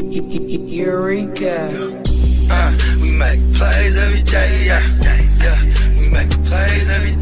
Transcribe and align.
Eureka. 0.00 2.00
Uh, 2.52 2.72
we 3.02 3.10
make 3.12 3.40
plays 3.54 3.96
every 3.96 4.22
day, 4.22 4.64
yeah. 4.64 4.80
Yeah, 5.40 5.62
we 5.98 6.08
make 6.08 6.30
plays 6.30 6.88
every 6.88 7.16
day, 7.16 7.19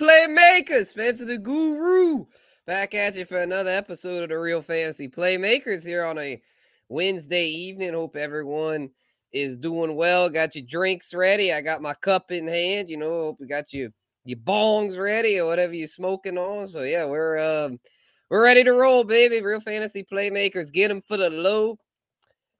playmakers? 0.00 0.86
Spencer 0.86 1.26
the 1.26 1.36
Guru 1.36 2.24
back 2.66 2.94
at 2.94 3.14
you 3.14 3.26
for 3.26 3.42
another 3.42 3.68
episode 3.68 4.22
of 4.22 4.30
the 4.30 4.38
Real 4.38 4.62
Fantasy 4.62 5.08
Playmakers 5.08 5.84
here 5.84 6.06
on 6.06 6.16
a 6.16 6.40
Wednesday 6.88 7.46
evening. 7.46 7.92
Hope 7.92 8.16
everyone 8.16 8.88
is 9.30 9.58
doing 9.58 9.94
well. 9.94 10.30
Got 10.30 10.54
your 10.54 10.64
drinks 10.66 11.12
ready. 11.12 11.52
I 11.52 11.60
got 11.60 11.82
my 11.82 11.92
cup 11.92 12.32
in 12.32 12.48
hand. 12.48 12.88
You 12.88 12.96
know, 12.96 13.10
hope 13.10 13.40
you 13.40 13.46
got 13.46 13.74
your 13.74 13.90
your 14.24 14.38
bongs 14.38 14.98
ready 14.98 15.38
or 15.38 15.46
whatever 15.46 15.74
you're 15.74 15.86
smoking 15.86 16.38
on. 16.38 16.66
So 16.66 16.80
yeah, 16.80 17.04
we're 17.04 17.38
um 17.38 17.78
we're 18.30 18.42
ready 18.42 18.64
to 18.64 18.72
roll, 18.72 19.04
baby. 19.04 19.42
Real 19.42 19.60
Fantasy 19.60 20.02
Playmakers. 20.02 20.72
Get 20.72 20.88
them 20.88 21.02
for 21.02 21.18
the 21.18 21.28
low. 21.28 21.78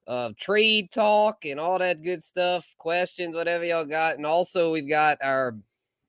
Uh, 0.05 0.31
trade 0.37 0.91
talk 0.91 1.45
and 1.45 1.59
all 1.59 1.79
that 1.79 2.03
good 2.03 2.21
stuff, 2.21 2.67
questions, 2.77 3.35
whatever 3.35 3.65
y'all 3.65 3.85
got. 3.85 4.17
And 4.17 4.27
also 4.27 4.71
we've 4.71 4.89
got 4.89 5.17
our 5.23 5.55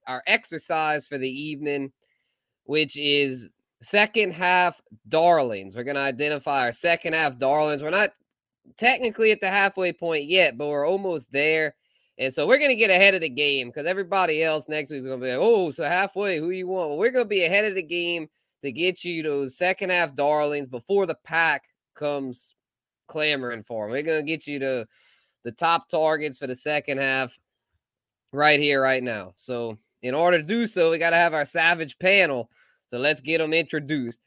our 0.06 0.22
exercise 0.26 1.06
for 1.06 1.18
the 1.18 1.30
evening, 1.30 1.92
which 2.64 2.96
is 2.96 3.46
second 3.80 4.32
half 4.32 4.80
darlings. 5.08 5.74
We're 5.74 5.84
going 5.84 5.96
to 5.96 6.02
identify 6.02 6.60
our 6.64 6.72
second 6.72 7.14
half 7.14 7.38
darlings. 7.38 7.82
We're 7.82 7.90
not 7.90 8.10
technically 8.76 9.32
at 9.32 9.40
the 9.40 9.50
halfway 9.50 9.92
point 9.92 10.24
yet, 10.24 10.56
but 10.56 10.68
we're 10.68 10.86
almost 10.86 11.32
there. 11.32 11.74
And 12.18 12.32
so 12.32 12.46
we're 12.46 12.58
going 12.58 12.70
to 12.70 12.76
get 12.76 12.90
ahead 12.90 13.14
of 13.14 13.20
the 13.20 13.28
game 13.28 13.68
because 13.68 13.86
everybody 13.86 14.44
else 14.44 14.68
next 14.68 14.90
week 14.90 15.00
is 15.00 15.06
going 15.06 15.20
to 15.20 15.26
be 15.26 15.30
like, 15.32 15.40
oh, 15.40 15.70
so 15.70 15.84
halfway, 15.84 16.38
who 16.38 16.50
you 16.50 16.68
want? 16.68 16.90
Well, 16.90 16.98
we're 16.98 17.10
going 17.10 17.24
to 17.24 17.28
be 17.28 17.44
ahead 17.44 17.64
of 17.64 17.74
the 17.74 17.82
game 17.82 18.28
to 18.62 18.70
get 18.70 19.04
you 19.04 19.22
those 19.22 19.56
second 19.56 19.90
half 19.90 20.14
darlings 20.14 20.68
before 20.68 21.06
the 21.06 21.16
pack 21.24 21.64
comes 21.94 22.54
clamoring 23.08 23.64
for 23.64 23.86
them. 23.86 23.92
We're 23.92 24.02
going 24.02 24.24
to 24.24 24.30
get 24.30 24.46
you 24.46 24.58
to 24.60 24.86
the 25.42 25.52
top 25.52 25.88
targets 25.88 26.38
for 26.38 26.46
the 26.46 26.54
second 26.54 26.98
half 26.98 27.36
right 28.32 28.60
here, 28.60 28.80
right 28.80 29.02
now. 29.02 29.32
So 29.36 29.78
in 30.02 30.14
order 30.14 30.38
to 30.38 30.44
do 30.44 30.66
so, 30.66 30.90
we 30.90 30.98
got 30.98 31.10
to 31.10 31.16
have 31.16 31.32
our 31.34 31.44
Savage 31.44 31.98
panel. 31.98 32.50
So 32.88 32.98
let's 32.98 33.20
get 33.20 33.38
them 33.38 33.52
introduced. 33.52 34.20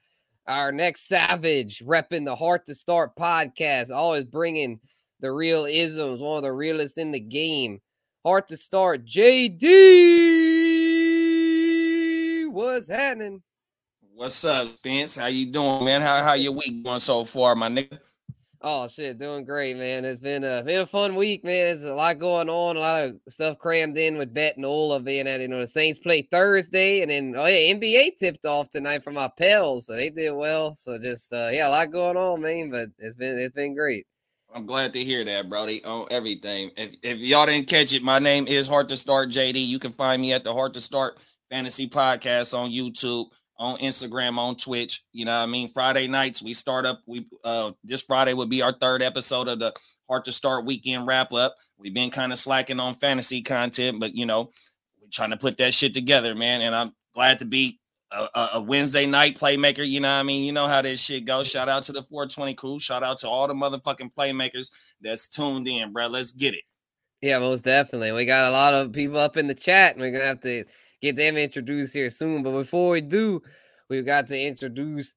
Our 0.48 0.72
next 0.72 1.08
Savage 1.08 1.84
repping 1.86 2.24
the 2.26 2.36
Heart 2.36 2.66
to 2.68 2.76
Start 2.76 3.16
podcast, 3.16 3.92
always 3.92 4.26
bringing 4.26 4.80
the 5.20 5.32
real 5.32 5.66
isms, 5.66 6.20
one 6.20 6.38
of 6.38 6.44
the 6.44 6.52
realest 6.52 6.98
in 6.98 7.12
the 7.12 7.20
game. 7.20 7.82
Heart 8.24 8.48
to 8.50 8.58
Start, 8.58 9.06
JD. 9.06 9.66
What's 12.48 12.88
happening? 12.88 13.44
What's 14.14 14.46
up, 14.46 14.78
Spence? 14.78 15.18
How 15.18 15.26
you 15.26 15.48
doing, 15.48 15.84
man? 15.84 16.02
How 16.02 16.24
how 16.24 16.34
your 16.36 16.54
week 16.54 16.84
going 16.84 17.00
so 17.00 17.26
far, 17.26 17.54
my 17.56 17.68
nigga? 17.68 18.00
Oh 18.62 18.88
shit, 18.88 19.20
doing 19.20 19.46
great, 19.46 19.78
man. 19.78 20.06
It's 20.06 20.20
been 20.20 20.44
a 20.44 20.64
been 20.64 20.82
a 20.82 20.86
fun 20.86 21.16
week, 21.16 21.44
man. 21.44 21.66
There's 21.66 21.84
a 21.84 21.94
lot 21.94 22.20
going 22.20 22.50
on, 22.50 22.78
a 22.78 22.80
lot 22.80 23.04
of 23.04 23.16
stuff 23.28 23.58
crammed 23.58 23.98
in 23.98 24.18
with 24.18 24.34
Bet 24.34 24.56
and 24.56 24.66
Ola 24.66 25.00
being 25.00 25.28
at 25.28 25.42
you 25.42 25.48
know 25.48 25.60
the 25.60 25.68
Saints 25.68 26.00
play 26.00 26.22
Thursday, 26.24 27.02
and 27.02 27.12
then 27.12 27.34
oh 27.38 27.46
yeah, 27.46 27.74
NBA 27.74 28.18
tipped 28.18 28.46
off 28.46 28.70
tonight 28.70 29.04
for 29.04 29.12
my 29.12 29.30
Pels, 29.38 29.88
so 29.88 29.94
they 29.94 30.10
did 30.10 30.32
well. 30.32 30.74
So 30.74 30.98
just 31.00 31.32
uh 31.34 31.50
yeah, 31.52 31.68
a 31.68 31.70
lot 31.70 31.92
going 31.92 32.18
on, 32.18 32.42
man. 32.42 32.72
But 32.72 32.90
it's 32.98 33.16
been 33.16 33.38
it's 33.38 33.56
been 33.56 33.76
great. 33.76 34.08
I'm 34.54 34.66
glad 34.66 34.94
to 34.94 35.04
hear 35.04 35.24
that, 35.26 35.50
Brody. 35.50 35.84
On 35.84 36.08
everything. 36.10 36.72
If 36.78 36.96
if 37.04 37.18
y'all 37.20 37.46
didn't 37.46 37.68
catch 37.68 37.94
it, 37.94 38.04
my 38.04 38.20
name 38.20 38.48
is 38.48 38.68
Heart 38.68 38.90
to 38.90 38.98
Start 38.98 39.30
JD. 39.30 39.68
You 39.68 39.80
can 39.80 39.92
find 39.92 40.22
me 40.22 40.34
at 40.34 40.44
the 40.44 40.54
Heart 40.54 40.76
to 40.76 40.82
Start 40.82 41.20
Fantasy 41.50 41.88
Podcast 41.90 42.58
on 42.58 42.72
YouTube 42.72 43.28
on 43.58 43.78
Instagram, 43.80 44.38
on 44.38 44.56
Twitch. 44.56 45.04
You 45.12 45.26
know 45.26 45.38
I 45.38 45.46
mean? 45.46 45.68
Friday 45.68 46.08
nights 46.08 46.42
we 46.42 46.54
start 46.54 46.86
up. 46.86 47.02
We 47.06 47.28
uh 47.44 47.72
this 47.84 48.02
Friday 48.02 48.34
would 48.34 48.50
be 48.50 48.62
our 48.62 48.74
third 48.74 49.02
episode 49.02 49.48
of 49.48 49.60
the 49.60 49.74
Heart 50.10 50.26
to 50.26 50.32
Start 50.32 50.66
weekend 50.66 51.08
wrap 51.08 51.34
up. 51.34 51.56
We've 51.78 51.94
been 51.94 52.12
kind 52.12 52.32
of 52.32 52.40
slacking 52.40 52.80
on 52.80 52.94
fantasy 52.94 53.42
content, 53.42 54.00
but 54.00 54.14
you 54.16 54.26
know, 54.26 54.52
we're 55.02 55.10
trying 55.12 55.32
to 55.32 55.38
put 55.38 55.58
that 55.58 55.74
shit 55.74 55.94
together, 55.94 56.36
man. 56.36 56.62
And 56.62 56.76
I'm 56.76 56.94
glad 57.14 57.40
to 57.40 57.46
be 57.46 57.80
a, 58.12 58.28
a, 58.34 58.50
a 58.56 58.62
Wednesday 58.62 59.06
night 59.06 59.38
playmaker. 59.38 59.88
You 59.88 60.00
know 60.00 60.12
I 60.12 60.24
mean? 60.24 60.44
You 60.44 60.52
know 60.52 60.68
how 60.68 60.82
this 60.82 61.00
shit 61.00 61.26
goes. 61.26 61.48
Shout 61.48 61.70
out 61.70 61.84
to 61.84 61.92
the 61.92 62.04
420 62.04 62.54
crew. 62.56 62.80
Shout 62.80 63.04
out 63.04 63.18
to 63.20 63.30
all 63.30 63.48
the 63.48 63.54
motherfucking 63.54 64.14
playmakers 64.18 64.72
that's 65.02 65.28
tuned 65.28 65.68
in, 65.68 65.92
bro. 65.92 66.08
Let's 66.08 66.32
get 66.32 66.54
it. 66.54 66.64
Yeah, 67.22 67.40
most 67.40 67.64
definitely. 67.64 68.12
We 68.12 68.26
got 68.26 68.50
a 68.50 68.52
lot 68.52 68.74
of 68.74 68.92
people 68.92 69.18
up 69.18 69.38
in 69.38 69.48
the 69.48 69.56
chat, 69.56 69.94
and 69.94 70.02
we're 70.02 70.12
gonna 70.12 70.26
have 70.26 70.42
to 70.42 70.66
get 71.06 71.16
them 71.16 71.38
introduced 71.38 71.94
here 71.94 72.10
soon. 72.10 72.44
But 72.44 72.52
before 72.52 72.92
we 72.92 73.02
do, 73.02 73.42
we've 73.90 74.06
got 74.06 74.28
to 74.28 74.40
introduce 74.40 75.14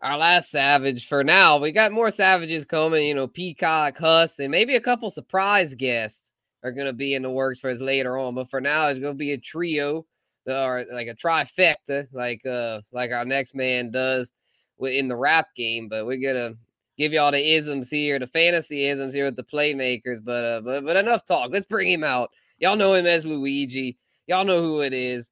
our 0.00 0.16
last 0.16 0.50
savage 0.50 1.08
for 1.08 1.24
now. 1.24 1.58
We 1.58 1.72
got 1.72 1.92
more 1.92 2.10
savages 2.10 2.64
coming, 2.64 3.06
you 3.06 3.14
know, 3.14 3.26
Peacock, 3.26 3.98
Huss, 3.98 4.38
and 4.38 4.50
maybe 4.50 4.76
a 4.76 4.80
couple 4.80 5.10
surprise 5.10 5.74
guests 5.74 6.32
are 6.62 6.72
going 6.72 6.86
to 6.86 6.92
be 6.92 7.14
in 7.14 7.22
the 7.22 7.30
works 7.30 7.60
for 7.60 7.70
us 7.70 7.80
later 7.80 8.18
on. 8.18 8.34
But 8.34 8.50
for 8.50 8.60
now, 8.60 8.88
it's 8.88 9.00
going 9.00 9.14
to 9.14 9.18
be 9.18 9.32
a 9.32 9.38
trio 9.38 10.06
or 10.46 10.84
like 10.92 11.08
a 11.08 11.14
trifecta, 11.14 12.06
like 12.12 12.44
uh 12.46 12.80
like 12.92 13.10
our 13.12 13.24
next 13.24 13.54
man 13.54 13.90
does 13.90 14.32
in 14.80 15.08
the 15.08 15.16
rap 15.16 15.48
game. 15.56 15.88
But 15.88 16.06
we're 16.06 16.16
gonna 16.16 16.54
give 16.98 17.12
you 17.12 17.20
all 17.20 17.32
the 17.32 17.54
isms 17.54 17.90
here, 17.90 18.18
the 18.18 18.26
fantasy 18.26 18.86
isms 18.86 19.14
here 19.14 19.24
with 19.24 19.36
the 19.36 19.44
playmakers. 19.44 20.22
But 20.22 20.44
uh, 20.44 20.60
but 20.60 20.84
but 20.84 20.96
enough 20.96 21.24
talk. 21.24 21.50
Let's 21.50 21.66
bring 21.66 21.88
him 21.88 22.04
out. 22.04 22.30
Y'all 22.58 22.76
know 22.76 22.94
him 22.94 23.06
as 23.06 23.24
Luigi. 23.24 23.98
Y'all 24.26 24.44
know 24.44 24.62
who 24.62 24.80
it 24.80 24.94
is. 24.94 25.30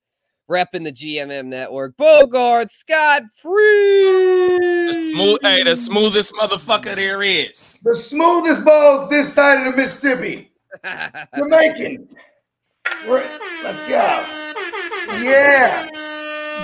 Repping 0.51 0.85
the 0.85 0.93
GMM 0.93 1.47
network. 1.47 1.97
Bogart 1.97 2.71
Scott 2.71 3.23
Free. 3.41 4.59
The 4.59 5.11
smooth, 5.15 5.39
hey, 5.41 5.63
the 5.63 5.75
smoothest 5.75 6.35
motherfucker 6.35 6.95
there 6.95 7.23
is. 7.23 7.79
The 7.83 7.97
smoothest 7.97 8.65
balls 8.65 9.09
this 9.09 9.33
side 9.33 9.67
of 9.67 9.73
the 9.73 9.81
Mississippi. 9.81 10.53
Jamaican. 10.85 12.09
We're, 13.07 13.21
making 13.21 13.35
it. 13.35 13.63
let's 13.63 13.79
go. 13.81 14.43
Yeah. 15.23 15.89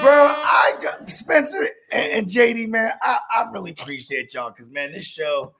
Bro, 0.03 0.12
I 0.12 0.77
got 0.83 1.09
Spencer 1.09 1.71
and, 1.91 2.12
and 2.12 2.27
JD, 2.27 2.69
man. 2.69 2.93
I, 3.03 3.19
I 3.33 3.50
really 3.50 3.71
appreciate 3.71 4.34
y'all 4.34 4.50
because 4.50 4.71
man, 4.71 4.93
this 4.93 5.05
show 5.05 5.55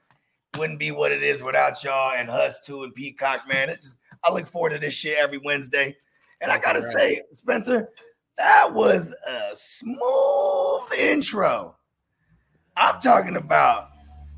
wouldn't 0.57 0.79
be 0.79 0.91
what 0.91 1.11
it 1.11 1.23
is 1.23 1.41
without 1.41 1.83
y'all 1.83 2.13
and 2.15 2.29
Hus 2.29 2.59
too 2.63 2.83
and 2.83 2.93
Peacock, 2.93 3.47
man. 3.47 3.69
It's 3.69 3.85
just 3.85 3.97
I 4.23 4.31
look 4.31 4.47
forward 4.47 4.71
to 4.71 4.79
this 4.79 4.93
shit 4.93 5.17
every 5.17 5.39
Wednesday. 5.39 5.97
And 6.41 6.51
I 6.51 6.57
gotta 6.57 6.81
say, 6.81 7.21
Spencer, 7.33 7.89
that 8.37 8.73
was 8.73 9.13
a 9.27 9.51
smooth 9.53 10.93
intro. 10.97 11.75
I'm 12.77 12.99
talking 13.01 13.35
about, 13.35 13.89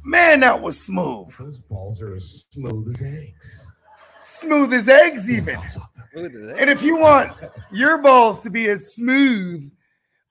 man, 0.03 0.39
that 0.39 0.59
was 0.59 0.79
smooth. 0.79 1.35
Those 1.37 1.59
balls 1.59 2.01
are 2.01 2.15
as 2.15 2.45
smooth 2.49 2.95
as 2.95 3.01
eggs. 3.01 3.77
Smooth 4.21 4.73
as 4.73 4.87
eggs, 4.89 5.29
even. 5.29 5.59
And 6.15 6.69
if 6.69 6.81
you 6.81 6.97
want 6.97 7.33
your 7.71 7.99
balls 7.99 8.39
to 8.39 8.49
be 8.49 8.69
as 8.69 8.95
smooth, 8.95 9.71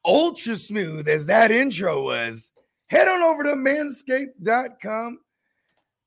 ultra 0.05 0.57
smooth 0.57 1.09
as 1.09 1.27
that 1.27 1.51
intro 1.51 2.03
was, 2.05 2.51
head 2.87 3.07
on 3.07 3.23
over 3.23 3.45
to 3.45 3.55
manscaped.com. 3.55 5.21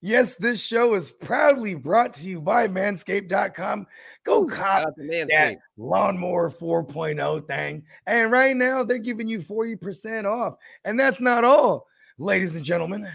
Yes, 0.06 0.36
this 0.36 0.62
show 0.62 0.96
is 0.96 1.12
proudly 1.12 1.76
brought 1.76 2.12
to 2.16 2.28
you 2.30 2.42
by 2.42 2.68
manscaped.com. 2.68 3.88
Go 4.26 4.46
cop 4.46 4.94
that 4.98 5.56
lawnmower 5.78 6.50
4.0 6.50 7.48
thing. 7.48 7.84
And 8.06 8.30
right 8.30 8.54
now, 8.54 8.84
they're 8.84 8.98
giving 8.98 9.30
you 9.30 9.40
40% 9.40 10.26
off. 10.26 10.56
And 10.84 11.00
that's 11.00 11.22
not 11.22 11.46
all, 11.46 11.88
ladies 12.18 12.58
and 12.58 12.66
gentlemen. 12.66 13.10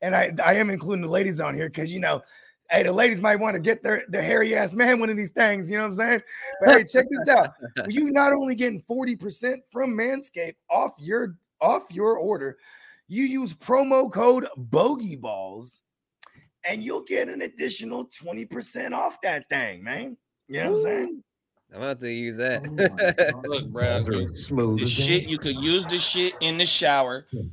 And 0.00 0.14
I, 0.14 0.30
I 0.44 0.54
am 0.54 0.70
including 0.70 1.02
the 1.02 1.10
ladies 1.10 1.40
on 1.40 1.56
here 1.56 1.68
because, 1.68 1.92
you 1.92 1.98
know, 1.98 2.22
hey, 2.70 2.84
the 2.84 2.92
ladies 2.92 3.20
might 3.20 3.40
want 3.40 3.54
to 3.54 3.60
get 3.60 3.82
their, 3.82 4.04
their 4.08 4.22
hairy 4.22 4.54
ass 4.54 4.74
man 4.74 5.00
one 5.00 5.10
of 5.10 5.16
these 5.16 5.32
things. 5.32 5.68
You 5.68 5.78
know 5.78 5.88
what 5.88 5.94
I'm 5.94 5.96
saying? 5.96 6.20
But 6.60 6.76
hey, 6.76 6.84
check 6.84 7.06
this 7.10 7.26
out. 7.26 7.50
You 7.88 8.12
not 8.12 8.32
only 8.32 8.54
getting 8.54 8.80
40% 8.82 9.56
from 9.72 9.96
Manscaped 9.96 10.54
off 10.70 10.92
your 11.00 11.34
off 11.60 11.90
your 11.90 12.16
order, 12.16 12.58
you 13.08 13.24
use 13.24 13.54
promo 13.54 14.08
code 14.08 14.46
Bogey 14.56 15.16
Balls 15.16 15.80
and 16.64 16.82
you'll 16.82 17.02
get 17.04 17.28
an 17.28 17.42
additional 17.42 18.06
20% 18.06 18.92
off 18.92 19.18
that 19.22 19.48
thing, 19.48 19.82
man. 19.84 20.16
You 20.48 20.64
know 20.64 20.70
what 20.72 20.78
I'm 20.78 20.82
saying? 20.84 21.22
I'm 21.74 21.82
about 21.82 22.00
to 22.00 22.10
use 22.10 22.36
that. 22.38 22.62
Oh 23.34 23.42
Look, 23.48 23.68
bro, 23.68 24.02
smooth 24.32 24.80
the 24.80 24.86
shit 24.88 25.28
you 25.28 25.36
could 25.36 25.56
use 25.56 25.86
the 25.86 25.98
shit 25.98 26.32
in 26.40 26.56
the 26.56 26.64
shower. 26.64 27.26
You 27.30 27.44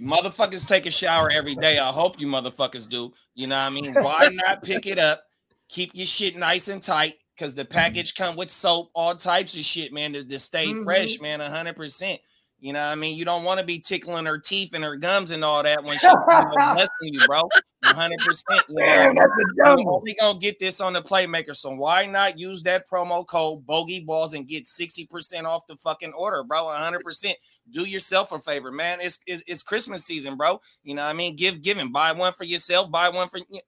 motherfuckers 0.00 0.66
take 0.68 0.86
a 0.86 0.92
shower 0.92 1.28
every 1.28 1.56
day. 1.56 1.80
I 1.80 1.90
hope 1.90 2.20
you 2.20 2.28
motherfuckers 2.28 2.88
do. 2.88 3.12
You 3.34 3.48
know 3.48 3.56
what 3.56 3.62
I 3.66 3.70
mean? 3.70 3.92
Why 3.94 4.28
not 4.32 4.62
pick 4.62 4.86
it 4.86 4.98
up? 5.00 5.24
Keep 5.68 5.90
your 5.94 6.06
shit 6.06 6.36
nice 6.36 6.68
and 6.68 6.80
tight. 6.82 7.14
because 7.36 7.56
the 7.56 7.64
package 7.64 8.14
come 8.14 8.36
with 8.36 8.48
soap, 8.48 8.90
all 8.94 9.16
types 9.16 9.56
of 9.56 9.64
shit, 9.64 9.92
man, 9.92 10.12
to, 10.12 10.24
to 10.24 10.38
stay 10.38 10.68
Mhm. 10.68 10.84
fresh, 10.84 11.18
man, 11.20 11.40
hundred 11.40 11.74
percent. 11.74 12.20
You 12.60 12.72
know, 12.72 12.78
what 12.86 12.92
I 12.92 12.94
mean, 12.94 13.16
you 13.18 13.24
don't 13.24 13.42
want 13.42 13.58
to 13.58 13.66
be 13.66 13.80
tickling 13.80 14.26
her 14.26 14.38
teeth 14.38 14.70
and 14.72 14.84
her 14.84 14.94
gums 14.96 15.32
and 15.32 15.44
all 15.44 15.64
that 15.64 15.82
when 15.82 15.98
she's 15.98 16.08
blessing 16.28 16.88
you, 17.00 17.26
bro. 17.26 17.42
Hundred 17.86 18.18
percent. 18.20 18.64
Man, 18.68 19.14
that's 19.14 19.26
a 19.26 19.44
We're 19.56 19.90
only 19.92 20.14
gonna 20.14 20.38
get 20.38 20.58
this 20.58 20.80
on 20.80 20.92
the 20.92 21.02
playmaker, 21.02 21.54
so 21.54 21.70
why 21.74 22.06
not 22.06 22.38
use 22.38 22.62
that 22.64 22.88
promo 22.88 23.26
code 23.26 23.66
Bogey 23.66 24.00
Balls 24.00 24.34
and 24.34 24.46
get 24.48 24.66
sixty 24.66 25.06
percent 25.06 25.46
off 25.46 25.66
the 25.66 25.76
fucking 25.76 26.12
order, 26.12 26.42
bro? 26.42 26.68
hundred 26.68 27.02
percent. 27.02 27.36
Do 27.70 27.84
yourself 27.84 28.32
a 28.32 28.38
favor, 28.38 28.70
man. 28.70 29.00
It's, 29.00 29.18
it's 29.26 29.42
it's 29.46 29.62
Christmas 29.62 30.04
season, 30.04 30.36
bro. 30.36 30.60
You 30.82 30.94
know, 30.94 31.02
what 31.02 31.10
I 31.10 31.14
mean, 31.14 31.36
give 31.36 31.62
giving. 31.62 31.92
Buy 31.92 32.12
one 32.12 32.32
for 32.32 32.44
yourself. 32.44 32.90
Buy 32.90 33.08
one 33.08 33.28
for 33.28 33.40
y- 33.50 33.60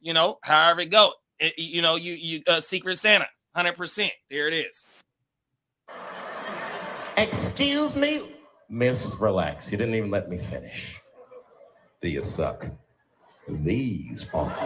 you 0.00 0.12
know, 0.14 0.38
however 0.42 0.80
it 0.82 0.90
go. 0.90 1.12
It- 1.38 1.58
you 1.58 1.82
know, 1.82 1.96
you 1.96 2.14
you 2.14 2.42
uh, 2.48 2.60
Secret 2.60 2.98
Santa, 2.98 3.26
hundred 3.54 3.76
percent. 3.76 4.12
There 4.30 4.48
it 4.48 4.54
is. 4.54 4.88
Excuse 7.16 7.96
me? 7.96 8.22
Miss, 8.68 9.14
relax. 9.20 9.70
You 9.70 9.78
didn't 9.78 9.94
even 9.94 10.10
let 10.10 10.28
me 10.28 10.38
finish. 10.38 11.00
Do 12.00 12.08
you 12.08 12.22
suck? 12.22 12.66
These 13.48 14.24
balls. 14.24 14.52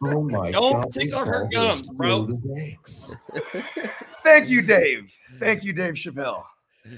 Oh 0.00 0.22
my 0.22 0.52
Don't 0.52 0.72
god. 0.74 0.84
these 0.92 1.10
tickle 1.10 1.24
her 1.24 1.48
gums, 1.52 1.90
bro. 1.90 2.24
smooth 2.26 2.40
as 2.56 2.62
eggs. 2.62 3.16
Thank 4.22 4.48
you, 4.48 4.62
Dave. 4.62 5.12
Thank 5.40 5.64
you, 5.64 5.72
Dave 5.72 5.94
Chappelle. 5.94 6.44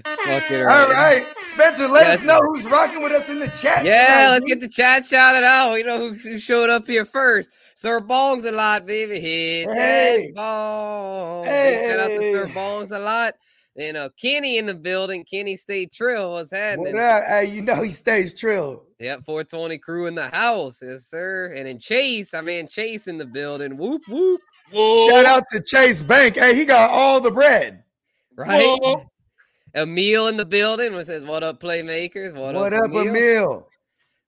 Fucking 0.04 0.62
All 0.62 0.88
right, 0.92 1.26
Spencer, 1.40 1.88
let 1.88 2.06
Yeah, 2.06 2.12
us 2.12 2.22
know 2.22 2.40
who's 2.42 2.64
rocking 2.66 3.02
with 3.02 3.12
us 3.12 3.28
in 3.30 3.38
the 3.38 3.48
chat. 3.48 3.84
Yeah, 3.86 4.06
tonight, 4.18 4.28
let's 4.32 4.44
get 4.44 4.60
the 4.60 4.68
chat 4.68 5.06
shouted 5.06 5.42
out. 5.42 5.74
You 5.76 5.84
know 5.84 5.98
who, 5.98 6.12
who 6.14 6.38
showed 6.38 6.68
up 6.70 6.86
here 6.86 7.04
first. 7.06 7.50
Sir 7.74 8.00
Bongs 8.00 8.44
a 8.44 8.52
lot, 8.52 8.84
baby. 8.86 9.18
Hit 9.18 9.70
Hey. 9.70 10.26
that 10.26 10.34
bong. 10.34 11.44
Big 11.44 11.90
Shout 11.90 12.00
out 12.00 12.08
to 12.08 12.22
Sir 12.32 12.46
Hey. 12.46 12.54
Bongs 12.54 12.90
a 12.94 12.98
lot. 12.98 13.34
And 13.76 13.94
know, 13.94 14.10
Kenny 14.20 14.58
in 14.58 14.66
the 14.66 14.74
building. 14.74 15.24
Kenny 15.24 15.56
State 15.56 15.92
Trill. 15.92 16.32
What's 16.32 16.50
happening? 16.50 16.94
What 16.94 17.02
up? 17.02 17.24
Hey, 17.24 17.46
you 17.46 17.62
know 17.62 17.82
he 17.82 17.90
stays 17.90 18.34
trill. 18.34 18.84
Yep, 18.98 19.24
420 19.24 19.78
crew 19.78 20.06
in 20.06 20.14
the 20.14 20.28
house. 20.28 20.80
Yes, 20.82 21.06
sir. 21.06 21.52
And 21.56 21.66
then 21.66 21.78
Chase, 21.78 22.34
I 22.34 22.40
mean 22.40 22.66
Chase 22.66 23.06
in 23.06 23.16
the 23.16 23.24
building. 23.24 23.76
Whoop 23.76 24.02
whoop. 24.08 24.40
Shout 24.72 25.24
out 25.24 25.44
to 25.52 25.60
Chase 25.60 26.02
Bank. 26.02 26.36
Hey, 26.36 26.54
he 26.54 26.64
got 26.64 26.90
all 26.90 27.20
the 27.20 27.30
bread. 27.30 27.84
Right. 28.36 28.62
Whoa. 28.82 29.06
Emil 29.74 30.28
in 30.28 30.36
the 30.36 30.44
building. 30.44 30.92
What 30.92 31.06
says 31.06 31.24
what 31.24 31.42
up, 31.42 31.60
playmakers? 31.60 32.34
What, 32.34 32.54
What, 32.54 32.72
up, 32.72 32.86
Emil? 32.86 33.08
Emil? 33.08 33.68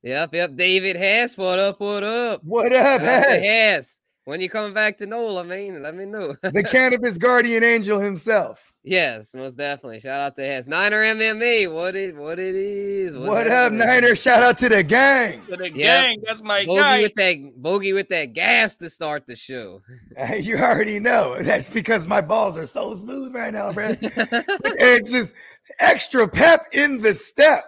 Yep, 0.05 0.35
yep. 0.35 0.57
David 0.57 0.97
Hess. 0.97 1.37
What 1.37 1.59
up? 1.59 1.81
What 1.81 2.05
up? 2.05 2.43
What 2.45 2.73
up, 2.73 3.01
Shout 3.01 3.01
Hess? 3.01 3.43
Hess. 3.43 3.99
When 4.25 4.41
you 4.41 4.49
coming 4.49 4.73
back 4.73 4.99
to 4.99 5.07
Nola, 5.07 5.43
man, 5.43 5.83
let 5.83 5.97
me 5.97 6.05
know. 6.05 6.37
the 6.43 6.63
cannabis 6.71 7.19
guardian 7.19 7.65
angel 7.65 7.99
himself. 7.99 8.72
Yes, 8.85 9.35
most 9.35 9.57
definitely. 9.57 10.01
Shout 10.01 10.21
out 10.21 10.37
to 10.37 10.45
Hess. 10.45 10.67
Niner 10.67 11.03
MMA. 11.03 11.73
What 11.73 11.95
it 11.97 12.17
what 12.17 12.39
it 12.39 12.55
is. 12.55 13.15
what's 13.17 13.29
what 13.29 13.47
up. 13.49 13.73
Niner? 13.73 14.15
Shout 14.15 14.43
out 14.43 14.57
to 14.59 14.69
the 14.69 14.83
gang. 14.83 15.43
To 15.47 15.57
the 15.57 15.65
Yep. 15.71 15.75
gang, 15.75 16.23
that's 16.27 16.43
my 16.43 16.65
Bogey 16.65 16.81
guy. 16.81 17.01
with 17.03 17.15
that 17.15 17.53
bogey 17.57 17.93
with 17.93 18.09
that 18.11 18.33
gas 18.33 18.77
to 18.77 18.91
start 18.91 19.27
the 19.27 19.37
show. 19.37 19.81
Hey, 20.17 20.41
you 20.41 20.59
already 20.59 21.01
know. 21.01 21.41
That's 21.43 21.71
because 21.71 22.07
my 22.07 22.21
balls 22.21 22.59
are 22.59 22.67
so 22.67 22.93
smooth 22.95 23.35
right 23.35 23.53
now, 23.53 23.73
bro. 23.73 23.97
it's 24.01 25.11
just 25.13 25.35
extra 25.79 26.29
pep 26.29 26.67
in 26.73 27.01
the 27.01 27.15
step. 27.15 27.65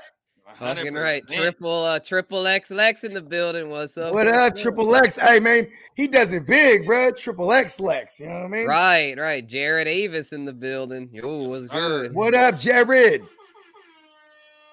Fucking 0.57 0.95
right. 0.95 1.23
Triple 1.29 1.85
uh 1.85 1.99
triple 1.99 2.47
X 2.47 2.71
Lex 2.71 3.05
in 3.05 3.13
the 3.15 3.21
building. 3.21 3.69
What's 3.71 3.97
up? 3.99 4.13
What 4.13 4.27
up, 4.29 4.55
Triple 4.55 4.95
X? 4.95 5.17
Hey, 5.17 5.41
man, 5.41 5.67
he 5.97 6.07
does 6.07 6.33
it 6.33 6.47
big, 6.47 6.87
bro. 6.87 7.11
Triple 7.11 7.53
X 7.53 7.81
Lex. 7.81 8.21
You 8.21 8.27
know 8.27 8.35
what 8.35 8.45
I 8.45 8.49
mean? 8.49 8.67
Right, 8.67 9.15
right. 9.19 9.47
Jared 9.47 9.89
Avis 9.89 10.33
in 10.33 10.45
the 10.45 10.53
building. 10.53 11.09
Yo, 11.13 11.43
Yes, 11.43 11.51
what's 11.51 11.69
sir. 11.73 12.03
good? 12.05 12.15
What 12.15 12.35
up, 12.35 12.57
Jared? 12.59 13.23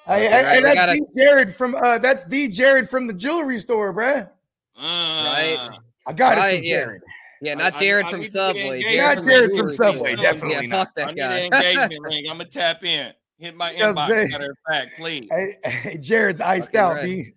Hey, 0.06 0.28
Okay, 0.28 0.44
right, 0.44 0.64
that's 0.64 0.76
gotta- 0.76 0.94
the 0.94 1.22
Jared 1.22 1.56
from 1.56 1.76
uh 1.76 1.98
that's 1.98 2.24
the 2.26 2.48
Jared 2.48 2.90
from 2.90 3.08
the 3.08 3.14
jewelry 3.14 3.60
store, 3.60 3.94
bruh. 3.94 4.30
Right. 4.78 5.58
Uh, 5.60 5.78
I 6.08 6.14
got 6.14 6.38
it 6.38 6.58
from. 6.58 6.66
Jared. 6.66 7.02
Yeah, 7.44 7.54
I- 7.54 7.56
not 7.56 7.76
Jared 7.78 8.06
I 8.06 8.12
from 8.12 8.20
need 8.22 8.26
to 8.28 8.32
get 8.32 8.40
Subway. 8.40 8.78
engaged. 8.84 8.98
Not 9.02 9.18
the 9.18 9.32
Jared 9.32 9.56
from 9.56 9.70
Subway, 9.70 10.16
definitely 10.18 10.68
yeah, 10.68 10.76
not. 10.76 10.88
Fuck 10.88 10.96
that 10.96 11.08
I 11.08 11.12
need 11.12 11.20
guy. 11.20 11.38
an 11.38 11.54
engagement 11.54 12.02
ring. 12.06 12.26
I'm 12.30 12.38
gonna 12.38 12.50
tap 12.50 12.84
in. 12.84 13.14
Hit 13.42 13.56
my 13.58 13.72
Yeah, 13.72 13.92
inbox. 13.92 14.10
man. 14.10 14.30
Matter 14.30 14.52
of 14.52 14.58
fact, 14.72 14.92
please. 14.98 15.28
Hey, 15.32 15.58
hey, 15.64 15.98
Jared's 15.98 16.40
iced 16.42 16.68
Fucking 16.74 16.80
out, 16.80 16.94
right. 16.96 17.04
B. 17.04 17.32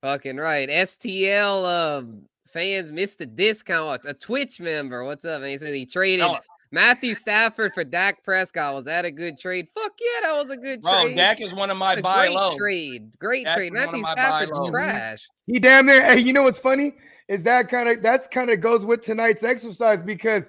Fucking 0.00 0.36
right. 0.36 0.68
STL 0.68 1.98
um, 1.98 2.22
fans 2.48 2.90
missed 2.92 3.20
a 3.20 3.26
discount. 3.26 4.02
A 4.06 4.14
Twitch 4.14 4.60
member. 4.60 5.04
What's 5.04 5.24
up? 5.24 5.40
man? 5.42 5.50
he 5.50 5.58
said 5.58 5.74
he 5.74 5.84
traded 5.86 6.24
Oh. 6.24 6.38
Matthew 6.72 7.14
Stafford 7.14 7.74
for 7.74 7.82
Dak 7.82 8.22
Prescott. 8.22 8.74
Was 8.74 8.84
that 8.84 9.04
a 9.04 9.10
good 9.10 9.38
trade? 9.40 9.66
Fuck 9.74 9.90
yeah, 10.00 10.28
that 10.28 10.38
was 10.38 10.50
a 10.50 10.56
good 10.56 10.80
Bro, 10.82 11.02
trade. 11.02 11.16
Dak 11.16 11.40
is 11.40 11.52
one 11.52 11.68
of 11.68 11.76
my 11.76 11.94
a 11.94 12.00
buy 12.00 12.26
great 12.28 12.36
low. 12.36 12.56
trade. 12.56 13.10
Great 13.18 13.44
Dak 13.44 13.56
trade. 13.56 13.72
was 13.72 13.86
one 13.86 13.94
of 13.96 14.00
Matthew 14.02 14.12
Stafford's 14.12 14.70
trash. 14.70 15.28
He 15.48 15.58
damn 15.58 15.84
there. 15.86 16.04
Hey, 16.04 16.20
you 16.20 16.32
know 16.32 16.44
what's 16.44 16.60
funny? 16.60 16.92
Is 17.26 17.42
that 17.42 17.68
kind 17.68 17.88
of 17.88 18.02
that's 18.02 18.28
kind 18.28 18.50
of 18.50 18.60
goes 18.60 18.86
with 18.86 19.00
tonight's 19.02 19.42
exercise 19.42 20.00
because 20.00 20.48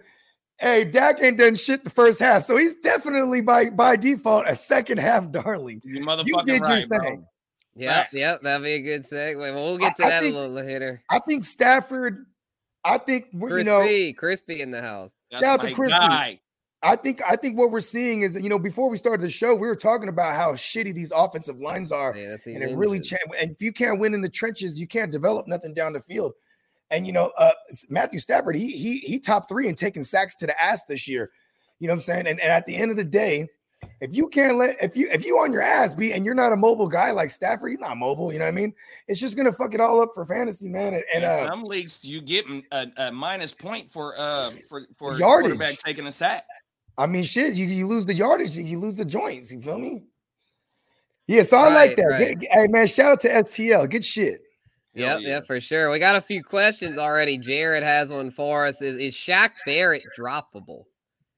hey, 0.61 0.83
Dak 0.85 1.21
ain't 1.21 1.37
done 1.37 1.55
shit 1.55 1.83
the 1.83 1.89
first 1.89 2.19
half. 2.19 2.43
So 2.43 2.55
he's 2.55 2.75
definitely 2.75 3.41
by 3.41 3.69
by 3.69 3.95
default 3.95 4.45
a 4.47 4.55
second 4.55 4.99
half 4.99 5.29
darling. 5.31 5.81
You 5.83 5.95
You 5.99 6.05
motherfucking 6.05 6.45
did 6.45 6.61
right, 6.61 6.79
your 6.79 6.87
bro. 6.87 6.99
thing. 6.99 7.25
Yep, 7.75 7.95
Right. 7.97 8.07
yep. 8.13 8.41
That'd 8.41 8.63
be 8.65 8.71
a 8.73 8.81
good 8.81 9.03
segue. 9.03 9.37
Well, 9.37 9.53
we'll 9.63 9.77
get 9.77 9.95
to 9.97 10.05
I 10.05 10.09
that 10.09 10.21
think- 10.21 10.35
a 10.35 10.37
little 10.39 10.53
later. 10.55 11.01
I 11.09 11.19
think 11.19 11.43
Stafford, 11.43 12.25
I 12.83 12.97
think 12.97 13.27
we're 13.33 13.59
you 13.59 13.65
Crispy, 13.65 14.11
know, 14.11 14.19
crispy 14.19 14.61
in 14.61 14.71
the 14.71 14.81
house. 14.81 15.13
That's 15.31 15.41
Shout 15.43 15.59
out 15.63 15.67
to 15.69 15.73
Crispy. 15.73 15.97
guy. 15.97 16.39
I 16.83 16.95
think 16.95 17.21
I 17.25 17.35
think 17.35 17.57
what 17.59 17.69
we're 17.71 17.79
seeing 17.79 18.23
is 18.23 18.33
that, 18.33 18.41
you 18.41 18.49
know, 18.49 18.57
before 18.57 18.89
we 18.89 18.97
started 18.97 19.21
the 19.21 19.29
show, 19.29 19.53
we 19.53 19.67
were 19.67 19.75
talking 19.75 20.09
about 20.09 20.33
how 20.35 20.53
shitty 20.53 20.95
these 20.95 21.11
offensive 21.11 21.59
lines 21.59 21.91
are. 21.91 22.15
Yeah, 22.17 22.35
and 22.45 22.63
it 22.63 22.75
really 22.75 22.99
ninjas. 22.99 23.09
cha- 23.09 23.33
and 23.39 23.51
if 23.51 23.61
you 23.61 23.71
can't 23.71 23.99
win 23.99 24.15
in 24.15 24.21
the 24.21 24.29
trenches, 24.29 24.79
you 24.79 24.87
can't 24.87 25.11
develop 25.11 25.47
nothing 25.47 25.73
down 25.75 25.93
the 25.93 25.99
field. 25.99 26.33
And 26.91 27.07
you 27.07 27.13
know, 27.13 27.31
uh 27.37 27.53
Matthew 27.89 28.19
Stafford, 28.19 28.55
he 28.55 28.71
he 28.71 28.99
he 28.99 29.19
top 29.19 29.47
three 29.49 29.67
in 29.67 29.75
taking 29.75 30.03
sacks 30.03 30.35
to 30.35 30.45
the 30.45 30.61
ass 30.61 30.83
this 30.85 31.07
year. 31.07 31.31
You 31.79 31.87
know 31.87 31.93
what 31.93 31.97
I'm 31.97 32.01
saying? 32.01 32.27
And, 32.27 32.39
and 32.39 32.51
at 32.51 32.65
the 32.65 32.75
end 32.75 32.91
of 32.91 32.97
the 32.97 33.03
day, 33.03 33.47
if 33.99 34.15
you 34.15 34.27
can't 34.27 34.57
let 34.57 34.77
if 34.81 34.95
you 34.95 35.09
if 35.11 35.25
you 35.25 35.39
on 35.39 35.51
your 35.51 35.61
ass 35.61 35.93
be 35.93 36.13
and 36.13 36.25
you're 36.25 36.35
not 36.35 36.51
a 36.51 36.55
mobile 36.55 36.87
guy 36.87 37.11
like 37.11 37.29
Stafford, 37.29 37.71
he's 37.71 37.79
not 37.79 37.97
mobile. 37.97 38.31
You 38.31 38.39
know 38.39 38.45
what 38.45 38.51
I 38.51 38.55
mean? 38.55 38.73
It's 39.07 39.19
just 39.19 39.37
gonna 39.37 39.51
fuck 39.51 39.73
it 39.73 39.81
all 39.81 40.01
up 40.01 40.11
for 40.13 40.25
fantasy, 40.25 40.69
man. 40.69 40.93
And, 40.93 41.03
and 41.13 41.25
uh, 41.25 41.39
some 41.39 41.63
leagues, 41.63 42.03
you 42.03 42.21
get 42.21 42.45
a, 42.71 42.87
a 42.97 43.11
minus 43.11 43.53
point 43.53 43.89
for 43.91 44.19
uh 44.19 44.49
for 44.69 44.87
for 44.97 45.17
Yardage. 45.17 45.51
quarterback 45.51 45.77
taking 45.77 46.07
a 46.07 46.11
sack. 46.11 46.45
I 46.97 47.07
mean, 47.07 47.23
shit, 47.23 47.55
you, 47.55 47.65
you 47.65 47.87
lose 47.87 48.05
the 48.05 48.13
yardage, 48.13 48.57
you 48.57 48.77
lose 48.77 48.97
the 48.97 49.05
joints. 49.05 49.51
You 49.51 49.61
feel 49.61 49.79
me? 49.79 50.03
Yeah, 51.27 51.43
so 51.43 51.57
I 51.57 51.73
like 51.73 51.95
that. 51.95 52.03
right. 52.03 52.37
Hey 52.51 52.67
man, 52.67 52.87
shout 52.87 53.13
out 53.13 53.19
to 53.21 53.29
STL. 53.29 53.89
Good 53.89 54.03
shit. 54.03 54.41
Hell 54.95 55.19
Yep, 55.19 55.21
yeah. 55.21 55.27
yep, 55.29 55.47
for 55.47 55.61
sure. 55.61 55.89
We 55.89 55.99
got 55.99 56.17
a 56.17 56.21
few 56.21 56.43
questions 56.43 56.97
already. 56.97 57.37
Jared 57.37 57.83
has 57.83 58.09
one 58.09 58.31
for 58.31 58.65
us. 58.65 58.81
Is 58.81 58.97
is 58.97 59.13
Shaq 59.13 59.51
Barrett 59.65 60.03
droppable? 60.17 60.83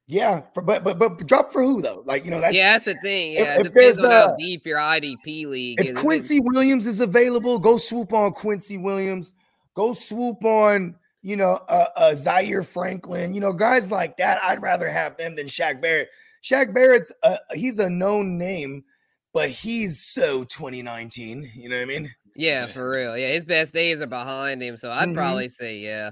Yeah, 0.08 0.42
for, 0.54 0.62
but 0.64 0.84
but 0.84 1.00
but 1.00 1.26
drop 1.28 1.52
for 1.52 1.62
who 1.62 1.82
though? 1.82 2.04
Like 2.06 2.26
you 2.26 2.32
know 2.32 2.42
that's 2.42 2.56
yeah, 2.56 2.74
that's 2.74 2.86
the 2.86 2.96
thing. 2.96 3.34
if- 3.34 3.40
Yeah, 3.40 3.56
it 3.56 3.64
depends 3.64 3.98
there's, 3.98 4.00
on 4.00 4.12
how 4.12 4.36
deep 4.38 4.66
your 4.66 4.78
IDP 4.80 5.46
league 5.46 5.80
if 5.80 5.86
If 5.88 5.92
it- 5.92 5.96
Quincy 5.98 6.40
Williams 6.40 6.88
is 6.88 7.00
available, 7.00 7.60
go 7.60 7.78
swoop 7.78 8.12
on 8.12 8.32
Quincy 8.34 8.78
Williams. 8.78 9.34
Go 9.76 9.94
swoop 9.94 10.44
on 10.44 10.96
you 11.22 11.36
know 11.38 11.60
uh, 11.70 11.86
uh 11.96 12.14
Zaire 12.16 12.64
Franklin. 12.64 13.34
You 13.34 13.40
know 13.42 13.54
guys 13.54 13.92
like 13.92 14.18
that. 14.18 14.44
I'd 14.44 14.62
rather 14.62 14.90
have 14.90 15.16
them 15.18 15.36
than 15.36 15.46
Shaq 15.46 15.80
Barrett. 15.82 16.10
Shaq 16.44 16.74
Barrett's 16.74 17.12
uh, 17.24 17.38
he's 17.54 17.80
a 17.80 17.90
known 17.90 18.38
name, 18.38 18.84
but 19.32 19.50
he's 19.50 20.04
so 20.04 20.44
2019. 20.44 21.52
You 21.56 21.70
know 21.70 21.78
what 21.78 21.82
I 21.84 21.86
mean? 21.86 22.14
Yeah, 22.36 22.68
for 22.68 22.90
real. 22.90 23.18
Yeah, 23.18 23.30
his 23.30 23.44
best 23.44 23.74
days 23.74 24.02
are 24.02 24.08
behind 24.08 24.62
him. 24.62 24.78
So 24.78 24.92
I'd 24.92 25.10
Mhm. 25.10 25.14
probably 25.16 25.50
say 25.50 25.78
yeah. 25.78 26.12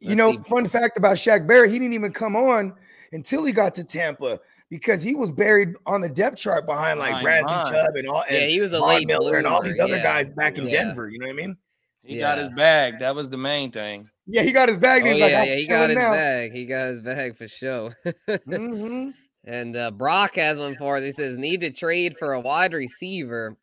You 0.00 0.10
Let's 0.10 0.18
know, 0.18 0.32
see. 0.32 0.48
fun 0.50 0.66
fact 0.66 0.96
about 0.98 1.16
Shaq 1.16 1.46
Barrett, 1.46 1.70
he 1.70 1.78
didn't 1.78 1.94
even 1.94 2.12
come 2.12 2.36
on 2.36 2.74
until 3.12 3.44
he 3.44 3.52
got 3.52 3.74
to 3.76 3.84
Tampa 3.84 4.38
because 4.70 5.02
he 5.02 5.14
was 5.14 5.30
buried 5.30 5.70
on 5.86 6.00
the 6.00 6.08
depth 6.08 6.36
chart 6.36 6.66
behind 6.66 6.98
like 6.98 7.10
Behind 7.10 7.24
Bradley 7.24 7.52
Vaughn. 7.54 7.72
Chubb 7.72 7.94
and 7.96 8.08
all 8.08 8.22
and 8.28 8.36
Yeah, 8.36 8.46
he 8.46 8.60
was 8.60 8.72
a 8.72 8.78
Von 8.80 8.88
late 8.88 9.06
Miller 9.06 9.36
and 9.38 9.46
all 9.46 9.62
these 9.62 9.78
other 9.78 9.96
yeah. 9.96 10.02
guys 10.02 10.30
back 10.30 10.58
in 10.58 10.64
Yeah. 10.64 10.84
Denver. 10.84 11.08
You 11.08 11.18
know 11.20 11.26
what 11.26 11.32
I 11.32 11.36
mean? 11.36 11.56
He 12.02 12.18
got 12.18 12.36
his 12.36 12.50
bag. 12.50 12.98
That 12.98 13.14
was 13.14 13.30
the 13.30 13.38
main 13.38 13.70
thing. 13.70 14.10
Yeah, 14.26 14.42
he 14.42 14.52
got 14.52 14.68
his 14.68 14.78
bag. 14.78 15.02
Oh 15.02 15.06
And 15.06 15.14
he's 15.16 15.20
yeah, 15.20 15.38
like, 15.38 15.48
yeah, 15.48 15.54
he 15.56 15.66
got 15.68 15.88
his 15.90 15.96
now. 15.98 16.10
bag. 16.12 16.52
He 16.52 16.66
got 16.66 16.88
his 16.88 17.00
bag 17.00 17.36
for 17.38 17.48
sure. 17.48 17.96
Mhm. 18.28 19.14
And 19.46 19.76
uh, 19.76 19.90
Brock 19.90 20.36
has 20.36 20.56
one 20.58 20.74
for 20.74 20.96
us. 20.96 21.04
He 21.04 21.12
says, 21.12 21.36
need 21.36 21.60
to 21.60 21.70
trade 21.70 22.16
for 22.18 22.32
a 22.32 22.40
wide 22.40 22.72
receiver. 22.72 23.54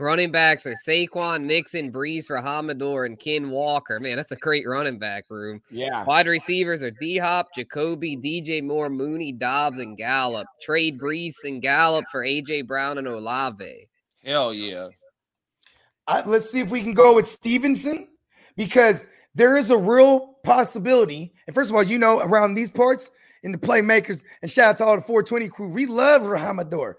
Running 0.00 0.30
backs 0.30 0.64
are 0.64 0.76
Saquon, 0.86 1.44
Mixon, 1.44 1.90
Breece 1.90 2.26
for 2.26 2.40
Hamador, 2.40 3.04
and 3.04 3.18
Ken 3.18 3.50
Walker. 3.50 3.98
Man, 3.98 4.16
that's 4.16 4.30
a 4.30 4.36
great 4.36 4.64
running 4.64 4.96
back 4.96 5.24
room. 5.28 5.60
Yeah. 5.72 6.04
Wide 6.04 6.28
receivers 6.28 6.84
are 6.84 6.92
D 6.92 7.18
Hop, 7.18 7.48
Jacoby, 7.52 8.16
DJ 8.16 8.62
Moore, 8.62 8.90
Mooney, 8.90 9.32
Dobbs, 9.32 9.80
and 9.80 9.96
Gallup. 9.96 10.46
Trade 10.62 11.00
Breece 11.00 11.42
and 11.42 11.60
Gallup 11.60 12.04
for 12.12 12.24
AJ 12.24 12.68
Brown 12.68 12.98
and 12.98 13.08
Olave. 13.08 13.88
Hell 14.24 14.54
yeah. 14.54 14.88
I, 16.06 16.22
let's 16.24 16.48
see 16.48 16.60
if 16.60 16.70
we 16.70 16.80
can 16.80 16.94
go 16.94 17.16
with 17.16 17.26
Stevenson 17.26 18.06
because 18.56 19.08
there 19.34 19.56
is 19.56 19.70
a 19.70 19.76
real 19.76 20.36
possibility. 20.44 21.32
And 21.48 21.54
first 21.54 21.70
of 21.70 21.76
all, 21.76 21.82
you 21.82 21.98
know, 21.98 22.20
around 22.20 22.54
these 22.54 22.70
parts 22.70 23.10
in 23.42 23.50
the 23.50 23.58
playmakers, 23.58 24.22
and 24.42 24.50
shout 24.50 24.70
out 24.70 24.76
to 24.76 24.84
all 24.84 24.96
the 24.96 25.02
420 25.02 25.48
crew, 25.48 25.68
we 25.72 25.86
love 25.86 26.22
Rhamondre. 26.22 26.94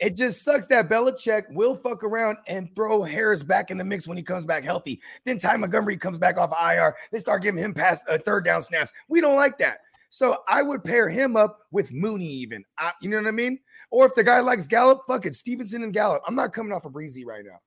It 0.00 0.16
just 0.16 0.42
sucks 0.42 0.66
that 0.68 0.88
Belichick 0.88 1.44
will 1.50 1.74
fuck 1.74 2.02
around 2.02 2.38
and 2.46 2.74
throw 2.74 3.02
Harris 3.02 3.42
back 3.42 3.70
in 3.70 3.76
the 3.76 3.84
mix 3.84 4.08
when 4.08 4.16
he 4.16 4.22
comes 4.22 4.46
back 4.46 4.64
healthy. 4.64 5.00
Then 5.26 5.38
Ty 5.38 5.58
Montgomery 5.58 5.98
comes 5.98 6.16
back 6.16 6.38
off 6.38 6.50
IR. 6.58 6.96
They 7.12 7.18
start 7.18 7.42
giving 7.42 7.62
him 7.62 7.74
pass 7.74 8.02
uh, 8.08 8.16
third 8.24 8.46
down 8.46 8.62
snaps. 8.62 8.92
We 9.08 9.20
don't 9.20 9.36
like 9.36 9.58
that. 9.58 9.80
So 10.08 10.38
I 10.48 10.62
would 10.62 10.82
pair 10.82 11.10
him 11.10 11.36
up 11.36 11.60
with 11.70 11.92
Mooney, 11.92 12.26
even. 12.26 12.64
I, 12.78 12.92
you 13.02 13.10
know 13.10 13.18
what 13.18 13.28
I 13.28 13.32
mean? 13.32 13.60
Or 13.90 14.06
if 14.06 14.14
the 14.14 14.24
guy 14.24 14.40
likes 14.40 14.66
Gallup, 14.66 15.02
fuck 15.06 15.26
it, 15.26 15.34
Stevenson 15.34 15.84
and 15.84 15.92
Gallup. 15.92 16.22
I'm 16.26 16.34
not 16.34 16.54
coming 16.54 16.72
off 16.72 16.84
a 16.84 16.88
of 16.88 16.94
breezy 16.94 17.26
right 17.26 17.44
now. 17.44 17.60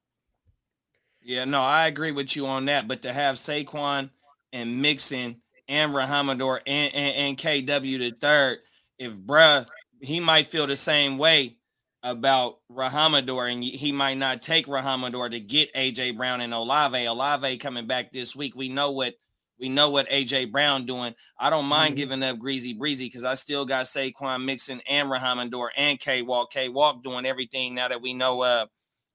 Yeah, 1.22 1.46
no, 1.46 1.62
I 1.62 1.86
agree 1.86 2.12
with 2.12 2.36
you 2.36 2.48
on 2.48 2.66
that. 2.66 2.88
But 2.88 3.04
to 3.04 3.14
have 3.14 3.36
Saquon 3.36 4.10
and 4.52 4.82
Mixon 4.82 5.38
and 5.68 5.94
Rhamondre 5.94 6.62
and, 6.66 6.94
and, 6.94 7.16
and 7.16 7.38
KW 7.38 8.00
the 8.00 8.12
third, 8.20 8.58
if 8.98 9.14
bruh, 9.14 9.68
he 10.02 10.20
might 10.20 10.48
feel 10.48 10.68
the 10.68 10.76
same 10.76 11.18
way 11.18 11.58
about 12.04 12.58
Rhamondre, 12.72 13.52
and 13.52 13.64
he 13.64 13.92
might 13.92 14.18
not 14.18 14.42
take 14.42 14.68
Rhamondre 14.68 15.32
to 15.32 15.40
get 15.40 15.74
AJ 15.74 16.18
Brown 16.18 16.42
and 16.42 16.54
Olave. 16.54 17.06
Olave 17.06 17.58
coming 17.58 17.88
back 17.88 18.12
this 18.12 18.36
week. 18.36 18.56
We 18.56 18.70
know 18.70 18.92
what 18.92 19.16
we 19.60 19.70
know 19.70 19.90
what 19.90 20.10
AJ 20.10 20.52
Brown 20.52 20.86
doing. 20.86 21.16
I 21.40 21.50
don't 21.50 21.66
mind 21.66 21.92
mm-hmm. 21.92 21.96
giving 21.96 22.24
up 22.24 22.40
Greasy 22.40 22.74
Breezy 22.74 23.06
because 23.06 23.24
I 23.24 23.36
still 23.36 23.66
got 23.66 23.86
Saquon 23.86 24.44
Mixon 24.44 24.82
and 24.88 25.10
Rhamondre 25.10 25.70
and 25.78 26.00
K 26.00 26.22
Walk. 26.22 26.52
K 26.52 26.70
Walk 26.70 27.02
doing 27.04 27.26
everything 27.26 27.74
now 27.74 27.88
that 27.88 28.02
we 28.02 28.14
know 28.14 28.42
uh 28.42 28.66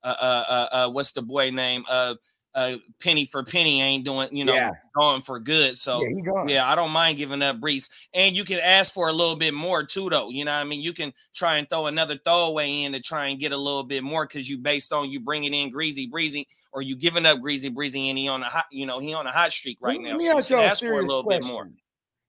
uh, 0.02 0.14
uh, 0.20 0.44
uh, 0.48 0.68
uh, 0.72 0.90
what's 0.90 1.12
the 1.12 1.22
boy 1.22 1.50
name? 1.50 1.84
Uh, 1.88 2.14
uh, 2.54 2.76
penny 3.00 3.24
for 3.26 3.42
penny 3.42 3.80
ain't 3.80 4.04
doing, 4.04 4.28
you 4.32 4.44
know, 4.44 4.54
yeah. 4.54 4.72
going 4.94 5.20
for 5.20 5.38
good. 5.38 5.76
So 5.76 6.02
yeah, 6.02 6.44
yeah, 6.46 6.70
I 6.70 6.74
don't 6.74 6.90
mind 6.90 7.18
giving 7.18 7.42
up 7.42 7.60
Breece. 7.60 7.90
And 8.14 8.36
you 8.36 8.44
can 8.44 8.58
ask 8.60 8.92
for 8.92 9.08
a 9.08 9.12
little 9.12 9.36
bit 9.36 9.54
more 9.54 9.84
too, 9.84 10.10
though. 10.10 10.30
You 10.30 10.44
know 10.44 10.52
I 10.52 10.64
mean? 10.64 10.80
You 10.80 10.92
can 10.92 11.12
try 11.34 11.58
and 11.58 11.68
throw 11.68 11.86
another 11.86 12.18
throwaway 12.24 12.82
in 12.82 12.92
to 12.92 13.00
try 13.00 13.28
and 13.28 13.38
get 13.38 13.52
a 13.52 13.56
little 13.56 13.84
bit 13.84 14.02
more 14.02 14.26
because 14.26 14.48
you 14.48 14.58
based 14.58 14.92
on 14.92 15.10
you 15.10 15.20
bringing 15.20 15.54
in 15.54 15.70
Greasy 15.70 16.06
Breezy 16.06 16.48
or 16.72 16.82
you 16.82 16.96
giving 16.96 17.26
up 17.26 17.40
Greasy 17.40 17.68
Breezy 17.68 18.08
and 18.08 18.18
he 18.18 18.28
on 18.28 18.42
a 18.42 18.46
hot, 18.46 18.66
you 18.70 18.86
know, 18.86 18.98
he 18.98 19.14
on 19.14 19.26
a 19.26 19.32
hot 19.32 19.52
streak 19.52 19.78
right 19.80 20.00
now. 20.00 20.10
Let 20.10 20.18
me 20.18 20.26
so 20.26 20.38
ask, 20.38 20.50
you 20.50 20.56
ask 20.56 20.80
for 20.80 20.92
a 20.92 21.02
little 21.02 21.22
question. 21.22 21.42
bit 21.42 21.52
more. 21.52 21.70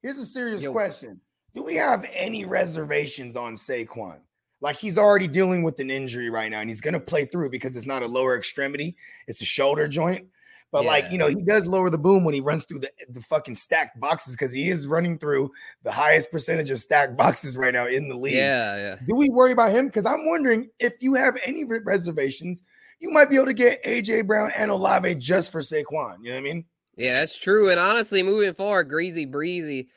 Here's 0.02 0.18
a 0.18 0.26
serious 0.26 0.64
Yo. 0.64 0.72
question. 0.72 1.20
Do 1.54 1.64
we 1.64 1.76
have 1.76 2.06
any 2.14 2.46
reservations 2.46 3.36
on 3.36 3.56
Saquon? 3.56 4.20
Like 4.62 4.76
he's 4.76 4.98
already 4.98 5.28
dealing 5.28 5.64
with 5.64 5.80
an 5.80 5.90
injury 5.90 6.30
right 6.30 6.52
now, 6.52 6.60
and 6.60 6.70
he's 6.70 6.82
gonna 6.82 7.00
play 7.00 7.26
through 7.26 7.50
because 7.50 7.76
it's 7.76 7.86
not 7.86 8.04
a 8.04 8.08
lower 8.08 8.38
extremity, 8.38 8.96
it's 9.28 9.42
a 9.42 9.46
shoulder 9.46 9.88
joint. 9.88 10.28
But 10.72 10.84
yeah. 10.84 10.90
like, 10.90 11.12
you 11.12 11.18
know, 11.18 11.28
he 11.28 11.36
does 11.36 11.66
lower 11.66 11.90
the 11.90 11.98
boom 11.98 12.24
when 12.24 12.36
he 12.36 12.42
runs 12.42 12.66
through 12.66 12.80
the, 12.80 12.92
the 13.10 13.22
fucking 13.22 13.56
stacked 13.56 14.00
boxes 14.00 14.36
because 14.36 14.54
he 14.54 14.70
is 14.70 14.86
running 14.86 15.18
through 15.18 15.52
the 15.84 15.92
highest 15.92 16.32
percentage 16.32 16.70
of 16.70 16.78
stacked 16.80 17.18
boxes 17.18 17.58
right 17.58 17.74
now 17.74 17.88
in 17.88 18.08
the 18.08 18.16
league. 18.16 18.36
Yeah, 18.36 18.78
yeah. 18.78 18.96
Do 19.08 19.16
we 19.16 19.30
worry 19.30 19.52
about 19.52 19.72
him? 19.72 19.88
Because 19.88 20.06
I'm 20.06 20.28
wondering 20.28 20.70
if 20.80 20.94
you 21.02 21.16
have 21.16 21.38
any 21.44 21.64
reservations, 21.64 22.64
you 23.00 23.10
might 23.10 23.30
be 23.30 23.38
able 23.38 23.48
to 23.48 23.54
get 23.54 23.84
AJ 23.84 24.28
Brown 24.28 24.52
and 24.56 24.70
Olave 24.70 25.16
just 25.16 25.52
for 25.52 25.62
Saquon. 25.62 26.18
You 26.22 26.30
know 26.30 26.36
what 26.36 26.38
I 26.38 26.42
mean? 26.42 26.66
Yeah, 26.96 27.14
that's 27.14 27.38
true. 27.38 27.72
And 27.72 27.80
honestly, 27.80 28.22
moving 28.22 28.54
forward, 28.54 28.90
Greasy 28.90 29.26
Breezy 29.26 29.88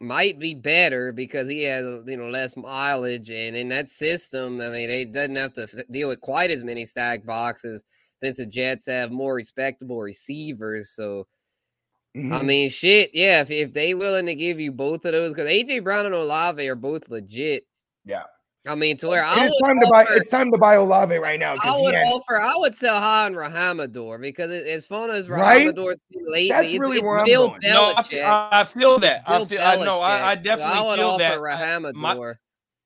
might 0.00 0.38
be 0.38 0.54
better 0.54 1.12
because 1.12 1.48
he 1.48 1.62
has 1.64 1.84
you 2.06 2.16
know 2.16 2.28
less 2.28 2.56
mileage 2.56 3.30
and 3.30 3.56
in 3.56 3.68
that 3.68 3.88
system 3.88 4.60
i 4.60 4.68
mean 4.68 4.88
he 4.88 5.04
doesn't 5.04 5.36
have 5.36 5.52
to 5.52 5.66
deal 5.90 6.08
with 6.08 6.20
quite 6.20 6.50
as 6.50 6.62
many 6.62 6.84
stack 6.84 7.24
boxes 7.24 7.84
since 8.22 8.36
the 8.36 8.46
jets 8.46 8.86
have 8.86 9.10
more 9.10 9.34
respectable 9.34 10.00
receivers 10.00 10.92
so 10.94 11.26
mm-hmm. 12.16 12.32
i 12.32 12.42
mean 12.42 12.70
shit 12.70 13.10
yeah 13.12 13.40
if, 13.40 13.50
if 13.50 13.72
they 13.72 13.94
willing 13.94 14.26
to 14.26 14.34
give 14.34 14.60
you 14.60 14.70
both 14.70 15.04
of 15.04 15.12
those 15.12 15.32
because 15.32 15.50
aj 15.50 15.82
brown 15.82 16.06
and 16.06 16.14
olave 16.14 16.68
are 16.68 16.76
both 16.76 17.08
legit 17.08 17.64
yeah 18.04 18.24
I 18.66 18.74
mean, 18.74 18.96
to 18.98 19.08
where 19.08 19.24
I 19.24 19.46
it's 19.46 19.60
time 19.62 19.80
to 19.80 19.88
buy. 19.90 20.06
It's 20.10 20.30
time 20.30 20.50
to 20.50 20.58
buy 20.58 20.74
Olave 20.74 21.16
right 21.16 21.38
now. 21.38 21.54
I 21.62 21.80
would 21.80 21.94
had, 21.94 22.06
offer. 22.06 22.40
I 22.40 22.54
would 22.56 22.74
sell 22.74 23.00
high 23.00 23.26
on 23.26 23.34
Rhamondre 23.34 24.20
because 24.20 24.50
it, 24.50 24.66
as 24.66 24.84
fun 24.84 25.10
as 25.10 25.28
Rhamondre's 25.28 25.76
right? 25.76 25.98
been 26.10 26.24
lately, 26.26 26.48
that's 26.48 26.70
it's, 26.70 26.78
really 26.78 26.96
it's 26.98 27.04
where 27.04 27.20
I'm 27.20 27.26
going. 27.26 27.60
No, 27.62 27.94
I 27.96 28.02
feel, 28.02 28.24
I 28.26 28.64
feel 28.64 28.98
that. 28.98 29.22
I 29.26 29.44
feel. 29.44 29.60
I 29.62 29.76
know. 29.76 30.00
I, 30.00 30.32
I 30.32 30.34
definitely 30.34 30.74
so 30.74 30.88
I 30.88 30.96
feel 30.96 31.18
that. 31.18 31.38
Rhamondre. 31.38 31.94
My, 31.94 32.34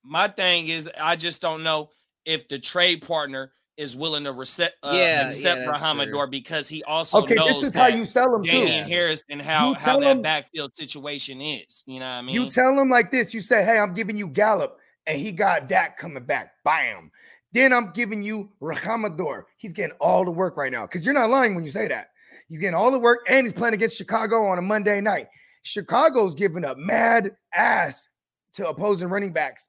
my 0.04 0.28
thing 0.28 0.68
is, 0.68 0.90
I 1.00 1.16
just 1.16 1.40
don't 1.42 1.62
know 1.62 1.90
if 2.24 2.48
the 2.48 2.58
trade 2.58 3.04
partner 3.06 3.52
is 3.78 3.96
willing 3.96 4.24
to 4.24 4.32
recept, 4.32 4.72
uh, 4.82 4.92
yeah, 4.92 5.26
accept 5.26 5.62
yeah, 5.62 5.72
Rhamondre 5.72 6.30
because 6.30 6.68
he 6.68 6.84
also 6.84 7.22
okay, 7.22 7.34
knows 7.34 7.48
this 7.48 7.64
is 7.64 7.74
how 7.74 7.86
you 7.86 8.04
sell 8.04 8.34
him 8.34 8.42
Damien 8.42 8.84
too. 8.84 8.90
Harris 8.90 9.24
and 9.30 9.40
how, 9.40 9.74
how 9.80 9.98
that 9.98 10.16
him, 10.16 10.22
backfield 10.22 10.76
situation 10.76 11.40
is. 11.40 11.82
You 11.86 11.98
know 11.98 12.06
what 12.06 12.12
I 12.12 12.22
mean? 12.22 12.34
You 12.34 12.48
tell 12.48 12.78
him 12.78 12.90
like 12.90 13.10
this. 13.10 13.32
You 13.32 13.40
say, 13.40 13.64
"Hey, 13.64 13.78
I'm 13.78 13.94
giving 13.94 14.16
you 14.16 14.28
Gallup 14.28 14.78
and 15.06 15.18
he 15.18 15.32
got 15.32 15.68
Dak 15.68 15.98
coming 15.98 16.24
back. 16.24 16.52
Bam. 16.64 17.10
Then 17.52 17.72
I'm 17.72 17.90
giving 17.92 18.22
you 18.22 18.50
Rhamondre. 18.62 19.44
He's 19.56 19.72
getting 19.72 19.96
all 20.00 20.24
the 20.24 20.30
work 20.30 20.56
right 20.56 20.72
now 20.72 20.86
because 20.86 21.04
you're 21.04 21.14
not 21.14 21.30
lying 21.30 21.54
when 21.54 21.64
you 21.64 21.70
say 21.70 21.88
that. 21.88 22.08
He's 22.48 22.58
getting 22.58 22.74
all 22.74 22.90
the 22.90 22.98
work 22.98 23.20
and 23.28 23.46
he's 23.46 23.52
playing 23.52 23.74
against 23.74 23.96
Chicago 23.96 24.46
on 24.46 24.58
a 24.58 24.62
Monday 24.62 25.00
night. 25.00 25.28
Chicago's 25.62 26.34
giving 26.34 26.64
up 26.64 26.76
mad 26.76 27.32
ass 27.54 28.08
to 28.54 28.68
opposing 28.68 29.08
running 29.08 29.32
backs 29.32 29.68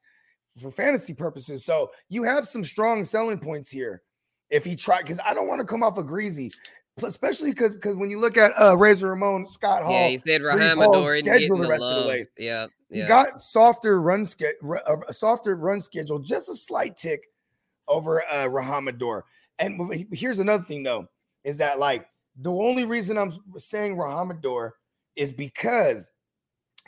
for 0.60 0.70
fantasy 0.70 1.14
purposes. 1.14 1.64
So 1.64 1.90
you 2.08 2.22
have 2.22 2.46
some 2.46 2.64
strong 2.64 3.04
selling 3.04 3.38
points 3.38 3.70
here. 3.70 4.02
If 4.50 4.64
he 4.64 4.76
tried, 4.76 5.02
because 5.02 5.20
I 5.24 5.34
don't 5.34 5.48
want 5.48 5.60
to 5.60 5.66
come 5.66 5.82
off 5.82 5.98
a 5.98 6.04
greasy, 6.04 6.50
especially 7.02 7.50
because 7.50 7.72
because 7.72 7.96
when 7.96 8.10
you 8.10 8.18
look 8.18 8.36
at 8.36 8.52
uh 8.60 8.76
Razor 8.76 9.08
Ramon, 9.08 9.44
Scott 9.46 9.82
Hall, 9.82 9.92
yeah, 9.92 10.08
he 10.08 10.18
said 10.18 10.40
Rhamondre 10.42 11.18
schedule 11.18 11.58
the 11.58 11.68
rest 11.68 11.80
love. 11.80 11.96
of 11.96 12.02
the 12.04 12.08
way. 12.08 12.26
Yeah, 12.38 12.66
yeah. 12.90 13.02
He 13.02 13.08
got 13.08 13.40
softer 13.40 14.00
run 14.00 14.24
schedule, 14.24 14.78
a 15.08 15.12
softer 15.12 15.56
run 15.56 15.80
schedule, 15.80 16.18
just 16.18 16.48
a 16.48 16.54
slight 16.54 16.96
tick 16.96 17.26
over 17.88 18.22
uh 18.30 18.44
Rhamondre. 18.44 19.22
And 19.58 20.06
here's 20.12 20.38
another 20.38 20.64
thing 20.64 20.82
though, 20.82 21.06
is 21.42 21.58
that 21.58 21.78
like 21.78 22.06
the 22.36 22.52
only 22.52 22.84
reason 22.84 23.18
I'm 23.18 23.38
saying 23.56 23.96
Rhamondre 23.96 24.72
is 25.16 25.32
because 25.32 26.12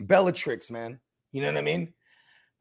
Bellatrix, 0.01 0.71
man. 0.71 1.01
You 1.33 1.43
know 1.43 1.49
what 1.49 1.59
I 1.59 1.63
mean? 1.63 1.93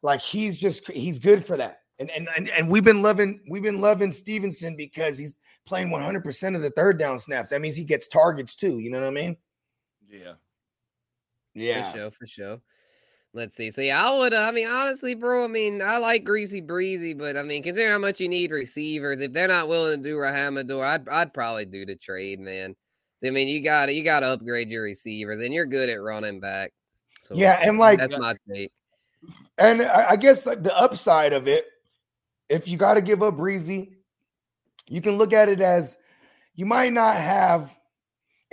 Like 0.02 0.22
he's 0.22 0.60
just 0.60 0.92
he's 0.92 1.20
good 1.20 1.46
for 1.46 1.58
that. 1.58 1.82
And, 1.98 2.12
and 2.12 2.28
and 2.36 2.50
and 2.50 2.70
we've 2.70 2.84
been 2.84 3.02
loving 3.02 3.40
we've 3.50 3.64
been 3.64 3.80
loving 3.80 4.12
Stevenson 4.12 4.75
because 4.75 5.18
he's 5.18 5.38
playing 5.66 5.90
100% 5.90 6.56
of 6.56 6.62
the 6.62 6.70
third 6.72 7.00
down 7.00 7.18
snaps. 7.18 7.50
That 7.50 7.62
means 7.62 7.75
he 7.75 7.86
gets 7.86 8.08
targets 8.08 8.56
too. 8.56 8.80
You 8.80 8.92
know 8.92 9.00
what 9.00 9.08
I 9.08 9.12
mean? 9.12 9.38
Yeah. 10.10 10.34
Yeah. 11.54 11.92
For 11.92 11.98
sure. 11.98 12.12
For 12.12 12.28
sure. 12.28 12.62
Let's 13.34 13.56
see. 13.56 13.70
So 13.70 13.82
yeah, 13.82 14.02
I 14.02 14.18
would. 14.18 14.34
Uh, 14.34 14.42
I 14.42 14.52
mean, 14.52 14.68
honestly, 14.68 15.14
bro. 15.14 15.44
I 15.44 15.48
mean, 15.48 15.82
I 15.82 15.98
like 15.98 16.24
Greasy 16.24 16.62
Breezy, 16.62 17.14
but 17.14 17.36
I 17.36 17.44
mean, 17.44 17.64
consider 17.64 17.92
how 17.92 17.98
much 17.98 18.22
you 18.22 18.30
need 18.30 18.52
receivers. 18.52 19.20
If 19.20 19.34
they're 19.34 19.50
not 19.50 19.68
willing 19.68 20.02
to 20.02 20.10
do 20.10 20.16
Rhamondre, 20.16 20.86
I'd 20.86 21.10
I'd 21.10 21.34
probably 21.34 21.66
do 21.66 21.86
the 21.86 21.98
trade, 21.98 22.40
man. 22.40 22.75
I 23.25 23.32
mean, 23.32 23.50
you 23.50 23.62
got 23.62 23.88
to 23.88 23.94
you 23.94 24.06
got 24.06 24.22
to 24.22 24.28
upgrade 24.28 24.70
your 24.70 24.84
receivers, 24.84 25.44
and 25.44 25.54
you're 25.54 25.66
good 25.66 25.90
at 25.90 26.02
running 26.02 26.40
back. 26.40 26.72
So 27.20 27.36
yeah, 27.36 27.60
and 27.62 27.78
like 27.78 28.00
that's 28.00 28.18
my 28.18 28.36
take. 28.54 28.72
And 29.58 29.82
I 29.82 30.16
guess 30.16 30.46
like 30.46 30.64
the 30.64 30.78
upside 30.78 31.34
of 31.34 31.48
it 31.50 31.66
if 32.50 32.68
you 32.68 32.78
got 32.78 32.96
to 32.96 33.02
give 33.02 33.24
up 33.24 33.36
Breezy, 33.36 33.96
you 34.88 35.02
can 35.02 35.18
look 35.18 35.34
at 35.34 35.50
it 35.50 35.62
as 35.62 35.98
you 36.56 36.66
might 36.66 36.94
not 36.94 37.16
have 37.16 37.75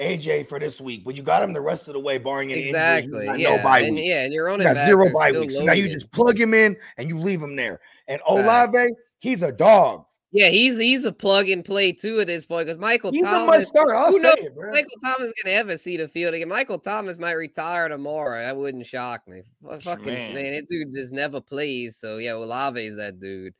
AJ 0.00 0.46
for 0.46 0.58
this 0.58 0.80
week, 0.80 1.04
but 1.04 1.16
you 1.16 1.22
got 1.22 1.42
him 1.42 1.52
the 1.52 1.60
rest 1.60 1.88
of 1.88 1.94
the 1.94 2.00
way, 2.00 2.18
barring 2.18 2.50
any 2.52 2.68
exactly. 2.68 3.26
Injuries, 3.26 3.42
yeah, 3.42 3.56
no 3.56 3.62
bye 3.62 3.80
and, 3.80 3.94
week. 3.94 4.04
yeah, 4.06 4.24
and 4.24 4.32
you're 4.32 4.48
on 4.48 4.60
it. 4.60 4.74
zero 4.74 5.06
bye 5.12 5.32
weeks. 5.32 5.56
So 5.56 5.64
now 5.64 5.74
you 5.74 5.88
just 5.88 6.10
plug 6.12 6.38
him 6.38 6.54
in 6.54 6.76
and 6.96 7.08
you 7.08 7.16
leave 7.16 7.40
him 7.40 7.56
there. 7.56 7.80
And 8.08 8.20
Olave, 8.26 8.76
right. 8.76 8.92
he's 9.20 9.42
a 9.42 9.52
dog. 9.52 10.04
Yeah, 10.34 10.48
he's 10.48 10.78
he's 10.78 11.04
a 11.04 11.12
plug 11.12 11.50
and 11.50 11.62
play 11.62 11.92
too 11.92 12.18
at 12.20 12.26
this 12.26 12.46
point 12.46 12.66
because 12.66 12.80
Michael 12.80 13.12
he's 13.12 13.22
Thomas. 13.22 13.68
start. 13.68 13.90
I'll 13.94 14.10
say 14.12 14.22
knows, 14.22 14.34
it, 14.38 14.54
bro. 14.54 14.72
Michael 14.72 14.98
Thomas 15.04 15.28
is 15.28 15.34
gonna 15.42 15.54
ever 15.54 15.76
see 15.76 15.98
the 15.98 16.08
field 16.08 16.32
again. 16.32 16.48
Michael 16.48 16.78
Thomas 16.78 17.18
might 17.18 17.32
retire 17.32 17.90
tomorrow. 17.90 18.40
That 18.40 18.56
wouldn't 18.56 18.86
shock 18.86 19.28
me. 19.28 19.42
Fucking 19.82 20.06
man, 20.06 20.34
man 20.34 20.54
that 20.54 20.68
dude 20.70 20.88
just 20.94 21.12
never 21.12 21.38
plays. 21.42 21.98
So 22.00 22.16
yeah, 22.16 22.32
Olave 22.32 22.82
is 22.82 22.96
that 22.96 23.20
dude. 23.20 23.52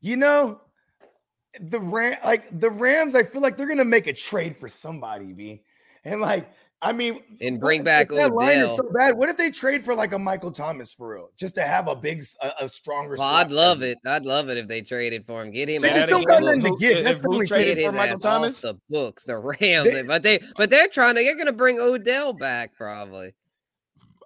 You 0.00 0.16
know, 0.16 0.60
the 1.60 1.80
Ram 1.80 2.18
like 2.24 2.58
the 2.58 2.70
Rams, 2.70 3.14
I 3.14 3.22
feel 3.22 3.42
like 3.42 3.56
they're 3.56 3.68
gonna 3.68 3.84
make 3.84 4.06
a 4.06 4.12
trade 4.12 4.56
for 4.56 4.68
somebody, 4.68 5.32
B. 5.32 5.62
And 6.04 6.20
like, 6.20 6.50
I 6.82 6.92
mean, 6.92 7.20
and 7.42 7.60
bring 7.60 7.84
back 7.84 8.08
that 8.08 8.32
line 8.32 8.58
is 8.58 8.74
so 8.74 8.88
bad. 8.94 9.14
What 9.14 9.28
if 9.28 9.36
they 9.36 9.50
trade 9.50 9.84
for 9.84 9.94
like 9.94 10.12
a 10.12 10.18
Michael 10.18 10.50
Thomas 10.50 10.94
for 10.94 11.14
real, 11.14 11.30
just 11.36 11.54
to 11.56 11.62
have 11.62 11.88
a 11.88 11.94
big, 11.94 12.24
a, 12.40 12.64
a 12.64 12.68
stronger? 12.68 13.16
Well, 13.18 13.28
I'd 13.28 13.50
love 13.50 13.82
it. 13.82 13.98
I'd 14.06 14.24
love 14.24 14.48
it 14.48 14.56
if 14.56 14.66
they 14.66 14.80
traded 14.80 15.26
for 15.26 15.42
him. 15.42 15.50
Get 15.50 15.68
him. 15.68 15.82
They 15.82 15.90
just 15.90 16.06
don't 16.06 16.26
got 16.26 16.42
nothing 16.42 16.62
to 16.62 16.76
give. 16.80 17.04
That's 17.04 17.20
the 17.20 17.28
only 17.28 17.46
traded 17.46 17.84
for 17.84 17.92
Michael 17.92 18.18
Thomas. 18.18 18.62
The 18.62 18.78
books, 18.88 19.24
the 19.24 19.36
Rams, 19.36 19.90
they, 19.90 20.02
but 20.02 20.22
they, 20.22 20.40
but 20.56 20.70
they're 20.70 20.88
trying 20.88 21.16
to. 21.16 21.22
They're 21.22 21.36
gonna 21.36 21.52
bring 21.52 21.78
Odell 21.78 22.32
back 22.32 22.74
probably. 22.74 23.34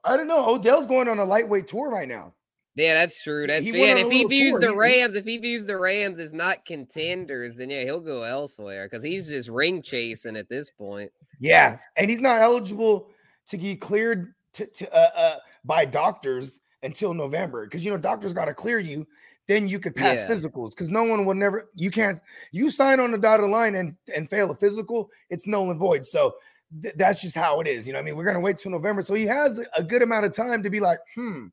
I 0.04 0.16
don't 0.16 0.28
know. 0.28 0.54
Odell's 0.54 0.86
going 0.86 1.08
on 1.08 1.18
a 1.18 1.24
lightweight 1.24 1.66
tour 1.66 1.90
right 1.90 2.06
now. 2.06 2.34
Yeah, 2.76 2.94
that's 2.94 3.22
true. 3.22 3.46
That's 3.46 3.64
true. 3.64 3.84
And 3.84 3.98
if 3.98 4.10
he 4.10 4.24
views 4.24 4.52
tour. 4.52 4.60
the 4.60 4.76
Rams, 4.76 5.14
if 5.14 5.24
he 5.24 5.38
views 5.38 5.64
the 5.64 5.76
Rams 5.76 6.18
as 6.18 6.32
not 6.32 6.64
contenders, 6.66 7.56
then 7.56 7.70
yeah, 7.70 7.82
he'll 7.84 8.00
go 8.00 8.22
elsewhere 8.22 8.88
because 8.88 9.04
he's 9.04 9.28
just 9.28 9.48
ring 9.48 9.80
chasing 9.80 10.36
at 10.36 10.48
this 10.48 10.70
point. 10.70 11.12
Yeah, 11.38 11.78
and 11.96 12.10
he's 12.10 12.20
not 12.20 12.40
eligible 12.40 13.10
to 13.46 13.56
get 13.56 13.80
cleared 13.80 14.34
to, 14.54 14.66
to 14.66 14.92
uh, 14.92 15.10
uh, 15.16 15.36
by 15.64 15.84
doctors 15.84 16.60
until 16.82 17.14
November 17.14 17.66
because 17.66 17.84
you 17.84 17.92
know 17.92 17.96
doctors 17.96 18.32
got 18.32 18.46
to 18.46 18.54
clear 18.54 18.78
you. 18.78 19.06
Then 19.46 19.68
you 19.68 19.78
could 19.78 19.94
pass 19.94 20.18
Yeah. 20.18 20.34
physicals 20.34 20.70
because 20.70 20.88
no 20.88 21.04
one 21.04 21.26
will 21.26 21.34
never. 21.34 21.68
You 21.74 21.90
can't. 21.90 22.18
You 22.50 22.70
sign 22.70 22.98
on 22.98 23.12
the 23.12 23.18
dotted 23.18 23.50
line 23.50 23.74
and 23.76 23.94
and 24.14 24.28
fail 24.28 24.50
a 24.50 24.54
physical, 24.54 25.10
it's 25.30 25.46
null 25.46 25.70
and 25.70 25.78
void. 25.78 26.06
So 26.06 26.34
th- 26.82 26.94
that's 26.96 27.20
just 27.20 27.36
how 27.36 27.60
it 27.60 27.68
is. 27.68 27.86
You 27.86 27.92
know, 27.92 27.98
what 27.98 28.02
I 28.02 28.06
mean, 28.06 28.16
we're 28.16 28.24
gonna 28.24 28.40
wait 28.40 28.58
till 28.58 28.72
November, 28.72 29.02
so 29.02 29.14
he 29.14 29.26
has 29.26 29.60
a 29.76 29.82
good 29.82 30.02
amount 30.02 30.24
of 30.24 30.32
time 30.32 30.62
to 30.62 30.70
be 30.70 30.80
like, 30.80 30.98
hmm, 31.14 31.48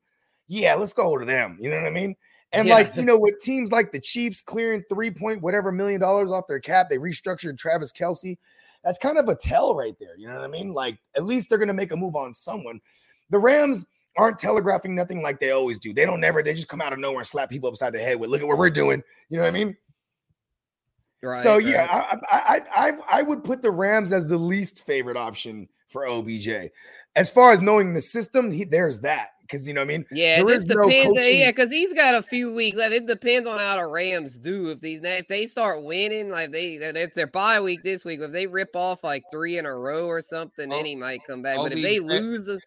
yeah, 0.51 0.75
let's 0.75 0.91
go 0.91 1.17
to 1.17 1.25
them. 1.25 1.58
You 1.62 1.70
know 1.70 1.77
what 1.77 1.86
I 1.88 1.91
mean? 1.91 2.13
And 2.51 2.67
Yeah. 2.67 2.75
like 2.75 2.96
you 2.98 3.05
know, 3.05 3.17
with 3.17 3.39
teams 3.39 3.72
like 3.72 3.93
the 3.93 4.00
Chiefs 4.01 4.41
clearing 4.41 4.84
three 4.89 5.10
point 5.10 5.41
whatever 5.41 5.72
million 5.72 6.01
dollars 6.01 6.29
off 6.29 6.46
their 6.48 6.60
cap, 6.60 6.89
they 6.89 6.98
restructured 6.98 7.58
Travis 7.58 7.93
Kelce. 7.93 8.38
That's 8.84 9.00
kind 9.00 9.17
of 9.17 9.29
a 9.29 9.36
tell 9.36 9.75
right 9.75 9.96
there. 10.00 10.17
You 10.17 10.27
know 10.27 10.36
what 10.36 10.43
I 10.43 10.48
mean? 10.48 10.74
Like 10.74 11.00
at 11.15 11.24
least 11.24 11.48
they're 11.48 11.58
gonna 11.58 11.74
make 11.74 11.93
a 11.93 11.96
move 11.96 12.15
on 12.17 12.34
someone. 12.34 12.81
The 13.29 13.39
Rams 13.39 13.86
aren't 14.17 14.39
telegraphing 14.39 14.93
nothing 14.93 15.24
like 15.24 15.39
they 15.39 15.51
always 15.51 15.79
do. 15.79 15.93
They 15.93 16.05
don't 16.05 16.20
never. 16.20 16.43
They 16.43 16.53
just 16.53 16.67
come 16.67 16.81
out 16.81 16.91
of 16.91 17.00
nowhere 17.00 17.20
and 17.20 17.27
slap 17.27 17.50
people 17.50 17.70
upside 17.70 17.93
the 17.93 18.00
head 18.00 18.20
with, 18.20 18.29
"Look 18.29 18.41
at 18.41 18.48
what 18.48 18.58
we're 18.58 18.70
doing." 18.70 19.01
You 19.29 19.38
know 19.38 19.43
what 19.43 19.50
I 19.50 19.53
mean? 19.53 19.77
Right. 21.24 21.38
so 21.38 21.60
yeah, 21.60 21.88
I, 21.89 22.17
I 22.29 22.41
I 22.75 22.88
I 22.89 23.20
I 23.20 23.22
would 23.22 23.46
put 23.46 23.62
the 23.62 23.72
Rams 23.72 24.12
as 24.12 24.27
the 24.27 24.38
least 24.38 24.86
favorite 24.86 25.15
option 25.15 25.70
for 25.88 26.05
OBJ. 26.08 26.72
As 27.15 27.29
far 27.29 27.51
as 27.51 27.62
knowing 27.62 27.93
the 27.93 28.01
system, 28.01 28.51
he, 28.51 28.65
there's 28.65 29.00
that 29.01 29.29
because 29.51 29.67
you 29.67 29.74
know 29.74 29.81
what 29.81 29.86
I 29.89 29.98
mean. 29.98 30.05
Yeah, 30.12 30.41
it 30.41 30.48
just 30.48 30.65
is 30.70 30.75
no 30.75 30.88
depends. 30.88 31.17
uh, 31.17 31.22
yeah, 31.22 31.51
because 31.51 31.70
he's 31.70 31.93
got 31.93 32.15
a 32.15 32.22
few 32.22 32.53
weeks 32.53 32.77
left. 32.77 32.93
It 32.93 33.05
depends 33.05 33.48
on 33.48 33.60
how 33.60 33.75
the 33.75 33.86
Rams 33.86 34.38
do. 34.38 34.70
If 34.70 34.79
these 34.79 35.01
if 35.03 35.27
they 35.27 35.46
start 35.46 35.84
winning, 35.84 36.29
like 36.29 36.51
they 36.51 36.75
it's 36.75 37.15
their 37.15 37.27
bye 37.27 37.60
week 37.60 37.84
this 37.84 38.05
week. 38.05 38.22
If 38.22 38.31
they 38.31 38.48
rip 38.48 38.75
off 38.75 39.03
like 39.03 39.24
three 39.31 39.58
in 39.58 39.65
a 39.65 39.75
row 39.75 40.08
or 40.08 40.22
something, 40.22 40.72
Oh, 40.72 40.75
then 40.75 40.86
he 40.86 40.96
might 40.96 41.22
come 41.27 41.41
back. 41.41 41.58
But 41.58 41.74
if 41.74 41.81
they 41.81 42.00
OBJ 42.00 42.08
lose, 42.08 42.50
uh, 42.50 42.58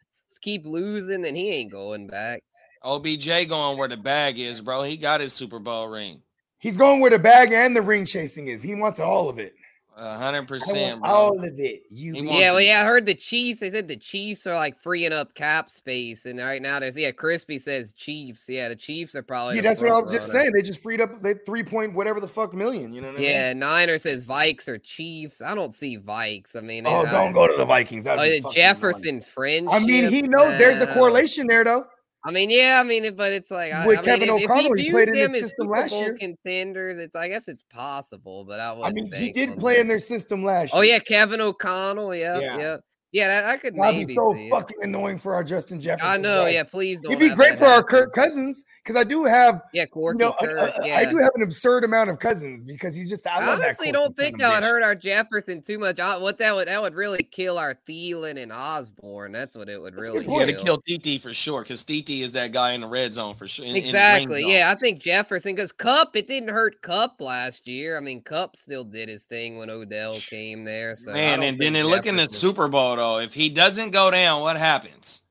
keep 0.40 0.66
losing, 0.66 1.22
then 1.22 1.34
he 1.34 1.50
ain't 1.50 1.72
going 1.72 2.06
back. 2.06 2.42
OBJ 2.82 3.48
going 3.48 3.78
where 3.78 3.88
the 3.88 3.96
bag 3.96 4.38
is, 4.38 4.60
bro. 4.60 4.82
He 4.82 4.96
got 4.96 5.20
his 5.20 5.32
Super 5.32 5.58
Bowl 5.58 5.88
ring. 5.88 6.20
He's 6.58 6.76
going 6.76 7.00
where 7.00 7.10
the 7.10 7.18
bag 7.18 7.52
and 7.52 7.74
the 7.74 7.82
ring 7.82 8.04
chasing 8.04 8.48
is. 8.48 8.62
He 8.62 8.74
wants 8.74 9.00
all 9.00 9.28
of 9.28 9.38
it. 9.38 9.54
A 9.96 10.18
hundred 10.18 10.48
percent. 10.48 11.00
all 11.04 11.38
of 11.38 11.58
it. 11.60 11.84
You 11.88 12.14
He 12.14 12.20
be- 12.22 12.26
wants 12.26 12.40
Yeah, 12.40 12.50
well, 12.52 12.60
yeah, 12.60 12.80
I 12.80 12.84
heard 12.84 13.06
the 13.06 13.14
Chiefs. 13.14 13.60
They 13.60 13.70
said 13.70 13.86
the 13.86 13.96
Chiefs 13.96 14.44
are 14.46 14.54
like 14.54 14.80
freeing 14.82 15.12
up 15.12 15.34
cap 15.34 15.70
space, 15.70 16.26
and 16.26 16.40
right 16.40 16.60
now 16.60 16.80
there's 16.80 16.96
yeah, 16.96 17.12
Crispy 17.12 17.58
says 17.60 17.92
Chiefs. 17.92 18.48
Yeah, 18.48 18.68
the 18.68 18.74
Chiefs 18.76 19.14
are 19.14 19.22
probably 19.22 19.54
yeah, 19.56 19.62
that's 19.62 19.80
what 19.80 19.92
I 19.92 20.00
was 20.00 20.10
just 20.12 20.32
saying. 20.32 20.50
They 20.52 20.62
just 20.62 20.82
freed 20.82 21.00
up 21.00 21.20
they 21.22 21.34
three 21.34 21.62
point 21.62 21.94
whatever 21.94 22.18
the 22.18 22.26
fuck 22.26 22.54
million. 22.54 22.92
You 22.92 23.02
know 23.02 23.08
what 23.08 23.18
I 23.18 23.20
mean? 23.20 23.30
Yeah, 23.30 23.52
Niner 23.52 23.98
says 23.98 24.24
Vikes 24.24 24.66
or 24.66 24.78
Chiefs. 24.78 25.40
I 25.40 25.54
don't 25.54 25.74
see 25.74 25.96
Vikes. 25.96 26.56
I 26.56 26.60
mean, 26.60 26.84
Oh, 26.88 27.04
don't 27.04 27.32
go 27.32 27.46
to 27.46 27.56
the 27.56 27.64
Vikings. 27.64 28.02
That'd 28.04 28.20
Oh, 28.20 28.24
be 28.24 28.38
annoying. 28.38 28.52
Jefferson 28.54 29.22
friendship. 29.22 29.72
I 29.72 29.78
mean, 29.78 30.10
he 30.10 30.22
knows 30.22 30.58
there's 30.58 30.78
a 30.78 30.92
correlation 30.92 31.46
there 31.46 31.62
though. 31.62 31.86
I 32.26 32.31
mean, 32.31 32.49
yeah, 32.49 32.81
I 32.83 32.88
mean, 32.88 33.14
but 33.16 33.33
it's 33.33 33.50
like 33.50 33.73
With 33.87 33.99
I 33.99 34.02
mean, 34.02 34.04
Kevin 34.04 34.28
if, 34.31 34.45
if 34.45 34.50
O'Connell, 34.50 34.75
he 34.75 34.85
he 34.85 34.90
played 34.90 35.09
in 35.09 35.14
them 35.14 35.33
the 35.33 35.38
system 35.40 35.66
Super 35.66 35.78
last 35.78 35.90
Bowl 35.90 36.00
year. 36.00 36.16
contenders, 36.19 36.97
it's 36.97 37.14
I 37.14 37.28
guess 37.28 37.49
it's 37.49 37.62
possible, 37.71 38.47
but 38.47 38.61
I 38.61 38.73
I 38.81 38.93
mean, 38.93 39.12
he 39.12 39.31
did 39.31 39.59
play 39.59 39.75
that. 39.75 39.81
in 39.81 39.88
their 39.88 39.99
system 39.99 40.43
last 40.43 40.73
oh, 40.75 40.81
year. 40.81 40.93
Oh 40.93 40.95
yeah, 40.95 40.99
Kevin 41.00 41.43
O'Connell. 41.43 42.14
Yeah, 42.14 42.38
Yeah. 42.38 42.59
yeah, 42.59 42.76
yeah. 43.14 43.28
That, 43.28 43.44
I 43.49 43.56
could 43.56 43.75
That'd 43.75 43.94
maybe 43.94 44.04
be 44.04 44.14
so 44.14 44.35
see. 44.35 44.49
it. 44.49 44.50
fucking 44.50 44.76
annoying 44.83 45.16
for 45.16 45.35
our 45.35 45.42
Justin 45.42 45.80
Jefferson. 45.80 46.11
I 46.11 46.16
know. 46.18 46.44
guys. 46.44 46.54
Yeah, 46.54 46.62
please 46.64 47.00
don't. 47.00 47.12
It'd 47.12 47.21
be 47.30 47.35
great 47.35 47.52
that 47.52 47.59
for 47.61 47.64
our. 47.64 47.83
Kirk 47.83 48.12
Cousins 48.12 48.64
because 48.83 48.97
I 48.97 49.04
do 49.04 49.25
have, 49.25 49.62
Yeah, 49.73 49.85
you 49.94 50.14
know, 50.14 50.35
Kirk. 50.40 50.59
uh, 50.59 50.71
yeah. 50.85 50.99
I 50.99 51.04
do 51.06 51.16
have 51.18 51.30
an 51.35 51.42
absurd 51.42 51.85
amount 51.85 52.11
of 52.11 52.18
cousins 52.18 52.62
because 52.62 52.94
he's 52.94 53.09
just. 53.09 53.26
I, 53.26 53.37
I 53.40 53.47
love 53.47 53.61
honestly 53.61 53.76
quirky 53.87 53.92
don't 53.92 54.16
think 54.16 54.38
that 54.40 54.54
would 54.54 54.64
hurt 54.64 54.83
our 54.83 54.94
Jefferson 54.94 55.62
too 55.62 55.78
much. 55.78 55.99
I, 56.00 56.16
what 56.18 56.37
that 56.38 56.54
would 56.54 56.68
that 56.68 56.83
would 56.83 56.94
really 56.94 57.23
kill 57.23 57.56
our 57.59 57.75
Thielen 57.88 58.42
and 58.42 58.52
Osborn. 58.52 59.32
That's 59.32 59.56
what 59.56 59.69
it 59.69 59.80
would 59.80 59.95
That's 59.95 60.08
a 60.08 60.12
really 60.12 60.25
good 60.26 60.32
You 60.32 60.38
got 60.41 60.47
to 60.47 60.65
point. 60.65 60.99
kill 60.99 61.15
TT 61.17 61.23
for 61.23 61.32
sure, 61.32 61.62
because 61.62 61.84
TT 61.84 62.10
is 62.23 62.32
that 62.32 62.52
guy 62.52 62.73
in 62.73 62.80
the 62.80 62.88
red 62.88 63.12
zone 63.15 63.34
for 63.34 63.47
sure. 63.47 63.65
in- 63.65 63.71
in 63.71 63.75
the 63.75 63.80
ring 63.82 63.88
Exactly. 63.95 64.41
zone. 64.43 64.50
Yeah, 64.50 64.71
I 64.71 64.75
think 64.78 64.99
Jefferson 65.00 65.54
because 65.54 65.73
Kupp 65.73 66.17
it 66.17 66.26
didn't 66.26 66.49
hurt 66.50 66.82
Kupp 66.82 67.21
last 67.21 67.67
year. 67.69 67.97
I 67.97 68.00
mean, 68.00 68.23
Kupp 68.23 68.56
still 68.56 68.84
did 68.84 69.08
his 69.08 69.25
thing 69.25 69.58
when 69.58 69.71
Odell 69.71 70.15
came 70.19 70.65
there. 70.65 70.97
So 70.97 71.12
Man, 71.12 71.34
and 71.34 71.43
then 71.43 71.58
think 71.58 71.73
they 71.75 71.82
look 71.82 72.06
in 72.06 72.17
the 72.17 72.28
Super 72.28 72.67
Bowl 72.69 72.97
though. 72.97 73.03
If 73.23 73.34
he 73.34 73.49
doesn't 73.49 73.90
go 73.90 74.10
down, 74.10 74.40
what 74.43 74.56
happens? 74.56 75.23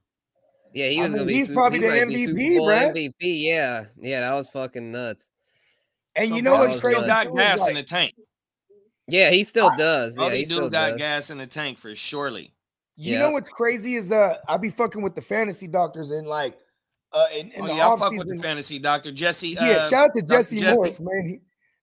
Yeah, 0.74 0.88
he 0.90 1.00
I 1.00 1.02
was 1.04 1.10
mean, 1.10 1.18
gonna 1.18 1.28
be. 1.28 1.34
he's 1.36 1.48
Su- 1.48 1.54
probably 1.54 1.80
he 1.80 1.86
the 1.88 1.92
MVP, 1.94 2.26
Super 2.50 2.58
Bowl 2.60 2.68
bruh. 2.70 2.92
MVP. 2.96 3.14
Yeah, 3.44 3.84
yeah, 4.02 4.20
that 4.22 4.34
was 4.34 4.50
fucking 4.50 4.92
nuts. 4.92 5.30
And 6.16 6.30
So 6.30 6.36
you 6.36 6.42
know 6.42 6.52
Brody 6.52 6.68
what's 6.68 6.78
still 6.80 6.92
crazy? 6.92 7.08
got 7.08 7.24
too 7.24 7.30
is, 7.30 7.36
gas 7.38 7.68
in 7.68 7.76
the 7.76 7.84
tank. 7.84 8.14
Yeah, 9.08 9.30
he 9.32 9.44
still 9.44 9.70
I- 9.72 9.78
does. 9.78 10.16
Yeah, 10.18 10.30
he 10.32 10.46
do 10.46 10.56
still 10.56 10.70
got 10.70 10.90
does. 10.92 10.98
gas 10.98 11.30
in 11.30 11.38
the 11.38 11.48
tank 11.48 11.78
for 11.78 11.94
surely. 11.96 12.54
You 12.96 13.14
Yeah. 13.14 13.20
know 13.20 13.32
what's 13.32 13.50
crazy 13.50 13.96
is 13.96 14.12
uh 14.12 14.38
I 14.48 14.58
be 14.58 14.70
fucking 14.70 15.02
with 15.02 15.16
the 15.16 15.22
fantasy 15.22 15.68
doctors 15.68 16.12
and 16.12 16.28
like 16.28 16.58
uh 17.12 17.26
in, 17.36 17.52
in 17.52 17.64
oh 17.64 17.68
the 17.68 17.74
yeah, 17.76 17.88
I 17.88 17.90
off 17.92 18.00
fuck 18.00 18.12
with 18.12 18.28
the 18.28 18.38
fantasy 18.38 18.78
doctor 18.80 19.12
Jesse. 19.12 19.50
Yeah, 19.50 19.62
uh, 19.64 19.90
shout 19.90 20.06
out 20.06 20.16
to 20.16 20.22
Jesse, 20.22 20.60
Jesse. 20.60 20.76
Morse, 20.76 21.00
man. 21.00 21.26
He, 21.28 21.40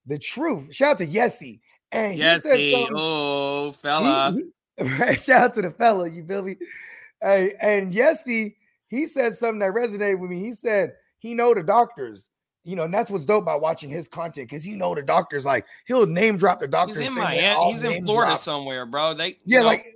the 0.06 0.18
truth. 0.18 0.72
Shout 0.74 0.92
out 0.92 0.98
to 0.98 1.06
Jesse. 1.06 1.60
And 1.92 2.14
he 2.14 2.20
said 2.20 2.42
Jesse. 2.42 2.88
Oh, 2.94 3.72
fella. 3.72 4.32
he- 4.32 4.38
he- 4.38 4.50
right, 4.80 5.20
shout 5.20 5.42
out 5.42 5.54
to 5.54 5.62
the 5.62 5.70
fella, 5.70 6.08
you 6.08 6.24
feel 6.24 6.42
me? 6.42 6.56
Hey, 7.22 7.54
and 7.60 7.92
Yessie, 7.92 8.54
he 8.88 9.06
said 9.06 9.34
something 9.34 9.60
that 9.60 9.72
resonated 9.72 10.18
with 10.18 10.30
me. 10.30 10.40
He 10.40 10.52
said 10.52 10.94
he 11.18 11.34
know 11.34 11.54
the 11.54 11.62
doctors, 11.62 12.28
you 12.64 12.76
know, 12.76 12.84
and 12.84 12.94
that's 12.94 13.10
what's 13.10 13.24
dope 13.24 13.42
about 13.44 13.60
watching 13.60 13.90
his 13.90 14.08
content 14.08 14.48
because 14.48 14.64
he 14.64 14.74
know 14.74 14.94
the 14.94 15.02
doctors. 15.02 15.44
Like 15.44 15.66
he'll 15.86 16.06
name 16.06 16.36
drop 16.36 16.60
the 16.60 16.66
doctors. 16.66 16.98
He's 16.98 17.08
in 17.08 17.14
Miami. 17.14 17.66
He's 17.66 17.84
in 17.84 18.04
Florida 18.04 18.32
drop- 18.32 18.40
somewhere, 18.40 18.86
bro. 18.86 19.14
They 19.14 19.38
Yeah, 19.44 19.60
know, 19.60 19.66
like 19.66 19.86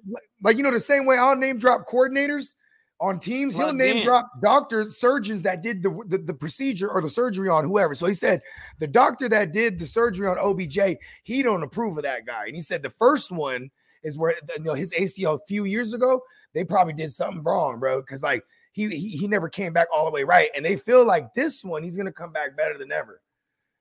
like 0.43 0.57
you 0.57 0.63
know 0.63 0.71
the 0.71 0.81
same 0.81 1.07
way 1.07 1.17
I'll 1.17 1.37
name 1.37 1.59
drop 1.59 1.89
coordinators 1.89 2.55
on 3.01 3.19
teams. 3.19 3.57
He'll 3.57 3.67
Plugged 3.67 3.79
name 3.79 4.03
drop 4.03 4.31
doctors, 4.43 4.97
surgeons 4.99 5.43
that 5.43 5.63
did 5.63 5.83
the, 5.83 6.03
the 6.07 6.19
the 6.19 6.35
procedure 6.35 6.89
or 6.89 7.03
the 7.03 7.09
surgery 7.09 7.49
on 7.49 7.65
whoever. 7.65 7.95
So 7.95 8.07
he 8.07 8.15
said 8.15 8.43
the 8.79 8.87
doctor 8.87 9.29
that 9.29 9.53
did 9.53 9.79
the 9.79 9.87
surgery 9.87 10.29
on 10.29 10.39
OBJ, 10.39 10.99
he 11.25 11.43
don't 11.43 11.63
approve 11.63 11.97
of 11.97 12.05
that 12.05 12.27
guy. 12.27 12.47
And 12.47 12.55
he 12.55 12.63
said 12.63 12.83
the 12.83 12.91
first 12.91 13.33
one 13.33 13.71
is 14.05 14.19
where 14.19 14.35
you 14.57 14.65
know 14.65 14.75
his 14.75 14.93
ACL 14.93 15.35
a 15.35 15.47
few 15.49 15.65
years 15.65 15.93
ago, 15.93 16.23
they 16.53 16.65
probably 16.65 16.93
did 16.93 17.11
something 17.11 17.43
wrong, 17.43 17.81
bro. 17.81 18.01
Because 18.01 18.23
like 18.23 18.45
he, 18.73 18.89
he 18.89 19.11
he 19.11 19.27
never 19.27 19.49
came 19.49 19.73
back 19.73 19.89
all 19.93 20.05
the 20.05 20.11
way 20.11 20.25
right, 20.25 20.51
and 20.55 20.65
they 20.65 20.77
feel 20.77 21.05
like 21.05 21.35
this 21.35 21.65
one 21.65 21.83
he's 21.83 21.97
gonna 21.97 22.13
come 22.13 22.33
back 22.33 22.57
better 22.57 22.79
than 22.79 22.93
ever. 22.93 23.21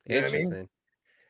You 0.06 0.16
know 0.16 0.22
what 0.22 0.30
I 0.30 0.32
mean? 0.32 0.42
Interesting. 0.42 0.70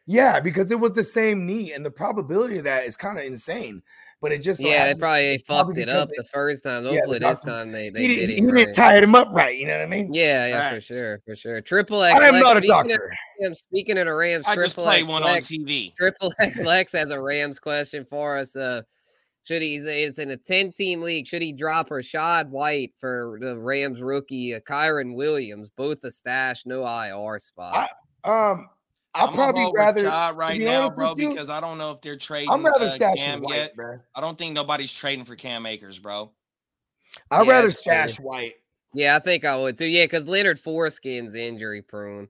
Yeah, 0.06 0.40
because 0.40 0.72
it 0.72 0.80
was 0.80 0.92
the 0.92 1.04
same 1.04 1.46
knee, 1.46 1.72
and 1.74 1.86
the 1.86 1.92
probability 1.92 2.58
of 2.58 2.66
that 2.66 2.86
is 2.86 2.98
kind 2.98 3.18
of 3.18 3.26
insane. 3.26 3.82
But 4.24 4.32
it 4.32 4.40
just 4.42 4.62
so 4.62 4.66
yeah, 4.68 4.72
they 4.72 4.78
happened- 4.88 5.00
probably 5.02 5.38
probably 5.46 5.74
fucked 5.76 5.78
it 5.80 5.90
up 5.90 6.08
they- 6.10 6.16
the 6.18 6.24
first 6.24 6.64
time. 6.64 6.86
Yeah, 6.86 6.92
Hopefully, 6.92 7.20
this 7.20 7.40
time 7.42 7.72
they, 7.72 7.90
they 7.92 8.02
he 8.02 8.08
did 8.08 8.16
didn't, 8.16 8.30
it 8.30 8.34
he 8.36 8.42
didn't 8.42 8.54
right. 8.68 8.76
tie 8.76 8.98
him 8.98 9.14
up 9.16 9.28
right. 9.32 9.56
You 9.58 9.68
know 9.68 9.74
what 9.78 9.84
I 9.84 9.86
mean? 9.88 10.14
Yeah, 10.14 10.48
yeah, 10.48 10.74
for 10.74 10.82
sure, 10.82 11.20
for 11.26 11.36
sure. 11.36 11.60
Triple 11.62 12.02
X. 12.02 12.20
I 12.20 12.28
am 12.30 12.34
Lex, 12.36 12.44
not 12.46 12.56
a 12.56 12.60
speaking 12.60 12.72
of 12.72 12.88
doctor. 12.88 13.14
Rams- 13.42 13.60
Speaking 13.60 13.98
of 13.98 14.06
the 14.08 14.14
Rams, 14.14 14.46
I 14.48 14.56
just 14.56 14.76
Triple 14.76 14.84
play 14.90 15.00
X 15.00 15.08
one 15.08 15.24
Lex, 15.24 15.52
on 15.52 15.58
TV. 15.58 15.94
Triple 15.96 16.34
X 16.40 16.60
Lex 16.60 16.92
has 16.94 17.12
a 17.12 17.20
Rams 17.22 17.60
question 17.60 18.08
for 18.10 18.38
us. 18.38 18.56
Uh, 18.56 18.82
should 19.44 19.62
he? 19.62 19.76
It's 19.76 20.20
in 20.20 20.32
a 20.32 20.38
ten-team 20.38 21.02
league. 21.02 21.28
Should 21.28 21.42
he 21.42 21.52
drop 21.52 21.90
Rachaad 21.90 22.48
White 22.48 22.94
for 23.02 23.38
the 23.42 23.58
Rams 23.58 24.02
rookie 24.02 24.56
uh, 24.56 24.60
Kyren 24.62 25.16
Williams? 25.16 25.70
Both 25.76 25.98
a 26.06 26.12
stash, 26.12 26.66
no 26.66 26.86
IR 26.88 27.40
spot. 27.40 27.90
Um, 28.24 28.70
I'll 29.16 29.28
I'm 29.28 29.34
probably 29.34 29.72
rather. 29.76 30.04
Rachaad 30.06 30.36
right 30.36 30.58
be 30.58 30.66
now, 30.66 30.90
bro, 30.90 31.14
because 31.14 31.50
I 31.50 31.60
don't 31.60 31.78
know 31.78 31.92
if 31.92 32.02
they're 32.02 32.18
trading. 32.18 32.50
I'm 32.50 32.66
rather 32.66 32.86
uh, 32.86 32.90
stash 32.90 33.18
Cam 33.18 33.42
White, 33.42 33.56
yet. 33.56 33.76
bro. 33.76 34.00
I 34.16 34.22
don't 34.22 34.38
think 34.38 34.54
nobody's 34.54 34.92
trading 34.94 35.26
for 35.26 35.36
Cam 35.36 35.66
Akers, 35.66 36.00
bro. 36.00 36.32
I'd 37.30 37.46
Yeah, 37.46 37.52
rather 37.52 37.68
that's 37.68 37.82
true. 37.84 37.92
stash 37.94 38.20
White. 38.20 38.54
yeah, 38.94 39.16
I 39.16 39.20
think 39.20 39.46
I 39.46 39.56
would 39.56 39.78
too. 39.78 39.86
Yeah, 39.86 40.06
because 40.06 40.28
Leonard 40.28 40.60
Foreskin's 40.60 41.36
injury 41.36 41.82
prone. 41.84 42.28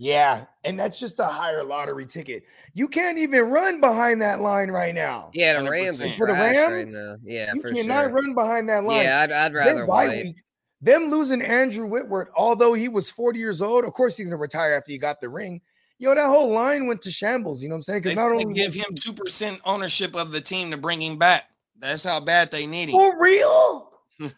Yeah, 0.00 0.44
and 0.64 0.78
that's 0.78 1.00
just 1.00 1.18
a 1.18 1.24
higher 1.26 1.64
lottery 1.64 2.06
ticket. 2.06 2.44
You 2.72 2.86
can't 2.88 3.18
even 3.18 3.40
run 3.48 3.80
behind 3.80 4.22
that 4.22 4.40
line 4.40 4.70
right 4.70 4.94
now. 4.94 5.30
Yeah, 5.34 5.60
the 5.60 5.68
Rams 5.68 5.98
For 5.98 6.06
the 6.06 6.14
trash 6.34 6.56
right 6.56 6.68
Rams. 6.70 6.96
Yeah, 7.22 7.52
you 7.52 7.62
for 7.62 7.70
cannot 7.70 8.04
sure. 8.04 8.10
run 8.12 8.34
behind 8.34 8.68
that 8.68 8.84
line. 8.84 9.04
Yeah, 9.04 9.22
I'd, 9.22 9.32
I'd 9.32 9.54
rather 9.54 9.86
bye 9.86 10.06
White. 10.06 10.34
them 10.80 11.10
losing 11.10 11.42
Andrew 11.42 11.86
Whitworth, 11.86 12.28
although 12.36 12.74
he 12.74 12.88
was 12.88 13.10
40 13.10 13.40
years 13.40 13.60
old, 13.60 13.84
of 13.84 13.92
course 13.92 14.16
he's 14.16 14.26
gonna 14.26 14.36
retire 14.36 14.74
after 14.74 14.92
he 14.92 14.98
got 14.98 15.20
the 15.20 15.28
ring. 15.28 15.62
Yo, 15.98 16.14
that 16.14 16.26
whole 16.26 16.52
line 16.52 16.86
went 16.86 17.02
to 17.02 17.10
shambles. 17.10 17.62
You 17.62 17.68
know 17.68 17.74
what 17.74 17.78
I'm 17.78 17.82
saying? 17.82 18.02
They, 18.02 18.10
Because 18.10 18.16
not 18.24 18.32
only 18.32 18.54
give 18.54 18.72
him 18.74 18.86
two 18.94 19.12
percent 19.12 19.60
ownership 19.64 20.14
of 20.14 20.30
the 20.32 20.40
team 20.40 20.70
to 20.70 20.76
bring 20.76 21.02
him 21.02 21.18
back. 21.18 21.44
That's 21.78 22.04
how 22.04 22.20
bad 22.20 22.50
they 22.50 22.66
need 22.66 22.88
him. 22.88 22.98
for 22.98 23.20
real. 23.20 23.92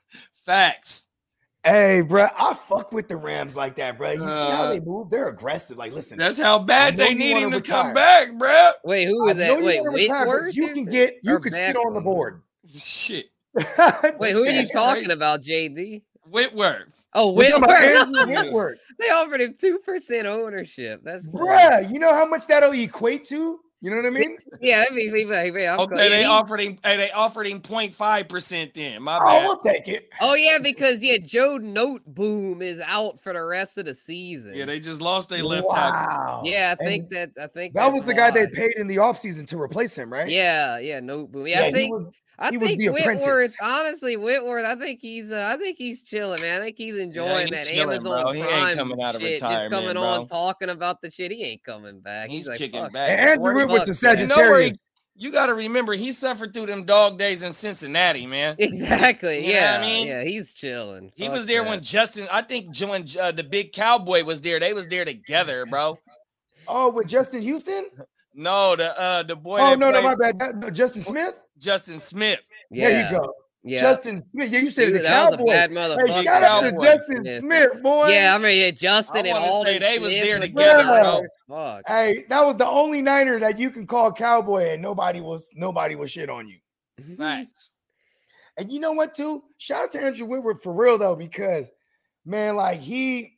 Facts. 0.47 1.09
Hey, 1.63 2.01
bro, 2.01 2.27
I 2.39 2.55
fuck 2.55 2.91
with 2.91 3.09
the 3.09 3.17
Rams 3.19 3.55
like 3.55 3.77
that, 3.77 3.99
bro. 3.99 4.13
You 4.13 4.19
see 4.21 4.25
how 4.25 4.65
Uh, 4.65 4.71
they 4.71 4.81
move? 4.81 5.11
They're 5.11 5.29
aggressive. 5.29 5.77
Like, 5.77 5.93
listen, 5.93 6.19
That's 6.19 6.39
how 6.39 6.59
bad 6.59 6.97
they 6.97 7.13
need 7.13 7.37
him 7.37 7.51
to 7.51 7.57
retire. 7.59 7.83
come 7.85 7.95
back, 7.95 8.33
bro. 8.39 8.71
Wait, 8.85 9.07
who 9.07 9.23
was 9.25 9.37
that? 9.37 9.59
Wait, 9.63 9.79
wanna 9.81 9.91
retire, 9.91 10.25
but 10.25 10.31
Whitworth? 10.33 10.57
you 10.57 10.73
can 10.73 10.87
get, 10.87 11.17
you 11.23 11.35
Or 11.35 11.41
could 11.41 11.53
sit 11.53 11.77
on 11.77 11.93
the 11.93 12.01
board. 12.01 12.41
Shit. 12.75 13.27
Wait, 14.19 14.33
who 14.33 14.45
are 14.45 14.51
you 14.51 14.67
talking 14.69 15.05
crazy. 15.05 15.13
about, 15.13 15.43
JD? 15.43 16.03
Whitworth. 16.25 17.00
Oh, 17.15 17.33
We're 17.33 17.59
Whitworth. 17.59 18.79
They 18.99 19.11
offered 19.11 19.41
him 19.41 19.55
two 19.61 19.79
percent 19.81 20.27
ownership. 20.27 21.01
That's 21.05 21.27
funny. 21.29 21.45
Bruh, 21.49 21.93
you 21.93 21.99
know 21.99 22.15
how 22.15 22.27
much 22.27 22.47
that'll 22.47 22.73
equate 22.73 23.25
to 23.25 23.59
You 23.81 23.91
know 23.91 23.97
what 23.97 24.07
I 24.07 24.11
mean? 24.11 24.37
Yeah, 24.63 24.81
that'd 24.81 24.95
be, 24.95 25.11
be, 25.11 25.25
be, 25.25 25.51
be 25.53 25.67
I'm 25.67 25.81
Okay, 25.81 25.89
cool. 25.89 25.97
They 25.97 26.19
he- 26.21 26.25
offered 26.27 26.61
him. 26.61 26.79
Hey, 26.85 26.99
they 26.99 27.11
offered 27.13 27.47
him 27.47 27.61
0.5 27.63 28.29
percent. 28.29 28.75
Then 28.75 29.03
my 29.03 29.17
Oh, 29.19 29.25
bad. 29.25 29.45
we'll 29.45 29.57
take 29.57 29.89
it. 29.89 30.09
Oh 30.21 30.35
yeah, 30.35 30.59
because 30.63 31.03
yeah, 31.03 31.17
Joe 31.19 31.59
Noteboom 31.59 32.63
is 32.63 32.79
out 32.87 33.21
for 33.23 33.33
the 33.33 33.43
rest 33.43 33.79
of 33.79 33.87
the 33.87 33.95
season. 33.95 34.53
yeah, 34.55 34.67
they 34.67 34.79
just 34.81 35.01
lost 35.01 35.31
their 35.31 35.43
left 35.43 35.69
tackle. 35.71 36.43
Yeah, 36.45 36.75
I 36.79 36.83
And 36.83 36.89
think 36.89 37.09
that 37.11 37.31
I 37.43 37.47
think 37.49 37.73
that 37.75 37.91
was 37.91 38.03
that's 38.03 38.09
the 38.09 38.15
guy 38.15 38.31
they 38.31 38.47
paid 38.49 38.73
in 38.77 38.87
the 38.87 38.97
offseason 38.97 39.47
to 39.49 39.61
replace 39.61 39.97
him, 39.97 40.13
right? 40.13 40.29
Yeah, 40.29 40.79
yeah, 40.79 41.01
Noteboom. 41.01 41.49
Yeah, 41.49 41.63
I 41.63 41.67
he 41.67 41.73
think 41.73 41.93
was- 41.95 42.13
I 42.41 42.51
he 42.51 42.57
was 42.57 42.69
think 42.69 42.81
the 42.81 42.89
Whitworth. 42.89 43.23
apprentice. 43.23 43.57
Honestly, 43.63 44.17
Whitworth. 44.17 44.65
I 44.65 44.75
think 44.77 45.01
he's. 45.01 45.31
Uh, 45.31 45.51
I 45.53 45.59
think 45.59 45.77
he's 45.77 46.03
chilling, 46.03 46.41
man. 46.41 46.61
I 46.61 46.65
think 46.65 46.77
he's 46.79 46.97
enjoying 46.97 47.49
he 47.49 47.53
that 47.53 47.67
chilling, 47.67 47.95
Amazon 47.97 48.23
bro. 48.23 48.33
He 48.33 48.41
ain't 48.41 48.49
Prime 48.51 48.77
coming 48.77 49.03
out 49.03 49.15
of 49.15 49.21
shit. 49.21 49.41
Just 49.41 49.43
retirement, 49.43 49.73
coming 49.73 49.93
bro. 49.93 50.03
on 50.03 50.27
talking 50.27 50.69
about 50.71 51.01
the 51.03 51.11
shit. 51.11 51.31
He 51.33 51.43
ain't 51.45 51.65
coming 51.65 52.01
back. 52.01 52.31
He's 52.31 52.49
like, 52.49 52.59
kicking 52.59 52.81
fuck 52.81 52.93
back. 52.93 53.11
Andrew 53.11 53.53
40 53.53 53.57
Whitworth's 53.59 53.89
a 53.89 53.93
bucks, 53.93 54.03
man. 54.03 54.19
You 54.19 54.27
know 54.27 54.35
he- 54.35 54.41
Sagittarius. 54.41 54.85
You 55.17 55.31
got 55.31 55.47
to 55.47 55.55
remember, 55.55 55.93
he 55.93 56.13
suffered 56.13 56.55
through 56.55 56.65
them 56.65 56.85
dog 56.85 57.19
days 57.19 57.43
in 57.43 57.53
Cincinnati, 57.53 58.27
man. 58.27 58.57
Exactly. 58.59 59.47
You 59.47 59.53
know 59.53 59.61
what 59.61 59.69
I 59.69 59.77
yeah. 59.77 59.81
mean? 59.83 60.07
Yeah. 60.07 60.23
He's 60.25 60.55
chilling. 60.55 61.13
He 61.15 61.25
Fuck 61.27 61.35
was 61.35 61.47
there 61.47 61.63
that. 61.63 61.69
when 61.69 61.83
Justin. 61.83 62.27
I 62.33 62.41
think 62.41 62.71
j- 62.71 62.87
when 62.87 63.07
uh, 63.21 63.31
the 63.33 63.45
big 63.45 63.73
cowboy 63.75 64.25
was 64.25 64.41
there. 64.41 64.59
They 64.59 64.73
was 64.73 64.89
there 64.89 65.05
together, 65.05 65.67
bro. 65.67 65.99
Oh, 66.73 66.91
with 66.93 67.09
Justin 67.09 67.43
Houston? 67.43 67.87
No, 68.35 68.77
the 68.77 68.99
uh 68.99 69.23
the 69.23 69.37
boy. 69.37 69.59
Oh 69.61 69.71
that 69.71 69.79
no, 69.79 69.91
no, 69.91 70.03
my 70.03 70.15
bad. 70.15 70.39
That- 70.39 70.57
no, 70.57 70.71
Justin 70.71 71.03
Smith. 71.03 71.43
Justin 71.59 71.99
Smith. 71.99 72.41
Yeah. 72.71 72.89
There 72.91 73.11
you 73.11 73.19
go. 73.19 73.35
Yeah. 73.63 73.81
Justin 73.81 74.23
Smith. 74.31 74.51
Yeah, 74.53 74.61
you 74.61 74.71
said 74.71 74.87
Dude, 74.87 74.95
the 74.95 75.03
that 75.03 75.25
was 75.25 75.35
a 75.35 75.37
cowboy. 75.37 75.47
bad 75.53 76.09
Hey, 76.09 76.23
shout 76.23 76.43
out 76.43 76.61
to 76.63 76.73
Justin 76.81 77.25
Yeah. 77.25 77.39
Smith, 77.39 77.83
boy. 77.83 78.09
Yeah, 78.09 78.35
I 78.35 78.39
mean, 78.39 78.59
yeah, 78.59 78.71
Justin 78.71 79.27
and 79.27 79.35
wanna 79.35 79.45
say 79.45 79.51
Aldon 79.51 79.81
they 79.81 79.99
was 79.99 80.13
Smith 80.13 80.25
there 80.25 80.37
were 80.37 80.47
together, 80.47 80.85
bro. 80.85 81.23
Fuck. 81.49 81.83
Hey, 81.87 82.25
that 82.31 82.47
was 82.47 82.57
the 82.57 82.67
only 82.67 83.03
Niner 83.03 83.39
that 83.41 83.59
you 83.59 83.71
can 83.71 83.87
call 83.87 84.13
cowboy, 84.13 84.71
and 84.71 84.81
nobody 84.81 85.21
was 85.21 85.51
nobody 85.55 85.95
was 85.95 86.11
shit 86.11 86.31
on 86.31 86.49
you. 86.49 86.59
Facts. 87.19 87.71
And 88.57 88.71
you 88.71 88.81
know 88.81 88.93
what, 88.93 89.15
too? 89.15 89.43
Shout 89.59 89.85
out 89.85 89.91
to 89.93 90.03
Andrew 90.03 90.27
Whitworth 90.27 90.63
for 90.63 90.73
real 90.73 90.97
though, 90.97 91.17
because 91.17 91.71
man, 92.25 92.57
like 92.57 92.81
he 92.81 93.37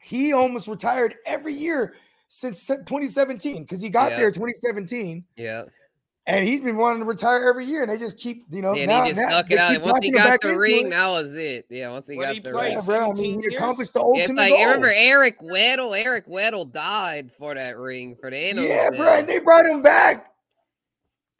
he 0.00 0.32
almost 0.32 0.68
retired 0.68 1.16
every 1.26 1.52
year 1.54 1.94
since 2.28 2.66
2017 2.66 3.62
because 3.64 3.80
he 3.82 3.88
got 3.88 4.12
Yeah. 4.12 4.16
there 4.18 4.30
2017 4.30 5.24
Yeah. 5.36 5.64
and 6.26 6.46
he's 6.46 6.60
been 6.60 6.76
wanting 6.76 7.00
to 7.00 7.06
retire 7.06 7.48
every 7.48 7.64
year 7.64 7.82
and 7.82 7.90
they 7.90 7.96
just 7.96 8.18
keep 8.18 8.44
you 8.50 8.60
know 8.62 8.74
and 8.74 8.86
now, 8.86 9.02
he 9.04 9.10
just 9.10 9.20
now 9.22 9.28
stuck 9.28 9.48
they 9.48 9.54
it 9.54 9.58
out. 9.58 9.80
Once 9.82 10.04
he 10.04 10.10
got 10.10 10.40
the 10.42 10.58
ring, 10.58 10.90
that 10.90 11.06
was 11.08 11.34
it. 11.34 11.64
Yeah, 11.70 11.90
once 11.90 12.06
he 12.06 12.16
What'd 12.16 12.28
got 12.28 12.34
he 12.34 12.40
the 12.52 12.56
ring. 12.58 12.72
Yeah, 12.76 12.80
bro, 12.84 12.96
I 12.96 13.06
mean, 13.06 13.16
17 13.16 13.24
he 13.40 13.42
years? 13.50 13.54
accomplished 13.54 13.94
the 13.94 14.00
ultimate 14.00 14.22
It's 14.24 14.32
like 14.34 14.50
goal. 14.52 14.64
remember 14.66 14.92
Eric 14.94 15.40
Weddle. 15.40 15.98
Eric 15.98 16.26
Weddle 16.28 16.70
died 16.70 17.32
for 17.38 17.54
that 17.54 17.76
ring 17.78 18.14
for 18.20 18.30
the 18.30 18.36
Anos. 18.36 18.64
yeah, 18.64 18.90
bro, 18.90 19.18
and 19.18 19.26
they 19.26 19.38
brought 19.38 19.64
him 19.64 19.80
back. 19.80 20.26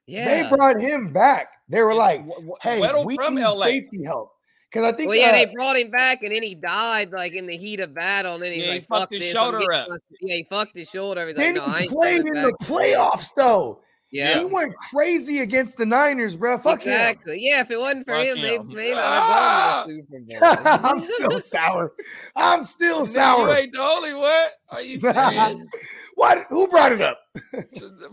yeah. 0.07 0.42
They 0.42 0.57
brought 0.57 0.81
him 0.81 1.12
back. 1.12 1.48
They 1.68 1.83
were 1.83 1.94
like, 1.94 2.20
W- 2.20 2.35
w- 2.35 2.55
"Hey, 2.62 2.81
Weddle 2.81 3.05
we 3.05 3.14
from 3.16 3.35
need 3.35 3.42
LA. 3.44 3.64
safety 3.66 4.03
help." 4.05 4.33
Because 4.70 4.85
I 4.92 4.96
think, 4.96 5.09
Well, 5.09 5.18
yeah, 5.18 5.28
uh, 5.28 5.33
they 5.33 5.46
brought 5.54 5.76
him 5.78 5.90
back, 5.90 6.22
and 6.22 6.35
then 6.35 6.42
he 6.42 6.54
died 6.54 7.11
like 7.11 7.33
in 7.33 7.46
the 7.46 7.57
heat 7.57 7.81
of 7.81 7.94
battle. 7.94 8.35
And 8.35 8.42
then 8.42 8.52
he's 8.52 8.61
Yeah, 8.64 8.72
he 8.72 8.78
like, 8.81 8.87
fucked 8.88 9.00
"Fuck 9.00 9.12
his 9.12 9.22
this." 9.22 9.33
shoulder 9.33 9.72
up. 9.72 9.88
Yeah, 10.20 10.37
he 10.37 10.46
fucked 10.50 10.76
his 10.76 10.88
shoulder. 10.88 11.26
He's 11.26 11.37
then 11.37 11.54
like, 11.57 11.66
"No, 11.66 11.72
he 11.72 11.83
ain't 11.85 11.90
played 11.92 12.16
coming 12.26 12.37
in 12.37 12.42
the 12.42 12.52
playoffs 12.64 13.31
though. 13.35 13.81
Yeah, 14.11 14.38
He 14.38 14.46
went 14.46 14.74
crazy 14.90 15.40
against 15.40 15.76
the 15.76 15.85
Niners, 15.85 16.35
bro. 16.35 16.57
Fuck 16.57 16.81
him. 16.81 16.92
exactly. 16.94 17.37
Yeah, 17.40 17.61
if 17.61 17.70
it 17.70 17.78
wasn't 17.78 18.07
for 18.07 18.14
Fuck 18.14 18.24
him, 18.24 18.40
they 18.40 18.54
him. 18.57 18.72
may 18.74 18.90
not 18.92 19.04
Ah! 19.04 19.87
have 19.87 19.87
gone 19.87 19.88
to 19.88 20.02
the 20.11 20.31
Super 20.38 20.81
Bowl. 20.81 20.90
I'm 20.90 21.04
still 21.04 21.40
sour. 21.40 21.92
I'm 22.35 22.64
still 22.64 23.02
Nigga, 23.02 23.07
sour. 23.07 23.48
You 23.48 23.54
ain't 23.54 23.72
the 23.74 23.83
only 23.83 24.14
one. 24.14 24.46
Are 24.70 24.81
you 24.81 24.96
serious? 24.98 25.57
what? 26.14 26.46
Who 26.48 26.68
brought 26.68 26.92
it 26.92 27.02
up? 27.02 27.18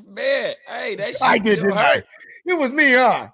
Man, 0.06 0.54
hey, 0.68 0.96
that 0.98 1.14
shit 1.14 1.22
I 1.22 1.38
did, 1.38 1.60
still 1.60 1.66
didn't 1.70 1.78
hurt. 1.78 2.06
It 2.46 2.58
was 2.60 2.74
me, 2.74 2.92
huh? 2.92 3.30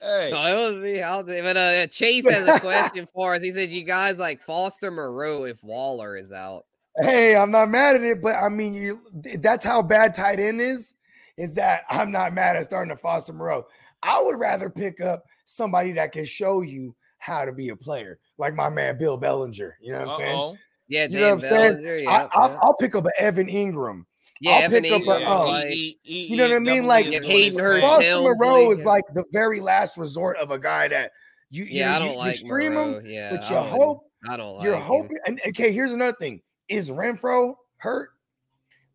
Hey, 0.00 0.30
No, 0.32 0.44
it 0.44 0.70
was 0.72 0.82
me. 0.82 1.02
I'll 1.02 1.22
do- 1.22 1.42
But 1.42 1.56
uh, 1.56 1.86
Chase 1.88 2.24
has 2.28 2.46
a 2.48 2.60
question 2.60 3.08
for 3.12 3.34
us. 3.34 3.42
He 3.42 3.50
said, 3.52 3.70
"You 3.70 3.84
guys 3.84 4.16
like 4.18 4.42
Foster 4.42 4.90
Moreau 4.90 5.44
if 5.44 5.62
Waller 5.62 6.16
is 6.16 6.32
out?" 6.32 6.64
Hey, 7.00 7.36
I'm 7.36 7.50
not 7.50 7.70
mad 7.70 7.96
at 7.96 8.02
it, 8.02 8.22
but 8.22 8.34
I 8.34 8.48
mean, 8.48 8.74
you 8.74 9.00
that's 9.38 9.64
how 9.64 9.82
bad 9.82 10.14
tight 10.14 10.40
end 10.40 10.60
is. 10.60 10.94
Is 11.36 11.54
that 11.54 11.82
I'm 11.88 12.10
not 12.10 12.34
mad 12.34 12.56
at 12.56 12.64
starting 12.64 12.90
to 12.94 13.00
Foster 13.00 13.32
Moreau. 13.32 13.66
I 14.02 14.20
would 14.22 14.38
rather 14.38 14.68
pick 14.70 15.00
up 15.00 15.24
somebody 15.44 15.92
that 15.92 16.12
can 16.12 16.24
show 16.24 16.62
you 16.62 16.94
how 17.18 17.44
to 17.44 17.52
be 17.52 17.68
a 17.70 17.76
player, 17.76 18.18
like 18.38 18.54
my 18.54 18.68
man 18.68 18.98
Bill 18.98 19.16
Bellinger. 19.16 19.76
You 19.80 19.92
know 19.92 20.00
what 20.00 20.10
I'm 20.10 20.18
saying? 20.18 20.58
Yeah, 20.88 21.06
You 21.08 21.18
know 21.18 21.22
what 21.26 21.32
I'm 21.32 21.40
saying? 21.40 21.72
Bellinger, 21.74 21.94
I, 21.94 22.00
yeah, 22.00 22.28
I'll, 22.32 22.50
yeah. 22.50 22.58
I'll 22.62 22.74
pick 22.74 22.94
up 22.94 23.04
an 23.04 23.12
Evan 23.18 23.46
Engram. 23.48 24.04
Yeah, 24.40 24.52
I'll 24.52 24.62
Evan 24.64 24.82
pick 24.82 24.92
up 24.92 25.02
a, 25.02 25.04
Engram, 25.04 25.26
um, 25.26 25.46
like- 25.48 25.72
E- 25.74 25.98
E- 26.04 26.26
you 26.30 26.36
know 26.36 26.48
what 26.48 26.56
I 26.56 26.58
mean? 26.60 26.86
Like, 26.86 27.06
is 27.06 27.14
If 27.14 27.22
doing 27.22 27.30
his 27.44 27.58
Hayden 27.58 27.80
Foster 27.80 27.80
Foster 27.80 28.20
Moreau 28.22 28.70
is 28.72 28.84
like 28.84 29.04
the 29.14 29.24
very 29.32 29.60
last 29.60 29.96
resort 29.98 30.36
of 30.38 30.50
a 30.50 30.58
guy 30.58 30.88
that 30.88 31.10
you, 31.50 31.64
you 31.64 31.80
yeah, 31.80 31.96
I 31.96 31.98
know, 31.98 32.04
don't 32.06 32.12
you, 32.14 32.18
like 32.18 32.40
you 32.40 32.46
stream 32.46 32.74
Moreau. 32.74 32.98
him, 32.98 33.02
Yeah, 33.06 33.30
but 33.32 33.42
you 33.48 33.56
don't- 33.56 33.68
hope 33.68 34.04
I 34.28 34.36
don't 34.36 34.56
like 34.56 34.64
you're 34.64 34.76
hoping. 34.76 35.16
And 35.26 35.40
okay, 35.48 35.72
here's 35.72 35.92
another 35.92 36.16
thing: 36.20 36.40
is 36.68 36.90
Renfrow 36.90 37.54
hurt? 37.78 38.10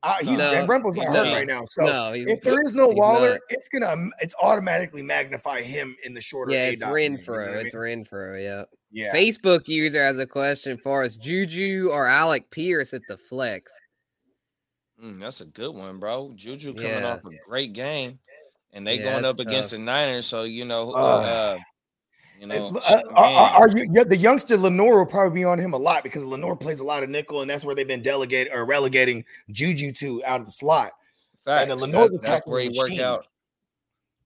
Uh, 0.04 0.16
he's 0.20 0.38
No, 0.38 0.52
Renfrow's 0.68 0.96
not 0.98 1.08
he's 1.08 1.16
hurt 1.18 1.26
not. 1.28 1.34
right 1.34 1.48
now. 1.48 1.62
So 1.66 1.86
no, 1.86 2.12
if 2.14 2.42
there 2.42 2.62
is 2.62 2.74
no 2.74 2.90
Waller, 2.90 3.32
not. 3.32 3.40
it's 3.50 3.70
gonna 3.70 4.10
it's 4.20 4.36
automatically 4.42 5.02
magnify 5.02 5.62
him 5.62 5.96
in 6.04 6.14
the 6.14 6.20
shorter. 6.20 6.52
yeah, 6.52 6.66
it's 6.68 6.84
ADOT 6.84 6.92
range, 6.94 7.22
you 7.22 7.26
know 7.28 7.34
Renfrow. 7.40 7.58
I 7.58 7.62
It's 7.62 7.74
mean? 7.74 8.06
Renfrow. 8.06 8.44
Yeah. 8.44 8.64
yeah. 8.92 9.14
Facebook 9.16 9.68
user 9.70 10.04
has 10.04 10.20
a 10.20 10.28
question 10.28 10.78
for 10.78 11.04
us: 11.04 11.16
Juju 11.16 11.90
or 11.90 12.06
Alec 12.06 12.52
Pierce 12.52 12.94
at 12.94 13.02
the 13.08 13.16
flex? 13.18 13.72
Mm, 15.04 15.20
that's 15.20 15.42
a 15.42 15.46
good 15.46 15.76
one, 15.76 16.00
bro. 16.00 16.32
Juju 16.36 16.74
coming 16.74 16.90
Yeah. 16.90 17.14
off 17.14 17.26
a 17.26 17.32
great 17.48 17.74
game, 17.74 18.20
and 18.72 18.88
they 18.88 18.98
Yeah, 18.98 19.12
going 19.12 19.26
up 19.26 19.36
that's 19.38 19.48
against 19.48 19.72
the 19.72 19.78
Niners. 19.80 20.26
So 20.26 20.44
you 20.44 20.64
know, 20.64 20.94
uh, 20.94 20.96
uh, 20.98 21.60
you 22.40 22.48
know, 22.48 22.68
Uh, 22.78 23.02
are, 23.16 23.50
are 23.64 23.70
you 23.78 23.90
yeah, 23.94 24.06
the 24.06 24.16
youngster 24.16 24.56
Lenoir 24.58 25.00
will 25.00 25.06
probably 25.06 25.42
be 25.42 25.44
on 25.44 25.60
him 25.60 25.74
a 25.74 25.78
lot 25.78 26.04
because 26.04 26.24
Lenoir 26.24 26.56
plays 26.56 26.80
a 26.80 26.86
lot 26.86 27.04
of 27.04 27.10
nickel, 27.10 27.42
and 27.42 27.50
that's 27.50 27.66
where 27.66 27.76
they've 27.76 27.88
been 27.88 28.02
delegated 28.02 28.54
or 28.54 28.64
relegating 28.66 29.26
Juju 29.52 29.92
to 29.94 30.24
out 30.24 30.40
of 30.40 30.46
the 30.46 30.52
slot. 30.52 30.94
and 31.46 31.70
the 31.70 31.76
Facts. 31.76 31.82
Lenoir's 31.82 32.10
That- 32.12 32.22
that's 32.22 32.28
attacking 32.40 32.54
where 32.54 32.62
he 32.62 32.68
worked 32.70 32.92
machine. 32.92 33.02
out. 33.02 33.28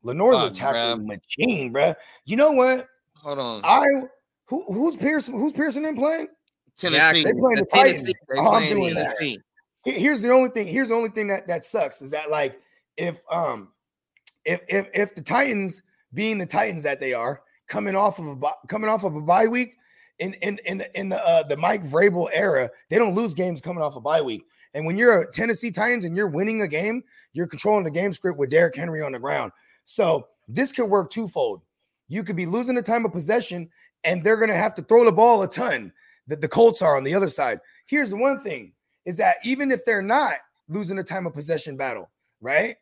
Lenoir's 0.03 0.37
a 0.37 0.41
Fuck, 0.41 0.53
tackling 0.53 1.07
machine, 1.07 1.73
bruh. 1.73 1.95
You 2.25 2.35
know 2.35 2.51
what? 2.51 2.87
Hold 3.15 3.39
on, 3.39 3.61
I 3.63 3.87
who 4.45 4.63
who's 4.71 4.95
Pearson? 4.95 5.33
Who's 5.33 5.51
Pearson 5.53 5.83
in 5.85 5.95
playing? 5.95 6.27
Tennessee. 6.77 7.23
They 7.23 7.33
playing 7.33 7.55
the 7.55 7.65
Tennessee. 7.65 7.95
Titans. 8.03 8.21
They 8.29 8.35
Oh, 8.37 8.41
I'm 8.41 8.61
playing 8.61 8.79
doing 8.79 8.93
that. 8.93 9.17
Here's 9.95 10.21
the 10.21 10.31
only 10.31 10.49
thing. 10.49 10.67
Here's 10.67 10.89
the 10.89 10.95
only 10.95 11.09
thing 11.09 11.27
that 11.27 11.47
that 11.47 11.63
sucks 11.63 12.01
is 12.01 12.11
that 12.11 12.29
like 12.29 12.59
if 12.97 13.19
um 13.31 13.69
if 14.43 14.61
if 14.67 14.89
if 14.93 15.15
the 15.15 15.21
Titans 15.21 15.81
being 16.13 16.37
the 16.37 16.45
Titans 16.45 16.83
that 16.83 16.99
they 16.99 17.13
are 17.13 17.41
coming 17.67 17.95
off 17.95 18.19
of 18.19 18.25
a 18.43 18.51
coming 18.67 18.89
off 18.89 19.05
of 19.05 19.15
a 19.15 19.21
bye 19.21 19.47
week 19.47 19.77
in 20.19 20.33
in 20.35 20.59
in 20.65 20.79
the, 20.79 20.99
in 20.99 21.09
the 21.09 21.25
uh, 21.25 21.43
the 21.43 21.55
Mike 21.55 21.83
Vrabel 21.83 22.29
era, 22.33 22.69
they 22.89 22.97
don't 22.97 23.15
lose 23.15 23.33
games 23.33 23.61
coming 23.61 23.81
off 23.81 23.95
a 23.95 24.01
bye 24.01 24.21
week. 24.21 24.43
And 24.73 24.85
when 24.85 24.97
you're 24.97 25.21
a 25.21 25.31
Tennessee 25.31 25.71
Titans 25.71 26.03
and 26.03 26.15
you're 26.15 26.27
winning 26.27 26.61
a 26.61 26.67
game, 26.67 27.01
you're 27.31 27.47
controlling 27.47 27.85
the 27.85 27.91
game 27.91 28.11
script 28.11 28.37
with 28.37 28.49
Derrick 28.49 28.75
Henry 28.75 29.01
on 29.01 29.13
the 29.13 29.19
ground. 29.19 29.53
So 29.85 30.27
this 30.49 30.73
could 30.73 30.85
work 30.85 31.09
twofold. 31.09 31.61
You 32.09 32.23
could 32.23 32.35
be 32.35 32.45
losing 32.45 32.75
the 32.75 32.81
time 32.81 33.05
of 33.05 33.13
possession, 33.13 33.69
and 34.03 34.21
they're 34.21 34.35
going 34.35 34.49
to 34.49 34.55
have 34.55 34.75
to 34.75 34.81
throw 34.81 35.05
the 35.05 35.11
ball 35.13 35.43
a 35.43 35.47
ton. 35.47 35.93
That 36.27 36.41
the 36.41 36.47
Colts 36.49 36.81
are 36.81 36.97
on 36.97 37.05
the 37.05 37.15
other 37.15 37.29
side. 37.29 37.61
Here's 37.85 38.09
the 38.09 38.17
one 38.17 38.41
thing: 38.41 38.73
is 39.07 39.15
that 39.15 39.37
even 39.43 39.71
if 39.71 39.85
they're 39.85 40.01
not 40.01 40.33
losing 40.67 40.97
the 40.97 41.03
time 41.03 41.25
of 41.25 41.33
possession 41.33 41.77
battle, 41.77 42.11
right? 42.41 42.75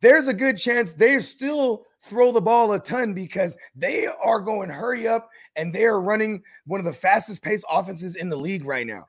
There's 0.00 0.28
a 0.28 0.32
good 0.32 0.56
chance 0.56 0.92
they 0.92 1.18
still 1.18 1.84
throw 2.02 2.30
the 2.30 2.40
ball 2.40 2.72
a 2.72 2.78
ton 2.78 3.12
because 3.12 3.56
they 3.74 4.06
are 4.06 4.38
going 4.38 4.70
hurry 4.70 5.08
up 5.08 5.28
and 5.56 5.74
they 5.74 5.84
are 5.84 6.00
running 6.00 6.40
one 6.66 6.78
of 6.78 6.86
the 6.86 6.92
fastest 6.92 7.42
paced 7.42 7.64
offenses 7.68 8.14
in 8.14 8.28
the 8.28 8.36
league 8.36 8.64
right 8.64 8.86
now. 8.86 9.08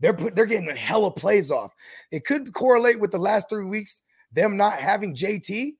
They're 0.00 0.14
put, 0.14 0.34
they're 0.34 0.46
getting 0.46 0.68
a 0.68 0.74
hell 0.74 1.06
of 1.06 1.14
plays 1.14 1.52
off. 1.52 1.72
It 2.10 2.24
could 2.24 2.52
correlate 2.52 2.98
with 2.98 3.12
the 3.12 3.18
last 3.18 3.48
three 3.48 3.64
weeks, 3.64 4.02
them 4.32 4.56
not 4.56 4.74
having 4.74 5.14
JT, 5.14 5.74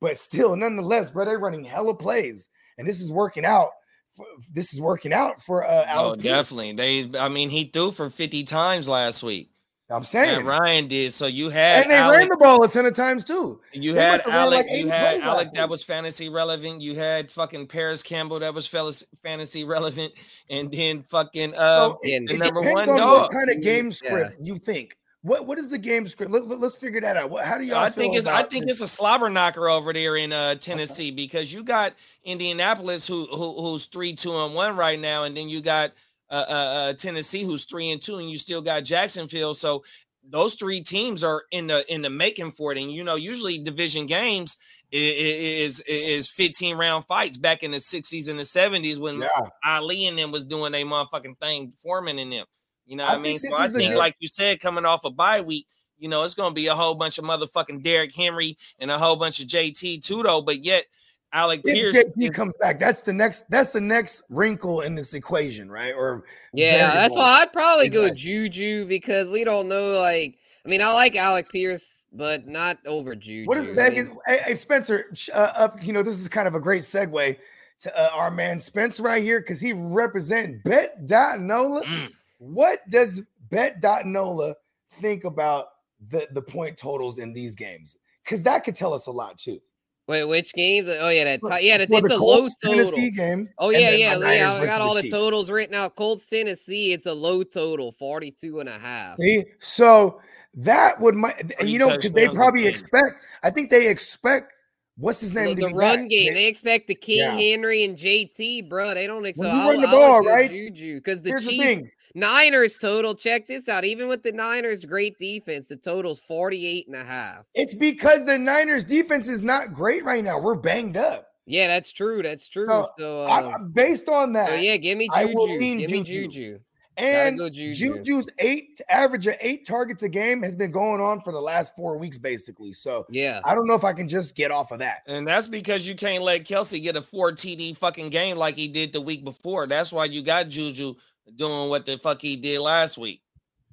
but 0.00 0.16
still, 0.16 0.56
nonetheless, 0.56 1.10
bro, 1.10 1.26
they're 1.26 1.38
running 1.38 1.64
hella 1.64 1.94
plays, 1.94 2.48
and 2.78 2.88
this 2.88 3.00
is 3.00 3.12
working 3.12 3.44
out. 3.44 3.70
For, 4.16 4.26
this 4.52 4.72
is 4.72 4.80
working 4.80 5.12
out 5.12 5.42
for 5.42 5.64
uh, 5.64 5.86
Oh, 5.92 6.12
Pierce. 6.14 6.22
definitely. 6.22 6.72
They, 6.72 7.18
I 7.18 7.28
mean, 7.28 7.50
he 7.50 7.64
threw 7.72 7.90
for 7.90 8.10
50 8.10 8.44
times 8.44 8.88
last 8.88 9.22
week. 9.22 9.50
I'm 9.90 9.96
And 9.96 10.06
saying, 10.06 10.46
Ryan 10.46 10.88
did. 10.88 11.12
So 11.12 11.26
you 11.26 11.50
had 11.50 11.82
and 11.82 11.90
they 11.90 11.96
Alec, 11.98 12.18
ran 12.20 12.28
the 12.30 12.36
ball 12.38 12.62
a 12.64 12.68
ton 12.68 12.86
of 12.86 12.96
times 12.96 13.22
too. 13.22 13.60
you 13.74 13.92
they 13.92 14.00
had 14.00 14.22
must 14.24 14.28
Alec, 14.30 14.66
like 14.66 14.78
you 14.80 14.88
had 14.88 15.10
plays 15.16 15.22
Alec 15.22 15.52
that 15.52 15.64
week. 15.64 15.70
was 15.70 15.84
fantasy 15.84 16.28
relevant. 16.30 16.80
You 16.80 16.94
had 16.96 17.30
fucking 17.30 17.66
Parris 17.66 18.02
Campbell 18.02 18.40
that 18.40 18.54
was 18.54 18.66
fantasy 18.66 19.64
relevant, 19.64 20.14
and 20.48 20.70
then 20.72 21.04
fucking 21.10 21.54
uh 21.54 21.88
So 21.90 22.00
and 22.04 22.26
the 22.26 22.38
number 22.38 22.62
one 22.62 22.88
on 22.88 22.96
dog. 22.96 23.20
what 23.22 23.32
kind 23.32 23.50
of 23.50 23.56
He's- 23.56 23.64
game 23.66 23.84
yeah. 23.84 23.90
script 23.90 24.36
you 24.40 24.56
think. 24.56 24.96
What 25.24 25.46
what 25.46 25.58
is 25.58 25.70
the 25.70 25.78
game 25.78 26.06
script? 26.06 26.30
Let, 26.30 26.42
us 26.62 26.76
figure 26.76 27.00
that 27.00 27.16
out. 27.16 27.30
What, 27.30 27.46
how 27.46 27.56
do 27.56 27.64
y'all 27.64 27.78
I 27.78 27.88
think 27.88 28.14
it's 28.14 28.26
I 28.26 28.42
think 28.42 28.66
this? 28.66 28.82
it's 28.82 28.92
a 28.92 28.94
slobber 28.94 29.30
knocker 29.30 29.70
over 29.70 29.90
there 29.90 30.16
in 30.16 30.34
uh 30.34 30.56
Tennessee 30.56 31.10
because 31.10 31.50
you 31.50 31.64
got 31.64 31.94
Indianapolis 32.24 33.06
who, 33.06 33.24
who 33.26 33.54
who's 33.58 33.86
three 33.86 34.12
two 34.12 34.38
and 34.38 34.54
one 34.54 34.76
right 34.76 35.00
now, 35.00 35.24
and 35.24 35.34
then 35.34 35.48
you 35.48 35.62
got 35.62 35.92
uh, 36.30 36.44
uh, 36.46 36.52
uh 36.52 36.92
Tennessee 36.92 37.42
who's 37.42 37.64
three 37.64 37.90
and 37.90 38.02
two, 38.02 38.18
and 38.18 38.30
you 38.30 38.36
still 38.36 38.60
got 38.60 38.84
Jacksonville. 38.84 39.54
So 39.54 39.82
those 40.28 40.56
three 40.56 40.82
teams 40.82 41.24
are 41.24 41.44
in 41.52 41.68
the 41.68 41.90
in 41.90 42.02
the 42.02 42.10
making 42.10 42.52
for 42.52 42.72
it. 42.72 42.78
And 42.78 42.92
you 42.92 43.02
know, 43.02 43.16
usually 43.16 43.58
division 43.58 44.04
games 44.04 44.58
is 44.92 45.80
is 45.88 46.28
15 46.28 46.76
round 46.76 47.06
fights 47.06 47.38
back 47.38 47.62
in 47.62 47.70
the 47.70 47.78
60s 47.78 48.28
and 48.28 48.38
the 48.38 48.42
70s 48.42 48.98
when 48.98 49.22
Yeah. 49.22 49.48
Ali 49.64 50.06
and 50.06 50.18
them 50.18 50.32
was 50.32 50.44
doing 50.44 50.72
their 50.72 50.84
motherfucking 50.84 51.38
thing, 51.38 51.72
Foreman 51.82 52.18
and 52.18 52.30
them. 52.30 52.46
You 52.86 52.96
know 52.96 53.04
I 53.04 53.10
what 53.10 53.18
I 53.18 53.22
mean? 53.22 53.38
So 53.38 53.56
I 53.56 53.68
think, 53.68 53.94
like 53.94 54.16
you 54.18 54.28
said, 54.28 54.60
coming 54.60 54.84
off 54.84 55.04
a 55.04 55.10
bye 55.10 55.40
week, 55.40 55.66
you 55.98 56.08
know, 56.08 56.22
it's 56.22 56.34
gonna 56.34 56.54
be 56.54 56.66
a 56.66 56.74
whole 56.74 56.94
bunch 56.94 57.18
of 57.18 57.24
motherfucking 57.24 57.82
Derrick 57.82 58.14
Henry 58.14 58.58
and 58.78 58.90
a 58.90 58.98
whole 58.98 59.16
bunch 59.16 59.40
of 59.40 59.46
JT 59.46 60.02
too, 60.04 60.22
though. 60.22 60.42
But 60.42 60.64
yet, 60.64 60.84
Alec 61.32 61.64
Pierce, 61.64 61.96
If 61.96 62.14
JT 62.14 62.24
is- 62.24 62.30
comes 62.30 62.52
back, 62.60 62.78
that's 62.78 63.02
the 63.02 63.12
next. 63.12 63.48
That's 63.50 63.72
the 63.72 63.80
next 63.80 64.22
wrinkle 64.28 64.82
in 64.82 64.94
this 64.94 65.14
equation, 65.14 65.70
right? 65.70 65.94
Or 65.94 66.24
Yeah, 66.52 66.92
that's 66.94 67.16
why 67.16 67.40
I'd 67.40 67.52
probably 67.52 67.88
go 67.88 68.02
Exactly. 68.02 68.20
Juju 68.20 68.86
because 68.86 69.28
we 69.28 69.44
don't 69.44 69.68
know. 69.68 69.92
Like, 69.92 70.36
I 70.64 70.68
mean, 70.68 70.82
I 70.82 70.92
like 70.92 71.16
Alec 71.16 71.50
Pierce, 71.50 72.04
but 72.12 72.46
not 72.46 72.78
over 72.86 73.14
Juju. 73.16 73.46
What 73.46 73.58
I 73.58 73.60
if 73.62 73.66
mean, 73.68 73.76
Vegas? 73.76 74.08
Hey, 74.26 74.38
hey, 74.44 74.54
Spencer, 74.54 75.06
uh, 75.32 75.52
uh, 75.56 75.68
you 75.82 75.92
know 75.92 76.02
this 76.02 76.20
is 76.20 76.28
kind 76.28 76.46
of 76.46 76.54
a 76.54 76.60
great 76.60 76.82
segue 76.82 77.36
to 77.80 78.00
uh, 78.00 78.10
our 78.12 78.30
man 78.30 78.60
Spence 78.60 79.00
right 79.00 79.22
here 79.22 79.40
because 79.40 79.60
he 79.60 79.72
represent 79.72 80.62
Bet 80.62 81.06
Dot 81.06 81.40
Nola. 81.40 81.82
Mm. 81.82 82.12
What 82.44 82.80
does 82.90 83.22
Bet 83.50 83.80
Dot 83.80 84.04
Nola 84.06 84.54
think 84.92 85.24
about 85.24 85.66
the 86.08 86.28
the 86.32 86.42
point 86.42 86.76
totals 86.76 87.18
in 87.18 87.32
these 87.32 87.54
games? 87.54 87.96
Because 88.22 88.42
that 88.42 88.64
could 88.64 88.74
tell 88.74 88.92
us 88.92 89.06
a 89.06 89.10
lot 89.10 89.38
too. 89.38 89.60
Wait, 90.06 90.24
which 90.24 90.52
games? 90.52 90.88
Oh 91.00 91.08
yeah, 91.08 91.24
that 91.24 91.40
For- 91.40 91.50
ti- 91.50 91.66
yeah, 91.66 91.78
that, 91.78 91.88
For 91.88 91.98
it's 92.00 92.08
the 92.08 92.16
a 92.16 92.18
low 92.18 92.46
total. 92.62 92.84
Tennessee 92.84 93.10
game. 93.10 93.48
Oh 93.58 93.70
and 93.70 93.80
yeah, 93.80 93.90
yeah, 93.92 94.18
yeah. 94.18 94.52
I 94.54 94.66
got 94.66 94.82
all 94.82 94.94
the 94.94 95.00
Chiefs. 95.02 95.14
totals 95.14 95.50
written 95.50 95.74
out. 95.74 95.96
Colts, 95.96 96.26
Tennessee, 96.26 96.92
it's 96.92 97.06
a 97.06 97.14
low 97.14 97.42
total, 97.42 97.92
42 97.92 98.60
and 98.60 98.68
a 98.68 98.78
half. 98.78 99.16
See, 99.16 99.44
so 99.60 100.20
that 100.56 101.00
would 101.00 101.14
my 101.14 101.34
and 101.58 101.70
you 101.70 101.78
know 101.78 101.88
because 101.96 102.12
they 102.12 102.28
probably 102.28 102.62
game. 102.62 102.70
expect. 102.70 103.24
I 103.42 103.48
think 103.50 103.70
they 103.70 103.88
expect. 103.88 104.52
What's 104.96 105.20
his 105.20 105.34
name? 105.34 105.56
The, 105.56 105.68
the 105.68 105.74
run 105.74 106.02
back. 106.02 106.08
game, 106.10 106.34
They- 106.34 106.46
expect 106.46 106.86
the 106.86 106.94
King 106.94 107.18
Yeah. 107.18 107.32
Henry 107.32 107.84
and 107.84 107.96
JT, 107.98 108.68
bro. 108.68 108.94
They 108.94 109.06
don't 109.06 109.26
expect. 109.26 109.52
When 109.52 109.56
you 109.64 109.72
run 109.72 109.80
the 109.80 109.86
ball, 109.88 110.20
right? 110.24 110.50
Juju 110.50 110.96
because 110.96 111.20
the 111.22 111.30
Here's 111.30 111.44
the 111.44 111.50
Chiefs 111.50 111.64
thing. 111.64 111.90
Niners 112.14 112.78
total. 112.78 113.14
Check 113.16 113.48
this 113.48 113.68
out. 113.68 113.84
Even 113.84 114.06
with 114.06 114.22
the 114.22 114.30
Niners, 114.30 114.84
great 114.84 115.18
defense, 115.18 115.66
the 115.66 115.76
total's 115.76 116.20
48 116.20 116.86
and 116.86 116.94
a 116.96 117.04
half. 117.04 117.44
It's 117.54 117.74
because 117.74 118.24
the 118.24 118.38
Niners 118.38 118.84
defense 118.84 119.26
is 119.26 119.42
not 119.42 119.72
great 119.72 120.04
right 120.04 120.22
now. 120.22 120.38
We're 120.38 120.54
banged 120.54 120.96
up. 120.96 121.26
Yeah, 121.46 121.66
that's 121.66 121.90
true. 121.92 122.22
That's 122.22 122.48
true. 122.48 122.68
So, 122.68 122.86
So, 122.96 123.22
I, 123.24 123.40
uh, 123.52 123.58
based 123.58 124.08
on 124.08 124.32
that, 124.34 124.48
so 124.48 124.54
yeah, 124.54 124.76
give 124.76 124.96
me 124.96 125.08
I 125.12 125.24
will 125.26 125.46
Juju. 125.48 125.78
Give 125.78 125.90
me 125.90 126.02
Juju. 126.04 126.22
Juju. 126.28 126.58
And 126.96 127.38
go 127.38 127.50
Juju. 127.50 128.02
Juju's 128.02 128.28
eight 128.38 128.80
average 128.88 129.26
of 129.26 129.34
eight 129.40 129.66
targets 129.66 130.02
a 130.02 130.08
game 130.08 130.42
has 130.42 130.54
been 130.54 130.70
going 130.70 131.00
on 131.00 131.20
for 131.20 131.32
the 131.32 131.40
last 131.40 131.74
four 131.74 131.98
weeks, 131.98 132.18
basically. 132.18 132.72
So 132.72 133.06
Yeah. 133.10 133.40
I 133.44 133.54
don't 133.54 133.66
know 133.66 133.74
if 133.74 133.84
I 133.84 133.92
can 133.92 134.06
just 134.06 134.36
get 134.36 134.50
off 134.50 134.70
of 134.70 134.78
that. 134.78 134.98
And 135.06 135.26
that's 135.26 135.48
because 135.48 135.86
you 135.86 135.94
can't 135.96 136.22
let 136.22 136.44
Kelce 136.44 136.82
get 136.82 136.96
a 136.96 137.02
four 137.02 137.32
TD 137.32 137.76
fucking 137.76 138.10
game 138.10 138.36
like 138.36 138.54
he 138.56 138.68
did 138.68 138.92
the 138.92 139.00
week 139.00 139.24
before. 139.24 139.66
That's 139.66 139.92
why 139.92 140.04
you 140.04 140.22
got 140.22 140.48
Juju 140.48 140.94
doing 141.34 141.68
what 141.68 141.84
the 141.86 141.98
fuck 141.98 142.20
he 142.20 142.36
did 142.36 142.60
last 142.60 142.98
week. 142.98 143.22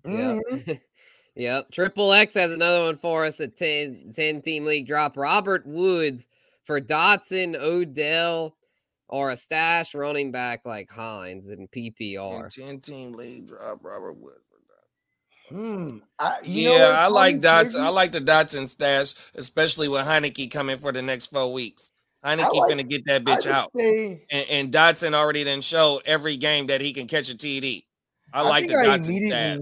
Yeah. 0.06 0.40
Mhm. 0.52 0.82
Yep. 1.36 1.72
Triple 1.72 2.12
X 2.14 2.34
has 2.34 2.52
another 2.52 2.84
one 2.86 2.98
for 2.98 3.24
us. 3.26 3.40
A 3.40 3.48
10, 3.48 4.12
10 4.16 4.42
team 4.42 4.66
league 4.66 4.88
drop. 4.88 5.16
Robert 5.16 5.66
Woods 5.66 6.28
for 6.64 6.82
Dotson, 6.82 7.56
Odell, 7.56 8.56
or 9.12 9.30
a 9.32 9.36
stash 9.36 9.94
running 9.94 10.32
back 10.32 10.66
like 10.66 10.90
Hines 10.90 11.50
in 11.50 11.68
PPR. 11.68 12.50
10 12.54 12.80
team 12.80 13.12
league 13.14 13.48
drop 13.48 13.80
Robert 13.84 14.14
Wood. 14.14 14.34
Hmm. 15.50 15.88
I, 16.18 16.38
you 16.44 16.70
yeah, 16.72 16.88
what's 16.88 16.98
I 16.98 17.08
like 17.08 17.44
funny, 17.44 17.70
Dotson. 17.70 17.80
I 17.82 17.90
like 17.90 18.14
the 18.14 18.22
Dotson 18.22 18.70
stash, 18.70 19.14
especially 19.36 19.90
with 19.90 20.06
Heinicke 20.06 20.50
coming 20.50 20.78
for 20.78 20.94
the 20.94 21.02
next 21.02 21.26
four 21.26 21.52
weeks. 21.52 21.92
Heinicke 22.24 22.54
like- 22.54 22.72
finna 22.72 22.88
get 22.88 23.04
that 23.08 23.26
bitch 23.26 23.48
out. 23.48 23.70
say- 23.76 24.24
And, 24.32 24.48
and 24.50 24.74
Dotson 24.74 25.14
already 25.14 25.44
done 25.44 25.60
show 25.60 26.02
every 26.06 26.38
game 26.38 26.68
that 26.68 26.80
he 26.80 26.94
can 26.94 27.06
catch 27.06 27.30
a 27.30 27.36
TD. 27.36 27.84
I, 28.34 28.42
like 28.44 28.68
the 28.70 28.76
I 28.80 28.86
Dotson 28.86 29.28
stash. 29.28 29.60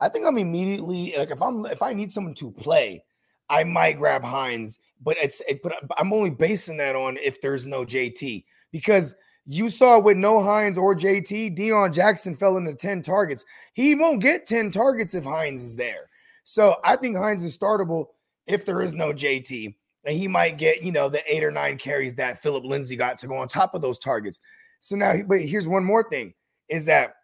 I 0.00 0.08
think 0.08 0.26
I'm 0.26 0.38
immediately 0.38 1.14
like 1.16 1.30
if 1.30 1.40
I'm 1.40 1.64
if 1.66 1.82
I 1.82 1.92
need 1.92 2.10
someone 2.10 2.34
to 2.34 2.50
play, 2.50 3.04
I 3.48 3.62
might 3.62 3.98
grab 3.98 4.24
Hines, 4.24 4.80
but 5.00 5.16
it's 5.18 5.40
it, 5.48 5.60
but 5.62 5.72
I'm 5.96 6.12
only 6.12 6.30
basing 6.30 6.78
that 6.78 6.96
on 6.96 7.16
if 7.16 7.40
there's 7.40 7.64
no 7.64 7.84
JT 7.84 8.44
because 8.72 9.14
you 9.46 9.68
saw 9.70 9.98
with 9.98 10.16
no 10.16 10.42
Hines 10.42 10.76
or 10.76 10.94
JT, 10.94 11.56
Deon 11.56 11.92
Jackson 11.92 12.36
fell 12.36 12.58
into 12.58 12.74
10 12.74 13.00
targets. 13.00 13.44
He 13.72 13.94
won't 13.94 14.20
get 14.20 14.46
10 14.46 14.70
targets 14.70 15.14
if 15.14 15.24
Hines 15.24 15.64
is 15.64 15.76
there. 15.76 16.10
So 16.44 16.76
I 16.84 16.96
think 16.96 17.16
Hines 17.16 17.42
is 17.42 17.56
startable 17.56 18.06
if 18.46 18.66
there 18.66 18.82
is 18.82 18.94
no 18.94 19.12
JT. 19.12 19.74
And 20.04 20.16
he 20.16 20.28
might 20.28 20.58
get, 20.58 20.82
you 20.82 20.92
know, 20.92 21.08
the 21.08 21.22
eight 21.26 21.44
or 21.44 21.50
nine 21.50 21.78
carries 21.78 22.14
that 22.16 22.42
Phillip 22.42 22.64
Lindsay 22.64 22.96
got 22.96 23.18
to 23.18 23.26
go 23.26 23.36
on 23.36 23.48
top 23.48 23.74
of 23.74 23.82
those 23.82 23.98
targets. 23.98 24.38
So 24.80 24.96
now, 24.96 25.14
but 25.26 25.40
here's 25.40 25.66
one 25.66 25.84
more 25.84 26.08
thing 26.08 26.34
is 26.68 26.84
that 26.84 27.14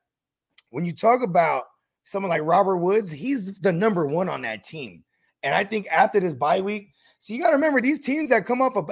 when 0.71 0.85
you 0.85 0.93
talk 0.93 1.23
about 1.23 1.65
someone 2.05 2.31
like 2.31 2.43
Robert 2.43 2.79
Woods, 2.79 3.11
he's 3.11 3.59
the 3.61 3.73
number 3.73 4.07
one 4.07 4.29
on 4.29 4.43
that 4.43 4.63
team. 4.63 5.05
And 5.43 5.55
I 5.55 5.65
think 5.65 5.87
after 5.89 6.21
this 6.21 6.35
bye 6.35 6.61
week, 6.61 6.91
so 7.19 7.33
you 7.33 7.41
got 7.41 7.51
to 7.51 7.57
remember 7.57 7.81
these 7.81 8.01
teams 8.01 8.31
that 8.31 8.47
come 8.47 8.61
off 8.61 8.77
of 8.77 8.91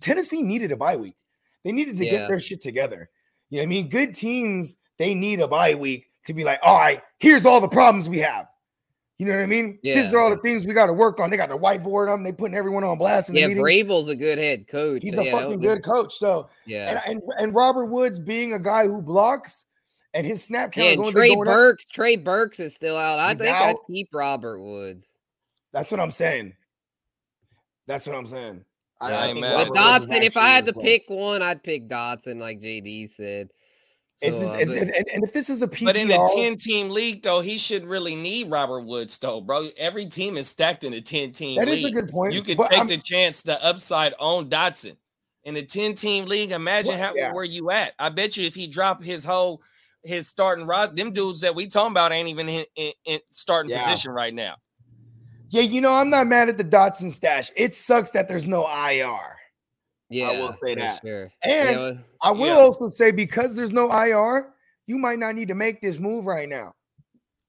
Tennessee 0.00 0.42
needed 0.42 0.72
a 0.72 0.76
bye 0.76 0.96
week. 0.96 1.16
They 1.64 1.72
needed 1.72 1.96
to 1.98 2.04
Yeah. 2.04 2.10
get 2.12 2.28
their 2.28 2.38
shit 2.38 2.60
together. 2.60 3.08
You 3.50 3.58
know 3.58 3.62
what 3.62 3.66
I 3.66 3.68
mean? 3.68 3.88
Good 3.88 4.14
teams, 4.14 4.76
they 4.98 5.14
need 5.14 5.40
a 5.40 5.48
bye 5.48 5.74
week 5.74 6.06
to 6.26 6.34
be 6.34 6.44
like, 6.44 6.60
all 6.62 6.78
right, 6.78 7.02
here's 7.18 7.44
all 7.44 7.60
the 7.60 7.68
problems 7.68 8.08
we 8.08 8.18
have. 8.18 8.46
You 9.18 9.26
know 9.26 9.36
what 9.36 9.42
I 9.42 9.46
mean? 9.46 9.78
These 9.82 10.12
are 10.12 10.18
all 10.18 10.30
the 10.30 10.38
things 10.38 10.66
we 10.66 10.74
got 10.74 10.86
to 10.86 10.92
work 10.92 11.20
on. 11.20 11.30
They 11.30 11.36
got 11.36 11.48
the 11.48 11.58
whiteboard 11.58 12.12
on. 12.12 12.24
They 12.24 12.32
putting 12.32 12.56
everyone 12.56 12.82
on 12.82 12.98
blast 12.98 13.28
in 13.28 13.36
Yeah, 13.36 13.46
meeting. 13.48 13.62
Vrabel's 13.62 14.08
a 14.08 14.16
good 14.16 14.38
head 14.38 14.66
coach. 14.66 15.02
He's 15.02 15.16
a 15.16 15.22
yeah, 15.24 15.32
fucking 15.32 15.60
good 15.60 15.84
coach. 15.84 16.12
So 16.14 16.48
Yeah. 16.66 16.90
and, 16.90 17.00
and 17.06 17.22
and 17.38 17.54
Robert 17.54 17.84
Woods 17.86 18.18
being 18.18 18.54
a 18.54 18.58
guy 18.58 18.86
who 18.86 19.00
blocks 19.00 19.66
and 20.14 20.26
his 20.26 20.42
snap 20.42 20.72
count 20.72 20.86
Yeah, 20.86 20.92
is 20.92 20.98
and 20.98 21.06
only 21.06 21.12
Trey 21.12 21.28
going 21.28 21.46
up. 21.48 21.54
Burks. 21.54 21.84
Trey 21.84 22.16
Burks 22.16 22.58
is 22.58 22.74
still 22.74 22.96
out. 22.96 23.20
I 23.20 23.30
He's 23.30 23.38
think 23.38 23.54
I'd 23.54 23.76
keep 23.86 24.08
Robert 24.12 24.60
Woods. 24.60 25.06
That's 25.72 25.90
what 25.92 26.00
I'm 26.00 26.10
saying. 26.10 26.54
That's 27.86 28.06
what 28.06 28.16
I'm 28.16 28.26
saying. 28.26 28.64
I, 29.02 29.10
Yeah, 29.10 29.18
I 29.18 29.22
I 29.22 29.26
think 29.32 29.36
With 29.36 29.44
at 29.44 29.56
Robert 29.56 29.68
Woods 30.00 30.06
is 30.06 30.10
Dotson, 30.12 30.22
if 30.22 30.36
I 30.36 30.48
had 30.48 30.66
to 30.66 30.72
play. 30.72 30.82
pick 30.84 31.10
one, 31.10 31.42
I'd 31.42 31.62
pick 31.62 31.88
Dotson, 31.88 32.38
like 32.40 32.60
JD 32.60 33.10
said. 33.10 33.48
it's 34.20 34.36
So, 34.38 34.42
just, 34.44 34.54
uh, 34.54 34.58
it's, 34.58 34.72
but- 34.72 34.96
and, 34.96 35.08
and 35.14 35.24
if 35.24 35.32
this 35.32 35.50
is 35.50 35.62
a 35.62 35.68
PPR, 35.68 35.84
But 35.86 35.96
in 35.96 36.10
a 36.12 36.26
10 36.34 36.56
team 36.56 36.90
league, 36.90 37.22
though, 37.22 37.40
he 37.40 37.58
should 37.58 37.84
really 37.84 38.14
need 38.14 38.50
Robert 38.50 38.82
Woods, 38.82 39.18
though, 39.18 39.40
bro. 39.40 39.68
Every 39.76 40.06
team 40.06 40.36
is 40.36 40.48
stacked 40.48 40.84
in 40.84 40.92
a 40.92 41.00
10 41.00 41.32
team 41.32 41.58
that 41.58 41.68
is 41.68 41.82
league. 41.82 41.96
a 41.96 42.02
good 42.02 42.10
point. 42.10 42.32
you 42.32 42.42
could 42.42 42.58
take 42.58 42.72
I'm- 42.72 42.86
the 42.86 42.98
chance, 42.98 43.42
the 43.42 43.62
upside 43.64 44.14
on 44.20 44.48
Dotson. 44.48 44.96
In 45.44 45.56
a 45.56 45.62
10 45.62 45.96
team 45.96 46.26
league, 46.26 46.52
imagine 46.52 46.94
Well, 46.94 47.08
how 47.08 47.14
yeah. 47.16 47.32
where 47.32 47.42
you 47.42 47.72
at. 47.72 47.94
I 47.98 48.10
bet 48.10 48.36
you 48.36 48.46
if 48.46 48.54
he 48.54 48.68
dropped 48.68 49.02
his 49.04 49.24
whole 49.24 49.60
his 50.04 50.26
starting 50.28 50.66
rod, 50.66 50.96
them 50.96 51.12
dudes 51.12 51.40
that 51.42 51.54
we 51.54 51.66
talking 51.66 51.92
about 51.92 52.10
ain't 52.12 52.28
even 52.28 52.48
in, 52.48 52.64
in, 52.76 52.92
in 53.04 53.20
starting 53.28 53.70
Yeah. 53.70 53.82
position 53.88 54.10
right 54.12 54.34
now. 54.34 54.54
Yeah, 55.52 55.62
you 55.62 55.82
know, 55.82 55.92
I'm 55.92 56.08
not 56.08 56.26
mad 56.28 56.48
at 56.48 56.56
the 56.56 56.64
Dotson 56.64 57.10
stash. 57.12 57.50
It 57.56 57.74
sucks 57.74 58.10
that 58.12 58.26
there's 58.26 58.46
no 58.46 58.66
IR. 58.66 59.18
yeah, 60.08 60.28
I 60.28 60.38
will 60.40 60.56
say 60.64 60.74
that. 60.76 61.00
Sure. 61.04 61.30
And 61.44 61.70
Yeah, 61.70 61.76
well, 61.76 61.98
I 62.22 62.30
will 62.30 62.46
Yeah. 62.46 62.56
also 62.56 62.88
say 62.88 63.10
because 63.10 63.54
there's 63.54 63.70
no 63.72 63.90
IR, 63.92 64.54
you 64.86 64.96
might 64.96 65.18
not 65.18 65.34
need 65.34 65.48
to 65.48 65.54
make 65.54 65.82
this 65.82 65.98
move 65.98 66.24
right 66.24 66.48
now. 66.48 66.72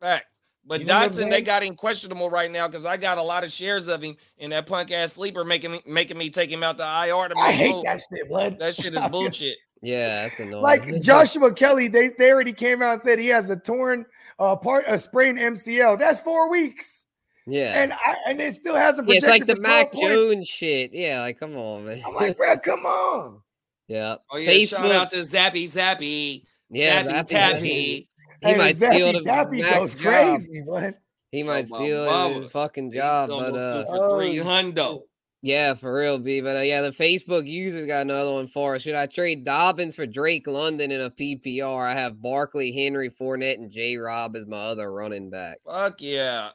Facts. 0.01 0.41
But 0.65 0.81
You 0.81 0.85
know 0.85 0.93
Dotson, 0.95 1.29
they 1.29 1.41
got 1.41 1.63
him 1.63 1.75
questionable 1.75 2.29
right 2.29 2.51
now 2.51 2.67
because 2.67 2.85
I 2.85 2.97
got 2.97 3.17
a 3.17 3.21
lot 3.21 3.45
of 3.45 3.51
shares 3.53 3.87
of 3.87 4.01
him 4.01 4.15
in 4.37 4.49
that 4.51 4.65
punk 4.67 4.91
ass 4.91 5.13
sleeper 5.13 5.43
making 5.45 5.71
me 5.71 5.81
making 5.85 6.17
me 6.17 6.29
take 6.29 6.49
him 6.49 6.61
out 6.63 6.75
the 6.77 6.83
IR 6.83 7.29
to 7.29 7.35
I 7.37 7.47
make 7.47 7.55
hate 7.55 7.71
move. 7.73 7.83
that 7.85 7.99
shit, 8.01 8.29
blood. 8.29 8.59
That 8.59 8.75
shit 8.75 8.93
is 8.95 9.03
bullshit. 9.11 9.57
yeah, 9.81 10.23
that's 10.23 10.39
annoying. 10.39 10.61
Like 10.63 11.01
Joshua 11.01 11.53
Kelley, 11.53 11.87
they, 11.89 12.09
they 12.17 12.31
already 12.31 12.53
came 12.53 12.81
out 12.81 12.93
and 12.93 13.01
said 13.01 13.17
he 13.19 13.27
has 13.27 13.49
a 13.49 13.55
torn 13.57 14.05
uh 14.39 14.55
part 14.57 14.85
a 14.87 14.97
sprained 14.97 15.37
MCL. 15.37 15.99
That's 15.99 16.19
four 16.21 16.49
weeks. 16.49 17.02
Yeah. 17.47 17.81
And 17.81 17.93
I 17.93 18.15
and 18.27 18.41
it 18.41 18.53
still 18.55 18.75
hasn't 18.75 19.07
Yeah, 19.07 19.15
it's 19.17 19.25
like 19.25 19.45
the 19.45 19.55
projected 19.55 19.57
for 19.57 19.63
12 19.63 19.79
Mac 19.85 19.91
points. 19.91 20.07
Jones 20.15 20.47
shit. 20.47 20.93
Yeah, 20.93 21.21
like 21.21 21.39
come 21.39 21.55
on, 21.55 21.85
man. 21.85 22.01
I'm 22.05 22.13
like, 22.15 22.37
bro, 22.37 22.57
come 22.59 22.85
on. 22.85 23.41
yeah. 23.87 24.15
Oh 24.31 24.37
yeah, 24.37 24.65
shout 24.65 24.91
out 24.91 25.11
to 25.11 25.17
Zappy 25.17 25.63
Zappy. 25.65 26.43
yeah, 26.69 27.03
Zappy 27.03 27.09
Zappy, 27.11 27.27
Tappy. 27.27 27.61
He 27.63 28.07
Hey, 28.41 28.57
might 28.57 28.75
Zappy 28.75 28.93
steal 28.95 29.13
the 29.13 29.19
Dappy 29.21 29.59
Mac's 29.61 29.75
goes 29.77 29.95
job. 29.95 30.01
crazy, 30.03 30.61
man. 30.65 30.95
He 31.31 31.43
might 31.43 31.67
my 31.69 31.77
steal 31.79 32.05
mama. 32.05 32.33
his 32.35 32.51
fucking 32.51 32.91
He 32.91 32.97
job, 32.97 33.29
but 33.29 33.55
uh, 33.55 33.83
two 33.83 33.89
for 33.89 34.09
three 34.19 34.39
Oh, 34.39 34.43
hundo. 34.43 35.01
yeah, 35.41 35.73
for 35.73 35.95
real, 35.95 36.19
B. 36.19 36.41
But 36.41 36.57
uh, 36.57 36.61
yeah, 36.61 36.81
the 36.81 36.91
Facebook 36.91 37.47
users 37.47 37.87
got 37.87 38.01
another 38.03 38.33
one 38.33 38.47
for 38.47 38.75
us. 38.75 38.81
Should 38.83 38.93
I 38.95 39.07
trade 39.07 39.43
Dobbins 39.43 39.95
for 39.95 40.05
Drake 40.05 40.45
London 40.45 40.91
in 40.91 41.01
a 41.01 41.09
PPR? 41.09 41.87
I 41.89 41.93
have 41.95 42.21
Barkley, 42.21 42.71
Henry, 42.71 43.09
Fournette, 43.09 43.55
and 43.55 43.71
J. 43.71 43.97
Rob 43.97 44.35
as 44.35 44.45
my 44.45 44.57
other 44.57 44.93
running 44.93 45.29
back. 45.31 45.57
Fuck 45.65 46.01
yeah. 46.01 46.49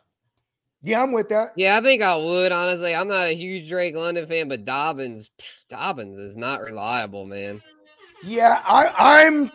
Yeah, 0.82 1.02
I'm 1.02 1.12
with 1.12 1.28
that. 1.30 1.52
Yeah, 1.56 1.76
I 1.76 1.80
think 1.80 2.02
I 2.02 2.16
would. 2.16 2.52
Honestly, 2.52 2.94
I'm 2.94 3.08
not 3.08 3.26
a 3.26 3.34
huge 3.34 3.68
Drake 3.68 3.96
London 3.96 4.26
fan, 4.26 4.48
but 4.48 4.64
Dobbins, 4.64 5.30
Dobbins 5.68 6.18
is 6.20 6.36
not 6.36 6.60
reliable, 6.60 7.26
man. 7.26 7.60
Yeah, 8.22 8.62
I, 8.64 9.24
I'm 9.26 9.50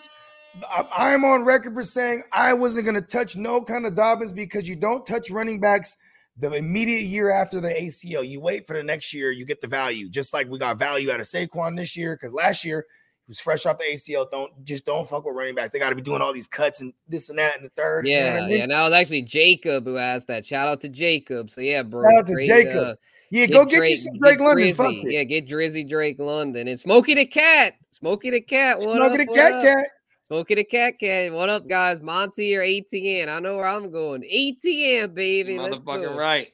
I, 0.69 1.13
am 1.13 1.25
on 1.25 1.43
record 1.43 1.73
for 1.73 1.83
saying 1.83 2.23
I 2.31 2.53
wasn't 2.53 2.85
going 2.85 2.95
to 2.95 3.01
touch 3.01 3.35
no 3.35 3.61
kind 3.61 3.85
of 3.85 3.95
Dobbins 3.95 4.31
because 4.31 4.69
you 4.69 4.75
don't 4.75 5.05
touch 5.05 5.31
running 5.31 5.59
backs 5.59 5.97
the 6.37 6.51
immediate 6.53 7.03
year 7.03 7.31
after 7.31 7.59
the 7.59 7.69
ACL. 7.69 8.27
You 8.27 8.39
wait 8.39 8.67
for 8.67 8.75
the 8.75 8.83
next 8.83 9.13
year, 9.13 9.31
you 9.31 9.45
get 9.45 9.61
the 9.61 9.67
value. 9.67 10.09
Just 10.09 10.33
like 10.33 10.47
we 10.49 10.59
got 10.59 10.77
value 10.77 11.11
out 11.11 11.19
of 11.19 11.25
Saquon 11.25 11.77
this 11.77 11.97
year 11.97 12.15
because 12.15 12.33
last 12.33 12.63
year 12.63 12.85
he 13.25 13.31
was 13.31 13.39
fresh 13.39 13.65
off 13.65 13.77
the 13.77 13.85
ACL. 13.85 14.29
Don't 14.29 14.51
just 14.65 14.85
don't 14.85 15.07
fuck 15.07 15.25
with 15.25 15.35
running 15.35 15.55
backs. 15.55 15.71
They 15.71 15.79
got 15.79 15.89
to 15.89 15.95
be 15.95 16.01
doing 16.01 16.21
all 16.21 16.33
these 16.33 16.47
cuts 16.47 16.81
and 16.81 16.93
this 17.07 17.29
and 17.29 17.39
that 17.39 17.55
and 17.55 17.65
the 17.65 17.69
third. 17.69 18.07
Yeah, 18.07 18.17
you 18.17 18.23
know 18.23 18.45
I 18.45 18.47
mean? 18.47 18.57
yeah. 18.57 18.65
Now 18.65 18.85
it's 18.87 18.95
actually 18.95 19.21
Jacob 19.21 19.85
who 19.85 19.97
asked 19.97 20.27
that. 20.27 20.45
Shout 20.45 20.67
out 20.67 20.81
to 20.81 20.89
Jacob. 20.89 21.49
So 21.49 21.61
yeah, 21.61 21.83
bro. 21.83 22.09
Shout 22.09 22.19
out 22.19 22.27
to 22.27 22.45
Jacob. 22.45 22.83
Uh, 22.83 22.95
yeah, 23.31 23.47
go 23.47 23.65
get 23.65 23.89
you 23.89 23.95
some 23.95 24.17
Drake 24.19 24.39
London. 24.39 24.73
Fuck 24.73 24.91
it. 24.91 25.11
Yeah, 25.11 25.23
get 25.23 25.47
Drizzy 25.47 25.87
Drake 25.87 26.19
London 26.19 26.67
and 26.67 26.79
Smokey 26.79 27.15
the 27.15 27.25
Cat. 27.25 27.73
Smokey 27.91 28.29
the 28.29 28.41
Cat. 28.41 28.79
What 28.79 28.97
Smokey 28.97 29.21
up, 29.21 29.27
the 29.27 29.33
Cat 29.33 29.53
up? 29.53 29.63
Cat. 29.63 29.87
Smoking 30.27 30.57
a 30.57 30.63
cat 30.63 30.97
cat. 30.99 31.33
What 31.33 31.49
up, 31.49 31.67
guys? 31.67 32.01
Monty 32.01 32.55
or 32.55 32.61
ATN? 32.61 33.27
I 33.27 33.39
know 33.39 33.57
where 33.57 33.67
I'm 33.67 33.91
going. 33.91 34.21
ATN, 34.21 35.13
baby. 35.13 35.55
Motherfucking 35.55 36.15
right. 36.15 36.47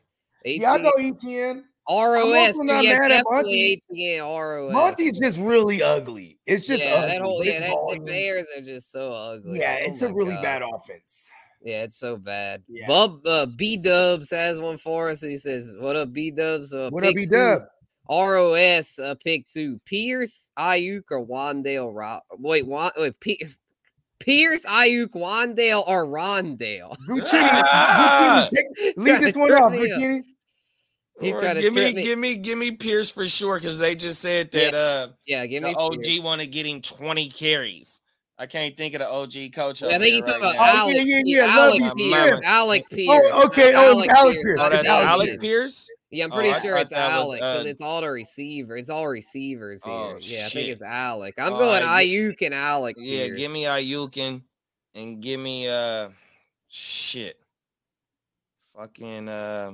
ATN. 0.46 0.60
Yeah, 0.60 0.72
I 0.74 0.78
go 0.80 0.92
ETN. 0.98 1.64
ROS. 1.90 2.56
Yeah, 2.64 3.22
ATN. 3.24 4.22
ROS. 4.22 4.74
Monty's 4.74 5.20
just 5.20 5.40
really 5.40 5.82
ugly. 5.82 6.38
It's 6.46 6.68
just 6.68 6.84
yeah, 6.84 6.96
ugly, 6.96 7.08
that 7.10 7.22
whole 7.22 7.44
yeah, 7.44 7.60
that, 7.60 7.76
the 7.94 8.00
Bears 8.06 8.46
are 8.56 8.62
just 8.62 8.92
so 8.92 9.12
ugly. 9.12 9.60
Yeah, 9.60 9.78
oh 9.80 9.86
it's 9.88 10.02
a 10.02 10.14
really 10.14 10.36
God. 10.36 10.44
bad 10.44 10.62
offense. 10.62 11.32
Yeah, 11.62 11.84
it's 11.84 11.98
so 11.98 12.16
bad. 12.16 12.64
Yeah. 12.68 12.88
Bub 12.88 13.26
uh, 13.26 13.46
B 13.46 13.76
Dubs 13.76 14.30
has 14.30 14.60
one 14.60 14.78
for 14.78 15.10
us. 15.10 15.22
He 15.22 15.38
says, 15.38 15.74
"What 15.80 15.96
up, 15.96 16.14
B 16.14 16.32
Dubs? 16.32 16.74
Uh, 16.74 16.90
what 16.92 17.04
up, 17.04 17.16
B 17.16 17.26
Dub?" 17.26 17.64
ROS 18.10 18.98
uh, 19.00 19.16
pick 19.24 19.50
two: 19.50 19.80
Pierce, 19.86 20.52
Aiyuk, 20.58 21.04
or 21.12 21.26
Wan'Dale. 21.26 21.94
Ro- 21.94 22.22
wait, 22.38 22.66
Wan- 22.66 22.92
wait, 22.98 23.20
P- 23.20 23.46
Pierce, 24.20 24.64
Aiyuk, 24.64 25.14
Wan'Dale, 25.14 25.84
or 25.88 26.06
Rondale. 26.06 26.96
Guccini, 27.08 27.62
ah! 27.66 28.50
leave 28.98 29.22
this 29.22 29.36
one 29.36 29.52
off, 29.52 29.74
Guccini. 29.74 30.24
He's 31.22 31.36
trying 31.36 31.56
to 31.56 31.62
give 31.62 31.74
me, 31.74 31.94
me, 31.94 32.04
give 32.04 32.20
me, 32.20 32.36
give 32.36 32.58
me 32.58 32.72
Pierce 32.72 33.10
for 33.10 33.28
sure 33.28 33.56
because 33.56 33.78
they 33.78 33.96
just 33.96 34.22
said 34.22 34.52
that. 34.52 34.72
Yeah, 34.74 34.78
uh, 34.78 35.08
yeah 35.26 35.46
give 35.46 35.64
me. 35.64 35.74
OG 35.76 36.24
want 36.24 36.42
to 36.42 36.48
get 36.48 36.66
him 36.66 36.82
twenty 36.82 37.30
carries. 37.30 38.02
I 38.38 38.46
can't 38.46 38.76
think 38.78 38.94
of 38.94 39.00
the 39.00 39.10
OG 39.10 39.52
coach. 39.54 39.82
Yeah, 39.82 39.90
I 39.90 40.00
think 40.00 40.16
he's 40.16 40.24
talking 40.24 40.42
right 40.42 40.56
about 40.56 40.66
Alec. 40.66 40.96
Oh, 40.98 41.04
yeah, 41.04 41.22
yeah, 41.26 41.46
yeah. 41.46 41.60
Alec 41.60 41.98
Pierce. 41.98 42.46
Alec 42.46 42.90
Pierce. 42.90 43.26
Oh, 43.34 43.46
okay. 43.48 43.74
Oh, 43.76 43.92
Alec, 43.92 44.10
Alec 44.12 44.38
Pierce. 44.42 44.60
Oh, 44.64 44.70
that's 44.70 44.88
Alec 44.88 45.42
Pierce. 45.42 45.90
Yeah, 46.10 46.24
I'm 46.24 46.32
pretty 46.32 46.52
oh, 46.52 46.60
sure 46.62 46.78
it's 46.78 46.94
Alec 46.94 47.42
because 47.42 47.66
uh, 47.66 47.68
it's 47.68 47.82
all 47.82 48.00
the 48.00 48.10
receiver. 48.10 48.78
It's 48.78 48.90
all 48.90 49.10
receivers 49.10 49.84
here. 49.84 49.94
Oh, 49.94 50.18
yeah, 50.20 50.20
shit. 50.20 50.46
I 50.46 50.50
think 50.50 50.70
it's 50.70 50.82
Alec. 50.82 51.36
I'm 51.38 51.52
oh, 51.52 51.60
going 51.60 51.84
Aiyuk 51.84 52.42
and 52.42 52.54
Alec. 52.54 52.96
Yeah, 52.98 53.26
Pierce. 53.26 53.38
give 53.38 53.52
me 53.52 53.64
Aiyuk 53.64 54.18
and 54.18 54.42
and 54.96 55.22
give 55.22 55.40
me 55.40 55.68
uh 55.68 56.08
shit. 56.70 57.38
Fucking 58.74 59.28
uh 59.28 59.74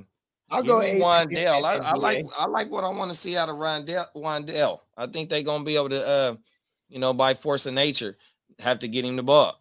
I'll 0.50 0.62
go 0.62 0.78
Wan'Dale. 0.78 1.64
I, 1.64 1.76
I, 1.78 1.92
like 1.94 2.26
I 2.38 2.46
like 2.46 2.70
what 2.70 2.84
I 2.84 2.88
want 2.88 3.10
to 3.10 3.16
see 3.16 3.36
out 3.36 3.48
of. 3.48 3.56
Wan'Dale. 3.56 4.78
I 4.96 5.06
think 5.06 5.28
they're 5.28 5.42
gonna 5.42 5.64
be 5.64 5.76
able 5.76 5.90
to 5.90 6.06
uh 6.06 6.36
you 6.88 6.98
know 6.98 7.12
by 7.12 7.34
force 7.34 7.66
of 7.66 7.74
nature 7.74 8.16
have 8.58 8.78
to 8.80 8.88
get 8.88 9.04
him 9.04 9.16
the 9.16 9.22
ball 9.22 9.60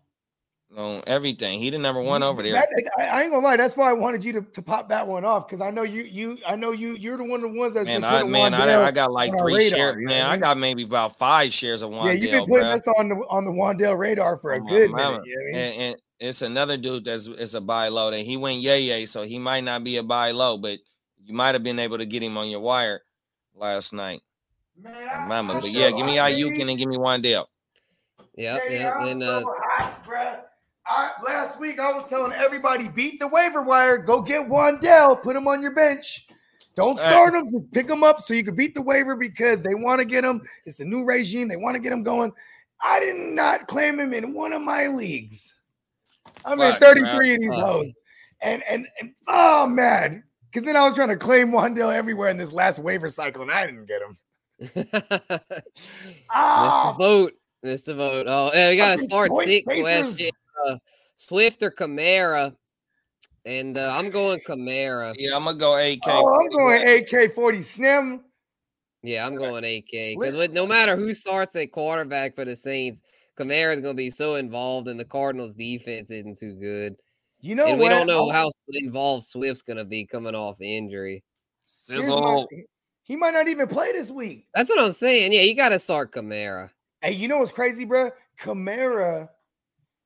on 0.78 1.04
everything. 1.08 1.60
He 1.60 1.70
the 1.70 1.78
number 1.78 2.02
one 2.02 2.24
over 2.24 2.44
there. 2.44 2.54
That, 2.54 2.92
I 2.98 3.24
ain't 3.24 3.32
gonna 3.32 3.46
lie. 3.46 3.58
That's 3.58 3.78
why 3.78 3.90
I 3.90 3.94
wanted 3.94 4.24
you 4.24 4.34
to, 4.34 4.42
to 4.42 4.62
pop 4.62 4.90
that 4.90 5.08
one 5.08 5.24
off 5.24 5.48
because 5.48 5.62
I 5.62 5.72
know 5.72 5.84
you 5.84 6.04
you 6.04 6.38
I 6.46 6.56
know 6.56 6.72
you 6.72 6.96
you're 6.96 7.18
the 7.18 7.24
one 7.24 7.44
of 7.44 7.52
the 7.52 7.58
ones 7.58 7.74
that's 7.74 7.86
man. 7.86 8.04
I 8.04 8.24
man, 8.24 8.54
I, 8.54 8.84
I, 8.84 8.92
got 8.92 9.12
like 9.12 9.38
three 9.40 9.56
radar, 9.56 9.78
shares. 9.78 9.96
Man, 10.00 10.26
I 10.26 10.38
got 10.38 10.58
maybe 10.58 10.84
about 10.84 11.18
five 11.18 11.54
shares 11.54 11.82
of 11.82 11.92
Wan'Dale. 11.92 12.06
Yeah, 12.06 12.12
you've 12.14 12.32
been 12.32 12.46
putting 12.46 12.72
this 12.72 12.88
on 12.88 13.10
the 13.10 13.16
on 13.30 13.46
the 13.46 13.52
Wan'Dale 13.52 13.98
radar 13.98 14.38
for 14.38 14.54
a 14.54 14.62
oh, 14.62 14.66
good 14.66 14.92
minute. 14.92 15.22
You 15.26 15.36
know 15.36 15.42
I 15.42 15.46
mean? 15.46 15.56
and, 15.56 15.82
and, 15.82 15.96
it's 16.20 16.42
another 16.42 16.78
dude 16.78 17.06
that's 17.06 17.28
it's 17.28 17.54
a 17.54 17.62
buy 17.62 17.90
low 17.90 18.12
that 18.12 18.22
he 18.22 18.38
went 18.38 18.62
yay 18.62 18.82
yay, 18.82 19.06
so 19.06 19.24
he 19.24 19.40
might 19.40 19.64
not 19.64 19.84
be 19.84 19.98
a 19.98 20.04
buy 20.04 20.32
low, 20.32 20.58
but 20.58 20.80
you 21.24 21.34
might 21.34 21.56
have 21.56 21.64
been 21.64 21.80
able 21.80 21.98
to 21.98 22.06
get 22.06 22.24
him 22.24 22.38
on 22.38 22.50
your 22.50 22.62
wire 22.62 23.02
last 23.56 23.94
night. 23.94 24.22
Man, 24.82 25.24
remember, 25.24 25.62
but 25.62 25.72
yeah, 25.72 25.92
give 25.92 26.06
me 26.06 26.18
Aiyuk 26.18 26.60
and 26.60 26.70
then 26.70 26.76
give 26.76 26.90
me 26.90 26.98
Wan'Dale. 26.98 27.46
Yeah, 28.36 28.60
yeah, 28.70 29.08
and 29.08 29.24
uh, 29.24 29.44
I, 30.86 31.12
last 31.24 31.60
week 31.60 31.80
I 31.80 31.94
was 31.94 32.10
telling 32.10 32.34
everybody 32.34 32.90
beat 32.90 33.20
the 33.20 33.28
waiver 33.28 33.62
wire, 33.62 33.98
go 33.98 34.22
get 34.22 34.48
Wan'Dale, 34.48 35.22
put 35.22 35.36
him 35.36 35.48
on 35.48 35.62
your 35.62 35.72
bench. 35.72 36.28
Don't 36.76 37.00
start 37.00 37.34
him, 37.34 37.70
pick 37.72 37.90
him 37.90 38.04
up 38.04 38.20
so 38.20 38.34
you 38.34 38.44
can 38.44 38.54
beat 38.54 38.76
the 38.76 38.82
waiver 38.82 39.16
because 39.16 39.62
they 39.62 39.76
want 39.76 40.00
to 40.00 40.06
get 40.06 40.26
him. 40.26 40.42
It's 40.66 40.82
a 40.82 40.86
new 40.86 41.06
regime. 41.06 41.48
They 41.48 41.56
want 41.56 41.76
to 41.76 41.80
get 41.80 41.94
him 41.94 42.04
going. 42.04 42.34
I 42.84 43.00
did 43.00 43.16
not 43.16 43.68
claim 43.68 43.98
him 43.98 44.14
in 44.14 44.34
one 44.34 44.52
of 44.52 44.62
my 44.62 44.88
leagues. 44.88 45.55
I'm 46.46 46.62
in 46.62 46.76
33 46.80 47.34
of 47.34 47.40
these 47.42 47.50
hoes. 47.52 47.88
And, 48.42 48.64
and 48.70 48.86
and 49.00 49.12
oh 49.28 49.66
man, 49.66 50.24
because 50.52 50.66
then 50.66 50.76
I 50.76 50.84
was 50.84 50.96
trying 50.96 51.10
to 51.10 51.16
claim 51.16 51.52
Wan'Dale 51.52 51.94
everywhere 51.94 52.30
in 52.30 52.38
this 52.38 52.54
last 52.54 52.80
waiver 52.80 53.10
cycle, 53.10 53.42
and 53.42 53.52
I 53.52 53.66
didn't 53.66 53.88
get 53.88 54.02
him. 54.02 54.18
ah, 56.30 56.94
Missed 56.94 56.98
the 56.98 57.04
vote. 57.04 57.34
Missed 57.64 57.86
the 57.88 57.96
vote. 57.96 58.26
Oh, 58.28 58.52
yeah, 58.54 58.70
we 58.70 58.78
got 58.78 59.00
a 59.00 59.02
start 59.02 59.32
sick 59.44 59.66
question 59.66 60.32
uh, 60.66 60.78
Swift 61.18 61.64
or 61.64 61.72
Kamara. 61.72 62.56
And 63.46 63.78
uh, 63.78 63.92
I'm 63.94 64.10
going 64.10 64.40
Kamara. 64.40 65.14
Yeah, 65.18 65.36
I'm 65.36 65.44
gonna 65.44 65.58
go 65.58 65.78
AK. 65.78 66.00
Oh, 66.08 66.40
I'm 66.40 66.50
going 66.50 67.04
AK 67.04 67.34
40 67.34 67.58
Snim. 67.60 68.20
Yeah, 69.04 69.26
I'm 69.26 69.36
going 69.36 69.64
AK 69.64 70.20
because 70.20 70.50
no 70.50 70.66
matter 70.66 70.96
who 70.96 71.14
starts 71.14 71.56
at 71.56 71.72
quarterback 71.72 72.36
for 72.36 72.44
the 72.44 72.56
Saints, 72.56 73.02
Kamara 73.38 73.76
is 73.76 73.82
going 73.82 73.96
to 73.96 73.98
be 73.98 74.10
so 74.10 74.36
involved, 74.36 74.88
and 74.88 75.00
the 75.00 75.06
Cardinals' 75.06 75.56
defense 75.56 76.10
isn't 76.10 76.38
too 76.38 76.56
good. 76.56 76.96
You 77.42 77.56
know, 77.56 77.68
and 77.68 77.80
we 77.80 77.90
don't 77.90 78.08
know 78.08 78.30
how 78.30 78.50
involved 78.70 79.26
Swift's 79.26 79.62
going 79.62 79.78
to 79.78 79.86
be 79.86 80.06
coming 80.06 80.36
off 80.36 80.62
injury. 80.62 81.24
Sizzle. 81.66 82.48
he 83.04 83.16
might 83.16 83.34
not 83.34 83.48
even 83.48 83.68
play 83.68 83.92
this 83.92 84.10
week. 84.10 84.48
That's 84.56 84.70
what 84.70 84.80
I'm 84.80 84.94
saying. 84.94 85.34
Yeah, 85.34 85.42
you 85.42 85.56
got 85.56 85.70
to 85.70 85.80
start 85.80 86.14
Kamara. 86.14 86.70
Hey, 87.02 87.12
you 87.12 87.28
know 87.28 87.38
what's 87.38 87.52
crazy, 87.52 87.86
bro? 87.86 88.10
Kamara 88.40 89.30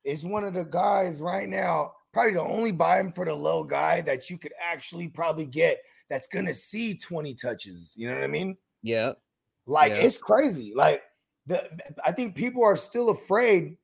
is 0.04 0.24
one 0.24 0.44
of 0.44 0.54
the 0.54 0.64
guys 0.64 1.22
right 1.22 1.48
now, 1.48 1.92
probably 2.12 2.32
the 2.32 2.42
only 2.42 2.72
buy 2.72 3.00
him 3.00 3.12
for 3.12 3.24
the 3.24 3.34
low 3.34 3.64
guy 3.64 4.00
that 4.02 4.28
you 4.28 4.38
could 4.38 4.52
actually 4.60 5.08
probably 5.08 5.46
get 5.46 5.78
that's 6.08 6.28
gonna 6.28 6.52
see 6.52 6.94
20 6.94 7.34
touches. 7.34 7.94
You 7.96 8.08
know 8.08 8.14
what 8.14 8.24
I 8.24 8.28
mean? 8.28 8.56
Yeah. 8.82 9.12
Like 9.66 9.92
yeah. 9.92 9.98
it's 9.98 10.18
crazy. 10.18 10.72
Like 10.74 11.02
the 11.46 11.68
I 12.04 12.12
think 12.12 12.34
people 12.34 12.64
are 12.64 12.76
still 12.76 13.10
afraid. 13.10 13.76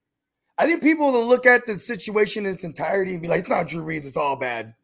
I 0.58 0.66
think 0.66 0.82
people 0.82 1.12
will 1.12 1.26
look 1.26 1.44
at 1.46 1.66
the 1.66 1.78
situation 1.78 2.46
in 2.46 2.52
its 2.52 2.64
entirety 2.64 3.12
and 3.12 3.22
be 3.22 3.28
like, 3.28 3.40
it's 3.40 3.48
not 3.48 3.68
Drew 3.68 3.84
Brees, 3.84 4.06
it's 4.06 4.16
all 4.16 4.36
bad. 4.36 4.74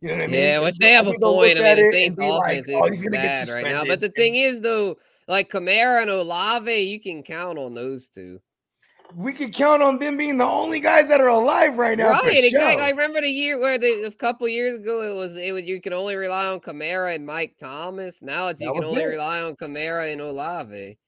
You 0.00 0.08
know 0.08 0.14
what 0.14 0.24
I 0.24 0.26
mean? 0.28 0.40
Yeah, 0.40 0.60
which 0.60 0.78
they 0.78 0.92
have 0.92 1.06
a 1.06 1.12
point. 1.20 1.58
I 1.58 1.74
mean, 1.74 1.76
the 1.76 1.92
Saints 1.92 2.18
offense 2.18 2.68
like, 2.68 2.92
is 2.92 3.06
oh, 3.06 3.10
bad 3.10 3.48
right 3.48 3.64
now. 3.64 3.84
But 3.84 4.00
the 4.00 4.08
thing 4.08 4.34
is, 4.34 4.62
though, 4.62 4.96
like 5.28 5.50
Kamara 5.50 6.00
and 6.00 6.10
Olave, 6.10 6.74
you 6.74 6.98
can 6.98 7.22
count 7.22 7.58
on 7.58 7.74
those 7.74 8.08
two 8.08 8.40
we 9.14 9.32
can 9.32 9.52
count 9.52 9.82
on 9.82 9.98
them 9.98 10.16
being 10.16 10.38
the 10.38 10.44
only 10.44 10.80
guys 10.80 11.08
that 11.08 11.20
are 11.20 11.28
alive 11.28 11.78
right 11.78 11.98
now. 11.98 12.10
Right, 12.10 12.44
exactly. 12.44 12.82
I 12.82 12.90
remember 12.90 13.20
the 13.20 13.28
year 13.28 13.58
where 13.58 13.78
the, 13.78 14.04
a 14.04 14.10
couple 14.12 14.48
years 14.48 14.76
ago 14.76 15.02
it 15.02 15.14
was 15.14 15.36
it 15.36 15.52
was 15.52 15.64
you 15.64 15.80
can 15.80 15.92
only 15.92 16.16
rely 16.16 16.46
on 16.46 16.60
Kamara 16.60 17.14
and 17.14 17.26
Mike 17.26 17.56
Thomas. 17.58 18.22
Now 18.22 18.48
it's 18.48 18.60
you 18.60 18.72
can 18.72 18.84
only 18.84 19.02
it. 19.02 19.08
rely 19.08 19.42
on 19.42 19.56
Kamara 19.56 20.12
and 20.12 20.20
Olave. 20.20 20.98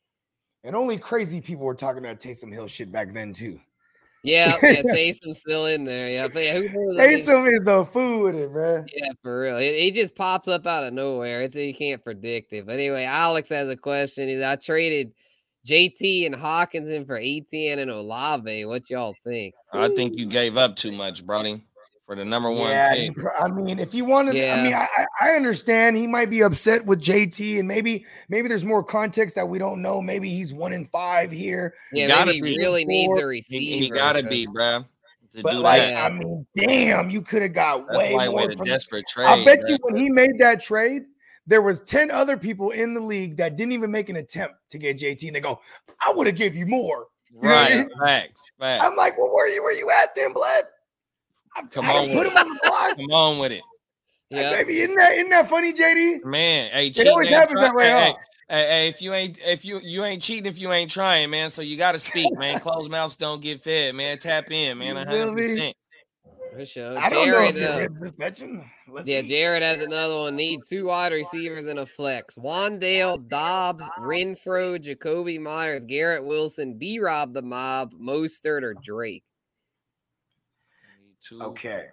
And 0.64 0.76
only 0.76 0.96
crazy 0.96 1.40
people 1.40 1.64
were 1.64 1.74
talking 1.74 2.04
about 2.04 2.20
Taysom 2.20 2.52
Hill 2.52 2.68
shit 2.68 2.92
back 2.92 3.12
then 3.12 3.32
too. 3.32 3.58
Yeah, 4.22 4.56
yeah, 4.62 4.82
Taysom's 4.82 5.40
still 5.40 5.66
in 5.66 5.84
there. 5.84 6.08
Yeah, 6.10 6.28
but 6.32 6.44
yeah, 6.44 6.58
who? 6.58 6.96
Taysom 6.96 7.60
is 7.60 7.66
a 7.66 7.84
fool 7.84 8.22
with 8.22 8.36
it, 8.36 8.52
bro. 8.52 8.84
Yeah, 8.94 9.08
for 9.22 9.40
real. 9.40 9.56
It, 9.58 9.74
it, 9.74 9.94
just 9.94 10.14
pops 10.14 10.46
up 10.46 10.66
out 10.66 10.84
of 10.84 10.92
nowhere. 10.92 11.42
It's 11.42 11.56
you 11.56 11.74
can't 11.74 12.02
predict 12.02 12.52
it. 12.52 12.66
But 12.66 12.74
anyway, 12.74 13.04
Alex 13.04 13.48
has 13.48 13.68
a 13.68 13.76
question. 13.76 14.28
He's 14.28 14.42
I 14.42 14.56
traded 14.56 15.12
JT 15.66 16.26
and 16.26 16.34
Hockenson 16.34 17.06
for 17.06 17.16
Etienne 17.16 17.80
and 17.80 17.90
Olave. 17.90 18.64
What 18.64 18.88
y'all 18.90 19.14
think? 19.24 19.54
I 19.72 19.88
think 19.88 20.16
you 20.16 20.26
gave 20.26 20.56
up 20.56 20.76
too 20.76 20.92
much, 20.92 21.26
Brody, 21.26 21.64
for 22.12 22.16
the 22.16 22.24
number 22.26 22.50
one 22.50 22.68
yeah, 22.68 22.92
pick. 22.92 23.16
I 23.40 23.48
mean, 23.48 23.78
if 23.78 23.94
you 23.94 24.04
wanted, 24.04 24.34
yeah. 24.34 24.54
I 24.54 24.62
mean, 24.62 24.74
I, 24.74 25.06
I 25.18 25.30
understand 25.30 25.96
he 25.96 26.06
might 26.06 26.28
be 26.28 26.42
upset 26.42 26.84
with 26.84 27.00
JT, 27.00 27.58
and 27.58 27.66
maybe 27.66 28.04
maybe 28.28 28.48
there's 28.48 28.66
more 28.66 28.84
context 28.84 29.34
that 29.36 29.48
we 29.48 29.58
don't 29.58 29.80
know. 29.80 30.02
Maybe 30.02 30.28
he's 30.28 30.52
one 30.52 30.74
in 30.74 30.84
five 30.84 31.30
here. 31.30 31.72
Yeah, 31.90 32.22
maybe 32.26 32.50
he 32.50 32.58
really 32.58 32.84
needs 32.84 33.18
a 33.18 33.24
receiver. 33.24 33.60
He, 33.60 33.78
he 33.78 33.88
gotta 33.88 34.22
be, 34.22 34.44
bro. 34.44 34.84
but 35.42 35.56
like, 35.56 35.80
that. 35.80 36.12
I 36.12 36.14
mean, 36.14 36.46
damn, 36.54 37.08
you 37.08 37.22
could 37.22 37.40
have 37.40 37.54
got 37.54 37.86
That's 37.86 37.96
way 37.96 38.28
more 38.28 38.52
from 38.52 38.66
desperate 38.66 39.06
trade. 39.08 39.24
I 39.24 39.42
bet 39.42 39.62
bro. 39.62 39.70
you 39.70 39.78
when 39.80 39.96
he 39.96 40.10
made 40.10 40.38
that 40.38 40.60
trade, 40.60 41.04
there 41.46 41.62
was 41.62 41.80
10 41.80 42.10
other 42.10 42.36
people 42.36 42.72
in 42.72 42.92
the 42.92 43.00
league 43.00 43.38
that 43.38 43.56
didn't 43.56 43.72
even 43.72 43.90
make 43.90 44.10
an 44.10 44.16
attempt 44.16 44.56
to 44.68 44.76
get 44.76 44.98
JT 44.98 45.26
and 45.28 45.34
they 45.34 45.40
go, 45.40 45.60
I 46.06 46.12
would 46.12 46.26
have 46.26 46.36
give 46.36 46.54
you 46.56 46.66
more. 46.66 47.06
You 47.32 47.48
right. 47.48 47.72
I 47.72 47.76
mean? 47.78 47.88
Facts, 47.98 48.50
facts. 48.60 48.84
I'm 48.84 48.94
like, 48.94 49.16
well, 49.16 49.32
where 49.32 49.48
you 49.48 49.62
where 49.62 49.74
you 49.74 49.90
at 49.90 50.14
then, 50.14 50.34
blood? 50.34 50.64
Come 51.70 51.86
on, 51.86 52.08
put 52.16 52.26
him 52.26 52.36
on 52.36 52.48
the 52.48 52.60
block. 52.64 52.96
Come 52.96 53.10
on 53.10 53.38
with 53.38 53.52
it. 53.52 53.62
Yeah, 54.30 54.50
baby, 54.50 54.80
isn't 54.80 54.96
that 54.96 55.12
isn't 55.12 55.30
that 55.30 55.48
funny, 55.48 55.72
JD? 55.72 56.24
Man, 56.24 56.70
hey, 56.72 56.86
it 56.88 57.06
always 57.06 57.28
happens 57.28 57.60
that 57.60 57.74
way. 57.74 57.90
Hey, 57.90 58.14
Hey, 58.52 58.66
hey, 58.68 58.88
if 58.88 59.00
you 59.00 59.14
ain't 59.14 59.38
if 59.46 59.64
you 59.64 59.80
you 59.82 60.04
ain't 60.04 60.20
cheating 60.20 60.44
if 60.44 60.60
you 60.60 60.72
ain't 60.72 60.90
trying, 60.90 61.30
man. 61.30 61.48
So 61.48 61.62
you 61.62 61.78
gotta 61.78 61.98
speak, 61.98 62.36
man. 62.36 62.60
Closed 62.60 62.90
mouths 62.90 63.16
don't 63.16 63.40
get 63.40 63.60
fed, 63.60 63.94
man. 63.94 64.18
Tap 64.18 64.50
in, 64.50 64.76
man. 64.76 64.88
You 64.88 65.04
feel 65.04 65.10
One 65.10 65.28
hundred 65.28 65.36
percent. 65.42 65.76
For 66.52 66.66
sure. 66.66 66.98
I 66.98 67.08
don't 67.08 67.30
know 67.30 67.48
if 67.48 67.56
uh, 67.56 67.78
rib 67.78 67.96
is 68.02 68.12
touching. 68.12 68.70
Let's 68.86 69.06
Yeah, 69.06 69.22
see. 69.22 69.28
Jared 69.28 69.62
has 69.62 69.80
another 69.80 70.18
one. 70.18 70.36
Need 70.36 70.60
two 70.68 70.84
wide 70.84 71.12
receivers 71.12 71.66
and 71.66 71.78
a 71.78 71.86
flex. 71.86 72.34
Wan'Dale, 72.34 73.26
Dobbs, 73.26 73.88
Renfrow, 73.98 74.78
Jakobi 74.78 75.40
Meyers, 75.40 75.86
Garrett 75.86 76.22
Wilson, 76.22 76.74
B 76.74 76.98
Rob 76.98 77.32
the 77.32 77.40
Mob, 77.40 77.94
Mostert, 77.94 78.64
or 78.64 78.74
Drake. 78.74 79.24
Two 81.22 81.40
Okay. 81.40 81.86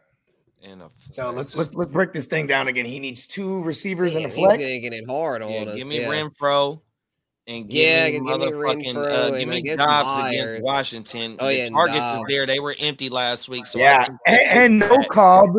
and 0.64 0.82
a 0.82 0.90
So 1.12 1.32
let's 1.32 1.56
let's 1.56 1.74
let's 1.76 1.92
break 1.92 2.14
this 2.14 2.26
thing 2.26 2.48
down 2.48 2.68
again. 2.68 2.86
He 2.86 3.00
needs 3.00 3.28
two 3.28 3.64
receivers 3.64 4.16
and 4.16 4.26
a 4.26 4.30
Damn, 4.30 4.36
flex. 4.38 4.58
He's 4.58 4.66
making 4.66 4.94
it 4.94 5.06
hard 5.08 5.42
on 5.42 5.52
Yeah, 5.52 5.62
us. 5.66 5.76
give 5.76 5.88
me 5.88 6.00
yeah. 6.00 6.10
Renfrow 6.10 6.82
and 7.48 7.70
give 7.70 7.78
Yeah, 7.78 8.06
me 8.08 8.12
give 8.14 8.24
me 8.24 8.32
motherfucking 8.32 9.12
uh, 9.12 9.38
give 9.38 9.50
me 9.50 9.62
Dobbs 9.76 10.18
Meyers. 10.18 10.50
against 10.50 10.66
Washington. 10.66 11.38
Oh, 11.40 11.48
the 11.48 11.56
yeah, 11.58 11.66
and 11.66 11.76
targets 11.76 12.12
is 12.12 12.24
there. 12.28 12.46
They 12.46 12.60
were 12.60 12.76
empty 12.80 13.10
last 13.10 13.50
week, 13.50 13.68
so 13.68 13.80
yeah, 13.80 14.08
and, 14.26 14.40
and 14.52 14.80
no 14.80 14.98
bad. 14.98 15.10
Cobb, 15.10 15.50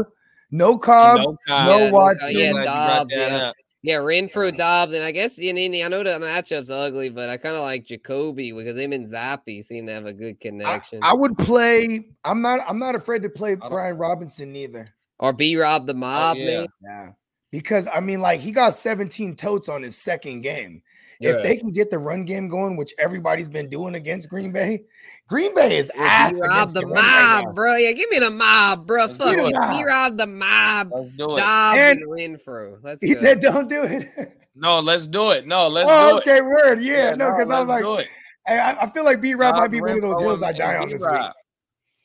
no 0.51 0.77
Cobb, 0.79 1.17
no, 1.21 1.37
Cobb. 1.47 1.67
no 1.67 1.79
Yeah, 1.79 1.91
no 1.91 1.91
Watson. 1.91 2.29
Yeah, 2.31 2.51
glad 2.53 2.61
you 2.61 2.65
brought 2.65 3.09
Dobbs, 3.09 3.15
yeah. 3.15 3.53
Up. 3.81 3.85
Yeah, 3.89 3.97
Renfrow, 3.97 4.55
Dobbs, 4.57 4.93
and 4.93 5.03
I 5.03 5.11
guess 5.11 5.39
in 5.39 5.57
Indy, 5.57 5.83
I 5.83 5.89
know 5.89 6.03
the 6.05 6.11
matchup's 6.11 6.69
ugly, 6.69 7.09
but 7.09 7.31
I 7.31 7.39
kind 7.39 7.57
of 7.57 7.63
like 7.63 7.87
Jakobi 7.87 8.55
because 8.55 8.79
him 8.79 8.93
and 8.93 9.07
Zappe 9.07 9.65
seem 9.65 9.87
to 9.87 9.93
have 9.93 10.05
a 10.05 10.13
good 10.13 10.39
connection. 10.39 11.01
I 11.03 11.15
would 11.15 11.39
play. 11.39 12.07
I'm 12.25 12.43
not. 12.43 12.61
I'm 12.69 12.79
not 12.79 12.95
afraid 12.95 13.23
to 13.23 13.31
play 13.31 13.55
Brian 13.55 13.97
Robinson 13.97 14.55
either. 14.55 14.87
or 15.19 15.33
B 15.33 15.57
Rob 15.57 15.87
the 15.87 15.95
Oh, 15.95 15.97
Mob, 15.97 16.37
yeah. 16.37 16.45
man. 16.61 16.67
Yeah, 16.83 17.09
because 17.51 17.89
I 17.93 18.01
mean, 18.01 18.21
like 18.21 18.41
he 18.41 18.53
got 18.53 18.75
17 18.75 19.35
totes 19.37 19.71
on 19.71 19.83
his 19.83 19.97
second 19.97 20.43
game. 20.43 20.83
Yeah. 21.21 21.33
If 21.37 21.43
they 21.43 21.57
can 21.59 21.71
get 21.71 21.91
the 21.91 21.99
run 21.99 22.25
game 22.25 22.49
going, 22.49 22.77
which 22.77 22.95
everybody's 22.99 23.49
been 23.49 23.69
doing 23.69 23.95
against 23.95 24.31
Green 24.31 24.53
Bay, 24.53 24.85
Green 25.29 25.55
Bay 25.55 25.77
is 25.77 25.91
Yeah, 25.95 26.03
ass 26.03 26.41
Rob 26.41 26.69
the 26.73 26.81
the 26.81 26.87
run 26.87 27.05
right 27.05 27.43
Mob, 27.45 27.55
bro. 27.55 27.77
Yeah, 27.77 27.93
give 27.93 28.09
me 28.11 28.19
the 28.19 28.31
Mob, 28.31 28.87
bro. 28.87 29.05
Let's 29.05 29.19
Fuck 29.19 29.37
do 29.37 29.47
it. 29.47 29.55
it. 29.55 29.71
B 29.71 29.85
Rob 29.85 30.17
the 30.17 30.27
Mob, 30.27 30.91
Let's 30.93 31.11
do 31.17 31.37
it. 31.37 31.41
Dobbs 31.41 31.79
And- 31.79 31.99
and 32.01 32.09
Renfrow. 32.09 32.79
Let's 32.83 33.03
He 33.03 33.13
go. 33.15 33.21
said, 33.21 33.41
"Don't 33.41 33.69
do 33.69 33.83
it." 33.85 34.37
No, 34.57 34.81
let's 34.81 35.07
do 35.07 35.31
it. 35.31 35.47
No, 35.47 35.69
let's 35.69 35.89
oh, 35.91 36.11
do 36.11 36.17
it. 36.17 36.21
okay, 36.23 36.41
word. 36.43 36.83
Yeah, 36.83 37.13
no, 37.13 37.31
because 37.31 37.49
I 37.51 37.61
was 37.61 37.69
like, 37.69 38.09
hey, 38.47 38.59
I, 38.59 38.83
I 38.83 38.91
feel 38.91 39.05
like 39.05 39.21
B 39.21 39.35
Rob 39.35 39.55
might 39.57 39.69
be 39.69 39.81
one 39.81 39.93
of 39.93 40.01
those 40.03 40.17
Renfrow, 40.17 40.21
hills 40.23 40.43
I 40.43 40.53
die 40.53 40.77
on 40.77 40.89
this 40.91 41.07
week. 41.09 41.31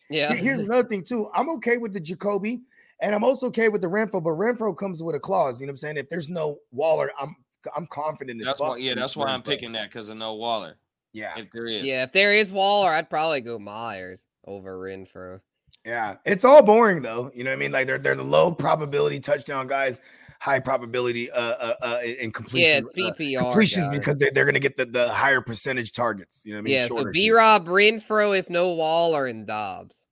Yeah. 0.09 0.31
Here's 0.33 0.59
another 0.59 0.87
thing 0.87 1.03
too. 1.03 1.29
I'm 1.33 1.49
okay 1.51 1.77
with 1.77 1.91
the 1.91 1.99
Jakobi, 1.99 2.61
and 3.01 3.15
I'm 3.15 3.23
also 3.23 3.47
okay 3.47 3.67
with 3.67 3.81
the 3.81 3.87
Renfrow, 3.89 4.23
but 4.23 4.33
Renfrow 4.33 4.77
comes 4.77 5.01
with 5.01 5.15
a 5.15 5.19
clause. 5.19 5.59
You 5.59 5.65
know 5.67 5.71
what 5.71 5.73
I'm 5.73 5.77
saying? 5.77 5.97
If 5.97 6.07
there's 6.09 6.29
no 6.29 6.59
Waller, 6.71 7.11
I'm 7.19 7.35
I'm 7.75 7.87
confident 7.87 8.41
That's 8.43 8.59
why. 8.59 8.77
Yeah, 8.77 8.95
that's 8.95 9.15
why 9.15 9.27
I'm 9.27 9.41
Renfrow. 9.41 9.45
picking 9.45 9.71
that 9.73 9.89
because 9.89 10.09
of 10.09 10.17
no 10.17 10.33
Waller. 10.35 10.77
Yeah, 11.13 11.31
If 11.37 11.49
there 11.51 11.65
is, 11.65 11.83
Yeah, 11.83 12.03
if 12.03 12.11
there 12.11 12.33
is 12.33 12.51
Waller, 12.51 12.89
I'd 12.91 13.09
probably 13.09 13.39
go 13.41 13.57
Meyers 13.57 14.25
over 14.45 14.77
Renfrow. 14.77 15.39
yeah. 15.85 16.17
It's 16.25 16.43
all 16.43 16.61
boring 16.61 17.01
though. 17.01 17.31
You 17.33 17.43
know 17.45 17.51
what 17.51 17.55
I 17.55 17.59
mean? 17.59 17.71
Like 17.71 17.87
they're 17.87 17.97
they're 17.97 18.15
the 18.15 18.23
low 18.23 18.51
probability 18.51 19.19
touchdown 19.21 19.67
guys, 19.67 19.99
high 20.39 20.59
probability 20.59 21.31
uh 21.31 21.39
uh, 21.39 21.73
uh 21.81 21.99
in 22.03 22.15
Yeah, 22.25 22.29
completion. 22.31 22.87
it's 22.93 22.97
uh, 22.97 23.13
PPR. 23.17 23.39
completions 23.39 23.87
guys. 23.87 23.97
because 23.97 24.17
they're, 24.17 24.31
they're 24.33 24.45
gonna 24.45 24.59
get 24.59 24.75
the, 24.75 24.85
the 24.85 25.07
higher 25.13 25.39
percentage 25.41 25.93
targets. 25.93 26.43
You 26.45 26.51
know 26.53 26.57
what 26.57 26.61
I 26.61 26.63
mean? 26.63 26.73
yeah, 26.73 26.87
so 26.87 27.05
B. 27.11 27.31
Rob 27.31 27.65
Renfrow 27.67 28.37
if 28.37 28.49
no 28.49 28.69
Waller 28.73 29.25
and 29.27 29.47
Dobbs. 29.47 30.04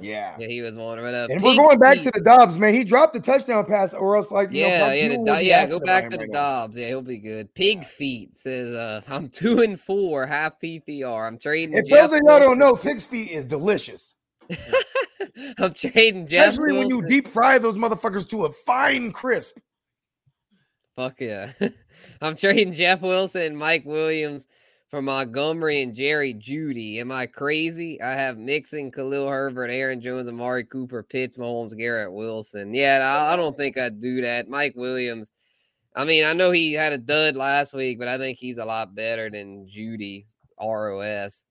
Yeah. 0.00 0.36
Yeah, 0.38 0.46
he 0.46 0.60
was 0.60 0.76
one. 0.76 0.98
But, 0.98 1.14
uh, 1.14 1.26
And 1.30 1.42
we're 1.42 1.56
going 1.56 1.78
back 1.78 2.00
to 2.02 2.10
the 2.10 2.20
Dobbs, 2.20 2.58
man. 2.58 2.72
He 2.72 2.84
dropped 2.84 3.12
the 3.14 3.20
touchdown 3.20 3.64
pass, 3.66 3.94
or 3.94 4.16
else, 4.16 4.30
like, 4.30 4.52
you 4.52 4.62
know, 4.62 4.68
yeah, 4.68 4.78
probably 4.78 4.98
yeah, 5.00 5.08
the, 5.08 5.10
people 5.10 5.24
Do- 5.24 5.44
yeah. 5.44 5.66
Go 5.66 5.80
back 5.80 6.04
to 6.10 6.16
the 6.16 6.18
right 6.18 6.30
now. 6.30 6.38
Dobbs. 6.38 6.76
Yeah, 6.76 6.86
he'll 6.88 7.02
be 7.02 7.18
good. 7.18 7.52
Pig's 7.54 7.90
feet 7.90 8.38
says, 8.38 8.74
uh, 8.74 9.00
"I'm 9.08 9.28
two 9.28 9.62
and 9.62 9.80
four, 9.80 10.26
half 10.26 10.60
PPR. 10.60 11.26
I'm 11.26 11.38
trading." 11.38 11.76
If 11.76 11.86
Jeff 11.86 12.10
those 12.10 12.20
of 12.20 12.26
y'all 12.26 12.38
don't 12.38 12.58
know, 12.58 12.76
pig's 12.76 13.06
feet 13.06 13.30
is 13.30 13.44
delicious, 13.44 14.14
I'm 15.58 15.74
trading 15.74 16.26
Jeff. 16.26 16.50
especially 16.50 16.78
when 16.78 16.88
you 16.88 17.02
deep 17.06 17.26
fry 17.26 17.58
those 17.58 17.76
motherfuckers 17.76 18.28
to 18.30 18.44
a 18.46 18.52
fine 18.52 19.10
crisp. 19.12 19.58
Fuck 20.96 21.20
yeah. 21.20 21.52
I'm 22.20 22.36
trading 22.36 22.72
Jeff 22.72 23.02
Wilson 23.02 23.56
Mike 23.56 23.84
Williams 23.84 24.46
for 24.90 25.02
Montgomery 25.02 25.82
and 25.82 25.94
Jerry 25.94 26.34
Jeudy. 26.34 26.98
Am 26.98 27.12
I 27.12 27.26
crazy? 27.26 28.00
I 28.00 28.12
have 28.12 28.38
Mixon, 28.38 28.90
Khalil 28.90 29.28
Herbert, 29.28 29.68
Aaron 29.68 30.00
Jones, 30.00 30.28
Amari 30.28 30.64
Cooper, 30.64 31.02
Pitts, 31.02 31.36
Mahomes, 31.36 31.76
Garrett 31.76 32.12
Wilson. 32.12 32.74
Yeah, 32.74 33.00
I, 33.04 33.34
I 33.34 33.36
don't 33.36 33.56
think 33.56 33.76
I'd 33.76 34.00
do 34.00 34.22
that. 34.22 34.48
Mike 34.48 34.74
Williams. 34.76 35.30
I 35.94 36.04
mean, 36.04 36.24
I 36.24 36.32
know 36.32 36.50
he 36.50 36.72
had 36.72 36.92
a 36.92 36.98
dud 36.98 37.36
last 37.36 37.74
week, 37.74 37.98
but 37.98 38.08
I 38.08 38.18
think 38.18 38.38
he's 38.38 38.58
a 38.58 38.64
lot 38.64 38.94
better 38.94 39.28
than 39.28 39.68
Judy 39.68 40.26
ROS. 40.60 41.44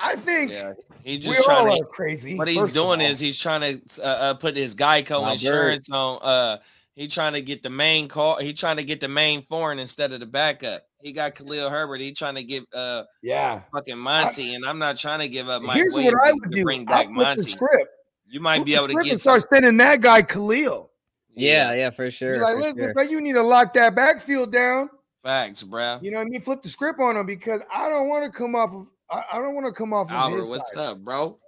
I 0.00 0.16
think 0.16 0.52
yeah. 0.52 0.74
He 1.02 1.12
we 1.12 1.18
just 1.18 1.44
trying 1.44 1.68
all 1.68 1.76
to 1.76 1.82
are 1.82 1.86
crazy. 1.86 2.36
What 2.36 2.48
he's 2.48 2.72
doing 2.72 3.00
is 3.00 3.18
he's 3.18 3.38
trying 3.38 3.60
to 3.60 4.02
uh, 4.02 4.06
uh, 4.06 4.34
put 4.34 4.56
his 4.56 4.74
Geico 4.74 5.22
Albert. 5.22 5.32
insurance 5.32 5.90
on. 5.90 6.18
Uh, 6.22 6.58
he 6.94 7.08
trying 7.08 7.32
to 7.32 7.42
get 7.42 7.62
the 7.62 7.70
main 7.70 8.08
call. 8.08 8.38
He 8.38 8.52
trying 8.52 8.76
to 8.76 8.84
get 8.84 9.00
the 9.00 9.08
main 9.08 9.42
foreign 9.42 9.78
instead 9.78 10.12
of 10.12 10.20
the 10.20 10.26
backup. 10.26 10.87
He 11.00 11.12
got 11.12 11.34
Khalil 11.34 11.70
Herbert. 11.70 12.00
He 12.00 12.12
trying 12.12 12.34
to 12.34 12.42
give 12.42 12.64
uh 12.74 13.04
yeah. 13.22 13.62
fucking 13.72 13.98
Monty, 13.98 14.54
and 14.54 14.64
I'm 14.66 14.78
not 14.78 14.96
trying 14.96 15.20
to 15.20 15.28
give 15.28 15.48
up 15.48 15.62
Mike 15.62 15.76
Here's 15.76 15.92
Williams 15.92 16.14
what 16.14 16.28
I 16.28 16.32
would 16.32 16.50
do. 16.50 16.64
Bring 16.64 16.84
back 16.84 17.06
flip 17.06 17.16
the 17.16 17.22
Monty. 17.22 17.50
script. 17.50 17.90
You 18.26 18.40
might 18.40 18.56
Flip 18.56 18.66
be 18.66 18.72
the 18.72 18.78
able 18.82 19.00
to 19.00 19.04
get 19.04 19.20
start 19.20 19.44
sending 19.48 19.76
that 19.78 20.00
guy 20.00 20.22
Khalil. 20.22 20.90
Yeah, 21.30 21.72
yeah, 21.74 21.90
for 21.90 22.10
sure. 22.10 22.34
Be 22.34 22.40
like, 22.40 22.56
for 22.56 22.62
listen, 22.62 22.78
sure. 22.78 22.94
bro, 22.94 23.02
you 23.04 23.20
need 23.20 23.34
to 23.34 23.42
lock 23.42 23.72
that 23.74 23.94
backfield 23.94 24.50
down. 24.50 24.90
facts, 25.22 25.62
bro. 25.62 25.98
You 26.02 26.10
know 26.10 26.18
what 26.18 26.26
I 26.26 26.30
mean? 26.30 26.40
Flip 26.40 26.62
the 26.62 26.68
script 26.68 27.00
on 27.00 27.16
him 27.16 27.26
because 27.26 27.60
I 27.72 27.88
don't 27.88 28.08
want 28.08 28.24
to 28.24 28.36
come 28.36 28.54
off 28.54 28.72
of. 28.72 28.88
I, 29.10 29.22
I 29.32 29.38
don't 29.40 29.54
want 29.54 29.66
to 29.66 29.72
come 29.72 29.92
off 29.94 30.08
of 30.08 30.16
Albert, 30.16 30.38
his 30.38 30.50
what's 30.50 30.74
side. 30.74 30.80
up, 30.80 30.98
bro? 30.98 31.38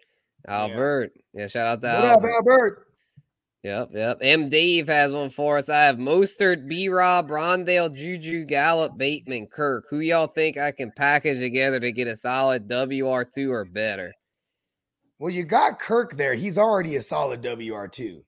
Albert. 0.48 1.12
Yeah, 1.34 1.48
shout 1.48 1.66
out 1.66 1.82
to 1.82 1.88
What 1.88 2.10
up, 2.10 2.22
Albert. 2.22 2.86
Albert? 3.64 3.90
Yep, 3.92 3.98
yep. 3.98 4.18
M. 4.22 4.48
Dave 4.48 4.86
has 4.88 5.12
one 5.12 5.30
for 5.30 5.58
us. 5.58 5.68
I 5.68 5.84
have 5.84 5.96
Mostert, 5.96 6.68
B. 6.68 6.88
Rob, 6.88 7.28
Rondale, 7.28 7.94
Juju, 7.94 8.44
Gallup, 8.44 8.96
Bateman, 8.96 9.46
Kirk. 9.46 9.84
Who 9.90 10.00
y'all 10.00 10.26
think 10.26 10.58
I 10.58 10.72
can 10.72 10.92
package 10.96 11.38
together 11.38 11.80
to 11.80 11.92
get 11.92 12.08
a 12.08 12.16
solid 12.16 12.68
WR2 12.68 13.50
or 13.50 13.64
better? 13.64 14.12
Well, 15.18 15.30
you 15.30 15.44
got 15.44 15.78
Kirk 15.78 16.16
there. 16.16 16.34
He's 16.34 16.58
already 16.58 16.96
a 16.96 17.02
solid 17.02 17.42
WR2. 17.42 18.22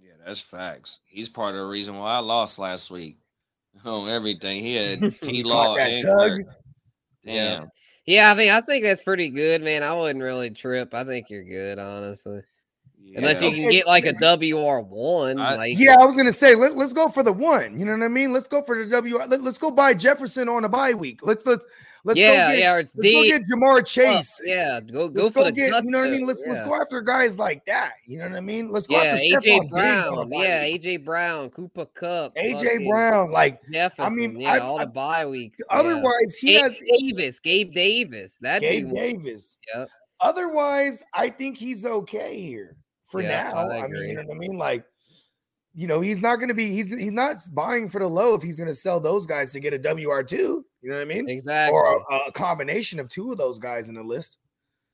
Yeah, 0.00 0.12
that's 0.24 0.40
facts. 0.40 1.00
He's 1.06 1.28
part 1.28 1.54
of 1.54 1.60
the 1.60 1.66
reason 1.66 1.96
why 1.98 2.14
I 2.14 2.18
lost 2.20 2.58
last 2.58 2.90
week. 2.90 3.18
On 3.84 4.08
everything, 4.08 4.62
he 4.62 4.74
had 4.74 5.00
T 5.20 5.42
Caught 5.42 5.48
Law 5.48 5.76
and 5.76 6.02
tug. 6.02 6.30
Kirk. 6.30 6.46
Yeah. 7.22 7.58
Damn. 7.58 7.68
Yeah, 8.06 8.30
I 8.30 8.34
mean, 8.34 8.50
I 8.50 8.62
think 8.62 8.84
that's 8.84 9.02
pretty 9.02 9.28
good, 9.28 9.62
man. 9.62 9.82
I 9.82 9.92
wouldn't 9.92 10.24
really 10.24 10.48
trip. 10.48 10.94
I 10.94 11.04
think 11.04 11.28
you're 11.28 11.44
good, 11.44 11.78
honestly. 11.78 12.40
Unless 13.16 13.42
you 13.42 13.50
can 13.50 13.60
Okay. 13.66 13.70
get 13.70 13.86
like 13.86 14.06
a 14.06 14.12
WR1. 14.62 15.40
I- 15.40 15.56
like 15.56 15.78
Yeah, 15.78 15.96
I 16.00 16.04
was 16.06 16.16
gonna 16.16 16.32
say 16.32 16.54
let, 16.54 16.76
let's 16.76 16.92
go 16.92 17.08
for 17.08 17.22
the 17.22 17.32
one. 17.32 17.78
You 17.78 17.84
know 17.84 17.92
what 17.92 18.02
I 18.02 18.08
mean? 18.08 18.32
Let's 18.32 18.48
go 18.48 18.62
for 18.62 18.76
the 18.82 18.90
W. 18.90 19.18
Let, 19.18 19.40
us 19.40 19.58
go 19.58 19.70
buy 19.70 19.94
Jefferson 19.94 20.48
on 20.48 20.64
a 20.64 20.68
bye 20.68 20.94
week. 20.94 21.20
Let's 21.26 21.44
let's 21.46 21.64
let's 22.04 22.18
yeah, 22.18 22.48
go 22.48 22.52
get, 22.52 22.58
yeah, 22.60 22.72
let's 22.74 22.92
go 22.92 23.02
get 23.24 23.42
Ja'Marr 23.48 23.76
Fuck, 23.78 23.86
Chase. 23.86 24.40
yeah, 24.44 24.80
go 24.80 25.08
go 25.08 25.22
Let's 25.24 25.32
for 25.34 25.40
go 25.40 25.44
the 25.46 25.52
get, 25.52 25.84
you 25.84 25.90
know 25.90 26.00
what 26.00 26.08
I 26.08 26.12
mean? 26.12 26.26
Let's 26.26 26.42
let's 26.46 26.60
go 26.62 26.74
after 26.80 27.00
guys 27.00 27.38
like 27.38 27.64
that. 27.66 27.92
You 28.06 28.18
know 28.18 28.28
what 28.28 28.36
I 28.36 28.40
mean? 28.40 28.70
Let's 28.70 28.86
go 28.86 29.02
Yeah, 29.02 29.10
after 29.10 29.22
AJ 29.24 29.32
Stefon 29.32 29.42
Diggs 29.42 29.70
Brown. 29.70 30.30
Yeah, 30.30 30.64
week. 30.64 30.82
AJ 30.82 31.04
Brown, 31.04 31.50
Cooper 31.50 31.86
Kupp, 31.86 32.36
AJ 32.36 32.88
Brown. 32.88 33.30
Like 33.32 33.60
Jefferson. 33.72 34.14
mean, 34.16 34.40
yeah, 34.40 34.52
I- 34.54 34.58
all 34.58 34.78
I- 34.80 34.84
the 34.84 34.90
bye 34.90 35.26
week. 35.26 35.54
yeah. 35.58 35.64
otherwise, 35.78 36.36
he 36.40 36.52
Gabe 36.54 36.62
has 36.62 36.78
Davis, 37.00 37.40
Gabe 37.40 37.72
Davis. 37.72 38.38
That'd 38.40 38.62
Gabe. 38.62 38.94
Davis. 38.94 39.56
Yep. 39.74 39.88
Otherwise, 40.20 41.02
I 41.14 41.28
think 41.30 41.56
he's 41.56 41.86
okay 41.86 42.40
here 42.40 42.76
for 43.08 43.22
Yeah, 43.22 43.50
now. 43.52 43.68
I 43.68 43.84
I, 43.84 43.88
mean, 43.88 44.08
you 44.08 44.14
know 44.14 44.22
what 44.22 44.36
I 44.36 44.38
mean? 44.38 44.58
Like, 44.58 44.84
you 45.74 45.86
know, 45.86 46.00
he's 46.00 46.20
not 46.20 46.36
going 46.36 46.48
to 46.48 46.54
be. 46.54 46.70
He's 46.70 46.90
he's 46.96 47.12
not 47.12 47.36
buying 47.52 47.88
for 47.88 47.98
the 47.98 48.08
low 48.08 48.34
if 48.34 48.42
he's 48.42 48.58
going 48.58 48.68
to 48.68 48.74
sell 48.74 49.00
those 49.00 49.26
guys 49.26 49.52
to 49.52 49.60
get 49.60 49.74
a 49.74 49.78
WR 49.78 50.22
two. 50.22 50.64
You 50.82 50.90
know 50.90 50.96
what 50.96 51.02
I 51.02 51.04
mean? 51.04 51.28
Exactly. 51.28 51.74
Or 51.76 52.02
a, 52.10 52.16
a 52.28 52.32
combination 52.32 53.00
of 53.00 53.08
two 53.08 53.32
of 53.32 53.38
those 53.38 53.58
guys 53.58 53.88
in 53.88 53.94
the 53.94 54.02
list. 54.02 54.38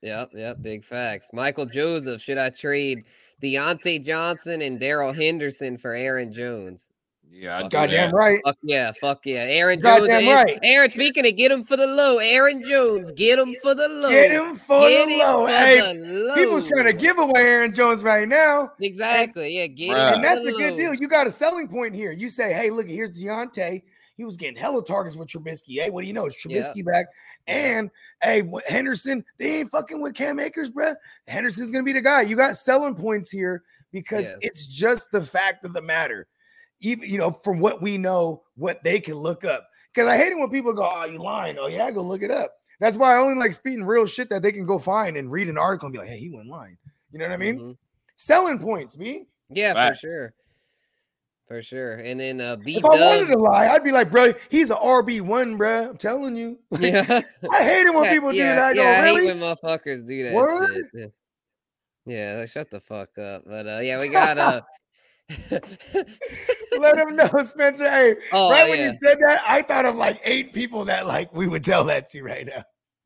Yep, 0.02 0.30
yep, 0.34 0.60
big 0.60 0.84
facts. 0.84 1.30
Michael 1.32 1.66
Joseph, 1.66 2.20
should 2.20 2.36
I 2.36 2.50
trade 2.50 3.04
Diontae 3.42 4.04
Johnson 4.04 4.60
and 4.60 4.78
Darrell 4.78 5.14
Henderson 5.14 5.78
for 5.78 5.92
Aaron 5.94 6.32
Jones? 6.32 6.90
Yeah, 7.36 7.58
I 7.58 7.62
do 7.64 7.68
Goddamn 7.70 8.10
that. 8.12 8.16
right. 8.16 8.40
Fuck 8.44 8.58
yeah, 8.62 8.92
fuck 9.00 9.20
yeah. 9.24 9.40
Aaron 9.40 9.82
Jones. 9.82 9.98
Goddamn 10.00 10.22
Aaron, 10.22 10.44
right. 10.44 10.58
Aaron, 10.62 10.90
speaking 10.92 11.26
of 11.26 11.36
get 11.36 11.50
him 11.50 11.64
for 11.64 11.76
the 11.76 11.86
low, 11.86 12.18
Aaron 12.18 12.62
Jones, 12.62 13.10
get 13.12 13.40
him 13.40 13.56
for 13.60 13.74
the 13.74 13.88
low. 13.88 14.08
Get 14.08 14.30
him 14.30 14.54
for 14.54 14.80
Get 14.88 15.06
the 15.06 15.12
him 15.14 15.18
low. 15.18 15.46
for 15.46 15.50
Hey, 15.52 15.80
the 15.80 16.32
people's 16.36 16.68
trying 16.68 16.84
to 16.84 16.92
give 16.92 17.18
away 17.18 17.40
Aaron 17.42 17.74
Jones 17.74 18.04
right 18.04 18.28
now. 18.28 18.72
Exactly. 18.80 19.58
Yeah, 19.58 19.66
get 19.66 19.90
Bruh. 19.90 20.08
him. 20.08 20.14
And 20.14 20.16
for 20.16 20.22
that's 20.22 20.42
the 20.44 20.54
a 20.54 20.58
good 20.58 20.70
low. 20.72 20.76
deal. 20.76 20.94
You 20.94 21.08
got 21.08 21.26
a 21.26 21.30
selling 21.32 21.66
point 21.66 21.92
here. 21.94 22.12
You 22.12 22.28
say, 22.28 22.52
hey, 22.52 22.70
look, 22.70 22.86
here's 22.88 23.10
Diontae. 23.10 23.82
He 24.16 24.24
was 24.24 24.36
getting 24.36 24.54
hella 24.54 24.84
targets 24.84 25.16
with 25.16 25.26
Trubisky. 25.26 25.82
Hey, 25.82 25.90
what 25.90 26.02
do 26.02 26.06
you 26.06 26.12
know? 26.12 26.26
It's 26.26 26.44
Yeah. 26.46 26.60
Trubisky 26.62 26.84
back. 26.84 27.06
And 27.48 27.90
hey, 28.22 28.44
Henderson, 28.68 29.24
they 29.38 29.58
ain't 29.58 29.72
fucking 29.72 30.00
with 30.00 30.14
Cam 30.14 30.38
Akers, 30.38 30.70
bruh. 30.70 30.94
Henderson's 31.26 31.72
gonna 31.72 31.82
be 31.82 31.92
the 31.92 32.00
guy. 32.00 32.22
You 32.22 32.36
got 32.36 32.54
selling 32.54 32.94
points 32.94 33.28
here 33.28 33.64
because 33.90 34.26
Yes. 34.26 34.38
it's 34.40 34.66
just 34.68 35.10
the 35.10 35.20
fact 35.20 35.64
of 35.64 35.72
the 35.72 35.82
matter. 35.82 36.28
Even 36.84 37.08
you 37.08 37.18
know, 37.18 37.30
from 37.30 37.58
what 37.60 37.80
we 37.80 37.98
know, 37.98 38.42
what 38.56 38.84
they 38.84 39.00
can 39.00 39.14
look 39.14 39.44
up. 39.44 39.66
Because 39.92 40.08
I 40.08 40.16
hate 40.16 40.32
it 40.32 40.38
when 40.38 40.50
people 40.50 40.72
go, 40.72 40.90
"Oh, 40.92 41.04
you 41.04 41.18
lying." 41.18 41.56
Oh 41.58 41.66
yeah, 41.66 41.90
go 41.90 42.02
look 42.02 42.22
it 42.22 42.30
up. 42.30 42.52
That's 42.78 42.96
why 42.96 43.14
I 43.14 43.18
only 43.18 43.36
like 43.36 43.52
speaking 43.52 43.84
real 43.84 44.06
shit 44.06 44.28
that 44.30 44.42
they 44.42 44.52
can 44.52 44.66
go 44.66 44.78
find 44.78 45.16
and 45.16 45.30
read 45.30 45.48
an 45.48 45.56
article 45.56 45.86
and 45.86 45.92
be 45.94 45.98
like, 45.98 46.08
"Hey, 46.08 46.18
he 46.18 46.30
went 46.30 46.48
lying." 46.48 46.76
You 47.10 47.18
know 47.20 47.26
what 47.26 47.34
I 47.34 47.36
mean? 47.38 47.58
Mhm. 47.58 47.76
Selling 48.16 48.58
points, 48.58 48.98
me. 48.98 49.26
Yeah, 49.48 49.90
for 49.90 49.96
sure. 49.96 50.34
For 51.46 51.62
sure. 51.62 51.94
And 51.96 52.18
then 52.20 52.40
uh 52.40 52.56
B 52.56 52.76
If 52.76 52.84
I 52.84 52.88
wanted 52.88 53.28
to 53.28 53.36
lie, 53.36 53.68
I'd 53.68 53.84
be 53.84 53.92
like, 53.92 54.10
"Bro, 54.10 54.34
he's 54.50 54.70
an 54.70 54.78
RB 54.78 55.20
one, 55.20 55.56
bro." 55.56 55.90
I'm 55.90 55.96
telling 55.96 56.36
you. 56.36 56.58
Yeah. 56.78 57.22
I 57.50 57.62
hate 57.62 57.86
it 57.86 57.94
when 57.94 58.04
Yeah, 58.04 58.12
people 58.12 58.30
do 58.30 58.36
yeah, 58.36 58.54
that. 58.56 58.64
I 58.64 58.74
go, 58.74 58.82
yeah, 58.82 58.90
I 58.90 58.94
hate 58.96 59.02
really? 59.02 59.26
when 59.26 59.38
motherfuckers 59.38 60.06
do 60.06 60.22
that 60.24 60.34
Word? 60.34 60.68
shit. 60.74 60.86
Yeah. 60.94 61.06
Yeah, 62.06 62.36
like, 62.40 62.48
shut 62.50 62.70
the 62.70 62.80
fuck 62.80 63.16
up. 63.18 63.44
But 63.46 63.66
uh 63.66 63.80
yeah, 63.80 63.98
we 63.98 64.08
got 64.08 64.36
uh 64.38 64.60
Let 66.78 66.98
him 66.98 67.16
know, 67.16 67.28
Spencer. 67.44 67.88
Hey, 67.88 68.16
oh, 68.32 68.50
right 68.50 68.68
when 68.68 68.80
you 68.80 68.90
said 68.90 69.18
that, 69.20 69.42
I 69.46 69.62
thought 69.62 69.86
of 69.86 69.96
like 69.96 70.20
eight 70.24 70.52
people 70.52 70.84
that 70.86 71.06
like 71.06 71.34
we 71.34 71.46
would 71.46 71.64
tell 71.64 71.84
that 71.84 72.08
to 72.10 72.22
right 72.22 72.46
now. 72.46 72.62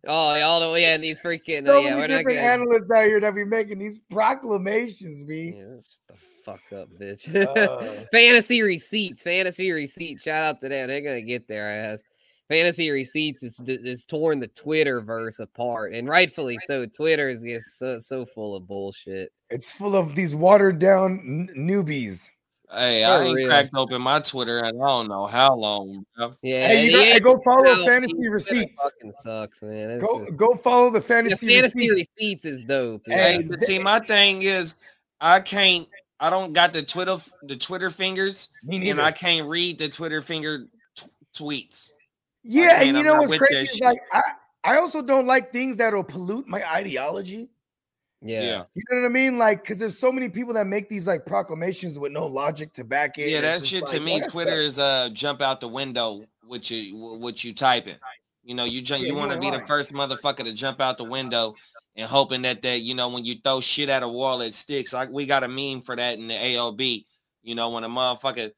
Oh, 0.07 0.41
all 0.41 0.73
the 0.73 0.81
yeah, 0.81 0.95
and 0.95 1.05
these 1.05 1.19
freaking 1.19 1.67
So 1.67 1.79
uh, 1.79 1.81
yeah, 1.81 1.97
we're 1.97 2.07
not 2.09 2.25
gonna 2.25 2.41
analysts 2.41 2.91
out 2.95 3.05
here 3.05 3.21
that 3.21 3.35
be 3.35 3.45
making 3.45 3.79
these 3.79 4.01
proclamations, 4.11 5.25
me. 5.25 5.55
yeah, 5.57 5.75
shut 5.77 6.01
the 6.09 6.15
fuck 6.45 6.73
up, 6.73 6.89
bitch. 6.99 7.35
Uh. 7.35 8.05
fantasy 8.13 8.63
receipts, 8.63 9.23
fantasy 9.23 9.71
receipts. 9.71 10.23
Shout 10.23 10.45
out 10.45 10.61
to 10.63 10.69
them. 10.69 10.89
They're 10.89 11.03
gonna 11.03 11.23
get 11.23 11.47
their 11.47 11.71
ass. 11.71 12.01
Fantasy 12.49 12.91
receipts 12.91 13.43
is, 13.43 13.61
is 13.67 14.05
torn 14.07 14.41
the 14.41 14.47
Twitter 14.49 15.01
verse 15.03 15.39
apart, 15.39 15.93
and 15.93 16.09
rightfully 16.09 16.59
so. 16.67 16.87
Twitter 16.87 17.29
is 17.29 17.43
just 17.43 17.79
so 17.79 17.99
so 17.99 18.25
full 18.25 18.57
of 18.57 18.67
bullshit. 18.67 19.31
It's 19.51 19.73
full 19.73 19.95
of 19.97 20.15
these 20.15 20.35
watered 20.35 20.79
down 20.79 21.19
n- 21.21 21.51
newbies. 21.57 22.31
Hey, 22.71 23.03
For 23.03 23.11
I 23.11 23.23
ain't 23.25 23.35
real. 23.37 23.49
cracked 23.49 23.71
open 23.77 24.03
my 24.03 24.21
Twitter 24.21 24.59
and 24.59 24.67
I 24.67 24.87
don't 24.87 25.09
know 25.09 25.27
how 25.27 25.55
long, 25.55 26.05
bro. 26.17 26.35
Yeah, 26.43 26.69
Hey, 26.69 26.85
you 26.87 26.93
got, 26.93 27.05
hey, 27.07 27.21
go 27.21 27.41
follow 27.43 27.63
no, 27.63 27.87
fantasy 27.87 28.29
receipts. 28.29 28.79
Fucking 28.83 29.13
sucks, 29.23 29.63
man. 29.63 29.91
It's 29.93 30.05
Go 30.05 30.19
just- 30.21 30.37
go 30.37 30.55
follow 30.55 30.91
the 30.91 31.01
fantasy. 31.01 31.47
the 31.47 31.53
fantasy, 31.53 31.79
fantasy 31.79 31.89
receipts. 31.91 32.11
receipts 32.19 32.45
is 32.45 32.63
dope. 32.65 33.03
Hey, 33.07 33.15
Hey, 33.15 33.33
yeah. 33.41 33.47
but 33.49 33.61
see, 33.61 33.79
my 33.79 34.01
thing 34.01 34.43
is, 34.43 34.75
I 35.21 35.41
can't. 35.41 35.89
I 36.21 36.29
don't 36.31 36.53
got 36.53 36.73
the 36.75 36.83
Twitter 36.83 37.17
the 37.43 37.57
Twitter 37.57 37.91
fingers, 37.91 38.51
Me 38.65 38.91
and. 38.91 39.01
I 39.01 39.13
can't 39.13 39.49
read 39.49 39.79
the 39.79 39.89
Twitter 39.89 40.21
finger 40.21 40.67
t- 40.95 41.07
tweets. 41.35 41.93
Yeah, 42.43 42.79
can't, 42.79 42.89
and 42.89 42.97
you 42.97 43.03
know 43.03 43.17
what's 43.17 43.37
crazy? 43.37 43.55
that 43.55 43.63
Is 43.65 43.71
shit. 43.71 43.83
like 43.83 44.01
I, 44.13 44.23
I 44.65 44.77
also 44.79 45.03
don't 45.03 45.27
like 45.27 45.53
things 45.53 45.77
that'll 45.77 46.05
pollute 46.05 46.47
my 46.47 46.69
ideology. 46.71 47.49
yeah. 48.21 48.65
You 48.75 48.83
know 48.91 49.01
what 49.03 49.07
I 49.07 49.09
mean? 49.09 49.39
Like, 49.39 49.63
because 49.63 49.79
there's 49.79 49.99
so 49.99 50.11
many 50.13 50.29
people 50.29 50.53
that 50.55 50.67
make 50.67 50.89
these 50.89 51.07
like 51.07 51.25
proclamations 51.27 51.99
with 51.99 52.13
no 52.13 52.27
logic 52.27 52.73
to 52.75 52.85
back 52.85 53.19
it. 53.19 53.29
Yeah, 53.31 53.37
and 53.39 53.45
that 53.47 53.61
it's 53.61 53.71
just 53.71 53.71
shit 53.71 53.87
to 53.99 54.01
me, 54.01 54.13
well, 54.13 54.21
that 54.21 54.31
Twitter 54.31 54.51
sucks. 54.63 54.73
is 54.73 54.79
uh 54.79 55.09
jump 55.13 55.41
out 55.43 55.61
the 55.61 55.69
window 55.69 56.25
what 56.47 56.71
you 56.71 56.97
what 56.97 57.45
you 57.45 57.55
typing. 57.55 57.97
You 58.43 58.55
know, 58.55 58.65
you 58.65 58.81
jump, 58.83 59.03
Yeah, 59.03 59.09
you 59.09 59.13
you 59.13 59.19
want 59.19 59.31
to 59.31 59.35
ain't 59.35 59.43
be 59.43 59.51
the 59.51 59.67
first 59.67 59.93
motherfucker 59.93 60.45
to 60.45 60.53
jump 60.53 60.81
out 60.81 60.97
the 60.99 61.05
window 61.05 61.55
and 61.97 62.09
hoping 62.09 62.43
that 62.43 62.63
that 62.63 62.81
you 62.81 62.95
know 62.95 63.09
when 63.09 63.25
you 63.25 63.37
throw 63.45 63.61
shit 63.61 63.89
at 63.89 64.03
a 64.03 64.09
wall 64.09 64.41
it 64.41 64.55
sticks. 64.55 64.93
Like 64.93 65.11
we 65.11 65.27
got 65.27 65.45
a 65.45 65.49
meme 65.49 65.83
for 65.83 65.95
that 65.95 66.19
in 66.19 66.29
the 66.29 66.35
AOB. 66.35 67.05
You 67.43 67.55
know, 67.55 67.71
when 67.71 67.85
a 67.85 67.89
motherfucker 67.89 68.51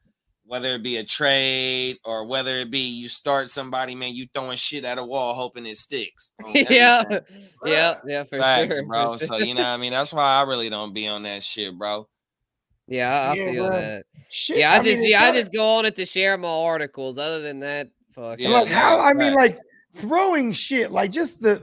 whether 0.50 0.74
it 0.74 0.82
be 0.82 0.96
a 0.96 1.04
trade 1.04 1.96
or 2.04 2.24
whether 2.24 2.56
it 2.56 2.72
be 2.72 2.80
you 2.80 3.08
start 3.08 3.48
somebody, 3.48 3.94
man, 3.94 4.16
you 4.16 4.26
throwing 4.34 4.56
shit 4.56 4.84
at 4.84 4.98
a 4.98 5.04
wall 5.04 5.32
hoping 5.32 5.64
it 5.64 5.76
sticks. 5.76 6.32
yeah, 6.54 7.04
everything. 7.04 7.20
yeah, 7.64 7.94
yeah, 8.04 8.24
for 8.24 8.40
Facts, 8.40 8.78
sure, 8.78 8.86
bro. 8.88 9.16
So 9.16 9.36
you 9.36 9.54
know, 9.54 9.60
what 9.60 9.68
I 9.68 9.76
mean, 9.76 9.92
that's 9.92 10.12
why 10.12 10.24
I 10.24 10.42
really 10.42 10.68
don't 10.68 10.92
be 10.92 11.06
on 11.06 11.22
that 11.22 11.44
shit, 11.44 11.78
bro. 11.78 12.08
yeah, 12.88 13.16
I, 13.16 13.30
I 13.30 13.36
Yeah, 13.36 13.44
feel 13.44 13.68
bro. 13.68 13.80
that. 13.80 14.04
Shit, 14.28 14.56
Yeah, 14.58 14.72
I, 14.72 14.78
mean, 14.78 14.86
just 14.86 15.04
it's 15.04 15.10
yeah, 15.12 15.22
I 15.22 15.32
just 15.32 15.52
go 15.52 15.76
on 15.76 15.84
it 15.84 15.94
to 15.94 16.04
share 16.04 16.36
my 16.36 16.48
articles. 16.48 17.16
Other 17.16 17.42
than 17.42 17.60
that, 17.60 17.90
fuck. 18.12 18.40
Yeah, 18.40 18.48
like 18.48 18.66
how 18.66 18.98
I 18.98 19.12
mean, 19.12 19.34
like 19.34 19.56
throwing 19.94 20.50
shit, 20.50 20.90
like 20.90 21.12
just 21.12 21.40
the 21.40 21.62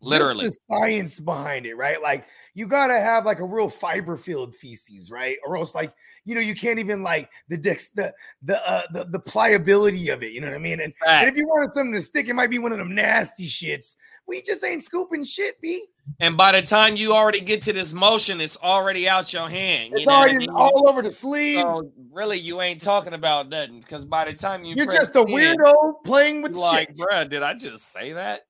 Literally. 0.00 0.44
just 0.44 0.60
the 0.68 0.76
science 0.76 1.18
behind 1.18 1.66
it, 1.66 1.74
right? 1.74 2.00
Like 2.00 2.24
you 2.54 2.68
gotta 2.68 3.00
have 3.00 3.26
like 3.26 3.40
a 3.40 3.44
real 3.44 3.68
fiber 3.68 4.16
filled 4.16 4.54
feces, 4.54 5.10
right? 5.10 5.38
Or 5.44 5.56
else, 5.56 5.74
like 5.74 5.92
you 6.28 6.34
know, 6.34 6.42
you 6.42 6.54
can't 6.54 6.78
even 6.78 7.02
like 7.02 7.30
the 7.48 7.56
dex 7.56 7.88
the 7.88 8.12
the 8.42 8.60
uh 8.70 8.82
the, 8.92 9.04
the 9.04 9.18
pliability 9.18 10.10
of 10.10 10.22
it. 10.22 10.32
You 10.32 10.42
know 10.42 10.48
what 10.48 10.56
I 10.56 10.58
mean? 10.58 10.80
And, 10.80 10.92
and 11.06 11.26
if 11.26 11.36
you 11.38 11.48
wanted 11.48 11.72
something 11.72 11.94
to 11.94 12.02
stick, 12.02 12.28
it 12.28 12.34
might 12.34 12.50
be 12.50 12.58
one 12.58 12.70
of 12.70 12.76
them 12.76 12.94
nasty 12.94 13.46
shits. 13.46 13.96
We 14.26 14.42
just 14.42 14.62
ain't 14.62 14.84
scooping 14.84 15.24
shit, 15.24 15.58
b. 15.62 15.86
And 16.20 16.36
by 16.36 16.52
the 16.52 16.60
time 16.60 16.96
you 16.96 17.14
already 17.14 17.40
get 17.40 17.62
to 17.62 17.72
this 17.72 17.94
motion, 17.94 18.42
it's 18.42 18.58
already 18.58 19.08
out 19.08 19.32
your 19.32 19.48
hand. 19.48 19.92
It's 19.94 20.02
You 20.02 20.06
know 20.06 20.18
what 20.18 20.28
I 20.28 20.30
already 20.32 20.38
mean? 20.38 20.50
all 20.50 20.86
over 20.86 21.00
the 21.00 21.10
sleeve. 21.10 21.62
So 21.62 21.90
really, 22.12 22.38
you 22.38 22.60
ain't 22.60 22.82
talking 22.82 23.14
about 23.14 23.48
nothing 23.48 23.80
because 23.80 24.04
by 24.04 24.26
the 24.26 24.34
time 24.34 24.64
you 24.64 24.74
You're 24.76 24.84
just 24.84 25.12
a 25.16 25.20
send, 25.20 25.28
weirdo 25.30 26.04
playing 26.04 26.42
with 26.42 26.52
you're 26.52 26.60
like, 26.60 26.88
shit. 26.88 26.98
bruh, 26.98 27.28
did 27.28 27.42
I 27.42 27.54
just 27.54 27.90
say 27.90 28.12
that? 28.12 28.42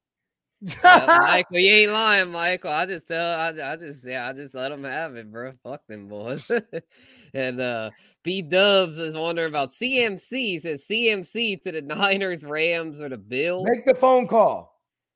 Yeah, 0.60 1.18
Michael, 1.22 1.58
you 1.58 1.72
ain't 1.72 1.92
lying, 1.92 2.32
Michael. 2.32 2.72
I 2.72 2.86
just 2.86 3.06
tell, 3.06 3.34
I, 3.38 3.50
I 3.50 3.76
just, 3.76 4.04
yeah, 4.04 4.28
I 4.28 4.32
just 4.32 4.54
let 4.54 4.70
them 4.70 4.82
have 4.82 5.14
it, 5.14 5.30
bro. 5.30 5.52
Fuck 5.62 5.82
them 5.88 6.08
boys. 6.08 6.50
and 7.34 7.60
uh 7.60 7.90
B 8.24 8.42
Dubs 8.42 8.98
is 8.98 9.14
wondering 9.16 9.48
about 9.48 9.70
CMC. 9.70 10.30
He 10.30 10.58
says 10.58 10.84
CMC 10.88 11.62
to 11.62 11.72
the 11.72 11.82
Niners, 11.82 12.44
Rams, 12.44 13.00
or 13.00 13.08
the 13.08 13.16
Bills. 13.18 13.66
Make 13.68 13.84
the 13.84 13.94
phone 13.94 14.26
call. 14.26 14.74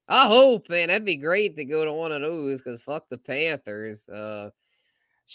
I 0.08 0.26
hope, 0.26 0.68
man. 0.68 0.88
That'd 0.88 1.04
be 1.04 1.16
great 1.16 1.56
to 1.56 1.64
go 1.64 1.84
to 1.84 1.92
one 1.92 2.12
of 2.12 2.20
those 2.20 2.60
because 2.60 2.82
fuck 2.82 3.08
the 3.08 3.18
Panthers. 3.18 4.08
Uh, 4.08 4.50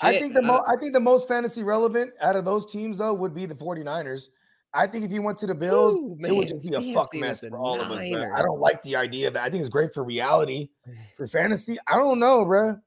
I 0.02 0.20
think 0.20 0.34
the 0.34 0.42
I- 0.44 0.48
mo- 0.48 0.66
I 0.68 0.76
think 0.78 0.94
the 0.94 1.00
most 1.00 1.28
fantasy 1.28 1.64
relevant 1.64 2.12
out 2.22 2.36
of 2.36 2.46
those 2.46 2.66
teams 2.72 2.98
though 2.98 3.14
would 3.14 3.34
be 3.34 3.46
the 3.46 3.56
49ers. 3.56 4.26
I 4.74 4.86
think 4.86 5.06
if 5.06 5.12
you 5.12 5.22
went 5.22 5.38
to 5.40 5.48
the 5.48 5.56
Bills, 5.56 5.96
Ooh, 5.96 6.18
it 6.24 6.32
would 6.36 6.50
just 6.50 6.62
be 6.62 6.74
a 6.76 6.94
fuck 6.94 7.14
mess 7.16 7.40
for 7.40 7.50
the 7.50 7.56
all 7.56 7.80
of 7.80 7.90
us. 7.90 8.12
bro. 8.12 8.34
I 8.36 8.42
don't 8.42 8.60
like 8.60 8.84
the 8.84 8.96
idea 8.96 9.28
of 9.30 9.34
that. 9.36 9.44
I 9.44 9.50
think 9.50 9.62
it's 9.62 9.70
great 9.70 9.94
for 9.94 10.04
reality. 10.04 10.70
For 11.16 11.26
fantasy, 11.26 11.78
I 11.88 11.96
don't 11.96 12.20
know, 12.20 12.46
bro. 12.46 12.78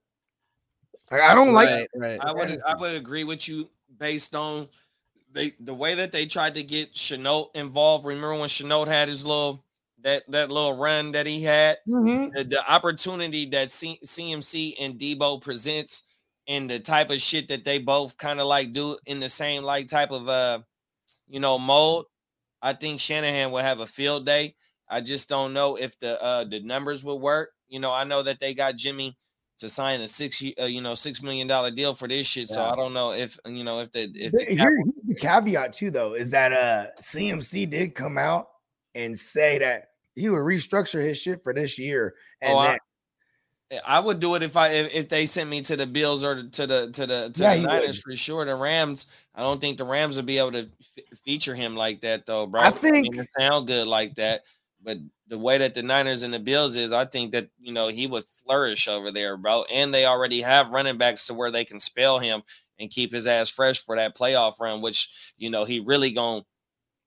I, 1.10 1.20
I 1.20 1.34
don't 1.34 1.52
like 1.52 1.68
right, 1.68 1.88
right. 1.96 2.20
I 2.20 2.32
would 2.32 2.58
I 2.68 2.74
would 2.76 2.94
agree 2.94 3.24
with 3.24 3.48
you 3.48 3.68
based 4.00 4.36
on 4.36 4.70
they 5.32 5.52
the 5.60 5.74
way 5.74 5.94
that 5.96 6.12
they 6.12 6.26
tried 6.26 6.54
to 6.54 6.62
get 6.62 6.94
Chenault 6.94 7.50
involved. 7.54 8.04
Remember 8.06 8.34
when 8.36 8.48
Chenault 8.48 8.86
had 8.86 9.08
his 9.08 9.24
little 9.26 9.64
that 10.02 10.24
that 10.30 10.50
little 10.50 10.76
run 10.76 11.12
that 11.12 11.26
he 11.26 11.42
had? 11.42 11.78
Mhm. 11.86 12.30
the, 12.34 12.44
the 12.44 12.70
opportunity 12.72 13.46
that 13.50 13.70
C- 13.70 14.00
CMC 14.04 14.76
and 14.80 14.98
Debo 14.98 15.40
presents 15.42 16.04
and 16.48 16.70
the 16.70 16.80
type 16.80 17.10
of 17.10 17.20
shit 17.22 17.48
that 17.48 17.64
they 17.64 17.78
both 17.78 18.16
kind 18.18 18.40
of 18.40 18.46
like 18.46 18.72
do 18.72 18.98
in 19.06 19.20
the 19.20 19.28
same 19.28 19.62
like 19.64 19.88
type 19.88 20.10
of 20.12 20.28
uh 20.28 20.60
you 21.28 21.40
know 21.40 21.58
mold. 21.58 22.06
I 22.62 22.74
think 22.74 23.00
Shanahan 23.00 23.50
will 23.52 23.62
have 23.62 23.80
a 23.80 23.86
field 23.86 24.26
day. 24.26 24.56
I 24.88 25.00
just 25.00 25.28
don't 25.28 25.52
know 25.54 25.76
if 25.76 25.98
the 25.98 26.20
uh 26.22 26.44
the 26.44 26.60
numbers 26.60 27.04
will 27.04 27.20
work. 27.20 27.50
You 27.68 27.80
know, 27.80 27.92
I 27.92 28.04
know 28.04 28.22
that 28.22 28.40
they 28.40 28.54
got 28.54 28.76
Jimmy 28.76 29.16
to 29.60 29.68
sign 29.68 30.00
a 30.00 30.08
six 30.08 30.42
uh, 30.60 30.64
you 30.64 30.80
know 30.80 30.94
six 30.94 31.22
million 31.22 31.46
dollar 31.46 31.70
deal 31.70 31.94
for 31.94 32.08
this 32.08 32.26
shit. 32.26 32.48
So 32.48 32.64
I 32.64 32.74
don't 32.76 32.92
know 32.92 33.12
if 33.12 33.38
you 33.46 33.64
know 33.64 33.80
if 33.80 33.92
the 33.92 34.10
if 34.14 34.32
the 34.32 34.44
here- 34.44 34.74
here's 34.76 34.94
the 35.06 35.14
caveat 35.14 35.72
too, 35.72 35.90
though, 35.90 36.14
is 36.14 36.30
that 36.32 36.52
uh 36.52 36.86
CMC 37.00 37.68
did 37.70 37.94
come 37.94 38.18
out 38.18 38.48
and 38.94 39.18
say 39.18 39.58
that 39.58 39.90
he 40.16 40.28
would 40.28 40.40
restructure 40.40 41.02
his 41.02 41.16
shit 41.18 41.42
for 41.42 41.54
this 41.54 41.78
year. 41.78 42.14
And 42.42 42.52
Oh, 42.52 42.58
I- 42.58 42.78
I 43.86 44.00
would 44.00 44.18
do 44.18 44.34
it 44.34 44.42
if 44.42 44.56
I 44.56 44.68
if, 44.70 44.92
if 44.92 45.08
they 45.08 45.24
sent 45.26 45.48
me 45.48 45.60
to 45.62 45.76
the 45.76 45.86
Bills 45.86 46.24
or 46.24 46.42
to 46.42 46.66
the 46.66 46.90
to 46.90 47.06
the 47.06 47.30
to 47.30 47.42
Yeah, 47.42 47.54
the 47.56 47.62
Niners 47.62 48.00
for 48.00 48.16
sure. 48.16 48.44
The 48.44 48.56
Rams, 48.56 49.06
I 49.32 49.42
don't 49.42 49.60
think 49.60 49.78
the 49.78 49.84
Rams 49.84 50.16
would 50.16 50.26
be 50.26 50.38
able 50.38 50.50
to 50.52 50.62
f- 50.98 51.18
feature 51.24 51.54
him 51.54 51.76
like 51.76 52.00
that 52.00 52.26
though, 52.26 52.46
bro. 52.46 52.62
I 52.62 52.72
think- 52.72 53.14
it 53.16 53.28
sound 53.38 53.68
good 53.68 53.86
like 53.86 54.16
that, 54.16 54.42
but 54.82 54.98
the 55.30 55.38
way 55.38 55.56
that 55.58 55.72
the 55.72 55.82
Niners 55.82 56.22
and 56.24 56.34
the 56.34 56.38
Bills 56.38 56.76
is, 56.76 56.92
I 56.92 57.06
think 57.06 57.32
that 57.32 57.48
you 57.58 57.72
know 57.72 57.88
he 57.88 58.06
would 58.06 58.24
flourish 58.44 58.86
over 58.88 59.10
there, 59.10 59.36
bro. 59.38 59.64
And 59.72 59.94
they 59.94 60.04
already 60.04 60.42
have 60.42 60.72
running 60.72 60.98
backs 60.98 61.26
to 61.28 61.34
where 61.34 61.50
they 61.50 61.64
can 61.64 61.80
spell 61.80 62.18
him 62.18 62.42
and 62.78 62.90
keep 62.90 63.12
his 63.12 63.26
ass 63.26 63.48
fresh 63.48 63.82
for 63.82 63.96
that 63.96 64.16
playoff 64.16 64.60
run, 64.60 64.82
which 64.82 65.08
you 65.38 65.48
know 65.48 65.64
he 65.64 65.80
really 65.80 66.12
gonna 66.12 66.42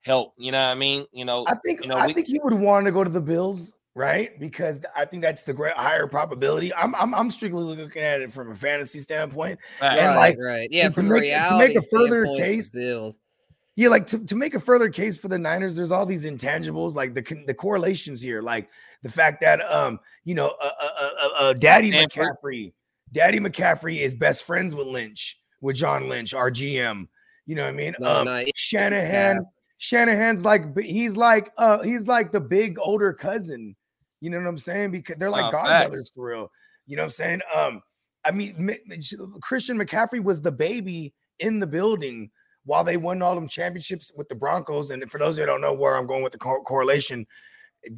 help. 0.01 0.33
You 0.37 0.51
know 0.51 0.63
what 0.65 0.71
I 0.71 0.75
mean? 0.75 1.05
You 1.11 1.25
know, 1.25 1.45
I 1.47 1.55
think 1.63 1.81
you 1.81 1.87
know, 1.87 1.95
I 1.97 2.07
we- 2.07 2.13
think 2.13 2.27
he 2.27 2.39
would 2.43 2.53
want 2.53 2.85
to 2.85 2.91
go 2.91 3.03
to 3.03 3.09
the 3.09 3.21
Bills, 3.21 3.73
right? 3.95 4.39
Because 4.39 4.83
I 4.95 5.05
think 5.05 5.21
that's 5.23 5.43
the 5.43 5.53
great 5.53 5.73
higher 5.73 6.07
probability. 6.07 6.73
I'm 6.73 6.95
I'm, 6.95 7.13
I'm 7.13 7.29
strictly 7.29 7.63
looking 7.63 8.01
at 8.01 8.21
it 8.21 8.31
from 8.31 8.51
a 8.51 8.55
fantasy 8.55 8.99
standpoint. 9.01 9.59
facts. 9.79 9.99
and, 9.99 10.07
right, 10.15 10.29
like, 10.29 10.37
right. 10.39 10.67
Yeah, 10.71 10.85
and 10.85 10.95
to 10.95 11.03
make 11.03 11.23
a 11.25 11.45
to 11.47 11.57
make 11.57 11.75
a 11.75 11.81
further 11.81 12.25
case- 12.37 12.69
Bills. 12.69 13.17
Yeah, 13.75 13.89
like 13.89 14.05
to, 14.07 14.19
to 14.19 14.35
make 14.35 14.53
a 14.53 14.59
further 14.59 14.89
case 14.89 15.17
for 15.17 15.29
the 15.29 15.39
Niners, 15.39 15.75
there's 15.75 15.91
all 15.91 16.05
these 16.05 16.25
intangibles, 16.25 16.93
like 16.93 17.15
the 17.15 17.43
the 17.47 17.53
correlations 17.53 18.21
here, 18.21 18.41
like 18.41 18.69
the 19.01 19.09
fact 19.09 19.41
that 19.41 19.61
um 19.71 19.99
you 20.25 20.35
know 20.35 20.53
uh, 20.61 20.69
uh, 20.81 20.89
uh, 20.99 21.09
uh, 21.21 21.29
uh 21.39 21.53
Daddy 21.53 21.89
Stanford. 21.89 22.37
McCaffrey, 22.43 22.73
Daddy 23.11 23.39
McCaffrey 23.39 23.97
is 23.97 24.13
best 24.13 24.45
friends 24.45 24.75
with 24.75 24.87
Lynch, 24.87 25.39
with 25.61 25.75
John 25.75 26.07
Lynch, 26.07 26.35
our 26.35 26.51
GM. 26.51 27.07
You 27.47 27.55
know 27.55 27.63
what 27.63 27.69
I 27.69 27.73
mean? 27.73 27.95
No, 27.99 28.19
um, 28.19 28.25
no, 28.25 28.37
yeah, 28.39 28.51
Shanahan, 28.55 29.45
Shanahan's 29.79 30.45
like 30.45 30.75
b- 30.75 30.87
he's 30.87 31.17
like 31.17 31.51
uh 31.57 31.81
he's 31.81 32.07
like 32.07 32.31
the 32.31 32.41
big 32.41 32.77
older 32.79 33.11
cousin. 33.11 33.75
You 34.21 34.29
know 34.29 34.37
what 34.37 34.47
I'm 34.47 34.57
saying? 34.57 34.91
Because 34.91 35.17
they're 35.17 35.31
like 35.31 35.51
Wow, 35.51 35.65
godbrothers 35.65 36.13
for 36.13 36.27
real. 36.27 36.51
You 36.85 36.95
know 36.95 37.03
what 37.03 37.07
I'm 37.07 37.11
saying? 37.11 37.41
Um, 37.55 37.81
I 38.23 38.31
mean, 38.31 38.69
M- 38.69 39.39
Christian 39.41 39.77
McCaffrey 39.77 40.23
was 40.23 40.41
the 40.41 40.51
baby 40.51 41.13
in 41.39 41.59
the 41.59 41.67
building 41.67 42.29
while 42.65 42.83
they 42.83 42.97
won 42.97 43.21
all 43.21 43.35
them 43.35 43.47
championships 43.47 44.11
with 44.15 44.29
the 44.29 44.35
Broncos. 44.35 44.89
And 44.91 45.09
for 45.11 45.17
those 45.17 45.35
that 45.37 45.45
don't 45.47 45.61
know 45.61 45.73
where 45.73 45.95
I'm 45.95 46.07
going 46.07 46.23
with 46.23 46.31
the 46.31 46.37
co- 46.39 46.61
correlation, 46.63 47.25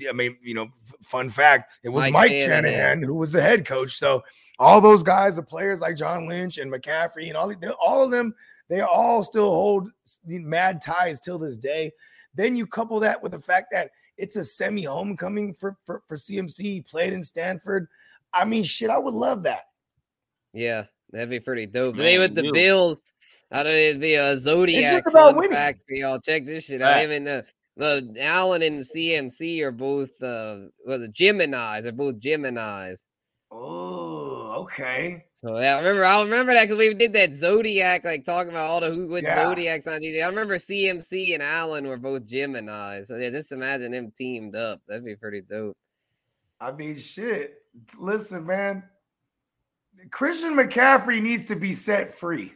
I 0.09 0.13
mean, 0.13 0.38
you 0.41 0.55
know, 0.55 0.63
f- 0.88 0.95
fun 1.03 1.30
fact, 1.30 1.80
it 1.84 1.89
was 1.89 2.03
Mike 2.05 2.13
Mike, 2.13 2.32
Shanahan. 2.32 2.63
Shanahan. 2.63 3.03
who 3.03 3.13
was 3.13 3.32
the 3.32 3.41
head 3.41 3.66
coach. 3.66 3.91
So 3.91 4.24
all 4.57 4.82
those 4.82 5.03
guys, 5.03 5.36
the 5.36 5.43
players 5.43 5.80
like 5.82 5.95
John 5.95 6.28
Lynch 6.28 6.57
and 6.57 6.72
McCaffrey 6.72 7.28
and 7.28 7.38
all 7.38 7.47
the- 7.49 7.76
all 7.76 8.03
of 8.03 8.09
them, 8.11 8.34
they 8.68 8.82
all 8.82 9.24
still 9.24 9.51
hold 9.51 9.89
the 10.26 10.39
mad 10.39 10.82
ties 10.82 11.20
till 11.20 11.38
this 11.38 11.57
day. 11.57 11.91
Then 12.34 12.55
you 12.55 12.66
couple 12.66 12.99
that 13.01 13.22
with 13.22 13.32
the 13.34 13.39
fact 13.39 13.68
that 13.72 13.91
it's 14.18 14.36
a 14.38 14.43
semi 14.43 14.84
homecoming 14.84 15.53
for, 15.53 15.78
for 15.86 16.01
for 16.07 16.16
CMC. 16.16 16.59
He 16.63 16.82
played 16.82 17.13
in 17.13 17.22
Stanford. 17.22 17.88
I 18.34 18.43
mean, 18.45 18.63
shit, 18.63 18.89
I 18.89 18.97
would 18.97 19.13
love 19.13 19.43
that. 19.43 19.66
Yeah, 20.51 20.86
that'd 21.11 21.30
be 21.30 21.39
pretty 21.39 21.66
dope. 21.68 21.95
Man, 21.95 22.03
they 22.05 22.18
with 22.18 22.34
the 22.36 22.45
you- 22.45 22.53
Bills, 22.53 23.01
I 23.55 23.63
don't 23.63 23.71
know, 23.71 23.77
it'd 23.77 24.01
be 24.01 24.15
a 24.15 24.37
zodiac 24.37 25.03
just 25.05 25.15
about 25.15 25.31
fun 25.31 25.35
winning. 25.37 25.51
fact 25.51 25.79
for 25.87 25.93
y'all. 25.95 26.19
Check 26.19 26.45
this 26.45 26.65
shit 26.65 26.81
out. 26.81 26.93
Fact. 26.93 27.03
Even 27.05 27.27
uh, 27.27 27.41
the 27.77 28.15
Allen 28.21 28.61
and 28.61 28.81
CMC 28.83 29.61
are 29.61 29.71
both 29.71 30.09
uh 30.21 30.67
was 30.85 31.01
it 31.01 31.13
Gemini's? 31.13 31.83
They're 31.83 31.91
both 31.93 32.19
Gemini's. 32.19 33.05
Oh, 33.51 34.53
okay. 34.63 35.25
So 35.35 35.59
yeah, 35.59 35.75
I 35.75 35.79
remember. 35.79 36.03
I 36.05 36.21
remember 36.21 36.53
that 36.53 36.63
because 36.63 36.77
we 36.77 36.93
did 36.93 37.13
that 37.13 37.33
zodiac, 37.33 38.03
like 38.03 38.25
talking 38.25 38.49
about 38.51 38.69
all 38.69 38.81
the 38.81 38.89
who 38.89 39.07
what 39.07 39.23
Yeah. 39.23 39.35
zodiacs 39.35 39.87
on 39.87 40.01
TV. 40.01 40.23
I 40.23 40.27
remember 40.27 40.55
CMC 40.55 41.33
and 41.35 41.43
Allen 41.43 41.87
were 41.87 41.97
both 41.97 42.25
Gemini's. 42.25 43.07
So 43.07 43.15
yeah, 43.15 43.29
just 43.29 43.51
imagine 43.51 43.91
them 43.91 44.11
teamed 44.17 44.55
up. 44.55 44.81
That'd 44.87 45.05
be 45.05 45.15
pretty 45.15 45.41
dope. 45.41 45.77
I 46.59 46.71
mean, 46.71 46.99
shit. 46.99 47.59
Listen, 47.97 48.45
man. 48.45 48.83
Christian 50.11 50.55
McCaffrey 50.55 51.21
needs 51.21 51.45
to 51.45 51.55
be 51.55 51.71
set 51.73 52.17
free. 52.17 52.53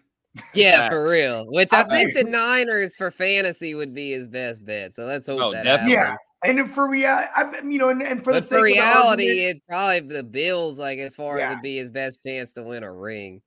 Yeah, 0.53 0.89
for 0.89 1.03
real. 1.09 1.45
Which 1.47 1.71
I 1.73 1.81
I 1.81 1.83
think 1.89 2.13
the 2.13 2.23
Niners 2.23 2.95
for 2.95 3.11
fantasy 3.11 3.75
would 3.75 3.93
be 3.93 4.11
his 4.11 4.27
best 4.27 4.63
bet. 4.65 4.95
So 4.95 5.03
let's 5.03 5.27
hope 5.27 5.39
Oh, 5.41 5.51
that 5.53 5.63
definitely. 5.63 5.95
happens. 5.95 6.17
Yeah. 6.43 6.49
And 6.51 6.71
for 6.71 6.87
reality, 6.87 7.27
I, 7.35 7.59
you 7.63 7.77
know, 7.79 7.89
and, 7.89 8.01
and 8.01 8.23
for 8.23 8.31
the 8.33 8.37
but 8.39 8.43
sake 8.43 8.49
for 8.51 8.57
of 8.59 8.63
reality, 8.63 9.29
argument- 9.29 9.57
it 9.57 9.61
probably 9.67 9.99
the 10.15 10.23
Bills, 10.23 10.77
like 10.77 10.97
as 10.99 11.13
far 11.15 11.35
as 11.35 11.39
Yeah. 11.41 11.49
would 11.51 11.61
be 11.61 11.77
his 11.77 11.89
best 11.89 12.23
chance 12.23 12.53
to 12.53 12.63
win 12.63 12.83
a 12.83 12.93
ring. 12.93 13.41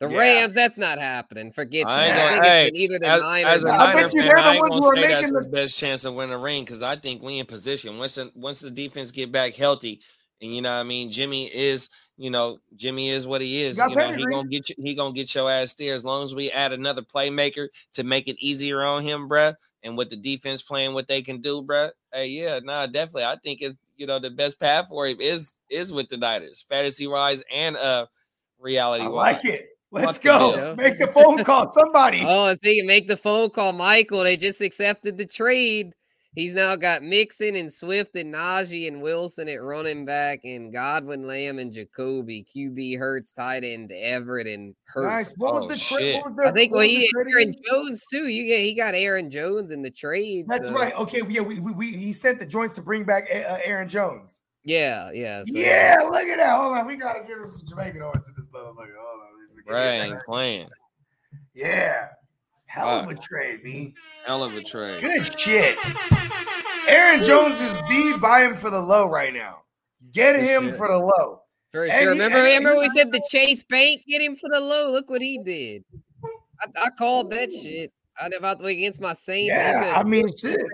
The 0.00 0.08
Yeah. 0.08 0.18
Rams, 0.18 0.54
that's 0.54 0.76
not 0.78 0.98
happening. 0.98 1.52
Forget 1.52 1.86
I 1.86 2.08
that. 2.08 2.16
I 2.16 2.18
gonna- 2.30 2.30
think 2.42 2.44
hey, 2.44 2.62
it's 2.62 2.70
been 2.72 2.80
either 2.82 2.98
the 2.98 3.08
As, 3.08 3.20
Niners 3.22 3.52
as 3.52 3.64
a 3.64 3.68
or 3.68 3.72
I 3.72 3.94
bet 3.94 4.14
you 4.14 4.20
fan, 4.20 4.28
they're 4.28 4.54
the 4.54 4.60
ones 4.60 4.84
who 4.84 4.92
are 4.92 4.96
say 4.96 5.08
that's 5.08 5.32
making 5.32 5.50
the- 5.50 5.56
best 5.56 5.78
chance 5.78 6.02
to 6.02 6.12
win 6.12 6.30
a 6.30 6.38
ring 6.38 6.64
because 6.64 6.82
I 6.82 6.96
think 6.96 7.22
we 7.22 7.38
in 7.38 7.46
position. 7.46 7.98
Once 7.98 8.14
the, 8.14 8.30
once 8.34 8.60
the 8.60 8.70
defense 8.70 9.10
get 9.10 9.30
back 9.32 9.54
healthy, 9.54 10.00
and 10.42 10.54
you 10.54 10.60
know 10.62 10.70
what 10.74 10.80
I 10.80 10.84
mean, 10.84 11.10
Jimmy 11.12 11.54
is 11.54 11.88
you 12.16 12.30
know 12.30 12.58
Jimmy 12.76 13.10
is 13.10 13.26
what 13.26 13.40
he 13.40 13.62
is. 13.62 13.76
got 13.76 13.90
You 13.90 13.96
know 13.96 14.04
he 14.04 14.10
pedigree. 14.12 14.32
gonna 14.34 14.48
get 14.48 14.68
you, 14.70 14.74
he 14.78 14.94
gonna 14.94 15.12
get 15.12 15.34
your 15.34 15.50
ass 15.50 15.74
there 15.74 15.94
as 15.94 16.04
long 16.04 16.22
as 16.22 16.34
we 16.34 16.50
add 16.50 16.72
another 16.72 17.02
playmaker 17.02 17.68
to 17.92 18.04
make 18.04 18.28
it 18.28 18.36
easier 18.38 18.82
on 18.82 19.02
him, 19.02 19.28
bruh. 19.28 19.54
And 19.82 19.96
with 19.96 20.10
the 20.10 20.16
defense 20.16 20.62
playing 20.62 20.94
what 20.94 21.06
they 21.08 21.22
can 21.22 21.40
do, 21.40 21.62
bruh. 21.62 21.90
Hey, 22.12 22.26
yeah, 22.28 22.58
nah, 22.62 22.86
definitely. 22.86 23.24
I 23.24 23.36
think 23.42 23.62
it's 23.62 23.76
you 23.96 24.06
know 24.06 24.18
the 24.18 24.30
best 24.30 24.58
path 24.60 24.86
for 24.88 25.06
him 25.06 25.20
is 25.20 25.56
is 25.70 25.92
with 25.92 26.08
the 26.08 26.16
Niners, 26.16 26.64
fantasy 26.68 27.06
wise 27.06 27.42
and 27.54 27.76
uh 27.76 28.06
reality 28.58 29.04
I 29.04 29.08
wise. 29.08 29.34
like 29.36 29.44
it. 29.44 29.68
Let's 29.92 30.14
Fuck 30.18 30.22
go. 30.22 30.56
Bills. 30.56 30.76
Make 30.76 30.98
the 30.98 31.06
phone 31.08 31.44
call. 31.44 31.72
Somebody. 31.72 32.22
Oh, 32.26 32.52
speaking, 32.54 32.86
make 32.86 33.06
the 33.08 33.16
phone 33.16 33.50
call, 33.50 33.72
Michael. 33.72 34.24
They 34.24 34.36
just 34.36 34.60
accepted 34.60 35.16
the 35.16 35.24
trade. 35.26 35.94
He's 36.36 36.52
now 36.52 36.76
got 36.76 37.02
Mixon 37.02 37.56
and 37.56 37.72
Swift 37.72 38.14
and 38.14 38.32
Najee 38.34 38.86
and 38.86 39.00
Wilson 39.00 39.48
at 39.48 39.62
running 39.62 40.04
back 40.04 40.40
and 40.44 40.70
Godwin, 40.70 41.26
Lamb 41.26 41.58
and 41.58 41.72
Jakobi, 41.72 42.44
QB 42.54 42.98
Hurts, 42.98 43.32
tight 43.32 43.64
end 43.64 43.90
Everett 43.90 44.46
and 44.46 44.74
Hurts. 44.84 45.06
nice. 45.08 45.34
What 45.38 45.54
was 45.54 45.64
Oh, 45.64 45.68
the 45.68 45.76
trade? 45.78 46.14
What 46.16 46.24
was 46.24 46.34
the, 46.34 46.42
I 46.48 46.52
think 46.52 46.72
what 46.72 46.80
well, 46.80 46.86
was 46.86 46.94
the 46.94 47.00
he 47.00 47.08
trade 47.08 47.26
Aaron? 47.32 47.54
Jones 47.68 48.04
too. 48.12 48.28
You 48.28 48.46
get 48.46 48.60
he 48.60 48.74
got 48.74 48.94
Aaron 48.94 49.30
Jones 49.30 49.70
in 49.70 49.80
the 49.80 49.90
trade. 49.90 50.44
That's 50.46 50.68
so- 50.68 50.74
right. 50.74 50.92
Okay. 50.98 51.22
Yeah. 51.26 51.40
We, 51.40 51.58
we, 51.58 51.72
we 51.72 51.90
he 51.92 52.12
sent 52.12 52.38
the 52.38 52.46
joints 52.46 52.74
to 52.74 52.82
bring 52.82 53.04
back 53.04 53.28
uh, 53.34 53.56
Aaron 53.64 53.88
Jones. 53.88 54.42
Yeah, 54.62 55.10
yeah. 55.14 55.38
so- 55.42 55.58
Yeah. 55.58 56.02
Look 56.04 56.26
at 56.26 56.36
that. 56.36 56.54
Hold 56.60 56.76
on. 56.76 56.86
We 56.86 56.96
gotta 56.96 57.20
give 57.26 57.38
him 57.38 57.48
some 57.48 57.64
Jamaican 57.66 58.02
orange 58.02 58.26
to 58.26 58.32
this 58.36 58.46
motherfucker. 58.48 58.76
Hold 58.98 59.22
on. 59.22 59.28
Let 59.48 59.56
me 59.56 59.62
get 59.64 59.72
Bruh 59.72 59.90
this 59.90 60.00
ain't 60.02 60.14
out. 60.16 60.24
playing. 60.26 60.68
Yeah. 61.54 62.08
Hell 62.76 63.00
of 63.00 63.08
a 63.08 63.14
trade, 63.14 63.64
me. 63.64 63.94
Hell 64.26 64.44
of 64.44 64.54
a 64.54 64.62
trade. 64.62 65.00
Good 65.00 65.38
shit. 65.38 65.78
Aaron 66.86 67.22
Jones 67.24 67.58
is 67.58 67.72
the 67.88 68.18
buy 68.20 68.44
him 68.44 68.54
for 68.54 68.68
the 68.70 68.80
low 68.80 69.06
right 69.08 69.32
now. 69.32 69.62
Get 70.12 70.36
him 70.38 70.68
sure. 70.68 70.76
for 70.76 70.88
the 70.88 70.98
low. 70.98 71.40
For 71.72 71.84
And 71.84 71.92
sure. 71.92 72.00
he- 72.00 72.06
Remember, 72.08 72.38
remember 72.42 72.78
we 72.78 72.88
said 72.90 73.10
the 73.12 73.22
Chase 73.30 73.62
Bank 73.62 74.02
get 74.06 74.20
him 74.20 74.36
for 74.36 74.50
the 74.50 74.60
low. 74.60 74.90
Look 74.90 75.08
what 75.08 75.22
he 75.22 75.38
did. 75.42 75.84
I, 76.24 76.84
I 76.86 76.90
called 76.90 77.30
that 77.30 77.50
shit. 77.50 77.92
I 78.20 78.28
about 78.36 78.60
to 78.60 78.66
against 78.66 79.00
my 79.00 79.14
Saints. 79.14 79.48
Yeah, 79.48 79.94
I 79.96 80.02
mean, 80.02 80.28
shit. 80.28 80.38
Saints, 80.60 80.64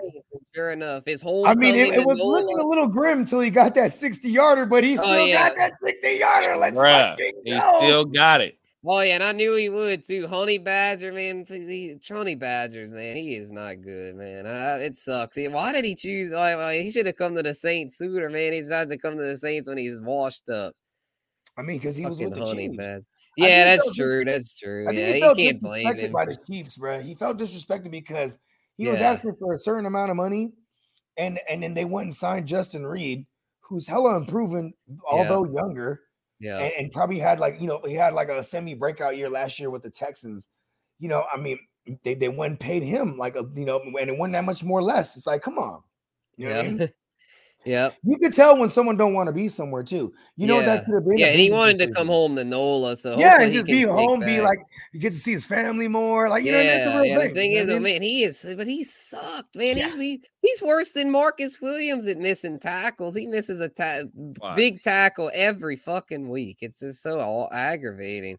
Sure 0.55 0.71
enough, 0.71 1.03
his 1.07 1.19
whole 1.23 1.47
I 1.47 1.55
mean, 1.55 1.73
it, 1.73 1.95
it 1.95 2.05
was 2.05 2.19
looking 2.19 2.59
a 2.59 2.67
little 2.67 2.85
grim 2.85 3.21
until 3.21 3.39
he 3.39 3.49
got 3.49 3.73
that 3.73 3.91
60 3.91 4.29
yarder, 4.29 4.67
but 4.67 4.83
he 4.83 4.99
Oh, 4.99 5.01
still 5.01 5.25
yeah. 5.27 5.47
got 5.49 5.55
that 5.57 5.73
60 5.83 6.11
yarder. 6.11 6.57
Let's 6.57 6.77
Bruh, 6.77 7.09
fucking 7.09 7.33
he 7.43 7.59
still 7.59 8.05
got 8.05 8.41
it. 8.41 8.55
Oh 8.85 8.99
yeah, 8.99 9.15
and 9.15 9.23
I 9.23 9.31
knew 9.31 9.55
he 9.55 9.69
would 9.69 10.05
too. 10.05 10.27
Honey 10.27 10.57
Badger, 10.57 11.13
man, 11.13 11.45
please, 11.45 11.67
he, 11.69 11.97
Honey 12.13 12.35
Badgers, 12.35 12.91
man, 12.91 13.15
he 13.15 13.35
is 13.35 13.49
not 13.49 13.81
good, 13.81 14.15
man. 14.15 14.45
Uh, 14.45 14.77
it 14.81 14.97
sucks. 14.97 15.37
He- 15.37 15.47
Why 15.47 15.71
did 15.71 15.85
he 15.85 15.95
choose? 15.95 16.31
Why- 16.33 16.81
he 16.81 16.91
should 16.91 17.05
have 17.05 17.15
come 17.15 17.33
to 17.35 17.43
the 17.43 17.53
Saints 17.53 17.97
sooner, 17.97 18.29
man. 18.29 18.51
He 18.51 18.59
decided 18.59 18.89
to 18.89 18.97
come 18.97 19.15
to 19.15 19.23
the 19.23 19.37
Saints 19.37 19.67
when 19.69 19.77
he's 19.77 20.01
washed 20.01 20.49
up. 20.49 20.73
I 21.57 21.61
mean, 21.61 21.77
because 21.77 21.95
he 21.95 22.05
was 22.05 22.19
with 22.19 22.35
the 22.35 22.43
Honey 22.43 22.67
Chiefs. 22.67 22.77
Badger. 22.77 23.05
I 23.39 23.47
Yeah, 23.47 23.47
he 23.47 23.63
that's 23.63 23.83
felt 23.85 23.95
true. 23.95 24.25
That's 24.25 24.57
true. 24.57 24.87
I 24.89 24.91
Yeah, 24.91 25.13
he 25.13 25.19
felt 25.21 25.37
can't 25.37 25.61
blame 25.61 25.85
disrespected 25.87 25.99
him. 25.99 26.11
by 26.11 26.25
the 26.25 26.37
Chiefs, 26.45 26.77
bro. 26.77 26.99
He 27.01 27.15
felt 27.15 27.37
disrespected 27.37 27.89
because 27.89 28.37
he 28.77 28.87
was 28.87 28.99
asking 28.99 29.35
for 29.39 29.53
a 29.53 29.59
certain 29.59 29.85
amount 29.85 30.11
of 30.11 30.17
money, 30.17 30.51
and 31.17 31.39
and 31.49 31.63
then 31.63 31.73
they 31.73 31.85
went 31.85 32.07
and 32.07 32.15
signed 32.15 32.47
Justin 32.47 32.85
Reid, 32.85 33.25
who's 33.61 33.87
hella 33.87 34.17
improving, 34.17 34.73
although 35.09 35.45
younger, 35.45 36.01
Yeah. 36.43 36.59
and, 36.59 36.73
and 36.77 36.91
probably 36.91 37.19
had 37.19 37.39
like 37.39 37.61
you 37.61 37.67
know 37.67 37.79
he 37.85 37.93
had 37.93 38.13
like 38.13 38.27
a 38.27 38.43
semi 38.43 38.73
breakout 38.73 39.15
year 39.15 39.29
last 39.29 39.59
year 39.59 39.69
with 39.69 39.81
the 39.81 39.89
Texans. 39.89 40.49
You 40.99 41.07
know, 41.07 41.23
I 41.33 41.37
mean, 41.37 41.57
they 42.03 42.15
they 42.15 42.27
went 42.29 42.51
and 42.51 42.59
paid 42.59 42.83
him 42.83 43.17
like 43.17 43.35
a 43.35 43.45
you 43.55 43.65
know, 43.65 43.79
and 43.79 44.09
it 44.09 44.17
wasn't 44.17 44.33
that 44.33 44.43
much 44.43 44.61
more 44.63 44.81
less. 44.81 45.15
It's 45.15 45.25
like, 45.25 45.41
come 45.41 45.57
on, 45.57 45.81
you 46.35 46.49
know 46.49 46.57
what 46.57 46.65
I 46.65 46.69
mean? 46.69 46.89
yeah. 47.65 47.89
You 48.03 48.17
could 48.17 48.33
tell 48.33 48.57
when 48.57 48.69
someone 48.69 48.97
don't 48.97 49.13
want 49.13 49.27
to 49.27 49.33
be 49.33 49.47
somewhere 49.47 49.83
too. 49.83 50.13
You 50.35 50.47
know 50.47 50.59
Yeah. 50.59 50.65
that 50.65 50.85
could 50.85 50.95
have 50.95 51.05
been. 51.05 51.17
Yeah, 51.17 51.27
and 51.27 51.39
he 51.39 51.49
wanted 51.49 51.79
to 51.79 51.91
come 51.91 52.07
home 52.07 52.35
to 52.35 52.43
NOLA, 52.43 52.97
so 52.97 53.17
Yeah, 53.17 53.41
and 53.41 53.51
just 53.51 53.65
be 53.65 53.83
home, 53.83 54.19
be 54.19 54.41
like 54.41 54.59
he 54.91 54.99
gets 54.99 55.15
to 55.15 55.21
see 55.21 55.31
his 55.31 55.45
family 55.45 55.87
more. 55.87 56.27
Like 56.27 56.43
you 56.43 56.51
know, 56.51 56.59
yeah, 56.59 56.77
that's 56.77 56.93
the 56.93 57.01
real 57.01 57.05
yeah. 57.05 57.17
The 57.19 57.23
thing. 57.25 57.33
thing 57.35 57.51
you 57.53 57.59
is, 57.61 57.67
what 57.67 57.75
I 57.75 57.79
mean? 57.79 57.93
man, 57.93 58.01
he 58.01 58.23
is, 58.23 58.53
but 58.57 58.67
he 58.67 58.83
sucked, 58.83 59.55
man. 59.55 59.77
Yeah. 59.77 59.85
He's 59.89 59.95
he, 59.95 60.23
he's 60.43 60.61
worse 60.61 60.91
than 60.91 61.09
Marcus 61.09 61.59
Williams 61.59 62.05
at 62.05 62.19
missing 62.19 62.59
tackles. 62.59 63.15
He 63.15 63.25
misses 63.25 63.59
a 63.61 63.69
ta- 63.69 64.01
Fuck. 64.39 64.55
big 64.55 64.83
tackle 64.83 65.31
every 65.33 65.77
fucking 65.77 66.29
week. 66.29 66.57
It's 66.61 66.79
just 66.79 67.01
so 67.01 67.19
all 67.19 67.49
aggravating. 67.51 68.37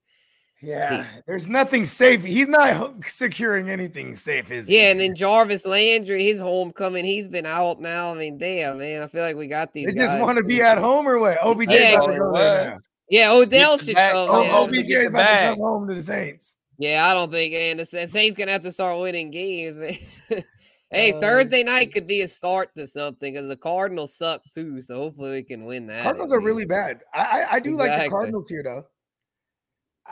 Yeah, 0.62 1.05
there's 1.26 1.46
nothing 1.48 1.84
safe. 1.84 2.22
He's 2.24 2.48
not 2.48 2.94
securing 3.07 3.68
anything 3.68 4.16
safe. 4.16 4.50
Is 4.50 4.68
he? 4.68 4.78
Yeah, 4.78 4.92
and 4.92 5.00
then 5.00 5.14
Jarvis 5.14 5.66
Landry, 5.66 6.24
his 6.24 6.40
homecoming, 6.40 7.05
he's 7.05 7.28
been 7.28 7.44
out 7.44 7.80
now. 7.80 8.14
I 8.14 8.16
mean, 8.16 8.38
damn, 8.38 8.78
man, 8.78 9.02
I 9.02 9.09
feel 9.09 9.22
like 9.22 9.36
we 9.36 9.46
got 9.46 9.72
these. 9.74 9.88
they 9.88 9.92
just 9.94 10.18
want 10.18 10.38
to 10.38 10.44
be 10.44 10.62
at 10.62 10.78
home 10.78 11.07
or 11.07 11.18
what? 11.18 11.38
OBJ 11.42 11.70
Yeah, 11.70 11.94
about 11.96 12.07
to 12.07 12.18
go 12.18 12.32
there 12.32 12.70
now. 12.70 12.78
Yeah, 13.11 13.32
Odell 13.32 13.76
should 13.76 13.94
bag. 13.94 14.12
come. 14.14 14.28
Oh, 14.30 14.42
man. 14.42 14.55
OBJ 14.55 14.78
OBJ 14.78 14.88
is 14.88 14.98
the 15.02 15.07
about 15.09 15.40
to 15.40 15.46
come 15.50 15.59
home 15.59 15.88
to 15.88 15.94
the 15.94 16.02
Saints. 16.02 16.57
Yeah, 16.78 17.07
I 17.09 17.12
don't 17.14 17.30
think, 17.30 17.52
and 17.52 17.80
the 17.80 17.86
Saints 17.86 18.36
gonna 18.38 18.52
have 18.52 18.62
to 18.62 18.72
start 18.72 18.98
winning 19.00 19.30
games, 19.30 19.76
man. 20.30 20.44
hey, 20.95 21.12
Uh, 21.12 21.20
Thursday 21.20 21.62
night 21.62 21.92
could 21.92 22.07
be 22.07 22.22
a 22.22 22.28
start 22.28 22.74
to 22.76 22.86
something 22.86 23.34
because 23.34 23.49
the 23.49 23.57
Cardinals 23.57 24.16
suck 24.16 24.42
too. 24.55 24.80
So 24.80 24.97
hopefully 24.97 25.32
we 25.32 25.42
can 25.42 25.64
win 25.64 25.86
that. 25.88 26.03
Cardinals 26.03 26.32
are 26.32 26.40
really 26.40 26.64
bad. 26.64 27.01
I 27.12 27.20
I, 27.20 27.47
I 27.53 27.61
do 27.61 27.72
like 27.72 28.03
the 28.03 28.09
Cardinals 28.09 28.49
here 28.49 28.62
though. 28.62 28.84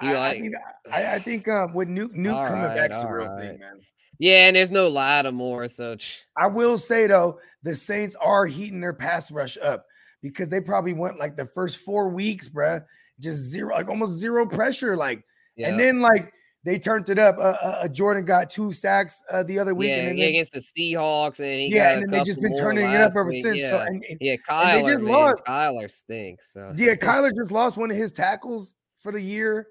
You 0.00 0.10
I, 0.10 0.12
I, 0.12 0.18
like- 0.28 0.40
mean, 0.40 0.54
I, 0.90 1.14
I 1.14 1.18
think 1.18 1.48
um, 1.48 1.74
with 1.74 1.88
Nuke, 1.88 2.16
Nuke 2.16 2.34
All 2.34 2.46
coming 2.46 2.64
right, 2.64 2.76
back's 2.76 3.02
a 3.02 3.12
real 3.12 3.26
right. 3.28 3.40
thing, 3.40 3.60
man. 3.60 3.80
Yeah, 4.18 4.46
and 4.46 4.56
there's 4.56 4.70
no 4.70 4.88
Lattimore, 4.88 5.68
so 5.68 5.96
I 6.36 6.46
will 6.46 6.78
say 6.78 7.06
though, 7.08 7.40
the 7.62 7.74
Saints 7.74 8.14
are 8.16 8.46
heating 8.46 8.80
their 8.80 8.92
pass 8.92 9.32
rush 9.32 9.58
up 9.58 9.84
because 10.22 10.48
they 10.48 10.60
probably 10.60 10.92
went 10.92 11.18
like 11.18 11.36
the 11.36 11.44
first 11.44 11.78
four 11.78 12.08
weeks, 12.08 12.48
bruh, 12.48 12.84
just 13.18 13.38
zero, 13.38 13.74
like 13.74 13.88
almost 13.88 14.12
zero 14.18 14.46
pressure, 14.46 14.96
like, 14.96 15.24
yeah. 15.56 15.68
and 15.68 15.80
then 15.80 16.00
like 16.00 16.32
they 16.64 16.78
turned 16.78 17.08
it 17.08 17.18
up. 17.18 17.38
Uh, 17.38 17.40
uh, 17.62 17.80
uh, 17.82 17.88
Jordan 17.88 18.24
got 18.24 18.48
two 18.50 18.72
sacks 18.72 19.22
uh, 19.30 19.42
the 19.42 19.58
other 19.58 19.74
week, 19.74 19.88
yeah, 19.90 19.96
and 19.96 20.18
yeah, 20.18 20.24
they, 20.26 20.30
against 20.30 20.52
the 20.52 20.60
Seahawks, 20.60 21.40
and 21.40 21.60
he 21.60 21.74
yeah, 21.74 21.92
and 21.94 22.02
then 22.02 22.10
they 22.10 22.22
just 22.22 22.40
been 22.40 22.56
turning 22.56 22.88
it 22.90 23.00
up 23.00 23.10
ever 23.10 23.24
week, 23.24 23.42
since. 23.42 23.58
Yeah, 23.60 23.70
So, 23.70 23.78
and, 23.80 24.04
and- 24.08 24.18
yeah, 24.20 24.36
they 24.48 24.82
just 24.82 25.00
man, 25.00 25.12
lost. 25.12 25.44
Kyler 25.44 25.90
stinks. 25.90 26.52
So 26.52 26.72
yeah, 26.76 26.94
Kyler 26.94 27.30
just 27.36 27.50
lost 27.50 27.76
one 27.76 27.90
of 27.90 27.96
his 27.96 28.12
tackles 28.12 28.74
for 29.00 29.10
the 29.12 29.20
year. 29.20 29.66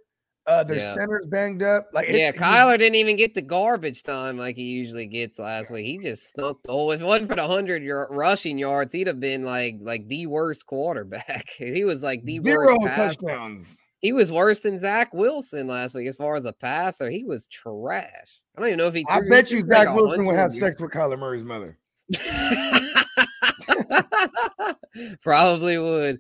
Uh, 0.48 0.64
their 0.64 0.78
Yeah. 0.78 0.94
center's 0.96 1.28
banged 1.28 1.62
up. 1.62 1.88
Like, 1.94 2.10
it's, 2.10 2.18
yeah, 2.18 2.32
Kyler 2.32 2.78
didn't 2.78 2.96
even 2.96 3.16
get 3.16 3.36
the 3.36 3.44
garbage 3.44 4.02
time 4.02 4.40
like 4.40 4.56
he 4.56 4.64
usually 4.64 5.06
gets 5.06 5.38
last 5.38 5.70
week. 5.70 5.86
He 5.86 6.00
just 6.00 6.32
snuck. 6.32 6.58
Oh, 6.68 6.90
if 6.90 7.00
it 7.00 7.06
wasn't 7.06 7.30
for 7.30 7.36
the 7.36 7.48
hundred 7.48 7.84
yard 7.84 8.08
rushing 8.10 8.58
yards, 8.58 8.92
he'd 8.92 9.06
have 9.06 9.20
been 9.20 9.44
like 9.44 9.76
like 9.80 10.08
the 10.08 10.26
worst 10.26 10.66
quarterback. 10.66 11.48
he 11.58 11.86
was 11.86 12.02
like 12.02 12.24
the 12.26 12.38
zero 12.38 12.76
touchdowns. 12.80 13.78
He 14.02 14.14
was 14.14 14.32
worse 14.32 14.62
than 14.62 14.80
Zach 14.80 15.14
Wilson 15.14 15.68
last 15.68 15.94
week 15.94 16.08
as 16.08 16.18
far 16.18 16.36
as 16.36 16.46
a 16.46 16.54
passer. 16.54 17.10
He 17.10 17.24
was 17.24 17.48
trash. 17.48 18.40
I 18.58 18.60
don't 18.60 18.70
even 18.70 18.80
know 18.80 18.88
if 18.88 18.96
he. 18.96 19.06
I 19.08 19.22
bet 19.30 19.50
he 19.50 19.58
you 19.58 19.62
threw 19.62 19.70
like 19.72 19.88
Zach 19.88 19.96
Wilson 19.96 20.26
would 20.26 20.36
100 20.36 20.42
have 20.42 20.54
sex 20.54 20.80
with 20.80 20.92
Kyler 20.92 21.20
Murray's 21.20 21.44
mother. 21.44 21.78
Probably 25.22 25.78
would. 25.78 26.20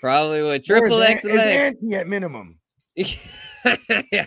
Probably 0.00 0.42
would. 0.42 0.64
Triple 0.64 1.02
aunt- 1.02 1.10
X 1.10 1.22
his 1.22 1.34
Lex. 1.34 1.76
at 1.94 2.06
minimum. 2.06 2.58
yeah. 2.94 4.26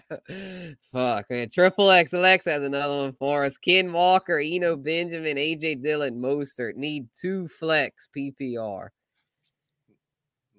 Fuck, 0.92 1.30
man. 1.30 1.50
Triple 1.50 1.92
X 1.92 2.14
Lex 2.14 2.46
has 2.46 2.64
another 2.64 2.96
one 2.96 3.14
for 3.14 3.46
us. 3.46 3.58
Ken 3.58 3.94
Walker, 3.94 4.40
Eno 4.40 4.76
Benjamin, 4.76 5.38
AJ 5.38 5.84
Dillon, 5.84 6.20
Mostert 6.20 6.76
need 6.76 7.08
two 7.20 7.48
flex 7.48 8.10
PPR. 8.16 8.90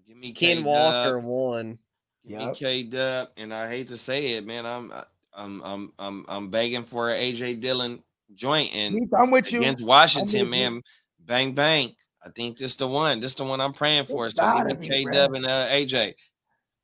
Give 0.07 0.16
me 0.16 0.32
Ken 0.32 0.59
K-Dub. 0.59 0.66
Walker 0.66 1.18
one. 1.18 1.78
Yep. 2.26 2.54
K 2.56 2.82
Dub, 2.82 3.28
and 3.36 3.54
I 3.54 3.68
hate 3.68 3.88
to 3.88 3.96
say 3.96 4.32
it, 4.32 4.46
man. 4.46 4.66
I'm 4.66 4.92
I'm 5.34 5.62
I'm 5.62 5.92
I'm 5.98 6.24
I'm 6.28 6.50
begging 6.50 6.84
for 6.84 7.10
an 7.10 7.20
AJ 7.20 7.60
Dillon 7.60 8.02
joint 8.34 8.74
and 8.74 9.08
I'm 9.16 9.30
with 9.30 9.52
you. 9.52 9.60
against 9.60 9.84
Washington, 9.84 10.48
with 10.48 10.58
you. 10.58 10.70
man. 10.70 10.82
Bang 11.20 11.54
bang. 11.54 11.94
I 12.24 12.30
think 12.30 12.58
this 12.58 12.74
the 12.74 12.88
one. 12.88 13.20
This 13.20 13.34
the 13.34 13.44
one 13.44 13.60
I'm 13.60 13.72
praying 13.72 14.04
for. 14.04 14.28
So 14.30 14.64
be, 14.64 14.74
me 14.74 14.88
K. 14.88 15.04
Dub 15.04 15.34
and 15.34 15.46
uh, 15.46 15.68
AJ. 15.68 16.14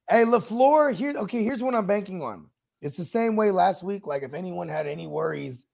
Hey, 0.09 0.25
LaFleur, 0.25 0.95
here, 0.95 1.15
okay, 1.17 1.43
here's 1.43 1.63
what 1.63 1.75
I'm 1.75 1.87
banking 1.87 2.23
on. 2.23 2.47
It's 2.81 2.97
the 2.97 3.05
same 3.05 3.35
way 3.35 3.51
last 3.51 3.83
week. 3.83 4.07
Like, 4.07 4.23
if 4.23 4.35
anyone 4.35 4.69
had 4.69 4.87
any 4.87 5.07
worries 5.07 5.65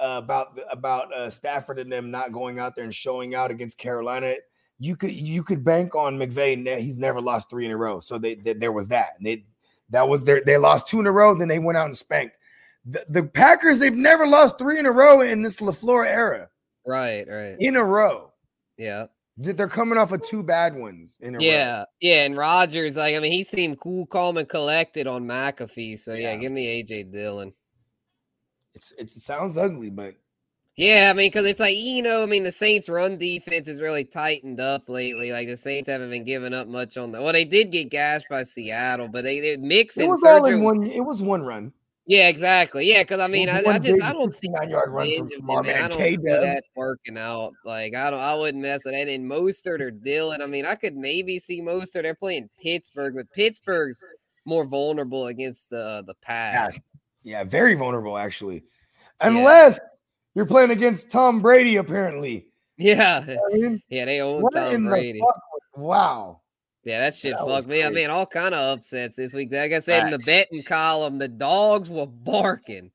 uh, 0.00 0.20
about 0.22 0.58
about 0.70 1.12
uh, 1.12 1.30
Stafford 1.30 1.78
and 1.78 1.92
them 1.92 2.10
not 2.10 2.32
going 2.32 2.58
out 2.58 2.74
there 2.74 2.84
and 2.84 2.94
showing 2.94 3.34
out 3.34 3.50
against 3.50 3.78
Carolina, 3.78 4.34
you 4.78 4.96
could 4.96 5.12
you 5.12 5.42
could 5.42 5.64
bank 5.64 5.94
on 5.94 6.18
McVay. 6.18 6.78
He's 6.80 6.98
never 6.98 7.20
lost 7.20 7.48
three 7.50 7.66
in 7.66 7.70
a 7.72 7.76
row. 7.76 8.00
So 8.00 8.18
they, 8.18 8.34
they- 8.34 8.54
there 8.54 8.72
was 8.72 8.88
that. 8.88 9.10
And 9.18 9.26
they 9.26 9.44
that 9.90 10.08
was 10.08 10.24
their 10.24 10.40
they 10.44 10.56
lost 10.56 10.88
two 10.88 11.00
in 11.00 11.06
a 11.06 11.12
row. 11.12 11.34
Then 11.34 11.48
they 11.48 11.58
went 11.58 11.78
out 11.78 11.86
and 11.86 11.96
spanked 11.96 12.38
the, 12.84 13.04
the 13.08 13.22
Packers. 13.22 13.78
They've 13.78 13.94
never 13.94 14.26
lost 14.26 14.58
three 14.58 14.78
in 14.78 14.86
a 14.86 14.90
row 14.92 15.20
in 15.20 15.42
this 15.42 15.56
LaFleur 15.58 16.06
era. 16.06 16.48
Right, 16.86 17.24
right. 17.28 17.56
In 17.60 17.76
a 17.76 17.84
row, 17.84 18.32
Yeah. 18.78 19.06
They're 19.38 19.66
coming 19.68 19.96
off 19.98 20.12
of 20.12 20.20
two 20.22 20.42
bad 20.42 20.74
ones 20.76 21.16
in 21.20 21.34
a 21.34 21.38
row. 21.38 21.44
Yeah. 21.44 21.84
Yeah. 22.00 22.24
And 22.24 22.36
Rodgers, 22.36 22.96
like, 22.96 23.14
I 23.14 23.18
mean, 23.18 23.32
he 23.32 23.42
seemed 23.42 23.80
cool, 23.80 24.04
calm, 24.06 24.36
and 24.36 24.48
collected 24.48 25.06
on 25.06 25.24
McAfee. 25.24 25.98
So 25.98 26.12
yeah, 26.12 26.32
Yeah. 26.32 26.36
give 26.36 26.52
me 26.52 26.82
AJ 26.82 27.12
Dillon. 27.12 27.52
It's, 28.74 28.92
it's 28.98 29.16
it 29.16 29.22
sounds 29.22 29.56
ugly, 29.56 29.90
but 29.90 30.14
Yeah, 30.76 31.10
I 31.10 31.16
mean, 31.16 31.28
because 31.28 31.44
it's 31.44 31.60
like 31.60 31.76
you 31.76 32.02
know, 32.02 32.22
I 32.22 32.26
mean, 32.26 32.44
the 32.44 32.52
Saints' 32.52 32.88
run 32.88 33.18
defense 33.18 33.68
is 33.68 33.80
really 33.80 34.04
tightened 34.04 34.58
up 34.58 34.88
lately. 34.88 35.30
Like 35.30 35.48
the 35.48 35.56
Saints 35.56 35.88
haven't 35.88 36.10
been 36.10 36.24
giving 36.24 36.54
up 36.54 36.66
much 36.66 36.96
on 36.96 37.12
the. 37.12 37.20
Well, 37.20 37.34
they 37.34 37.44
did 37.44 37.70
get 37.70 37.90
gashed 37.90 38.26
by 38.30 38.42
Seattle, 38.44 39.08
but 39.08 39.22
they, 39.22 39.40
they 39.40 39.58
mix 39.58 39.98
it 39.98 40.02
and 40.02 40.10
was 40.10 40.24
all 40.24 40.46
in 40.46 40.62
one. 40.62 40.86
It 40.86 41.04
was 41.04 41.22
one 41.22 41.42
run. 41.42 41.72
Yeah, 42.06 42.28
exactly. 42.28 42.88
Yeah, 42.90 43.02
because 43.02 43.20
I 43.20 43.26
mean, 43.28 43.50
I, 43.50 43.62
I 43.66 43.78
just 43.78 44.02
I 44.02 44.12
don't 44.12 44.34
see 44.34 44.48
nine 44.48 44.70
yard 44.70 44.90
run 44.90 45.14
from, 45.18 45.30
from 45.46 45.66
man, 45.66 45.84
I 45.84 45.88
don't 45.88 45.98
see 45.98 46.16
that 46.16 46.62
working 46.74 47.18
out. 47.18 47.52
Like 47.66 47.94
I 47.94 48.10
don't, 48.10 48.20
I 48.20 48.34
wouldn't 48.34 48.62
mess 48.62 48.86
with 48.86 48.94
that. 48.94 49.08
In 49.08 49.28
Mostert 49.28 49.80
or 49.80 49.90
Dillon, 49.90 50.40
I 50.40 50.46
mean, 50.46 50.64
I 50.64 50.74
could 50.74 50.96
maybe 50.96 51.38
see 51.38 51.60
Mostert. 51.60 52.02
They're 52.02 52.14
playing 52.14 52.48
Pittsburgh, 52.60 53.14
but 53.14 53.30
Pittsburgh's 53.32 53.98
more 54.46 54.64
vulnerable 54.64 55.26
against 55.26 55.68
the 55.68 56.02
the 56.06 56.14
pass. 56.22 56.54
Yes. 56.54 56.80
Yeah, 57.24 57.44
very 57.44 57.74
vulnerable 57.74 58.16
actually. 58.16 58.64
Yeah. 59.22 59.70
You're 60.34 60.46
playing 60.46 60.70
against 60.70 61.10
Tom 61.10 61.40
Brady, 61.42 61.76
apparently. 61.76 62.46
Yeah, 62.78 63.20
You 63.26 63.34
know 63.34 63.40
I 63.52 63.56
mean? 63.56 63.82
yeah, 63.88 64.04
they 64.06 64.20
own 64.20 64.42
What 64.42 64.54
Tom 64.54 64.86
Brady. 64.86 65.20
Wow. 65.76 66.40
Yeah, 66.84 67.00
that 67.00 67.14
shit 67.14 67.34
That 67.36 67.46
fucked 67.46 67.68
me. 67.68 67.84
I 67.84 67.90
mean, 67.90 68.10
all 68.10 68.26
kind 68.26 68.54
of 68.54 68.78
upsets 68.78 69.16
this 69.16 69.32
week. 69.32 69.52
Like 69.52 69.72
I 69.72 69.80
said 69.80 70.06
in 70.06 70.10
the 70.10 70.18
betting 70.18 70.64
column, 70.64 71.18
the 71.18 71.28
dogs 71.28 71.88
were 71.88 72.06
barking. 72.06 72.90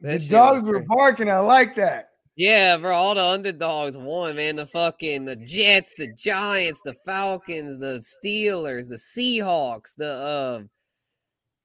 That 0.00 0.20
the 0.20 0.28
dogs 0.28 0.62
were 0.62 0.80
barking. 0.80 1.30
I 1.30 1.38
like 1.38 1.74
that. 1.76 2.10
Yeah, 2.36 2.76
bro, 2.76 2.94
all 2.94 3.14
the 3.16 3.24
underdogs 3.24 3.96
won, 3.96 4.36
man. 4.36 4.56
The 4.56 4.66
fucking 4.66 5.24
the 5.24 5.36
Jets, 5.36 5.92
the 5.98 6.12
Giants, 6.12 6.80
the 6.84 6.94
Falcons, 7.04 7.80
the 7.80 8.00
Steelers, 8.00 8.88
the 8.88 8.96
Seahawks, 8.96 9.94
the 9.96 10.12
uh 10.12 10.62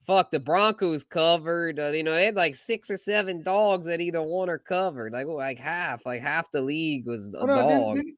fuck 0.05 0.31
the 0.31 0.39
Broncos 0.39 1.03
covered. 1.03 1.79
Uh, 1.79 1.89
you 1.89 2.03
know, 2.03 2.13
they 2.13 2.25
had 2.25 2.35
like 2.35 2.55
six 2.55 2.89
or 2.91 2.97
seven 2.97 3.41
dogs 3.43 3.85
that 3.87 4.01
either 4.01 4.21
won 4.21 4.49
or 4.49 4.57
covered. 4.59 5.13
Like 5.13 5.27
like 5.27 5.57
half, 5.57 6.05
like 6.05 6.21
half 6.21 6.51
the 6.51 6.61
league 6.61 7.05
was 7.07 7.33
a 7.33 7.37
Hold 7.37 7.49
on, 7.49 7.57
didn't- 7.67 7.81
dog. 7.81 7.95
didn't- 7.97 8.17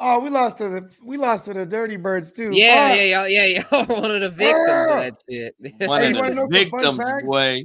oh, 0.00 0.20
we 0.20 0.30
lost 0.30 0.58
to 0.58 0.68
the 0.68 0.90
we 1.02 1.16
lost 1.16 1.46
to 1.46 1.54
the 1.54 1.64
Dirty 1.66 1.96
Birds 1.96 2.32
too. 2.32 2.50
Yeah, 2.52 2.88
Fuck. 2.90 2.96
yeah, 2.98 3.04
yeah, 3.04 3.26
yeah, 3.26 3.62
yeah. 3.72 3.84
One 4.00 4.10
of 4.10 4.20
the 4.20 4.28
victims 4.30 4.70
of 4.70 4.88
that 4.88 5.14
shit. 5.28 5.54
One 5.88 6.02
Hey, 6.02 6.10
of 6.10 6.16
the 6.16 6.22
know 6.34 6.44
some 6.44 6.70
fun 6.70 6.70
victims, 6.70 6.98
facts? 6.98 7.24
boy. 7.26 7.64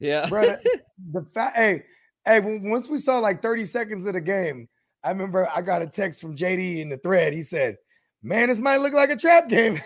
yeah. 0.00 0.28
bro. 0.28 0.56
The, 1.12 1.22
fact. 1.32 1.56
hey, 1.56 1.84
hey, 2.24 2.40
once 2.40 2.88
we 2.88 2.98
saw 2.98 3.20
like 3.20 3.40
30 3.40 3.64
seconds 3.66 4.04
of 4.04 4.14
the 4.14 4.20
game, 4.20 4.68
I 5.04 5.10
remember 5.10 5.48
I 5.54 5.60
got 5.62 5.80
a 5.80 5.86
text 5.86 6.20
from 6.20 6.34
JD 6.36 6.78
in 6.80 6.88
the 6.88 6.96
thread. 6.98 7.32
He 7.32 7.42
said, 7.42 7.76
Man, 8.20 8.48
this 8.48 8.58
might 8.58 8.78
look 8.78 8.92
like 8.94 9.10
a 9.10 9.16
trap 9.16 9.48
game. 9.48 9.78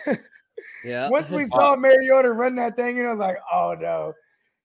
Yeah. 0.85 1.09
Once 1.09 1.31
we 1.31 1.45
saw 1.47 1.77
Mariota 1.77 2.33
run 2.33 2.57
that 2.57 2.77
thing, 2.77 2.99
and 2.99 3.07
I 3.09 3.11
was 3.11 3.19
like, 3.19 3.39
oh 3.53 3.77
no. 3.79 4.13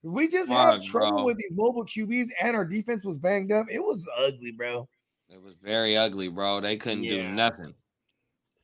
We 0.02 0.28
just 0.28 0.48
have 0.50 0.82
trouble 0.84 1.18
bro. 1.18 1.24
with 1.24 1.38
these 1.38 1.50
mobile 1.52 1.84
QBs, 1.84 2.28
and 2.40 2.54
our 2.54 2.64
defense 2.64 3.04
was 3.04 3.18
banged 3.18 3.50
up. 3.50 3.66
It 3.68 3.80
was 3.80 4.08
ugly, 4.16 4.52
bro. 4.52 4.88
It 5.28 5.42
was 5.42 5.54
very 5.62 5.96
ugly, 5.96 6.28
bro. 6.28 6.60
They 6.60 6.76
couldn't 6.76 7.02
do 7.02 7.28
nothing. 7.28 7.74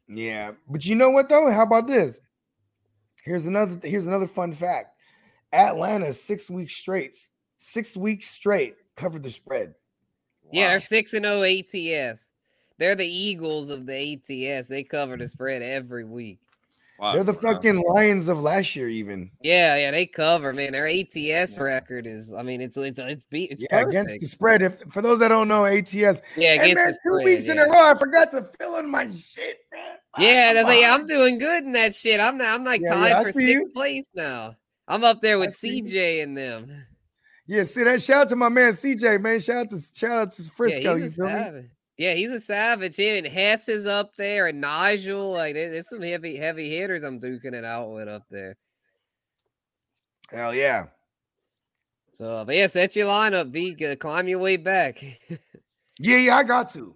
Yeah, 0.09 0.53
but 0.69 0.85
you 0.87 0.95
know 0.95 1.11
what 1.11 1.29
though? 1.29 1.51
How 1.51 1.63
about 1.63 1.87
this? 1.87 2.21
Here's 3.25 3.47
another. 3.47 3.79
Here's 3.83 4.07
another 4.07 4.27
fun 4.27 4.53
fact. 4.53 4.97
Atlanta 5.53 6.13
six 6.13 6.51
weeks 6.51 6.77
straight, 6.77 7.17
six 7.57 7.97
weeks 7.97 8.29
straight 8.29 8.77
covered 8.97 9.23
the 9.23 9.31
spread. 9.31 9.75
Yeah, 10.53 10.69
they're 10.69 10.81
six 10.81 11.15
and 11.15 11.27
oh 11.27 11.43
zero 11.43 12.05
ATS. 12.13 12.31
They're 12.79 12.97
the 12.97 13.07
Eagles 13.07 13.71
of 13.71 13.87
the 13.87 14.15
ATS. 14.15 14.69
They 14.69 14.83
cover 14.83 15.17
the 15.17 15.29
spread 15.29 15.63
every 15.63 16.05
week. 16.05 16.39
Fuck, 16.99 17.15
They're 17.15 17.25
the 17.25 17.33
bro. 17.33 17.55
fucking 17.55 17.83
Lions 17.83 18.29
of 18.29 18.41
last 18.41 18.77
year, 18.77 18.89
even. 18.89 19.31
Yeah, 19.43 19.77
yeah, 19.77 19.91
they 19.91 20.07
cover. 20.07 20.53
Man, 20.53 20.73
their 20.73 20.87
ATS 20.87 21.17
Yeah. 21.57 21.63
record 21.63 22.07
is. 22.07 22.33
I 22.33 22.43
mean, 22.43 22.61
it's 22.61 22.77
it's 22.77 22.99
it's 23.01 23.25
beat. 23.31 23.51
It's 23.51 23.63
yeah, 23.63 23.79
perfect. 23.79 23.89
against 23.91 24.21
the 24.21 24.27
spread. 24.29 24.63
If 24.63 24.81
for 24.93 25.03
those 25.03 25.19
that 25.19 25.29
don't 25.29 25.49
know, 25.49 25.65
ATS. 25.67 25.93
yeah, 25.95 26.11
Hey, 26.37 26.57
against 26.57 26.75
man, 26.77 26.87
the 26.89 26.99
two 27.05 27.15
spread. 27.15 27.25
weeks 27.25 27.49
in 27.49 27.59
a 27.59 27.65
row, 27.65 27.91
I 27.91 27.95
forgot 27.99 28.31
to 28.31 28.49
fill 28.61 28.77
in 28.77 28.89
my 28.89 29.11
shit, 29.11 29.59
man. 29.73 29.97
Yeah, 30.19 30.47
Come 30.49 30.55
that's 30.55 30.69
like, 30.69 30.81
yeah, 30.81 30.95
I'm 30.95 31.07
doing 31.07 31.39
good 31.39 31.65
in 31.65 31.73
that 31.73 31.93
shit. 31.93 32.21
I'm 32.21 32.39
not, 32.39 32.47
I'm 32.55 32.63
like 32.63 32.81
Yeah, 32.83 32.95
tied 32.95 33.09
yeah, 33.09 33.19
I 33.19 33.25
for 33.25 33.33
see 33.33 33.47
sixth 33.47 33.63
you. 33.65 33.71
place 33.75 34.07
now. 34.15 34.55
I'm 34.87 35.03
up 35.03 35.21
there 35.21 35.41
with 35.41 35.57
see 35.57 35.79
you. 35.79 35.83
CJ 35.85 36.23
and 36.23 36.37
them. 36.37 36.87
Yeah, 37.49 37.65
see 37.65 37.83
that. 37.83 38.01
Shout 38.01 38.23
out 38.23 38.29
to 38.29 38.37
my 38.37 38.49
man 38.49 38.73
CJ, 38.73 39.21
man. 39.21 39.41
Shout 39.41 39.57
out 39.57 39.71
to 39.71 39.79
shout 39.93 40.13
out 40.13 40.31
to 40.31 40.43
Frisco. 40.53 40.81
yeah, 40.83 40.95
you 40.95 41.03
he's 41.03 41.19
a 41.19 41.29
feel 41.29 41.53
me? 41.53 41.69
Yeah, 41.97 42.15
he's 42.15 42.31
a 42.31 42.41
savage. 42.41 42.97
Him 42.97 43.25
and 43.25 43.33
Hess 43.33 43.69
is 43.69 43.87
up 43.87 44.17
there, 44.17 44.49
and 44.49 44.61
Nigel. 44.61 45.31
Like, 45.33 45.55
there's 45.55 45.89
some 45.89 46.03
heavy 46.03 46.37
heavy 46.37 46.69
hitters 46.77 47.05
I'm 47.05 47.21
duking 47.21 47.53
it 47.55 47.65
out 47.65 47.91
with 47.93 48.09
up 48.09 48.25
there. 48.31 48.57
Hell 50.31 50.55
yeah. 50.55 50.87
So, 52.15 52.45
but 52.47 52.55
yeah, 52.55 52.67
set 52.69 52.95
your 52.97 53.09
lineup, 53.09 53.53
B. 53.53 53.75
G- 53.75 53.95
Climb 53.97 54.29
your 54.29 54.39
way 54.39 54.57
back. 54.57 55.03
Yeah, 56.01 56.17
yeah, 56.17 56.37
I 56.39 56.43
got 56.43 56.71
to. 56.71 56.93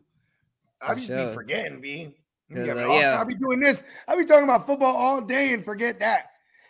I 0.83 0.97
just 0.97 1.07
sure. 1.07 1.29
be 1.29 1.33
forgetting, 1.33 1.81
B. 1.81 2.17
'Cause, 2.53 2.67
Yeah, 2.67 2.73
uh, 2.73 2.89
yeah. 2.95 3.17
I'll 3.17 3.25
be 3.25 3.37
doing 3.37 3.61
this. 3.61 3.85
I'll 4.09 4.17
be 4.19 4.25
talking 4.25 4.43
about 4.43 4.67
football 4.67 4.97
all 4.97 5.21
day 5.21 5.53
and 5.53 5.65
forget 5.65 6.01
that. 6.01 6.28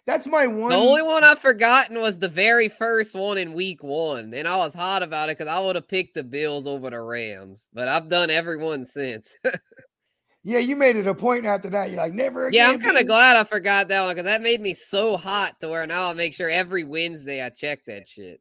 That's 0.09 0.27
my 0.27 0.47
one. 0.47 0.71
The 0.71 0.77
only 0.77 1.03
one 1.03 1.23
I've 1.23 1.39
forgotten 1.39 2.01
was 2.01 2.19
the 2.19 2.31
very 2.31 2.71
first 2.71 3.15
one 3.15 3.37
in 3.37 3.53
week 3.53 3.85
one, 3.85 4.33
and 4.33 4.49
I 4.49 4.57
was 4.57 4.73
hot 4.73 5.03
about 5.03 5.29
it 5.29 5.37
because 5.37 5.53
I 5.53 5.61
would 5.61 5.77
have 5.77 5.87
picked 5.87 6.15
the 6.15 6.25
Bills 6.25 6.67
over 6.67 6.89
the 6.89 6.99
Rams, 6.99 7.69
but 7.75 7.89
I've 7.89 8.09
done 8.09 8.31
every 8.31 8.57
one 8.57 8.87
since. 8.87 9.37
yeah, 10.45 10.61
you 10.61 10.77
made 10.77 10.97
it 10.97 11.07
a 11.07 11.15
point 11.15 11.45
after 11.45 11.69
that. 11.69 11.91
You're 11.91 11.99
like, 11.99 12.15
never 12.15 12.49
yeah. 12.51 12.71
I'm 12.71 12.81
kind 12.81 12.97
of 12.97 13.07
glad 13.07 13.37
I 13.37 13.45
forgot 13.45 13.89
that 13.89 14.01
one 14.01 14.15
because 14.15 14.25
that 14.25 14.41
made 14.41 14.63
me 14.63 14.73
so 14.73 15.19
hot 15.19 15.61
to 15.61 15.69
where 15.69 15.87
now 15.87 16.09
I 16.09 16.15
make 16.15 16.33
sure 16.33 16.49
every 16.49 16.85
Wednesday 16.85 17.45
I 17.45 17.51
check 17.51 17.85
that 17.85 18.09
shit. 18.09 18.41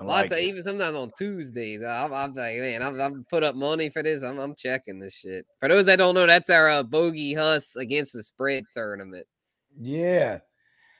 I 0.00 0.04
Lots 0.04 0.22
like 0.22 0.32
of 0.32 0.38
it. 0.38 0.48
even 0.48 0.62
sometimes 0.62 0.96
on 0.96 1.12
Tuesdays, 1.16 1.80
I'm, 1.80 2.12
I'm 2.12 2.34
like, 2.34 2.56
man, 2.56 2.82
I'm, 2.82 3.00
I'm 3.00 3.24
put 3.30 3.44
up 3.44 3.54
money 3.54 3.88
for 3.88 4.02
this. 4.02 4.24
I'm, 4.24 4.40
I'm 4.40 4.56
checking 4.56 4.98
this 4.98 5.14
shit. 5.14 5.46
For 5.60 5.68
those 5.68 5.86
that 5.86 5.98
don't 5.98 6.16
know, 6.16 6.26
that's 6.26 6.50
our 6.50 6.68
uh, 6.68 6.82
bogey 6.82 7.34
Huss 7.34 7.76
against 7.76 8.14
the 8.14 8.24
spread 8.24 8.64
tournament. 8.74 9.28
Yeah. 9.80 10.40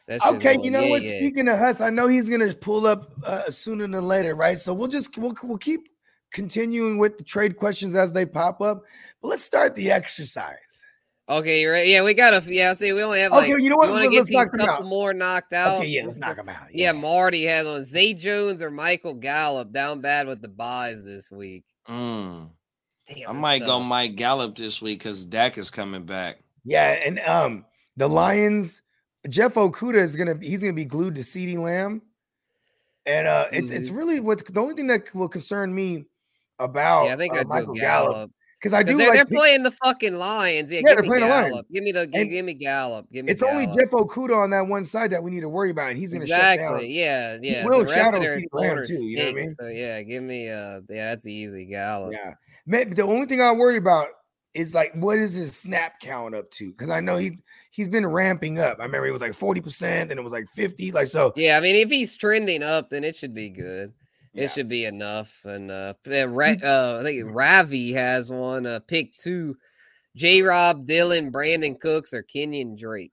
That 0.09 0.23
shit's 0.23 0.37
Okay, 0.37 0.59
you 0.63 0.71
know 0.71 0.87
what? 0.87 1.03
yay, 1.03 1.09
yay. 1.11 1.21
Speaking 1.21 1.49
of 1.49 1.59
Huss, 1.59 1.81
I 1.81 1.91
know 1.91 2.09
he's 2.09 2.29
gonna 2.29 2.53
pull 2.55 2.87
up 2.87 3.13
uh, 3.25 3.49
sooner 3.51 3.87
than 3.87 4.05
later, 4.07 4.35
right? 4.35 4.59
So 4.59 4.75
we'll 4.75 4.89
just 4.89 5.17
we'll 5.19 5.35
we'll 5.45 5.59
keep 5.59 5.89
continuing 6.33 6.99
with 6.99 7.19
the 7.19 7.25
trade 7.25 7.57
questions 7.57 7.95
as 7.95 8.13
they 8.13 8.27
pop 8.27 8.61
up. 8.61 8.83
But 9.23 9.29
let's 9.29 9.45
start 9.45 9.75
the 9.77 9.91
exercise. 9.91 10.83
Okay, 11.31 11.61
you 11.61 11.71
right. 11.71 11.87
Yeah, 11.87 12.03
we 12.03 12.15
got 12.15 12.31
to. 12.31 12.43
Yeah, 12.53 12.73
see, 12.73 12.91
we 12.95 13.03
only 13.03 13.21
have 13.21 13.33
like. 13.33 13.51
Okay, 13.53 13.63
you 13.63 13.69
know 13.69 13.77
what? 13.77 13.91
want 13.91 14.05
to 14.05 14.09
Let's- 14.09 14.13
get 14.13 14.17
let's 14.17 14.29
these 14.31 14.37
knock 14.37 14.51
them 14.53 14.61
couple 14.61 14.87
out. 14.87 14.89
more 14.89 15.13
knocked 15.13 15.53
out. 15.53 15.79
Okay, 15.79 15.89
yeah, 15.89 16.05
let's 16.05 16.17
knock 16.17 16.37
them 16.37 16.49
out. 16.49 16.69
Yeah, 16.73 16.93
Marty 16.93 17.45
has 17.45 17.67
on 17.67 17.85
Zay 17.85 18.15
Jones 18.15 18.63
or 18.63 18.71
Michael 18.71 19.13
Gallup 19.15 19.71
down 19.73 20.01
bad 20.01 20.27
with 20.27 20.41
the 20.41 20.49
buys 20.49 21.05
this 21.05 21.31
week. 21.31 21.65
Mm. 21.87 22.49
Damn, 23.07 23.17
I 23.29 23.33
that's 23.33 23.39
might 23.39 23.59
go. 23.67 23.79
Mike 23.81 24.17
Gallup 24.17 24.57
this 24.57 24.81
week 24.81 25.01
because 25.01 25.23
Dak 25.27 25.59
is 25.59 25.71
coming 25.71 26.05
back. 26.05 26.39
Yeah, 26.65 26.93
and 26.93 27.19
um, 27.21 27.67
the 27.99 28.09
Lions 28.09 28.81
Jeff 29.29 29.55
Okudah 29.55 29.95
is 29.95 30.17
gonna 30.17 30.37
he's 30.41 30.61
gonna 30.61 30.73
be 30.73 30.85
glued 30.85 31.15
to 31.17 31.21
CeeDee 31.23 31.59
Lamb, 31.59 32.03
and 33.07 33.27
uh, 33.27 33.47
it's 33.53 33.71
it's 33.71 33.91
Mhm. 33.91 33.97
really 33.97 34.21
what 34.21 34.45
the 34.47 34.61
only 34.61 34.75
thing 34.75 34.87
that 34.89 35.15
will 35.15 35.29
concern 35.29 35.75
me 35.75 36.07
about 36.59 37.05
yeah, 37.07 37.15
I 37.15 37.17
think 37.17 37.35
uh, 37.35 37.39
I'd 37.39 37.49
Michael 37.49 37.75
Gallup 37.75 38.13
Gallup. 38.15 38.31
because 38.59 38.73
I 38.73 38.83
'Cause 38.83 38.93
do 38.93 38.99
they're, 38.99 39.09
like 39.09 39.17
they're 39.29 39.39
playing 39.39 39.63
the 39.63 39.71
fucking 39.71 40.15
Lions. 40.15 40.73
Yeah, 40.73 40.81
Yeah, 40.85 40.95
they're 40.95 41.05
playing 41.05 41.23
the 41.23 41.29
Lions. 41.29 41.63
Give 41.73 41.85
me 41.85 41.93
the 41.93 42.07
give, 42.07 42.29
give 42.29 42.45
me 42.45 42.55
Gallup. 42.55 43.07
Give 43.13 43.25
me 43.25 43.33
it's 43.33 43.43
only 43.43 43.67
Jeff 43.67 43.91
Okudah 43.91 44.37
on 44.37 44.51
that 44.51 44.67
one 44.67 44.85
side 44.85 45.11
that 45.13 45.23
we 45.23 45.31
need 45.31 45.41
to 45.41 45.49
worry 45.49 45.71
about, 45.71 45.91
and 45.91 45.99
he's 45.99 46.13
gonna 46.13 46.27
shut 46.27 46.59
down. 46.59 46.75
Exactly. 46.75 46.93
Yeah, 46.93 47.39
yeah. 47.41 47.65
will 47.65 47.85
the 47.85 47.93
rest 47.93 48.15
of 48.15 48.21
their 48.21 48.37
too, 48.37 48.43
you 49.05 49.17
know 49.17 49.25
what 49.25 49.31
I 49.31 49.35
mean? 49.35 49.51
So 49.61 49.67
yeah, 49.69 50.03
give 50.03 50.23
me 50.23 50.49
uh 50.49 50.81
yeah, 50.89 51.11
that's 51.15 51.27
easy. 51.27 51.65
Gallup. 51.67 52.13
Yeah. 52.13 52.35
Man, 52.67 52.91
the 52.91 53.03
only 53.03 53.27
thing 53.27 53.41
I 53.41 53.53
worry 53.53 53.77
about 53.77 54.09
is 54.55 54.75
like 54.75 54.93
what 54.95 55.19
is 55.19 55.35
his 55.35 55.57
snap 55.57 56.01
count 56.01 56.35
up 56.35 56.51
to? 56.53 56.71
Because 56.73 56.91
I 56.91 57.01
know 57.01 57.17
he 57.17 57.39
he's 57.79 57.89
been 57.89 58.05
ramping 58.05 58.59
up. 58.59 58.81
I 58.81 58.83
remember 58.83 59.07
it 59.07 59.13
was 59.13 59.21
like 59.21 59.39
40%, 59.39 60.09
then 60.09 60.19
it 60.19 60.25
was 60.25 60.33
like 60.33 60.49
50. 60.51 60.91
Like 60.91 61.07
so 61.07 61.33
Yeah, 61.37 61.57
I 61.57 61.61
mean, 61.61 61.77
if 61.77 61.89
he's 61.89 62.17
trending 62.17 62.65
up, 62.65 62.91
then 62.91 63.05
it 63.05 63.15
should 63.15 63.33
be 63.33 63.51
good. 63.51 63.93
Yeah. 64.33 64.45
It 64.45 64.53
should 64.53 64.69
be 64.69 64.85
enough. 64.85 65.31
And 65.45 65.71
uh, 65.71 65.95
uh, 66.11 66.29
Ra- 66.29 66.57
uh 66.61 66.99
I 67.01 67.05
think 67.05 67.33
Ravi 67.33 67.93
has 67.93 68.31
one. 68.31 68.67
Uh, 68.67 68.81
pick 68.81 69.17
two: 69.17 69.57
J. 70.17 70.43
Rob, 70.43 70.87
Dillon, 70.87 71.31
Brandin 71.31 71.79
Cooks, 71.79 72.13
or 72.13 72.25
Kenyan 72.25 72.77
Drake. 72.77 73.13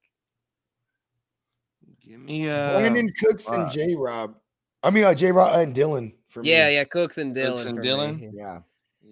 Give 2.03 2.19
me 2.19 2.49
uh 2.49 2.79
Brandon 2.79 3.09
Cooks 3.21 3.47
and. 3.47 3.69
J 3.71 3.95
Rob. 3.95 4.35
I 4.81 4.89
mean 4.89 5.03
uh 5.03 5.13
J 5.13 5.31
Rob 5.31 5.59
and 5.59 5.75
Dillon 5.75 6.11
for 6.29 6.41
me. 6.41 6.49
Yeah, 6.49 6.69
yeah, 6.69 6.83
Cooks 6.85 7.19
and 7.19 7.35
Dillon. 7.35 7.51
Cooks 7.53 7.65
and 7.65 7.83
Dillon. 7.83 8.15
me. 8.19 8.31
Dillon? 8.31 8.63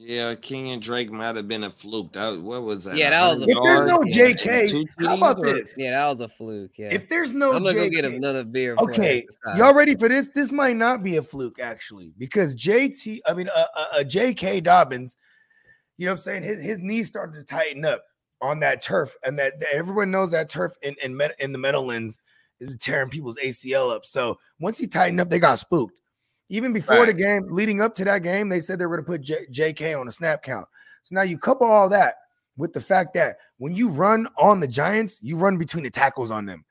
Yeah. 0.03 0.35
King 0.35 0.71
and 0.71 0.81
Drake 0.81 1.11
might 1.11 1.35
have 1.35 1.47
been 1.47 1.63
a 1.63 1.69
fluke. 1.69 2.13
That 2.13 2.41
what 2.41 2.63
was 2.63 2.83
that? 2.85 2.95
Yeah, 2.95 3.11
that 3.11 3.33
was 3.33 3.43
a 3.43 3.45
100 3.45 3.57
If 3.57 3.63
there's 3.63 3.87
no 3.87 4.03
yards? 4.03 4.45
Yeah. 4.45 4.61
JK, 4.63 4.85
how 5.05 5.15
about 5.15 5.41
this? 5.41 5.73
Yeah, 5.77 5.91
that 5.91 6.07
was 6.07 6.21
a 6.21 6.27
fluke. 6.27 6.71
Yeah, 6.77 6.89
If 6.91 7.09
there's 7.09 7.33
no 7.33 7.53
I'm 7.53 7.63
gonna 7.63 7.75
go 7.75 7.89
get 7.89 8.05
another 8.05 8.43
beer. 8.43 8.75
Okay, 8.79 9.25
y'all 9.55 9.73
ready 9.73 9.95
for 9.95 10.09
this? 10.09 10.29
This 10.33 10.51
might 10.51 10.75
not 10.75 11.03
be 11.03 11.17
a 11.17 11.21
fluke 11.21 11.59
actually, 11.59 12.13
because 12.17 12.55
JT, 12.55 13.19
I 13.27 13.33
mean, 13.33 13.49
uh, 13.55 13.65
uh, 13.75 13.85
uh, 13.99 14.03
J.K. 14.03 14.61
Dobbins, 14.61 15.17
you 15.97 16.05
know 16.05 16.11
what 16.11 16.15
I'm 16.15 16.21
saying? 16.21 16.43
His, 16.43 16.63
his 16.63 16.79
knees 16.79 17.07
started 17.07 17.39
to 17.39 17.43
tighten 17.43 17.85
up 17.85 18.03
on 18.41 18.59
that 18.59 18.81
turf, 18.81 19.15
and 19.23 19.39
that, 19.39 19.59
that 19.59 19.69
everyone 19.73 20.11
knows 20.11 20.31
that 20.31 20.49
turf 20.49 20.73
in 20.81 20.95
in, 21.01 21.15
Met, 21.15 21.35
in 21.39 21.51
the 21.51 21.57
Meadowlands 21.57 22.19
is 22.59 22.77
tearing 22.77 23.09
people's 23.09 23.37
ACL 23.37 23.93
up. 23.93 24.05
So 24.05 24.39
once 24.59 24.77
he 24.77 24.87
tightened 24.87 25.21
up, 25.21 25.29
they 25.29 25.39
got 25.39 25.59
spooked. 25.59 25.99
Even 26.49 26.73
before 26.73 27.05
the 27.05 27.13
game, 27.13 27.47
leading 27.49 27.81
up 27.81 27.95
to 27.95 28.05
that 28.05 28.21
game, 28.21 28.49
they 28.49 28.59
said 28.59 28.77
they 28.77 28.85
were 28.85 28.97
going 28.97 29.05
to 29.05 29.11
put 29.11 29.21
J- 29.21 29.47
J.K. 29.49 29.93
on 29.93 30.07
a 30.07 30.11
snap 30.11 30.43
count. 30.43 30.67
So 31.03 31.15
now 31.15 31.23
you 31.23 31.37
couple 31.37 31.67
all 31.67 31.89
that 31.89 32.15
with 32.57 32.73
the 32.73 32.81
fact 32.81 33.13
that 33.13 33.37
when 33.57 33.75
you 33.75 33.89
run 33.89 34.27
on 34.37 34.59
the 34.59 34.67
Giants, 34.67 35.21
you 35.23 35.37
run 35.37 35.57
between 35.57 35.83
the 35.83 35.89
tackles 35.89 36.31
on 36.31 36.45
them. 36.45 36.63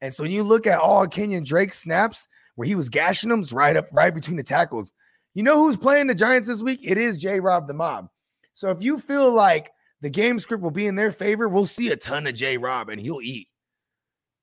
And 0.00 0.12
so 0.12 0.24
when 0.24 0.32
you 0.32 0.42
look 0.42 0.66
at 0.66 0.78
all 0.78 1.06
Kenyan 1.06 1.44
Drake 1.44 1.72
snaps 1.72 2.26
where 2.56 2.66
he 2.66 2.74
was 2.74 2.88
gashing 2.88 3.30
them, 3.30 3.42
right 3.52 3.76
up 3.76 3.86
right 3.92 4.14
between 4.14 4.36
the 4.36 4.42
tackles. 4.42 4.92
You 5.34 5.42
know 5.42 5.56
who's 5.56 5.76
playing 5.76 6.08
the 6.08 6.14
Giants 6.14 6.48
this 6.48 6.62
week? 6.62 6.80
It 6.82 6.98
is 6.98 7.16
J. 7.16 7.40
Rob 7.40 7.68
the 7.68 7.74
Mob. 7.74 8.08
So 8.52 8.70
if 8.70 8.82
you 8.82 8.98
feel 8.98 9.32
like 9.32 9.70
the 10.00 10.10
game 10.10 10.38
script 10.38 10.62
will 10.62 10.70
be 10.70 10.86
in 10.86 10.96
their 10.96 11.12
favor, 11.12 11.48
we'll 11.48 11.66
see 11.66 11.90
a 11.90 11.96
ton 11.96 12.26
of 12.26 12.34
J. 12.34 12.58
Rob 12.58 12.88
and 12.88 13.00
he'll 13.00 13.20
eat. 13.22 13.48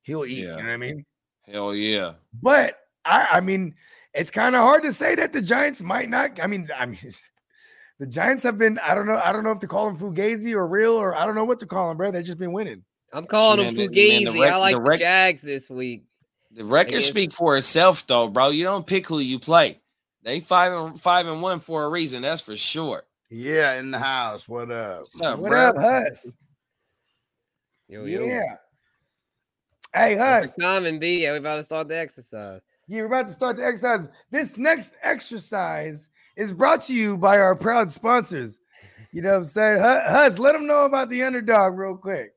He'll 0.04 0.26
eat. 0.26 0.46
Yeah. 0.46 0.58
You 0.58 0.64
know 0.64 0.64
what 0.64 0.70
I 0.70 0.78
mean? 0.78 1.06
Hell 1.42 1.76
yeah. 1.76 2.14
But 2.42 2.78
I, 3.06 3.28
I 3.34 3.42
mean, 3.42 3.76
it's 4.18 4.32
kind 4.32 4.56
of 4.56 4.62
hard 4.62 4.84
to 4.84 4.92
say 4.92 5.16
that 5.16 5.32
the 5.32 5.42
Giants 5.42 5.82
might 5.82 6.10
not. 6.10 6.40
I 6.42 6.48
mean, 6.48 6.68
I 6.76 6.86
mean, 6.88 7.00
the 8.00 8.08
Giants 8.08 8.44
have 8.44 8.58
been. 8.58 8.80
I 8.80 8.96
don't 8.96 9.06
know. 9.06 9.22
I 9.24 9.32
don't 9.32 9.44
know 9.44 9.52
if 9.52 9.60
to 9.60 9.68
call 9.68 9.86
them 9.92 9.98
fugazi 9.98 10.54
or 10.54 10.68
real 10.68 10.94
or 10.94 11.16
I 11.16 11.26
don't 11.26 11.36
know 11.36 11.46
what 11.46 11.60
to 11.60 11.66
call 11.66 11.90
them, 11.90 11.98
bro. 11.98 12.12
They've 12.12 12.24
just 12.26 12.40
been 12.40 12.52
winning. 12.52 12.84
I'm 13.14 13.26
calling 13.26 13.60
Man, 13.60 13.76
him 13.78 13.92
the- 13.92 14.24
man, 14.24 14.34
the 14.34 14.42
rec- 14.42 14.52
I 14.52 14.58
like 14.58 14.76
the 14.76 14.82
the, 14.82 14.98
Jags 14.98 15.42
this 15.42 15.70
week. 15.70 16.04
The 16.52 16.66
record 16.66 17.02
speak 17.02 17.32
for 17.32 17.56
itself, 17.56 18.06
though, 18.08 18.28
bro. 18.28 18.50
You 18.50 18.64
don't 18.64 18.86
pick 18.86 19.08
who 19.08 19.20
you 19.20 19.40
play. 19.40 19.80
They 20.24 20.40
five 20.42 20.74
and 20.74 21.00
five 21.00 21.26
and 21.28 21.42
one 21.42 21.60
for 21.60 21.84
a 21.84 21.90
reason. 21.90 22.22
That's 22.24 22.42
for 22.42 22.56
sure. 22.56 23.04
Yeah, 23.30 23.76
in 23.76 23.92
the 23.92 24.00
house. 24.00 24.48
What 24.48 24.72
up? 24.72 25.00
What's 25.02 25.22
up, 25.22 25.40
what 25.40 25.52
bro? 25.52 25.62
up, 25.68 25.78
Huss? 25.78 26.34
Yo, 27.88 28.04
yo. 28.06 28.26
Yeah. 28.26 28.42
Hey, 29.94 30.16
Perfect 30.16 30.22
Huss. 30.22 30.56
timing, 30.56 31.00
B. 31.00 31.24
Yeah, 31.24 31.32
we 31.32 31.38
about 31.38 31.58
to 31.58 31.64
start 31.64 31.88
the 31.88 31.98
exercise. 31.98 32.62
We're 32.88 33.06
about 33.06 33.28
to 33.28 33.34
start 33.34 33.58
the 33.58 33.66
exercise. 33.66 34.08
This 34.32 34.58
next 34.58 34.96
exercise 35.04 36.10
is 36.36 36.54
brought 36.54 36.82
to 36.84 36.96
you 36.96 37.18
by 37.18 37.38
our 37.40 37.56
proud 37.56 37.92
sponsors. 37.92 38.60
You 39.12 39.22
know 39.22 39.32
what 39.32 39.38
I'm 39.38 39.44
saying? 39.44 39.78
Hu- 39.80 40.10
Huss, 40.10 40.40
let 40.40 40.54
them 40.54 40.68
know 40.68 40.86
about 40.86 41.10
the 41.10 41.24
underdog 41.24 41.78
real 41.78 41.98
quick. 41.98 42.34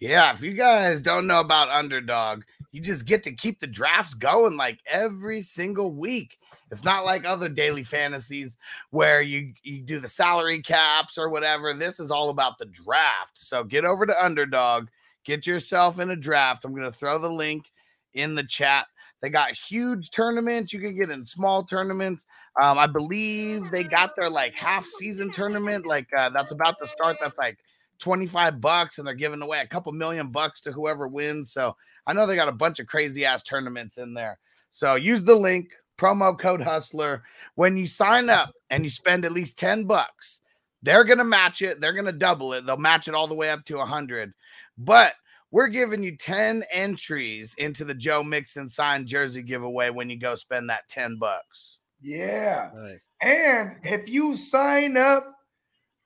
Yeah, 0.00 0.34
if 0.34 0.42
you 0.42 0.52
guys 0.52 1.00
don't 1.00 1.26
know 1.26 1.40
about 1.40 1.70
Underdog, 1.70 2.42
you 2.72 2.82
just 2.82 3.06
get 3.06 3.22
to 3.22 3.32
keep 3.32 3.60
the 3.60 3.66
drafts 3.66 4.12
going 4.12 4.56
like 4.56 4.80
every 4.86 5.40
single 5.40 5.92
week. 5.92 6.36
It's 6.70 6.84
not 6.84 7.04
like 7.04 7.24
other 7.24 7.48
daily 7.48 7.84
fantasies 7.84 8.58
where 8.90 9.22
you, 9.22 9.54
you 9.62 9.80
do 9.80 10.00
the 10.00 10.08
salary 10.08 10.60
caps 10.60 11.16
or 11.16 11.28
whatever. 11.30 11.72
This 11.72 12.00
is 12.00 12.10
all 12.10 12.30
about 12.30 12.58
the 12.58 12.66
draft. 12.66 13.32
So 13.38 13.62
get 13.62 13.84
over 13.84 14.04
to 14.04 14.24
Underdog, 14.24 14.88
get 15.24 15.46
yourself 15.46 16.00
in 16.00 16.10
a 16.10 16.16
draft. 16.16 16.64
I'm 16.64 16.74
going 16.74 16.84
to 16.84 16.92
throw 16.92 17.18
the 17.18 17.30
link 17.30 17.70
in 18.12 18.34
the 18.34 18.44
chat. 18.44 18.86
They 19.24 19.30
got 19.30 19.52
huge 19.52 20.10
tournaments. 20.10 20.70
You 20.70 20.80
can 20.80 20.94
get 20.94 21.08
in 21.08 21.24
small 21.24 21.64
tournaments. 21.64 22.26
Um, 22.60 22.76
I 22.76 22.86
believe 22.86 23.70
they 23.70 23.82
got 23.82 24.14
their 24.14 24.28
like 24.28 24.54
half 24.54 24.84
season 24.84 25.32
tournament, 25.32 25.86
like 25.86 26.06
uh, 26.14 26.28
that's 26.28 26.52
about 26.52 26.76
to 26.82 26.86
start. 26.86 27.16
That's 27.22 27.38
like 27.38 27.56
25 28.00 28.60
bucks 28.60 28.98
and 28.98 29.06
they're 29.06 29.14
giving 29.14 29.40
away 29.40 29.60
a 29.60 29.66
couple 29.66 29.92
million 29.92 30.30
bucks 30.30 30.60
to 30.60 30.72
whoever 30.72 31.08
wins. 31.08 31.54
So 31.54 31.74
I 32.06 32.12
know 32.12 32.26
they 32.26 32.36
got 32.36 32.50
a 32.50 32.52
bunch 32.52 32.80
of 32.80 32.86
crazy 32.86 33.24
ass 33.24 33.42
tournaments 33.42 33.96
in 33.96 34.12
there. 34.12 34.38
So 34.70 34.96
use 34.96 35.24
the 35.24 35.34
link, 35.34 35.70
promo 35.96 36.38
code 36.38 36.60
hustler. 36.60 37.22
When 37.54 37.78
you 37.78 37.86
sign 37.86 38.28
up 38.28 38.52
and 38.68 38.84
you 38.84 38.90
spend 38.90 39.24
at 39.24 39.32
least 39.32 39.58
10 39.58 39.84
bucks, 39.84 40.42
they're 40.82 41.04
going 41.04 41.16
to 41.16 41.24
match 41.24 41.62
it. 41.62 41.80
They're 41.80 41.94
going 41.94 42.04
to 42.04 42.12
double 42.12 42.52
it. 42.52 42.66
They'll 42.66 42.76
match 42.76 43.08
it 43.08 43.14
all 43.14 43.26
the 43.26 43.34
way 43.34 43.48
up 43.48 43.64
to 43.64 43.76
100. 43.76 44.34
But 44.76 45.14
we're 45.54 45.68
giving 45.68 46.02
you 46.02 46.16
10 46.16 46.64
entries 46.72 47.54
into 47.58 47.84
the 47.84 47.94
Joe 47.94 48.24
Mixon 48.24 48.68
signed 48.68 49.06
jersey 49.06 49.40
giveaway 49.40 49.88
when 49.88 50.10
you 50.10 50.18
go 50.18 50.34
spend 50.34 50.68
that 50.68 50.88
10 50.88 51.16
bucks. 51.16 51.78
Yeah. 52.02 52.70
Nice. 52.74 53.06
And 53.22 53.76
if 53.84 54.08
you 54.08 54.36
sign 54.36 54.96
up 54.96 55.32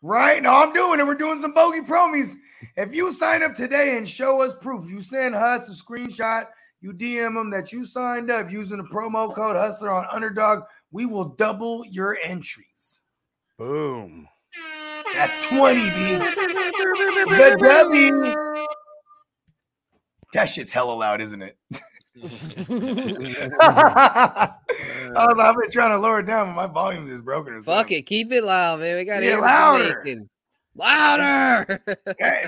right 0.03 0.43
now, 0.43 0.63
I'm 0.63 0.75
doing 0.75 1.01
it. 1.01 1.07
We're 1.07 1.15
doing 1.15 1.41
some 1.41 1.55
bogey 1.55 1.81
promies. 1.81 2.35
If 2.77 2.95
you 2.95 3.11
sign 3.11 3.43
up 3.43 3.55
today 3.55 3.97
and 3.97 4.07
show 4.07 4.43
us 4.43 4.53
proof, 4.61 4.87
you 4.87 5.01
send 5.01 5.35
us 5.35 5.67
a 5.71 5.83
screenshot, 5.83 6.49
you 6.83 6.93
DM 6.93 7.35
them 7.35 7.51
that 7.51 7.73
you 7.73 7.87
signed 7.87 8.31
up 8.31 8.53
using 8.53 8.77
the 8.77 8.85
promo 8.85 9.35
code 9.35 9.57
Hustler 9.57 9.91
on 9.91 10.05
Underdog, 10.13 10.65
we 10.91 11.07
will 11.07 11.25
double 11.25 11.87
your 11.87 12.19
entries. 12.23 13.01
Boom. 13.57 14.29
That's 15.15 15.47
20, 15.47 15.81
B. 15.81 16.19
The 16.19 17.57
W. 17.59 18.35
That 20.35 20.47
shit's 20.47 20.73
hella 20.73 20.93
loud, 20.93 21.21
isn't 21.21 21.43
it? 21.43 21.57
I 23.61 24.55
was, 25.15 25.39
I've 25.39 25.57
been 25.57 25.71
trying 25.71 25.91
to 25.91 25.99
lower 25.99 26.21
it 26.21 26.27
down, 26.27 26.49
but 26.49 26.55
my 26.55 26.67
volume 26.67 27.11
is 27.11 27.21
broken. 27.21 27.55
Or 27.55 27.63
Fuck 27.63 27.93
it. 27.93 28.03
Keep 28.03 28.33
it 28.33 28.45
loud, 28.45 28.81
man. 28.81 28.97
We 28.97 29.05
got 29.05 29.21
to 29.21 29.25
hear 29.25 29.41
louder. 29.41 30.05
louder. 30.75 31.83
Yeah, 32.19 32.47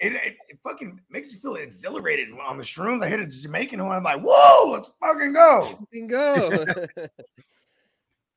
it, 0.00 0.14
it, 0.14 0.36
it 0.48 0.58
fucking 0.64 0.98
makes 1.10 1.28
me 1.28 1.34
feel 1.34 1.54
exhilarated 1.54 2.28
on 2.44 2.56
the 2.56 2.64
shrooms. 2.64 3.04
I 3.04 3.08
hit 3.08 3.20
a 3.20 3.26
Jamaican 3.26 3.84
one. 3.84 3.96
I'm 3.96 4.02
like, 4.02 4.20
whoa, 4.20 4.72
let's 4.72 4.90
fucking 5.00 5.32
go. 5.32 5.64
Go. 6.08 6.64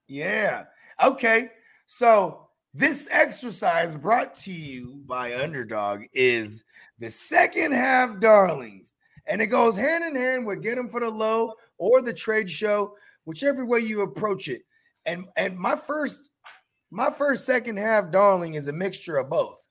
Yeah. 0.08 0.66
Okay. 1.04 1.50
So 1.88 2.45
this 2.76 3.08
exercise 3.10 3.96
brought 3.96 4.36
to 4.36 4.52
you 4.52 5.00
by 5.06 5.42
Underdog 5.42 6.04
is 6.12 6.66
the 7.00 7.10
second 7.10 7.72
half 7.72 8.20
darlings. 8.20 8.92
And 9.28 9.42
it 9.42 9.48
goes 9.48 9.78
hand 9.78 10.04
in 10.04 10.14
hand 10.14 10.46
with 10.46 10.62
get 10.62 10.76
them 10.76 10.90
for 10.90 11.00
the 11.00 11.10
low 11.10 11.54
or 11.78 12.02
the 12.02 12.14
trade 12.14 12.50
show, 12.50 12.98
whichever 13.24 13.66
way 13.66 13.80
you 13.80 14.02
approach 14.02 14.50
it. 14.50 14.64
And 15.06 15.24
and 15.38 15.58
my 15.58 15.78
first 15.78 16.32
my 16.92 17.10
first 17.10 17.46
second 17.46 17.78
half 17.78 18.12
darling 18.12 18.56
is 18.56 18.68
a 18.68 18.74
mixture 18.74 19.18
of 19.18 19.30
both. 19.30 19.66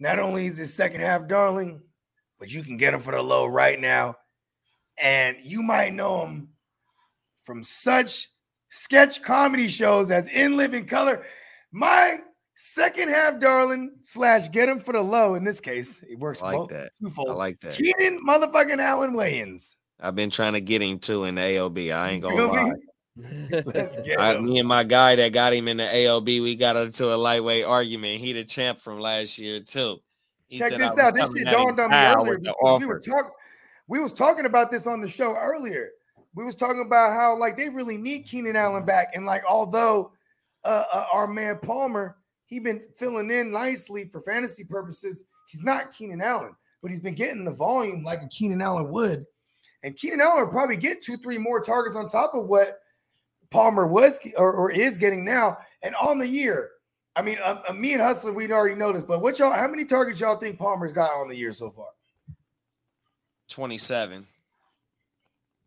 Not 0.00 0.18
only 0.18 0.46
is 0.46 0.58
this 0.58 0.74
second 0.74 1.02
half 1.02 1.28
darling, 1.28 1.80
but 2.40 2.52
you 2.52 2.64
can 2.64 2.76
get 2.76 2.90
them 2.90 3.00
for 3.00 3.12
the 3.12 3.22
low 3.22 3.46
right 3.46 3.80
now. 3.80 4.16
And 4.98 5.36
you 5.40 5.62
might 5.62 5.94
know 5.94 6.22
them 6.22 6.48
from 7.44 7.62
such 7.62 8.28
sketch 8.70 9.22
comedy 9.22 9.68
shows 9.68 10.10
as 10.10 10.26
In 10.26 10.56
Living 10.56 10.86
Color. 10.86 11.24
My 11.76 12.20
second 12.54 13.10
half 13.10 13.38
darling 13.38 13.96
slash 14.00 14.48
get 14.48 14.66
him 14.66 14.80
for 14.80 14.92
the 14.92 15.02
low. 15.02 15.34
In 15.34 15.44
this 15.44 15.60
case, 15.60 16.02
it 16.08 16.18
works 16.18 16.40
I 16.40 16.46
like 16.46 16.56
both 16.56 16.68
that. 16.70 16.90
twofold. 16.98 17.28
I 17.28 17.32
like 17.34 17.60
that. 17.60 17.74
Keenan 17.74 18.24
motherfucking 18.26 18.80
Allen 18.80 19.12
Wayans. 19.12 19.76
I've 20.00 20.14
been 20.14 20.30
trying 20.30 20.54
to 20.54 20.62
get 20.62 20.80
him 20.80 20.98
too 20.98 21.24
in 21.24 21.34
the 21.34 21.42
AOB. 21.42 21.94
I 21.94 22.12
ain't 22.12 22.22
gonna 22.22 22.46
lie. 22.46 22.72
Let's 23.66 24.00
get 24.04 24.18
I, 24.18 24.38
me 24.38 24.58
and 24.58 24.66
my 24.66 24.84
guy 24.84 25.16
that 25.16 25.34
got 25.34 25.52
him 25.52 25.68
in 25.68 25.76
the 25.76 25.82
AOB, 25.82 26.42
we 26.42 26.56
got 26.56 26.76
into 26.76 27.14
a 27.14 27.16
lightweight 27.16 27.66
argument. 27.66 28.20
He 28.20 28.32
the 28.32 28.44
champ 28.44 28.78
from 28.78 28.98
last 28.98 29.36
year 29.36 29.60
too. 29.60 29.98
He 30.48 30.56
Check 30.56 30.78
this 30.78 30.96
out. 30.96 31.14
This 31.14 31.28
shit 31.36 31.46
dawned 31.46 31.78
on 31.78 31.90
me 31.90 31.96
earlier 31.96 32.36
with 32.36 32.44
the 32.44 32.54
because 32.58 32.80
we 32.80 32.86
were 32.86 32.96
offer. 32.96 33.10
talking. 33.10 33.32
we 33.86 34.00
was 34.00 34.14
talking 34.14 34.46
about 34.46 34.70
this 34.70 34.86
on 34.86 35.02
the 35.02 35.08
show 35.08 35.36
earlier. 35.36 35.90
We 36.34 36.42
was 36.42 36.54
talking 36.54 36.82
about 36.86 37.12
how 37.12 37.36
like 37.36 37.58
they 37.58 37.68
really 37.68 37.98
need 37.98 38.22
Keenan 38.22 38.56
Allen 38.56 38.86
back, 38.86 39.08
and 39.14 39.26
like 39.26 39.42
although 39.46 40.12
uh, 40.66 40.84
uh, 40.92 41.06
our 41.12 41.26
man 41.26 41.58
Palmer 41.62 42.16
he 42.46 42.60
been 42.60 42.80
filling 42.96 43.30
in 43.30 43.50
nicely 43.50 44.08
for 44.08 44.20
fantasy 44.20 44.64
purposes, 44.64 45.24
he's 45.48 45.62
not 45.62 45.90
Keenan 45.90 46.20
Allen, 46.20 46.54
but 46.80 46.90
he's 46.90 47.00
been 47.00 47.14
getting 47.14 47.44
the 47.44 47.52
volume 47.52 48.04
like 48.04 48.22
a 48.22 48.28
Keenan 48.28 48.62
Allen 48.62 48.90
would, 48.90 49.26
and 49.82 49.96
Keenan 49.96 50.20
Allen 50.20 50.44
will 50.44 50.52
probably 50.52 50.76
get 50.76 51.02
two 51.02 51.16
three 51.16 51.38
more 51.38 51.60
targets 51.60 51.96
on 51.96 52.08
top 52.08 52.34
of 52.34 52.46
what 52.46 52.80
Palmer 53.50 53.86
was 53.86 54.18
or, 54.36 54.52
or 54.52 54.70
is 54.70 54.98
getting 54.98 55.24
now, 55.24 55.56
and 55.82 55.94
on 55.96 56.18
the 56.18 56.28
year. 56.28 56.70
I 57.16 57.22
mean, 57.22 57.38
uh, 57.42 57.62
uh, 57.66 57.72
me 57.72 57.94
and 57.94 58.02
Hustler, 58.02 58.32
we'd 58.32 58.52
already 58.52 58.74
noticed, 58.74 59.06
but 59.06 59.22
what 59.22 59.38
y'all, 59.38 59.52
how 59.52 59.66
many 59.66 59.86
targets 59.86 60.20
y'all 60.20 60.36
think 60.36 60.58
Palmer's 60.58 60.92
got 60.92 61.12
on 61.12 61.28
the 61.28 61.36
year 61.36 61.50
so 61.50 61.70
far? 61.70 61.88
27. 63.48 64.26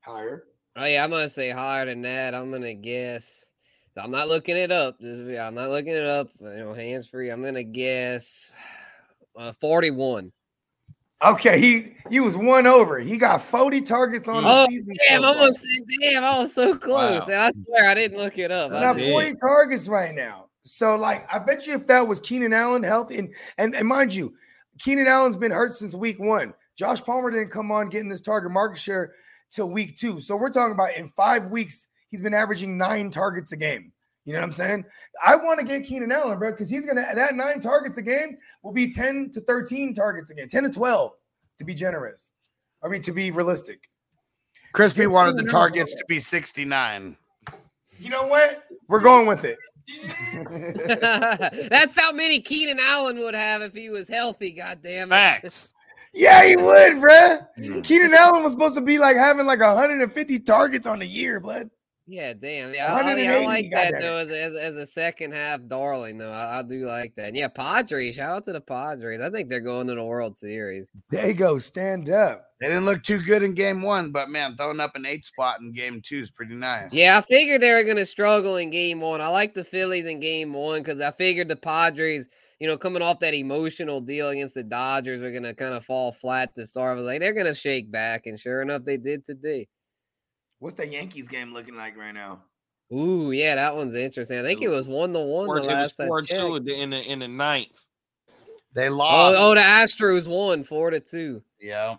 Higher. 0.01 0.43
Oh 0.75 0.85
yeah, 0.85 1.03
I'm 1.03 1.09
gonna 1.09 1.29
say 1.29 1.49
higher 1.49 1.85
than 1.85 2.03
that. 2.03 2.35
I'm 2.35 2.51
gonna 2.51 2.73
guess. 2.73 3.48
I'm 3.97 4.11
not 4.11 4.27
looking 4.27 4.57
it 4.57 4.71
up. 4.71 4.97
I'm 5.01 5.55
not 5.55 5.69
looking 5.69 5.93
it 5.93 6.05
up. 6.05 6.29
You 6.39 6.57
know, 6.57 6.73
hands 6.73 7.07
free. 7.07 7.29
I'm 7.29 7.43
gonna 7.43 7.63
guess 7.63 8.53
uh, 9.35 9.53
41. 9.59 10.31
Okay, 11.21 11.59
he 11.59 11.95
he 12.09 12.21
was 12.21 12.37
one 12.37 12.65
over. 12.65 12.97
He 12.99 13.17
got 13.17 13.41
40 13.41 13.81
targets 13.81 14.29
on 14.29 14.43
the 14.43 14.49
oh, 14.49 14.65
season. 14.69 14.95
Damn, 15.07 15.21
so 15.21 15.27
I 15.27 15.33
far. 15.33 15.41
almost 15.41 15.65
damn, 16.01 16.23
I 16.23 16.39
was 16.39 16.53
so 16.53 16.77
close. 16.77 17.21
Wow. 17.21 17.25
And 17.25 17.35
I 17.35 17.51
swear 17.65 17.89
I 17.89 17.93
didn't 17.93 18.17
look 18.17 18.37
it 18.37 18.51
up. 18.51 18.71
I 18.71 18.79
Now 18.79 18.93
40 18.93 19.35
targets 19.35 19.89
right 19.89 20.15
now. 20.15 20.45
So, 20.63 20.95
like, 20.95 21.33
I 21.33 21.39
bet 21.39 21.67
you 21.67 21.73
if 21.73 21.87
that 21.87 22.07
was 22.07 22.21
Keenan 22.21 22.53
Allen 22.53 22.83
healthy, 22.83 23.17
and, 23.17 23.33
and 23.57 23.75
and 23.75 23.87
mind 23.87 24.13
you, 24.13 24.33
Keenan 24.79 25.07
Allen's 25.07 25.35
been 25.35 25.51
hurt 25.51 25.73
since 25.73 25.93
week 25.93 26.19
one. 26.19 26.53
Josh 26.77 27.03
Palmer 27.03 27.31
didn't 27.31 27.49
come 27.49 27.71
on 27.71 27.89
getting 27.89 28.07
this 28.07 28.21
target 28.21 28.51
market 28.51 28.79
share 28.79 29.13
till 29.49 29.69
week 29.69 29.97
two. 29.97 30.19
So 30.21 30.37
we're 30.37 30.49
talking 30.49 30.73
about 30.73 30.95
in 30.95 31.09
five 31.09 31.47
weeks, 31.47 31.88
he's 32.09 32.21
been 32.21 32.33
averaging 32.33 32.77
nine 32.77 33.09
targets 33.09 33.51
a 33.51 33.57
game. 33.57 33.91
You 34.25 34.33
know 34.33 34.39
what 34.39 34.45
I'm 34.45 34.51
saying? 34.51 34.85
I 35.25 35.35
want 35.35 35.59
to 35.59 35.65
get 35.65 35.83
Keenan 35.83 36.11
Allen, 36.11 36.37
bro, 36.37 36.51
because 36.51 36.69
he's 36.69 36.85
gonna 36.85 37.05
that 37.15 37.35
nine 37.35 37.59
targets 37.59 37.97
a 37.97 38.01
game 38.01 38.37
will 38.63 38.73
be 38.73 38.91
10 38.91 39.31
to 39.31 39.41
13 39.41 39.93
targets 39.93 40.29
a 40.29 40.35
game, 40.35 40.47
10 40.47 40.63
to 40.63 40.69
12 40.69 41.11
to 41.57 41.65
be 41.65 41.73
generous. 41.73 42.31
I 42.83 42.89
mean, 42.89 43.01
to 43.03 43.11
be 43.11 43.31
realistic. 43.31 43.89
Crispy 44.73 45.01
Get 45.01 45.11
wanted 45.11 45.31
the 45.35 45.39
Keenan 45.39 45.55
Allen. 45.55 45.71
targets 45.71 45.95
to 45.95 46.05
be 46.07 46.19
69. 46.19 47.17
You 47.97 48.09
know 48.09 48.27
what? 48.27 48.63
We're 48.87 49.01
going 49.01 49.25
with 49.25 49.45
it. 49.45 49.57
That's 51.69 51.99
how 51.99 52.11
many 52.11 52.39
Keenan 52.39 52.79
Allen 52.79 53.17
would 53.17 53.33
have 53.33 53.61
if 53.61 53.73
he 53.73 53.89
was 53.89 54.07
healthy. 54.07 54.51
God 54.51 54.79
damn 54.83 55.07
it! 55.07 55.15
Facts. 55.15 55.73
Yeah, 56.13 56.45
he 56.45 56.55
would, 56.55 56.93
bruh. 56.93 57.47
Mm. 57.57 57.83
Keenan 57.83 58.13
Allen 58.13 58.43
was 58.43 58.51
supposed 58.51 58.75
to 58.75 58.81
be 58.81 58.99
like 58.99 59.17
having 59.17 59.45
like 59.45 59.59
150 59.59 60.39
targets 60.39 60.87
on 60.87 60.99
the 60.99 61.05
year, 61.05 61.39
blood. 61.39 61.69
Yeah, 62.11 62.33
damn. 62.33 62.73
Yeah, 62.73 62.91
I, 62.91 63.01
I, 63.01 63.15
mean, 63.15 63.29
I 63.29 63.45
like 63.45 63.69
that 63.71 63.93
though 63.99 64.15
as, 64.15 64.31
a- 64.31 64.41
as, 64.41 64.55
as 64.55 64.75
a 64.77 64.85
second 64.87 65.31
half 65.31 65.59
darling 65.67 66.17
though. 66.17 66.31
I, 66.31 66.57
I 66.57 66.63
do 66.63 66.87
like 66.87 67.13
that. 67.17 67.27
And 67.27 67.37
yeah, 67.37 67.49
Padres. 67.49 68.15
Shout 68.15 68.31
out 68.31 68.45
to 68.47 68.53
the 68.53 68.61
Padres. 68.61 69.21
I 69.21 69.29
think 69.29 69.47
they're 69.47 69.61
going 69.61 69.85
to 69.85 69.93
the 69.93 70.03
World 70.03 70.35
Series. 70.35 70.89
They 71.11 71.33
go. 71.33 71.59
Stand 71.59 72.09
up. 72.09 72.47
They 72.59 72.67
didn't 72.67 72.85
look 72.85 73.03
too 73.03 73.21
good 73.21 73.43
in 73.43 73.53
game 73.53 73.83
one, 73.83 74.11
but 74.11 74.31
man, 74.31 74.57
throwing 74.57 74.79
up 74.79 74.95
an 74.95 75.05
eight 75.05 75.23
spot 75.23 75.61
in 75.61 75.71
game 75.71 76.01
two 76.03 76.21
is 76.21 76.31
pretty 76.31 76.55
nice. 76.55 76.91
Yeah, 76.91 77.19
I 77.19 77.21
figured 77.21 77.61
they 77.61 77.73
were 77.73 77.83
going 77.83 77.97
to 77.97 78.07
struggle 78.07 78.57
in 78.57 78.71
game 78.71 79.01
one. 79.01 79.21
I 79.21 79.27
like 79.27 79.53
the 79.53 79.63
Phillies 79.63 80.05
in 80.05 80.19
game 80.19 80.51
one 80.53 80.81
because 80.81 80.99
I 80.99 81.11
figured 81.11 81.47
the 81.47 81.57
Padres, 81.57 82.27
you 82.59 82.67
know, 82.67 82.75
coming 82.75 83.03
off 83.03 83.19
that 83.19 83.35
emotional 83.35 84.01
deal 84.01 84.29
against 84.29 84.55
the 84.55 84.63
Dodgers, 84.63 85.21
were 85.21 85.29
going 85.29 85.43
to 85.43 85.53
kind 85.53 85.75
of 85.75 85.85
fall 85.85 86.11
flat 86.11 86.55
to 86.55 86.65
start. 86.65 86.93
I 86.93 86.99
was 87.01 87.05
like, 87.05 87.19
they're 87.19 87.35
going 87.35 87.45
to 87.45 87.53
shake 87.53 87.91
back. 87.91 88.25
And 88.25 88.39
sure 88.39 88.63
enough, 88.63 88.83
they 88.83 88.97
did 88.97 89.27
today. 89.27 89.67
What's 90.59 90.75
the 90.75 90.87
Yankees 90.87 91.27
game 91.27 91.53
looking 91.53 91.75
like 91.75 91.97
right 91.97 92.11
now? 92.13 92.41
Ooh, 92.93 93.31
yeah, 93.31 93.55
that 93.55 93.75
one's 93.75 93.95
interesting. 93.95 94.39
I 94.39 94.41
think 94.41 94.61
it 94.61 94.67
was 94.67 94.87
one 94.87 95.13
to 95.13 95.19
one 95.19 95.45
Four, 95.45 95.59
the 95.61 95.67
last 95.67 95.99
I 95.99 96.07
four 96.07 96.21
checked. 96.21 96.39
two 96.39 96.55
in 96.55 96.89
the, 96.89 97.01
in 97.01 97.19
the 97.19 97.27
ninth. 97.27 97.67
They 98.73 98.89
Oh, 98.89 98.93
oh 98.93 98.95
lost. 98.95 99.37
oh, 99.39 99.55
the 99.55 99.61
Astros 99.61 100.27
won 100.27 100.63
four 100.63 100.89
to 100.89 100.99
two. 100.99 101.41
Yeah. 101.61 101.95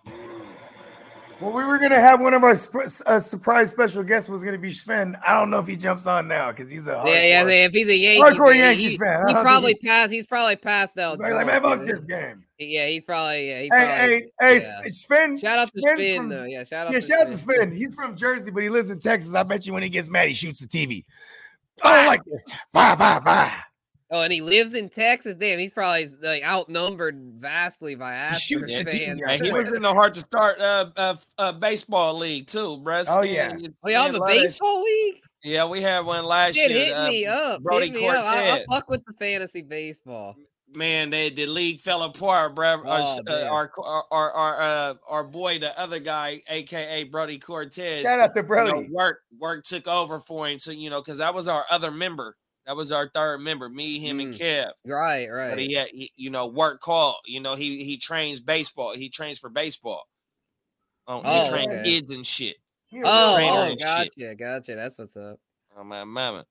Well, 1.41 1.53
we 1.53 1.63
were 1.65 1.79
gonna 1.79 1.99
have 1.99 2.21
one 2.21 2.35
of 2.35 2.43
our 2.43 2.53
sp- 2.53 2.85
uh, 3.07 3.19
surprise 3.19 3.71
special 3.71 4.03
guests 4.03 4.29
was 4.29 4.43
gonna 4.43 4.59
be 4.59 4.71
Sven. 4.71 5.17
I 5.25 5.33
don't 5.39 5.49
know 5.49 5.57
if 5.57 5.65
he 5.65 5.75
jumps 5.75 6.05
on 6.05 6.27
now 6.27 6.51
because 6.51 6.69
he's 6.69 6.85
a 6.85 7.01
Yeah, 7.05 7.23
yeah. 7.23 7.43
hardcore- 7.43 7.65
If 7.65 7.71
he's 7.71 7.87
a 7.87 7.95
Yankees, 7.97 8.23
Hardcore 8.23 8.51
fan, 8.51 8.57
Yankees 8.59 8.91
he, 8.91 8.97
fan. 8.99 9.23
I 9.25 9.27
he 9.27 9.33
probably 9.33 9.77
he- 9.81 9.87
passed. 9.87 10.11
He's 10.11 10.27
probably 10.27 10.55
passed 10.57 10.97
out. 10.99 11.17
Like, 11.19 11.33
like, 11.33 11.47
man, 11.47 11.61
fuck 11.63 11.83
this 11.85 11.99
game. 12.01 12.43
Yeah, 12.59 12.85
he's 12.87 13.01
probably. 13.01 13.49
Yeah, 13.49 13.59
he 13.61 13.63
Hey, 13.63 13.69
probably, 13.69 13.95
hey, 13.97 14.31
hey, 14.39 14.59
yeah. 14.61 14.81
Sven. 14.89 15.39
Shout 15.39 15.57
out 15.59 15.67
to 15.73 15.81
Sven's 15.81 16.01
Spin 16.03 16.17
from- 16.17 16.29
though. 16.29 16.43
Yeah, 16.43 16.63
shout 16.63 16.87
out. 16.87 16.93
Yeah, 16.93 16.99
to 16.99 17.05
shout 17.07 17.21
out 17.21 17.27
to 17.29 17.37
Sven. 17.37 17.71
He's 17.71 17.95
from 17.95 18.15
Jersey, 18.15 18.51
but 18.51 18.61
he 18.61 18.69
lives 18.69 18.91
in 18.91 18.99
Texas. 18.99 19.33
I 19.33 19.41
bet 19.41 19.65
you 19.65 19.73
when 19.73 19.81
he 19.81 19.89
gets 19.89 20.09
mad, 20.09 20.27
he 20.27 20.35
shoots 20.35 20.59
the 20.59 20.67
TV. 20.67 21.05
I 21.81 21.95
don't 21.95 22.05
like 22.05 22.23
this. 22.23 22.55
Bye, 22.71 22.93
bye, 22.93 23.19
bye. 23.19 23.51
Oh, 24.13 24.23
and 24.23 24.33
he 24.33 24.41
lives 24.41 24.73
in 24.73 24.89
Texas. 24.89 25.37
Damn, 25.37 25.57
he's 25.57 25.71
probably 25.71 26.09
like 26.21 26.43
outnumbered 26.43 27.17
vastly 27.39 27.95
by 27.95 28.29
He 28.29 28.35
shoots 28.35 28.73
Astros 28.73 28.83
the 28.83 28.91
fans. 28.91 29.21
TV. 29.21 29.29
And 29.29 29.45
he 29.45 29.51
was 29.53 29.71
in 29.71 29.81
the 29.81 29.93
hard 29.93 30.13
to 30.15 30.19
start 30.19 30.59
uh, 30.59 30.89
uh, 30.97 31.15
uh 31.37 31.53
baseball 31.53 32.17
league 32.17 32.47
too, 32.47 32.77
bruh. 32.83 33.05
Oh, 33.07 33.21
yeah. 33.21 33.55
Oh, 33.83 33.89
y'all 33.89 34.03
have 34.07 34.15
a 34.15 34.25
baseball 34.25 34.83
league? 34.83 35.21
Yeah, 35.43 35.65
we 35.65 35.81
had 35.81 36.01
one 36.05 36.25
last 36.25 36.55
Shit, 36.55 36.71
year. 36.71 36.85
hit 36.85 36.93
uh, 36.93 37.07
me 37.07 37.25
up. 37.25 37.63
Brody 37.63 37.87
hit 37.87 37.95
me 37.95 38.07
up. 38.09 38.27
I, 38.27 38.51
I 38.51 38.65
fuck 38.69 38.89
with 38.89 39.03
the 39.05 39.13
fantasy 39.13 39.61
baseball. 39.61 40.35
man, 40.75 41.09
they, 41.09 41.29
the 41.29 41.45
league 41.47 41.79
fell 41.79 42.03
apart, 42.03 42.53
bro. 42.53 42.81
Oh, 42.85 43.19
uh, 43.27 43.47
our 43.49 43.71
our 43.77 44.03
our 44.11 44.31
our, 44.31 44.61
uh, 44.61 44.93
our 45.07 45.23
boy, 45.23 45.57
the 45.57 45.77
other 45.79 45.99
guy, 45.99 46.41
aka 46.49 47.05
Brody 47.05 47.39
Cortez, 47.39 48.01
Shout 48.01 48.19
out 48.19 48.35
to 48.35 48.41
you 48.41 48.43
know, 48.43 48.47
Brody. 48.47 48.89
work 48.91 49.21
work 49.39 49.63
took 49.63 49.87
over 49.87 50.19
for 50.19 50.49
him. 50.49 50.59
So 50.59 50.71
you 50.71 50.89
know, 50.89 51.01
because 51.01 51.19
that 51.19 51.33
was 51.33 51.47
our 51.47 51.63
other 51.71 51.91
member. 51.91 52.35
That 52.65 52.75
was 52.75 52.91
our 52.91 53.09
third 53.13 53.39
member, 53.39 53.67
me, 53.69 53.99
him, 53.99 54.19
and 54.19 54.33
Mm. 54.33 54.39
Kev. 54.39 54.71
Right, 54.85 55.27
right. 55.27 55.49
But 55.49 55.59
he 55.59 55.73
had, 55.73 55.87
he, 55.89 56.11
you 56.15 56.29
know, 56.29 56.45
work 56.47 56.79
call. 56.79 57.19
You 57.25 57.39
know, 57.39 57.55
he 57.55 57.83
he 57.83 57.97
trains 57.97 58.39
baseball. 58.39 58.93
He 58.93 59.09
trains 59.09 59.39
for 59.39 59.49
baseball. 59.49 60.03
Um, 61.07 61.21
Oh, 61.25 61.43
he 61.43 61.49
trains 61.49 61.71
okay. 61.73 61.83
kids 61.83 62.11
and 62.11 62.25
shit. 62.25 62.57
He 62.87 63.01
Oh, 63.03 63.35
oh, 63.37 63.61
and 63.63 63.79
shit. 63.79 64.13
gotcha, 64.17 64.35
gotcha. 64.35 64.75
That's 64.75 64.97
what's 64.97 65.17
up. 65.17 65.39
Oh 65.77 65.83
my 65.83 66.03
mama. 66.03 66.45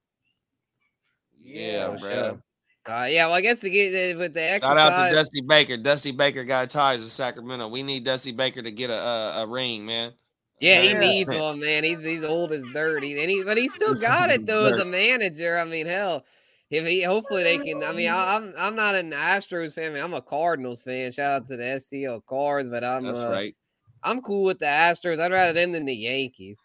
Yeah, 1.40 1.90
Yeah, 1.92 1.96
bro. 1.98 2.10
sure. 2.10 2.42
Uh, 2.88 3.04
yeah, 3.04 3.26
well, 3.26 3.34
I 3.34 3.40
guess 3.40 3.60
to 3.60 3.70
get 3.70 4.16
uh, 4.16 4.18
with 4.18 4.34
the 4.34 4.42
exercise. 4.42 4.76
Shout 4.76 4.78
out 4.78 5.08
to 5.10 5.14
Dusty 5.14 5.42
Baker. 5.42 5.76
Dusty 5.76 6.12
Baker 6.12 6.44
got 6.44 6.70
ties 6.70 7.02
in 7.02 7.08
Sacramento. 7.08 7.68
We 7.68 7.82
need 7.82 8.04
Dusty 8.04 8.32
Baker 8.32 8.62
to 8.62 8.70
get 8.70 8.90
a 8.90 8.98
a, 8.98 9.42
a 9.42 9.46
ring, 9.46 9.84
man. 9.86 10.12
Yeah, 10.60 10.82
he 10.82 10.92
Yeah. 10.92 11.00
needs 11.00 11.34
one, 11.34 11.60
man. 11.60 11.84
He's 11.84 12.00
he's 12.00 12.22
old 12.22 12.52
as 12.52 12.64
dirt. 12.72 13.02
He, 13.02 13.18
and 13.18 13.30
he 13.30 13.42
but 13.42 13.56
he 13.56 13.66
still 13.66 13.94
got 13.94 14.30
it 14.30 14.46
though 14.46 14.66
as 14.66 14.78
a 14.78 14.84
manager. 14.84 15.58
I 15.58 15.64
mean, 15.64 15.86
hell, 15.86 16.24
if 16.70 16.86
he 16.86 17.02
hopefully 17.02 17.42
they 17.42 17.56
can. 17.58 17.82
I 17.82 17.92
mean, 17.92 18.10
I, 18.10 18.36
I'm 18.36 18.52
I'm 18.58 18.76
not 18.76 18.94
an 18.94 19.12
Astros 19.12 19.72
fan. 19.72 19.96
I'm 19.96 20.12
a 20.12 20.20
Cardinals 20.20 20.82
fan. 20.82 21.12
Shout 21.12 21.32
out 21.32 21.48
to 21.48 21.56
the 21.56 21.62
STL 21.62 22.24
Cards, 22.26 22.68
but 22.68 22.84
I'm 22.84 23.06
That's 23.06 23.18
uh, 23.18 23.30
right. 23.30 23.56
I'm 24.02 24.20
cool 24.20 24.44
with 24.44 24.58
the 24.58 24.66
Astros. 24.66 25.18
I'd 25.18 25.32
rather 25.32 25.54
them 25.54 25.72
than 25.72 25.86
the 25.86 25.94
Yankees. 25.94 26.60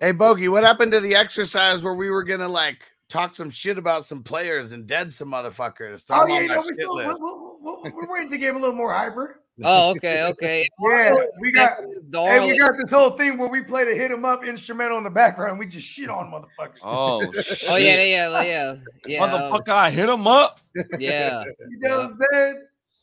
Hey, 0.00 0.12
Bogey, 0.12 0.48
what 0.48 0.64
happened 0.64 0.92
to 0.92 1.00
the 1.00 1.14
exercise 1.14 1.82
where 1.82 1.94
we 1.94 2.10
were 2.10 2.24
gonna 2.24 2.48
like 2.48 2.82
talk 3.08 3.34
some 3.34 3.48
shit 3.48 3.78
about 3.78 4.04
some 4.04 4.22
players 4.22 4.72
and 4.72 4.86
dead 4.86 5.14
some 5.14 5.30
motherfuckers? 5.30 6.04
Throw 6.06 6.18
Oh 6.18 6.26
them 6.26 6.30
yeah, 6.30 6.42
on 6.42 6.46
no, 6.48 6.58
our 6.58 6.62
we 6.66 6.72
still, 6.74 6.94
we're, 6.94 7.16
we're, 7.62 7.90
we're 7.90 8.12
waiting 8.12 8.30
to 8.30 8.36
get 8.36 8.54
a 8.54 8.58
little 8.58 8.76
more 8.76 8.92
hyper. 8.92 9.40
Oh, 9.62 9.90
okay, 9.90 10.24
okay. 10.30 10.68
Yeah, 10.80 11.14
we 11.40 11.52
got. 11.52 11.78
Hey, 12.12 12.46
we 12.46 12.58
got 12.58 12.76
this 12.76 12.90
whole 12.90 13.10
thing 13.10 13.38
where 13.38 13.48
we 13.48 13.62
play 13.62 13.84
the 13.84 13.94
hit 13.94 14.10
'em 14.10 14.24
up 14.24 14.44
instrumental 14.44 14.98
in 14.98 15.04
the 15.04 15.10
background. 15.10 15.58
We 15.58 15.66
just 15.66 15.86
shit 15.86 16.10
on 16.10 16.30
motherfuckers. 16.30 16.78
Oh, 16.82 17.24
oh 17.26 17.32
shit. 17.40 17.68
Oh 17.70 17.76
yeah, 17.76 18.02
yeah, 18.02 18.42
yeah, 18.42 18.76
yeah. 19.06 19.20
Motherfucker, 19.20 19.68
I 19.68 19.90
hit 19.90 20.08
him 20.08 20.26
up. 20.26 20.60
Yeah, 20.98 21.44
You 21.68 21.78
know 21.78 21.98
what 21.98 22.10
I'm 22.10 22.18
saying? 22.32 22.54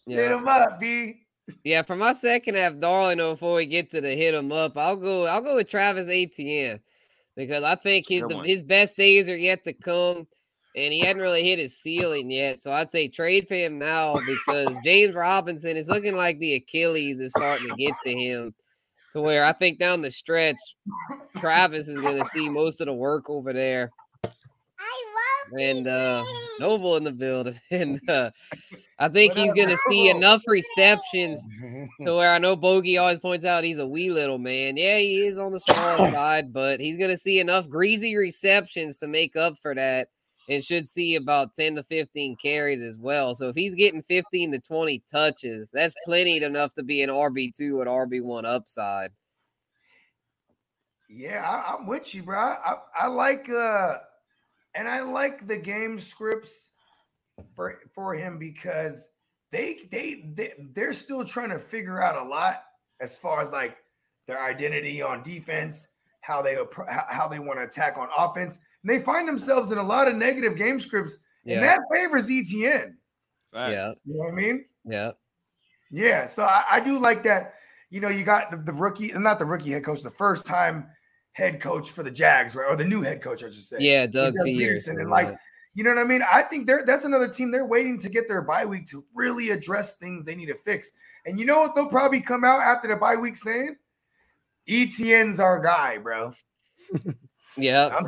Hit 0.07 0.17
yeah. 0.17 0.35
'em 0.35 0.47
up, 0.47 0.79
B. 0.79 1.21
Yeah, 1.63 1.81
for 1.83 1.95
my 1.95 2.13
second 2.13 2.55
half, 2.55 2.77
darling, 2.79 3.17
though, 3.17 3.33
before 3.33 3.55
we 3.55 3.65
get 3.65 3.91
to 3.91 4.01
the 4.01 4.09
hit 4.09 4.17
hit 4.17 4.35
'em 4.35 4.51
up, 4.51 4.77
I'll 4.77 4.97
go. 4.97 5.25
I'll 5.25 5.41
go 5.41 5.55
with 5.55 5.69
Travis 5.69 6.07
Etienne 6.09 6.81
because 7.35 7.63
I 7.63 7.75
think 7.75 8.07
his 8.07 8.23
the, 8.23 8.39
his 8.39 8.61
best 8.61 8.97
days 8.97 9.29
are 9.29 9.37
yet 9.37 9.63
to 9.63 9.73
come, 9.73 10.27
and 10.75 10.93
he 10.93 10.99
hadn't 10.99 11.21
really 11.21 11.43
hit 11.43 11.59
his 11.59 11.77
ceiling 11.77 12.31
yet. 12.31 12.61
So 12.61 12.71
I'd 12.71 12.91
say 12.91 13.07
trade 13.07 13.47
for 13.47 13.55
him 13.55 13.77
now 13.77 14.15
because 14.25 14.75
James 14.83 15.15
Robinson 15.15 15.77
is 15.77 15.89
looking 15.89 16.15
like 16.15 16.39
the 16.39 16.55
Achilles 16.55 17.19
is 17.19 17.33
starting 17.35 17.69
to 17.69 17.75
get 17.75 17.93
to 18.05 18.11
him, 18.11 18.53
to 19.13 19.21
where 19.21 19.43
I 19.45 19.53
think 19.53 19.79
down 19.79 20.01
the 20.01 20.11
stretch, 20.11 20.59
Travis 21.37 21.87
is 21.87 21.99
going 21.99 22.17
to 22.17 22.25
see 22.25 22.49
most 22.49 22.81
of 22.81 22.87
the 22.87 22.93
work 22.93 23.29
over 23.29 23.53
there. 23.53 23.91
And 25.57 25.85
uh 25.85 26.23
Noble 26.61 26.95
in 26.95 27.03
the 27.03 27.11
building, 27.11 27.59
and 27.71 27.99
uh, 28.07 28.29
I 28.99 29.09
think 29.09 29.33
he's 29.33 29.51
going 29.53 29.69
to 29.69 29.77
see 29.89 30.09
enough 30.09 30.43
receptions 30.45 31.43
to 31.59 31.87
where 32.15 32.31
I 32.31 32.37
know 32.37 32.55
Bogey 32.55 32.99
always 32.99 33.17
points 33.17 33.45
out 33.45 33.63
he's 33.63 33.79
a 33.79 33.87
wee 33.87 34.11
little 34.11 34.37
man. 34.37 34.77
Yeah, 34.77 34.99
he 34.99 35.25
is 35.25 35.39
on 35.39 35.51
the 35.51 35.59
small 35.59 35.97
side, 36.11 36.53
but 36.53 36.79
he's 36.79 36.97
going 36.97 37.09
to 37.09 37.17
see 37.17 37.39
enough 37.39 37.67
greasy 37.67 38.15
receptions 38.15 38.97
to 38.97 39.07
make 39.07 39.35
up 39.35 39.57
for 39.57 39.73
that. 39.73 40.09
And 40.49 40.63
should 40.63 40.87
see 40.87 41.15
about 41.15 41.55
10 41.55 41.75
to 41.75 41.83
15 41.83 42.35
carries 42.37 42.81
as 42.81 42.97
well. 42.97 43.35
So 43.35 43.49
if 43.49 43.55
he's 43.55 43.75
getting 43.75 44.01
15 44.01 44.51
to 44.51 44.59
20 44.59 45.03
touches, 45.11 45.69
that's 45.71 45.95
plenty 46.05 46.43
enough 46.43 46.73
to 46.75 46.83
be 46.83 47.03
an 47.03 47.09
RB2 47.09 47.77
with 47.77 47.87
RB1 47.87 48.45
upside. 48.45 49.11
Yeah, 51.09 51.43
I, 51.45 51.75
am 51.75 51.85
with 51.85 52.15
you, 52.15 52.23
bro. 52.23 52.37
I, 52.37 52.77
I 52.97 53.07
like 53.07 53.49
uh 53.49 53.97
and 54.75 54.87
I 54.87 55.01
like 55.01 55.45
the 55.45 55.57
game 55.57 55.99
scripts 55.99 56.71
for 57.55 57.79
for 57.93 58.13
him 58.13 58.37
because 58.39 59.09
they 59.51 59.79
they, 59.91 60.31
they 60.33 60.53
they're 60.73 60.93
still 60.93 61.25
trying 61.25 61.49
to 61.49 61.59
figure 61.59 62.01
out 62.01 62.25
a 62.25 62.27
lot 62.27 62.63
as 63.01 63.17
far 63.17 63.41
as 63.41 63.51
like 63.51 63.77
their 64.27 64.43
identity 64.43 65.01
on 65.01 65.23
defense, 65.23 65.87
how 66.21 66.41
they 66.41 66.57
how 66.87 67.27
they 67.27 67.39
want 67.39 67.59
to 67.59 67.65
attack 67.65 67.97
on 67.97 68.07
offense. 68.17 68.59
And 68.83 68.91
they 68.91 68.99
find 68.99 69.27
themselves 69.27 69.71
in 69.71 69.77
a 69.77 69.83
lot 69.83 70.07
of 70.07 70.15
negative 70.15 70.57
game 70.57 70.79
scripts, 70.79 71.17
yeah. 71.45 71.55
and 71.55 71.63
that 71.63 71.81
favors 71.91 72.29
ETN. 72.29 72.93
Yeah, 73.53 73.93
you 74.05 74.13
know 74.13 74.19
what 74.19 74.31
I 74.31 74.35
mean. 74.35 74.65
Yeah, 74.85 75.11
yeah. 75.91 76.25
So 76.25 76.43
I, 76.43 76.63
I 76.71 76.79
do 76.79 76.97
like 76.97 77.23
that. 77.23 77.55
You 77.89 77.99
know, 77.99 78.09
you 78.09 78.23
got 78.23 78.51
the, 78.51 78.57
the 78.57 78.73
rookie, 78.73 79.11
not 79.13 79.39
the 79.39 79.45
rookie 79.45 79.71
head 79.71 79.83
coach, 79.83 80.01
the 80.01 80.09
first 80.09 80.45
time 80.45 80.87
head 81.33 81.61
coach 81.61 81.91
for 81.91 82.03
the 82.03 82.11
Jags, 82.11 82.55
right? 82.55 82.69
Or 82.69 82.75
the 82.75 82.85
new 82.85 83.01
head 83.01 83.21
coach, 83.21 83.43
I 83.43 83.49
should 83.49 83.63
say. 83.63 83.77
Yeah, 83.79 84.07
Doug, 84.07 84.33
Doug 84.35 84.45
Pederson. 84.45 84.99
And 84.99 85.09
like, 85.09 85.35
you 85.73 85.83
know 85.83 85.91
what 85.91 85.99
I 85.99 86.03
mean? 86.03 86.21
I 86.29 86.41
think 86.41 86.67
they're 86.67 86.83
that's 86.85 87.05
another 87.05 87.27
team 87.27 87.51
they're 87.51 87.65
waiting 87.65 87.99
to 87.99 88.09
get 88.09 88.27
their 88.27 88.41
bye 88.41 88.65
week 88.65 88.85
to 88.87 89.03
really 89.13 89.51
address 89.51 89.95
things 89.95 90.25
they 90.25 90.35
need 90.35 90.47
to 90.47 90.55
fix. 90.55 90.91
And 91.25 91.39
you 91.39 91.45
know 91.45 91.59
what? 91.59 91.75
They'll 91.75 91.87
probably 91.87 92.21
come 92.21 92.43
out 92.43 92.61
after 92.61 92.87
the 92.87 92.95
bye 92.95 93.15
week 93.15 93.37
saying, 93.37 93.75
ETN's 94.67 95.39
our 95.39 95.59
guy, 95.59 95.97
bro. 95.97 96.33
yeah. 97.57 97.99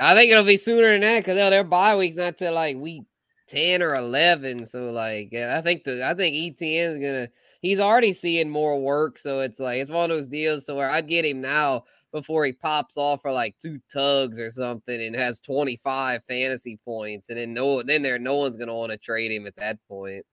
I 0.00 0.14
think 0.14 0.30
it'll 0.30 0.44
be 0.44 0.56
sooner 0.56 0.92
than 0.92 1.00
that 1.02 1.20
because 1.20 1.36
their 1.36 1.64
bye 1.64 1.96
week's 1.96 2.16
not 2.16 2.38
till 2.38 2.54
like 2.54 2.76
week 2.76 3.02
10 3.48 3.82
or 3.82 3.94
11. 3.94 4.66
So, 4.66 4.90
like, 4.90 5.28
yeah, 5.32 5.56
I 5.58 5.62
think 5.62 5.84
the 5.84 6.06
I 6.06 6.14
think 6.14 6.34
ETN's 6.34 7.00
gonna 7.00 7.28
he's 7.62 7.80
already 7.80 8.12
seeing 8.12 8.50
more 8.50 8.80
work. 8.80 9.18
So 9.18 9.40
it's 9.40 9.60
like 9.60 9.80
it's 9.80 9.90
one 9.90 10.10
of 10.10 10.16
those 10.16 10.28
deals 10.28 10.64
to 10.64 10.74
where 10.74 10.90
I'd 10.90 11.08
get 11.08 11.24
him 11.24 11.40
now 11.40 11.84
before 12.12 12.44
he 12.44 12.52
pops 12.52 12.96
off 12.96 13.22
for 13.22 13.32
like 13.32 13.56
two 13.60 13.80
tugs 13.92 14.38
or 14.38 14.50
something 14.50 15.02
and 15.02 15.16
has 15.16 15.40
25 15.40 16.22
fantasy 16.28 16.78
points. 16.84 17.28
And 17.30 17.38
then 17.38 17.54
no 17.54 17.82
then 17.82 18.02
there 18.02 18.18
no 18.18 18.36
one's 18.36 18.56
gonna 18.56 18.74
want 18.74 18.92
to 18.92 18.98
trade 18.98 19.32
him 19.32 19.46
at 19.46 19.56
that 19.56 19.78
point. 19.88 20.24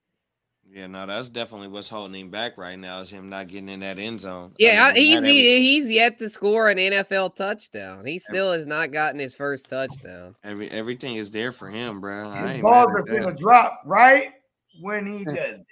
Yeah, 0.74 0.88
no, 0.88 1.05
that's 1.05 1.28
definitely 1.28 1.67
what's 1.67 1.89
holding 1.89 2.19
him 2.19 2.30
back 2.30 2.57
right 2.57 2.80
now 2.80 2.99
is 2.99 3.09
him 3.09 3.28
not 3.28 3.49
getting 3.49 3.67
in 3.67 3.82
that 3.82 3.97
end 3.97 4.22
zone. 4.22 4.53
Yeah, 4.57 4.93
he's 4.93 5.22
he, 5.24 5.59
he's 5.59 5.91
yet 5.91 6.17
to 6.19 6.30
score 6.30 6.69
an 6.69 6.78
NFL 6.78 7.36
touchdown. 7.36 8.05
He 8.05 8.19
still 8.19 8.53
has 8.53 8.65
not 8.65 8.93
gotten 8.93 9.19
his 9.19 9.36
first 9.36 9.67
touchdown. 9.67 10.36
Every 10.45 10.72
everything 10.72 11.15
is 11.15 11.30
there 11.30 11.51
for 11.51 11.69
him, 11.69 11.99
bro. 11.99 12.32
His 12.32 12.61
balls 12.61 12.88
are 12.95 13.01
gonna 13.01 13.36
drop 13.36 13.82
right 13.86 14.32
when 14.80 15.05
he 15.05 15.26
does 15.26 15.59
it. 15.59 15.65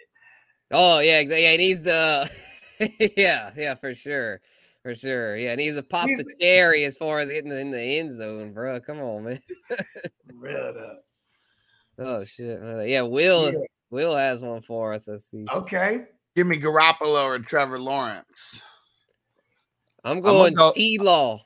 Oh 0.71 0.99
yeah, 0.99 1.21
yeah, 1.21 1.51
and 1.51 1.61
he's 1.61 1.87
uh 1.87 2.27
yeah, 3.17 3.51
yeah, 3.55 3.75
for 3.75 3.95
sure. 3.95 4.41
For 4.83 4.95
sure. 4.95 5.37
Yeah, 5.37 5.51
and 5.51 5.61
he's 5.61 5.77
a 5.77 5.83
pop 5.83 6.07
he's, 6.07 6.17
the 6.17 6.33
cherry 6.41 6.83
as 6.83 6.97
far 6.97 7.19
as 7.19 7.29
getting 7.29 7.51
in 7.51 7.71
the 7.71 7.81
end 7.81 8.17
zone, 8.17 8.53
bro. 8.53 8.79
Come 8.79 8.99
on, 8.99 9.23
man. 9.23 9.41
Real 10.33 10.57
up. 10.57 11.03
Oh 11.97 12.23
shit. 12.23 12.61
Uh, 12.61 12.81
yeah, 12.81 13.01
Will 13.01 13.53
yeah. 13.53 13.59
Will 13.89 14.15
has 14.15 14.41
one 14.41 14.61
for 14.61 14.93
us. 14.93 15.07
Let's 15.07 15.29
see. 15.29 15.45
Okay. 15.51 16.03
Give 16.35 16.47
me 16.47 16.59
Garoppolo 16.59 17.25
or 17.25 17.39
Trevor 17.39 17.79
Lawrence. 17.79 18.61
I'm 20.03 20.21
going 20.21 20.53
go, 20.53 20.71
T 20.73 20.97
Law. 20.99 21.41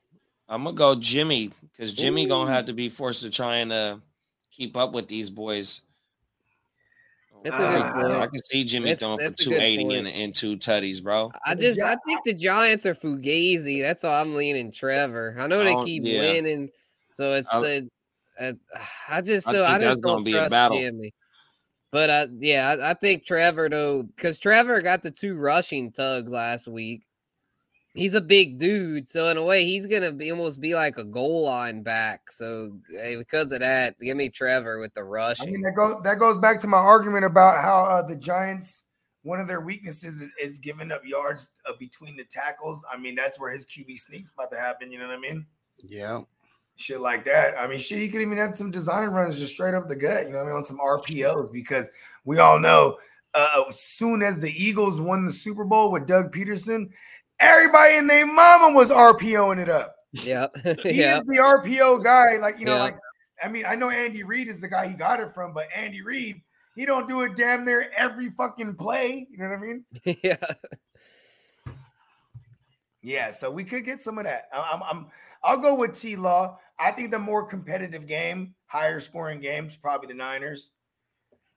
I'm 0.48 0.64
gonna 0.64 0.76
go 0.76 0.96
Jimmy 0.96 1.52
because 1.72 1.94
Jimmy 1.94 2.26
Ooh. 2.26 2.30
gonna 2.30 2.52
have 2.52 2.66
to 2.66 2.74
be 2.74 2.90
forced 2.90 3.24
to 3.24 3.30
try 3.30 3.58
and 3.58 3.72
uh, 3.72 3.98
keep 4.52 4.78
up 4.78 4.94
with 4.94 5.08
these 5.08 5.30
boys. 5.30 5.82
That's 7.44 7.58
a 7.58 7.60
good 7.60 7.82
uh, 7.82 7.94
point. 7.94 8.14
I 8.14 8.28
can 8.28 8.44
see 8.44 8.64
Jimmy 8.64 8.90
that's, 8.90 9.02
throwing 9.02 9.20
for 9.20 9.32
280 9.32 9.96
and, 9.96 10.08
and 10.08 10.34
two 10.34 10.56
tutties, 10.56 11.04
bro. 11.04 11.32
I 11.46 11.56
just 11.56 11.82
I 11.82 11.96
think 12.06 12.24
the 12.24 12.34
Giants 12.34 12.86
are 12.86 12.96
fugazi. 12.96 13.82
That's 13.82 14.04
all 14.04 14.14
I'm 14.14 14.36
leaning 14.36 14.72
Trevor. 14.72 15.36
I 15.38 15.48
know 15.48 15.64
they 15.64 15.76
keep 15.84 16.04
yeah. 16.06 16.22
winning, 16.22 16.70
so 17.14 17.34
it's 17.34 17.50
I, 17.52 17.82
uh, 18.40 18.54
I 19.10 19.22
just 19.22 19.46
so 19.46 19.64
I, 19.64 19.76
I 19.76 19.80
just 19.80 20.02
don't 20.02 20.26
trust 20.26 20.74
Jimmy. 20.74 21.14
But 21.94 22.10
uh, 22.10 22.28
yeah, 22.40 22.76
I, 22.78 22.92
I 22.92 22.94
think 22.96 23.26
Trevor 23.26 23.70
though, 23.70 24.04
because 24.04 24.38
Trevor 24.40 24.82
got 24.82 25.02
the 25.02 25.12
two 25.12 25.36
rushing 25.36 25.94
tugs 25.94 26.34
last 26.34 26.68
week 26.68 27.04
he's 27.94 28.14
a 28.14 28.22
big 28.22 28.58
dude, 28.58 29.10
so 29.10 29.28
in 29.30 29.38
a 29.38 29.44
way, 29.44 29.66
he's 29.66 29.86
gonna 29.86 30.12
be 30.12 30.32
almost 30.32 30.60
be 30.60 30.76
like 30.76 30.98
a 30.98 31.04
goal 31.04 31.44
line 31.44 31.84
back. 31.84 32.32
So 32.32 32.78
hey, 32.90 33.16
because 33.18 33.52
of 33.52 33.60
that, 33.60 34.00
give 34.00 34.18
me 34.18 34.30
Trevor 34.30 34.80
with 34.80 34.94
the 34.94 35.04
rush. 35.04 35.42
I 35.42 35.46
mean, 35.46 35.62
that 35.62 35.76
goes 35.76 36.02
that 36.04 36.20
goes 36.20 36.38
back 36.38 36.60
to 36.62 36.68
my 36.68 36.78
argument 36.78 37.26
about 37.26 37.62
how 37.62 37.84
uh, 37.84 38.02
the 38.02 38.16
Giants. 38.16 38.84
One 39.26 39.40
of 39.40 39.48
their 39.48 39.62
weaknesses 39.62 40.20
is, 40.20 40.30
is 40.38 40.60
giving 40.60 40.92
up 40.92 41.02
yards 41.06 41.48
uh, 41.66 41.72
between 41.80 42.18
the 42.18 42.26
tackles. 42.26 42.84
I 42.92 42.98
mean, 42.98 43.16
that's 43.16 43.40
where 43.40 43.52
his 43.52 43.66
QB 43.66 43.98
sneaks 43.98 44.30
about 44.30 44.52
to 44.52 44.60
happen. 44.60 44.92
You 44.92 45.00
know 45.00 45.08
what 45.08 45.16
I 45.16 45.20
mean? 45.20 45.46
Yeah. 45.78 46.24
Shit 46.76 47.02
like 47.02 47.24
that. 47.26 47.56
I 47.58 47.68
mean, 47.68 47.78
shit, 47.78 48.00
he 48.00 48.10
could 48.10 48.22
even 48.22 48.38
have 48.38 48.58
some 48.58 48.72
design 48.72 49.10
runs 49.10 49.38
just 49.38 49.54
straight 49.54 49.74
up 49.74 49.88
the 49.88 49.96
gut. 49.96 50.26
You 50.26 50.32
know 50.32 50.40
what 50.40 50.46
I 50.46 50.48
mean? 50.48 50.56
On 50.58 50.64
some 50.64 50.80
RPOs 50.80 51.52
because 51.52 51.90
we 52.26 52.40
all 52.40 52.60
know 52.60 52.98
uh, 53.34 53.64
as 53.68 53.80
soon 53.80 54.24
as 54.24 54.40
the 54.40 54.52
Eagles 54.52 55.00
won 55.00 55.26
the 55.26 55.32
Super 55.32 55.64
Bowl 55.64 55.92
with 55.92 56.08
Doug 56.08 56.34
Pederson, 56.34 56.90
everybody 57.40 57.96
and 57.96 58.10
their 58.10 58.26
mama 58.26 58.76
was 58.76 58.90
RPOing 58.90 59.60
it 59.60 59.70
up. 59.70 59.96
Yeah. 60.12 60.48
he 60.84 61.02
yeah. 61.02 61.20
is 61.20 61.26
the 61.26 61.38
RPO 61.38 62.04
guy. 62.04 62.38
Like, 62.38 62.60
you 62.60 62.66
know, 62.66 62.76
yeah. 62.76 62.82
like 62.82 62.98
I 63.44 63.48
mean, 63.50 63.66
I 63.68 63.76
know 63.76 63.90
Andy 63.90 64.24
Reid 64.24 64.48
is 64.48 64.62
the 64.62 64.68
guy 64.68 64.88
he 64.88 64.94
got 64.94 65.20
it 65.20 65.34
from, 65.34 65.54
but 65.54 65.68
Andy 65.76 66.02
Reid, 66.02 66.42
he 66.76 66.86
don't 66.86 67.08
do 67.08 67.22
it 67.22 67.36
damn 67.36 67.66
near 67.66 67.92
every 67.96 68.30
fucking 68.32 68.76
play. 68.76 69.28
You 69.30 69.38
know 69.38 69.50
what 69.50 69.58
I 69.58 69.62
mean? 69.62 69.86
yeah. 70.24 70.38
Yeah, 73.02 73.32
so 73.32 73.52
we 73.52 73.66
could 73.66 73.84
get 73.84 74.02
some 74.02 74.18
of 74.18 74.24
that. 74.24 74.48
I'm, 74.54 74.82
I'm 74.82 75.06
I'll 75.44 75.58
go 75.58 75.74
with 75.76 76.00
T 76.00 76.16
Law. 76.16 76.60
I 76.80 76.92
think 76.92 77.12
the 77.12 77.20
more 77.20 77.46
competitive 77.46 78.08
game, 78.08 78.56
higher 78.66 79.00
scoring 79.00 79.40
games, 79.40 79.76
probably 79.76 80.08
the 80.08 80.14
Niners. 80.16 80.72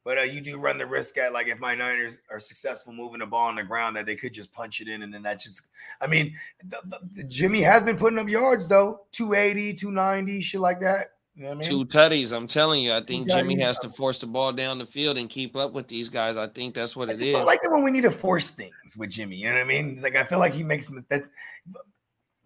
But 0.04 0.18
uh, 0.18 0.22
you 0.22 0.40
do 0.40 0.56
run 0.56 0.78
the 0.78 0.86
risk 0.86 1.18
at 1.18 1.32
like 1.32 1.48
if 1.48 1.58
my 1.58 1.74
Niners 1.74 2.20
are 2.30 2.38
successful 2.38 2.92
moving 2.92 3.18
the 3.18 3.26
ball 3.26 3.48
on 3.48 3.56
the 3.56 3.64
ground 3.64 3.96
that 3.96 4.06
they 4.06 4.14
could 4.14 4.32
just 4.32 4.52
punch 4.52 4.80
it 4.80 4.86
in 4.86 5.02
and 5.02 5.12
then 5.12 5.22
that's 5.22 5.42
just 5.42 5.62
I 6.00 6.06
mean 6.06 6.36
the, 6.64 6.78
the, 6.84 7.00
the 7.14 7.24
Jimmy 7.24 7.60
has 7.62 7.82
been 7.82 7.96
putting 7.96 8.20
up 8.20 8.28
yards 8.28 8.68
though 8.68 9.00
280 9.10 9.74
290 9.74 10.40
shit 10.42 10.60
like 10.60 10.78
that 10.78 11.10
you 11.36 11.42
know 11.42 11.48
what 11.50 11.66
I 11.66 11.68
mean? 11.68 11.68
Two 11.68 11.84
tutties. 11.84 12.34
I'm 12.34 12.46
telling 12.46 12.82
you, 12.82 12.94
I 12.94 13.02
think 13.02 13.28
Jimmy 13.28 13.60
has 13.60 13.78
to 13.80 13.90
force 13.90 14.16
the 14.16 14.26
ball 14.26 14.54
down 14.54 14.78
the 14.78 14.86
field 14.86 15.18
and 15.18 15.28
keep 15.28 15.54
up 15.54 15.74
with 15.74 15.86
these 15.86 16.08
guys. 16.08 16.38
I 16.38 16.46
think 16.46 16.74
that's 16.74 16.96
what 16.96 17.10
I 17.10 17.12
it 17.12 17.20
is. 17.20 17.34
I 17.34 17.42
like 17.42 17.60
it 17.62 17.70
when 17.70 17.84
we 17.84 17.90
need 17.90 18.02
to 18.02 18.10
force 18.10 18.48
things 18.48 18.96
with 18.96 19.10
Jimmy. 19.10 19.36
You 19.36 19.50
know 19.50 19.56
what 19.56 19.60
I 19.60 19.64
mean? 19.64 20.00
like 20.00 20.16
I 20.16 20.24
feel 20.24 20.38
like 20.38 20.54
he 20.54 20.62
makes 20.62 20.90
that's 21.08 21.28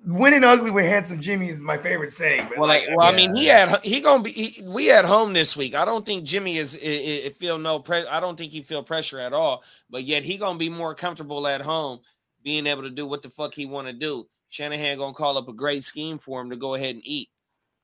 winning 0.05 0.45
ugly 0.45 0.71
with 0.71 0.87
handsome 0.87 1.21
Jimmy 1.21 1.49
is 1.49 1.61
my 1.61 1.77
favorite 1.77 2.11
saying. 2.11 2.49
well, 2.57 2.69
like, 2.69 2.89
well, 2.95 3.07
yeah. 3.07 3.13
I 3.13 3.17
mean, 3.17 3.37
he 3.37 3.47
had 3.47 3.81
he 3.85 4.01
gonna 4.01 4.23
be 4.23 4.33
he, 4.33 4.63
we 4.63 4.91
at 4.91 5.05
home 5.05 5.33
this 5.33 5.57
week. 5.57 5.75
I 5.75 5.85
don't 5.85 6.05
think 6.05 6.25
Jimmy 6.25 6.57
is 6.57 6.75
it, 6.75 6.89
it 6.89 7.37
feel 7.37 7.59
no 7.59 7.79
pressure. 7.79 8.09
I 8.11 8.21
don't 8.21 8.37
think 8.37 8.53
he 8.53 8.63
feel 8.63 8.83
pressure 8.83 9.19
at 9.19 9.33
all. 9.33 9.63
But 9.89 10.05
yet 10.05 10.23
he 10.23 10.37
gonna 10.39 10.59
be 10.59 10.69
more 10.69 10.95
comfortable 10.95 11.47
at 11.47 11.61
home, 11.61 12.01
being 12.43 12.67
able 12.67 12.83
to 12.83 12.91
do 12.91 13.07
what 13.07 13.23
the 13.23 13.31
fuck 13.31 13.55
he 13.55 13.67
want 13.67 13.87
to 13.89 13.93
do. 13.93 14.27
Shanahan 14.49 14.99
gonna 14.99 15.15
call 15.15 15.39
up 15.39 15.49
a 15.49 15.53
great 15.53 15.85
scheme 15.85 16.19
for 16.19 16.41
him 16.41 16.51
to 16.51 16.57
go 16.57 16.75
ahead 16.75 16.95
and 16.95 17.07
eat. 17.07 17.29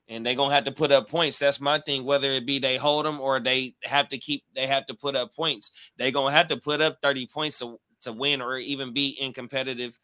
And 0.09 0.25
they 0.25 0.35
gonna 0.35 0.53
have 0.53 0.63
to 0.63 0.71
put 0.71 0.91
up 0.91 1.09
points. 1.09 1.37
That's 1.37 1.59
my 1.59 1.79
thing. 1.79 2.05
Whether 2.05 2.31
it 2.31 2.45
be 2.45 2.59
they 2.59 2.77
hold 2.77 3.05
them 3.05 3.19
or 3.19 3.39
they 3.41 3.75
have 3.83 4.07
to 4.09 4.17
keep, 4.17 4.43
they 4.55 4.65
have 4.65 4.85
to 4.85 4.93
put 4.93 5.17
up 5.17 5.35
points. 5.35 5.71
They 5.97 6.11
gonna 6.11 6.33
have 6.33 6.47
to 6.47 6.57
put 6.57 6.81
up 6.81 6.99
thirty 7.01 7.27
points 7.27 7.59
to, 7.59 7.77
to 8.01 8.13
win 8.13 8.41
or 8.41 8.57
even 8.57 8.93
be 8.93 9.09
in 9.19 9.33
competitive 9.33 9.99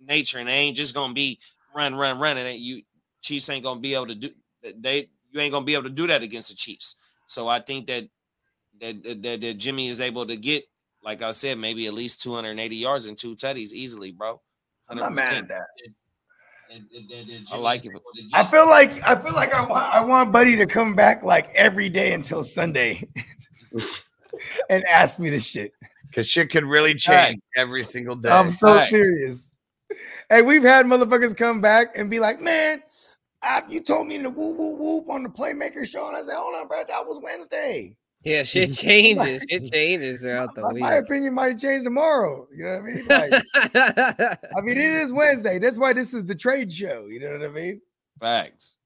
nature, 0.00 0.38
and 0.38 0.48
they 0.48 0.52
ain't 0.52 0.76
just 0.76 0.94
gonna 0.94 1.14
be 1.14 1.40
run, 1.74 1.94
run, 1.94 2.18
run, 2.18 2.36
and 2.36 2.58
you 2.58 2.82
Chiefs 3.20 3.48
ain't 3.50 3.64
gonna 3.64 3.80
be 3.80 3.94
able 3.94 4.06
to 4.06 4.14
do 4.14 4.30
they 4.76 5.08
you 5.30 5.40
ain't 5.40 5.52
gonna 5.52 5.64
be 5.64 5.74
able 5.74 5.84
to 5.84 5.90
do 5.90 6.06
that 6.06 6.22
against 6.22 6.48
the 6.48 6.54
Chiefs. 6.54 6.96
So 7.26 7.48
I 7.48 7.60
think 7.60 7.86
that 7.86 8.08
that, 8.80 9.22
that, 9.22 9.40
that 9.40 9.58
Jimmy 9.58 9.88
is 9.88 10.00
able 10.00 10.26
to 10.26 10.36
get, 10.36 10.64
like 11.02 11.22
I 11.22 11.32
said, 11.32 11.58
maybe 11.58 11.86
at 11.86 11.94
least 11.94 12.22
280 12.22 12.76
yards 12.76 13.06
and 13.06 13.16
two 13.16 13.36
tutties 13.36 13.72
easily, 13.72 14.10
bro. 14.10 14.40
i 14.88 14.92
am 14.92 14.98
not 14.98 15.12
mad 15.12 15.34
at 15.34 15.48
that. 15.48 15.66
I 17.52 17.56
like 17.56 17.84
it. 17.84 17.92
I 18.32 18.44
feel 18.44 18.66
like 18.66 19.02
I 19.06 19.16
feel 19.16 19.32
like 19.32 19.52
I 19.52 19.64
want 19.64 19.94
I 19.94 20.00
want 20.04 20.32
Buddy 20.32 20.56
to 20.56 20.66
come 20.66 20.94
back 20.94 21.24
like 21.24 21.52
every 21.54 21.88
day 21.88 22.12
until 22.12 22.44
Sunday 22.44 23.08
and 24.70 24.84
ask 24.86 25.18
me 25.18 25.30
this 25.30 25.44
shit. 25.44 25.72
Because 26.06 26.28
shit 26.28 26.50
could 26.50 26.64
really 26.64 26.94
change 26.94 27.14
right. 27.14 27.42
every 27.56 27.82
single 27.82 28.16
day. 28.16 28.30
I'm 28.30 28.50
so 28.52 28.74
right. 28.74 28.90
serious. 28.90 29.49
Hey, 30.30 30.42
we've 30.42 30.62
had 30.62 30.86
motherfuckers 30.86 31.36
come 31.36 31.60
back 31.60 31.98
and 31.98 32.08
be 32.08 32.20
like, 32.20 32.40
man, 32.40 32.84
you 33.68 33.80
told 33.80 34.06
me 34.06 34.16
to 34.18 34.30
whoop 34.30 34.56
whoop 34.56 34.78
whoop 34.78 35.10
on 35.10 35.24
the 35.24 35.28
playmaker 35.28 35.84
show. 35.84 36.06
And 36.06 36.16
I 36.16 36.22
said, 36.22 36.36
hold 36.36 36.54
on, 36.54 36.68
bro, 36.68 36.84
that 36.86 37.04
was 37.04 37.18
Wednesday. 37.20 37.96
Yeah, 38.22 38.44
shit 38.44 38.72
changes. 38.74 39.44
it 39.48 39.72
changes 39.72 40.20
throughout 40.20 40.54
the 40.54 40.62
my, 40.62 40.72
week. 40.72 40.82
My 40.82 40.94
opinion 40.94 41.34
might 41.34 41.58
change 41.58 41.82
tomorrow. 41.82 42.46
You 42.54 42.64
know 42.64 42.70
what 42.70 42.80
I 42.80 42.84
mean? 42.84 43.06
Like, 43.08 44.38
I 44.56 44.60
mean, 44.60 44.78
it 44.78 44.90
is 45.02 45.12
Wednesday. 45.12 45.58
That's 45.58 45.78
why 45.78 45.94
this 45.94 46.14
is 46.14 46.24
the 46.24 46.36
trade 46.36 46.72
show. 46.72 47.06
You 47.06 47.18
know 47.18 47.32
what 47.32 47.42
I 47.42 47.48
mean? 47.48 47.80
Facts. 48.20 48.76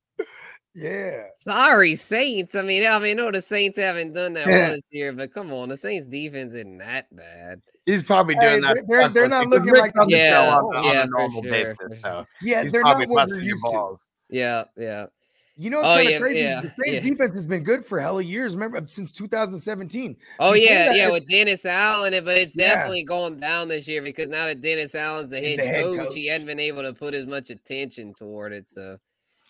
Yeah. 0.75 1.25
Sorry, 1.39 1.95
Saints. 1.95 2.55
I 2.55 2.63
mean, 2.63 2.87
I 2.87 2.99
mean, 2.99 3.17
no, 3.17 3.31
the 3.31 3.41
Saints 3.41 3.79
haven't 3.79 4.13
done 4.13 4.33
that 4.35 4.49
Yeah. 4.49 4.59
well 4.69 4.71
this 4.75 4.83
year, 4.91 5.13
but 5.13 5.33
come 5.33 5.53
on, 5.53 5.69
the 5.69 5.77
Saints 5.77 6.09
defense 6.09 6.55
isn't 6.55 6.79
that 6.79 7.15
bad. 7.15 7.61
He's 7.87 8.03
probably 8.03 8.35
Hey, 8.35 8.41
doing 8.41 8.63
that. 8.63 8.75
they're- 8.75 8.85
they're- 9.03 9.09
they're 9.11 9.29
not 9.29 9.47
looking 9.49 9.73
like 9.75 9.97
on 9.99 10.09
the 10.09 10.17
Yeah, 10.17 10.31
show 10.31 10.49
on, 10.49 10.77
on 10.77 10.97
a 10.97 11.07
normal 11.07 11.43
sure, 11.43 11.51
basis. 11.51 12.03
So 12.03 12.27
Yeah, 12.43 12.63
he's 12.63 12.73
they're 12.73 12.81
probably 12.81 13.07
not 13.07 13.11
what 13.13 13.29
busting 13.29 13.39
we're 13.41 13.43
your 13.45 13.57
used 13.57 13.65
to. 13.67 13.97
Yeah, 14.31 14.65
yeah. 14.77 15.07
You 15.57 15.71
know, 15.71 15.81
it's 15.81 15.89
Oh, 15.89 15.95
kind 15.95 16.07
of 16.09 16.13
yeah, 16.13 16.19
crazy. 16.19 16.41
yeah, 16.41 16.61
the 16.63 16.73
Saints 16.85 17.07
yeah. 17.07 17.11
defense 17.13 17.35
has 17.37 17.47
been 17.47 17.63
good 17.63 17.85
for 17.87 18.01
hella 18.01 18.23
years. 18.23 18.55
Remember, 18.57 18.83
since 18.89 19.13
2017. 19.13 20.17
Oh 20.41 20.53
Before 20.55 20.67
yeah, 20.67 20.87
that, 20.87 20.97
yeah, 20.97 21.11
with 21.11 21.29
Dennis 21.29 21.65
Allen, 21.65 22.13
it, 22.15 22.25
but 22.25 22.37
it's 22.39 22.57
Yeah. 22.57 22.75
definitely 22.75 23.05
going 23.05 23.39
down 23.39 23.69
this 23.69 23.87
year 23.87 24.03
because 24.03 24.27
now 24.29 24.47
that 24.47 24.63
Dennis 24.63 24.97
Allen's 24.97 25.31
the 25.31 25.41
head, 25.41 25.59
the 25.61 25.63
head 25.63 25.85
coach, 25.85 25.97
coach. 25.99 26.15
he 26.15 26.27
hadn't 26.27 26.49
been 26.49 26.59
able 26.59 26.83
to 26.83 26.93
put 26.93 27.15
as 27.15 27.27
much 27.27 27.51
attention 27.51 28.15
toward 28.15 28.53
it. 28.53 28.69
So 28.69 28.81
Well, 28.81 28.99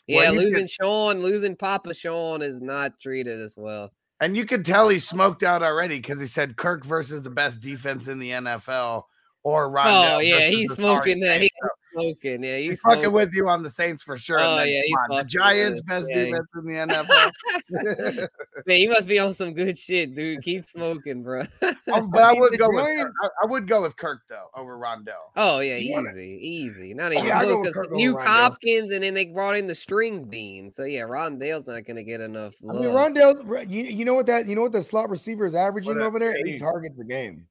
yeah, 0.07 0.31
you 0.31 0.41
losing 0.41 0.63
could- 0.63 0.71
Sean, 0.71 1.23
losing 1.23 1.57
Papa 1.57 1.95
Sean 1.95 2.43
is 2.43 2.61
not 2.61 3.01
treated 3.01 3.41
as 3.41 3.55
well. 3.57 3.93
And 4.21 4.37
you 4.37 4.47
could 4.47 4.65
tell 4.65 4.89
he's 4.89 5.07
smoked 5.07 5.43
out 5.43 5.63
already 5.63 5.99
because 5.99 6.21
he 6.21 6.27
said 6.27 6.57
Kirk 6.57 6.85
versus 6.85 7.23
the 7.23 7.31
best 7.31 7.61
defense 7.61 8.09
in 8.09 8.19
the 8.19 8.31
NFL 8.31 9.03
or 9.43 9.69
Rondale. 9.71 10.15
oh 10.15 10.19
yeah, 10.21 10.49
he's 10.49 10.73
smoking 10.73 11.21
that. 11.21 11.41
Saints. 11.41 11.55
He's 11.95 12.19
smoking. 12.19 12.43
Yeah, 12.43 12.57
He's, 12.59 12.71
he's 12.71 12.81
fucking 12.81 13.13
with 13.13 13.33
you 13.35 13.49
on 13.49 13.63
the 13.63 13.71
Saints 13.71 14.03
for 14.03 14.17
sure. 14.17 14.39
Oh, 14.41 14.57
then, 14.59 14.69
yeah, 14.69 14.83
he's 14.85 14.97
on, 15.11 15.17
the 15.19 15.25
Giants 15.25 15.81
best 15.83 16.09
it. 16.11 16.17
Yeah, 16.17 16.25
defense 16.25 16.49
in 16.57 16.67
the 16.67 18.29
NFL. 18.29 18.29
Man, 18.67 18.81
you 18.81 18.91
must 18.91 19.09
be 19.09 19.19
on 19.19 19.33
some 19.33 19.53
good 19.55 19.79
shit, 19.79 20.15
dude. 20.15 20.43
Keep 20.43 20.67
smoking, 20.69 21.23
bro. 21.23 21.43
Um, 21.63 22.11
but 22.11 22.23
I 22.23 22.33
would 22.33 22.53
the 22.53 22.59
go 22.59 22.69
with 22.71 22.85
Kirk. 22.87 23.13
I, 23.23 23.29
I 23.43 23.47
would 23.47 23.67
go 23.67 23.83
with 23.83 23.97
Kirk 23.97 24.21
though 24.29 24.49
over 24.55 24.77
Rondale. 24.77 25.13
Oh 25.37 25.61
yeah, 25.61 25.77
You 25.77 25.93
wanna- 25.93 26.11
easy, 26.11 26.39
easy. 26.47 26.95
Not 26.95 27.13
Oh, 27.13 27.15
even 27.15 27.27
yeah, 27.27 27.43
close 27.43 27.67
because 27.67 27.89
new 27.93 28.15
Rondale. 28.15 28.27
Hopkins, 28.27 28.93
and 28.93 29.03
then 29.03 29.15
they 29.15 29.27
brought 29.27 29.57
in 29.57 29.67
the 29.67 29.75
string 29.75 30.25
bean. 30.25 30.73
So 30.73 30.85
yeah, 30.85 31.03
Rondale's 31.03 31.67
not 31.67 31.85
gonna 31.87 32.03
get 32.03 32.21
enough 32.21 32.55
I 32.69 32.73
mean, 32.73 32.85
Rondale's. 32.85 33.41
You, 33.71 33.85
you 33.85 34.05
know 34.05 34.15
what 34.15 34.27
that? 34.27 34.47
You 34.47 34.55
know 34.55 34.63
what 34.63 34.73
the 34.73 34.83
slot 34.83 35.11
receiver 35.11 35.45
is 35.45 35.55
averaging 35.55 35.97
What 35.97 36.05
over 36.07 36.19
there? 36.19 36.37
Eight 36.37 36.59
targets 36.59 36.99
a 36.99 37.05
game. 37.05 37.47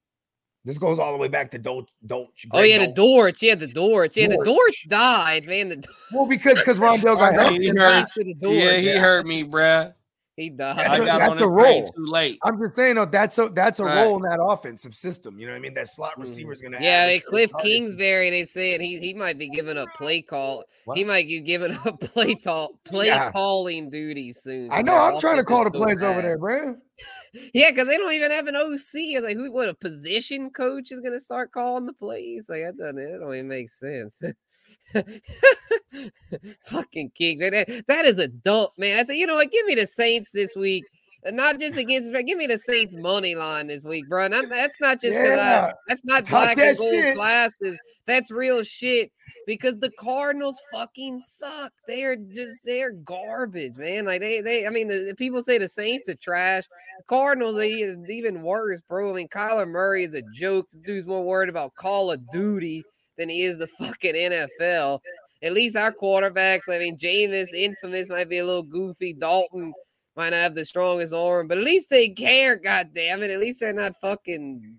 This 0.65 0.77
goes 0.77 0.97
all 0.97 1.11
the 1.11 1.17
way 1.17 1.27
back 1.27 1.51
to 1.51 1.59
Dolch. 1.59 1.89
Dolch 2.05 2.45
oh 2.51 2.57
Greg 2.59 2.69
yeah, 2.71 2.77
the 2.79 2.85
Dolch. 2.87 2.95
Dortch. 2.95 3.43
Yeah, 3.43 3.55
the 3.55 3.67
Dortch. 3.67 4.15
Yeah, 4.17 4.27
the 4.27 4.35
Dortch. 4.35 4.45
Dortch 4.45 4.87
died, 4.87 5.45
man. 5.45 5.69
The 5.69 5.83
Well, 6.13 6.25
because 6.25 6.57
because 6.59 6.79
Rondale 6.79 7.03
got 7.17 7.33
Rondale- 7.33 7.51
hurt. 7.51 7.61
He 7.61 7.67
hurt. 7.67 8.07
to 8.17 8.23
the 8.23 8.33
Dortch. 8.35 8.55
Yeah, 8.55 8.77
he 8.77 8.89
hurt 8.97 9.25
me, 9.25 9.43
bruh. 9.43 9.93
He 10.35 10.49
died. 10.49 10.77
That's 10.77 10.89
I 10.89 10.95
a- 10.95 11.05
got 11.05 11.19
that's 11.19 11.31
on 11.31 11.41
a 11.43 11.47
role. 11.47 11.85
too 11.85 12.05
late. 12.07 12.39
I'm 12.43 12.59
just 12.59 12.75
saying, 12.75 12.95
though, 12.95 13.05
that's 13.05 13.37
a 13.37 13.49
that's 13.49 13.79
a 13.79 13.83
Right. 13.85 14.03
role 14.03 14.15
in 14.15 14.23
that 14.23 14.41
offensive 14.41 14.95
system. 14.95 15.37
You 15.37 15.45
know 15.45 15.53
what 15.53 15.57
I 15.57 15.61
mean? 15.61 15.75
That 15.75 15.87
slot 15.89 16.19
receiver 16.19 16.51
is 16.53 16.59
going 16.61 16.71
to. 16.71 16.79
Mm. 16.79 16.81
yeah, 16.81 17.05
they 17.05 17.19
Cliff 17.19 17.51
Kingsbury. 17.59 18.31
They 18.31 18.45
said 18.45 18.81
he 18.81 18.97
he 18.97 19.13
might 19.13 19.37
be 19.37 19.47
giving 19.49 19.77
up 19.77 19.89
play 19.95 20.23
call. 20.23 20.63
What? 20.85 20.97
He 20.97 21.03
might 21.03 21.27
be 21.27 21.39
giving 21.41 21.71
up 21.85 21.99
play 21.99 22.33
call 22.33 22.79
play 22.83 23.07
Yeah. 23.07 23.31
calling 23.31 23.91
duties 23.91 24.41
soon. 24.41 24.69
I 24.71 24.81
know. 24.81 24.95
I'm 24.97 25.19
trying 25.19 25.37
to 25.37 25.43
call 25.43 25.65
the 25.65 25.69
is 25.69 25.77
so 25.77 25.83
plays 25.83 26.03
over 26.03 26.21
there, 26.23 26.37
bro. 26.39 26.77
Yeah, 27.53 27.71
because 27.71 27.87
they 27.87 27.97
don't 27.97 28.13
even 28.13 28.31
have 28.31 28.47
an 28.47 28.55
OC. 28.55 28.75
It's 28.95 29.23
like 29.23 29.35
who? 29.35 29.51
What 29.51 29.69
a 29.69 29.73
position 29.75 30.49
coach 30.51 30.91
is 30.91 30.99
gonna 30.99 31.19
start 31.19 31.51
calling 31.51 31.85
the 31.85 31.93
plays? 31.93 32.47
Like 32.49 32.61
that 32.61 32.77
doesn't. 32.77 32.95
That 32.95 33.19
don't 33.19 33.33
even 33.35 33.47
make 33.47 33.69
sense. 33.69 34.19
Fucking 36.65 37.11
King. 37.15 37.39
That, 37.39 37.83
that 37.87 38.05
is 38.05 38.19
a 38.19 38.27
dump, 38.27 38.71
man. 38.77 38.99
I 38.99 39.03
said, 39.05 39.13
you 39.13 39.27
know 39.27 39.35
what? 39.35 39.51
Give 39.51 39.65
me 39.65 39.75
the 39.75 39.87
Saints 39.87 40.31
this 40.33 40.55
week. 40.55 40.83
Uh, 41.25 41.31
not 41.31 41.59
just 41.59 41.77
against, 41.77 42.11
but 42.11 42.25
give 42.25 42.37
me 42.37 42.47
the 42.47 42.57
Saints 42.57 42.95
money 42.97 43.35
line 43.35 43.67
this 43.67 43.85
week, 43.85 44.07
bro. 44.09 44.27
Not, 44.27 44.49
that's 44.49 44.79
not 44.81 44.99
just 44.99 45.15
because 45.15 45.37
Yeah. 45.37 45.69
I. 45.69 45.73
That's 45.87 46.03
not 46.03 46.25
Talk 46.25 46.43
black 46.43 46.57
that 46.57 46.69
and 46.69 46.77
gold 46.77 46.91
shit. 46.91 47.15
glasses. 47.15 47.79
That's 48.05 48.29
real 48.31 48.63
shit. 48.63 49.09
Because 49.47 49.79
the 49.79 49.91
Cardinals 49.97 50.59
fucking 50.73 51.19
suck. 51.19 51.71
They 51.87 52.03
are 52.03 52.17
just 52.17 52.59
they're 52.65 52.91
garbage, 52.91 53.77
man. 53.77 54.05
Like 54.05 54.19
they 54.19 54.41
they. 54.41 54.67
I 54.67 54.69
mean, 54.69 54.89
the, 54.89 55.05
the 55.09 55.15
people 55.15 55.41
say 55.41 55.57
the 55.57 55.69
Saints 55.69 56.09
are 56.09 56.15
trash. 56.15 56.63
The 56.97 57.03
Cardinals 57.07 57.55
are 57.57 57.63
even 57.63 58.41
worse, 58.41 58.81
bro. 58.89 59.11
I 59.11 59.15
mean, 59.15 59.29
Kyler 59.29 59.67
Murray 59.67 60.03
is 60.03 60.13
a 60.13 60.23
joke. 60.35 60.67
The 60.71 60.79
dude's 60.79 61.07
more 61.07 61.23
worried 61.23 61.49
about 61.49 61.73
Call 61.75 62.11
of 62.11 62.19
Duty 62.31 62.83
than 63.17 63.29
he 63.29 63.43
is 63.43 63.57
the 63.57 63.67
fucking 63.67 64.15
NFL. 64.15 64.99
At 65.41 65.53
least 65.53 65.75
our 65.75 65.91
quarterbacks, 65.91 66.69
I 66.69 66.79
mean, 66.79 66.97
Jameis, 66.97 67.51
infamous, 67.53 68.09
might 68.09 68.29
be 68.29 68.37
a 68.39 68.45
little 68.45 68.63
goofy. 68.63 69.13
Dalton 69.13 69.73
might 70.15 70.29
not 70.29 70.37
have 70.37 70.55
the 70.55 70.63
strongest 70.65 71.13
arm, 71.13 71.47
but 71.47 71.57
at 71.57 71.63
least 71.63 71.89
they 71.89 72.09
care, 72.09 72.55
God 72.55 72.89
damn 72.95 73.23
it. 73.23 73.29
At 73.31 73.39
least 73.39 73.59
they're 73.59 73.73
not 73.73 73.93
fucking 74.01 74.77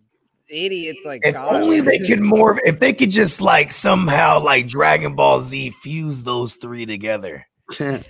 idiots 0.48 1.00
like 1.04 1.20
If 1.24 1.34
Kyler. 1.34 1.60
only 1.62 1.80
they 1.80 1.98
could 1.98 2.20
more. 2.22 2.60
If 2.64 2.80
they 2.80 2.92
could 2.92 3.10
just 3.10 3.40
like 3.40 3.72
somehow 3.72 4.40
like 4.40 4.66
Dragon 4.66 5.14
Ball 5.14 5.40
Z 5.40 5.70
fuse 5.70 6.22
those 6.22 6.54
three 6.54 6.86
together. 6.86 7.46
You 7.78 7.84
know 7.86 8.00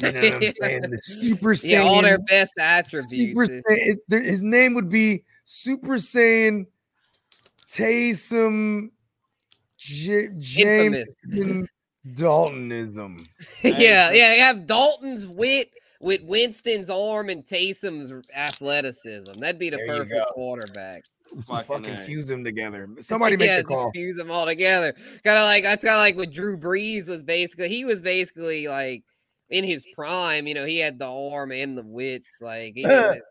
what 0.00 0.14
I'm 0.16 0.42
saying? 0.62 0.80
The 0.82 0.98
Super 1.00 1.54
Saiyan. 1.54 1.70
Yeah, 1.70 1.80
all 1.82 2.02
their 2.02 2.18
best 2.18 2.52
Super 2.56 2.66
attributes. 2.66 3.38
Saiyan, 3.50 3.62
it- 4.10 4.24
his 4.24 4.42
name 4.42 4.74
would 4.74 4.88
be 4.90 5.24
Super 5.44 5.94
Saiyan 5.94 6.66
Taysom 7.66 8.90
J- 9.84 10.28
Infamous. 10.58 11.08
Daltonism. 12.14 13.26
yeah, 13.62 14.10
yeah, 14.10 14.34
you 14.34 14.40
have 14.40 14.66
Dalton's 14.66 15.26
wit 15.26 15.70
with 16.00 16.22
Winston's 16.22 16.90
arm 16.90 17.30
and 17.30 17.46
Taysom's 17.46 18.12
athleticism. 18.34 19.32
That'd 19.40 19.58
be 19.58 19.70
the 19.70 19.78
There 19.86 19.98
perfect 20.04 20.26
quarterback. 20.34 21.02
Fucking 21.46 21.64
Fucking 21.64 21.96
fuse 22.04 22.26
them 22.26 22.44
together. 22.44 22.88
Somebody 23.00 23.36
make 23.38 23.48
yeah, 23.48 23.58
the 23.58 23.64
call. 23.64 23.90
fuse 23.92 24.16
them 24.16 24.30
all 24.30 24.44
together. 24.46 24.94
Kind 25.24 25.38
of 25.38 25.44
like 25.44 25.64
that's 25.64 25.84
kind 25.84 25.96
of 25.96 26.00
like 26.00 26.16
what 26.16 26.30
Drew 26.30 26.56
Brees 26.56 27.08
was 27.08 27.22
basically. 27.22 27.68
He 27.68 27.84
was 27.84 28.00
basically 28.00 28.68
like 28.68 29.02
in 29.50 29.64
his 29.64 29.84
prime. 29.94 30.46
You 30.46 30.54
know, 30.54 30.64
he 30.66 30.78
had 30.78 30.98
the 30.98 31.08
arm 31.08 31.52
and 31.52 31.76
the 31.76 31.84
wits. 31.84 32.38
Like, 32.40 32.74
he 32.74 32.82
did 32.84 33.16
it. 33.16 33.22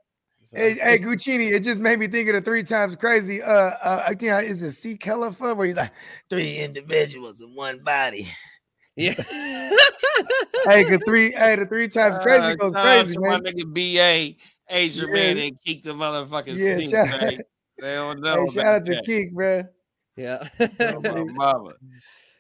So- 0.44 0.58
Hey, 0.58 0.74
hey, 0.76 1.00
Guccini, 1.00 1.52
it 1.52 1.62
just 1.64 1.80
made 1.82 2.00
me 2.00 2.08
think 2.08 2.28
of 2.30 2.36
the 2.36 2.42
three 2.42 2.64
times 2.64 2.96
crazy. 2.96 3.42
Uh, 3.42 3.52
uh 3.52 4.04
I 4.08 4.14
think 4.14 4.32
I- 4.32 4.42
is 4.44 4.62
it 4.64 4.72
C 4.72 4.98
Califa 4.98 5.56
where 5.56 5.68
he's 5.68 5.76
like 5.76 5.92
three 6.30 6.58
individuals 6.58 7.42
in 7.42 7.56
one 7.56 7.80
body. 7.84 8.30
yeah. 8.96 9.14
Hey, 10.66 10.84
the 10.84 11.00
three, 11.00 11.32
hey, 11.34 11.56
the 11.58 11.66
three 11.66 11.90
times 11.90 12.18
crazy 12.20 12.44
Uh, 12.44 12.56
goes 12.56 12.72
crazy, 12.72 13.18
man. 13.20 13.44
My 13.44 13.52
nigga 13.52 13.66
BA, 13.74 14.38
Asia 14.70 15.06
Yeah. 15.08 15.14
man, 15.14 15.38
and 15.40 15.58
keep 15.66 15.84
the 15.84 15.92
motherfucking 15.94 16.56
Yeah, 16.56 16.78
stink, 16.78 16.92
shout- 16.92 17.22
man. 17.22 17.42
They 17.80 17.96
don't 17.96 18.22
know. 18.22 18.46
Hey, 18.46 18.52
shout 18.54 18.66
out 18.76 18.86
to 18.86 18.96
that. 18.96 19.06
Keek, 19.06 19.34
man. 19.34 19.68
yeah. 20.16 20.48
Oh, 20.60 21.00
my 21.02 21.24
mama. 21.34 21.74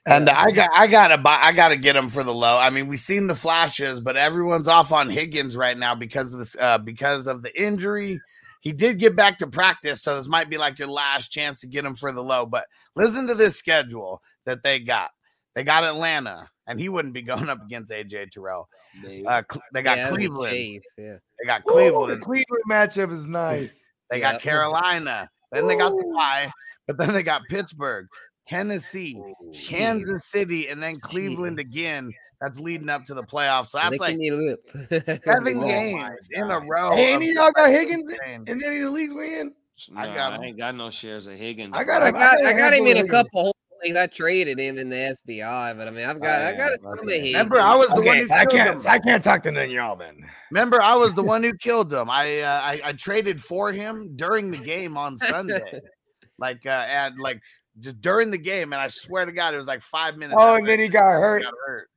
And 0.05 0.29
I 0.29 0.51
got 0.51 0.69
I 0.73 0.87
gotta 0.87 1.17
buy 1.17 1.37
I 1.41 1.53
gotta 1.53 1.77
get 1.77 1.95
him 1.95 2.09
for 2.09 2.23
the 2.23 2.33
low. 2.33 2.57
I 2.57 2.69
mean, 2.69 2.87
we've 2.87 2.99
seen 2.99 3.27
the 3.27 3.35
flashes, 3.35 4.01
but 4.01 4.17
everyone's 4.17 4.67
off 4.67 4.91
on 4.91 5.09
Higgins 5.09 5.55
right 5.55 5.77
now 5.77 5.95
because 5.95 6.33
of 6.33 6.39
this 6.39 6.55
uh 6.59 6.77
because 6.77 7.27
of 7.27 7.41
the 7.41 7.61
injury. 7.61 8.19
He 8.59 8.71
did 8.71 8.99
get 8.99 9.15
back 9.15 9.39
to 9.39 9.47
practice, 9.47 10.01
so 10.01 10.15
this 10.15 10.27
might 10.27 10.49
be 10.49 10.57
like 10.57 10.79
your 10.79 10.87
last 10.87 11.29
chance 11.31 11.59
to 11.61 11.67
get 11.67 11.85
him 11.85 11.95
for 11.95 12.11
the 12.11 12.23
low. 12.23 12.45
But 12.45 12.65
listen 12.95 13.27
to 13.27 13.35
this 13.35 13.57
schedule 13.57 14.21
that 14.45 14.63
they 14.63 14.79
got. 14.79 15.11
They 15.55 15.63
got 15.63 15.83
Atlanta, 15.83 16.49
and 16.67 16.79
he 16.79 16.89
wouldn't 16.89 17.13
be 17.13 17.21
going 17.23 17.49
up 17.49 17.63
against 17.63 17.91
AJ 17.91 18.31
Terrell. 18.31 18.67
Baby. 19.01 19.25
Uh, 19.25 19.41
they 19.73 19.81
got 19.81 19.97
Yeah, 19.97 20.03
that'd 20.03 20.17
be 20.17 20.27
Cleveland. 20.27 20.51
Chase, 20.53 20.81
Yeah. 20.97 21.17
They 21.39 21.45
got 21.45 21.61
Ooh, 21.61 21.63
the 21.63 21.71
Cleveland. 21.73 22.21
Cleveland 22.21 22.63
matchup 22.69 23.11
is 23.11 23.27
nice. 23.27 23.89
They 24.09 24.19
Yeah. 24.19 24.33
got 24.33 24.41
Carolina. 24.41 25.29
Then 25.51 25.67
they 25.67 25.75
got 25.75 25.89
the 25.97 26.05
Ooh. 26.05 26.13
bye, 26.15 26.51
but 26.87 26.97
then 26.97 27.13
they 27.13 27.21
got 27.23 27.41
Pittsburgh, 27.49 28.07
Tennessee, 28.47 29.21
Kansas 29.67 30.25
City, 30.25 30.67
and 30.67 30.81
then 30.81 30.97
Cleveland 30.97 31.59
again. 31.59 32.11
That's 32.41 32.59
leading 32.59 32.89
up 32.89 33.05
to 33.05 33.13
the 33.13 33.23
playoffs. 33.23 33.67
So 33.67 33.77
that's 33.77 33.99
like 33.99 34.17
Licking 34.17 34.21
your 34.21 34.35
lip. 34.35 35.05
seven 35.23 35.57
Oh 35.57 35.61
my 35.61 35.67
games 35.67 36.27
in 36.31 36.51
a 36.51 36.59
row. 36.59 36.91
Hey, 36.93 37.13
of 37.13 37.21
any 37.21 37.29
of 37.29 37.35
y'all 37.35 37.51
got 37.53 37.69
Higgins 37.69 38.11
insane. 38.11 38.43
in 38.47 38.61
any 38.61 38.79
of 38.79 38.87
the 38.87 38.91
leagues 38.91 39.13
we 39.13 39.39
in? 39.39 39.53
I, 39.95 40.01
I 40.01 40.05
got 40.07 40.15
got, 40.15 40.33
him. 40.33 40.41
I 40.41 40.45
ain't 40.47 40.57
got 40.57 40.75
no 40.75 40.89
shares 40.89 41.27
of 41.27 41.35
Higgins. 41.35 41.73
I 41.75 41.85
got. 41.85 42.03
I 42.03 42.09
him. 42.09 42.15
got 42.15 42.37
got 42.37 42.45
I 42.45 42.51
a 42.51 42.57
got 42.57 42.73
him 42.73 42.85
in 42.85 42.97
a 42.97 43.07
couple 43.07 43.43
whole. 43.43 43.55
I 43.97 44.07
traded 44.07 44.59
him 44.59 44.77
in 44.77 44.89
the 44.89 44.95
SBI, 45.27 45.77
but 45.77 45.87
I 45.87 45.91
mean 45.91 46.05
I've 46.05 46.19
got 46.21 46.41
I 46.41 46.51
got 46.53 46.71
yeah, 46.71 46.77
some 46.81 46.99
of 46.99 47.05
okay. 47.05 47.19
his. 47.19 47.33
Remember, 47.33 47.59
I 47.59 47.75
was 47.75 47.87
the 47.89 48.01
one 48.01 48.17
who 48.17 48.25
so 48.25 48.35
I 48.35 48.45
can't. 48.45 48.79
him. 48.79 48.91
I 48.91 48.99
can't 48.99 49.23
talk 49.23 49.41
to 49.43 49.51
none 49.51 49.65
of 49.65 49.71
y'all 49.71 49.95
then. 49.95 50.17
Remember, 50.51 50.81
I 50.81 50.95
was 50.95 51.13
the 51.13 51.23
one 51.33 51.43
who 51.43 51.53
killed 51.57 51.91
him. 51.91 52.09
I, 52.09 52.41
uh, 52.41 52.61
I 52.61 52.81
I 52.83 52.93
traded 52.93 53.41
for 53.41 53.71
him 53.71 54.15
during 54.15 54.51
the 54.51 54.57
game 54.57 54.97
on 54.97 55.17
Sunday, 55.17 55.81
like 56.37 56.65
uh, 56.65 56.69
at 56.69 57.17
like 57.17 57.41
just 57.79 58.01
during 58.01 58.31
the 58.31 58.37
game, 58.37 58.73
and 58.73 58.81
I 58.81 58.87
swear 58.87 59.25
to 59.25 59.31
God, 59.31 59.53
it 59.53 59.57
was 59.57 59.67
like 59.67 59.81
five 59.81 60.17
minutes. 60.17 60.37
Oh, 60.39 60.55
and 60.55 60.67
then 60.67 60.79
he 60.79 60.87
got 60.87 61.09
hurt. 61.09 61.43
got 61.43 61.53
hurt. 61.65 61.89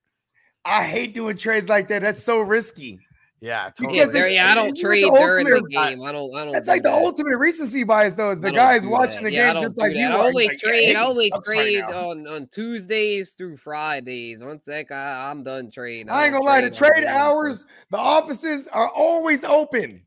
I 0.64 0.84
hate 0.84 1.14
doing 1.14 1.36
trades 1.36 1.68
like 1.68 1.88
that. 1.88 2.02
That's 2.02 2.22
so 2.22 2.40
risky. 2.40 2.98
Yeah, 3.40 3.66
You 3.66 3.72
totally. 3.86 3.98
can't 3.98 4.12
There, 4.12 4.28
yeah, 4.28 4.50
I 4.50 4.54
don't 4.54 4.64
like 4.68 4.74
the 4.76 4.80
trade 4.80 5.12
during 5.12 5.44
the 5.46 5.62
game. 5.68 6.02
I 6.02 6.10
don't. 6.10 6.34
I 6.34 6.44
don't. 6.44 6.52
That's 6.54 6.64
do 6.66 6.72
like 6.72 6.82
the 6.82 6.92
ultimate 6.92 7.36
recency 7.36 7.84
bias, 7.84 8.14
though. 8.14 8.30
Is 8.30 8.40
the 8.40 8.50
guys 8.50 8.86
watching 8.86 9.24
that. 9.24 9.30
the 9.30 9.32
Yeah, 9.32 9.52
game 9.52 9.62
just 9.62 9.76
like 9.78 9.92
that. 9.92 9.98
you 9.98 10.06
I 10.06 10.26
only 10.26 10.44
He's 10.44 10.50
like, 10.52 10.62
yeah, 10.62 10.68
trade. 10.70 10.96
I 10.96 11.04
only 11.04 11.28
sucks 11.28 11.48
right 11.50 11.56
trade 11.56 11.82
on 11.82 12.26
on 12.26 12.48
Tuesdays 12.50 13.32
through 13.34 13.58
Fridays. 13.58 14.42
Once 14.42 14.64
that 14.64 14.88
guy, 14.88 15.30
I'm 15.30 15.42
done 15.42 15.70
trading. 15.70 16.08
I 16.08 16.24
ain't 16.24 16.32
gonna 16.32 16.44
lie. 16.44 16.62
The 16.62 16.70
trade 16.70 16.94
games. 16.94 17.06
hours, 17.08 17.66
the 17.90 17.98
offices 17.98 18.68
are 18.68 18.88
always 18.88 19.44
open. 19.44 20.02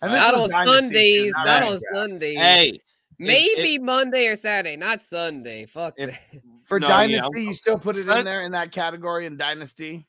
And 0.00 0.12
this 0.12 0.20
Not 0.20 0.34
on 0.34 0.48
Sundays. 0.64 1.32
not 1.36 1.46
Not 1.46 1.62
right. 1.62 1.72
on 1.72 1.80
Sundays. 1.92 2.38
Hey, 2.38 2.80
Maybe 3.18 3.78
Monday 3.78 4.26
or 4.26 4.36
Saturday, 4.36 4.76
not 4.76 5.00
Sunday. 5.02 5.66
Fuck 5.66 5.94
If- 5.96 6.18
For 6.66 6.78
No, 6.78 6.88
Dynasty, 6.88 7.18
I'm- 7.38 7.46
you 7.46 7.54
still 7.54 7.78
put 7.78 7.96
it 7.96 8.04
Sun- 8.04 8.18
in 8.18 8.24
there 8.26 8.42
in 8.42 8.52
that 8.52 8.72
category 8.72 9.24
in 9.26 9.36
Dynasty. 9.36 10.06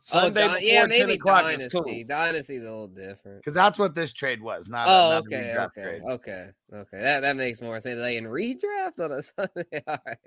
Sunday 0.00 0.44
oh, 0.44 0.48
before 0.48 0.60
yeah, 0.60 0.86
maybe 0.86 1.14
o'clock 1.14 1.42
Dynasty. 1.42 1.64
is 1.64 1.72
cool. 1.72 2.04
Dynasty's 2.06 2.60
a 2.60 2.64
little 2.64 2.86
different. 2.86 3.38
Because 3.40 3.54
that's 3.54 3.80
what 3.80 3.96
this 3.96 4.12
trade 4.12 4.40
was. 4.40 4.68
Not. 4.68 4.86
Oh, 4.86 5.10
not 5.10 5.22
okay, 5.26 5.52
redraft 5.56 5.66
okay, 5.66 5.82
trade. 5.82 6.02
okay, 6.08 6.46
okay. 6.72 7.00
That 7.02 7.20
that 7.20 7.36
makes 7.36 7.60
more 7.60 7.80
sense. 7.80 7.98
They 8.00 8.16
in 8.16 8.24
redraft 8.26 9.00
on 9.00 9.10
a 9.10 9.22
Sunday. 9.24 9.82
All 9.88 9.98
right, 10.06 10.18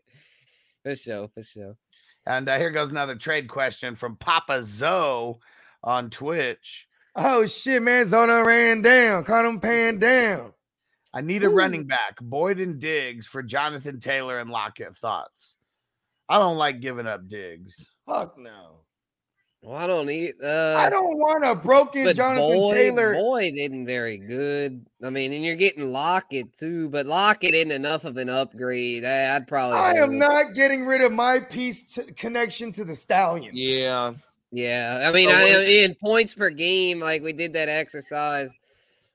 for 0.83 0.93
sure, 0.93 1.29
for 1.33 1.41
sure. 1.41 1.77
And 2.25 2.49
uh, 2.49 2.57
here 2.57 2.69
goes 2.71 2.89
another 2.89 3.15
trade 3.15 3.47
question 3.47 3.95
from 3.95 4.17
Papa 4.17 4.65
Zoe 4.65 5.35
on 5.85 6.09
Twitch. 6.09 6.87
Oh 7.15 7.45
shit, 7.45 7.81
man. 7.81 8.05
Zona 8.05 8.43
ran 8.43 8.81
down. 8.81 9.23
Caught 9.23 9.45
him 9.45 9.59
pan 9.61 9.99
down. 9.99 10.51
I 11.13 11.21
need 11.21 11.43
a 11.43 11.49
running 11.49 11.85
back, 11.85 12.17
Boyd 12.21 12.59
and 12.59 12.79
Diggs 12.79 13.27
for 13.27 13.43
Jonathan 13.43 13.99
Taylor 13.99 14.39
and 14.39 14.49
Lockett. 14.49 14.95
Thoughts? 14.95 15.57
I 16.29 16.37
don't 16.39 16.55
like 16.55 16.79
giving 16.79 17.07
up 17.07 17.27
Diggs. 17.27 17.89
Fuck 18.05 18.37
no. 18.37 18.77
Well, 19.61 19.77
I 19.77 19.85
don't 19.85 20.07
need. 20.07 20.33
Uh, 20.43 20.75
I 20.75 20.89
don't 20.89 21.17
want 21.19 21.45
a 21.45 21.53
broken 21.53 22.11
Jonathan 22.15 22.57
Boyd, 22.57 22.73
Taylor. 22.73 23.13
Boyd 23.13 23.53
isn't 23.57 23.85
very 23.85 24.17
good. 24.17 24.85
I 25.03 25.11
mean, 25.11 25.33
and 25.33 25.45
you're 25.45 25.55
getting 25.55 25.91
Lockett 25.91 26.57
too, 26.57 26.89
but 26.89 27.05
Lockett 27.05 27.53
isn't 27.53 27.71
enough 27.71 28.03
of 28.05 28.17
an 28.17 28.27
upgrade. 28.27 29.05
I, 29.05 29.37
would 29.37 29.47
probably. 29.47 29.77
I 29.77 29.91
am 29.93 30.09
with- 30.11 30.17
not 30.17 30.55
getting 30.55 30.85
rid 30.85 31.01
of 31.01 31.11
my 31.11 31.39
piece 31.39 31.93
to 31.95 32.11
connection 32.13 32.71
to 32.71 32.85
the 32.85 32.95
stallion. 32.95 33.51
Yeah. 33.53 34.13
Yeah, 34.53 35.05
I 35.07 35.13
mean, 35.13 35.29
So 35.29 35.35
I, 35.35 35.63
in 35.63 35.95
points 36.03 36.33
per 36.33 36.49
game, 36.49 36.99
like 36.99 37.21
we 37.21 37.31
did 37.31 37.53
that 37.53 37.69
exercise. 37.69 38.51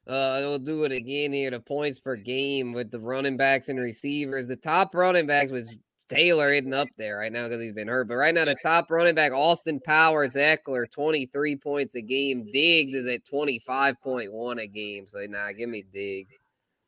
Uh, 0.07 0.39
we'll 0.41 0.59
do 0.59 0.85
it 0.85 0.93
again 0.93 1.33
here. 1.33 1.51
The 1.51 1.61
points 1.61 1.99
per 1.99 2.17
game 2.17 2.73
with 2.73 2.91
the 2.91 3.01
running 3.01 3.37
backs 3.37 3.69
and 3.69 3.79
receivers. 3.79 4.47
The 4.47 4.57
top 4.57 4.95
running 4.95 5.27
backs 5.27 5.51
was 5.51 5.69
Taylor 6.09 6.53
isn't 6.53 6.73
up 6.73 6.89
there 6.97 7.19
right 7.19 7.33
now 7.33 7.49
because 7.49 7.61
he's 7.61 7.73
been 7.73 7.89
hurt. 7.89 8.09
But 8.09 8.15
right 8.15 8.35
now, 8.35 8.45
the 8.45 8.57
top 8.63 8.91
running 8.91 9.17
back, 9.17 9.33
Austin 9.33 9.81
Powers, 9.81 10.35
Ekeler, 10.35 10.91
23 10.91 11.57
points 11.57 11.97
a 11.97 12.03
game. 12.03 12.49
Diggs 12.53 12.95
is 12.95 13.13
at 13.13 13.25
25.1 13.25 14.63
a 14.63 14.67
game. 14.69 15.07
So 15.09 15.19
nah, 15.29 15.53
give 15.53 15.69
me 15.69 15.85
Diggs. 15.93 16.35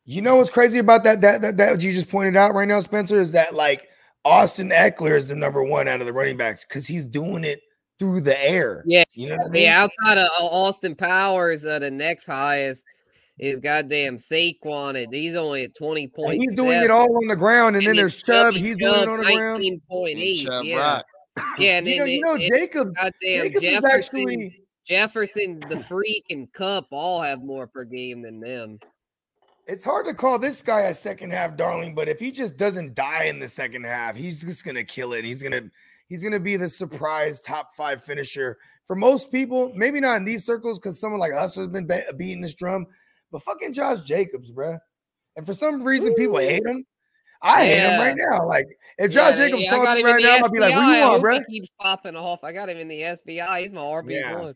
You 0.05 0.21
know 0.21 0.37
what's 0.37 0.49
crazy 0.49 0.79
about 0.79 1.03
that 1.03 1.21
that 1.21 1.41
that, 1.41 1.57
that 1.57 1.83
you 1.83 1.91
just 1.91 2.09
pointed 2.09 2.37
out 2.37 2.55
right 2.55 2.67
now, 2.67 2.79
Spencer, 2.79 3.19
is 3.19 3.33
that 3.33 3.53
like 3.53 3.89
Austin 4.23 4.69
Ekeler 4.69 5.15
is 5.15 5.27
the 5.27 5.35
number 5.35 5.63
one 5.63 5.87
out 5.87 5.99
of 5.99 6.05
the 6.05 6.13
running 6.13 6.37
backs 6.37 6.63
because 6.63 6.87
he's 6.87 7.05
doing 7.05 7.43
it 7.43 7.59
through 7.99 8.21
the 8.21 8.41
air. 8.41 8.83
Yeah. 8.87 9.03
You 9.13 9.29
know 9.29 9.37
I 9.45 9.49
mean? 9.49 9.63
Yeah, 9.63 9.83
outside 9.83 10.17
of 10.17 10.29
uh, 10.39 10.45
Austin 10.45 10.95
Powers, 10.95 11.65
uh, 11.65 11.79
the 11.79 11.91
next 11.91 12.25
highest 12.25 12.85
is 13.39 13.59
goddamn 13.59 14.17
Saquon. 14.17 15.01
and 15.03 15.13
He's 15.13 15.35
only 15.35 15.63
at 15.63 15.75
20 15.75 16.03
And 16.03 16.13
points. 16.13 16.43
he's 16.45 16.53
doing 16.55 16.83
it 16.83 16.91
all 16.91 17.15
on 17.17 17.27
the 17.27 17.35
ground, 17.35 17.75
and, 17.75 17.85
then 17.85 17.95
there's 17.95 18.15
Chubb. 18.15 18.53
Chubby 18.53 18.59
He's 18.59 18.77
doing 18.77 19.01
it 19.03 19.07
on 19.09 19.19
the 19.19 19.23
ground. 19.35 19.63
19.8. 19.63 20.43
Chubb 20.45 20.63
yeah. 20.65 20.77
Rock. 20.77 21.05
Yeah, 21.57 21.77
and 21.77 21.87
You 21.87 21.93
then 21.93 21.99
know, 21.99 22.05
you 22.05 22.17
it- 22.19 22.25
know, 22.25 22.35
it- 22.35 22.49
Jacobs. 22.59 22.91
goddamn 22.91 23.13
Jacobs 23.21 23.55
is 23.63 23.71
Jefferson, 23.71 23.89
actually 24.19 24.63
Jefferson, 24.85 25.59
the 25.69 25.77
freak, 25.83 26.25
and 26.29 26.51
Kupp 26.51 26.87
all 26.91 27.21
have 27.21 27.43
more 27.43 27.67
per 27.67 27.85
game 27.85 28.23
than 28.23 28.39
them. 28.39 28.79
it's 29.67 29.85
hard 29.85 30.05
to 30.07 30.13
call 30.15 30.39
this 30.39 30.63
guy 30.63 30.81
a 30.81 30.93
second 30.93 31.31
half 31.31 31.55
darling, 31.55 31.93
but 31.93 32.09
if 32.09 32.19
he 32.19 32.31
just 32.31 32.57
doesn't 32.57 32.95
die 32.95 33.25
in 33.25 33.39
the 33.39 33.47
second 33.47 33.85
half, 33.85 34.15
he's 34.17 34.41
just 34.41 34.65
gonna 34.65 34.83
kill 34.83 35.13
it. 35.13 35.23
He's 35.23 35.43
gonna 35.43 35.61
he's 36.07 36.23
gonna 36.23 36.39
be 36.39 36.55
the 36.55 36.67
surprise 36.67 37.39
top 37.39 37.69
five 37.77 38.03
finisher 38.03 38.57
for 38.87 38.95
most 38.95 39.31
people. 39.31 39.71
Maybe 39.75 39.99
not 39.99 40.17
in 40.17 40.25
these 40.25 40.43
circles 40.43 40.79
because 40.79 40.99
someone 40.99 41.19
like 41.19 41.33
us 41.33 41.55
has 41.55 41.67
been 41.67 41.85
be- 41.85 42.01
beating 42.17 42.41
this 42.41 42.55
drum, 42.55 42.87
but 43.31 43.41
fucking 43.43 43.73
Josh 43.73 44.01
Jacobs, 44.01 44.51
bro. 44.51 44.77
And 45.35 45.45
for 45.45 45.53
some 45.53 45.83
reason, 45.83 46.13
people 46.15 46.37
hate 46.37 46.65
him. 46.65 46.85
I 47.41 47.65
hate 47.65 47.79
him 47.79 47.99
right 47.99 48.15
now. 48.31 48.45
Like 48.47 48.65
if 48.97 49.11
Josh 49.11 49.37
Yeah, 49.37 49.45
Jacobs 49.47 49.63
yeah, 49.63 49.69
calls 49.71 49.95
me 49.95 50.03
right 50.03 50.21
now, 50.21 50.37
I'll 50.43 50.49
be 50.49 50.59
like, 50.59 50.75
"What 50.75 50.83
SBI. 50.83 50.99
you 51.01 51.07
want, 51.09 51.23
bruh?" 51.23 51.43
He 51.47 51.59
keeps 51.61 51.69
popping 51.79 52.15
off. 52.15 52.43
I 52.43 52.51
got 52.51 52.67
him 52.69 52.77
in 52.77 52.87
the 52.89 53.01
SBI. 53.01 53.61
He's 53.61 53.71
my 53.71 53.81
RB 53.81 54.11
Yeah. 54.15 54.35
one. 54.41 54.55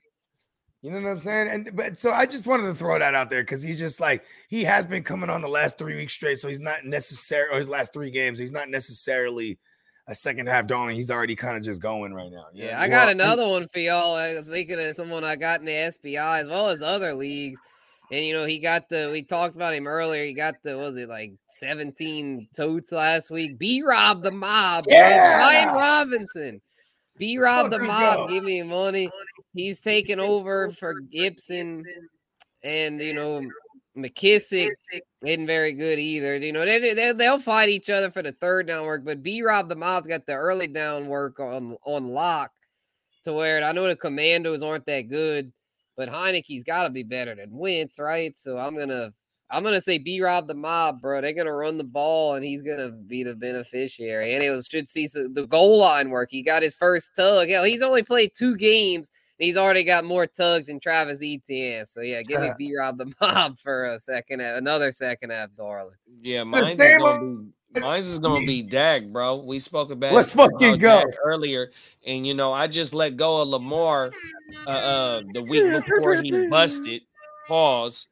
You 0.82 0.92
know 0.92 1.00
what 1.02 1.12
I'm 1.12 1.20
saying? 1.20 1.48
And 1.48 1.70
but 1.78 1.98
so 1.98 2.12
I 2.12 2.26
just 2.26 2.46
wanted 2.46 2.64
to 2.64 2.76
throw 2.76 3.00
that 3.00 3.16
out 3.16 3.30
there 3.30 3.42
because 3.42 3.64
he's 3.64 3.80
just 3.80 4.02
like 4.02 4.26
he 4.50 4.66
has 4.66 4.86
been 4.86 5.02
coming 5.02 5.30
on 5.30 5.42
the 5.42 5.48
last 5.48 5.78
three 5.78 5.96
weeks 5.96 6.12
straight. 6.14 6.40
So 6.40 6.50
he's 6.50 6.60
not 6.60 6.84
necessary 6.86 7.48
or 7.50 7.58
his 7.58 7.70
last 7.70 7.94
three 7.94 8.12
games. 8.12 8.38
He's 8.38 8.52
not 8.52 8.68
necessarily 8.70 9.58
a 10.08 10.14
second 10.16 10.48
half 10.50 10.68
darling. 10.68 10.98
He's 10.98 11.10
already 11.10 11.38
kind 11.38 11.56
of 11.56 11.64
just 11.64 11.82
going 11.82 12.14
right 12.14 12.30
now. 12.30 12.48
Yeah, 12.54 12.72
know? 12.74 12.80
I 12.80 12.88
got 12.90 13.08
and- 13.08 13.22
another 13.22 13.48
one 13.48 13.66
for 13.72 13.80
y'all. 13.80 14.16
uh, 14.16 14.44
Speaking 14.44 14.78
of 14.78 14.94
someone 14.96 15.24
I 15.24 15.38
got 15.38 15.62
in 15.62 15.66
the 15.68 15.72
SBI 15.72 16.42
as 16.42 16.48
well 16.50 16.68
as 16.68 16.82
other 16.82 17.14
leagues. 17.14 17.62
And 18.14 18.24
you 18.24 18.34
know, 18.34 18.46
he 18.46 18.60
got 18.60 18.90
the 18.90 19.10
we 19.12 19.24
talked 19.24 19.56
about 19.56 19.74
him 19.74 19.88
earlier. 19.88 20.24
He 20.24 20.36
got 20.36 20.54
the 20.64 20.78
was 20.78 20.96
it 20.98 21.10
like 21.10 21.34
17 21.50 22.48
totes 22.56 22.92
last 22.92 23.32
week. 23.32 23.58
B 23.58 23.82
Rob 23.82 24.22
the 24.22 24.30
mob. 24.30 24.86
Yeah! 24.88 25.38
Brian 25.38 25.70
Robinson. 25.70 26.62
B 27.18 27.40
Rob 27.40 27.72
the 27.72 27.80
mob, 27.80 28.30
give 28.30 28.44
me 28.44 28.62
money. 28.62 29.10
He's 29.56 29.80
taking 29.80 30.20
over 30.20 30.70
for 30.70 31.00
Gibson 31.00 31.84
and 32.64 33.02
you 33.02 33.16
know 33.16 33.42
McKissic 33.98 34.70
isn't 35.24 35.48
very 35.48 35.74
good 35.74 35.98
either. 35.98 36.38
You 36.38 36.54
know, 36.54 36.66
they, 36.66 36.94
they 36.94 37.14
they'll 37.14 37.40
fight 37.40 37.70
each 37.70 37.90
other 37.90 38.12
for 38.12 38.22
the 38.22 38.34
third 38.34 38.68
down 38.68 38.86
work, 38.86 39.04
but 39.04 39.24
B 39.24 39.42
Rob 39.42 39.70
the 39.70 39.76
Mob's 39.76 40.06
got 40.06 40.28
the 40.28 40.34
early 40.34 40.68
down 40.68 41.08
work 41.08 41.40
on 41.40 41.78
on 41.84 42.04
lock 42.04 42.52
to 43.24 43.34
where 43.34 43.64
I 43.64 43.72
know 43.72 43.88
the 43.88 43.96
commandos 43.96 44.62
aren't 44.62 44.86
that 44.86 45.10
good, 45.10 45.52
but 45.96 46.10
Heinicke's 46.10 46.64
got 46.64 46.84
to 46.84 46.90
be 46.90 47.04
better 47.04 47.36
than 47.36 47.50
Wentz, 47.52 48.00
right? 48.00 48.38
So 48.38 48.58
I'm 48.58 48.76
gonna 48.78 49.14
I'm 49.50 49.64
gonna 49.64 49.82
say 49.82 49.98
B 49.98 50.20
Rob 50.22 50.48
the 50.48 50.54
Mob, 50.54 51.02
bro. 51.02 51.22
They're 51.22 51.34
gonna 51.34 51.54
run 51.54 51.78
the 51.78 51.84
ball 51.84 52.36
and 52.36 52.44
he's 52.44 52.62
gonna 52.62 52.90
be 52.90 53.24
the 53.24 53.36
beneficiary. 53.36 54.34
And 54.34 54.44
it 54.44 54.50
was 54.50 54.68
should 54.68 54.90
see 54.90 55.08
some, 55.08 55.34
the 55.34 55.46
goal 55.46 55.78
line 55.80 56.10
work. 56.10 56.30
He 56.32 56.42
got 56.42 56.64
his 56.64 56.76
first 56.76 57.12
tug. 57.16 57.50
Hell, 57.50 57.64
he's 57.64 57.84
only 57.84 58.04
played 58.04 58.32
two 58.36 58.56
games. 58.58 59.12
and 59.40 59.46
He's 59.46 59.58
already 59.58 59.84
got 59.84 60.06
more 60.06 60.26
tugs 60.26 60.68
than 60.68 60.80
Travis 60.80 61.20
Etienne. 61.22 61.86
So 61.86 62.02
yeah, 62.02 62.24
give 62.24 62.42
me 62.42 62.50
B 62.58 62.74
Rob 62.78 62.98
the 62.98 63.14
Mob 63.22 63.60
for 63.60 63.86
a 63.94 64.00
second, 64.00 64.40
half- 64.42 64.58
another 64.58 64.92
second 64.92 65.30
half, 65.32 65.50
darling. 65.56 65.96
Yeah, 66.22 66.44
mine's 66.44 66.80
gonna 66.80 67.20
be 67.20 67.52
mine's 67.76 68.08
is 68.10 68.20
gonna 68.20 68.46
be 68.46 68.62
Dak, 68.64 69.06
bro. 69.06 69.38
We 69.38 69.60
spoke 69.60 69.92
about 69.92 70.14
Let's 70.14 70.34
fucking 70.34 70.78
go. 70.78 71.04
Earlier, 71.24 71.72
and 72.06 72.26
you 72.26 72.34
know 72.34 72.54
I 72.54 72.68
just 72.68 72.94
let 72.94 73.18
go 73.18 73.42
of 73.42 73.48
Lamar 73.50 74.12
uh, 74.68 74.70
uh 74.70 75.22
the 75.34 75.44
week 75.44 75.86
before 75.86 76.22
he 76.22 76.48
busted. 76.48 77.02
Pause. 77.48 78.08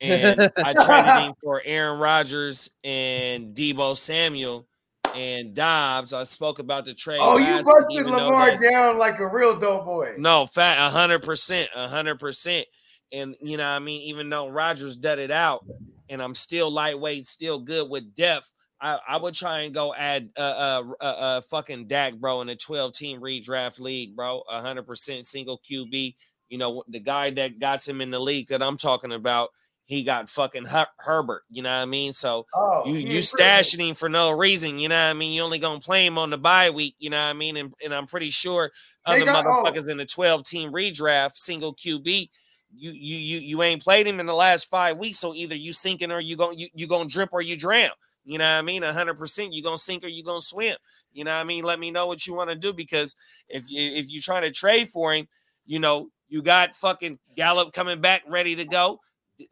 And 0.00 0.52
I 0.58 0.74
traded 0.74 1.28
him 1.28 1.34
for 1.42 1.62
Aaron 1.64 1.98
Rodgers 1.98 2.70
and 2.84 3.54
Deebo 3.54 3.96
Samuel 3.96 4.66
and 5.14 5.54
Dobbs. 5.54 6.12
I 6.12 6.24
spoke 6.24 6.58
about 6.58 6.84
the 6.84 6.92
trade. 6.92 7.18
Oh, 7.20 7.38
you 7.38 7.62
busted 7.62 8.06
Lamar 8.06 8.50
that- 8.50 8.60
down 8.60 8.98
like 8.98 9.18
a 9.20 9.26
real 9.26 9.58
dope 9.58 9.84
boy. 9.84 10.14
no, 10.18 10.46
fat 10.46 10.78
a 10.78 10.90
hundred 10.90 11.22
percent, 11.22 11.70
a 11.74 11.88
hundred 11.88 12.18
percent. 12.20 12.66
And 13.12 13.36
you 13.40 13.56
know, 13.56 13.66
I 13.66 13.78
mean, 13.78 14.02
even 14.02 14.28
though 14.28 14.48
Rodgers 14.48 14.96
did 14.96 15.18
it 15.18 15.30
out, 15.30 15.64
and 16.08 16.22
I'm 16.22 16.34
still 16.34 16.70
lightweight, 16.70 17.26
still 17.26 17.60
good 17.60 17.88
with 17.88 18.14
depth. 18.14 18.50
I, 18.80 18.98
I 19.08 19.16
would 19.16 19.34
try 19.34 19.60
and 19.60 19.74
go 19.74 19.94
add 19.94 20.30
uh 20.36 20.40
uh 20.40 20.82
uh, 21.00 21.04
uh 21.04 21.40
fucking 21.42 21.86
Dak, 21.86 22.14
bro, 22.16 22.42
in 22.42 22.48
a 22.48 22.56
12 22.56 22.92
team 22.92 23.20
redraft 23.20 23.80
league, 23.80 24.14
bro. 24.14 24.42
a 24.50 24.60
hundred 24.60 24.86
percent 24.86 25.26
single 25.26 25.60
QB. 25.68 26.14
You 26.48 26.58
know, 26.58 26.84
the 26.88 27.00
guy 27.00 27.30
that 27.30 27.58
got 27.58 27.86
him 27.86 28.00
in 28.00 28.10
the 28.10 28.18
league 28.20 28.48
that 28.48 28.62
I'm 28.62 28.76
talking 28.76 29.12
about, 29.12 29.48
he 29.86 30.02
got 30.04 30.28
fucking 30.28 30.66
Her- 30.66 30.86
Herbert. 30.98 31.42
You 31.50 31.62
know 31.62 31.70
what 31.74 31.82
I 31.82 31.86
mean? 31.86 32.12
So 32.12 32.46
Oh, 32.54 32.82
you 32.86 32.98
you 32.98 33.18
stashing 33.18 33.88
him 33.88 33.94
for 33.94 34.08
no 34.08 34.30
reason, 34.30 34.78
you 34.78 34.88
know 34.88 34.94
what 34.94 35.10
I 35.10 35.14
mean? 35.14 35.32
You 35.32 35.42
only 35.42 35.58
gonna 35.58 35.80
play 35.80 36.04
him 36.04 36.18
on 36.18 36.30
the 36.30 36.38
bye 36.38 36.70
week, 36.70 36.94
you 36.98 37.10
know 37.10 37.16
what 37.18 37.30
I 37.30 37.32
mean? 37.32 37.56
And, 37.56 37.72
and 37.84 37.94
I'm 37.94 38.06
pretty 38.06 38.30
sure 38.30 38.70
other 39.06 39.24
got- 39.24 39.46
oh. 39.46 39.64
motherfuckers 39.64 39.88
in 39.88 39.96
the 39.96 40.04
12 40.06 40.44
team 40.44 40.72
redraft, 40.72 41.36
single 41.36 41.74
QB, 41.74 42.28
you 42.74 42.90
you 42.90 43.16
you 43.16 43.38
you 43.38 43.62
ain't 43.62 43.82
played 43.82 44.06
him 44.06 44.20
in 44.20 44.26
the 44.26 44.34
last 44.34 44.68
five 44.68 44.98
weeks. 44.98 45.18
So 45.18 45.34
either 45.34 45.54
you 45.54 45.72
sinking 45.72 46.10
or 46.12 46.20
you 46.20 46.36
going 46.36 46.58
you, 46.58 46.68
you 46.74 46.86
gonna 46.86 47.08
drip 47.08 47.30
or 47.32 47.40
you 47.40 47.56
drown. 47.56 47.90
You 48.26 48.38
know 48.38 48.44
what 48.44 48.58
I 48.58 48.62
mean? 48.62 48.82
hundred 48.82 49.14
percent, 49.14 49.54
You're 49.54 49.62
gonna 49.62 49.78
sink 49.78 50.02
or 50.02 50.08
you're 50.08 50.24
gonna 50.24 50.40
swim. 50.40 50.76
You 51.12 51.22
know 51.24 51.30
what 51.32 51.40
I 51.40 51.44
mean? 51.44 51.62
Let 51.62 51.78
me 51.78 51.92
know 51.92 52.08
what 52.08 52.26
you 52.26 52.34
want 52.34 52.50
to 52.50 52.56
do 52.56 52.72
because 52.72 53.14
if 53.48 53.70
you 53.70 53.80
if 53.80 54.10
you're 54.10 54.20
trying 54.20 54.42
to 54.42 54.50
trade 54.50 54.88
for 54.88 55.14
him, 55.14 55.28
you 55.64 55.78
know, 55.78 56.08
you 56.28 56.42
got 56.42 56.74
fucking 56.74 57.20
Gallup 57.36 57.72
coming 57.72 58.00
back 58.00 58.22
ready 58.28 58.56
to 58.56 58.64
go. 58.64 58.98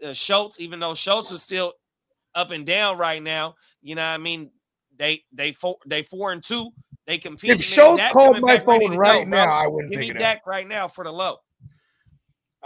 Uh, 0.04 0.12
Schultz, 0.12 0.58
even 0.58 0.80
though 0.80 0.94
Schultz 0.94 1.30
is 1.30 1.40
still 1.40 1.74
up 2.34 2.50
and 2.50 2.66
down 2.66 2.98
right 2.98 3.22
now, 3.22 3.54
you 3.80 3.94
know 3.94 4.02
what 4.02 4.14
I 4.14 4.18
mean? 4.18 4.50
They 4.98 5.22
they 5.32 5.52
four 5.52 5.76
they 5.86 6.02
four 6.02 6.32
and 6.32 6.42
two. 6.42 6.70
They 7.06 7.18
compete. 7.18 7.52
If 7.52 7.62
Schultz 7.62 8.02
called 8.12 8.40
my 8.40 8.58
phone 8.58 8.96
right 8.96 9.28
now, 9.28 9.52
I 9.52 9.68
wouldn't 9.68 9.92
Give 9.92 10.00
pick 10.00 10.08
me 10.08 10.10
it 10.10 10.16
up. 10.16 10.20
Dak 10.20 10.46
right 10.48 10.66
now 10.66 10.88
for 10.88 11.04
the 11.04 11.12
low. 11.12 11.36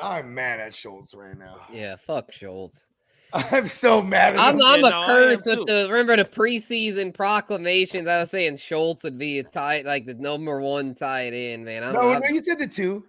I'm 0.00 0.32
mad 0.32 0.60
at 0.60 0.72
Schultz 0.72 1.14
right 1.14 1.36
now. 1.36 1.66
Yeah, 1.70 1.96
fuck 1.96 2.32
Schultz. 2.32 2.88
I'm 3.52 3.66
so 3.66 4.00
mad 4.02 4.34
at 4.34 4.40
I'm. 4.40 4.60
I'm 4.62 4.80
Yeah, 4.80 4.86
a 4.86 4.90
no, 4.90 5.06
curse 5.06 5.46
with 5.46 5.66
the 5.66 5.88
remember 5.90 6.16
the 6.16 6.24
preseason 6.24 7.12
proclamations. 7.14 8.08
I 8.08 8.20
was 8.20 8.30
saying 8.30 8.56
Schultz 8.58 9.02
would 9.04 9.18
be 9.18 9.38
a 9.40 9.44
tight, 9.44 9.84
like 9.84 10.06
the 10.06 10.14
number 10.14 10.60
one 10.60 10.94
tight 10.94 11.32
end, 11.34 11.64
man. 11.64 11.84
I'm, 11.84 11.94
No, 11.94 12.00
I'm- 12.12 12.22
no, 12.22 12.28
you 12.28 12.40
said 12.42 12.58
the 12.58 12.66
two. 12.66 13.04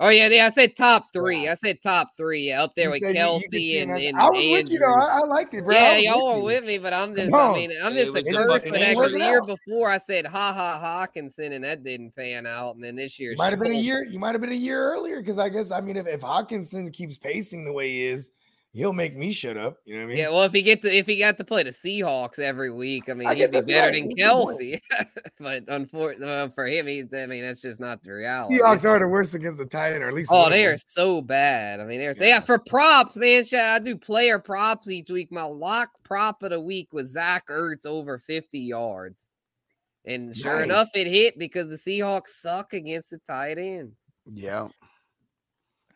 Oh 0.00 0.10
yeah, 0.10 0.28
yeah. 0.28 0.46
I 0.46 0.50
said 0.50 0.76
top 0.76 1.06
three. 1.12 1.48
I 1.48 1.54
said 1.54 1.82
top 1.82 2.10
three. 2.16 2.42
Yeah, 2.50 2.62
up 2.62 2.72
there 2.76 2.84
You 2.86 2.90
with 2.92 3.00
said 3.00 3.16
you- 3.16 3.20
you 3.20 3.48
Kelce 3.50 3.82
and, 3.82 3.90
him 3.90 3.96
as- 3.96 4.02
and 4.04 4.16
I 4.20 4.30
was 4.30 4.44
with 4.62 4.70
you 4.70 4.78
though. 4.78 4.94
I, 4.94 5.18
I 5.18 5.26
liked 5.26 5.54
it, 5.54 5.64
bro. 5.64 5.74
Yeah, 5.74 5.96
y'all 5.96 6.34
with 6.34 6.36
were 6.36 6.44
with 6.44 6.64
me, 6.64 6.78
but 6.78 6.92
I'm 6.94 7.16
just. 7.16 7.34
I 7.34 7.52
mean, 7.52 7.72
I'm 7.82 7.94
just 7.94 8.12
was 8.12 8.24
a 8.28 8.30
curse. 8.30 8.62
But 8.62 8.76
ain't 8.76 8.96
actually, 8.96 9.12
the 9.14 9.18
year 9.24 9.42
before 9.42 9.90
I 9.90 9.98
said 9.98 10.24
ha 10.24 10.52
ha 10.52 10.80
Hockenson, 10.80 11.50
and 11.50 11.64
that 11.64 11.82
didn't 11.82 12.14
pan 12.14 12.46
out. 12.46 12.76
And 12.76 12.84
then 12.84 12.94
this 12.94 13.18
year, 13.18 13.34
Might 13.36 13.50
have 13.50 13.58
been 13.58 13.72
a 13.72 13.74
year. 13.74 14.04
You 14.04 14.20
might 14.20 14.36
have 14.36 14.40
been 14.40 14.52
a 14.52 14.54
year 14.54 14.80
earlier 14.92 15.20
because 15.20 15.36
I 15.36 15.48
guess 15.48 15.72
I 15.72 15.80
mean 15.80 15.96
if, 15.96 16.06
if 16.06 16.20
Hockenson 16.20 16.92
keeps 16.92 17.18
pacing 17.18 17.64
the 17.64 17.72
way 17.72 17.88
he 17.88 18.04
is, 18.04 18.30
he'll 18.78 18.92
make 18.92 19.16
me 19.16 19.32
shut 19.32 19.56
up. 19.56 19.78
You 19.84 19.94
know 19.94 20.00
what 20.00 20.04
I 20.04 20.08
mean? 20.08 20.16
Yeah, 20.18 20.28
well, 20.30 20.42
if 20.44 20.52
he 20.52 20.62
get 20.62 20.80
to 20.82 20.88
if 20.96 21.06
he 21.06 21.18
got 21.18 21.36
to 21.38 21.44
play 21.44 21.62
the 21.64 21.70
Seahawks 21.70 22.38
every 22.38 22.72
week, 22.72 23.08
I 23.08 23.14
mean, 23.14 23.28
I 23.28 23.34
he'd 23.34 23.40
guess 23.40 23.50
be 23.50 23.56
that's 23.56 23.66
better 23.66 23.88
right. 23.92 23.94
than 24.00 24.08
That's 24.16 24.20
a 24.20 24.34
good 24.34 24.44
point. 24.44 24.58
Kelce. 24.58 24.82
but 25.40 25.64
unfortunately 25.68 26.34
uh, 26.34 26.48
for 26.54 26.66
him, 26.66 26.86
he's 26.86 27.12
I 27.12 27.26
mean, 27.26 27.42
that's 27.42 27.60
just 27.60 27.80
not 27.80 28.02
the 28.02 28.12
reality. 28.12 28.58
Seahawks 28.58 28.88
are 28.88 28.98
the 28.98 29.08
worst 29.08 29.34
against 29.34 29.58
the 29.58 29.66
tight 29.66 29.92
end, 29.92 30.02
or 30.04 30.08
at 30.08 30.14
least 30.14 30.30
Oh, 30.32 30.38
one 30.42 30.46
of 30.46 30.52
they 30.52 30.62
them. 30.64 30.74
are 30.74 30.78
so 30.86 31.20
bad. 31.20 31.80
I 31.80 31.84
mean, 31.84 31.98
they're 31.98 32.12
Yeah. 32.12 32.26
yeah. 32.26 32.40
For 32.40 32.58
props, 32.58 33.16
man, 33.16 33.44
I 33.54 33.78
do 33.80 33.96
player 33.96 34.38
props 34.38 34.88
each 34.88 35.10
week. 35.10 35.30
My 35.32 35.42
lock 35.42 35.90
prop 36.04 36.42
of 36.42 36.50
the 36.50 36.60
week 36.60 36.88
was 36.92 37.10
Zach 37.12 37.48
Ertz 37.48 37.84
over 37.84 38.16
50 38.16 38.58
yards, 38.58 39.26
and 40.06 40.34
sure 40.36 40.56
Nice. 40.56 40.64
enough, 40.64 40.88
it 40.94 41.06
hit 41.06 41.38
because 41.38 41.68
the 41.68 41.76
Seahawks 41.76 42.28
suck 42.30 42.72
against 42.72 43.10
the 43.10 43.18
tight 43.26 43.58
end. 43.58 43.92
Yeah. 44.32 44.68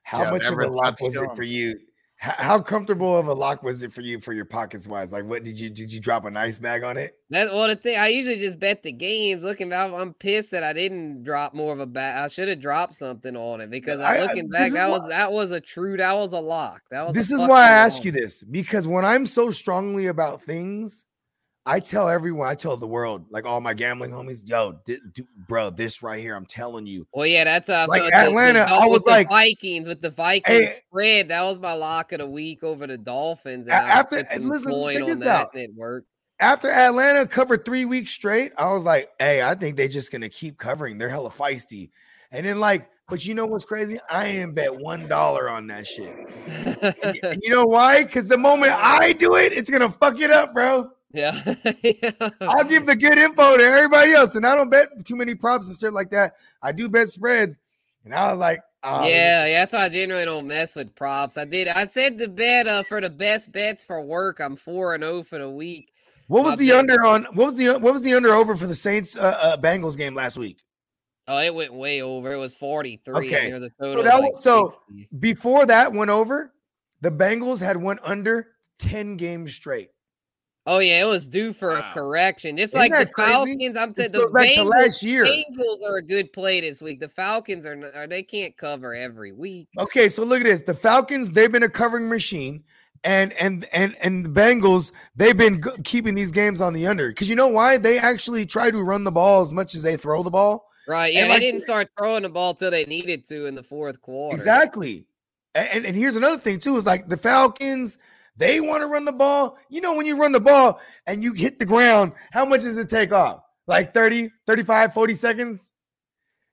How 0.05 0.23
Yeah, 0.25 0.31
much 0.33 0.45
of 0.47 0.51
never 0.51 0.63
a 0.63 0.69
lock 0.69 1.01
was 1.01 1.15
it 1.17 1.31
for 1.37 1.43
you? 1.45 1.79
How, 2.23 2.61
comfortable 2.61 3.19
of 3.19 3.27
a 3.27 3.33
lock 3.33 3.65
was 3.65 3.83
it 3.83 3.93
for 3.93 4.01
you 4.01 4.21
for 4.21 4.33
your 4.33 4.45
pockets 4.45 4.87
wise? 4.87 5.11
Like, 5.11 5.25
what 5.25 5.43
did 5.43 5.59
you 5.59 5.69
did 5.69 5.93
you 5.93 5.99
drop 5.99 6.25
a 6.25 6.31
nice 6.31 6.57
bag 6.57 6.85
on 6.85 6.97
it? 6.97 7.19
That's 7.31 7.51
well, 7.51 7.67
the 7.67 7.75
thing. 7.75 7.99
I 7.99 8.07
usually 8.09 8.39
just 8.39 8.61
bet 8.61 8.85
the 8.85 8.93
games. 8.93 9.43
Looking 9.43 9.71
back, 9.71 9.93
I'm 9.93 10.15
pissed 10.15 10.53
that 10.53 10.63
I 10.63 10.73
didn't 10.73 11.25
drop 11.25 11.53
more 11.53 11.73
of 11.73 11.81
a 11.81 11.87
bet. 11.87 12.19
I 12.19 12.29
should 12.29 12.47
have 12.47 12.61
dropped 12.61 12.95
something 12.95 13.35
on 13.35 13.61
it 13.61 13.71
because 13.71 13.99
I- 13.99 14.19
I, 14.19 14.19
I- 14.19 14.23
looking 14.23 14.49
back, 14.49 14.71
that 14.71 14.89
why- 14.89 14.99
was 14.99 15.09
that 15.09 15.33
was 15.33 15.51
a 15.51 15.61
true. 15.61 15.97
That 15.97 16.13
was 16.13 16.33
a 16.33 16.39
lock. 16.39 16.83
That 16.93 17.05
was. 17.05 17.17
This 17.17 17.33
is 17.33 17.41
why 17.41 17.63
I 17.65 17.71
ask 17.71 18.05
you 18.05 18.13
this 18.13 18.45
because 18.45 18.87
when 18.87 19.05
I'm 19.05 19.27
so 19.27 19.51
strongly 19.51 20.07
about 20.07 20.43
things, 20.43 21.07
I 21.65 21.79
tell 21.79 22.09
everyone, 22.09 22.49
I 22.49 22.57
tell 22.57 22.77
the 22.77 22.89
world, 22.89 23.25
like 23.31 23.45
all 23.47 23.61
my 23.61 23.73
gambling 23.73 24.11
homies, 24.11 24.49
yo, 24.49 24.81
di- 24.85 24.99
do- 25.13 25.27
bro, 25.49 25.71
this 25.71 26.03
right 26.03 26.21
here, 26.21 26.35
I'm 26.35 26.45
telling 26.47 26.87
you. 26.87 27.07
Well, 27.15 27.27
yeah, 27.27 27.45
that's 27.45 27.69
I 27.69 27.85
Like 27.85 28.03
the- 28.03 28.11
the 28.11 28.17
Atlanta, 28.17 28.61
I 28.61 28.87
was 28.87 29.03
the 29.03 29.11
like- 29.11 29.29
Vikings 29.29 29.87
with 29.87 30.01
the 30.03 30.11
Vikings 30.11 30.67
Hey- 30.67 30.73
spread. 30.89 31.29
That 31.29 31.43
was 31.43 31.61
my 31.61 31.75
lock 31.75 32.11
of 32.13 32.19
the 32.19 32.27
week 32.27 32.65
over 32.65 32.89
the 32.89 32.99
Dolphins. 32.99 33.67
And 33.67 33.75
after- 33.75 34.27
listen, 34.41 34.91
check 34.93 35.07
this 35.07 35.23
out. 35.23 35.51
it 35.55 35.71
worked. 35.77 36.09
After 36.41 36.69
Atlanta 36.69 37.25
covered 37.29 37.65
three 37.65 37.85
weeks 37.85 38.11
straight, 38.11 38.51
I 38.59 38.73
was 38.73 38.83
like, 38.83 39.11
hey, 39.21 39.43
I 39.43 39.55
think 39.55 39.77
they're 39.77 39.87
just 39.87 40.11
gonna 40.11 40.29
keep 40.29 40.59
covering. 40.59 40.99
They're 40.99 41.09
hella 41.09 41.31
feisty. 41.31 41.91
And 42.33 42.45
then, 42.45 42.59
like, 42.59 42.89
but 43.09 43.25
you 43.25 43.35
know 43.35 43.47
what's 43.47 43.65
crazy? 43.65 44.01
I 44.11 44.27
ain't 44.27 44.55
bet 44.57 44.75
one 44.75 45.07
dollar 45.07 45.49
on 45.49 45.69
that 45.69 45.87
shit. 45.87 46.29
And, 46.49 46.97
and 47.23 47.41
you 47.43 47.51
know 47.51 47.67
why? 47.67 48.03
Because 48.03 48.27
the 48.27 48.39
moment 48.39 48.73
I 48.73 49.13
do 49.13 49.37
it, 49.37 49.53
it's 49.53 49.71
gonna 49.71 49.91
fuck 49.91 50.19
it 50.19 50.33
up, 50.33 50.53
bro. 50.53 50.91
yeah, 51.15 51.57
I'll 52.41 52.65
give 52.65 52.87
the 52.87 52.97
good 52.97 53.19
info 53.19 53.57
to 53.57 53.63
everybody 53.63 54.13
else, 54.13 54.35
and 54.35 54.47
I 54.47 54.57
don't 54.57 54.71
bet 54.71 55.05
too 55.05 55.17
many 55.17 55.35
props 55.35 55.69
and 55.69 55.79
shit 55.79 55.93
like 55.93 56.11
that. 56.11 56.35
I 56.63 56.73
do 56.73 56.89
bet 56.89 57.11
spreads, 57.11 57.59
and 58.05 58.15
I 58.15 58.31
was 58.31 58.39
like, 58.41 58.61
oh, 58.83 59.07
yeah, 59.07 59.47
yeah. 59.47 59.61
That's 59.61 59.73
why 59.73 59.85
I 59.85 59.89
generally 59.89 60.25
don't 60.25 60.47
mess 60.47 60.75
with 60.75 60.95
props. 60.95 61.37
I 61.37 61.45
did. 61.45 61.69
I 61.69 61.87
said 61.87 62.19
the 62.19 62.29
bet 62.29 62.67
uh, 62.67 62.83
for 62.83 63.01
the 63.01 63.11
best 63.11 63.53
bets 63.53 63.85
for 63.85 64.03
work. 64.05 64.41
I'm 64.41 64.57
four 64.57 64.95
and 64.95 65.03
zero 65.03 65.23
for 65.23 65.39
the 65.39 65.51
week. 65.51 65.93
What 66.29 66.45
was 66.45 66.57
the 66.57 66.73
under 66.73 67.05
on? 67.05 67.25
What 67.35 67.47
was 67.47 67.57
the 67.57 67.73
what 67.79 67.93
was 67.93 68.03
the 68.03 68.15
under 68.15 68.33
over 68.33 68.55
for 68.55 68.67
the 68.67 68.75
Saints 68.75 69.17
uh, 69.17 69.39
uh, 69.43 69.57
Bengals 69.59 69.99
game 69.99 70.15
last 70.15 70.39
week? 70.39 70.59
Oh, 71.29 71.39
it 71.39 71.55
went 71.55 71.73
way 71.73 72.03
over. 72.03 72.33
It 72.33 72.39
was 72.39 72.55
43. 72.55 73.15
Okay. 73.15 73.47
There 73.47 73.55
was 73.55 73.63
a 73.63 73.71
total 73.81 74.03
that 74.03 74.15
of 74.15 74.21
like 74.21 74.33
so- 74.41 74.73
Before 75.19 75.67
that 75.67 75.93
went 75.93 76.11
over, 76.11 76.53
the 77.01 77.11
Bengals 77.11 77.61
had 77.61 77.77
went 77.77 78.01
under 78.03 78.49
ten 78.79 79.17
games 79.17 79.55
straight. 79.55 79.91
Oh 80.67 80.79
yeah, 80.79 81.03
it 81.03 81.07
was 81.07 81.29
due 81.29 81.53
for 81.53 81.71
Wow. 81.71 81.91
a 81.91 81.95
correction. 81.95 82.57
Just 82.57 82.71
Isn't 82.75 82.79
like 82.81 82.93
the 82.93 83.13
crazy? 83.13 83.31
Falcons, 83.33 83.77
I'm 83.77 83.95
saying 83.95 84.11
the 84.13 84.19
goes 84.21 84.33
back 84.33 84.49
to 84.55 84.61
Bengals, 84.61 84.71
last 84.71 85.03
year. 85.03 85.25
Bengals 85.25 85.83
are 85.85 85.97
a 85.97 86.03
good 86.03 86.33
play 86.33 86.61
this 86.61 86.81
week. 86.81 87.01
The 87.01 87.09
Falcons 87.09 87.67
are, 87.67 87.91
are 87.97 88.07
they 88.07 88.23
can't 88.23 88.57
cover 88.57 88.95
every 88.95 89.33
week. 89.33 89.67
Okay, 89.79 90.09
so 90.09 90.23
look 90.23 90.41
at 90.41 90.45
this. 90.45 90.63
The 90.63 90.75
Falcons, 90.75 91.33
they've 91.33 91.51
been 91.51 91.65
a 91.65 91.69
covering 91.69 92.09
machine. 92.09 92.63
And 93.05 93.33
and 93.33 93.67
and 93.73 93.97
and 94.01 94.25
the 94.25 94.29
Bengals, 94.31 94.93
they've 95.17 95.37
been 95.37 95.61
keeping 95.83 96.15
these 96.15 96.31
games 96.31 96.61
on 96.61 96.73
the 96.73 96.87
under 96.87 97.09
because 97.09 97.29
you 97.29 97.35
know 97.35 97.49
why? 97.49 97.77
They 97.77 97.99
actually 97.99 98.47
try 98.47 98.71
to 98.71 98.81
run 98.81 99.03
the 99.03 99.11
ball 99.11 99.41
as 99.41 99.53
much 99.53 99.75
as 99.75 99.83
they 99.83 99.97
throw 99.97 100.23
the 100.23 100.31
ball. 100.31 100.69
Right. 100.87 101.13
Yeah, 101.13 101.23
And 101.23 101.31
they 101.31 101.35
like- 101.35 101.41
didn't 101.43 101.61
start 101.63 101.89
throwing 101.99 102.23
the 102.23 102.29
ball 102.29 102.55
till 102.55 102.71
they 102.71 102.85
needed 102.85 103.27
to 103.27 103.47
in 103.47 103.57
the 103.57 103.63
fourth 103.65 104.01
quarter. 104.01 104.37
Exactly. 104.37 105.07
And, 105.57 105.85
and 105.85 105.97
here's 105.97 106.15
another 106.15 106.39
thing 106.39 106.61
too 106.61 106.77
is 106.77 106.87
like 106.87 107.09
the 107.09 107.17
Falcons, 107.17 107.99
they 108.37 108.61
want 108.61 108.83
to 108.83 108.87
run 108.87 109.05
the 109.05 109.13
ball. 109.13 109.59
You 109.69 109.81
know, 109.81 109.95
when 109.95 110.07
you 110.07 110.17
run 110.17 110.33
the 110.33 110.41
ball 110.41 110.81
and 111.07 111.23
you 111.23 111.33
hit 111.33 111.59
the 111.59 111.67
ground, 111.67 112.13
how 112.33 112.45
much 112.45 112.63
does 112.63 112.77
it 112.77 112.89
take 112.89 113.13
off? 113.13 113.43
Like 113.67 113.95
30, 113.95 114.31
35, 114.47 114.95
40 114.95 115.15
seconds? 115.15 115.71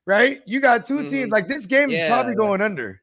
Right? 0.06 0.40
You 0.46 0.60
got 0.60 0.86
2 0.86 1.08
teams. 1.08 1.30
Mhm. 1.30 1.32
Like 1.32 1.48
this 1.48 1.66
game 1.66 1.90
is 1.92 2.08
probably 2.08 2.34
yeah. 2.34 2.38
going 2.38 2.62
under. 2.62 3.02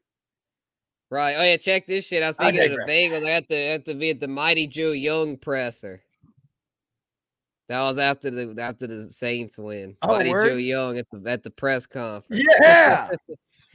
Right. 1.10 1.34
Oh 1.34 1.42
yeah, 1.42 1.56
check 1.56 1.86
this 1.86 2.04
shit. 2.04 2.22
I 2.22 2.28
was 2.28 2.36
I 2.38 2.50
speaking 2.50 2.72
of 2.72 2.78
the. 2.78 2.92
Bengals. 2.92 3.24
I 3.24 3.30
had 3.30 3.48
to 3.48 3.54
had 3.54 3.84
to 3.84 3.94
be 3.94 4.10
at 4.10 4.20
the 4.20 4.26
Mighty 4.26 4.66
Joe 4.66 4.90
Young 4.90 5.36
presser. 5.36 6.02
That 7.68 7.80
was 7.82 7.98
after 7.98 8.30
the 8.30 8.54
after 8.60 8.86
the 8.86 9.12
Saints 9.12 9.56
win. 9.58 9.96
Oh, 10.02 10.14
Mighty 10.14 10.30
Joe? 10.30 10.56
Young 10.56 10.98
at 10.98 11.06
the 11.12 11.30
at 11.30 11.42
the 11.44 11.50
press 11.50 11.86
conference. 11.86 12.44
Yeah. 12.60 13.10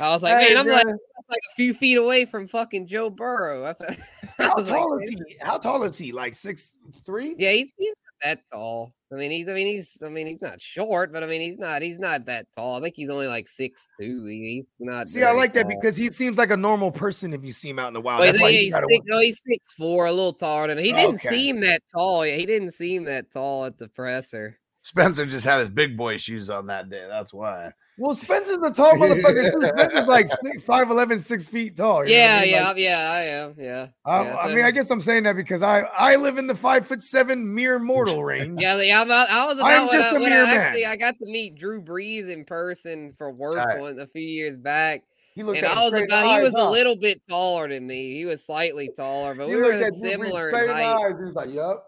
I 0.00 0.10
was 0.10 0.22
like, 0.22 0.40
Hey, 0.40 0.54
man, 0.54 0.66
I'm 0.66 0.72
like, 0.72 0.86
like 0.86 1.40
a 1.52 1.54
few 1.56 1.74
feet 1.74 1.96
away 1.96 2.24
from 2.24 2.46
fucking 2.46 2.86
Joe 2.86 3.10
Burrow. 3.10 3.64
I, 3.68 3.72
thought- 3.74 3.96
I 4.38 4.42
how 4.44 4.54
was 4.56 4.70
like, 4.70 4.78
tall 4.80 4.98
is 4.98 5.14
man, 5.14 5.24
he? 5.28 5.36
How 5.40 5.58
tall 5.58 5.82
is 5.84 5.96
he? 5.98 6.12
Like 6.12 6.34
six 6.34 6.76
three? 7.04 7.34
Yeah, 7.38 7.50
he's 7.52 7.68
he's 7.78 7.88
not 8.22 8.28
that 8.28 8.40
tall. 8.52 8.92
I 9.12 9.16
mean, 9.16 9.30
he's 9.32 9.48
I 9.48 9.52
mean 9.54 9.66
he's 9.66 10.02
I 10.04 10.08
mean 10.08 10.26
he's 10.26 10.40
not 10.40 10.60
short, 10.60 11.12
but 11.12 11.22
I 11.22 11.26
mean 11.26 11.40
he's 11.40 11.58
not 11.58 11.82
he's 11.82 11.98
not 11.98 12.26
that 12.26 12.46
tall. 12.56 12.76
I 12.78 12.80
think 12.80 12.94
he's 12.96 13.10
only 13.10 13.26
like 13.26 13.48
six 13.48 13.86
two. 14.00 14.24
He's 14.26 14.66
not. 14.78 15.08
See, 15.08 15.22
I 15.22 15.26
very 15.26 15.36
like 15.38 15.52
that 15.54 15.68
because 15.68 15.96
he 15.96 16.10
seems 16.10 16.38
like 16.38 16.50
a 16.50 16.56
normal 16.56 16.90
person 16.92 17.32
if 17.32 17.44
you 17.44 17.52
see 17.52 17.70
him 17.70 17.78
out 17.80 17.88
in 17.88 17.94
the 17.94 18.00
wild. 18.00 18.20
Well, 18.20 18.26
That's 18.28 18.38
he's, 18.38 18.42
why 18.42 18.48
yeah, 18.50 18.58
you 18.58 18.64
he's 18.66 18.74
gotta 18.74 18.86
six, 18.90 19.04
no, 19.06 19.18
he's 19.20 19.42
six 19.46 19.72
four, 19.74 20.06
a 20.06 20.12
little 20.12 20.32
taller 20.32 20.68
than 20.68 20.78
he 20.78 20.92
didn't 20.92 21.16
Okay. 21.16 21.28
seem 21.28 21.60
that 21.62 21.82
tall. 21.92 22.24
Yeah, 22.26 22.36
he 22.36 22.46
didn't 22.46 22.72
seem 22.72 23.04
that 23.04 23.32
tall 23.32 23.64
at 23.66 23.78
the 23.78 23.88
presser. 23.88 24.58
Spencer 24.82 25.26
just 25.26 25.44
had 25.44 25.60
his 25.60 25.70
big 25.70 25.96
boy 25.96 26.16
shoes 26.16 26.48
on 26.48 26.66
that 26.68 26.88
day. 26.88 27.04
That's 27.08 27.34
why. 27.34 27.72
Well, 27.98 28.14
Spencer's 28.14 28.56
a 28.58 28.70
tall 28.70 28.94
motherfucker. 28.94 29.52
too. 29.52 29.66
Spencer's 29.76 30.06
like 30.06 30.26
5'11, 30.64 31.18
6 31.20 31.48
feet 31.48 31.76
tall. 31.76 32.06
you 32.06 32.14
know 32.16 32.22
I 32.22 32.24
Yeah, 32.24 32.40
mean? 32.40 32.50
yeah, 32.50 32.64
Like, 32.68 32.76
yeah, 32.78 33.10
I 33.10 33.20
am. 33.24 33.54
Yeah, 33.58 33.86
I, 34.06 34.22
yeah, 34.22 34.36
I 34.36 34.48
so- 34.48 34.54
mean, 34.54 34.64
I 34.64 34.70
guess 34.70 34.90
I'm 34.90 35.00
saying 35.00 35.24
that 35.24 35.36
because 35.36 35.60
I 35.62 35.80
I 35.80 36.16
live 36.16 36.38
in 36.38 36.46
the 36.46 36.54
five 36.54 36.86
foot 36.86 37.02
seven 37.02 37.54
mere 37.54 37.78
mortal 37.78 38.24
range. 38.24 38.60
yeah, 38.60 38.80
yeah. 38.80 39.02
I'm, 39.02 39.10
I 39.12 39.44
was 39.44 39.58
about 39.58 39.70
I'm 39.82 39.88
just 39.90 40.08
I, 40.08 40.16
a 40.16 40.18
mere 40.18 40.44
I 40.44 40.46
man. 40.46 40.60
actually 40.60 40.86
I 40.86 40.96
got 40.96 41.18
to 41.18 41.26
meet 41.26 41.56
Drew 41.56 41.82
Brees 41.82 42.30
in 42.30 42.44
person 42.46 43.12
for 43.18 43.30
work 43.32 43.56
Tight. 43.56 43.78
one 43.80 43.98
a 43.98 44.06
few 44.06 44.22
years 44.22 44.56
back, 44.56 45.02
He 45.34 45.42
looked 45.42 45.58
and 45.58 45.66
I 45.66 45.74
was 45.82 45.88
straight 45.88 46.04
in 46.04 46.08
the 46.08 46.14
about 46.20 46.24
he 46.26 46.32
eyes, 46.36 46.42
was 46.42 46.54
a 46.54 46.70
little 46.70 46.96
bit 46.96 47.20
taller 47.28 47.68
than 47.68 47.86
me. 47.86 48.14
He 48.14 48.24
was 48.24 48.42
slightly 48.46 48.88
taller, 48.96 49.34
but 49.34 49.46
He 49.48 49.56
we 49.56 49.60
were 49.60 49.72
at 49.72 49.80
Drew 49.80 49.90
Brees 49.90 50.00
similar 50.00 50.48
in 50.48 50.58
in 50.64 50.68
height. 50.70 50.84
eyes. 50.86 51.12
He 51.18 51.24
was 51.24 51.34
like, 51.34 51.52
"Yup." 51.52 51.86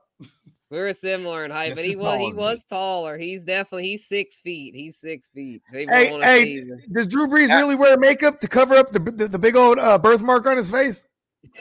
We 0.73 0.79
were 0.79 0.95
similar 0.95 1.45
in 1.45 1.51
height, 1.51 1.69
Just 1.75 1.81
but 1.81 1.85
he 1.85 1.97
was 1.97 2.19
he 2.19 2.29
as 2.29 2.35
me. 2.35 2.41
was 2.41 2.65
taller. 2.65 3.19
He's 3.19 3.45
definitely 3.45 3.91
he's 3.91 4.07
six 4.07 4.41
feet. 4.41 4.75
He's 4.75 4.97
six 4.97 5.29
feet. 5.29 5.61
He 5.71 5.85
Hey, 5.87 6.19
hey, 6.23 6.65
does 6.91 7.07
Drew 7.07 7.27
Brees 7.27 7.55
really 7.55 7.75
wear 7.75 7.99
makeup 7.99 8.41
to 8.41 8.49
cover 8.49 8.75
up 8.77 8.91
the 8.91 8.99
the, 8.99 9.29
the 9.29 9.39
big 9.39 9.55
old 9.55 9.79
uh, 9.79 9.99
birthmark 9.99 10.47
on 10.47 10.57
his 10.57 10.71
face? 10.71 11.05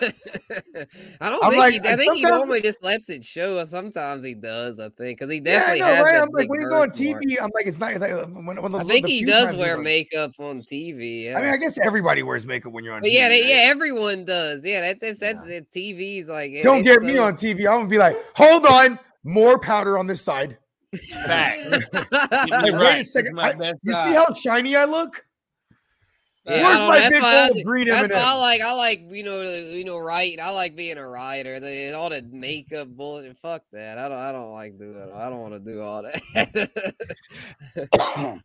I 1.20 1.30
don't 1.30 1.44
I'm 1.44 1.50
think 1.50 1.58
like, 1.60 1.72
he, 1.74 1.80
I 1.88 1.96
think 1.96 2.14
he 2.14 2.22
normally 2.22 2.60
just 2.62 2.82
lets 2.82 3.08
it 3.08 3.24
show. 3.24 3.64
Sometimes 3.66 4.24
he 4.24 4.34
does. 4.34 4.78
I 4.80 4.88
think 4.90 5.18
because 5.18 5.32
he 5.32 5.38
Yeah, 5.44 5.52
I 5.68 5.76
definitely 5.76 5.80
know, 5.80 5.86
has 5.86 6.04
right? 6.04 6.12
that 6.12 6.22
I'm 6.22 6.28
like, 6.30 6.48
when 6.48 6.60
he's 6.60 6.72
on 6.72 6.88
birthmark. 6.88 7.22
TV, 7.22 7.36
I'm 7.42 7.50
like, 7.54 7.66
it's 7.66 7.78
not. 7.78 7.90
It's 7.92 8.00
like, 8.00 8.12
uh, 8.12 8.26
when, 8.26 8.60
when 8.62 8.72
the, 8.72 8.78
I 8.78 8.84
think 8.84 9.06
the 9.06 9.12
he 9.12 9.24
does 9.24 9.54
wear 9.54 9.76
on- 9.78 9.84
makeup 9.84 10.32
on 10.38 10.62
TV. 10.62 11.24
Yeah. 11.24 11.38
I 11.38 11.42
mean, 11.42 11.50
I 11.50 11.56
guess 11.56 11.78
everybody 11.78 12.22
wears 12.22 12.46
makeup 12.46 12.72
when 12.72 12.84
you're 12.84 12.94
on. 12.94 13.02
but 13.02 13.08
TV, 13.08 13.14
yeah, 13.14 13.28
they, 13.28 13.40
right? 13.42 13.48
yeah, 13.50 13.56
everyone 13.70 14.24
does. 14.24 14.60
Yeah, 14.64 14.80
that's 14.80 15.00
that's, 15.00 15.18
that's 15.18 15.46
it. 15.46 15.70
TV's 15.70 16.28
like 16.28 16.52
Don't 16.62 16.80
it's 16.86 16.88
get 16.88 17.02
me 17.02 17.18
on 17.18 17.34
TV. 17.34 17.60
I'm 17.60 17.78
gonna 17.80 17.88
be 17.88 17.98
like, 17.98 18.16
hold 18.34 18.66
on, 18.66 18.98
more 19.22 19.58
powder 19.58 19.98
on 19.98 20.06
this 20.06 20.20
side. 20.22 20.58
Back. 21.26 21.58
Like, 21.92 21.92
wait 22.52 23.00
a 23.00 23.04
second, 23.04 23.38
I- 23.40 23.52
You 23.82 23.92
see 23.92 24.14
how 24.14 24.32
shiny 24.34 24.76
I 24.76 24.84
look? 24.84 25.24
Yeah, 26.46 26.62
Where's 26.62 26.80
I 26.80 26.88
my 26.88 26.98
that's 26.98 27.14
big 27.14 27.22
why 27.22 27.28
I 27.28 27.48
bowl 27.48 27.58
of 27.58 27.64
green 27.64 27.88
That's 27.88 28.12
why 28.12 28.18
I 28.18 28.32
M&Ms? 28.32 28.40
like. 28.40 28.60
I 28.60 28.72
like 28.72 29.06
you 29.10 29.24
know 29.24 29.40
you 29.40 29.84
know 29.84 29.98
right. 29.98 30.38
I 30.38 30.50
like 30.50 30.76
being 30.76 30.98
a 30.98 31.08
writer. 31.08 31.58
The, 31.58 31.94
all 31.94 32.10
the 32.10 32.20
makeup 32.30 32.88
bullshit. 32.88 33.38
Fuck 33.38 33.62
that. 33.72 33.96
I 33.96 34.10
don't. 34.10 34.18
I 34.18 34.30
don't 34.30 34.52
like 34.52 34.78
doing. 34.78 34.94
it. 34.94 35.10
I 35.14 35.30
don't 35.30 35.40
want 35.40 35.54
to 35.54 35.60
do 35.60 35.80
all 35.80 36.02
that. 36.02 36.70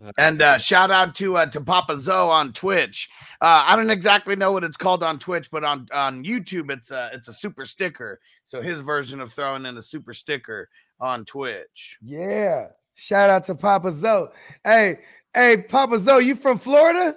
and 0.17 0.41
uh, 0.41 0.57
shout 0.57 0.91
out 0.91 1.13
to 1.15 1.37
uh, 1.37 1.47
to 1.47 1.59
Papa 1.59 1.99
Zoe 1.99 2.31
on 2.31 2.53
Twitch. 2.53 3.09
Uh, 3.41 3.65
I 3.67 3.75
don't 3.75 3.89
exactly 3.89 4.37
know 4.37 4.53
what 4.53 4.63
it's 4.63 4.77
called 4.77 5.03
on 5.03 5.19
Twitch, 5.19 5.51
but 5.51 5.65
on 5.65 5.87
on 5.93 6.23
YouTube, 6.23 6.71
it's 6.71 6.91
a 6.91 7.09
it's 7.13 7.27
a 7.27 7.33
super 7.33 7.65
sticker. 7.65 8.21
So 8.45 8.61
his 8.61 8.79
version 8.79 9.19
of 9.19 9.33
throwing 9.33 9.65
in 9.65 9.77
a 9.77 9.83
super 9.83 10.13
sticker 10.13 10.69
on 11.01 11.25
Twitch. 11.25 11.97
Yeah. 12.01 12.67
Shout 12.95 13.29
out 13.29 13.43
to 13.45 13.55
Papa 13.55 13.91
Zoe. 13.91 14.29
Hey, 14.63 14.99
hey, 15.33 15.57
Papa 15.57 15.99
Zoe, 15.99 16.25
you 16.25 16.35
from 16.35 16.57
Florida? 16.57 17.15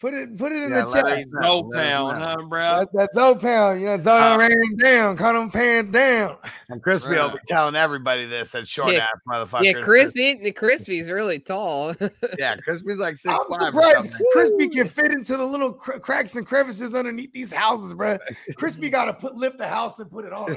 Put 0.00 0.14
it 0.14 0.38
put 0.38 0.50
it 0.50 0.62
in 0.62 0.70
Yeah, 0.70 0.80
the 0.86 0.90
let 0.90 1.06
chat. 1.06 1.18
us 1.18 1.32
know. 1.34 1.60
No 1.60 1.70
pound, 1.78 2.24
huh, 2.24 2.36
bro? 2.48 2.78
That's 2.78 2.90
that's 2.94 3.16
O 3.18 3.34
pound. 3.34 3.82
You 3.82 3.88
know, 3.88 3.96
Zion 3.98 4.40
Uh, 4.40 4.48
ran 4.48 4.76
down, 4.78 5.14
caught 5.18 5.36
him 5.36 5.50
paying 5.50 5.90
down. 5.90 6.38
And 6.70 6.82
Crispy 6.82 7.10
will 7.10 7.32
be 7.32 7.38
telling 7.46 7.76
everybody 7.76 8.24
this 8.26 8.50
that 8.52 8.66
short 8.66 8.94
Yeah. 8.94 9.00
ass 9.00 9.08
motherfucker. 9.28 9.62
Yeah, 9.64 9.72
crispy. 9.82 10.40
The 10.42 10.52
crispy's 10.52 11.10
really 11.10 11.38
tall. 11.38 11.94
Yeah, 12.38 12.56
Crispy's 12.56 12.96
like 12.96 13.18
six 13.18 13.34
I'm 13.34 13.52
surprised 13.60 14.10
Crispy 14.32 14.68
can 14.68 14.88
fit 14.88 15.12
into 15.12 15.36
the 15.36 15.44
little 15.44 15.74
cr- 15.74 15.98
cracks 15.98 16.34
and 16.34 16.46
crevices 16.46 16.94
underneath 16.94 17.34
these 17.34 17.52
houses, 17.52 17.92
bro. 17.92 18.16
Crispy 18.56 18.88
got 18.90 19.04
to 19.04 19.12
put 19.12 19.36
lift 19.36 19.58
the 19.58 19.68
house 19.68 19.98
and 19.98 20.10
put 20.10 20.24
it 20.24 20.32
on. 20.32 20.46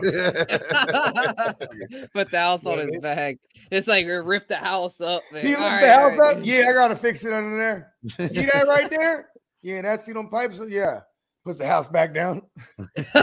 Put 2.13 2.31
the 2.31 2.39
house 2.39 2.65
on 2.65 2.79
his 2.79 2.91
back. 3.01 3.37
It's 3.71 3.87
like 3.87 4.05
rip 4.07 4.47
the 4.47 4.55
house 4.55 5.01
up. 5.01 5.23
Man. 5.31 5.45
He 5.45 5.55
All 5.55 5.61
lifts 5.63 5.73
right, 5.73 5.81
the 5.81 5.93
house 5.93 6.11
all 6.11 6.17
right. 6.17 6.37
up. 6.37 6.45
Yeah, 6.45 6.67
I 6.69 6.73
gotta 6.73 6.95
fix 6.95 7.25
it 7.25 7.33
under 7.33 7.57
there. 7.57 7.93
See 8.27 8.45
that 8.45 8.67
right 8.67 8.89
there? 8.89 9.29
Yeah, 9.63 9.81
that's 9.81 10.05
see 10.05 10.13
them 10.13 10.29
pipes. 10.29 10.59
Uh, 10.59 10.65
yeah, 10.67 10.99
puts 11.43 11.57
the 11.57 11.65
house 11.65 11.87
back 11.87 12.13
down. 12.13 12.43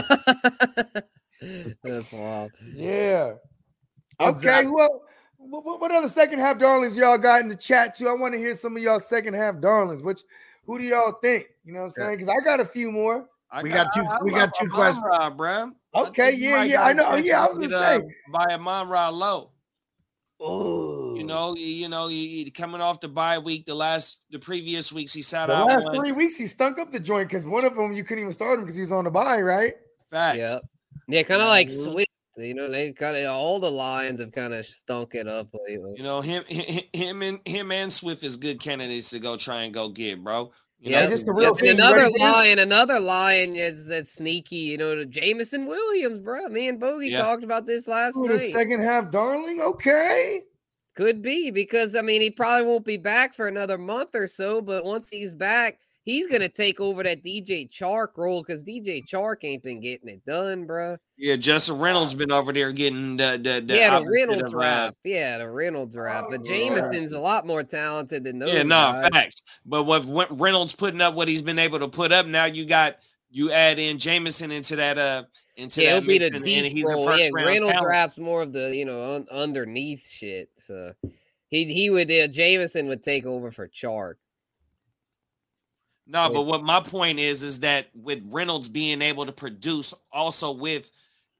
That's 1.83 2.11
wild. 2.13 2.51
Yeah. 2.75 3.33
Okay. 4.19 4.29
Exactly. 4.29 4.65
Who 4.71 4.81
else? 4.81 5.01
What, 5.37 5.65
what- 5.65 5.81
what 5.81 5.91
other 5.91 6.07
second 6.07 6.39
half 6.39 6.57
darlings 6.59 6.95
y'all 6.97 7.17
got 7.17 7.41
in 7.41 7.47
the 7.47 7.55
chat 7.55 7.95
too? 7.95 8.07
I 8.07 8.13
want 8.13 8.33
to 8.33 8.39
hear 8.39 8.53
some 8.53 8.77
of 8.77 8.83
y'all 8.83 8.99
second 8.99 9.33
half 9.33 9.59
darlings. 9.59 10.03
Which 10.03 10.21
who 10.65 10.77
do 10.77 10.83
y'all 10.83 11.13
think? 11.13 11.47
You 11.63 11.73
know 11.73 11.79
what 11.79 11.85
I'm 11.87 11.91
saying? 11.93 12.17
Because 12.19 12.27
I 12.29 12.43
got 12.43 12.59
a 12.59 12.65
few 12.65 12.91
more. 12.91 13.27
I 13.51 13.63
We 13.63 13.69
got 13.69 13.87
two- 13.93 14.05
we 14.23 14.31
got 14.31 14.53
two 14.59 14.69
questions. 14.69 15.03
bro. 15.35 15.71
Okay, 15.95 16.31
yeah, 16.33 16.63
yeah, 16.63 16.83
I 16.83 16.93
know. 16.93 17.05
Oh, 17.07 17.15
yeah, 17.15 17.43
I 17.43 17.47
was 17.47 17.57
gonna 17.57 17.69
say. 17.69 18.01
by 18.31 18.45
a 18.51 18.57
mom 18.57 18.89
rod 18.89 19.13
low. 19.13 19.51
Oh, 20.39 20.90
You 20.90 20.90
know, 21.31 21.55
you, 21.55 21.65
you 21.65 21.89
know, 21.89 22.07
you, 22.07 22.17
you 22.17 22.51
coming 22.51 22.81
off 22.81 22.99
the 22.99 23.07
bye 23.07 23.39
week, 23.39 23.65
the 23.65 23.75
last, 23.75 24.19
the 24.29 24.39
previous 24.39 24.91
weeks 24.91 25.13
he 25.13 25.21
sat 25.21 25.47
the 25.47 25.53
out. 25.55 25.67
last 25.67 25.85
one. 25.85 25.95
three 25.95 26.11
weeks 26.11 26.35
he 26.37 26.47
stunk 26.47 26.79
up 26.79 26.91
the 26.91 26.99
joint 26.99 27.29
because 27.29 27.45
one 27.45 27.65
of 27.65 27.75
them 27.75 27.93
you 27.93 28.03
couldn't 28.03 28.21
even 28.21 28.33
start 28.33 28.59
him 28.59 28.65
because 28.65 28.75
he 28.75 28.81
was 28.81 28.91
on 28.91 29.05
the 29.05 29.11
bye, 29.11 29.41
right? 29.41 29.73
Facts. 30.09 30.37
Yeah. 30.37 30.59
Yeah, 31.07 31.23
kind 31.23 31.41
of 31.41 31.47
like 31.47 31.67
Mhm. 31.67 31.83
Swift. 31.83 32.09
You 32.37 32.53
know, 32.53 32.69
they 32.69 32.93
kind 32.93 33.17
of 33.17 33.29
all 33.29 33.59
the 33.59 33.69
Lions 33.69 34.21
have 34.21 34.31
kind 34.31 34.53
of 34.53 34.65
stunk 34.65 35.15
it 35.15 35.27
up 35.27 35.49
lately. 35.67 35.95
You 35.97 36.03
know, 36.03 36.21
him, 36.21 36.43
him, 36.45 36.83
him 36.93 37.21
and 37.21 37.39
him 37.45 37.71
and 37.71 37.91
Swift 37.91 38.23
is 38.23 38.37
good 38.37 38.61
candidates 38.61 39.09
to 39.09 39.19
go 39.19 39.35
try 39.35 39.63
and 39.63 39.73
go 39.73 39.89
get, 39.89 40.23
bro. 40.23 40.51
You 40.79 40.91
Yeah, 40.91 41.03
know, 41.03 41.09
just 41.11 41.25
the 41.25 41.33
real 41.33 41.51
Yes, 41.51 41.59
thing. 41.59 41.69
Another 41.71 41.97
ready 41.97 42.19
lion, 42.19 42.59
another 42.59 42.99
lion 42.99 43.55
is 43.55 43.85
that 43.87 44.07
sneaky. 44.07 44.55
You 44.55 44.77
know, 44.77 44.95
the 44.95 45.05
Jameson 45.05 45.67
Williams, 45.67 46.19
bro. 46.19 46.47
Me 46.47 46.69
and 46.69 46.79
Bogey 46.79 47.09
Yeah. 47.09 47.21
talked 47.21 47.43
about 47.43 47.65
this 47.65 47.87
last 47.87 48.15
Ooh, 48.15 48.27
the 48.27 48.35
night. 48.35 48.51
second 48.51 48.79
half 48.81 49.11
darling. 49.11 49.61
Okay. 49.61 50.41
Could 50.95 51.21
be 51.21 51.51
because 51.51 51.95
I 51.95 52.01
mean 52.01 52.21
he 52.21 52.29
probably 52.31 52.67
won't 52.67 52.85
be 52.85 52.97
back 52.97 53.33
for 53.35 53.47
another 53.47 53.77
month 53.77 54.09
or 54.13 54.27
so, 54.27 54.61
but 54.61 54.83
once 54.83 55.09
he's 55.09 55.31
back, 55.33 55.79
he's 56.03 56.27
gonna 56.27 56.49
take 56.49 56.79
over 56.81 57.01
that 57.03 57.23
DJ 57.23 57.69
Chark 57.69 58.17
role 58.17 58.43
because 58.43 58.63
DJ 58.63 59.01
Chark 59.07 59.37
ain't 59.43 59.63
been 59.63 59.79
getting 59.79 60.09
it 60.09 60.25
done, 60.25 60.65
bro. 60.65 60.97
yeah, 61.17 61.35
Justin 61.37 61.77
Reynolds 61.77 62.13
been 62.13 62.31
over 62.31 62.51
there 62.51 62.71
getting 62.73 63.15
the 63.17 63.39
the, 63.41 63.61
the 63.65 63.73
yeah, 63.75 63.99
the 63.99 64.05
Reynolds 64.09 64.53
uh, 64.53 64.57
rap. 64.57 64.95
Yeah, 65.05 65.37
the 65.37 65.49
Reynolds 65.49 65.95
rap. 65.95 66.25
But 66.29 66.41
Oh, 66.41 66.43
Jameson's 66.43 67.13
a 67.13 67.19
lot 67.19 67.47
more 67.47 67.63
talented 67.63 68.23
than 68.25 68.39
those 68.39 68.53
Yeah, 68.53 68.63
no 68.63 68.91
guys. 68.91 69.09
facts. 69.13 69.41
But 69.65 69.83
what 69.83 70.05
Reynolds 70.37 70.75
putting 70.75 70.99
up, 71.01 71.13
what 71.13 71.27
he's 71.29 71.41
been 71.41 71.59
able 71.59 71.79
to 71.79 71.87
put 71.87 72.11
up, 72.11 72.25
now 72.25 72.45
you 72.45 72.65
got 72.65 72.97
you 73.31 73.51
add 73.51 73.79
in 73.79 73.97
Jameson 73.97 74.51
into 74.51 74.75
that 74.75 74.97
uh 74.97 75.23
into 75.55 75.81
Yeah, 75.81 75.91
that 75.91 75.97
it'll 75.97 76.07
be 76.07 76.17
the 76.17 76.25
mix, 76.25 76.35
and- 76.35 76.43
deep 76.45 76.65
he's 76.71 76.87
a 76.87 76.91
role. 76.93 77.05
first 77.05 77.23
Yeah, 77.23 77.29
Reynolds 77.33 77.71
talent. 77.73 77.87
rap's 77.89 78.17
more 78.17 78.41
of 78.41 78.51
the 78.53 78.75
you 78.75 78.85
know 78.85 79.15
un- 79.15 79.27
underneath 79.31 80.07
shit. 80.07 80.49
So 80.57 80.93
he 81.47 81.65
he 81.65 81.89
would 81.89 82.09
uh, 82.11 82.27
Jameson 82.27 82.87
would 82.87 83.03
take 83.03 83.25
over 83.25 83.51
for 83.51 83.67
Chark. 83.67 84.15
No, 86.07 86.29
but 86.33 86.41
what 86.43 86.63
my 86.63 86.81
point 86.81 87.19
is 87.19 87.43
is 87.43 87.61
that 87.61 87.87
with 87.95 88.21
Reynolds 88.25 88.67
being 88.67 89.01
able 89.01 89.25
to 89.25 89.31
produce 89.31 89.93
also 90.11 90.51
with 90.51 90.91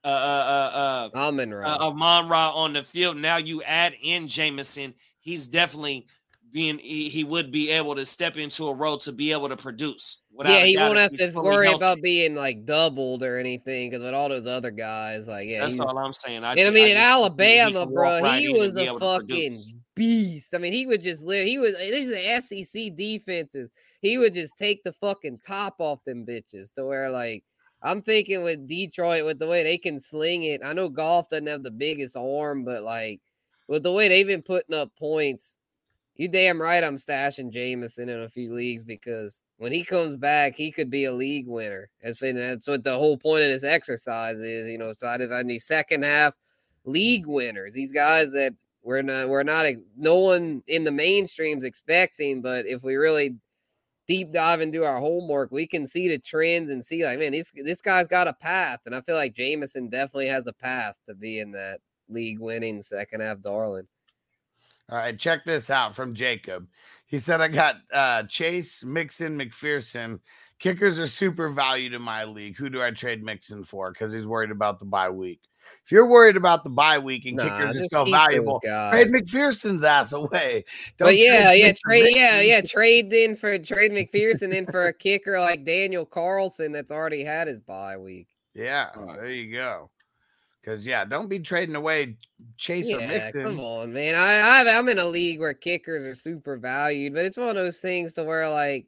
uh 0.04 0.08
uh 0.08 1.10
uh 1.14 1.18
Amon 1.18 1.52
uh, 1.52 1.56
Ra. 1.56 1.74
uh 1.74 1.78
Amon 1.88 2.28
Ra 2.28 2.50
on 2.54 2.72
the 2.72 2.82
field, 2.82 3.16
now 3.18 3.36
you 3.36 3.62
add 3.64 3.94
in 4.02 4.28
Jameson, 4.28 4.94
he's 5.20 5.46
definitely 5.46 6.06
being 6.52 6.78
he, 6.78 7.08
he 7.08 7.24
would 7.24 7.50
be 7.50 7.70
able 7.70 7.94
to 7.94 8.04
step 8.04 8.36
into 8.36 8.68
a 8.68 8.74
role 8.74 8.98
to 8.98 9.12
be 9.12 9.32
able 9.32 9.48
to 9.48 9.56
produce. 9.56 10.18
yeah, 10.44 10.64
he 10.64 10.76
won't 10.76 10.98
have 10.98 11.12
to 11.12 11.30
worry 11.32 11.66
healthy. 11.66 11.76
about 11.76 12.02
being 12.02 12.34
like 12.34 12.64
doubled 12.64 13.22
or 13.22 13.38
anything 13.38 13.90
because 13.90 14.02
with 14.02 14.14
all 14.14 14.28
those 14.28 14.46
other 14.46 14.70
guys, 14.70 15.28
like 15.28 15.48
yeah, 15.48 15.60
That's 15.60 15.80
all 15.80 15.96
I'm 15.98 16.12
saying. 16.12 16.44
I, 16.44 16.52
and 16.52 16.60
I 16.60 16.70
mean, 16.70 16.88
in 16.88 16.88
he- 16.88 16.92
he 16.92 16.98
Alabama, 16.98 17.86
bro, 17.86 18.20
right 18.20 18.40
he 18.40 18.52
was 18.52 18.76
a 18.76 18.98
fucking 18.98 19.62
beast. 19.96 20.54
I 20.54 20.58
mean, 20.58 20.72
he 20.72 20.86
would 20.86 21.02
just 21.02 21.22
live. 21.22 21.46
He 21.46 21.58
was 21.58 21.76
these 21.78 22.10
are 22.10 22.40
SEC 22.40 22.96
defenses. 22.96 23.70
He 24.00 24.18
would 24.18 24.34
just 24.34 24.58
take 24.58 24.82
the 24.84 24.92
fucking 24.92 25.40
top 25.46 25.76
off 25.78 26.04
them 26.04 26.26
bitches 26.26 26.74
to 26.74 26.84
where 26.84 27.10
like 27.10 27.44
I'm 27.82 28.02
thinking 28.02 28.42
with 28.44 28.68
Detroit 28.68 29.24
with 29.24 29.38
the 29.38 29.46
way 29.46 29.62
they 29.62 29.78
can 29.78 29.98
sling 29.98 30.44
it. 30.44 30.60
I 30.64 30.72
know 30.72 30.88
Goff 30.88 31.28
doesn't 31.28 31.46
have 31.46 31.62
the 31.62 31.70
biggest 31.70 32.16
arm, 32.16 32.64
but 32.64 32.82
like 32.82 33.20
with 33.68 33.82
the 33.82 33.92
way 33.92 34.08
they've 34.08 34.26
been 34.26 34.42
putting 34.42 34.74
up 34.74 34.90
points, 34.98 35.56
you 36.16 36.28
damn 36.28 36.60
right 36.60 36.84
I'm 36.84 36.96
stashing 36.96 37.50
Jameson 37.50 38.08
in 38.08 38.20
a 38.20 38.28
few 38.28 38.52
leagues 38.52 38.84
because 38.84 39.42
when 39.56 39.72
he 39.72 39.84
comes 39.84 40.16
back, 40.16 40.54
he 40.54 40.70
could 40.70 40.90
be 40.90 41.04
a 41.04 41.12
league 41.12 41.48
winner. 41.48 41.88
That's 42.02 42.20
what 42.68 42.84
the 42.84 42.94
whole 42.94 43.16
point 43.16 43.44
of 43.44 43.50
this 43.50 43.64
exercise 43.64 44.38
is, 44.38 44.68
you 44.68 44.78
know, 44.78 44.92
side 44.92 45.20
of 45.20 45.32
any 45.32 45.58
second 45.58 46.04
half 46.04 46.34
league 46.84 47.26
winners. 47.26 47.72
These 47.72 47.92
guys 47.92 48.32
that 48.32 48.54
we're 48.82 49.02
not 49.02 49.28
we're 49.28 49.44
not 49.44 49.66
no 49.96 50.16
one 50.16 50.62
in 50.66 50.84
the 50.84 50.90
mainstream's 50.90 51.64
expecting, 51.64 52.42
but 52.42 52.66
if 52.66 52.82
we 52.82 52.96
really 52.96 53.36
deep 54.08 54.32
dive 54.32 54.60
and 54.60 54.72
do 54.72 54.84
our 54.84 54.98
homework, 54.98 55.50
we 55.52 55.66
can 55.66 55.86
see 55.86 56.08
the 56.08 56.18
trends 56.18 56.70
and 56.70 56.84
see 56.84 57.04
like, 57.04 57.18
man, 57.18 57.32
this 57.32 57.52
this 57.54 57.80
guy's 57.80 58.08
got 58.08 58.28
a 58.28 58.34
path, 58.34 58.80
and 58.84 58.94
I 58.94 59.00
feel 59.00 59.16
like 59.16 59.34
Jameson 59.34 59.88
definitely 59.88 60.28
has 60.28 60.46
a 60.46 60.52
path 60.52 60.96
to 61.08 61.14
be 61.14 61.38
in 61.40 61.52
that 61.52 61.78
league 62.08 62.40
winning 62.40 62.82
second 62.82 63.20
half 63.20 63.40
darling. 63.40 63.86
All 64.90 64.98
right, 64.98 65.18
check 65.18 65.44
this 65.44 65.70
out 65.70 65.94
from 65.94 66.14
Jacob. 66.14 66.66
He 67.06 67.18
said, 67.18 67.40
I 67.40 67.48
got 67.48 67.76
uh, 67.92 68.22
Chase, 68.24 68.82
Mixon, 68.84 69.38
McPherson. 69.38 70.20
Kickers 70.58 70.98
are 70.98 71.06
super 71.06 71.48
valued 71.48 71.92
in 71.92 72.02
my 72.02 72.24
league. 72.24 72.56
Who 72.56 72.68
do 72.70 72.80
I 72.80 72.90
trade 72.90 73.22
Mixon 73.22 73.64
for? 73.64 73.90
Because 73.92 74.12
he's 74.12 74.26
worried 74.26 74.50
about 74.50 74.78
the 74.78 74.84
bye 74.84 75.10
week. 75.10 75.40
If 75.84 75.92
you're 75.92 76.06
worried 76.06 76.36
about 76.36 76.64
the 76.64 76.70
bye 76.70 76.98
week 76.98 77.24
and 77.26 77.36
Nah, 77.36 77.44
kickers 77.44 77.70
are 77.70 77.72
just 77.72 77.86
still 77.86 78.04
keep 78.04 78.12
those 78.12 78.20
valuable, 78.20 78.60
trade 78.90 79.08
McPherson's 79.08 79.84
ass 79.84 80.12
away. 80.12 80.64
Don't 80.98 81.08
But 81.08 81.18
yeah, 81.18 81.46
trade 81.46 81.58
yeah, 81.58 81.66
Mixon. 81.66 81.90
trade, 81.90 82.16
yeah, 82.16 82.40
yeah, 82.40 82.60
trade 82.60 83.12
in 83.12 83.36
for 83.36 83.58
trade 83.58 83.92
McPherson 83.92 84.52
in 84.52 84.66
for 84.66 84.82
a 84.88 84.92
kicker 84.92 85.38
like 85.40 85.64
Daniel 85.64 86.04
Carlson 86.04 86.72
that's 86.72 86.90
already 86.90 87.24
had 87.24 87.48
his 87.48 87.60
bye 87.60 87.96
week. 87.96 88.28
Yeah, 88.54 88.90
Right. 88.96 89.18
there 89.18 89.30
you 89.30 89.52
go. 89.52 89.90
Because 90.62 90.86
yeah, 90.86 91.04
don't 91.04 91.28
be 91.28 91.40
trading 91.40 91.74
away 91.74 92.16
Chase 92.56 92.86
or 92.86 93.00
Yeah, 93.00 93.08
Mixon. 93.08 93.42
come 93.42 93.60
on, 93.60 93.92
man. 93.92 94.14
I, 94.14 94.62
I 94.62 94.78
I'm 94.78 94.88
in 94.88 94.98
a 94.98 95.04
league 95.04 95.40
where 95.40 95.54
kickers 95.54 96.04
are 96.04 96.14
super 96.14 96.56
valued, 96.56 97.14
but 97.14 97.24
it's 97.24 97.36
one 97.36 97.48
of 97.48 97.56
those 97.56 97.80
things 97.80 98.12
to 98.14 98.24
where 98.24 98.48
like 98.48 98.86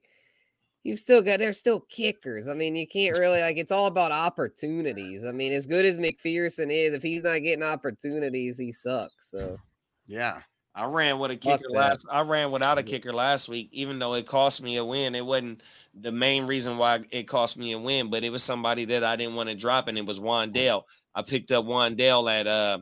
you've 0.84 1.00
still 1.00 1.20
got 1.20 1.40
they're 1.40 1.52
still 1.52 1.80
kickers. 1.80 2.46
I 2.46 2.54
mean, 2.54 2.76
you 2.76 2.86
can't 2.86 3.18
really 3.18 3.40
like 3.40 3.56
it's 3.56 3.72
all 3.72 3.86
about 3.86 4.12
opportunities. 4.12 5.24
I 5.24 5.32
mean, 5.32 5.52
as 5.52 5.66
good 5.66 5.84
as 5.84 5.98
McPherson 5.98 6.70
is, 6.70 6.94
if 6.94 7.02
he's 7.02 7.24
not 7.24 7.38
getting 7.38 7.64
opportunities, 7.64 8.56
he 8.56 8.70
sucks. 8.70 9.30
So 9.30 9.58
Yeah. 10.06 10.42
I 10.76 10.86
ran 10.86 11.20
with 11.20 11.30
a 11.30 11.36
kicker 11.36 11.70
last. 11.70 12.04
I 12.10 12.22
ran 12.22 12.50
without 12.50 12.78
a 12.78 12.82
kicker 12.82 13.12
last 13.12 13.48
week, 13.48 13.68
even 13.70 14.00
though 14.00 14.14
it 14.14 14.26
cost 14.26 14.60
me 14.60 14.76
a 14.76 14.84
win. 14.84 15.14
It 15.14 15.24
wasn't 15.24 15.62
the 15.94 16.10
main 16.10 16.46
reason 16.46 16.78
why 16.78 17.04
it 17.10 17.28
cost 17.28 17.56
me 17.56 17.72
a 17.72 17.78
win, 17.78 18.10
but 18.10 18.24
it 18.24 18.30
was 18.30 18.42
somebody 18.42 18.84
that 18.86 19.04
I 19.04 19.14
didn't 19.14 19.36
want 19.36 19.48
to 19.50 19.54
drop, 19.54 19.86
and 19.86 19.96
it 19.96 20.04
was 20.04 20.18
mm. 20.18 20.24
Wan'Dale. 20.24 20.82
I 21.14 21.22
picked 21.22 21.52
up 21.52 21.64
Wan'Dale 21.64 22.40
at 22.40 22.46
uh 22.46 22.78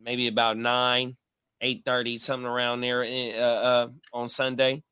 maybe 0.00 0.28
about 0.28 0.56
nine, 0.56 1.16
eight 1.60 1.82
thirty, 1.84 2.16
something 2.18 2.46
around 2.46 2.80
there 2.80 3.02
in, 3.02 3.34
uh, 3.34 3.44
uh, 3.44 3.88
on 4.12 4.28
Sunday, 4.28 4.82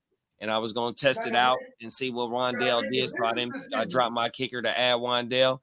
and 0.40 0.50
I 0.50 0.58
was 0.58 0.72
gonna 0.72 0.94
test 0.94 1.26
it 1.26 1.34
out 1.34 1.58
and 1.80 1.92
see 1.92 2.10
what 2.10 2.30
Wan'Dale 2.30 2.90
did. 2.90 3.08
So 3.08 3.24
I 3.24 3.34
didn't. 3.34 3.56
I 3.74 3.84
dropped 3.84 4.12
my 4.12 4.28
kicker 4.28 4.60
to 4.60 4.78
add 4.78 4.96
Wan'Dale, 4.96 5.60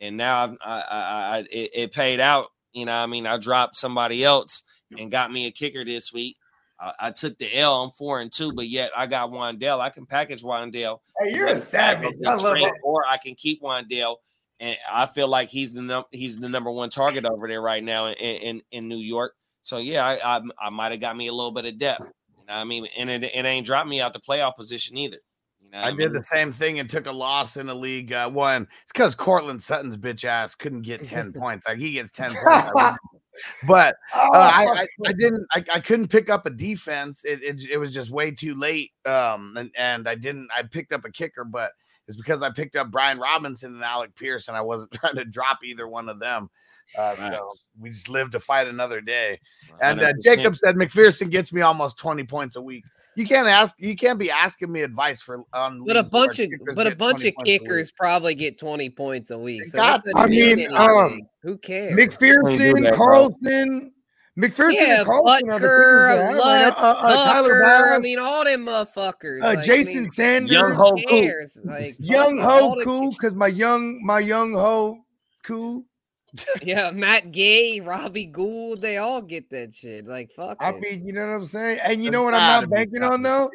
and 0.00 0.16
now 0.16 0.44
I, 0.44 0.56
I, 0.64 0.80
I, 0.80 1.36
I 1.36 1.38
it, 1.50 1.70
it 1.74 1.92
paid 1.92 2.20
out. 2.20 2.48
You 2.72 2.86
know, 2.86 2.92
I 2.94 3.06
mean, 3.06 3.26
I 3.26 3.36
dropped 3.36 3.76
somebody 3.76 4.24
else 4.24 4.62
and 4.98 5.10
got 5.10 5.30
me 5.30 5.46
a 5.46 5.50
kicker 5.50 5.84
this 5.84 6.12
week. 6.12 6.36
I, 6.80 6.92
I 6.98 7.10
took 7.10 7.38
the 7.38 7.54
L. 7.56 7.82
I'm 7.82 7.90
four 7.90 8.20
and 8.20 8.32
two, 8.32 8.52
but 8.52 8.68
yet 8.68 8.90
I 8.96 9.06
got 9.06 9.30
Wan'Dale. 9.30 9.80
I 9.80 9.90
can 9.90 10.06
package 10.06 10.42
Wan'Dale. 10.42 10.98
Hey, 11.20 11.34
you're 11.34 11.48
a 11.48 11.56
savage. 11.56 12.14
I 12.26 12.34
love 12.34 12.56
it. 12.56 12.72
Or 12.82 13.04
I 13.06 13.16
can 13.18 13.34
keep 13.34 13.62
Wan'Dale, 13.62 14.16
and 14.62 14.78
I 14.90 15.06
feel 15.06 15.26
like 15.26 15.48
he's 15.50 15.74
the 15.74 15.82
num- 15.82 16.04
he's 16.12 16.38
the 16.38 16.48
number 16.48 16.70
one 16.70 16.88
target 16.88 17.24
over 17.24 17.48
there 17.48 17.60
right 17.60 17.82
now 17.82 18.06
in 18.06 18.14
in, 18.14 18.62
in 18.70 18.88
New 18.88 18.98
York. 18.98 19.34
So 19.64 19.78
yeah, 19.78 20.06
I 20.06 20.36
I, 20.36 20.40
I 20.60 20.70
might 20.70 20.92
have 20.92 21.00
got 21.00 21.16
me 21.16 21.26
a 21.26 21.32
little 21.32 21.50
bit 21.50 21.66
of 21.66 21.78
depth. 21.78 22.02
You 22.38 22.46
know 22.46 22.54
what 22.54 22.60
I 22.60 22.64
mean, 22.64 22.86
and 22.96 23.10
it, 23.10 23.24
it 23.24 23.44
ain't 23.44 23.66
dropped 23.66 23.88
me 23.88 24.00
out 24.00 24.12
the 24.12 24.20
playoff 24.20 24.54
position 24.54 24.96
either. 24.96 25.18
You 25.60 25.70
know, 25.70 25.80
what 25.80 25.86
I 25.86 25.90
mean? 25.90 25.98
did 25.98 26.12
the 26.12 26.22
same 26.22 26.52
thing 26.52 26.78
and 26.78 26.88
took 26.88 27.06
a 27.06 27.12
loss 27.12 27.56
in 27.56 27.68
a 27.68 27.74
league. 27.74 28.12
Uh, 28.12 28.30
one, 28.30 28.68
it's 28.84 28.92
because 28.92 29.16
Courtland 29.16 29.60
Sutton's 29.62 29.96
bitch 29.96 30.24
ass 30.24 30.54
couldn't 30.54 30.82
get 30.82 31.06
10 31.06 31.32
points. 31.36 31.66
Like 31.66 31.78
he 31.78 31.92
gets 31.92 32.12
10 32.12 32.30
points. 32.44 32.98
But 33.66 33.96
Oh, 34.14 34.30
uh, 34.34 34.50
I. 34.52 34.66
I, 34.82 34.86
I 35.06 35.12
didn't 35.12 35.44
I, 35.54 35.64
I 35.74 35.80
couldn't 35.80 36.08
pick 36.08 36.30
up 36.30 36.46
a 36.46 36.50
defense. 36.50 37.24
It, 37.24 37.42
it 37.42 37.62
it 37.68 37.78
was 37.78 37.92
just 37.92 38.10
way 38.10 38.30
too 38.30 38.54
late. 38.54 38.92
Um 39.06 39.56
and, 39.56 39.70
and 39.76 40.08
I 40.08 40.14
didn't 40.14 40.48
I 40.56 40.62
picked 40.62 40.92
up 40.92 41.04
a 41.04 41.10
kicker, 41.10 41.44
but 41.44 41.72
it's 42.12 42.20
because 42.20 42.42
I 42.42 42.50
picked 42.50 42.76
up 42.76 42.90
Brian 42.90 43.18
Robinson 43.18 43.74
and 43.74 43.82
Alec 43.82 44.14
Pierce, 44.14 44.48
and 44.48 44.56
I 44.56 44.60
wasn't 44.60 44.92
trying 44.94 45.16
to 45.16 45.24
drop 45.24 45.58
either 45.64 45.88
one 45.88 46.08
of 46.08 46.18
them. 46.18 46.48
Uh, 46.98 47.14
Right. 47.18 47.32
so 47.32 47.52
we 47.80 47.90
just 47.90 48.08
lived 48.08 48.32
to 48.32 48.40
fight 48.40 48.66
another 48.66 49.00
day. 49.00 49.40
And 49.80 50.00
uh, 50.00 50.12
Jacob 50.22 50.56
said 50.56 50.74
McPherson 50.76 51.30
gets 51.30 51.52
me 51.52 51.62
almost 51.62 51.96
20 51.96 52.24
points 52.24 52.56
a 52.56 52.60
week. 52.60 52.84
You 53.14 53.26
can't 53.26 53.46
ask 53.46 53.74
you 53.78 53.94
can't 53.94 54.18
be 54.18 54.30
asking 54.30 54.72
me 54.72 54.80
advice 54.82 55.20
for 55.22 55.38
on 55.52 55.84
But 55.86 55.96
a 55.98 56.02
bunch 56.02 56.38
of 56.38 56.48
but 56.74 56.86
a 56.86 56.96
bunch 56.96 57.24
of 57.24 57.34
points 57.34 57.38
a 57.38 57.52
week. 57.52 57.60
kickers 57.62 57.90
probably 57.92 58.34
get 58.34 58.58
20 58.58 58.88
points 58.90 59.30
a 59.30 59.38
week. 59.38 59.64
So 59.66 59.76
got 59.78 60.02
that 60.04 60.10
to. 60.10 60.14
doesn't 60.14 60.28
I 60.28 60.30
mean, 60.30 60.56
mean 60.56 60.74
um, 60.76 61.20
who 61.42 61.58
cares? 61.58 61.92
McPherson. 61.94 62.94
Carlson, 62.96 63.91
McPherson, 64.38 64.72
yeah, 64.72 64.98
and 65.00 65.06
Carlson 65.06 65.50
are 65.50 65.58
the 65.58 65.66
Butker, 65.66 65.98
kickers 65.98 66.02
that 66.04 66.18
have 66.18 66.34
right 66.34 66.36
Lutz, 66.36 66.76
now. 66.80 66.84
Uh, 66.84 66.94
uh, 67.02 67.24
Tyler 67.32 67.60
Tucker, 67.62 67.92
I 67.92 67.98
mean, 67.98 68.18
all 68.18 68.44
them 68.44 68.64
motherfuckers. 68.64 69.42
uh, 69.42 69.46
like, 69.46 69.58
I 69.58 69.62
Jason 69.62 70.02
mean, 70.02 70.10
Sanders, 70.10 70.50
Young 70.52 70.70
who 70.70 70.76
Ho 70.76 70.96
Cool. 71.08 71.28
Like, 71.64 71.96
Young 71.98 72.38
Ho 72.40 72.74
the 72.78 72.84
cool 72.84 73.10
because 73.10 73.34
my 73.34 73.48
young 73.48 74.02
my 74.04 74.20
young 74.20 74.54
Ho 74.54 74.98
cool. 75.42 75.84
Yeah, 76.62 76.90
Matt 76.92 77.30
Gay, 77.30 77.80
Robbie 77.80 78.24
Gould, 78.24 78.80
they 78.80 78.96
all 78.96 79.20
get 79.20 79.50
that 79.50 79.74
shit. 79.74 80.06
Like, 80.06 80.30
fuck 80.32 80.56
I 80.60 80.70
it. 80.70 80.80
mean, 80.80 81.06
you 81.06 81.12
know 81.12 81.26
what 81.26 81.34
I'm 81.34 81.44
saying? 81.44 81.78
And 81.84 81.96
you 82.02 82.04
There's 82.04 82.12
know 82.12 82.22
what 82.22 82.32
I'm 82.32 82.62
not 82.62 82.70
banking 82.70 83.02
on 83.02 83.22
though? 83.22 83.50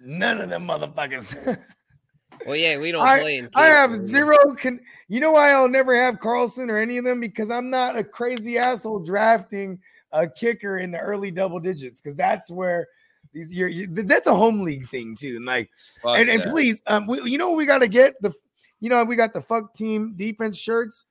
None 0.00 0.40
of 0.40 0.48
them 0.48 0.66
motherfuckers. 0.66 1.58
well, 2.46 2.56
yeah, 2.56 2.78
we 2.78 2.90
don't 2.90 3.06
I- 3.06 3.20
play 3.20 3.36
in 3.36 3.50
I 3.54 3.66
have 3.66 3.90
kickers. 3.90 4.08
zero. 4.08 4.38
Con- 4.58 4.80
you 5.08 5.20
know 5.20 5.32
why 5.32 5.50
I'll 5.50 5.68
never 5.68 5.94
have 5.94 6.18
Carlson 6.18 6.70
or 6.70 6.78
any 6.78 6.96
of 6.96 7.04
them 7.04 7.20
because 7.20 7.50
I'm 7.50 7.68
not 7.68 7.98
a 7.98 8.02
crazy 8.02 8.56
asshole 8.56 9.00
drafting 9.00 9.78
a 10.12 10.28
kicker 10.28 10.78
in 10.78 10.90
the 10.90 10.98
early 10.98 11.30
double 11.30 11.60
digits 11.60 12.00
because 12.00 12.16
that's 12.16 12.50
where 12.50 12.86
these 13.32 13.54
you're, 13.54 13.68
you 13.68 13.86
that's 13.88 14.26
a 14.26 14.34
home 14.34 14.60
league 14.60 14.86
thing 14.88 15.14
too. 15.14 15.36
And 15.36 15.44
like, 15.44 15.70
Fuck 16.02 16.18
and, 16.18 16.28
and 16.28 16.42
that. 16.42 16.48
please, 16.48 16.80
um, 16.86 17.06
we, 17.06 17.22
you 17.30 17.38
know 17.38 17.48
what 17.50 17.56
we 17.58 17.66
got 17.66 17.78
to 17.78 17.88
get 17.88 18.14
the, 18.22 18.32
you 18.80 18.88
know, 18.88 19.04
we 19.04 19.16
got 19.16 19.32
the 19.32 19.40
fuck 19.40 19.74
team 19.74 20.14
defense 20.16 20.56
shirts. 20.56 21.06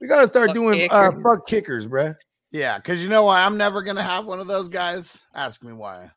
We 0.00 0.06
got 0.06 0.20
to 0.20 0.28
start 0.28 0.48
Fuck 0.48 0.54
doing 0.54 0.88
uh, 0.90 1.08
kickers. 1.08 1.22
fuck 1.22 1.46
kickers, 1.46 1.86
bruh. 1.86 2.14
Yeah, 2.52 2.78
because 2.78 3.02
you 3.02 3.08
know 3.10 3.24
why 3.24 3.42
I'm 3.42 3.56
never 3.58 3.82
gonna 3.82 4.02
have 4.02 4.24
one 4.24 4.40
of 4.40 4.46
those 4.46 4.68
guys. 4.68 5.24
Ask 5.34 5.62
me 5.62 5.72
why. 5.74 6.10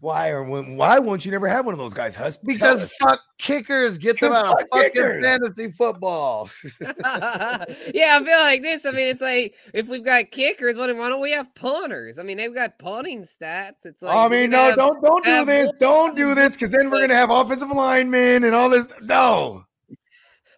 Why 0.00 0.28
or 0.28 0.42
when, 0.44 0.76
why 0.76 0.98
won't 0.98 1.24
you 1.24 1.32
never 1.32 1.48
have 1.48 1.64
one 1.64 1.72
of 1.72 1.78
those 1.78 1.94
guys, 1.94 2.14
Huss? 2.14 2.36
Because 2.36 2.82
us. 2.82 2.92
fuck 3.00 3.20
kickers, 3.38 3.96
get 3.96 4.20
them 4.20 4.32
out 4.32 4.60
of 4.60 4.68
fucking 4.70 4.90
kickers. 4.90 5.24
fantasy 5.24 5.72
football. 5.72 6.50
yeah, 6.80 7.64
I 7.64 8.22
feel 8.22 8.38
like 8.38 8.62
this. 8.62 8.84
I 8.84 8.90
mean, 8.90 9.08
it's 9.08 9.22
like 9.22 9.54
if 9.72 9.88
we've 9.88 10.04
got 10.04 10.30
kickers, 10.30 10.76
why 10.76 10.88
don't, 10.88 10.98
why 10.98 11.08
don't 11.08 11.22
we 11.22 11.32
have 11.32 11.54
punters? 11.54 12.18
I 12.18 12.22
mean, 12.22 12.36
they've 12.36 12.54
got 12.54 12.78
punting 12.78 13.22
stats. 13.22 13.84
It's 13.84 14.02
like 14.02 14.14
I 14.14 14.28
mean, 14.28 14.50
no, 14.50 14.58
have- 14.58 14.76
don't 14.76 15.02
don't 15.02 15.24
do 15.24 15.44
this. 15.46 15.70
Don't 15.80 16.14
do 16.14 16.34
this 16.34 16.52
because 16.52 16.70
then 16.70 16.90
we're 16.90 17.00
gonna 17.00 17.14
have 17.14 17.30
offensive 17.30 17.70
linemen 17.70 18.44
and 18.44 18.54
all 18.54 18.68
this. 18.68 18.88
No, 19.00 19.64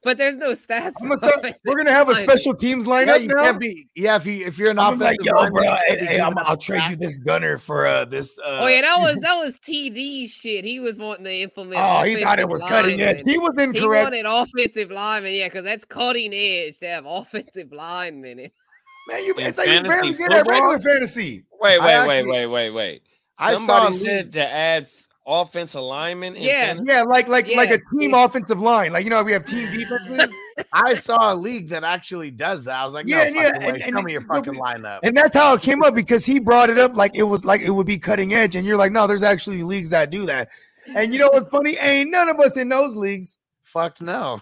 but 0.07 0.19
there's 0.19 0.37
no 0.37 0.53
stats. 0.53 0.95
I'm 1.03 1.09
gonna 1.09 1.19
start, 1.19 1.57
we're 1.65 1.77
gonna 1.77 1.91
have 1.91 2.09
a 2.09 2.15
special 2.15 2.55
teams 2.55 2.87
yeah, 2.87 2.93
lineup 2.93 3.23
you 3.23 3.27
now. 3.27 3.43
can't 3.43 3.59
be. 3.59 3.89
Yeah, 3.97 4.15
if 4.15 4.24
you 4.24 4.47
if 4.47 4.57
you're 4.57 4.70
an 4.70 4.78
I'm 4.78 4.95
offensive 4.95 5.05
like, 5.05 5.24
yo, 5.24 5.33
lineman, 5.33 5.53
bro, 5.53 5.62
you 5.65 5.78
hey, 5.89 6.07
hey, 6.07 6.20
I'm, 6.20 6.39
I'll 6.39 6.57
trade 6.57 6.83
you 6.91 6.95
this 6.95 7.19
gunner 7.19 7.59
for 7.59 7.87
uh 7.89 8.05
this. 8.05 8.39
Uh, 8.39 8.61
Oh 8.62 8.66
yeah, 8.69 8.83
that 8.83 8.99
was 9.01 9.16
that 9.20 9.35
was 9.35 9.57
TD 9.57 10.31
shit. 10.31 10.65
He 10.65 10.78
was 10.78 10.97
wanting 10.97 11.24
to 11.24 11.35
implement. 11.35 11.81
oh, 11.83 12.05
he 12.05 12.23
thought 12.23 12.39
it 12.39 12.45
offensive 12.45 12.51
was 12.51 12.70
cutting 12.70 13.01
edge. 13.01 13.23
He 13.24 13.37
was 13.37 13.59
incorrect. 13.59 14.15
He 14.15 14.23
wanted 14.23 14.27
offensive 14.27 14.93
linemen, 14.93 15.35
yeah, 15.35 15.49
because 15.49 15.65
that's 15.65 15.85
cutting 15.85 16.33
edge 16.33 16.78
to 16.78 16.87
have 16.87 17.05
offensive 17.05 17.73
linemen. 17.73 18.39
in- 18.39 18.51
Man, 19.09 19.24
you 19.24 19.35
it's 19.39 19.59
like 19.59 19.69
you 19.69 19.83
barely 19.83 20.15
get 20.15 20.31
that 20.31 20.47
regular 20.47 20.78
fantasy. 20.78 21.43
Wait, 21.61 21.81
I 21.81 21.85
wait, 21.85 21.93
actually- 21.95 22.31
wait, 22.31 22.47
wait, 22.47 22.47
wait, 22.47 22.70
wait. 22.70 23.03
Somebody 23.41 23.89
a 23.89 23.93
said 23.93 24.33
to 24.35 24.53
add 24.55 24.85
f- 24.85 25.06
offensive 25.27 25.82
linemen. 25.82 26.36
in 26.36 26.43
Yeah. 26.43 26.66
fantasy? 26.69 26.86
Yeah, 26.89 27.03
like 27.03 27.28
like 27.28 27.48
like 27.55 27.70
a 27.70 27.81
team 27.98 28.15
offensive 28.15 28.61
line. 28.61 28.93
Like 28.93 29.05
you 29.05 29.11
know, 29.11 29.23
we 29.23 29.32
have 29.32 29.44
team 29.44 29.69
defenses, 29.73 30.35
I 30.73 30.94
saw 30.94 31.32
a 31.32 31.36
league 31.36 31.69
that 31.70 31.85
actually 31.85 32.31
does 32.31 32.65
that. 32.66 32.78
I 32.78 32.85
was 32.85 32.94
like, 32.94 33.07
no, 33.07 33.16
Yeah, 33.16 33.28
yeah, 33.28 33.59
way. 33.59 33.66
and- 33.69 33.82
and 33.82 33.94
Show 33.97 34.03
me 34.03 34.12
your 34.12 34.23
it- 34.23 34.27
fucking 34.28 34.55
lineup. 34.55 35.01
and 35.03 35.16
that's 35.16 35.35
how 35.35 35.55
it 35.55 35.62
came 35.62 35.82
up 35.82 35.94
because 35.94 36.24
he 36.24 36.39
brought 36.39 36.70
it 36.70 36.78
up 36.78 36.97
like 36.97 37.15
it 37.15 37.24
was 37.24 37.44
like 37.44 37.61
it 37.61 37.70
would 37.70 37.86
be 37.86 37.98
cutting 37.98 38.32
edge, 38.35 38.57
and 38.57 38.66
you're 38.66 38.77
like, 38.77 38.93
no, 38.93 39.07
there's 39.07 39.23
actually 39.23 39.62
leagues 39.62 39.90
that 39.90 40.11
do 40.11 40.27
that. 40.27 40.48
And 40.94 41.12
you 41.12 41.19
know 41.19 41.28
what's 41.32 41.48
funny? 41.51 41.77
Ain't 41.78 42.11
none 42.11 42.28
of 42.28 42.39
us 42.39 42.57
in 42.57 42.69
those 42.69 42.94
leagues. 42.94 43.39
Fuck 43.65 44.01
no. 44.01 44.40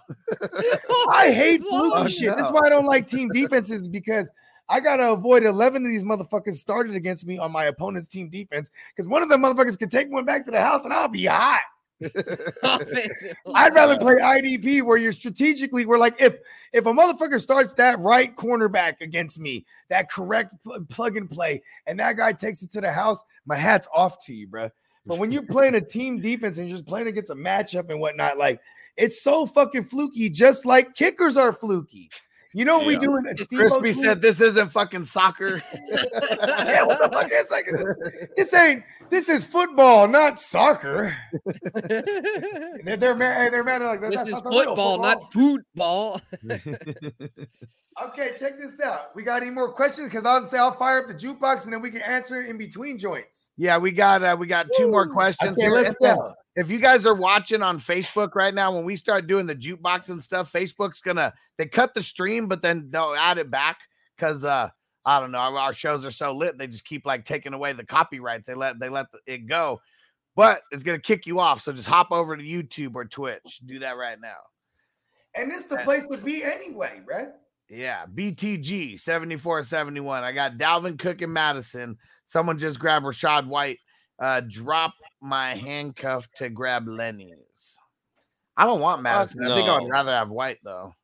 I 1.10 1.32
hate 1.32 1.62
fluky 1.68 1.90
Fuck 1.96 2.08
shit. 2.10 2.36
This 2.36 2.46
is 2.46 2.52
why 2.52 2.66
I 2.66 2.68
don't 2.68 2.84
like 2.84 3.06
team 3.06 3.30
defenses 3.30 3.88
because 3.88 4.30
I 4.68 4.80
gotta 4.80 5.10
avoid 5.12 5.44
11 5.44 5.84
of 5.84 5.90
these 5.90 6.04
motherfuckers 6.04 6.54
started 6.54 6.94
against 6.94 7.26
me 7.26 7.38
on 7.38 7.52
my 7.52 7.64
opponent's 7.64 8.08
team 8.08 8.30
defense 8.30 8.70
because 8.94 9.08
one 9.08 9.22
of 9.22 9.28
them 9.28 9.42
motherfuckers 9.42 9.78
could 9.78 9.90
take 9.90 10.10
one 10.10 10.24
back 10.24 10.44
to 10.46 10.50
the 10.50 10.60
house 10.60 10.84
and 10.84 10.92
I'll 10.92 11.08
be 11.08 11.26
hot. 11.26 11.60
I'd 12.02 13.74
rather 13.74 13.96
play 13.98 14.14
IDP 14.16 14.82
where 14.82 14.96
you're 14.96 15.12
strategically 15.12 15.86
we're 15.86 15.98
like 15.98 16.20
if 16.20 16.36
if 16.72 16.86
a 16.86 16.92
motherfucker 16.92 17.40
starts 17.40 17.74
that 17.74 17.98
right 18.00 18.34
cornerback 18.36 19.00
against 19.00 19.38
me, 19.38 19.64
that 19.90 20.10
correct 20.10 20.54
pl- 20.64 20.84
plug 20.88 21.16
and 21.16 21.30
play, 21.30 21.62
and 21.86 21.98
that 22.00 22.16
guy 22.16 22.32
takes 22.32 22.62
it 22.62 22.70
to 22.72 22.80
the 22.80 22.90
house, 22.90 23.22
my 23.46 23.56
hat's 23.56 23.86
off 23.94 24.18
to 24.26 24.34
you, 24.34 24.48
bro. 24.48 24.70
But 25.06 25.18
when 25.18 25.30
you're 25.30 25.46
playing 25.46 25.74
a 25.76 25.80
team 25.80 26.20
defense 26.20 26.58
and 26.58 26.68
you're 26.68 26.78
just 26.78 26.88
playing 26.88 27.06
against 27.06 27.30
a 27.30 27.34
matchup 27.34 27.90
and 27.90 28.00
whatnot, 28.00 28.38
like 28.38 28.60
it's 28.96 29.22
so 29.22 29.46
fucking 29.46 29.84
fluky, 29.84 30.30
just 30.30 30.66
like 30.66 30.94
kickers 30.94 31.36
are 31.36 31.52
fluky. 31.52 32.10
You 32.54 32.64
know 32.64 32.78
what 32.78 32.86
we 32.86 32.96
do 32.96 33.16
in 33.16 33.26
at 33.26 33.40
Steve 33.40 33.58
Crispy 33.58 33.92
said 33.92 34.22
this 34.22 34.40
isn't 34.40 34.70
fucking 34.70 35.06
soccer. 35.06 35.60
yeah, 35.90 36.84
what 36.84 37.02
the 37.02 37.08
fuck 37.12 37.28
is 37.32 37.50
like 37.50 37.66
this? 37.66 38.28
This 38.36 38.54
ain't 38.54 38.84
this 39.10 39.28
is 39.28 39.44
football, 39.44 40.06
not 40.06 40.38
soccer. 40.38 41.16
They're 41.74 42.96
they're 42.96 43.16
mad, 43.16 43.52
they're 43.52 43.64
mad 43.64 43.82
like 43.82 44.00
this 44.00 44.14
that's 44.14 44.28
is 44.28 44.34
not 44.34 44.44
the 44.44 44.50
real 44.50 44.64
football, 44.66 45.02
not 45.02 45.32
football. 45.32 46.20
Okay, 48.02 48.32
check 48.36 48.58
this 48.58 48.80
out. 48.80 49.14
We 49.14 49.22
got 49.22 49.42
any 49.42 49.52
more 49.52 49.72
questions? 49.72 50.08
Because 50.08 50.24
I'll 50.24 50.44
say 50.44 50.58
I'll 50.58 50.72
fire 50.72 50.98
up 50.98 51.06
the 51.06 51.14
jukebox 51.14 51.62
and 51.62 51.72
then 51.72 51.80
we 51.80 51.92
can 51.92 52.02
answer 52.02 52.42
in 52.42 52.58
between 52.58 52.98
joints. 52.98 53.52
Yeah, 53.56 53.78
we 53.78 53.92
got 53.92 54.24
uh, 54.24 54.36
we 54.36 54.48
got 54.48 54.66
two 54.76 54.90
more 54.90 55.06
questions. 55.06 55.56
Okay, 55.56 55.70
let's 55.70 55.94
go. 56.02 56.34
If 56.56 56.70
you 56.70 56.78
guys 56.78 57.04
are 57.04 57.14
watching 57.14 57.62
on 57.62 57.80
Facebook 57.80 58.34
right 58.34 58.54
now, 58.54 58.74
when 58.74 58.84
we 58.84 58.94
start 58.96 59.26
doing 59.26 59.46
the 59.46 59.56
jukebox 59.56 60.08
and 60.08 60.22
stuff, 60.22 60.52
Facebook's 60.52 61.00
gonna 61.00 61.32
they 61.58 61.66
cut 61.66 61.94
the 61.94 62.02
stream, 62.02 62.46
but 62.46 62.62
then 62.62 62.88
they'll 62.90 63.14
add 63.16 63.38
it 63.38 63.50
back 63.50 63.78
because 64.16 64.44
uh 64.44 64.68
I 65.06 65.20
don't 65.20 65.32
know, 65.32 65.38
our, 65.38 65.74
shows 65.74 66.06
are 66.06 66.10
so 66.10 66.32
lit, 66.32 66.56
they 66.56 66.66
just 66.66 66.86
keep 66.86 67.04
like 67.04 67.26
taking 67.26 67.52
away 67.52 67.74
the 67.74 67.84
copyrights. 67.84 68.46
They 68.46 68.54
let 68.54 68.78
they 68.78 68.88
let 68.88 69.10
the, 69.12 69.18
it 69.26 69.46
go, 69.46 69.80
but 70.36 70.62
it's 70.70 70.82
gonna 70.82 71.00
kick 71.00 71.26
you 71.26 71.40
off. 71.40 71.62
So 71.62 71.72
just 71.72 71.88
hop 71.88 72.12
over 72.12 72.36
to 72.36 72.42
YouTube 72.42 72.94
or 72.94 73.04
Twitch. 73.04 73.60
Do 73.64 73.80
that 73.80 73.96
right 73.96 74.20
now. 74.20 74.38
And 75.36 75.52
it's 75.52 75.66
the 75.66 75.78
place 75.78 76.06
to 76.10 76.18
be 76.18 76.44
anyway, 76.44 77.00
right? 77.04 77.28
Yeah, 77.68 78.04
BTG 78.06 79.00
7471. 79.00 80.22
I 80.22 80.32
got 80.32 80.58
Dalvin 80.58 80.98
Cook 80.98 81.22
and 81.22 81.32
Mattison. 81.32 81.98
Someone 82.24 82.58
just 82.58 82.78
grabbed 82.78 83.06
Rachaad 83.06 83.46
White. 83.46 83.78
Uh, 84.18 84.40
drop 84.48 84.94
my 85.20 85.54
handcuff 85.54 86.28
to 86.36 86.48
grab 86.48 86.86
Lenny's. 86.86 87.78
I 88.56 88.64
don't 88.66 88.80
want 88.80 89.02
Mattison. 89.02 89.44
I 89.44 89.54
think 89.54 89.68
I 89.68 89.78
would 89.80 89.90
rather 89.90 90.12
have 90.12 90.30
White 90.30 90.58
though. 90.62 90.94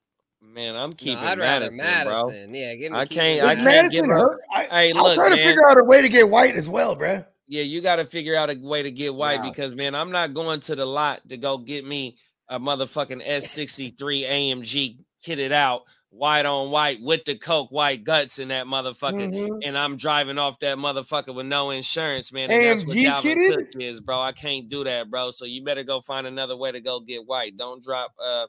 Man, 0.42 0.74
I'm 0.76 0.90
No, 0.90 0.96
keeping 0.96 1.18
I'd 1.24 1.38
rather 1.38 1.70
Mattison, 1.70 2.50
bro. 2.50 2.58
Yeah, 2.58 2.74
give 2.76 2.92
me. 2.92 2.98
I 2.98 3.04
can't- 3.06 3.42
I 3.44 3.54
can't 3.56 3.64
Mattison 3.64 3.90
give 3.90 4.04
up. 4.04 4.20
hurt, 4.20 4.40
I, 4.52 4.62
Hey, 4.64 4.92
I'll 4.92 5.02
look, 5.02 5.14
try 5.16 5.28
to 5.28 5.36
man. 5.36 5.44
figure 5.44 5.68
out 5.68 5.78
a 5.78 5.84
way 5.84 6.00
to 6.02 6.08
get 6.08 6.30
white 6.30 6.54
as 6.56 6.68
well, 6.68 6.96
bruh. 6.96 7.26
Yeah, 7.46 7.62
you 7.62 7.80
got 7.80 7.96
to 7.96 8.04
figure 8.04 8.36
out 8.36 8.48
a 8.48 8.54
way 8.54 8.82
to 8.84 8.90
get 8.92 9.14
white 9.14 9.42
Yeah. 9.44 9.50
because 9.50 9.74
man, 9.74 9.94
I'm 9.94 10.12
not 10.12 10.32
going 10.32 10.60
to 10.60 10.76
the 10.76 10.86
lot 10.86 11.28
to 11.28 11.36
go 11.36 11.58
get 11.58 11.84
me 11.84 12.16
a 12.48 12.58
motherfucking 12.58 13.26
S63 13.26 14.22
AMG 14.24 14.98
kitted 15.26 15.52
out, 15.52 15.82
white 16.10 16.44
on 16.44 16.70
white 16.70 16.98
with 17.00 17.24
the 17.24 17.36
coke 17.38 17.70
white 17.70 18.02
guts 18.04 18.38
in 18.38 18.48
that 18.48 18.66
motherfucker, 18.66 19.32
Mhm. 19.32 19.60
and 19.64 19.78
I'm 19.78 19.96
driving 19.96 20.38
off 20.38 20.58
that 20.58 20.76
motherfucker 20.76 21.34
with 21.34 21.46
no 21.46 21.70
insurance, 21.70 22.32
man. 22.32 22.50
And 22.50 22.62
that's 22.64 22.84
what 22.86 22.96
AMG 22.96 23.04
Dalvin? 23.36 23.54
Cook 23.56 23.68
is, 23.80 24.00
bro. 24.00 24.20
I 24.20 24.32
can't 24.32 24.68
do 24.68 24.84
that, 24.84 25.08
bro. 25.10 25.30
So 25.30 25.44
you 25.44 25.62
better 25.64 25.84
go 25.84 26.00
find 26.00 26.26
another 26.26 26.56
way 26.56 26.72
to 26.72 26.80
go 26.80 27.00
get 27.00 27.26
white. 27.26 27.56
Don't 27.56 27.82
drop 27.84 28.12
uh 28.22 28.46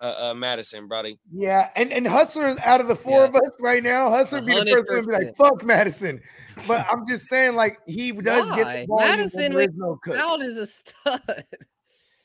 uh, 0.00 0.30
uh 0.30 0.34
Mattison, 0.34 0.88
buddy. 0.88 1.18
Yeah, 1.32 1.70
and 1.76 1.92
and 1.92 2.06
Hustler 2.06 2.46
is 2.46 2.58
out 2.58 2.80
of 2.80 2.88
the 2.88 2.96
four 2.96 3.20
Yeah. 3.20 3.28
of 3.28 3.36
us 3.36 3.56
right 3.60 3.82
now. 3.82 4.10
Hustler 4.10 4.42
be 4.42 4.52
the 4.52 4.66
first 4.66 4.88
one 4.88 5.00
to 5.14 5.20
be 5.20 5.26
like, 5.26 5.36
"Fuck 5.36 5.62
Mattison," 5.64 6.20
but 6.66 6.84
I'm 6.90 7.06
just 7.06 7.26
saying, 7.28 7.54
like 7.54 7.78
he 7.86 8.10
does 8.10 8.50
get 8.50 8.64
the 8.66 8.86
volume 8.86 9.08
Mattison 9.18 9.52
there 9.52 9.60
is 9.62 9.68
no 9.76 9.96
Cook. 10.02 10.16
Out 10.16 10.42
is 10.42 10.56
a 10.56 10.66
stud. 10.66 11.44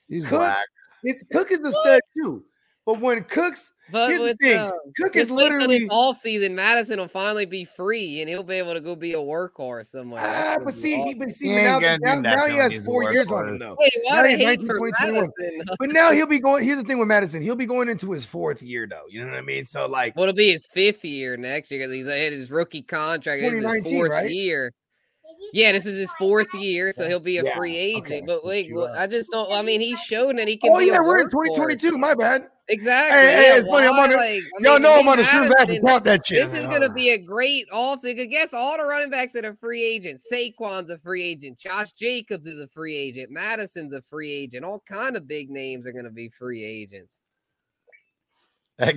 He's 0.08 0.24
Cook- 0.26 0.40
black. 0.40 0.66
It's 1.04 1.24
Cook 1.32 1.52
is 1.52 1.60
the 1.60 1.72
stud 1.72 2.02
too. 2.18 2.44
But 2.90 3.02
when 3.02 3.24
Cooks, 3.26 3.72
But 3.92 4.10
here's 4.10 4.22
the 4.32 4.38
thing, 4.42 4.58
uh, 4.58 4.72
Cook 4.98 5.16
is 5.16 5.30
literally 5.30 5.60
literally. 5.68 5.80
this 5.82 5.90
off 5.92 6.18
season, 6.18 6.56
Mattison 6.56 6.98
will 6.98 7.08
finally 7.08 7.46
be 7.46 7.64
free 7.64 8.20
and 8.20 8.28
he'll 8.28 8.42
be 8.42 8.56
able 8.56 8.74
to 8.74 8.82
go 8.82 8.96
be 8.96 9.14
a 9.14 9.18
workhorse 9.18 9.86
somewhere. 9.92 10.24
Ah, 10.26 10.58
but 10.58 10.74
be 10.74 10.82
see, 10.82 10.96
he, 10.96 11.02
awesome. 11.02 11.20
but 11.20 11.30
see, 11.30 11.50
He 11.50 11.54
but 11.54 11.80
now, 11.80 11.98
now, 12.00 12.20
now 12.20 12.48
he 12.48 12.56
has 12.56 12.76
four 12.84 13.14
years 13.14 13.32
on 13.32 13.48
him 13.48 13.60
though. 13.60 13.78
Wait, 13.80 13.92
why 14.06 14.16
Now 14.16 14.24
the 14.24 14.38
hate 14.38 14.66
for 14.66 14.80
Mattison? 14.80 15.32
But 15.78 15.92
now 15.92 16.12
he'll 16.12 16.26
be 16.26 16.40
going. 16.40 16.64
Here's 16.64 16.80
the 16.80 16.84
thing 16.84 16.98
with 16.98 17.08
Mattison. 17.08 17.44
He'll 17.44 17.56
be 17.56 17.68
going 17.68 17.90
into 17.90 18.12
his 18.12 18.26
fourth 18.26 18.64
year 18.64 18.88
though. 18.90 19.04
You 19.08 19.24
know 19.24 19.30
what 19.30 19.38
I 19.38 19.42
mean? 19.42 19.64
So 19.66 19.86
like, 19.86 20.16
Well, 20.16 20.24
it'll 20.24 20.34
be 20.36 20.52
his 20.52 20.64
fifth 20.74 21.06
year 21.06 21.38
next 21.38 21.70
year 21.70 21.82
because 21.82 21.94
he's 21.94 22.08
ahead 22.08 22.34
his 22.34 22.50
rookie 22.50 22.82
contract. 22.82 23.40
This 23.40 23.54
his 23.54 23.92
fourth 23.92 24.10
right? 24.10 24.32
year. 24.32 24.74
Yeah, 25.54 25.74
this 25.74 25.86
is 25.86 25.96
his 25.96 26.12
fourth 26.14 26.52
year, 26.56 26.92
so 26.92 27.08
he'll 27.08 27.20
be 27.20 27.38
a 27.38 27.44
Yeah, 27.44 27.56
free 27.56 27.78
agent. 27.78 28.06
okay. 28.06 28.24
But 28.26 28.44
wait, 28.44 28.74
well. 28.74 28.92
I 28.98 29.06
just 29.06 29.30
don't. 29.30 29.52
I 29.52 29.62
mean, 29.62 29.80
he's 29.80 30.00
shown 30.00 30.36
that 30.38 30.48
he 30.48 30.58
can. 30.58 30.72
oh 30.74 30.80
be 30.80 30.88
yeah, 30.88 30.98
a 30.98 31.04
we're 31.04 31.20
in 31.20 31.30
2022. 31.30 31.98
My 31.98 32.16
bad. 32.16 32.48
Exactly. 32.72 33.18
Hey, 33.18 33.34
hey, 33.34 33.42
yeah, 33.50 33.58
it's 33.58 33.68
funny, 33.68 33.88
I'm 33.88 33.94
on 33.96 34.12
it. 34.12 34.16
like, 34.16 34.26
I 34.30 34.42
Y'all 34.62 34.74
mean, 34.74 34.82
know 34.84 35.00
I'm 35.00 35.08
on 35.08 35.18
the 35.18 35.24
shoes. 35.24 35.34
I 35.34 35.38
have 35.42 35.50
to 35.50 35.58
Mattison- 35.74 35.86
count 35.88 36.04
that 36.06 36.26
shit. 36.26 36.46
This 36.52 36.62
is 36.62 36.68
going 36.68 36.82
to 36.82 36.90
be 36.90 37.10
a 37.10 37.18
great 37.18 37.68
offseason. 37.72 38.22
I 38.22 38.26
guess 38.26 38.54
all 38.54 38.78
the 38.78 38.84
running 38.84 39.10
backs 39.10 39.34
that 39.34 39.44
are 39.44 39.56
free 39.56 39.84
agents. 39.84 40.28
Saquon's 40.32 40.90
a 40.92 41.00
free 41.00 41.24
agent. 41.24 41.58
Josh 41.58 41.94
Jacobs 41.94 42.46
is 42.46 42.60
a 42.62 42.68
free 42.68 42.96
agent. 42.96 43.32
Mattison's 43.32 43.92
a 43.94 44.04
free 44.04 44.32
agent. 44.32 44.64
All 44.64 44.84
kind 44.88 45.18
of 45.18 45.28
big 45.28 45.50
names 45.50 45.88
are 45.88 45.92
going 45.92 46.06
to 46.06 46.12
be 46.12 46.30
free 46.30 46.64
agents. 46.64 47.18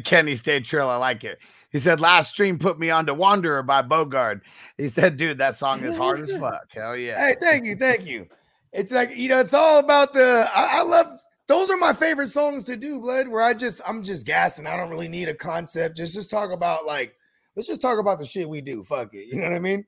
Kenny 0.04 0.36
stayed 0.36 0.64
trill. 0.64 0.88
I 0.88 0.96
like 0.96 1.24
it. 1.24 1.38
He 1.70 1.80
said, 1.80 2.00
"Last 2.00 2.30
stream 2.30 2.56
put 2.58 2.78
me 2.78 2.90
on 2.90 3.04
to 3.06 3.14
Wanderer 3.14 3.64
by 3.64 3.82
Bogard." 3.82 4.42
He 4.78 4.88
said, 4.88 5.16
"Dude, 5.16 5.38
that 5.38 5.56
song 5.56 5.82
is 5.82 5.96
hard 5.96 6.20
as 6.20 6.30
fuck." 6.38 6.66
Hell 6.72 6.96
yeah. 6.96 7.18
Hey, 7.18 7.36
thank 7.40 7.64
you, 7.64 7.74
thank 7.74 8.06
you. 8.06 8.28
It's 8.72 8.92
like 8.92 9.16
you 9.16 9.28
know, 9.28 9.40
it's 9.40 9.54
all 9.54 9.80
about 9.80 10.12
the. 10.12 10.48
I, 10.54 10.78
I 10.78 10.82
love 10.82 11.08
those 11.48 11.70
are 11.70 11.76
my 11.76 11.92
favorite 11.92 12.28
songs 12.28 12.64
to 12.64 12.76
do, 12.76 13.00
blood. 13.00 13.28
Where 13.28 13.42
I 13.42 13.54
just 13.54 13.80
I'm 13.86 14.02
just 14.02 14.26
gassing. 14.26 14.66
I 14.66 14.76
don't 14.76 14.90
really 14.90 15.08
need 15.08 15.28
a 15.28 15.34
concept. 15.34 15.96
Just 15.96 16.14
just 16.14 16.30
talk 16.30 16.50
about 16.50 16.86
like 16.86 17.14
let's 17.56 17.68
just 17.68 17.80
talk 17.80 17.98
about 17.98 18.18
the 18.18 18.24
shit 18.24 18.48
we 18.48 18.60
do. 18.60 18.82
Fuck 18.82 19.14
it. 19.14 19.26
You 19.26 19.36
know 19.36 19.46
what 19.46 19.56
I 19.56 19.60
mean? 19.60 19.84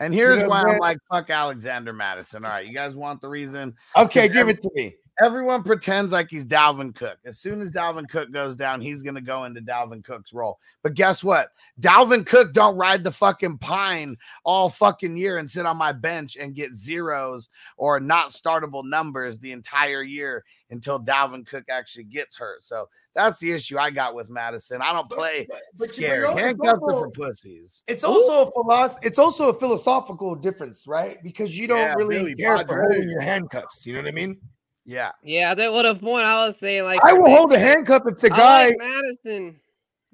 And 0.00 0.12
here's 0.12 0.40
know, 0.40 0.48
why 0.48 0.62
I'm 0.62 0.78
like, 0.78 0.98
"Fuck 1.10 1.30
Alexander 1.30 1.92
Mattison." 1.92 2.44
All 2.44 2.50
right, 2.50 2.66
you 2.66 2.74
guys 2.74 2.94
want 2.94 3.20
the 3.20 3.28
reason? 3.28 3.74
Okay, 3.96 4.28
give 4.28 4.48
it 4.48 4.60
to 4.62 4.70
me. 4.74 4.96
Everyone 5.22 5.62
pretends 5.62 6.10
like 6.10 6.28
he's 6.28 6.44
Dalvin 6.44 6.92
Cook. 6.94 7.18
As 7.24 7.38
soon 7.38 7.62
as 7.62 7.70
Dalvin 7.70 8.08
Cook 8.08 8.32
goes 8.32 8.56
down, 8.56 8.80
he's 8.80 9.00
going 9.00 9.14
to 9.14 9.20
go 9.20 9.44
into 9.44 9.60
Dalvin 9.60 10.02
Cook's 10.02 10.32
role. 10.32 10.58
But 10.82 10.94
guess 10.94 11.22
what? 11.22 11.50
Dalvin 11.80 12.26
Cook 12.26 12.52
don't 12.52 12.76
ride 12.76 13.04
the 13.04 13.12
fucking 13.12 13.58
pine 13.58 14.16
all 14.44 14.68
fucking 14.68 15.16
year 15.16 15.38
and 15.38 15.48
sit 15.48 15.66
on 15.66 15.76
my 15.76 15.92
bench 15.92 16.36
and 16.36 16.54
get 16.56 16.74
zeros 16.74 17.48
or 17.76 18.00
not 18.00 18.30
startable 18.30 18.84
numbers 18.84 19.38
the 19.38 19.52
entire 19.52 20.02
year 20.02 20.44
until 20.70 20.98
Dalvin 20.98 21.46
Cook 21.46 21.64
actually 21.70 22.04
gets 22.04 22.36
hurt. 22.36 22.64
So 22.64 22.88
that's 23.14 23.38
the 23.38 23.52
issue 23.52 23.78
I 23.78 23.90
got 23.90 24.16
with 24.16 24.30
Mattison. 24.30 24.82
I 24.82 24.92
don't 24.92 25.08
play 25.08 25.46
But- 25.78 25.90
scared. 25.90 26.28
Handcuffs 26.36 26.80
are 26.82 26.90
for 26.92 27.10
pussies. 27.10 27.82
It's 27.86 28.02
also 28.02 28.48
a 28.48 28.52
philosoph- 28.52 28.98
It's 29.02 29.20
also 29.20 29.48
a 29.50 29.54
philosophical 29.54 30.34
difference, 30.34 30.88
right? 30.88 31.22
Because 31.22 31.56
you 31.56 31.68
don't 31.68 31.78
Yeah, 31.78 31.94
really 31.94 32.16
Billy 32.18 32.34
care 32.34 32.66
for 32.66 32.82
holding 32.82 33.08
your 33.08 33.20
handcuffs. 33.20 33.86
You 33.86 33.92
know 33.92 34.00
what 34.00 34.08
I 34.08 34.12
mean? 34.12 34.40
Yeah. 34.84 35.12
Yeah, 35.22 35.54
that 35.54 35.72
what 35.72 35.86
a 35.86 35.94
point 35.94 36.26
I 36.26 36.44
was 36.46 36.58
saying. 36.58 36.84
Like 36.84 37.04
I 37.04 37.12
will 37.14 37.24
for 37.24 37.30
hold 37.30 37.52
a 37.52 37.58
handcuff 37.58 38.02
if 38.06 38.18
the 38.20 38.30
I 38.30 38.36
guy. 38.36 38.66
like 38.66 38.78
Mattison 38.78 39.60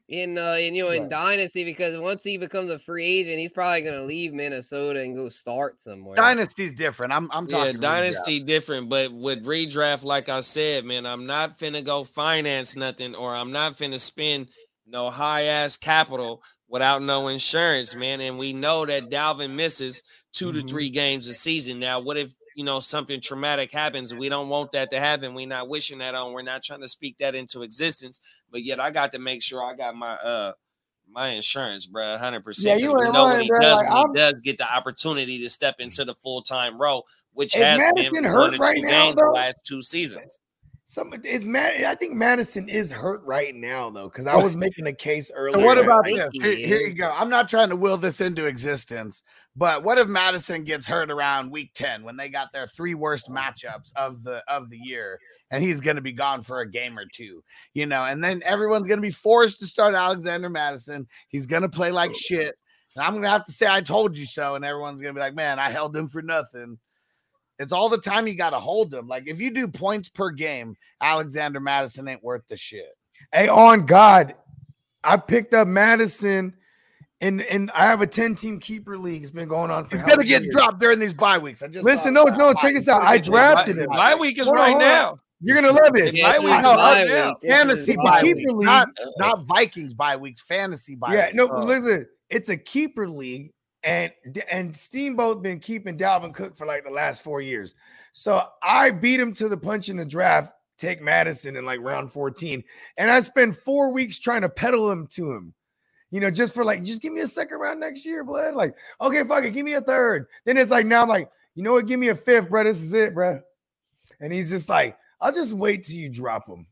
in 0.09 0.37
uh 0.39 0.57
in 0.59 0.75
you 0.75 0.85
know 0.85 0.91
in 0.91 1.03
Right. 1.03 1.11
dynasty 1.11 1.65
because 1.65 1.97
once 1.99 2.25
he 2.25 2.37
becomes 2.37 2.71
a 2.71 2.79
free 2.79 3.05
agent, 3.05 3.39
he's 3.39 3.51
probably 3.51 3.83
gonna 3.83 4.03
leave 4.03 4.33
Minnesota 4.33 5.01
and 5.01 5.15
go 5.15 5.29
start 5.29 5.81
somewhere. 5.81 6.17
Dynasty's 6.17 6.73
different. 6.73 7.13
I'm 7.13 7.31
I'm 7.33 7.49
Yeah, 7.49 7.59
talking 7.59 7.77
redraft. 7.77 7.81
dynasty 7.81 8.41
different, 8.41 8.89
but 8.89 9.13
with 9.13 9.45
redraft, 9.45 10.05
like 10.05 10.29
I 10.29 10.41
said, 10.41 10.85
man, 10.85 11.07
I'm 11.07 11.27
not 11.27 11.59
finna 11.59 11.83
go 11.85 12.05
finance 12.05 12.77
nothing, 12.77 13.15
or 13.15 13.35
I'm 13.35 13.53
not 13.53 13.77
finna 13.77 13.99
spend 14.01 14.49
no 14.87 15.11
high 15.11 15.45
ass 15.45 15.77
capital 15.77 16.43
without 16.69 17.03
no 17.03 17.29
insurance, 17.29 17.95
man. 17.95 18.21
And 18.21 18.39
we 18.39 18.53
know 18.53 18.87
that 18.87 19.11
Dalvin 19.11 19.55
misses 19.55 20.03
2 20.33 20.53
to 20.53 20.63
Mhm. 20.63 20.69
three 20.69 20.91
games 20.91 21.27
a 21.29 21.35
season. 21.35 21.79
Now, 21.81 22.01
what 22.01 22.17
if 22.17 22.33
you 22.61 22.65
know 22.67 22.79
something 22.79 23.23
traumatic 23.23 23.73
happens? 23.73 24.15
We 24.15 24.29
don't 24.29 24.51
want 24.51 24.73
that 24.73 24.91
to 24.91 25.01
happen. 25.01 25.33
We're 25.33 25.49
not 25.49 25.71
wishing 25.71 25.97
that 26.01 26.15
on. 26.15 26.35
We're 26.35 26.43
not 26.43 26.63
trying 26.63 26.83
to 26.83 26.89
speak 26.89 27.17
that 27.17 27.35
into 27.35 27.63
existence. 27.63 28.21
But 28.51 28.63
yet, 28.65 28.79
I 28.79 28.91
got 28.91 29.13
to 29.13 29.19
make 29.19 29.43
sure 29.43 29.65
I 29.65 29.75
got 29.75 29.97
my 29.97 30.13
uh 30.17 30.53
my 31.11 31.29
insurance, 31.29 31.87
bro, 31.87 32.19
hundred 32.19 32.41
Yeah, 32.41 32.43
percent. 32.45 32.81
you 32.83 32.95
we 32.95 33.09
know 33.11 33.25
when 33.25 33.41
he 33.41 33.49
bro. 33.49 33.61
does 33.61 33.79
Like, 33.79 33.89
when 33.89 33.97
I'm- 33.97 34.13
he 34.13 34.19
does 34.19 34.41
get 34.43 34.59
the 34.59 34.71
opportunity 34.71 35.39
to 35.39 35.49
step 35.49 35.77
into 35.79 36.05
the 36.05 36.15
full 36.15 36.43
time 36.43 36.79
role, 36.79 37.07
which 37.33 37.57
Is 37.57 37.63
has 37.63 37.79
Mattison 37.79 38.13
been 38.13 38.25
hurt 38.25 38.39
one 38.41 38.55
or 38.55 38.57
two 38.59 38.63
right 38.63 38.83
now, 38.83 39.07
games 39.07 39.17
the 39.17 39.23
though? 39.23 39.33
last 39.33 39.57
two 39.65 39.81
seasons. 39.81 40.39
Some 40.85 41.15
is 41.25 41.47
Mad. 41.47 41.85
I 41.85 41.95
think 41.95 42.15
Mattison 42.15 42.69
is 42.69 42.91
hurt 42.93 43.23
right 43.25 43.55
now 43.55 43.91
though, 43.91 44.09
because 44.09 44.27
I 44.27 44.37
was 44.37 44.57
making 44.57 44.89
a 44.89 44.93
case 44.93 45.31
earlier. 45.33 45.59
And 45.59 45.65
what 45.65 45.79
about 45.79 46.05
this? 46.05 46.29
Here, 46.33 46.53
here 46.53 46.81
you 46.81 46.95
go. 46.95 47.09
I'm 47.11 47.29
not 47.31 47.49
trying 47.49 47.69
to 47.71 47.77
will 47.77 47.97
this 47.97 48.21
into 48.21 48.47
existence, 48.47 49.23
but 49.57 49.83
what 49.83 49.99
if 49.99 50.09
Mattison 50.09 50.65
gets 50.65 50.87
hurt 50.87 51.11
around 51.11 51.51
week 51.51 51.71
10 51.75 52.05
when 52.05 52.17
they 52.17 52.29
got 52.29 52.53
their 52.53 52.67
three 52.67 52.95
worst 52.95 53.29
matchups 53.29 53.93
of 53.97 54.23
the 54.23 54.43
of 54.49 54.71
the 54.71 54.79
year 54.79 55.19
and 55.51 55.63
he's 55.63 55.81
going 55.81 55.97
to 55.97 56.03
be 56.03 56.13
gone 56.13 56.43
for 56.43 56.61
a 56.61 56.71
game 56.71 56.97
or 56.97 57.05
two, 57.13 57.43
you 57.75 57.87
know, 57.87 58.05
and 58.05 58.23
then 58.23 58.43
everyone's 58.45 58.87
going 58.87 58.99
to 58.99 59.07
be 59.07 59.11
forced 59.11 59.59
to 59.61 59.67
start 59.67 59.95
Alexander 59.95 60.49
Mattison. 60.49 61.07
He's 61.29 61.47
going 61.47 61.63
to 61.63 61.69
play 61.69 61.91
like 61.91 62.15
shit. 62.15 62.55
And 62.95 63.05
I'm 63.05 63.13
going 63.13 63.25
to 63.25 63.31
have 63.31 63.45
to 63.47 63.53
say 63.53 63.67
I 63.69 63.81
told 63.81 64.17
you 64.17 64.27
so 64.27 64.55
and 64.55 64.65
everyone's 64.65 65.01
going 65.01 65.15
to 65.15 65.19
be 65.19 65.23
like, 65.23 65.35
"Man, 65.35 65.59
I 65.59 65.71
held 65.71 65.97
him 65.97 66.09
for 66.09 66.23
nothing." 66.23 66.79
It's 67.59 67.73
all 67.73 67.89
the 67.91 68.01
time 68.01 68.27
you 68.27 68.35
got 68.35 68.51
to 68.51 68.59
hold 68.59 68.95
him. 68.95 69.07
Like 69.07 69.25
if 69.27 69.41
you 69.41 69.51
do 69.51 69.69
points 69.69 70.09
per 70.09 70.31
game, 70.31 70.77
Alexander 71.01 71.61
Mattison 71.61 72.09
ain't 72.09 72.25
worth 72.25 72.47
the 72.49 72.57
shit. 72.57 72.97
Hey, 73.33 73.49
on 73.49 73.85
God, 73.85 74.35
I 75.05 75.17
picked 75.17 75.55
up 75.55 75.69
Mattison, 75.69 76.55
and 77.21 77.43
and 77.43 77.71
I 77.73 77.87
have 77.87 78.01
a 78.03 78.07
ten 78.07 78.35
team 78.35 78.59
keeper 78.61 78.97
league. 78.99 79.23
It's 79.23 79.31
been 79.31 79.49
going 79.49 79.71
on. 79.71 79.85
For 79.87 79.97
He's 79.97 80.03
gonna 80.03 80.25
get 80.25 80.43
years. 80.43 80.55
dropped 80.55 80.81
during 80.81 80.99
these 80.99 81.15
bye 81.15 81.39
weeks. 81.39 81.63
I 81.63 81.69
just 81.69 81.85
Listen, 81.85 82.15
thought 82.15 82.27
no, 82.29 82.35
about 82.35 82.39
no, 82.39 82.49
it. 82.51 82.57
check 82.59 82.75
this 82.75 82.89
out. 82.89 83.03
I 83.03 83.19
drafted 83.19 83.77
My, 83.77 83.83
him. 83.83 83.91
my 83.91 84.15
week 84.15 84.39
is 84.39 84.45
Hold 84.45 84.57
right 84.57 84.73
on. 84.75 84.79
now. 84.79 85.21
You're 85.43 85.57
gonna 85.61 85.73
love 85.73 85.93
this. 85.95 86.13
Week 86.13 86.23
bye 86.23 86.31
right 86.33 86.41
week. 86.41 86.51
now. 87.15 87.37
Fantasy 87.43 87.97
bye 87.97 88.03
bye 88.03 88.23
week. 88.23 88.37
week, 88.37 88.47
league. 88.49 88.67
not 88.67 88.89
not 89.19 89.39
uh, 89.39 89.43
Vikings 89.43 89.95
bye 89.95 90.17
weeks. 90.17 90.41
Fantasy 90.43 90.95
bye. 90.97 91.15
Yeah, 91.15 91.27
weeks. 91.27 91.35
no, 91.37 91.49
Oh. 91.51 91.65
listen, 91.65 92.07
it's 92.29 92.49
a 92.51 92.57
keeper 92.57 93.09
league, 93.09 93.51
and 93.83 94.13
and 94.51 94.75
Steamboat 94.77 95.43
been 95.43 95.59
keeping 95.59 95.97
Dalvin 95.97 96.35
Cook 96.35 96.57
for 96.57 96.67
like 96.67 96.85
the 96.85 96.91
last 96.91 97.23
four 97.23 97.41
years. 97.41 97.75
So 98.13 98.43
I 98.63 98.91
beat 98.91 99.19
him 99.21 99.33
to 99.35 99.49
the 99.49 99.57
punch 99.57 99.89
in 99.89 99.97
the 99.97 100.05
draft. 100.05 100.53
Take 100.79 101.01
Mattison 101.03 101.57
in 101.57 101.65
like 101.67 101.81
round 101.81 102.11
14, 102.13 102.65
and 102.99 103.11
I 103.11 103.21
spent 103.21 103.57
four 103.57 103.93
weeks 103.93 104.19
trying 104.19 104.41
to 104.43 104.49
peddle 104.49 104.91
him 104.91 105.07
to 105.09 105.31
him. 105.33 105.53
You 106.11 106.21
know, 106.21 106.31
just 106.31 106.53
for 106.55 106.65
like, 106.65 106.83
just 106.83 107.01
give 107.03 107.13
me 107.13 107.21
a 107.21 107.27
second 107.27 107.59
round 107.59 107.81
next 107.81 108.05
year, 108.05 108.25
blood. 108.25 108.55
Like, 108.55 108.75
okay, 109.01 109.23
fuck 109.25 109.45
it, 109.45 109.53
give 109.53 109.65
me 109.65 109.75
a 109.75 109.81
third. 109.81 110.27
Then 110.45 110.57
it's 110.57 110.71
like 110.71 110.87
now 110.87 111.03
I'm 111.03 111.09
like, 111.09 111.31
you 111.55 111.63
know 111.63 111.73
what? 111.73 111.87
Give 111.87 112.01
me 112.01 112.09
a 112.09 112.15
fifth, 112.15 112.49
bro. 112.51 112.65
This 112.65 112.83
is 112.83 112.93
it, 112.93 113.15
bro. 113.15 113.41
And 114.21 114.33
he's 114.33 114.51
just 114.51 114.69
like, 114.69 114.97
I'll 115.21 115.33
just 115.33 115.53
wait 115.53 115.85
till 115.85 115.97
you 115.97 116.09
drop 116.09 116.49
him. 116.49 116.67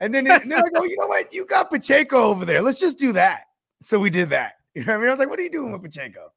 And 0.00 0.14
then, 0.14 0.30
and 0.30 0.50
then 0.50 0.60
I 0.64 0.68
go, 0.68 0.84
you 0.84 0.96
know 1.00 1.06
what? 1.06 1.32
You 1.32 1.46
got 1.46 1.70
Pacheco 1.70 2.22
over 2.24 2.44
there. 2.44 2.62
Let's 2.62 2.78
just 2.78 2.98
do 2.98 3.12
that. 3.12 3.44
So 3.80 3.98
we 3.98 4.10
did 4.10 4.30
that. 4.30 4.54
You 4.74 4.84
know 4.84 4.92
what 4.92 4.98
I 4.98 5.00
mean? 5.00 5.08
I 5.08 5.10
was 5.12 5.18
like, 5.18 5.30
what 5.30 5.40
are 5.40 5.42
you 5.42 5.50
doing 5.50 5.72
with 5.72 5.82
Pacheco? 5.82 6.30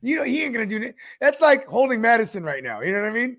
You 0.00 0.16
know, 0.16 0.22
he 0.22 0.44
ain't 0.44 0.52
gonna 0.52 0.66
do 0.66 0.78
that. 0.80 0.94
That's 1.20 1.40
like 1.40 1.66
holding 1.66 2.00
Mattison 2.00 2.44
right 2.44 2.62
now. 2.62 2.80
You 2.80 2.92
know 2.92 3.00
what 3.00 3.08
I 3.08 3.12
mean? 3.12 3.38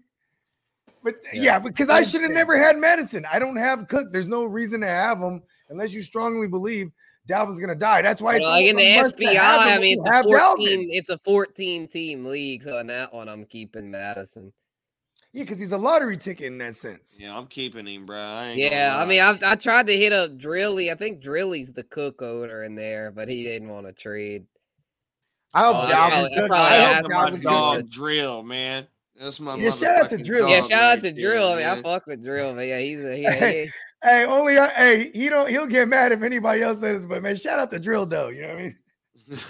But 1.01 1.15
yeah, 1.31 1.41
Yeah. 1.43 1.59
because 1.59 1.87
I 1.87 2.01
should 2.01 2.23
have 2.23 2.31
never 2.31 2.57
had 2.57 2.77
Mattison. 2.77 3.25
I 3.31 3.39
don't 3.39 3.55
have 3.55 3.87
Cook. 3.87 4.11
There's 4.11 4.27
no 4.27 4.43
reason 4.43 4.81
to 4.81 4.87
have 4.87 5.19
him 5.19 5.43
unless 5.69 5.93
you 5.93 6.01
strongly 6.01 6.47
believe 6.47 6.91
Dalvin's 7.27 7.59
gonna 7.59 7.75
die. 7.75 8.01
That's 8.01 8.21
why 8.21 8.35
it's 8.37 8.43
Well, 8.43 8.51
like 8.51 8.65
in 8.65 8.75
the 8.77 8.83
a 8.83 9.01
must 9.01 9.17
to 9.17 9.23
SBI, 9.25 9.33
have 9.35 9.77
I 9.77 9.81
mean, 9.81 9.99
it's 9.99 10.09
a 10.09 10.23
14, 10.23 10.87
it's 10.91 11.09
a 11.09 11.17
14 11.19 11.87
team 11.87 12.25
league. 12.25 12.63
So 12.63 12.77
in 12.79 12.87
that 12.87 13.13
one, 13.13 13.27
I'm 13.27 13.43
keeping 13.45 13.91
Mattison. 13.91 14.53
Yeah, 15.33 15.43
because 15.43 15.59
he's 15.59 15.73
a 15.73 15.77
lottery 15.77 16.17
ticket 16.17 16.47
in 16.47 16.57
that 16.59 16.75
sense. 16.75 17.17
Yeah, 17.19 17.37
I'm 17.37 17.47
keeping 17.47 17.85
him, 17.85 18.05
bro. 18.05 18.17
I 18.17 18.47
ain't 18.47 18.57
Yeah, 18.59 18.95
I 18.97 19.05
mean. 19.05 19.21
I 19.21 19.37
I 19.45 19.55
tried 19.55 19.87
to 19.87 19.95
hit 19.97 20.13
up 20.13 20.37
Drilly. 20.37 20.89
I 20.91 20.95
think 20.95 21.21
Drilly's 21.21 21.73
the 21.73 21.83
cook 21.83 22.21
owner 22.21 22.63
in 22.63 22.75
there, 22.75 23.11
but 23.11 23.27
he 23.27 23.43
didn't 23.43 23.67
want 23.67 23.85
to 23.87 23.93
trade. 23.93 24.45
I 25.53 25.61
hope 25.61 25.75
Oh, 25.75 25.79
I 25.79 25.91
Dalvin 25.91 26.09
probably- 26.09 26.31
I 26.31 26.35
Cook- 26.39 26.47
probably 26.47 26.55
I 26.55 26.79
hope 26.79 26.87
asked 26.87 27.01
That's 27.03 27.07
my 27.13 27.13
Dalvin 27.19 27.25
to 27.25 27.31
Cook 27.31 27.39
do 27.41 27.43
dog 27.49 27.77
this. 27.79 27.87
drill, 27.87 28.43
man. 28.43 28.87
That's 29.19 29.39
my 29.39 29.55
Yeah, 29.57 29.69
shout 29.71 29.95
out 29.97 30.09
to 30.09 30.17
motherfucking 30.17 30.25
Drill. 30.25 30.49
Yeah, 30.49 30.59
dog 30.61 30.69
shout 30.69 30.81
out 30.81 30.87
right 30.87 30.95
to 30.95 31.01
there, 31.01 31.13
Drill. 31.13 31.47
I 31.49 31.55
mean, 31.57 31.65
I 31.65 31.81
fuck 31.81 32.05
with 32.07 32.23
Drill, 32.23 32.53
but 32.55 32.67
yeah, 32.67 32.79
he's 32.79 32.99
a 32.99 33.15
he, 33.15 33.69
Hey, 34.03 34.25
only 34.25 34.57
I, 34.59 34.67
hey, 34.69 35.11
he 35.13 35.27
don't 35.29 35.49
he'll 35.49 35.65
get 35.65 35.87
mad 35.87 36.11
if 36.11 36.21
anybody 36.21 36.61
else 36.61 36.79
says, 36.79 37.05
but 37.05 37.23
man, 37.23 37.35
shout 37.35 37.59
out 37.59 37.69
to 37.71 37.79
Drill 37.79 38.05
though. 38.05 38.29
You 38.29 38.41
know 38.41 38.47
what 38.49 38.57
I 38.57 38.61
mean? 38.63 38.77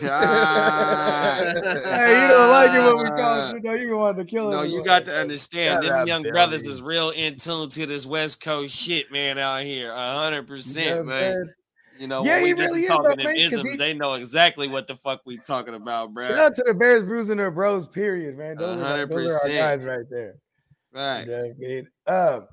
Ah. 0.03 1.33
Hey, 1.87 2.21
you 2.21 2.27
don't 2.29 2.49
like 2.49 2.71
it 2.71 2.79
when 2.79 2.97
we 2.97 3.09
call 3.09 3.41
him, 3.51 3.61
though. 3.63 3.73
You 3.73 3.83
even 3.83 3.97
wanted 3.97 4.17
to 4.23 4.25
kill 4.25 4.45
him. 4.47 4.51
No, 4.51 4.63
you 4.63 4.83
got 4.83 5.05
to 5.05 5.13
understand, 5.13 5.83
Shout 5.83 5.97
them 5.97 6.07
young 6.07 6.23
Billy. 6.23 6.31
brothers 6.31 6.67
is 6.67 6.81
real 6.81 7.09
in 7.11 7.35
tune 7.35 7.69
to 7.69 7.85
this 7.85 8.05
West 8.05 8.41
Coast 8.41 8.75
shit, 8.75 9.11
man, 9.11 9.37
out 9.37 9.63
here. 9.63 9.91
A 9.91 10.15
hundred 10.15 10.47
percent, 10.47 11.05
man. 11.05 11.53
You 11.99 12.07
know, 12.07 12.23
Yeah, 12.23 12.35
when 12.35 12.43
we 12.43 12.47
he 12.49 12.53
really 12.53 12.81
is, 12.83 12.89
talking 12.89 13.17
though, 13.17 13.23
them 13.23 13.35
isms, 13.35 13.69
he- 13.71 13.77
they 13.77 13.93
know 13.93 14.13
exactly 14.13 14.67
what 14.67 14.87
the 14.87 14.95
fuck 14.95 15.21
we 15.25 15.37
talking 15.37 15.73
about, 15.73 16.13
bro. 16.13 16.27
Shout 16.27 16.37
out 16.37 16.55
to 16.55 16.63
the 16.67 16.73
Bears 16.73 17.03
bruising 17.03 17.37
their 17.37 17.51
bros, 17.51 17.87
period, 17.87 18.37
man. 18.37 18.57
Those, 18.57 18.79
are, 18.79 19.05
those 19.05 19.31
are 19.31 19.49
our 19.49 19.55
guys 19.55 19.83
right 19.83 20.05
there. 20.09 20.35
Right. 20.93 21.25
Yeah, 21.27 21.47
man. 21.57 21.87
Um, 22.07 22.47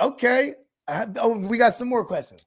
okay. 0.00 0.54
I 0.90 0.94
have- 0.94 1.16
oh, 1.20 1.38
we 1.38 1.56
got 1.56 1.72
some 1.74 1.88
more 1.88 2.04
questions. 2.04 2.42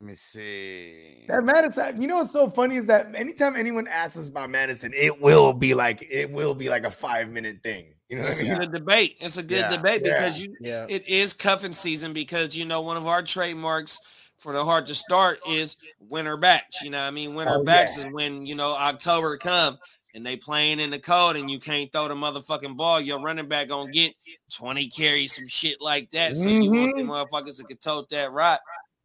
Let 0.00 0.08
me 0.08 0.14
see. 0.16 1.24
That 1.28 1.44
Mattison, 1.44 2.00
you 2.02 2.08
know 2.08 2.16
what's 2.16 2.32
so 2.32 2.50
funny 2.50 2.76
is 2.76 2.86
that 2.86 3.14
anytime 3.14 3.54
anyone 3.54 3.86
asks 3.86 4.18
us 4.18 4.28
about 4.28 4.50
Mattison, 4.50 4.92
it 4.94 5.20
will 5.20 5.52
be 5.52 5.74
like 5.74 6.04
it 6.10 6.30
will 6.30 6.54
be 6.54 6.68
like 6.68 6.84
a 6.84 6.90
five 6.90 7.28
minute 7.30 7.62
thing. 7.62 7.94
You 8.08 8.16
know 8.16 8.22
what 8.24 8.32
It's 8.32 8.42
I 8.42 8.46
a 8.46 8.50
mean? 8.50 8.58
good 8.58 8.72
debate. 8.72 9.16
It's 9.20 9.36
a 9.36 9.42
good 9.44 9.58
Yeah. 9.60 9.68
debate 9.68 10.02
Yeah. 10.04 10.14
because 10.14 10.40
you 10.40 10.56
Yeah. 10.60 10.86
it 10.88 11.06
is 11.08 11.32
cuffing 11.32 11.72
season 11.72 12.12
because 12.12 12.56
you 12.56 12.64
know 12.64 12.80
one 12.80 12.96
of 12.96 13.06
our 13.06 13.22
trademarks 13.22 13.98
for 14.38 14.52
the 14.52 14.64
hard 14.64 14.86
to 14.86 14.94
start 14.94 15.38
is 15.48 15.76
winter 16.00 16.36
backs. 16.36 16.82
You 16.82 16.90
know, 16.90 17.00
what 17.00 17.06
I 17.06 17.10
mean, 17.12 17.34
winter 17.36 17.58
Oh, 17.60 17.64
backs 17.64 17.96
yeah. 17.96 18.08
is 18.08 18.12
when 18.12 18.44
you 18.44 18.56
know 18.56 18.72
October 18.72 19.38
come 19.38 19.78
and 20.14 20.24
they 20.26 20.36
playing 20.36 20.80
in 20.80 20.90
the 20.90 20.98
cold 20.98 21.36
and 21.36 21.50
you 21.50 21.58
can't 21.58 21.90
throw 21.92 22.08
the 22.08 22.14
motherfucking 22.14 22.76
ball. 22.76 23.00
Your 23.00 23.20
running 23.20 23.48
back 23.48 23.68
gonna 23.68 23.90
get 23.90 24.12
twenty 24.52 24.88
carries, 24.88 25.34
some 25.36 25.46
shit 25.46 25.80
like 25.80 26.10
that. 26.10 26.36
So 26.36 26.48
you 26.48 26.70
want 26.70 26.96
the 26.96 27.02
motherfuckers 27.02 27.56
that 27.58 27.68
can 27.68 27.78
tote 27.78 28.08
that 28.10 28.32
rock. 28.32 28.60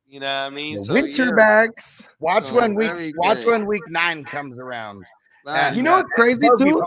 You 0.10 0.20
know 0.22 0.44
what 0.44 0.52
I 0.52 0.56
mean? 0.56 0.76
The 0.76 0.82
So, 0.86 0.94
winter 0.94 1.26
yeah. 1.26 1.32
backs. 1.36 2.10
Watch 2.20 2.46
Oh, 2.52 2.56
when 2.56 2.76
week 2.76 3.14
watch 3.18 3.40
good. 3.40 3.48
when 3.48 3.66
week 3.66 3.84
nine 3.90 4.24
comes 4.24 4.58
around. 4.58 5.06
Right. 5.46 5.76
You 5.76 5.82
know 5.84 5.94
what's 5.98 6.10
crazy 6.14 6.40
Bogey, 6.42 6.72
too? 6.72 6.84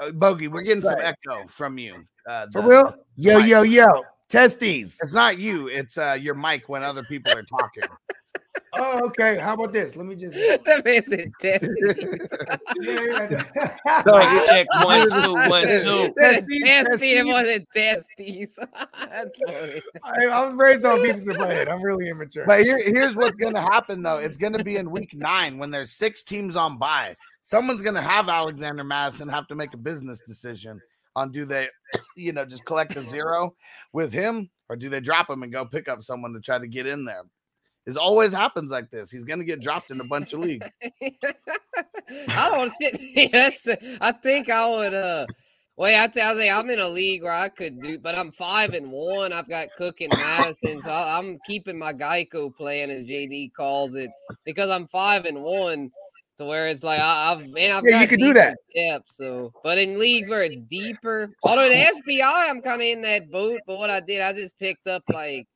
uh, 0.00 0.10
Bogey, 0.12 0.48
we're 0.48 0.62
getting 0.62 0.82
some 0.82 0.98
echo 1.00 1.46
from 1.48 1.78
you. 1.78 2.04
Uh, 2.28 2.46
For 2.52 2.62
the- 2.62 2.68
real? 2.68 2.94
Yo, 3.16 3.38
Mike. 3.40 3.48
yo, 3.48 3.62
yo. 3.62 3.86
Testes. 4.28 4.98
It's 5.02 5.12
not 5.14 5.38
you. 5.38 5.68
It's 5.68 5.98
uh, 5.98 6.16
your 6.20 6.34
mic 6.34 6.68
when 6.68 6.82
other 6.82 7.04
people 7.04 7.32
are 7.32 7.42
talking. 7.44 7.84
Oh, 8.76 9.06
okay. 9.06 9.38
How 9.38 9.54
about 9.54 9.72
this? 9.72 9.96
Let 9.96 10.06
me 10.06 10.16
just. 10.16 10.34
that 10.64 10.84
man's 10.84 11.08
intense. 11.08 11.68
Mic 14.06 14.46
check 14.46 14.66
one 14.84 15.10
two 15.10 15.34
one 15.34 15.62
two. 15.62 16.14
Testes, 16.18 16.62
Testy 16.62 16.62
testes. 16.62 17.02
it 17.02 17.26
wasn't 17.26 17.68
testes. 17.74 18.58
That's 19.08 19.38
funny. 19.46 19.82
I, 20.02 20.26
I 20.26 20.46
was 20.46 20.54
raised 20.56 20.84
on 20.84 20.98
Beavis 20.98 21.26
and 21.28 21.36
Butthead. 21.36 21.70
I'm 21.70 21.82
really 21.82 22.08
immature. 22.08 22.44
But 22.46 22.64
here, 22.64 22.82
here's 22.82 23.14
what's 23.14 23.36
going 23.36 23.54
to 23.54 23.60
happen 23.60 24.02
though. 24.02 24.18
It's 24.18 24.38
going 24.38 24.54
to 24.54 24.64
be 24.64 24.76
in 24.76 24.90
week 24.90 25.14
nine 25.14 25.58
when 25.58 25.70
there's 25.70 25.92
six 25.92 26.22
teams 26.22 26.56
on 26.56 26.78
bye. 26.78 27.16
Someone's 27.42 27.82
going 27.82 27.94
to 27.94 28.02
have 28.02 28.28
Alexander 28.28 28.84
Mattison 28.84 29.28
have 29.28 29.46
to 29.48 29.54
make 29.54 29.74
a 29.74 29.78
business 29.78 30.20
decision 30.26 30.80
on 31.16 31.30
do 31.30 31.44
they, 31.44 31.68
you 32.16 32.32
know, 32.32 32.44
just 32.44 32.64
collect 32.64 32.96
a 32.96 33.02
zero 33.02 33.54
with 33.92 34.12
him 34.12 34.50
or 34.68 34.76
do 34.76 34.88
they 34.88 35.00
drop 35.00 35.30
him 35.30 35.42
and 35.42 35.52
go 35.52 35.64
pick 35.64 35.88
up 35.88 36.02
someone 36.02 36.32
to 36.32 36.40
try 36.40 36.58
to 36.58 36.66
get 36.66 36.86
in 36.86 37.04
there. 37.04 37.22
It 37.86 37.96
always 37.96 38.32
happens 38.32 38.70
like 38.70 38.90
this. 38.90 39.10
He's 39.10 39.24
going 39.24 39.40
to 39.40 39.44
get 39.44 39.60
dropped 39.60 39.90
in 39.90 40.00
a 40.00 40.04
bunch 40.04 40.32
of 40.32 40.40
leagues. 40.40 40.66
I 42.28 42.48
don't 42.50 42.72
shit. 42.80 43.00
Yes, 43.32 43.66
I 44.00 44.12
think 44.12 44.48
I 44.50 44.66
would. 44.68 44.94
Uh, 44.94 45.26
wait, 45.76 46.00
I 46.00 46.06
tell 46.06 46.40
you, 46.40 46.50
I'm 46.50 46.70
in 46.70 46.78
a 46.80 46.88
league 46.88 47.22
where 47.22 47.32
I 47.32 47.48
could 47.48 47.80
do, 47.82 47.98
but 47.98 48.14
I'm 48.14 48.32
five 48.32 48.72
and 48.74 48.90
one. 48.90 49.32
I've 49.32 49.48
got 49.48 49.68
Cook 49.76 50.00
and 50.00 50.16
Mattison, 50.16 50.80
so 50.82 50.90
I- 50.90 51.18
I'm 51.18 51.38
keeping 51.46 51.78
my 51.78 51.92
Geico 51.92 52.54
plan, 52.54 52.90
as 52.90 53.04
JD 53.04 53.52
calls 53.54 53.94
it, 53.94 54.10
because 54.44 54.70
I'm 54.70 54.86
five 54.88 55.24
and 55.26 55.42
one. 55.42 55.90
To 56.38 56.46
where 56.46 56.66
it's 56.66 56.82
like 56.82 56.98
I, 56.98 57.30
I've 57.32 57.46
man, 57.50 57.70
I've 57.70 57.84
Yeah, 57.84 58.00
you 58.00 58.06
got 58.06 58.08
can 58.08 58.18
do 58.18 58.32
that. 58.32 58.56
decent 58.74 58.92
Depth, 59.04 59.12
so, 59.12 59.52
but 59.62 59.78
in 59.78 60.00
leagues 60.00 60.28
where 60.28 60.42
it's 60.42 60.60
deeper, 60.62 61.30
although 61.44 61.68
the 61.68 61.74
SBI, 62.08 62.50
I'm 62.50 62.60
kind 62.60 62.82
of 62.82 62.88
in 62.88 63.02
that 63.02 63.30
boat. 63.30 63.60
But 63.68 63.78
what 63.78 63.88
I 63.88 64.00
did, 64.00 64.20
I 64.20 64.32
just 64.32 64.58
picked 64.58 64.88
up 64.88 65.04
like 65.12 65.46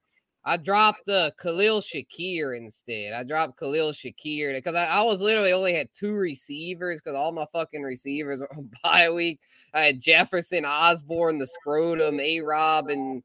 I 0.49 0.57
dropped 0.57 1.11
uh, 1.11 1.31
Khalil 1.39 1.83
Shakir 1.83 2.57
instead. 2.57 3.13
I 3.13 3.23
dropped 3.23 3.59
Khalil 3.59 3.93
Shakir 3.93 4.55
because 4.55 4.75
I, 4.75 4.87
I 4.87 5.03
was 5.03 5.21
literally 5.21 5.53
only 5.53 5.75
had 5.75 5.91
two 5.93 6.15
receivers 6.15 7.03
because 7.03 7.15
all 7.15 7.33
my 7.33 7.45
fucking 7.53 7.83
receivers 7.83 8.41
were 8.41 8.51
on 8.57 8.71
bye 8.83 9.11
week. 9.11 9.41
I 9.75 9.83
had 9.83 10.01
Jefferson, 10.01 10.65
Osborn, 10.65 11.37
the 11.37 11.47
Scrotum, 11.47 12.19
A 12.19 12.41
Rob, 12.41 12.89
and 12.89 13.23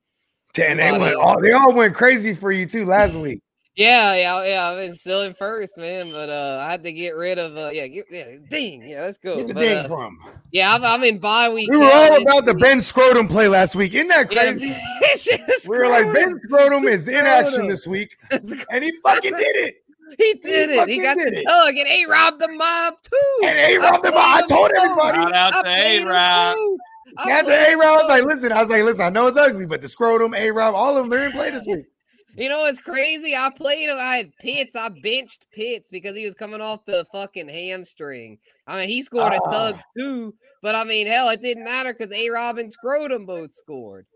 Damn, 0.54 0.76
they 0.76 0.92
went 0.92 1.16
all 1.16 1.40
they 1.40 1.54
all 1.54 1.74
went 1.74 1.96
crazy 1.96 2.34
for 2.34 2.52
you 2.52 2.66
too 2.66 2.86
last 2.86 3.16
week. 3.16 3.42
Yeah, 3.76 4.16
yeah, 4.16 4.44
yeah. 4.46 4.70
I've 4.70 4.78
been 4.78 4.96
still 4.96 5.22
in 5.24 5.34
first, 5.34 5.78
man. 5.78 6.12
But 6.12 6.30
uh, 6.30 6.60
I 6.62 6.72
had 6.72 6.84
to 6.84 6.94
get 6.94 7.12
rid 7.16 7.40
of 7.40 7.58
uh, 7.58 7.70
yeah, 7.74 7.88
get, 7.88 8.06
yeah, 8.12 8.26
ding, 8.50 8.82
yeah, 8.88 9.02
let's 9.02 9.18
go. 9.18 9.38
Get 9.38 9.48
the 9.48 9.54
But, 9.54 9.60
ding 9.62 9.78
uh, 9.78 9.88
from. 9.88 10.20
yeah, 10.52 10.74
I'm, 10.74 10.84
I'm 10.84 11.04
in 11.04 11.20
bye 11.20 11.50
week. 11.50 11.70
We 11.70 11.78
were 11.78 11.86
all 11.92 12.10
this 12.12 12.22
about 12.22 12.46
the. 12.46 12.54
Ben 12.54 12.80
Scrotum 12.82 13.28
play 13.28 13.48
last 13.48 13.76
week. 13.76 13.94
Isn't 13.94 14.08
that 14.10 14.30
crazy? 14.30 14.76
shit, 15.18 15.42
We 15.68 15.78
were 15.78 15.88
like, 15.90 16.14
Ben 16.14 16.40
Scrotum 16.46 16.86
is 16.86 17.08
in 17.08 17.26
action 17.26 17.68
this 17.68 17.88
week, 17.88 18.18
and 18.32 18.84
he 18.84 18.92
fucking 19.04 19.34
did 19.34 19.56
it. 19.56 19.76
He 20.18 20.36
did 20.44 20.70
it. 20.70 20.88
He 20.90 21.02
got 21.02 21.18
did 21.18 21.34
the 21.34 21.40
it. 21.40 21.44
tug 21.48 21.76
and 21.76 21.88
A 21.88 22.06
Rob 22.08 22.38
the 22.38 22.48
mob 22.50 22.94
too. 23.02 23.48
And 23.48 23.58
A 23.58 23.78
I 23.78 23.78
Rob, 23.78 24.04
the 24.04 24.12
mob. 24.12 24.20
I 24.22 24.42
told 24.48 24.70
both. 24.76 24.84
everybody. 24.84 25.18
Shout 25.18 25.34
out 25.34 25.54
I 25.56 25.58
to 25.58 25.64
played 25.64 26.02
A 26.04 26.10
Rob. 26.12 26.56
both. 26.56 26.80
I 27.18 27.28
Yeah, 27.30 27.42
to 27.42 27.52
A 27.72 27.76
Rob, 27.76 27.82
I 27.82 28.02
was 28.04 28.10
like, 28.10 28.24
listen, 28.26 28.52
I 28.52 28.62
was 28.62 28.70
like, 28.70 28.84
listen, 28.84 29.02
I 29.02 29.10
know 29.10 29.26
it's 29.26 29.38
ugly, 29.38 29.66
but 29.66 29.82
the 29.82 29.88
Scrotum, 29.88 30.36
A 30.36 30.52
Rob, 30.52 30.76
all 30.76 30.92
of 30.96 30.98
them, 30.98 31.10
they're 31.10 31.26
in 31.26 31.32
play 31.32 31.50
this 31.50 31.66
week. 31.66 31.86
You 32.36 32.50
know 32.50 32.66
it's 32.66 32.80
crazy? 32.80 33.36
I 33.36 33.50
played 33.56 33.90
him. 33.90 33.98
I 34.00 34.18
had 34.18 34.36
Pitts. 34.38 34.76
I 34.76 34.90
benched 34.90 35.46
Pitts 35.52 35.90
because 35.92 36.16
he 36.16 36.26
was 36.26 36.34
coming 36.34 36.62
off 36.62 36.84
the 36.86 37.06
fucking 37.12 37.48
hamstring. 37.48 38.40
I 38.68 38.80
mean, 38.80 38.90
he 38.90 39.02
scored 39.04 39.34
a 39.34 39.40
tug 39.52 39.76
Ah. 39.78 39.82
too, 39.98 40.34
but 40.62 40.74
I 40.76 40.84
mean, 40.84 41.06
hell, 41.08 41.30
it 41.30 41.42
didn't 41.42 41.64
matter 41.64 41.94
because 41.94 42.12
A 42.14 42.30
Rob 42.30 42.58
and 42.58 42.72
Scrotum 42.74 43.26
both 43.26 43.54
scored. 43.54 44.08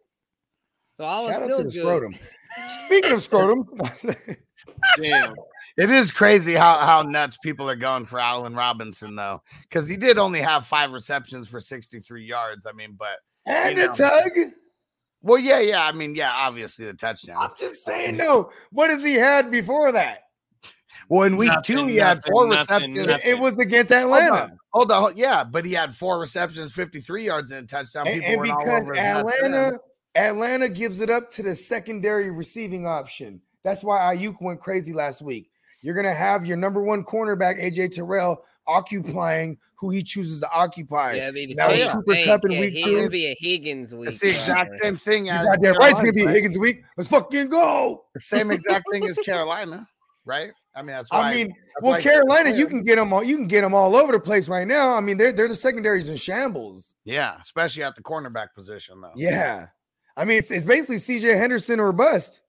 So 0.94 1.04
I 1.04 1.20
was 1.20 1.28
Shout 1.36 1.44
out 1.44 1.50
still 1.52 1.64
good. 1.64 1.72
Scrotum. 1.74 2.16
Speaking 2.86 3.12
of 3.12 3.22
Scrotum, 3.22 3.70
Damn. 4.98 5.36
It 5.78 5.92
is 5.92 6.10
crazy 6.10 6.54
how, 6.56 6.80
how 6.80 7.04
nuts 7.04 7.38
people 7.44 7.70
are 7.70 7.76
going 7.76 8.06
for 8.06 8.18
Allen 8.20 8.56
Robinson, 8.56 9.16
though, 9.16 9.44
because 9.70 9.88
he 9.88 9.96
did 9.96 10.18
only 10.18 10.42
have 10.42 10.66
five 10.66 10.92
receptions 10.92 11.48
for 11.48 11.60
63 11.60 12.26
yards. 12.26 12.66
I 12.66 12.72
mean, 12.72 12.96
but 12.98 13.20
and 13.46 13.78
You 13.78 13.84
a 13.84 13.88
know. 13.88 13.94
tug. 13.94 14.32
Well, 15.22 15.40
yeah, 15.40 15.60
yeah. 15.60 15.86
I 15.86 15.92
mean, 15.92 16.16
yeah, 16.16 16.32
obviously 16.34 16.86
the 16.86 16.94
touchdown. 16.94 17.38
I'm 17.42 17.52
just 17.58 17.84
saying, 17.84 18.18
no. 18.18 18.52
What 18.72 18.90
has 18.90 19.04
he 19.04 19.14
had 19.16 19.50
before 19.52 19.92
that? 19.92 20.20
Well, 21.10 21.24
in 21.24 21.38
week 21.38 21.50
Nothing, 21.50 21.78
two, 21.78 21.86
he 21.88 21.96
had 21.98 22.22
four 22.24 22.48
nothing, 22.48 22.60
receptions. 22.94 23.08
nothing. 23.08 23.32
It 23.32 23.40
was 23.40 23.58
against 23.58 23.94
Hold 23.94 24.04
Atlanta. 24.04 24.42
on, 24.44 24.58
hold 24.72 24.92
on, 24.92 25.14
yeah, 25.16 25.44
but 25.44 25.64
he 25.64 25.72
had 25.72 25.96
four 25.96 26.20
receptions, 26.20 26.74
53 26.74 27.26
yards, 27.26 27.52
and 27.52 27.64
a 27.64 27.68
touchdown. 27.68 28.08
And, 28.08 28.16
People 28.22 28.32
and 28.32 28.40
went 28.42 28.52
all 28.52 28.60
because 28.60 28.82
over 28.82 28.94
his 28.94 29.04
nuts 29.04 29.32
then. 29.42 29.54
Atlanta, 29.54 29.80
Atlanta 30.16 30.70
gives 30.70 31.00
it 31.02 31.10
up 31.10 31.30
to 31.32 31.44
the 31.44 31.56
secondary 31.56 32.30
receiving 32.30 32.86
option. 32.86 33.42
That's 33.64 33.84
why 33.84 34.16
Aiyuk 34.16 34.36
went 34.42 34.60
crazy 34.60 34.92
last 34.94 35.22
week. 35.22 35.50
You're 35.82 35.96
gonna 35.96 36.14
have 36.14 36.46
your 36.46 36.58
number 36.58 36.82
one 36.82 37.04
cornerback 37.06 37.62
AJ 37.64 37.92
Terrell 37.92 38.44
occupying 38.68 39.58
who 39.76 39.90
he 39.90 40.04
chooses 40.04 40.42
to 40.42 40.52
occupy. 40.52 41.14
Yeah, 41.14 41.28
I 41.28 41.32
mean, 41.32 41.56
That 41.56 41.72
was 41.72 41.82
Tank- 41.82 41.94
Cooper 41.94 42.14
Tank, 42.14 42.26
Kupp 42.26 42.46
in 42.46 42.52
yeah, 42.52 42.60
week 42.60 42.74
he- 42.74 42.84
two. 42.84 42.98
It'll 42.98 43.10
be 43.10 43.26
a 43.28 43.36
Higgins 43.40 43.94
week. 43.94 44.10
It's 44.10 44.20
the 44.20 44.30
exact 44.30 44.72
right? 44.72 44.80
same 44.82 44.98
thing 44.98 45.30
as 45.30 45.46
goddamn 45.46 45.76
right, 45.78 45.92
it's 45.92 46.00
gonna 46.00 46.14
be 46.14 46.26
right? 46.26 46.36
Higgins 46.36 46.58
week. 46.58 46.84
Let's 46.98 47.10
fucking 47.10 47.50
go. 47.50 48.06
The 48.14 48.20
same 48.22 48.52
exact 48.52 48.86
thing 48.92 49.06
as 49.08 49.18
Carolina, 49.20 49.88
right? 50.26 50.52
I 50.76 50.82
mean, 50.82 50.96
that's 50.96 51.12
why. 51.12 51.32
I 51.32 51.34
mean, 51.34 51.48
that's 51.48 51.60
well, 51.82 51.92
why 51.94 51.98
I 51.98 52.02
said 52.02 52.12
Carolina, 52.12 52.50
you 52.52 52.68
can 52.68 52.84
get 52.84 52.98
them 52.98 53.12
all. 53.12 53.24
You 53.24 53.36
can 53.36 53.48
get 53.48 53.62
them 53.62 53.74
all 53.74 53.96
over 53.96 54.12
the 54.12 54.20
place 54.20 54.48
right 54.48 54.68
now. 54.68 54.96
I 54.96 55.02
mean, 55.02 55.18
they're 55.18 55.32
they're 55.32 55.48
the 55.48 55.56
secondaries 55.56 56.10
in 56.10 56.18
shambles. 56.18 56.96
yeah, 57.04 57.38
especially 57.42 57.84
at 57.84 57.96
the 57.96 58.04
cornerback 58.04 58.48
position, 58.54 59.02
though. 59.02 59.12
Yeah, 59.16 59.68
I 60.16 60.26
mean, 60.26 60.38
it's, 60.40 60.52
it's 60.52 60.66
basically 60.66 61.00
C.J. 61.00 61.36
Henderson 61.36 61.80
or 61.80 61.92
bust. 61.92 62.42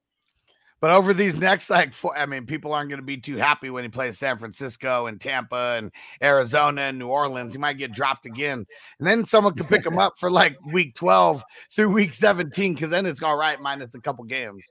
But 0.81 0.93
over 0.93 1.13
these 1.13 1.37
next 1.37 1.71
like 1.71 1.93
four, 1.93 2.17
I 2.17 2.27
mean, 2.27 2.47
people 2.47 2.73
aren't 2.73 2.89
going 2.89 3.01
to 3.01 3.07
be 3.07 3.17
too 3.17 3.37
happy 3.37 3.69
when 3.69 3.83
he 3.83 3.89
plays 3.89 4.19
San 4.19 4.39
Francisco 4.39 5.07
and 5.07 5.21
Tampa 5.21 5.77
and 5.77 5.91
Arizona 6.23 6.83
and 6.83 6.99
New 6.99 7.09
Orleans. 7.09 7.53
He 7.53 7.59
might 7.59 7.79
get 7.79 7.93
dropped 7.93 8.27
again, 8.27 8.65
and 8.99 9.09
then 9.09 9.25
someone 9.25 9.55
could 9.55 9.69
pick 9.69 9.85
him 9.85 9.99
up 9.99 10.15
for 10.19 10.31
like 10.31 10.57
week 10.73 10.95
twelve 10.95 11.43
through 11.73 11.93
week 11.93 12.15
seventeen 12.15 12.75
because 12.75 12.91
then 12.91 13.07
it's 13.07 13.23
all 13.23 13.37
right 13.37 13.61
minus 13.61 13.95
a 13.95 14.01
couple 14.01 14.25
games. 14.25 14.65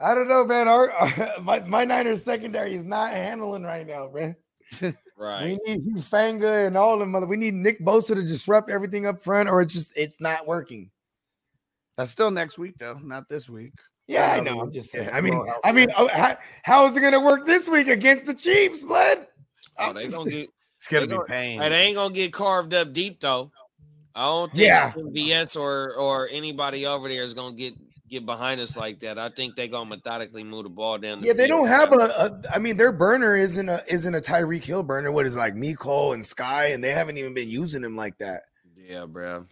I 0.00 0.14
don't 0.14 0.28
know, 0.28 0.46
man. 0.46 0.66
Our, 0.66 0.92
my, 1.42 1.60
my 1.60 1.84
Niners 1.84 2.24
secondary 2.24 2.74
is 2.74 2.84
not 2.84 3.12
handling 3.12 3.64
right 3.64 3.86
now, 3.86 4.10
man. 4.12 4.36
Right. 5.20 5.58
We 5.66 5.74
need 5.74 5.94
Hufanga 5.94 6.66
and 6.66 6.78
all 6.78 6.98
them 6.98 7.10
mother. 7.10 7.26
We 7.26 7.36
need 7.36 7.52
Nick 7.52 7.84
Bosa 7.84 8.14
to 8.14 8.22
disrupt 8.22 8.70
everything 8.70 9.06
up 9.06 9.20
front, 9.20 9.50
or 9.50 9.60
it's 9.60 9.74
just 9.74 9.92
it's 9.94 10.18
not 10.18 10.46
working. 10.46 10.90
That's 11.98 12.10
still 12.10 12.30
next 12.30 12.56
week 12.56 12.76
though, 12.78 12.98
not 13.02 13.28
this 13.28 13.46
week. 13.46 13.74
Yeah, 14.10 14.32
I 14.32 14.40
know. 14.40 14.60
I'm 14.60 14.72
just 14.72 14.90
saying. 14.90 15.08
I 15.12 15.20
mean, 15.20 15.40
I 15.62 15.70
mean, 15.72 15.88
oh, 15.96 16.08
how, 16.12 16.36
how 16.64 16.86
is 16.86 16.96
it 16.96 17.00
going 17.00 17.12
to 17.12 17.20
work 17.20 17.46
this 17.46 17.68
week 17.68 17.86
against 17.86 18.26
the 18.26 18.34
Chiefs, 18.34 18.82
blood? 18.82 19.26
Oh, 19.78 19.92
they 19.92 20.02
just- 20.02 20.14
gonna 20.14 20.30
get 20.30 20.50
It's 20.76 20.88
gonna 20.88 21.06
be 21.06 21.12
gonna- 21.12 21.24
pain. 21.24 21.60
Hey, 21.60 21.68
they 21.68 21.82
ain't 21.82 21.96
gonna 21.96 22.12
get 22.14 22.32
carved 22.32 22.74
up 22.74 22.92
deep 22.92 23.20
though. 23.20 23.50
I 24.14 24.24
don't 24.24 24.52
think 24.52 24.66
Yeah. 24.66 24.92
MVS 24.96 25.56
or 25.56 25.94
or 25.94 26.28
anybody 26.32 26.86
over 26.86 27.08
there 27.08 27.22
is 27.22 27.34
gonna 27.34 27.54
get 27.54 27.74
get 28.08 28.26
behind 28.26 28.60
us 28.60 28.76
like 28.76 28.98
that. 28.98 29.18
I 29.18 29.28
think 29.28 29.54
they're 29.54 29.68
gonna 29.68 29.88
methodically 29.88 30.42
move 30.42 30.64
the 30.64 30.70
ball 30.70 30.98
down. 30.98 31.20
The 31.20 31.28
Yeah, 31.28 31.32
they 31.34 31.46
field. 31.46 31.60
don't 31.60 31.68
have 31.68 31.92
a, 31.92 31.96
a. 31.96 32.40
I 32.52 32.58
mean, 32.58 32.76
their 32.76 32.90
burner 32.92 33.36
isn't 33.36 33.68
a 33.68 33.82
isn't 33.86 34.14
a 34.14 34.20
Tyreek 34.20 34.64
Hill 34.64 34.82
burner. 34.82 35.12
What 35.12 35.26
is 35.26 35.36
it, 35.36 35.38
like 35.38 35.54
Miko 35.54 36.12
and 36.12 36.24
Sky, 36.24 36.66
and 36.70 36.82
they 36.82 36.90
haven't 36.90 37.16
even 37.18 37.34
been 37.34 37.48
using 37.48 37.84
him 37.84 37.94
like 37.96 38.18
that. 38.18 38.42
Yeah, 38.76 39.06
bro. 39.06 39.46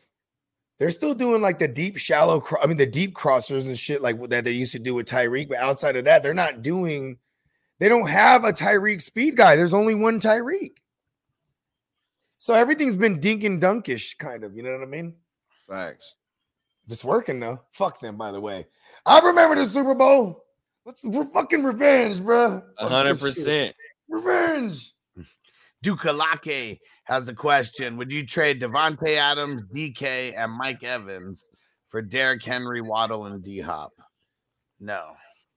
They're 0.78 0.90
still 0.90 1.14
doing 1.14 1.42
like 1.42 1.58
the 1.58 1.68
deep, 1.68 1.96
shallow. 1.98 2.40
Cro- 2.40 2.60
I 2.62 2.66
mean, 2.66 2.76
the 2.76 2.86
deep 2.86 3.14
crossers 3.14 3.66
and 3.66 3.76
shit 3.76 4.00
like 4.00 4.20
that 4.28 4.44
they 4.44 4.52
used 4.52 4.72
to 4.72 4.78
do 4.78 4.94
with 4.94 5.06
Tyreek. 5.06 5.48
But 5.48 5.58
outside 5.58 5.96
of 5.96 6.04
that, 6.04 6.22
they're 6.22 6.34
not 6.34 6.62
doing. 6.62 7.18
They 7.80 7.88
don't 7.88 8.08
have 8.08 8.44
a 8.44 8.52
Tyreek 8.52 9.02
speed 9.02 9.36
guy. 9.36 9.56
There's 9.56 9.74
only 9.74 9.94
one 9.94 10.20
Tyreek. 10.20 10.72
So 12.36 12.54
everything's 12.54 12.96
been 12.96 13.18
dink 13.18 13.42
and 13.42 13.60
dunkish, 13.60 14.16
kind 14.18 14.44
of. 14.44 14.56
You 14.56 14.62
know 14.62 14.72
what 14.72 14.82
I 14.82 14.86
mean? 14.86 15.14
Facts. 15.68 16.14
If 16.86 16.92
it's 16.92 17.04
working 17.04 17.40
though, 17.40 17.60
fuck 17.72 18.00
them. 18.00 18.16
By 18.16 18.32
the 18.32 18.40
way, 18.40 18.66
I 19.04 19.18
remember 19.20 19.56
the 19.56 19.66
Super 19.66 19.94
Bowl. 19.94 20.44
Let's 20.86 21.02
fucking 21.34 21.64
revenge, 21.64 22.22
bro. 22.22 22.62
Hundred 22.78 23.18
percent. 23.18 23.74
Revenge. 24.08 24.94
Dukalake 25.84 26.78
has 27.04 27.28
a 27.28 27.34
question. 27.34 27.96
Would 27.96 28.10
you 28.12 28.26
trade 28.26 28.60
Davante 28.60 29.14
Adams, 29.16 29.62
DK, 29.74 30.34
and 30.36 30.52
Mike 30.52 30.82
Evans 30.82 31.46
for 31.88 32.02
Derrick 32.02 32.44
Henry, 32.44 32.80
Waddle, 32.80 33.26
and 33.26 33.42
D 33.42 33.60
Hop? 33.60 33.92
No. 34.80 35.12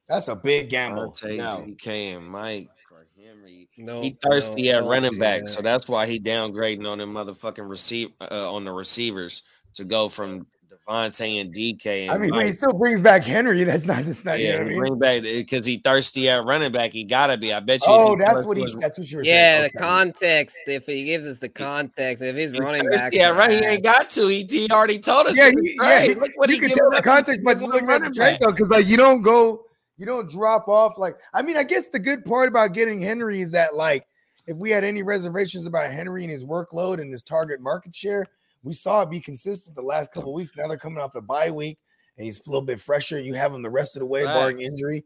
That's 0.08 0.28
a 0.28 0.36
big 0.36 0.70
gamble. 0.70 1.02
I'll 1.04 1.12
take 1.12 1.38
No. 1.38 1.58
DK 1.66 2.18
and 2.18 2.28
Mike 2.28 2.70
or 2.92 3.08
Henry. 3.18 3.70
No, 3.78 4.02
He 4.02 4.18
thirsty 4.22 4.64
no, 4.64 4.70
at 4.78 4.80
don't 4.82 4.90
running 4.90 5.20
back, 5.20 5.42
that. 5.42 5.50
so 5.50 5.62
that's 5.62 5.88
why 5.88 6.06
he 6.06 6.20
downgrading 6.20 6.90
on 6.90 6.98
them 6.98 7.14
motherfucking 7.14 7.68
receive 7.70 8.10
uh, 8.30 8.54
on 8.54 8.66
the 8.66 8.72
receivers 8.72 9.44
to 9.76 9.84
go 9.86 10.10
from 10.10 10.46
Davante 10.92 11.42
and 11.42 11.54
DK. 11.54 12.04
And 12.04 12.12
I 12.12 12.18
mean, 12.18 12.36
when 12.36 12.46
he 12.46 12.52
still 12.52 12.74
brings 12.74 13.00
back 13.00 13.24
Henry, 13.24 13.64
that's 13.64 13.86
not. 13.86 14.04
That's 14.04 14.26
not. 14.26 14.40
you 14.40 14.50
know 14.50 14.52
yeah, 14.52 14.58
what 14.58 14.66
I 14.66 14.70
mean? 14.70 14.80
bring 14.80 15.00
back 15.00 15.18
eh, 15.24 15.38
because 15.40 15.66
he 15.66 15.78
thirsty 15.78 16.30
at 16.30 16.44
running 16.44 16.72
back. 16.72 16.92
He 16.92 17.04
gotta 17.04 17.38
be. 17.38 17.54
I 17.54 17.60
bet 17.60 17.82
you. 17.82 17.94
Oh, 17.94 18.16
that's 18.18 18.34
first 18.34 18.48
what 18.48 18.58
was 18.58 18.72
he's. 18.72 18.82
That's 18.82 18.98
what 18.98 19.12
you 19.12 19.18
were 19.18 19.24
Yeah, 19.24 19.32
saying. 19.32 19.64
Yeah, 19.64 19.68
the 19.74 19.80
context. 19.80 20.56
If 20.68 20.86
he 20.86 21.06
gives 21.06 21.28
us 21.28 21.40
the 21.40 21.50
context, 21.50 22.24
if 22.24 22.36
his 22.36 22.52
he's 22.52 22.60
running 22.60 22.88
back, 22.90 23.00
thirsty 23.00 23.22
at 23.22 23.36
run, 23.36 23.52
he 23.52 23.58
ain't 23.58 23.84
got 23.84 24.10
to. 24.12 24.28
He, 24.28 24.46
he 24.50 24.70
already 24.70 25.00
told 25.00 25.28
us. 25.28 25.36
Yeah, 25.36 25.48
in 25.48 25.56
the 25.56 25.62
he, 25.62 25.76
yeah. 25.76 26.06
trade. 26.06 26.18
Look 26.18 26.32
what 26.36 26.50
you 26.50 26.56
he 26.56 26.60
can 26.60 26.70
giving 26.70 26.82
tell 26.82 26.92
the 26.92 27.02
context 27.02 27.44
by 27.44 27.54
just 27.54 27.64
a 27.64 27.68
looking 27.68 27.90
at 27.90 28.04
the 28.04 28.10
running 28.10 28.14
back. 28.14 28.40
though, 28.40 28.52
because 28.52 28.70
like 28.70 28.88
you 28.88 28.98
don't 28.98 29.22
go, 29.22 29.66
you 29.98 30.06
don't 30.06 30.30
drop 30.30 30.68
off. 30.68 30.98
Like 30.98 31.16
I 31.34 31.42
mean, 31.42 31.58
I 31.58 31.64
guess 31.64 31.90
the 31.90 32.00
good 32.00 32.26
part 32.26 32.50
about 32.50 32.74
getting 32.74 33.02
Henry 33.02 33.42
is 33.42 33.52
that 33.52 33.76
like 33.76 34.06
if 34.48 34.58
we 34.58 34.72
had 34.72 34.84
any 34.84 35.04
reservations 35.04 35.66
about 35.66 35.92
Henry 35.92 36.24
and 36.24 36.32
his 36.32 36.44
workload 36.44 37.00
and 37.00 37.12
his 37.12 37.22
target 37.22 37.62
market 37.62 37.96
share, 37.96 38.26
we 38.64 38.74
saw 38.74 39.02
it 39.02 39.10
be 39.10 39.20
consistent 39.20 39.76
the 39.76 39.82
last 39.82 40.12
couple 40.14 40.34
weeks. 40.34 40.52
Now 40.56 40.68
they're 40.68 40.78
coming 40.78 41.00
off 41.02 41.14
the 41.14 41.22
bye 41.22 41.52
week 41.52 41.78
and 42.18 42.26
he's 42.26 42.46
a 42.46 42.50
little 42.50 42.62
bit 42.66 42.80
fresher. 42.80 43.20
You 43.20 43.34
have 43.34 43.54
him 43.54 43.62
the 43.62 43.70
rest 43.70 43.96
of 43.96 44.02
the 44.02 44.06
way, 44.06 44.24
barring 44.24 44.62
injury. 44.62 45.04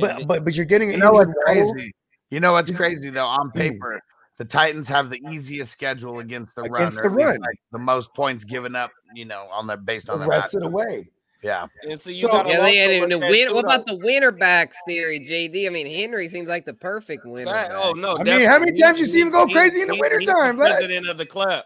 But 0.00 0.26
but 0.26 0.44
but 0.44 0.56
you're 0.56 0.64
getting 0.66 0.90
You 0.90 0.96
know 0.98 1.10
what's 1.12 1.26
injured 1.28 1.36
Waddle 1.46 1.72
crazy? 1.74 1.94
You 2.30 2.40
know 2.40 2.52
what's 2.52 2.70
crazy 2.70 3.10
though? 3.10 3.26
On 3.26 3.50
Mm. 3.50 3.54
paper, 3.54 4.00
the 4.38 4.44
Titans 4.44 4.88
have 4.88 5.10
the 5.10 5.20
easiest 5.30 5.70
schedule 5.72 6.20
against 6.20 6.56
the 6.56 6.62
run. 6.62 6.74
Against 6.74 6.98
or 7.00 7.02
the 7.02 7.08
at 7.08 7.14
run. 7.26 7.40
like 7.40 7.56
the 7.72 7.78
most 7.78 8.12
points 8.14 8.44
given 8.44 8.74
up. 8.74 8.90
You 9.14 9.24
know, 9.26 9.46
on 9.52 9.66
the 9.66 9.76
based 9.76 10.08
on 10.10 10.18
the 10.18 10.24
the 10.24 10.30
rest 10.30 10.54
of 10.54 10.62
the 10.62 10.68
way. 10.70 11.08
Yeah, 11.42 11.66
And 11.82 12.00
so 12.00 12.08
you 12.08 12.22
So- 12.22 12.28
gotta 12.28 12.48
Yeah, 12.48 12.56
they 12.62 12.80
also 12.80 12.92
had 12.92 13.00
look 13.10 13.20
the 13.20 13.28
win. 13.30 13.52
What 13.54 13.64
about 13.66 13.86
the 13.86 13.96
winner 13.98 14.30
backs 14.30 14.78
theory, 14.88 15.20
JD? 15.20 15.66
I 15.66 15.68
mean, 15.70 15.86
Henry 15.86 16.26
seems 16.26 16.48
like 16.48 16.64
the 16.64 16.72
perfect 16.72 17.26
winner. 17.26 17.52
Fact- 17.52 17.68
back. 17.68 17.78
Oh 17.84 17.92
no! 17.92 18.16
I 18.16 18.24
mean, 18.24 18.46
how 18.48 18.58
many 18.58 18.72
definitely. 18.72 18.80
times 18.80 19.00
you 19.00 19.04
see 19.06 19.20
him 19.20 19.28
go 19.28 19.46
He's- 19.46 19.54
crazy 19.58 19.82
in 19.82 19.88
the 19.88 19.94
he's- 19.94 20.06
he's 20.10 20.26
wintertime, 20.26 20.56
the 20.56 20.64
lad? 20.64 20.72
President 20.76 21.06
of 21.08 21.18
the 21.18 21.26
club. 21.26 21.64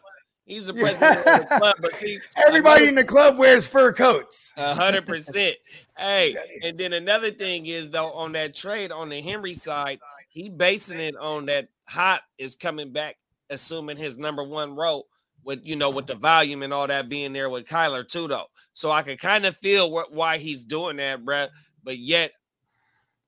He's 0.48 0.66
the 0.66 0.74
Yeah. 0.74 0.80
president 0.80 1.18
of 1.18 1.40
the 1.40 1.56
club. 1.58 1.76
But 1.80 1.92
see, 1.94 2.18
Everybody 2.46 2.88
in 2.88 2.94
the 2.94 3.04
club 3.04 3.36
wears 3.36 3.66
fur 3.66 3.92
coats. 3.92 4.52
A 4.56 4.74
hundred 4.74 5.06
percent. 5.06 5.56
Hey, 5.96 6.36
and 6.62 6.78
then 6.78 6.94
another 6.94 7.30
thing 7.30 7.66
is 7.66 7.90
though 7.90 8.10
on 8.12 8.32
that 8.32 8.54
trade 8.54 8.90
on 8.90 9.10
the 9.10 9.20
Henry 9.20 9.52
side, 9.52 10.00
he 10.30 10.48
basing 10.48 11.00
it 11.00 11.16
on 11.16 11.46
that 11.46 11.68
Hot 11.86 12.22
is 12.38 12.56
coming 12.56 12.92
back, 12.92 13.16
assuming 13.50 13.98
his 13.98 14.16
number 14.16 14.42
one 14.42 14.74
role 14.74 15.06
with 15.44 15.66
you 15.66 15.76
know 15.76 15.90
with 15.90 16.06
the 16.06 16.14
volume 16.14 16.62
and 16.62 16.72
all 16.72 16.86
that 16.86 17.08
being 17.10 17.32
there 17.34 17.50
with 17.50 17.66
Kyler 17.68 18.08
too 18.08 18.26
though. 18.26 18.46
So 18.72 18.90
I 18.90 19.02
could 19.02 19.20
kind 19.20 19.44
of 19.44 19.54
feel 19.58 19.90
what 19.90 20.12
why 20.12 20.38
he's 20.38 20.64
doing 20.64 20.96
that, 20.96 21.24
bruh. 21.24 21.48
But 21.84 21.98
yet, 21.98 22.32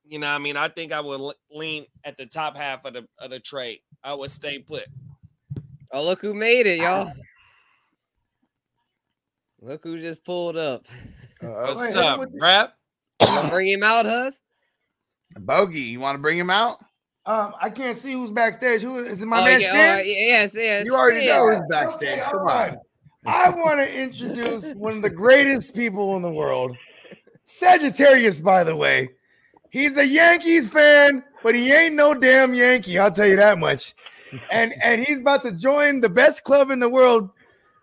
you 0.07 0.19
know, 0.19 0.29
I 0.29 0.39
mean, 0.39 0.57
I 0.57 0.69
think 0.69 0.93
I 0.93 1.01
would 1.01 1.21
lean 1.51 1.85
at 2.05 2.17
the 2.17 2.25
top 2.27 2.57
half 2.57 2.87
of 2.87 2.95
the 2.95 3.07
of 3.19 3.31
the 3.31 3.41
trade. 3.41 3.81
I 4.03 4.15
would 4.15 4.31
stay 4.31 4.59
put. 4.59 4.87
Oh, 5.93 6.05
look 6.05 6.21
who 6.21 6.35
made 6.35 6.67
it, 6.67 6.79
y'all. 6.79 7.09
Ah. 7.09 7.12
Look 9.61 9.85
who 9.85 10.01
just 10.01 10.25
pulled 10.25 10.57
up. 10.57 10.87
Uh, 11.43 11.49
What's 11.49 11.81
wait, 11.81 11.97
up, 11.97 12.19
what- 12.19 12.33
bruh? 12.35 12.71
You 13.21 13.27
gonna 13.27 13.49
bring 13.51 13.67
him 13.69 13.83
out, 13.83 14.07
Huss? 14.07 14.41
Bogey, 15.39 15.81
you 15.81 16.01
want 16.01 16.15
to 16.17 16.19
bring 16.19 16.39
him 16.39 16.51
out? 16.51 16.79
Um, 17.27 17.55
I 17.61 17.71
can't 17.71 17.97
see 17.97 18.12
who's 18.12 18.31
backstage. 18.31 18.81
Who 18.83 18.97
is 18.97 19.21
it? 19.21 19.27
My 19.27 19.41
oh, 19.41 19.45
man 19.45 19.61
yeah, 19.61 19.69
Stan? 19.69 19.97
oh, 19.97 20.01
uh, 20.01 20.05
yes, 20.05 20.53
yes. 20.55 20.87
You 20.87 20.95
already 20.95 21.27
Stan. 21.27 21.37
know 21.37 21.55
who's 21.55 21.67
backstage. 21.69 22.21
Okay, 22.21 22.21
Come 22.23 22.39
hold 22.39 22.51
on. 22.51 22.77
I 23.27 23.51
want 23.51 23.79
to 23.79 23.93
introduce 23.93 24.73
one 24.73 24.97
of 24.97 25.03
the 25.03 25.11
greatest 25.11 25.75
people 25.75 26.17
in 26.17 26.23
the 26.23 26.31
world, 26.31 26.75
Sagittarius. 27.45 28.41
By 28.41 28.65
the 28.65 28.75
way, 28.75 29.11
he's 29.69 29.99
a 29.99 30.07
Yankees 30.07 30.69
fan, 30.69 31.23
but 31.43 31.55
he 31.55 31.71
ain't 31.71 31.95
no 31.95 32.15
damn 32.15 32.55
Yankee. 32.55 32.99
I'll 32.99 33.12
tell 33.12 33.27
you 33.27 33.37
that 33.37 33.59
much. 33.59 33.95
And 34.51 34.74
and 34.82 35.01
he's 35.05 35.20
about 35.20 35.43
to 35.43 35.52
join 35.52 36.01
the 36.01 36.09
best 36.09 36.44
club 36.44 36.70
in 36.70 36.81
the 36.81 36.89
world, 36.89 37.31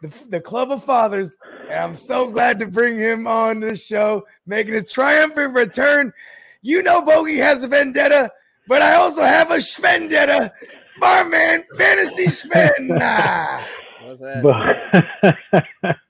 the, 0.01 0.13
the 0.29 0.41
Club 0.41 0.71
of 0.71 0.83
Fathers. 0.83 1.37
And 1.69 1.79
I'm 1.79 1.95
so 1.95 2.29
glad 2.29 2.59
to 2.59 2.67
bring 2.67 2.97
him 2.97 3.27
on 3.27 3.59
this 3.59 3.85
show, 3.85 4.25
making 4.45 4.73
his 4.73 4.91
triumphant 4.91 5.53
return. 5.53 6.13
You 6.61 6.83
know, 6.83 7.01
Bogey 7.01 7.37
has 7.37 7.63
a 7.63 7.67
vendetta, 7.67 8.31
but 8.67 8.81
I 8.81 8.95
also 8.95 9.23
have 9.23 9.51
a 9.51 9.57
Schvendetta. 9.57 10.51
Barman 10.99 11.63
Fantasy 11.75 12.27
Sven. 12.27 12.89
What's 14.03 14.21
that? 14.21 15.37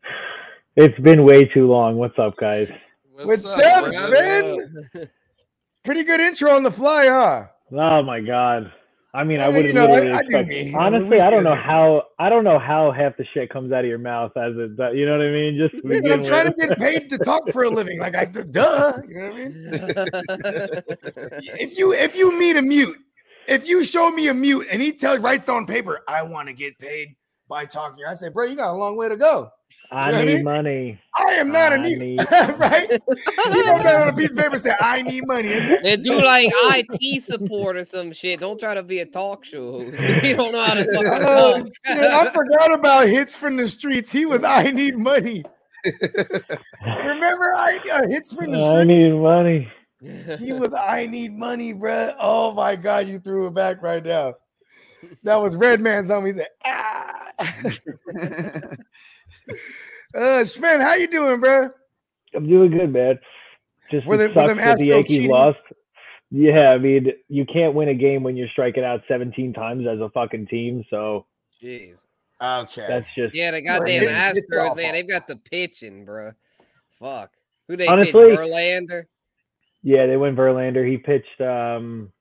It's 0.80 0.99
been 0.99 1.23
way 1.23 1.43
too 1.45 1.65
long. 1.65 1.97
What's 1.97 2.19
up, 2.19 2.38
guys? 2.38 2.69
What's 3.11 3.43
up, 3.43 3.85
bruh? 3.85 3.95
Sven? 3.95 5.09
Pretty 5.84 6.03
good 6.03 6.19
intro 6.19 6.51
on 6.51 6.61
the 6.61 6.69
fly, 6.69 7.07
huh? 7.07 7.47
Oh 7.72 8.03
my 8.03 8.19
god. 8.19 8.72
I 9.13 9.23
mean, 9.23 9.39
I 9.39 9.49
Yeah, 9.49 9.55
would 9.55 9.65
you 9.65 9.73
know, 9.73 9.85
literally 9.85 10.11
I 10.11 10.21
do 10.21 10.27
expect. 10.27 10.49
me. 10.49 10.59
I 10.59 10.63
mean, 10.63 10.75
Honestly, 10.75 11.21
I 11.21 11.29
don't 11.29 11.43
know 11.43 11.55
how. 11.55 12.03
I 12.19 12.29
don't 12.29 12.43
know 12.43 12.59
how 12.59 12.91
half 12.91 13.17
the 13.17 13.25
shit 13.34 13.49
comes 13.49 13.71
out 13.71 13.79
of 13.79 13.85
your 13.85 13.97
mouth 13.97 14.31
as 14.35 14.53
it. 14.57 14.71
You 14.95 15.05
know 15.05 15.17
what 15.17 15.25
I 15.25 15.31
mean? 15.31 15.57
Just 15.57 15.81
to 15.81 15.88
Listen, 15.88 16.11
I'm 16.11 16.23
trying 16.23 16.45
to 16.45 16.67
get 16.67 16.77
paid 16.77 17.09
to 17.09 17.17
talk 17.17 17.51
for 17.51 17.63
a 17.63 17.69
living. 17.69 17.99
Like 17.99 18.15
I 18.15 18.25
duh. 18.25 19.01
You 19.07 19.15
know 19.15 19.27
what 19.27 19.34
I 19.34 19.38
mean? 19.38 19.71
If 21.59 21.77
you 21.77 21.93
if 21.93 22.15
you 22.15 22.38
meet 22.38 22.57
a 22.57 22.61
mute, 22.61 22.97
if 23.47 23.67
you 23.67 23.84
show 23.84 24.11
me 24.11 24.27
a 24.27 24.34
mute 24.34 24.67
and 24.69 24.81
he 24.81 24.91
tells 24.91 25.19
writes 25.19 25.49
on 25.49 25.65
paper, 25.65 26.01
I 26.07 26.23
want 26.23 26.47
to 26.49 26.53
get 26.53 26.77
paid 26.79 27.15
by 27.47 27.65
talking, 27.65 28.03
I 28.05 28.13
say, 28.13 28.29
bro, 28.29 28.45
you 28.45 28.55
got 28.55 28.71
a 28.71 28.77
long 28.77 28.97
way 28.97 29.09
to 29.09 29.17
go. 29.17 29.51
I 29.89 30.07
You 30.07 30.11
know 30.11 30.18
what 30.18 30.22
I 30.22 30.26
need 30.26 30.35
mean? 30.35 30.44
money. 30.44 30.99
I 31.18 31.31
am 31.34 31.49
not 31.52 31.72
a 31.72 31.76
I 31.76 31.77
mute, 31.80 31.99
need- 31.99 32.19
right? 32.60 32.89
You 32.91 33.64
don't 33.64 33.81
got 33.84 33.95
on 34.02 34.07
a 34.10 34.14
piece 34.14 34.31
of 34.31 34.35
paper 34.38 34.53
and 34.56 34.61
say, 34.61 34.76
I 34.81 35.02
need 35.02 35.26
money. 35.26 35.48
They 35.81 35.95
do 35.95 36.22
like 36.22 36.49
IT 36.53 37.23
support 37.23 37.77
or 37.77 37.85
some 37.85 38.11
shit. 38.11 38.41
Don't 38.41 38.60
try 38.60 38.73
to 38.73 38.84
be 38.84 38.99
a 38.99 39.06
talk 39.06 39.45
show 39.45 39.72
host. 39.72 40.03
you 40.23 40.35
don't 40.35 40.52
know 40.52 40.61
how 40.61 40.73
to 40.73 40.84
fucking 40.84 41.26
Oh, 41.26 41.57
talk. 41.60 41.68
shit, 41.88 41.98
I 41.99 42.30
forgot 42.31 42.73
about 42.73 43.07
hits 43.07 43.35
from 43.38 43.56
the 43.56 43.68
streets. 43.68 44.11
He 44.11 44.26
was 44.26 44.44
I 44.44 44.72
need 44.72 44.98
money. 44.98 45.44
Remember 45.85 47.53
I 47.56 47.80
uh, 47.94 48.07
hits 48.10 48.34
from 48.34 48.52
the 48.52 48.60
streets. 48.60 48.76
I 48.77 48.84
need 48.84 49.14
money. 49.14 49.72
He 50.38 50.52
was 50.53 50.73
I 50.73 51.06
need 51.06 51.34
money, 51.34 51.73
bruh. 51.73 52.14
Oh 52.19 52.52
my 52.53 52.76
god, 52.76 53.07
you 53.07 53.19
threw 53.19 53.48
it 53.48 53.53
back 53.53 53.81
right 53.81 54.03
now. 54.06 54.34
That 55.23 55.41
was 55.41 55.56
Redman's 55.56 56.10
on 56.11 56.23
me. 56.26 56.34
He 56.34 56.38
said, 56.39 56.48
ah. 56.65 57.27
Uh 60.15 60.44
Sven, 60.44 60.82
how 60.82 60.95
you 60.95 61.07
doing, 61.07 61.40
bruh? 61.41 61.72
I'm 62.36 62.48
doing 62.48 62.72
good, 62.72 62.91
man. 62.94 63.19
Just 63.91 64.06
Were 64.06 64.15
it 64.15 64.34
them- 64.34 64.36
were 64.36 64.53
that 64.56 64.80
the 64.80 64.86
Yankees 64.88 65.15
cheating? 65.18 65.32
lost. 65.32 65.60
Yeah, 66.30 66.72
I 66.72 66.78
mean, 66.78 67.07
you 67.30 67.45
can't 67.45 67.74
win 67.74 67.88
a 67.88 67.94
game 67.95 68.22
when 68.24 68.36
you're 68.36 68.49
striking 68.49 68.84
out 68.84 69.02
17 69.07 69.53
times 69.53 69.86
as 69.88 69.99
a 70.02 70.10
fucking 70.10 70.48
team. 70.48 70.84
So 70.90 71.26
Jeez. 71.64 71.95
Okay. 72.41 72.86
that's 72.88 73.07
just 73.15 73.34
Yeah, 73.34 73.52
the 73.52 73.61
goddamn 73.64 74.03
it- 74.03 74.10
Astros, 74.10 74.76
man. 74.76 74.94
They've 74.94 75.07
got 75.07 75.28
the 75.28 75.38
pitching, 75.38 76.03
bro. 76.06 76.32
Fuck. 76.99 77.32
Who 77.68 77.78
they 77.78 77.88
Honestly- 77.88 78.32
pitch? 78.32 78.40
Verlander? 78.40 79.06
Yeah, 79.84 80.06
they 80.06 80.18
went 80.18 80.36
Verlander. 80.38 80.86
He 80.90 80.98
pitched 80.98 81.40
um 81.40 82.11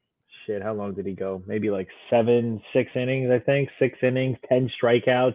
shit, 0.46 0.62
how 0.62 0.72
long 0.74 0.94
did 0.94 1.04
he 1.06 1.12
go? 1.14 1.42
Maybe 1.46 1.70
like 1.70 1.88
seven, 2.08 2.62
six 2.72 2.88
innings, 2.94 3.28
I 3.32 3.40
think. 3.40 3.68
Six 3.80 3.98
innings, 4.02 4.36
ten 4.48 4.70
strikeouts, 4.80 5.34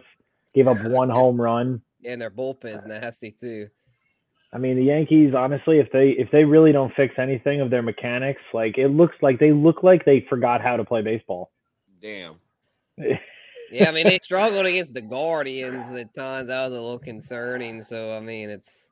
gave 0.54 0.68
up 0.68 0.82
one 0.84 1.08
home 1.08 1.40
run. 1.40 1.82
Yeah, 2.00 2.12
and 2.12 2.22
their 2.22 2.30
bullpen's 2.30 2.84
nasty 2.84 3.30
too. 3.30 3.68
I 4.52 4.58
mean, 4.58 4.76
the 4.76 4.84
Yankees, 4.84 5.32
honestly, 5.34 5.78
if 5.78 5.90
they 5.92 6.10
if 6.10 6.30
they 6.30 6.44
really 6.44 6.72
don't 6.72 6.94
fix 6.94 7.14
anything 7.18 7.60
of 7.60 7.70
their 7.70 7.82
mechanics, 7.82 8.42
like 8.52 8.76
it 8.76 8.88
looks 8.88 9.16
like 9.22 9.38
they 9.38 9.52
look 9.52 9.82
like 9.82 10.04
they 10.04 10.26
forgot 10.28 10.60
how 10.60 10.76
to 10.76 10.84
play 10.84 11.02
baseball. 11.02 11.50
Damn. 12.00 12.36
Yeah, 13.72 13.88
I 13.88 13.92
mean 13.92 14.06
they 14.06 14.18
struggled 14.22 14.66
against 14.66 14.92
the 14.92 15.00
Guardians 15.00 15.90
at 15.92 16.12
times. 16.12 16.48
That 16.48 16.64
was 16.64 16.72
a 16.72 16.80
little 16.80 16.98
concerning. 16.98 17.82
So 17.82 18.12
I 18.12 18.20
mean, 18.20 18.50
it's 18.50 18.86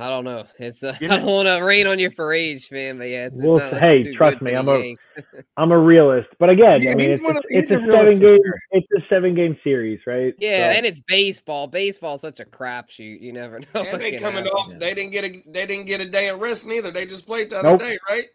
I 0.00 0.08
don't 0.08 0.24
know. 0.24 0.44
It's 0.58 0.82
uh, 0.82 0.96
You 1.00 1.08
I 1.08 1.16
don't 1.18 1.26
want 1.26 1.46
to 1.48 1.60
rain 1.64 1.86
on 1.86 1.98
your 1.98 2.10
parade, 2.10 2.62
man, 2.70 2.98
but 2.98 3.08
yeah, 3.08 3.26
it's, 3.26 3.36
it's 3.36 3.44
Well, 3.44 3.58
not 3.58 3.72
looking 3.72 3.78
hey, 3.88 4.02
too 4.02 4.14
trust 4.14 4.38
good 4.38 4.44
me, 4.46 4.54
I'm 4.54 4.66
the 4.66 4.72
a- 4.72 4.84
Yanks. 4.84 5.06
I'm 5.56 5.72
a 5.72 5.78
realist, 5.78 6.28
but 6.38 6.48
again, 6.50 6.82
Yeah, 6.82 6.92
I 6.92 6.94
mean, 6.94 7.10
it's, 7.10 7.22
one 7.22 7.36
a, 7.36 7.38
of- 7.38 7.44
it's 7.48 7.70
a 7.70 7.78
a 7.78 7.90
seven 7.92 8.18
game 8.18 8.28
sure. 8.28 8.58
it's 8.72 8.86
a 8.96 9.00
seven 9.08 9.34
game 9.34 9.58
series, 9.62 10.00
right? 10.06 10.34
Yeah, 10.38 10.70
So- 10.72 10.76
and 10.78 10.86
it's 10.86 11.00
baseball. 11.00 11.66
Baseball's 11.66 12.22
such 12.22 12.40
a 12.40 12.44
crapshoot. 12.44 13.20
You 13.20 13.32
never 13.32 13.60
know. 13.74 13.82
And 13.82 14.00
they 14.00 14.12
coming 14.18 14.44
happen. 14.44 14.50
off. 14.52 14.78
They 14.78 14.94
didn't 14.94 15.12
get 15.12 15.24
a. 15.24 15.42
They 15.50 15.66
didn't 15.66 15.86
get 15.86 16.00
a 16.00 16.08
day 16.08 16.28
of 16.28 16.40
rest 16.40 16.66
neither. 16.66 16.90
They 16.90 17.06
just 17.06 17.26
played 17.26 17.50
the 17.50 17.56
other 17.58 17.70
Nope. 17.70 17.80
day, 17.80 17.98
right? 18.08 18.26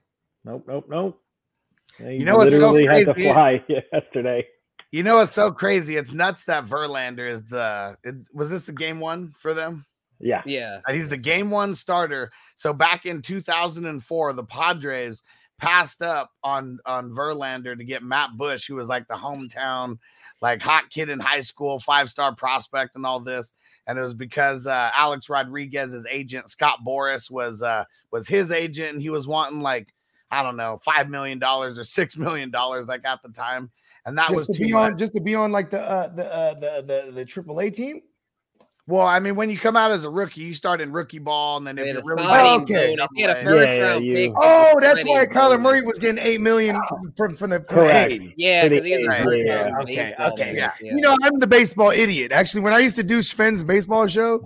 Nope, 0.43 0.63
nope, 0.67 0.85
nope. 0.89 1.21
They 1.99 2.17
You 2.17 2.25
know 2.25 2.37
what's 2.37 2.51
so 2.51 2.71
literally 2.71 2.85
had 2.85 3.05
to 3.05 3.13
crazy? 3.13 3.29
fly 3.31 3.63
yesterday. 3.93 4.45
You 4.91 5.03
know 5.03 5.15
what's 5.15 5.33
so 5.33 5.51
crazy? 5.51 5.97
It's 5.97 6.13
nuts 6.13 6.43
that 6.45 6.67
Verlander 6.67 7.27
is 7.29 7.43
the. 7.45 7.97
It, 8.03 8.15
was 8.33 8.49
this 8.49 8.65
the 8.65 8.71
game 8.73 8.99
one 8.99 9.33
for 9.37 9.53
them? 9.53 9.85
Yeah. 10.19 10.41
Yeah. 10.45 10.79
Uh, 10.87 10.93
He's 10.93 11.09
the 11.09 11.17
game 11.17 11.49
one 11.49 11.75
starter. 11.75 12.31
So 12.55 12.73
back 12.73 13.05
in 13.05 13.21
2004, 13.21 14.33
the 14.33 14.43
Padres 14.43 15.21
passed 15.57 16.01
up 16.01 16.31
on 16.43 16.79
on 16.85 17.11
Verlander 17.11 17.77
to 17.77 17.83
get 17.83 18.03
Matt 18.03 18.37
Bush, 18.37 18.67
who 18.67 18.75
was 18.75 18.87
like 18.87 19.07
the 19.07 19.15
hometown, 19.15 19.97
like 20.41 20.61
hot 20.61 20.89
kid 20.89 21.09
in 21.09 21.19
high 21.19 21.41
school, 21.41 21.79
five 21.79 22.09
star 22.09 22.35
prospect, 22.35 22.95
and 22.95 23.05
all 23.05 23.19
this. 23.19 23.53
And 23.87 23.97
it 23.97 24.01
was 24.01 24.13
because 24.13 24.67
uh, 24.67 24.89
Alex 24.93 25.29
Rodriguez's 25.29 26.07
agent 26.09 26.49
Scott 26.49 26.79
Boras 26.85 27.29
was 27.29 27.61
uh, 27.61 27.85
was 28.11 28.27
his 28.27 28.51
agent, 28.51 28.93
and 28.93 29.01
he 29.01 29.09
was 29.09 29.27
wanting 29.27 29.61
like 29.61 29.93
I 30.31 30.43
don't 30.43 30.57
know 30.57 30.79
five 30.83 31.09
million 31.09 31.39
dollars 31.39 31.79
or 31.79 31.83
six 31.83 32.17
million 32.17 32.51
dollars 32.51 32.87
like 32.87 33.05
at 33.05 33.21
the 33.21 33.29
time, 33.29 33.71
and 34.05 34.17
that 34.17 34.29
just 34.29 34.49
was 34.49 34.57
to 34.57 34.63
be 34.63 34.73
on, 34.73 34.97
just 34.97 35.13
to 35.13 35.21
be 35.21 35.35
on 35.35 35.51
like 35.51 35.69
the 35.69 35.81
uh, 35.81 36.07
the 36.07 36.33
uh, 36.33 36.53
the 36.55 37.05
the 37.05 37.11
the 37.11 37.25
AAA 37.25 37.73
team. 37.73 38.01
Well, 38.87 39.07
I 39.07 39.19
mean, 39.19 39.35
when 39.35 39.49
you 39.49 39.57
come 39.57 39.75
out 39.75 39.89
as 39.89 40.05
a 40.05 40.09
rookie, 40.11 40.41
you 40.41 40.53
start 40.53 40.79
in 40.79 40.91
rookie 40.91 41.17
ball, 41.17 41.57
and 41.57 41.65
then 41.65 41.79
if 41.79 41.87
you're 41.87 42.01
a 42.01 42.03
really 42.05 42.23
signing 42.23 42.61
okay. 42.61 42.95
bonus. 42.95 43.09
He 43.15 43.21
had 43.23 43.31
a 43.31 43.41
first 43.41 43.67
yeah, 43.67 43.77
round 43.79 44.05
you- 44.05 44.13
pick. 44.13 44.31
Oh, 44.35 44.75
that's 44.79 45.03
why 45.05 45.25
Kyler. 45.25 45.59
Murray 45.59 45.81
was 45.81 45.97
getting 45.97 46.23
eight 46.23 46.39
million 46.39 46.75
ah. 46.75 46.87
from 47.17 47.35
from 47.35 47.49
the 47.49 47.61
from 47.61 47.79
the 47.79 47.81
Correct. 47.81 48.13
Yeah, 48.37 48.67
because 48.67 48.85
he 48.85 48.95
was 48.95 49.07
a 49.07 49.11
A's, 49.11 49.23
first 49.23 49.43
yeah, 49.43 49.71
okay, 49.81 49.95
baseball 49.95 50.33
okay. 50.33 50.55
Yeah. 50.55 50.71
yeah. 50.79 50.93
You 50.93 51.01
know, 51.01 51.17
I'm 51.23 51.39
the 51.39 51.47
baseball 51.47 51.89
idiot. 51.89 52.31
Actually, 52.31 52.61
when 52.61 52.73
I 52.73 52.79
used 52.79 52.95
to 52.97 53.03
do 53.03 53.23
Sven's 53.23 53.63
baseball 53.63 54.05
show, 54.05 54.43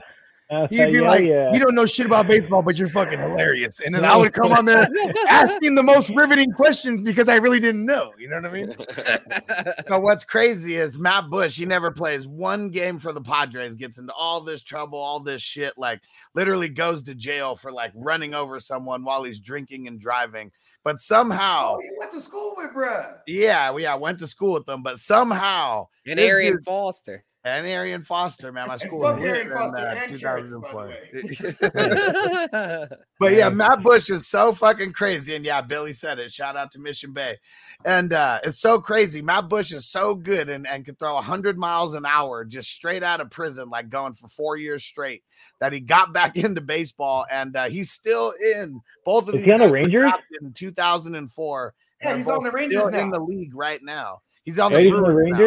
he'd 0.50 0.70
be 0.70 0.76
yeah, 0.76 1.02
like, 1.02 1.24
yeah. 1.26 1.52
"You 1.54 1.60
don't 1.60 1.76
know 1.76 1.86
shit 1.86 2.06
about 2.08 2.28
baseball, 2.28 2.62
but 2.62 2.78
you're 2.78 2.88
fucking 2.88 3.20
hilarious." 3.20 3.80
And 3.80 3.94
then 3.94 4.04
I 4.04 4.16
would 4.18 4.34
come 4.34 4.52
on 4.52 4.66
there 4.66 4.88
asking 5.30 5.76
the 5.76 5.84
most 5.84 6.10
riveting 6.16 6.52
questions 6.52 7.02
because 7.02 7.30
I 7.30 7.36
really 7.36 7.60
didn't 7.60 7.86
know. 7.86 8.14
You 8.18 8.30
know 8.30 8.38
what 8.38 8.46
I 8.46 8.52
mean? 8.52 8.76
So 9.88 10.00
what's 10.00 10.24
crazy 10.24 10.76
is 10.76 10.98
Matt 11.00 11.30
Bush, 11.30 11.58
he 11.58 11.66
never 11.66 11.92
plays 11.92 12.28
one 12.28 12.70
game 12.70 13.00
for 13.00 13.12
the 13.12 13.22
Padres, 13.22 13.76
gets 13.76 13.98
into 13.98 14.14
all 14.14 14.42
this 14.42 14.62
trouble, 14.62 15.00
all 15.00 15.20
this 15.20 15.42
shit, 15.42 15.74
like 15.78 16.02
literally 16.36 16.70
goes 16.70 17.02
to 17.04 17.16
jail 17.16 17.56
for 17.56 17.72
like 17.72 17.92
running 17.96 18.34
over 18.34 18.60
someone 18.60 19.04
while 19.04 19.24
he's 19.24 19.40
drinking 19.40 19.88
and 19.88 20.00
driving. 20.00 20.52
But 20.84 21.00
somehow, 21.00 21.76
oh, 21.78 21.82
you 21.82 21.96
went 22.00 22.12
to 22.12 22.22
school 22.22 22.54
with, 22.58 22.72
bruh. 22.72 23.16
yeah, 23.28 23.72
we 23.72 23.86
I 23.86 23.96
went 23.96 24.20
to 24.20 24.28
school 24.28 24.54
with 24.54 24.66
them, 24.66 24.84
but 24.84 25.00
somehow 25.00 25.88
and 26.06 26.20
This 26.20 26.30
Arian 26.30 26.54
dude- 26.58 26.66
Foster. 26.66 27.26
And 27.46 27.66
Arian 27.68 28.04
Foster, 28.04 28.52
man, 28.52 28.68
my 28.68 28.78
And 28.82 28.82
school 28.82 29.02
fuck 29.02 29.20
Arian 29.20 29.50
Foster 29.50 29.88
uh, 29.88 29.96
and 29.96 30.20
carrots, 30.20 30.54
by 30.62 30.88
the 30.88 30.90
2004. 30.90 30.98
But 33.20 33.34
yeah, 33.34 33.50
Matt 33.50 33.84
Bush 33.84 34.10
is 34.10 34.28
so 34.28 34.54
fucking 34.54 34.94
crazy. 34.94 35.36
And 35.36 35.46
yeah, 35.46 35.62
Billy 35.62 35.94
said 35.94 36.20
it. 36.20 36.32
Shout 36.32 36.56
out 36.56 36.72
to 36.74 36.80
Mission 36.80 37.14
Bay. 37.14 37.38
And 37.86 38.14
uh 38.14 38.40
it's 38.44 38.60
so 38.60 38.80
crazy. 38.80 39.22
Matt 39.22 39.50
Bush 39.50 39.74
is 39.74 39.88
so 39.90 40.16
good 40.16 40.50
and, 40.50 40.66
and 40.68 40.86
can 40.86 40.96
throw 40.96 41.16
100 41.16 41.58
miles 41.58 41.96
an 41.96 42.06
hour 42.06 42.46
just 42.46 42.70
straight 42.70 43.04
out 43.04 43.22
of 43.22 43.30
prison, 43.30 43.70
like 43.70 43.90
going 43.90 44.14
for 44.14 44.28
four 44.30 44.58
years 44.58 44.84
straight, 44.84 45.24
that 45.60 45.74
he 45.74 45.80
got 45.82 46.14
back 46.14 46.38
into 46.38 46.62
baseball. 46.62 47.26
And 47.32 47.56
uh 47.56 47.70
he's 47.70 47.92
still 47.92 48.32
in 48.42 48.80
both 49.06 49.28
of 49.28 49.36
Is 49.36 49.42
these 49.42 49.46
he 49.46 49.52
on 49.52 49.60
the 49.62 49.70
Rangers? 49.72 50.12
in 50.42 50.54
2004. 50.54 51.74
Yeah, 52.02 52.18
he's 52.18 52.28
on 52.28 52.44
the 52.44 52.52
both 52.52 52.54
Rangers 52.54 52.80
still 52.80 52.92
now. 52.92 53.00
in 53.04 53.10
the 53.12 53.20
league 53.20 53.54
right 53.56 53.82
now. 53.84 54.22
He's 54.44 54.60
on 54.60 54.72
Yeah, 54.72 54.78
the, 54.78 54.84
he's 54.84 54.94
on 54.94 55.04
the 55.04 55.10
Brewers 55.10 55.30
now. 55.32 55.38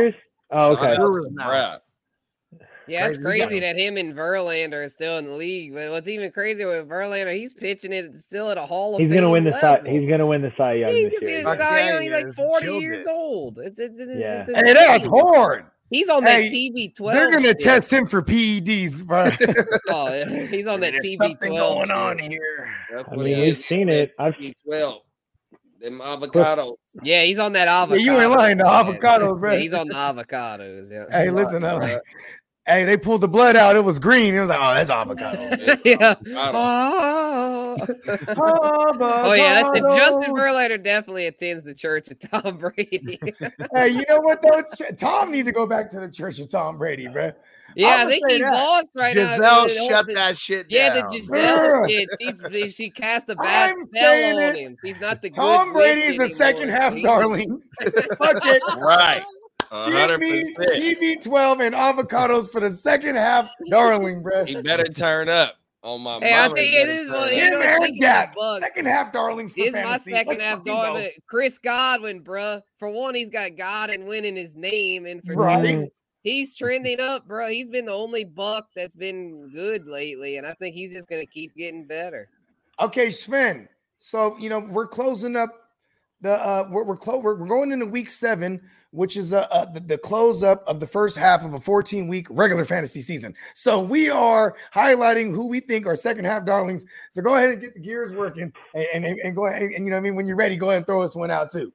Rangers. 0.52 0.78
Oh, 0.78 0.82
okay. 0.84 0.92
out 0.92 0.94
to 0.94 1.00
Brewers 1.00 1.32
now. 1.32 1.48
Brad. 1.48 1.80
Yeah, 2.88 3.06
it's 3.06 3.16
Crazy. 3.16 3.40
Crazy 3.46 3.60
that 3.60 3.76
him 3.76 3.96
and 3.96 4.12
Verlander 4.14 4.84
are 4.84 4.88
still 4.88 5.16
in 5.18 5.24
the 5.26 5.32
league. 5.32 5.72
But 5.72 5.90
what's 5.90 6.08
even 6.08 6.32
crazier 6.32 6.66
with 6.66 6.88
Verlander, 6.88 7.32
he's 7.34 7.52
pitching 7.52 7.92
it 7.92 8.18
still 8.18 8.50
at 8.50 8.58
a 8.58 8.62
Hall 8.66 8.94
of 8.96 9.00
He's 9.00 9.08
gonna 9.12 9.30
win 9.30 9.44
the 9.44 9.52
Cy. 9.60 9.80
He's 9.86 10.08
gonna 10.10 10.26
win 10.26 10.42
the 10.42 10.52
Cy 10.56 10.74
Young 10.74 10.90
He 10.92 11.04
this 11.04 11.18
could 11.18 11.26
be 11.26 11.32
year. 11.32 11.44
the 11.44 11.56
Cy 11.56 11.78
yeah, 11.80 11.92
Young. 11.92 12.02
He's 12.02 12.10
like 12.12 12.34
40 12.34 12.66
years 12.78 13.06
it. 13.06 13.10
old. 13.10 13.58
It's, 13.58 13.78
it's, 13.78 13.94
it's, 14.00 14.18
Yeah. 14.18 14.44
it's 14.48 14.52
Hey, 14.52 14.72
that's 14.74 15.04
insane. 15.04 15.12
hard. 15.32 15.66
He's 15.90 16.08
on 16.08 16.24
that 16.24 16.42
Hey, 16.42 16.70
TB12. 16.70 17.12
They're 17.12 17.30
gonna 17.30 17.54
test 17.54 17.92
him 17.92 18.06
for 18.06 18.20
PEDs, 18.20 19.04
bro. 19.04 19.24
Oh, 19.88 20.12
yeah. 20.12 20.46
he's 20.46 20.66
on 20.66 20.80
that 20.80 20.92
There's 20.92 21.06
TB12. 21.10 21.22
something 21.22 21.52
going 21.52 21.90
on 21.92 22.18
here. 22.18 22.68
That's 22.90 23.04
I 23.04 23.14
what 23.14 23.24
mean, 23.24 23.38
it 23.38 23.42
we've 23.42 23.64
seen 23.64 23.88
it. 23.90 24.12
I've 24.18 24.34
B12. 24.34 25.00
Them 25.82 25.98
avocados. 25.98 26.76
Yeah, 27.02 27.24
he's 27.24 27.40
on 27.40 27.54
that 27.54 27.66
avocado. 27.66 28.00
you 28.00 28.16
ain't 28.20 28.30
lying, 28.30 28.58
the 28.58 28.64
man. 28.64 28.84
avocados, 28.84 29.40
bro. 29.40 29.52
Yeah, 29.52 29.58
he's 29.58 29.72
on 29.72 29.88
the 29.88 29.94
avocados. 29.94 30.88
Yeah. 30.92 31.06
Hey, 31.10 31.30
listen, 31.30 31.62
Bruh. 31.62 31.98
hey, 32.64 32.84
they 32.84 32.96
pulled 32.96 33.20
the 33.20 33.28
blood 33.28 33.56
out. 33.56 33.74
It 33.74 33.82
was 33.82 33.98
green. 33.98 34.32
It 34.32 34.38
was 34.38 34.48
like, 34.48 34.60
oh, 34.60 34.74
that's 34.74 34.90
avocado. 34.90 35.40
yeah. 35.84 36.14
Avocado. 36.36 36.52
Oh. 36.54 37.76
oh 39.26 39.32
yeah, 39.32 39.62
that's 39.62 39.76
if 39.76 39.84
Justin 39.84 40.34
Verlander 40.34 40.82
definitely 40.82 41.26
attends 41.26 41.64
the 41.64 41.74
church 41.74 42.06
of 42.08 42.20
Tom 42.30 42.58
Brady. 42.58 43.18
Hey, 43.74 43.88
you 43.88 44.04
know 44.08 44.20
what 44.20 44.40
though? 44.40 44.62
Tom 44.96 45.32
needs 45.32 45.46
to 45.46 45.52
go 45.52 45.66
back 45.66 45.90
to 45.90 45.98
the 46.00 46.08
church 46.08 46.38
of 46.38 46.48
Tom 46.48 46.78
Brady, 46.78 47.08
bro. 47.08 47.32
Yeah, 47.76 47.88
I 47.88 48.04
would 48.04 48.10
think 48.10 48.28
say 48.28 48.34
he's 48.36 48.42
that. 48.44 48.52
lost 48.52 48.90
right 48.94 49.16
now. 49.16 49.36
Gisele 49.36 49.88
shut 49.88 50.06
the- 50.06 50.14
that 50.14 50.36
shit 50.38 50.68
down. 50.68 50.76
Yeah, 50.78 50.94
down. 50.94 51.06
the 51.10 51.18
Gisele 51.18 51.58
Bruh. 51.58 51.88
shit. 51.90 52.08
She, 52.52 52.70
she 52.70 52.90
cast 52.90 53.28
a 53.28 53.36
bad 53.36 53.70
I'm 53.70 53.82
spell 53.84 54.36
on 54.36 54.42
it. 54.42 54.56
him. 54.56 54.76
He's 54.82 55.00
not 55.00 55.22
the 55.22 55.30
good 55.30 55.36
Tom 55.36 55.72
Brady 55.72 56.02
is 56.02 56.18
witch 56.18 56.30
the 56.30 56.36
second 56.36 56.68
half 56.70 56.94
darling. 57.02 57.60
Fuck 58.18 58.38
it. 58.46 58.62
Right. 58.78 59.22
A 59.70 59.86
Give 59.90 59.94
hundred 59.98 60.20
me 60.20 60.54
percent. 60.54 61.00
TB12 61.00 61.66
and 61.66 61.74
avocados 61.74 62.50
for 62.50 62.60
the 62.60 62.70
second 62.70 63.16
half 63.16 63.48
darling, 63.70 64.22
bro. 64.22 64.44
He 64.44 64.60
better 64.60 64.84
turn 64.84 65.30
up 65.30 65.54
on 65.82 66.02
my 66.02 66.18
Hey, 66.20 66.34
I 66.38 66.48
think 66.48 66.58
it 66.74 66.88
is 66.88 67.06
it 67.06 67.10
better 67.10 67.20
is 67.20 67.20
turn 67.20 67.20
one- 67.20 67.34
you 67.34 67.50
know, 67.50 67.60
and 67.62 67.84
speaking 67.84 68.04
of 68.38 68.58
second 68.60 68.86
half 68.86 69.12
darling. 69.12 69.46
This 69.46 69.56
is 69.58 69.72
my 69.72 69.98
second 69.98 70.28
Let's 70.28 70.42
half 70.42 70.62
darling. 70.64 71.10
Chris 71.26 71.56
Godwin, 71.58 72.22
bruh. 72.22 72.60
For 72.78 72.90
one, 72.90 73.14
he's 73.14 73.30
got 73.30 73.56
God 73.56 73.88
and 73.88 74.06
win 74.06 74.26
in 74.26 74.36
his 74.36 74.54
name, 74.54 75.06
and 75.06 75.22
for 75.24 75.34
Right. 75.36 75.64
two, 75.64 75.88
he's 76.22 76.56
trending 76.56 77.00
up, 77.00 77.26
bro. 77.26 77.48
He's 77.48 77.68
been 77.68 77.86
the 77.86 77.92
only 77.92 78.24
buck 78.24 78.68
that's 78.74 78.94
been 78.94 79.50
good 79.52 79.86
lately, 79.86 80.36
and 80.38 80.46
I 80.46 80.54
think 80.54 80.74
he's 80.74 80.92
just 80.92 81.08
gonna 81.08 81.26
keep 81.26 81.54
getting 81.54 81.86
better. 81.86 82.28
Okay, 82.80 83.10
Sven. 83.10 83.68
So 83.98 84.36
you 84.38 84.48
know 84.48 84.60
we're 84.60 84.86
closing 84.86 85.36
up 85.36 85.50
the 86.20 86.32
uh 86.32 86.68
we're 86.70 86.84
we're, 86.84 86.96
clo- 86.96 87.18
we're, 87.18 87.34
we're 87.34 87.46
going 87.46 87.72
into 87.72 87.86
week 87.86 88.10
seven, 88.10 88.60
which 88.90 89.16
is 89.16 89.32
uh, 89.32 89.46
uh 89.52 89.66
the, 89.66 89.80
the 89.80 89.98
close 89.98 90.42
up 90.42 90.66
of 90.66 90.80
the 90.80 90.86
first 90.86 91.16
half 91.16 91.44
of 91.44 91.54
a 91.54 91.60
14 91.60 92.08
week 92.08 92.26
regular 92.30 92.64
fantasy 92.64 93.00
season. 93.00 93.34
So 93.54 93.80
we 93.80 94.10
are 94.10 94.56
highlighting 94.74 95.32
who 95.32 95.48
we 95.48 95.60
think 95.60 95.86
are 95.86 95.94
second 95.94 96.24
half 96.24 96.44
darlings. 96.44 96.84
So 97.10 97.22
go 97.22 97.36
ahead 97.36 97.50
and 97.50 97.60
get 97.60 97.74
the 97.74 97.80
gears 97.80 98.12
working 98.12 98.52
and 98.74 99.04
and, 99.04 99.18
and 99.18 99.36
go 99.36 99.46
ahead 99.46 99.62
and 99.62 99.84
you 99.84 99.90
know 99.90 99.96
I 99.96 100.00
mean 100.00 100.14
when 100.14 100.26
you're 100.26 100.36
ready, 100.36 100.56
go 100.56 100.70
ahead 100.70 100.78
and 100.78 100.86
throw 100.86 101.02
us 101.02 101.14
one 101.14 101.30
out 101.30 101.50
too. 101.50 101.72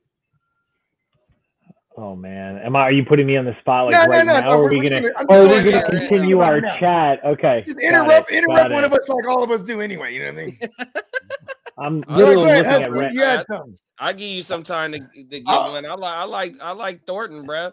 Oh 1.99 2.15
man, 2.15 2.59
am 2.59 2.75
I? 2.75 2.81
Are 2.81 2.91
you 2.91 3.03
putting 3.03 3.25
me 3.25 3.37
on 3.37 3.45
the 3.45 3.55
spot 3.59 3.85
like 3.85 3.93
No, 3.93 4.03
no, 4.05 4.09
right 4.11 4.25
no, 4.25 4.33
now? 4.33 4.39
no, 4.41 4.47
or 4.49 4.53
are 4.53 4.63
we're 4.65 4.69
we 4.69 4.79
just 4.81 4.91
gonna? 4.91 5.01
gonna 5.01 5.13
are 5.13 5.25
oh, 5.29 5.41
we 5.41 5.47
gonna- 5.49 5.63
gonna 5.63 5.71
yeah, 5.71 5.81
yeah, 5.93 5.99
continue 6.07 6.39
our 6.41 6.61
now. 6.61 6.77
chat? 6.77 7.25
Okay. 7.25 7.63
Just 7.65 7.79
interrupt 7.79 8.31
it, 8.31 8.37
interrupt 8.43 8.69
one 8.71 8.83
it. 8.83 8.87
of 8.87 8.93
us 8.93 9.09
like 9.09 9.27
all 9.27 9.43
of 9.43 9.49
us 9.49 9.63
do 9.63 9.81
anyway. 9.81 10.13
You 10.13 10.19
know 10.25 10.33
what 10.33 10.41
I 10.41 10.45
mean? 10.45 10.59
I'm 11.79 12.03
All 12.07 12.15
right, 12.15 12.17
literally 12.17 12.35
Go 12.35 12.45
ahead, 12.45 12.65
looking 12.65 12.71
at. 12.71 12.81
Husky, 12.83 12.99
Red- 12.99 13.13
you 13.15 13.21
had 13.21 13.45
something. 13.47 13.77
I 13.99 14.13
give 14.13 14.29
you 14.29 14.41
some 14.43 14.61
time 14.61 14.91
to, 14.91 14.99
to 14.99 15.23
get 15.23 15.43
Oh. 15.47 15.71
one. 15.71 15.85
I 15.87 15.93
like 15.95 16.13
I 16.13 16.23
like 16.23 16.55
I 16.61 16.71
like 16.73 17.05
Thornton, 17.07 17.45
bro. 17.47 17.71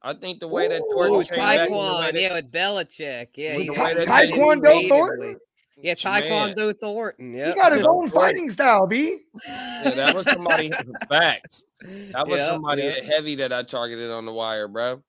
I 0.00 0.14
think 0.14 0.40
the 0.40 0.48
way 0.48 0.68
that 0.68 0.80
Ooh, 0.80 0.90
Thornton 0.94 1.20
Ooh, 1.20 1.24
came 1.24 1.36
back, 1.38 1.58
and 1.58 1.72
the 1.72 1.76
way 1.76 1.82
Taekwondo, 1.82 2.00
that- 2.12 2.20
yeah, 2.20 2.32
with 2.34 2.50
Belichick, 2.52 3.26
yeah, 3.34 3.56
With 3.56 3.66
he's 3.66 3.74
the 3.76 3.82
way 3.82 3.94
been 3.96 4.06
that- 4.08 4.30
winning 4.30 4.62
Taekwondo. 4.62 4.88
Thornton? 4.88 5.36
Yeah, 5.80 5.94
Man. 6.04 6.22
Taekwondo 6.54 6.78
Thornton. 6.78 7.32
Yeah, 7.34 7.48
He 7.50 7.54
got 7.54 7.72
his 7.72 7.82
own 7.82 8.08
fighting 8.08 8.50
style, 8.50 8.86
B. 8.86 9.20
yeah, 9.46 9.90
that 9.94 10.14
was 10.14 10.26
somebody 10.26 10.72
facts. 11.08 11.64
That 12.12 12.26
was 12.26 12.40
Yeah, 12.40 12.46
somebody 12.46 12.82
yeah. 12.82 13.02
heavy 13.04 13.36
that 13.36 13.52
I 13.52 13.62
targeted 13.62 14.10
on 14.10 14.26
the 14.26 14.32
wire, 14.32 14.66
bro. 14.68 15.02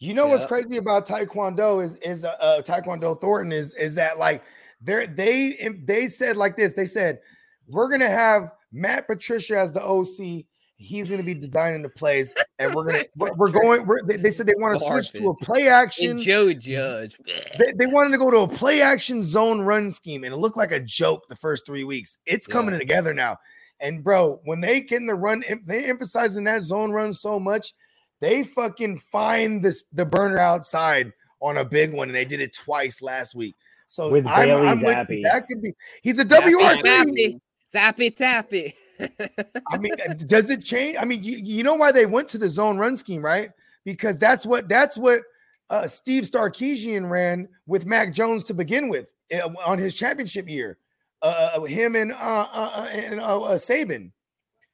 You 0.00 0.12
know 0.12 0.26
what's 0.26 0.44
crazy 0.44 0.76
about 0.76 1.06
Taekwondo 1.06 1.82
is 1.82 1.96
is 1.96 2.24
uh, 2.24 2.34
uh, 2.40 2.60
Taekwondo 2.60 3.18
Thornton 3.18 3.52
is 3.52 3.72
is 3.74 3.94
that 3.94 4.18
like 4.18 4.42
they 4.82 5.06
they 5.06 5.70
they 5.84 6.08
said 6.08 6.36
like 6.36 6.56
this. 6.56 6.74
They 6.74 6.84
said 6.84 7.20
we're 7.66 7.88
gonna 7.88 8.08
have 8.10 8.50
Matt 8.70 9.06
Patricia 9.06 9.58
as 9.58 9.72
the 9.72 9.82
OC. 9.82 10.44
He's 10.76 11.08
gonna 11.10 11.22
be 11.22 11.34
designing 11.34 11.82
the 11.82 11.88
plays, 11.88 12.34
and 12.58 12.74
we're 12.74 12.84
gonna 12.84 13.04
we're, 13.16 13.32
we're 13.34 13.50
going. 13.62 13.86
We're, 13.86 14.02
they, 14.02 14.16
they 14.16 14.30
said 14.30 14.46
they 14.46 14.54
want 14.56 14.78
to 14.78 14.84
switch 14.84 15.12
to 15.12 15.28
a 15.28 15.34
play 15.36 15.68
action. 15.68 16.12
And 16.12 16.20
Joe 16.20 16.52
Judge. 16.52 17.16
They, 17.58 17.72
they 17.76 17.86
wanted 17.86 18.10
to 18.10 18.18
go 18.18 18.30
to 18.30 18.38
a 18.38 18.48
play 18.48 18.82
action 18.82 19.22
zone 19.22 19.60
run 19.60 19.90
scheme, 19.90 20.24
and 20.24 20.34
it 20.34 20.36
looked 20.36 20.56
like 20.56 20.72
a 20.72 20.80
joke 20.80 21.28
the 21.28 21.36
first 21.36 21.64
three 21.64 21.84
weeks. 21.84 22.18
It's 22.26 22.46
coming 22.46 22.74
Yeah. 22.74 22.80
together 22.80 23.14
now. 23.14 23.38
And 23.80 24.02
bro, 24.02 24.40
when 24.44 24.60
they 24.60 24.80
get 24.80 25.00
in 25.00 25.06
the 25.06 25.14
run, 25.14 25.42
em- 25.44 25.62
they 25.64 25.84
emphasizing 25.88 26.44
that 26.44 26.62
zone 26.62 26.90
run 26.90 27.12
so 27.12 27.38
much, 27.38 27.72
they 28.20 28.42
fucking 28.42 28.98
find 28.98 29.62
this 29.62 29.84
the 29.92 30.04
burner 30.06 30.38
outside 30.38 31.12
on 31.40 31.58
a 31.58 31.64
big 31.64 31.92
one, 31.92 32.08
and 32.08 32.14
they 32.16 32.24
did 32.24 32.40
it 32.40 32.54
twice 32.54 33.00
last 33.02 33.34
week. 33.34 33.54
So 33.86 34.10
With 34.10 34.26
I'm, 34.26 34.48
Bailey 34.48 34.68
I'm 34.68 34.80
with 34.80 35.08
you. 35.10 35.22
That 35.22 35.46
could 35.46 35.62
be. 35.62 35.72
He's 36.02 36.18
a 36.18 36.24
Zappy, 36.24 36.52
WR 36.52 36.80
three. 36.80 36.82
tappy, 36.82 37.40
zappy, 37.74 38.16
tappy. 38.16 38.74
I 39.00 39.78
mean, 39.78 39.94
uh, 40.08 40.14
does 40.14 40.50
it 40.50 40.64
change? 40.64 40.96
I 41.00 41.04
mean, 41.04 41.22
you, 41.22 41.38
you 41.38 41.62
know 41.62 41.74
why 41.74 41.92
they 41.92 42.06
went 42.06 42.28
to 42.28 42.38
the 42.38 42.50
zone 42.50 42.76
run 42.76 42.96
scheme, 42.96 43.22
right? 43.24 43.50
Because 43.84 44.18
that's 44.18 44.46
what 44.46 44.68
that's 44.68 44.96
what 44.96 45.22
uh, 45.70 45.86
Steve 45.86 46.24
Sarkisian 46.24 47.08
ran 47.10 47.48
with 47.66 47.86
Mac 47.86 48.12
Jones 48.12 48.44
to 48.44 48.54
begin 48.54 48.88
with 48.88 49.14
uh, 49.34 49.50
on 49.66 49.78
his 49.78 49.94
championship 49.94 50.48
year. 50.48 50.78
Uh, 51.22 51.62
him 51.62 51.96
and 51.96 52.12
uh, 52.12 52.16
uh, 52.52 52.70
uh, 52.74 52.88
and 52.92 53.20
uh, 53.20 53.42
uh, 53.42 53.54
Saban. 53.54 54.10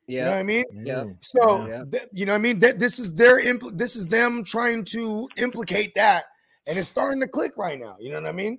You 0.06 0.22
know 0.22 0.30
what 0.30 0.32
yeah, 0.32 0.38
I 0.38 0.42
mean? 0.42 0.64
Yeah. 0.84 0.94
Mm. 1.04 1.16
So 1.20 1.66
Yeah. 1.66 1.84
th- 1.90 2.08
you 2.12 2.26
know 2.26 2.32
what 2.32 2.38
I 2.38 2.42
mean? 2.42 2.58
That 2.58 2.80
this 2.80 2.98
is 2.98 3.14
their 3.14 3.40
impl- 3.40 3.76
this 3.78 3.94
is 3.94 4.08
them 4.08 4.42
trying 4.42 4.84
to 4.86 5.28
implicate 5.36 5.94
that, 5.94 6.24
and 6.66 6.76
it's 6.78 6.88
starting 6.88 7.20
to 7.20 7.28
click 7.28 7.56
right 7.56 7.78
now. 7.78 7.96
You 8.00 8.10
know 8.10 8.20
what 8.20 8.28
I 8.28 8.32
mean? 8.32 8.58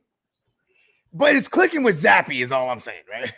but 1.14 1.36
it's 1.36 1.48
clicking 1.48 1.84
with 1.84 2.02
Zappe, 2.02 2.42
is 2.42 2.52
all 2.52 2.70
I'm 2.70 2.80
saying, 2.80 3.04
right? 3.12 3.32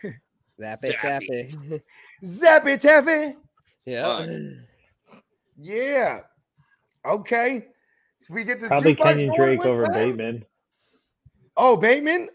Zappy 0.59 0.95
tappy. 1.01 1.49
Zappy 2.23 2.79
Taffy. 2.79 3.35
yeah. 3.85 4.25
Yeah. 5.57 6.19
Okay. 7.05 7.67
So 8.19 8.33
we 8.33 8.43
get 8.43 8.59
this 8.59 8.69
Probably 8.69 8.95
jukebox 8.95 9.23
Kenyan 9.25 9.35
Drake 9.35 9.65
over 9.65 9.85
time? 9.85 9.93
Bateman. 9.93 10.45
Oh, 11.57 11.77
Bateman. 11.77 12.29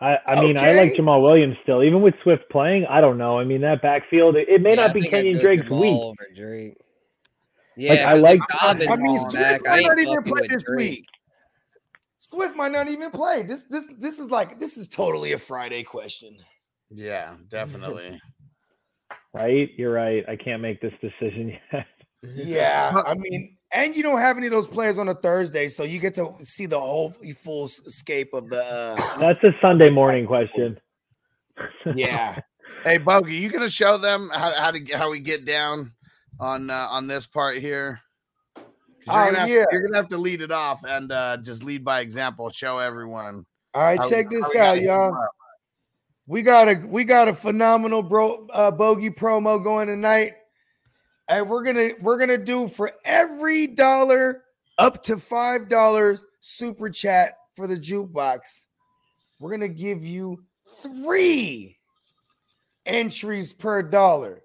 I, 0.00 0.18
I 0.26 0.40
mean, 0.40 0.58
I 0.58 0.72
like 0.72 0.92
Jamaal 0.92 1.22
Williams 1.22 1.56
still, 1.62 1.82
even 1.82 2.02
with 2.02 2.14
Swift 2.22 2.42
playing. 2.50 2.84
I 2.84 3.00
don't 3.00 3.16
know. 3.16 3.38
I 3.38 3.44
mean, 3.44 3.62
that 3.62 3.80
backfield, 3.80 4.36
it, 4.36 4.46
it 4.48 4.60
may 4.60 4.70
Yeah, 4.70 4.86
not 4.86 4.92
be 4.94 5.00
think 5.02 5.14
I'd 5.14 5.24
Kenyan 5.24 5.40
Drake's 5.40 5.62
Jamal 5.64 5.80
week. 5.80 6.00
over 6.02 6.26
Drake. 6.36 6.76
Yeah, 7.78 7.92
I 7.92 7.96
'cause 8.04 8.16
if 8.18 8.22
like- 8.24 8.40
Dobbins 8.60 8.88
I 8.90 8.96
mean, 8.96 9.18
Swift 9.18 9.34
back, 9.34 9.60
might 9.64 9.86
not 9.86 9.98
even 9.98 10.22
play 10.22 10.46
this 10.48 10.64
Drake. 10.64 10.76
week. 10.78 11.04
Swift 12.18 12.56
might 12.56 12.72
not 12.72 12.88
even 12.88 13.10
play. 13.10 13.42
This 13.42 13.64
this 13.70 13.86
this 13.98 14.18
is 14.18 14.30
like 14.30 14.58
this 14.58 14.76
is 14.76 14.88
totally 14.88 15.32
a 15.32 15.38
Friday 15.38 15.82
question. 15.82 16.36
Yeah, 16.90 17.34
definitely. 17.48 18.20
Right? 19.36 19.70
You're 19.76 19.92
right. 19.92 20.24
I 20.28 20.36
can't 20.36 20.62
make 20.62 20.80
this 20.80 20.92
decision 21.00 21.56
yet. 21.72 21.86
Yeah, 22.22 23.02
I 23.06 23.14
mean, 23.14 23.56
and 23.72 23.94
you 23.94 24.02
don't 24.02 24.18
have 24.18 24.36
any 24.36 24.46
of 24.46 24.52
those 24.52 24.66
players 24.66 24.98
on 24.98 25.08
a 25.08 25.14
Thursday, 25.14 25.68
so 25.68 25.84
you 25.84 25.98
get 26.00 26.14
to 26.14 26.34
see 26.42 26.66
the 26.66 26.80
whole 26.80 27.10
full 27.42 27.66
escape 27.66 28.32
of 28.34 28.48
the. 28.48 28.64
Uh, 28.64 29.18
That's 29.18 29.42
a 29.44 29.54
Sunday 29.60 29.90
morning 29.90 30.26
question. 30.26 30.80
yeah, 31.94 32.38
Hey, 32.84 32.98
Bogey, 32.98 33.34
you 33.36 33.48
gonna 33.50 33.70
show 33.70 33.98
them 33.98 34.30
how, 34.32 34.54
how 34.54 34.70
to 34.70 34.84
how 34.96 35.10
we 35.10 35.20
get 35.20 35.44
down 35.44 35.92
on 36.40 36.70
uh, 36.70 36.86
on 36.90 37.06
this 37.06 37.26
part 37.26 37.58
here? 37.58 38.00
You're, 38.56 38.64
Oh, 39.08 39.24
gonna 39.26 39.38
have, 39.40 39.48
yeah. 39.48 39.64
you're 39.70 39.82
gonna 39.86 39.96
have 39.96 40.08
to 40.10 40.16
lead 40.18 40.40
it 40.40 40.50
off 40.50 40.80
and 40.84 41.12
uh, 41.12 41.36
just 41.38 41.62
lead 41.62 41.84
by 41.84 42.00
example. 42.00 42.48
Show 42.50 42.78
everyone. 42.78 43.44
All 43.74 43.82
right, 43.82 43.98
how- 44.00 44.08
check 44.08 44.26
how 44.26 44.30
this 44.30 44.56
out, 44.56 44.80
y'all. 44.80 45.10
them 45.12 45.20
up. 45.20 45.30
We 46.26 46.42
got 46.42 46.68
a 46.68 46.74
we 46.86 47.04
got 47.04 47.28
a 47.28 47.32
phenomenal 47.32 48.02
bro 48.02 48.46
uh, 48.52 48.70
bogey 48.70 49.10
promo 49.10 49.62
going 49.62 49.86
tonight, 49.86 50.32
and 51.28 51.48
we're 51.48 51.62
gonna 51.62 51.90
we're 52.00 52.18
gonna 52.18 52.36
do 52.36 52.66
for 52.66 52.92
every 53.04 53.68
dollar 53.68 54.42
up 54.78 55.02
to 55.04 55.18
five 55.18 55.68
dollars 55.68 56.24
super 56.40 56.90
chat 56.90 57.34
for 57.54 57.68
the 57.68 57.76
jukebox. 57.76 58.66
We're 59.38 59.52
gonna 59.52 59.68
give 59.68 60.04
you 60.04 60.44
three 60.82 61.78
entries 62.86 63.52
per 63.52 63.82
dollar. 63.82 64.42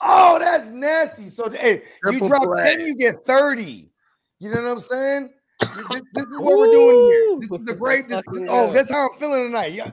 Oh, 0.00 0.38
that's 0.38 0.68
nasty. 0.68 1.28
So 1.28 1.50
hey, 1.50 1.82
Triple 2.02 2.28
you 2.28 2.28
drop 2.28 2.42
play. 2.44 2.76
10, 2.76 2.86
you 2.86 2.94
get 2.94 3.26
30. 3.26 3.90
You 4.38 4.50
know 4.54 4.62
what 4.62 4.70
I'm 4.70 4.80
saying? 4.80 5.30
This, 5.60 6.02
this 6.14 6.24
is 6.24 6.38
what 6.38 6.56
we're 6.56 6.70
doing 6.70 7.00
here. 7.00 7.40
This 7.40 7.50
is 7.50 7.66
the 7.66 7.74
great. 7.74 8.08
This, 8.08 8.22
oh, 8.48 8.72
that's 8.72 8.90
how 8.90 9.08
I'm 9.08 9.18
feeling 9.18 9.44
tonight. 9.44 9.72
Yeah. 9.72 9.90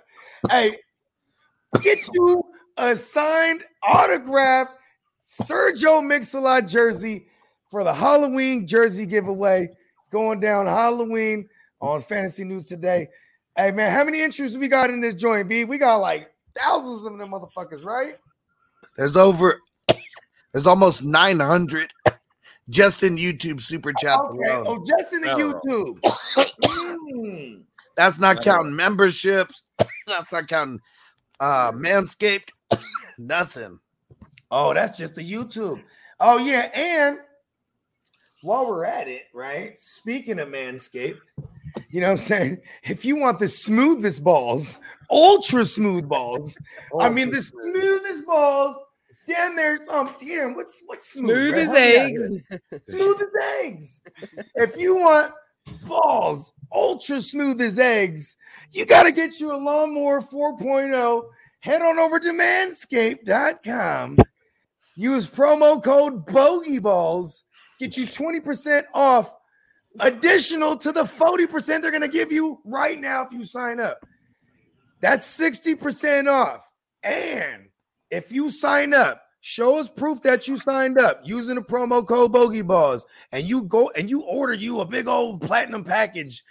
Hey, 0.49 0.77
get 1.81 2.07
you 2.13 2.43
a 2.77 2.95
signed 2.95 3.63
autograph 3.83 4.69
Sergio 5.27 6.05
Mix-a-Lot 6.05 6.67
jersey 6.67 7.27
for 7.71 7.83
the 7.83 7.93
Halloween 7.93 8.67
jersey 8.67 9.05
giveaway. 9.05 9.69
It's 9.99 10.09
going 10.09 10.39
down 10.39 10.67
Halloween 10.67 11.49
on 11.81 12.01
Fantasy 12.01 12.43
News 12.43 12.65
today. 12.65 13.07
Hey 13.57 13.71
man, 13.71 13.91
how 13.91 14.03
many 14.03 14.21
entries 14.21 14.57
we 14.57 14.67
got 14.67 14.89
in 14.89 15.01
this 15.01 15.13
joint, 15.13 15.47
B? 15.49 15.63
We 15.63 15.77
got 15.77 15.97
like 15.97 16.31
thousands 16.57 17.05
of 17.05 17.17
them 17.17 17.31
motherfuckers, 17.31 17.83
right? 17.83 18.15
There's 18.97 19.15
over. 19.15 19.61
There's 20.53 20.67
almost 20.67 21.03
900 21.03 21.91
just 22.69 23.03
in 23.03 23.17
YouTube 23.17 23.61
super 23.61 23.91
chat 23.93 24.17
Okay. 24.19 24.49
alone. 24.49 24.65
Oh, 24.67 24.85
just 24.85 25.13
in 25.13 25.21
the 25.21 25.27
Thorough. 25.27 25.61
YouTube. 25.65 25.99
Mm. 27.15 27.63
That's 27.95 28.19
not 28.19 28.41
counting 28.41 28.75
memberships. 28.75 29.61
That's 30.07 30.31
not 30.31 30.47
counting 30.47 30.79
uh 31.39 31.71
Manscaped. 31.71 32.49
Nothing. 33.17 33.79
Oh, 34.51 34.73
that's 34.73 34.97
just 34.97 35.15
the 35.15 35.21
YouTube. 35.21 35.81
Oh, 36.19 36.37
yeah. 36.37 36.69
And 36.73 37.17
while 38.41 38.67
we're 38.67 38.85
at 38.85 39.07
it, 39.07 39.23
right? 39.33 39.77
Speaking 39.79 40.39
of 40.39 40.49
Manscaped, 40.49 41.19
you 41.89 41.99
know 41.99 42.07
what 42.07 42.11
I'm 42.11 42.17
saying? 42.17 42.57
If 42.83 43.03
you 43.03 43.15
want 43.17 43.39
the 43.39 43.47
smoothest 43.47 44.23
balls, 44.23 44.77
ultra 45.09 45.65
smooth 45.65 46.07
balls, 46.07 46.57
I 46.99 47.09
mean, 47.09 47.31
the 47.31 47.41
smoothest 47.41 48.25
balls, 48.25 48.75
damn, 49.27 49.55
there's 49.55 49.81
um, 49.89 50.15
damn, 50.19 50.55
what's 50.55 50.81
what's 50.85 51.11
smooth? 51.13 51.51
Smooth 51.51 51.51
bro? 51.51 51.59
as 51.61 51.65
Help 51.67 51.77
me 51.79 51.97
out 51.97 52.05
eggs. 52.05 52.43
here. 52.49 52.81
Smooth 52.89 53.21
as 53.21 53.27
eggs. 53.63 54.01
If 54.55 54.77
you 54.77 54.97
want 54.97 55.33
balls, 55.85 56.53
ultra 56.71 57.19
smooth 57.19 57.59
as 57.61 57.79
eggs, 57.79 58.37
you 58.75 58.85
got 58.85 59.03
to 59.03 59.11
get 59.11 59.39
you 59.39 59.55
a 59.55 59.57
lawnmower 59.57 60.21
4.0. 60.21 61.23
Head 61.61 61.81
on 61.81 61.97
over 61.97 62.19
to 62.19 62.31
manscaped.com. 62.31 64.17
Use 64.97 65.29
promo 65.29 65.81
code 65.81 66.25
BogeyBalls. 66.27 67.43
Get 67.79 67.97
you 67.97 68.05
20% 68.05 68.83
off, 68.93 69.33
additional 69.99 70.77
to 70.77 70.91
the 70.91 71.03
40% 71.03 71.81
they're 71.81 71.91
going 71.91 72.01
to 72.01 72.07
give 72.07 72.31
you 72.31 72.59
right 72.65 72.99
now 72.99 73.25
if 73.25 73.31
you 73.31 73.43
sign 73.43 73.79
up. 73.79 74.05
That's 75.01 75.25
60% 75.39 76.29
off. 76.29 76.69
And 77.03 77.67
if 78.11 78.31
you 78.31 78.49
sign 78.49 78.93
up, 78.93 79.21
show 79.41 79.77
us 79.77 79.89
proof 79.89 80.21
that 80.23 80.47
you 80.47 80.57
signed 80.57 80.97
up 80.97 81.21
using 81.23 81.55
the 81.55 81.61
promo 81.61 82.05
code 82.05 82.33
BogeyBalls, 82.33 83.03
and 83.31 83.47
you 83.47 83.63
go 83.63 83.91
and 83.95 84.09
you 84.09 84.21
order 84.21 84.53
you 84.53 84.81
a 84.81 84.85
big 84.85 85.07
old 85.07 85.41
platinum 85.41 85.83
package. 85.83 86.43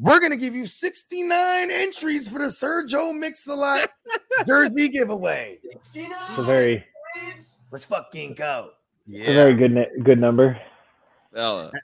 We're 0.00 0.18
gonna 0.20 0.36
give 0.36 0.54
you 0.54 0.64
69 0.66 1.70
entries 1.70 2.28
for 2.30 2.38
the 2.38 2.46
Sergio 2.46 3.14
Mix-a-Lot 3.16 3.90
jersey 4.46 4.88
giveaway. 4.88 5.58
It's 5.62 5.94
a 6.38 6.42
very, 6.42 6.84
Let's 7.70 7.84
fucking 7.84 8.34
go. 8.34 8.70
it's 9.06 9.28
a 9.28 9.34
very 9.34 9.54
good, 9.54 9.76
good 10.02 10.18
number. 10.20 10.58
Fella. 11.32 11.70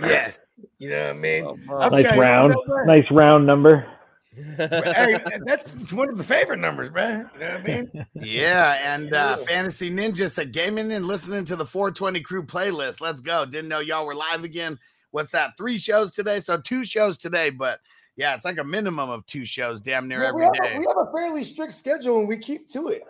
Yes. 0.00 0.40
You 0.80 0.90
know 0.90 1.04
what 1.06 1.10
I 1.10 1.12
mean? 1.12 1.44
Oh. 1.44 1.82
Okay, 1.84 2.02
Nice 2.02 2.14
you 2.16 2.20
round, 2.20 2.54
know 2.66 2.84
nice 2.84 3.04
round 3.12 3.46
number. 3.46 3.86
hey, 4.56 5.20
that's 5.46 5.92
one 5.92 6.08
of 6.08 6.18
the 6.18 6.24
favorite 6.24 6.58
numbers, 6.58 6.90
man. 6.90 7.30
You 7.34 7.38
know 7.40 7.52
what 7.52 7.60
I 7.60 7.62
mean? 7.62 8.06
Yeah, 8.14 8.94
and 8.94 9.14
uh, 9.14 9.36
Fantasy 9.36 9.92
Ninja 9.92 10.28
said 10.28 10.50
gaming 10.50 10.92
and 10.92 11.06
listening 11.06 11.44
to 11.44 11.54
the 11.54 11.64
420 11.64 12.22
crew 12.22 12.44
playlist. 12.44 13.00
Let's 13.00 13.20
go. 13.20 13.46
Didn't 13.46 13.68
know 13.68 13.78
y'all 13.78 14.04
were 14.04 14.16
live 14.16 14.42
again. 14.42 14.80
What's 15.14 15.30
that? 15.30 15.56
Three 15.56 15.78
shows 15.78 16.10
today. 16.10 16.40
So 16.40 16.56
two 16.56 16.84
shows 16.84 17.16
today, 17.16 17.50
but 17.50 17.78
yeah, 18.16 18.34
it's 18.34 18.44
like 18.44 18.58
a 18.58 18.64
minimum 18.64 19.10
of 19.10 19.24
two 19.26 19.46
shows 19.46 19.80
damn 19.80 20.08
near 20.08 20.20
Yeah, 20.20 20.32
we, 20.32 20.42
every 20.42 20.58
have 20.60 20.74
a, 20.74 20.78
we 20.80 20.86
have 20.88 20.96
a 20.96 21.12
fairly 21.12 21.44
strict 21.44 21.72
schedule 21.72 22.18
and 22.18 22.26
we 22.26 22.36
keep 22.36 22.68
to 22.72 22.88
it. 22.88 23.04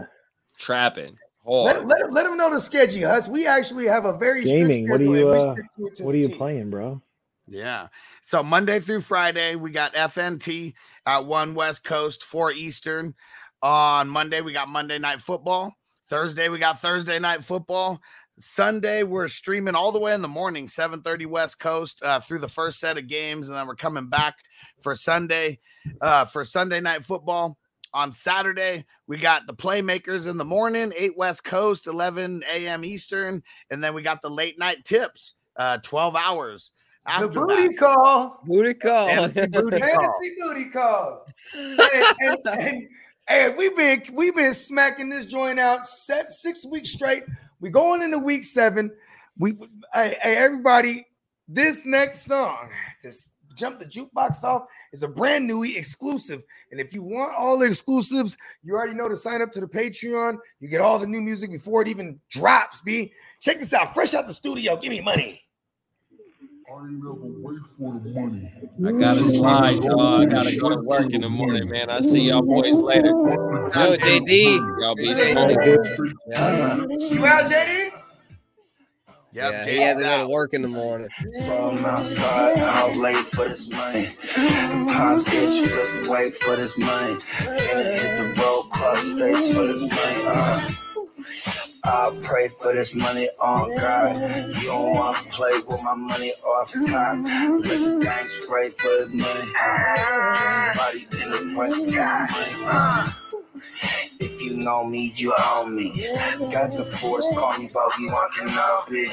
Trapping. 0.59 1.16
Let, 1.47 1.86
let, 1.86 2.12
let 2.12 2.24
them 2.24 2.36
know 2.36 2.51
the 2.51 2.60
schedule, 2.60 3.09
Huss. 3.09 3.26
We 3.26 3.47
actually 3.47 3.86
have 3.86 4.05
a 4.05 4.12
very 4.12 4.44
Gaming, 4.44 4.85
strict 4.85 4.90
what 4.90 4.98
do 4.98 5.18
you, 5.18 5.31
uh, 5.31 5.55
to 5.55 5.90
to 5.94 6.05
What 6.05 6.14
are 6.14 6.18
you 6.18 6.28
T. 6.28 6.35
playing, 6.35 6.68
bro? 6.68 7.01
Yeah. 7.48 7.89
So 8.20 8.43
Monday 8.43 8.81
through 8.81 9.01
Friday, 9.01 9.56
we 9.56 9.70
got 9.70 9.94
FNT 9.94 10.74
at 11.06 11.24
one 11.24 11.55
West 11.55 11.85
Coast, 11.85 12.22
four 12.24 12.52
Eastern. 12.52 13.14
On 13.62 14.10
Monday, 14.10 14.43
we 14.43 14.52
got 14.52 14.68
Monday 14.68 14.98
night 14.98 15.22
football. 15.22 15.72
Thursday, 16.09 16.51
we 16.51 16.59
got 16.59 16.82
Thursday 16.82 17.18
night 17.18 17.43
football. 17.43 17.98
Sunday, 18.39 19.02
we're 19.05 19.28
streaming 19.28 19.74
all 19.74 19.93
the 19.93 20.01
way 20.01 20.12
in 20.12 20.23
the 20.23 20.28
morning, 20.28 20.66
7:30 20.66 21.27
West 21.27 21.59
Coast, 21.61 22.02
uh, 22.02 22.20
through 22.20 22.40
the 22.40 22.48
first 22.48 22.81
set 22.81 22.98
of 22.98 23.06
games, 23.09 23.48
and 23.48 23.56
then 23.56 23.66
we're 23.66 23.77
coming 23.77 24.09
back 24.09 24.35
for 24.82 24.94
Sunday, 24.94 25.61
uh, 26.01 26.24
for 26.24 26.44
Sunday 26.44 26.81
night 26.81 27.05
football. 27.05 27.56
On 27.93 28.11
Saturday, 28.11 28.85
we 29.06 29.19
got 29.19 29.47
the 29.47 29.55
playmakers 29.55 30.27
in 30.27 30.36
the 30.36 30.44
morning, 30.44 30.93
8 30.97 31.16
West 31.16 31.44
Coast, 31.44 31.86
11 31.86 32.43
a.m. 32.51 32.85
Eastern, 32.85 33.40
and 33.70 33.85
then 33.85 33.94
we 33.94 34.02
got 34.02 34.20
the 34.20 34.31
late 34.31 34.59
night 34.59 34.85
tips, 34.85 35.35
uh, 35.56 35.78
12 35.78 36.16
hours. 36.16 36.73
The 37.05 37.12
After 37.12 37.28
booty 37.28 37.69
that. 37.69 37.78
call. 37.78 38.40
Booty 38.47 38.74
call. 38.74 39.06
Fantasy 39.06 39.47
booty 39.47 39.78
call. 39.78 40.12
Booty 40.40 40.70
calls. 40.70 41.23
and, 41.55 42.05
and, 42.20 42.39
and, 42.47 42.89
and 43.28 43.56
we've 43.56 43.76
been 43.76 44.02
we've 44.12 44.34
been 44.34 44.55
smacking 44.55 45.09
this 45.09 45.26
joint 45.26 45.59
out 45.59 45.88
set 45.88 46.30
six 46.30 46.66
weeks 46.66 46.90
straight. 46.90 47.24
We 47.60 47.70
going 47.70 48.02
into 48.02 48.18
week 48.18 48.44
seven. 48.44 48.90
We 49.38 49.56
hey, 49.92 50.16
hey 50.22 50.36
everybody, 50.36 51.06
this 51.48 51.84
next 51.84 52.26
song, 52.26 52.68
just 53.01 53.30
jump 53.55 53.78
the 53.78 53.86
jukebox 53.86 54.42
off, 54.42 54.64
is 54.92 55.02
a 55.02 55.09
brand 55.09 55.46
new 55.46 55.62
exclusive. 55.62 56.42
And 56.70 56.80
if 56.80 56.92
you 56.92 57.02
want 57.02 57.34
all 57.36 57.56
the 57.56 57.66
exclusives, 57.66 58.36
you 58.62 58.74
already 58.74 58.94
know 58.94 59.09
to 59.09 59.16
sign 59.16 59.42
up 59.42 59.52
to 59.52 59.60
the 59.60 59.66
Patreon. 59.66 60.38
You 60.60 60.68
get 60.68 60.80
all 60.80 60.98
the 60.98 61.06
new 61.06 61.20
music 61.20 61.51
before 61.51 61.82
it 61.82 61.88
even 61.88 62.20
drops. 62.30 62.80
B, 62.80 63.12
check 63.40 63.60
this 63.60 63.72
out, 63.72 63.94
fresh 63.94 64.14
out 64.14 64.26
the 64.26 64.34
studio. 64.34 64.76
Give 64.76 64.90
me 64.90 65.01
money. 65.01 65.43
I 68.86 68.93
gotta 68.93 69.24
slide, 69.24 69.82
y'all. 69.82 70.01
I 70.01 70.24
gotta 70.27 70.57
go 70.57 70.70
to 70.70 70.81
work 70.81 71.12
in 71.12 71.20
the 71.20 71.28
morning, 71.28 71.69
man. 71.69 71.91
I 71.91 72.01
see 72.01 72.23
y'all 72.23 72.43
boys 72.43 72.81
later. 72.81 73.09
Yo, 73.09 73.97
JD. 73.97 74.81
Y'all 74.81 74.95
be 74.95 75.09
Hey, 75.09 75.15
smooth. 75.15 75.51
You 77.12 77.27
out, 77.27 77.47
JD? 77.47 77.91
Yep, 79.32 79.53
yeah, 79.53 79.65
he 79.65 79.70
Jay's 79.73 79.81
has 79.81 79.97
to 79.99 80.03
go 80.05 80.23
to 80.23 80.28
work 80.28 80.55
in 80.55 80.62
the 80.62 80.69
morning. 80.69 81.09
From 81.45 81.85
outside, 81.85 82.57
out 82.59 82.97
late 82.97 83.27
for 83.27 83.49
this 83.49 83.69
money. 83.69 84.11
Pops 84.86 85.27
itch, 85.32 85.69
flip, 85.69 86.09
wait 86.09 86.36
for 86.36 86.55
this 86.55 86.78
money. 86.78 87.15
Finna 87.16 87.99
hit 87.99 88.36
the 88.36 88.41
road, 88.41 88.70
cross 88.70 89.03
states 89.03 89.57
for 89.57 89.66
this 89.66 89.81
money. 89.82 90.24
Uh. 90.24 90.73
I 91.85 92.19
pray 92.23 92.48
for 92.48 92.73
this 92.73 92.94
money 92.94 93.28
on 93.40 93.77
God. 93.77 94.16
You 94.56 94.69
don't 94.69 94.94
want 94.94 95.16
to 95.19 95.24
play 95.31 95.52
with 95.66 95.82
my 95.82 95.94
money 95.94 96.32
off 96.43 96.73
top. 96.73 96.82
Let 96.82 97.62
the 97.62 98.01
gang 98.02 98.27
spray 98.43 98.70
for 98.70 98.89
this 98.89 99.09
money. 99.11 99.52
Uh. 99.61 100.74
Body 100.74 101.06
in 101.23 101.31
the 101.31 101.52
price 101.55 101.89
sky. 101.89 103.15
If 104.19 104.40
you 104.40 104.56
know 104.56 104.85
me, 104.85 105.12
you 105.16 105.35
own 105.39 105.77
me. 105.77 105.93
Got 106.51 106.73
the 106.73 106.85
force, 106.85 107.27
call 107.35 107.59
me 107.59 107.69
Bobby 107.73 108.06
One 108.06 108.31
Kenobi. 108.31 109.06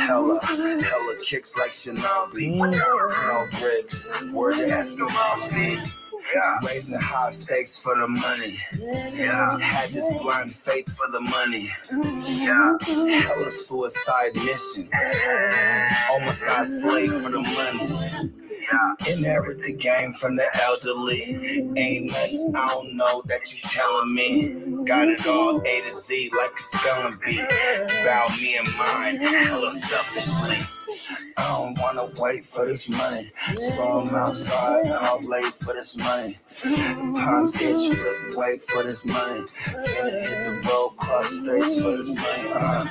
Hella, 0.00 0.44
hella 0.44 1.16
kicks 1.22 1.56
like 1.58 1.72
Shinobi. 1.72 2.56
No 2.56 3.58
bricks, 3.58 4.08
word 4.32 4.56
to 4.56 4.66
Eskimos 4.66 5.54
be. 5.54 6.03
Yeah, 6.34 6.58
raising 6.66 6.98
high 6.98 7.30
stakes 7.30 7.78
for 7.78 7.94
the 7.96 8.08
money. 8.08 8.58
Yeah, 8.72 9.58
had 9.58 9.90
this 9.90 10.06
blind 10.20 10.54
faith 10.54 10.88
for 10.96 11.08
the 11.12 11.20
money. 11.20 11.70
Yeah, 12.26 12.76
hella 12.82 13.52
suicide 13.52 14.34
mission. 14.34 14.90
Almost 16.10 16.44
got 16.44 16.66
slave 16.66 17.12
for 17.22 17.30
the 17.30 17.40
money. 17.40 18.32
Inherit 19.06 19.62
the 19.62 19.72
game 19.72 20.14
from 20.14 20.36
the 20.36 20.46
elderly. 20.62 21.32
Nothing 21.62 22.54
I 22.54 22.68
don't 22.68 22.94
know 22.96 23.22
that 23.26 23.52
you 23.52 23.60
telling 23.62 24.14
me. 24.14 24.84
Got 24.84 25.08
it 25.08 25.26
all 25.26 25.60
A 25.60 25.80
to 25.82 25.94
Z 25.94 26.30
like 26.36 26.52
a 26.58 26.62
spelling 26.62 27.18
bee. 27.24 27.40
About 27.40 28.30
me 28.40 28.56
and 28.56 28.68
mine, 28.76 29.16
hella 29.16 29.72
selfishly. 29.72 30.58
I 31.36 31.48
don't 31.48 31.78
wanna 31.78 32.10
wait 32.18 32.46
for 32.46 32.66
this 32.66 32.88
money. 32.88 33.30
So 33.76 34.00
I'm 34.00 34.14
outside, 34.14 34.86
out 34.86 35.24
late 35.24 35.54
for 35.54 35.74
this 35.74 35.96
money. 35.96 36.38
Palms 36.62 37.54
itch, 37.60 37.96
flip, 37.96 38.36
wait 38.36 38.64
for 38.70 38.82
this 38.82 39.04
money. 39.04 39.42
Finna 39.66 40.26
hit 40.26 40.62
the 40.62 40.68
road, 40.68 40.90
cross 40.96 41.28
states 41.40 41.82
for 41.82 41.96
this 41.96 42.08
money. 42.08 42.52
Uh. 42.52 42.86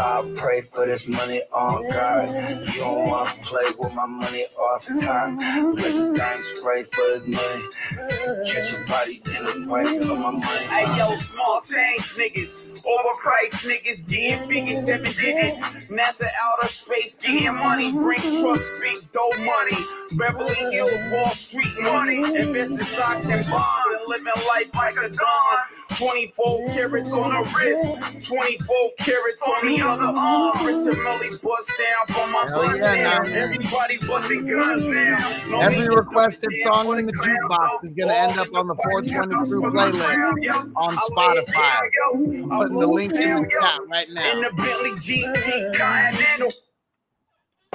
I 0.00 0.32
pray 0.36 0.60
for 0.60 0.86
this 0.86 1.08
money 1.08 1.42
on 1.52 1.90
God. 1.90 2.28
You 2.72 2.80
don't 2.80 3.08
want 3.08 3.30
to 3.30 3.40
play 3.40 3.64
with 3.76 3.92
my 3.94 4.06
money 4.06 4.44
off 4.56 4.86
time. 4.86 5.38
Let 5.74 5.92
the 5.92 6.14
gang 6.16 6.40
spray 6.56 6.84
for 6.84 7.18
this 7.18 7.26
money. 7.26 8.48
Catch 8.48 8.72
your 8.72 8.86
body 8.86 9.20
in 9.36 9.44
the 9.64 9.68
way 9.68 9.96
of 9.98 10.06
my 10.06 10.30
money. 10.30 10.66
Hey 10.66 10.96
yo, 10.96 11.16
small 11.16 11.62
change 11.62 12.14
niggas, 12.14 12.62
overpriced 12.82 13.68
niggas, 13.68 14.08
getting 14.08 14.48
biggie 14.48 14.80
seven 14.80 15.06
digits. 15.06 15.60
NASA 15.88 16.28
outer 16.42 16.68
space, 16.68 17.16
getting 17.16 17.56
money, 17.56 17.90
bring 17.90 18.20
trucks, 18.20 18.70
big 18.80 18.98
dough 19.12 19.32
money. 19.38 19.76
Beverly 20.12 20.54
Hills, 20.72 20.92
Wall 21.12 21.34
Street 21.34 21.74
money, 21.80 22.18
invest 22.18 22.78
in 22.78 22.84
stocks 22.84 23.28
and 23.28 23.44
bonds, 23.50 23.98
and 23.98 24.08
living 24.08 24.46
life 24.46 24.72
like 24.74 24.96
a 24.96 25.08
don. 25.08 25.58
24 25.98 26.68
carats 26.68 27.10
on 27.10 27.30
the 27.30 27.50
wrist, 27.58 28.28
24 28.28 28.90
carats 28.98 29.42
on 29.42 29.66
the 29.66 29.82
arm. 29.88 30.66
Richard 30.66 30.98
Mille 31.02 31.38
bust 31.42 31.70
down 31.78 32.06
for 32.08 32.26
my 32.28 32.46
Hell 32.48 32.62
bust 32.62 32.78
yeah, 32.78 32.94
down. 32.96 33.24
man. 33.30 33.32
Everybody 33.34 33.98
busting 33.98 34.46
guns 34.46 34.82
down. 34.84 35.50
No 35.50 35.60
Every 35.60 35.88
requested 35.88 36.50
song 36.64 36.98
in 36.98 37.06
the 37.06 37.12
jukebox 37.12 37.84
is 37.84 37.94
gonna 37.94 38.12
end 38.14 38.38
up 38.38 38.48
on 38.54 38.66
the 38.68 38.74
party 38.74 39.08
420 39.10 39.34
house 39.34 39.48
crew 39.48 39.60
for 39.62 39.70
playlist 39.70 40.72
on 40.76 40.96
Spotify. 40.96 41.80
I'm 42.14 42.48
putting 42.50 42.78
the 42.78 42.86
link 42.86 43.14
in 43.14 43.42
the 43.42 43.48
chat 43.60 43.80
right 43.88 44.08
In 44.08 44.14
now. 44.14 44.34
the 44.34 44.54
Bentley 44.56 44.90
GT 45.00 45.76
Continental. 45.76 46.52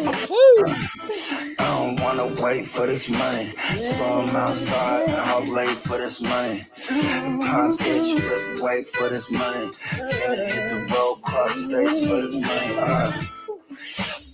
I 0.06 1.54
don't 1.60 2.00
wanna 2.02 2.28
wait 2.42 2.68
for 2.68 2.88
this 2.88 3.08
money. 3.10 3.52
So 3.52 4.04
I'm 4.04 4.36
outside, 4.36 5.10
out 5.10 5.48
late 5.48 5.78
for 5.78 5.98
this 5.98 6.20
money. 6.22 6.64
Palms 6.88 7.80
itch, 7.82 8.22
flip, 8.22 8.62
wait 8.62 8.90
for 8.90 9.10
this 9.10 9.30
money. 9.32 9.72
Finna 9.72 10.52
hit 10.52 10.70
the 10.70 10.94
road, 10.94 11.22
cross 11.24 11.56
states 11.66 12.08
for 12.08 12.22
this 12.22 12.36
money. 12.36 12.78
Uh. 12.78 13.24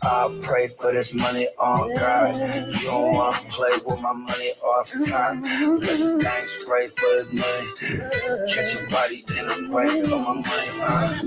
I 0.02 0.40
pray 0.42 0.70
for 0.70 0.94
this 0.94 1.14
money 1.14 1.48
on 1.60 1.94
God. 1.96 2.36
You 2.74 2.86
don't 2.86 3.14
want 3.14 3.36
to 3.36 3.42
play 3.50 3.78
with 3.86 4.00
my 4.00 4.14
money 4.14 4.52
off 4.64 4.92
top. 5.08 5.36
Let 5.44 5.82
the 5.82 6.20
gang 6.22 6.46
spray 6.62 6.88
for 6.88 7.24
this 7.24 7.34
money. 7.34 8.54
Catch 8.54 8.74
your 8.76 8.90
body 8.90 9.26
in 9.38 9.46
the 9.48 9.72
way 9.72 10.00
of 10.02 10.10
my 10.10 10.34
money. 10.34 10.70
Uh. 10.82 11.20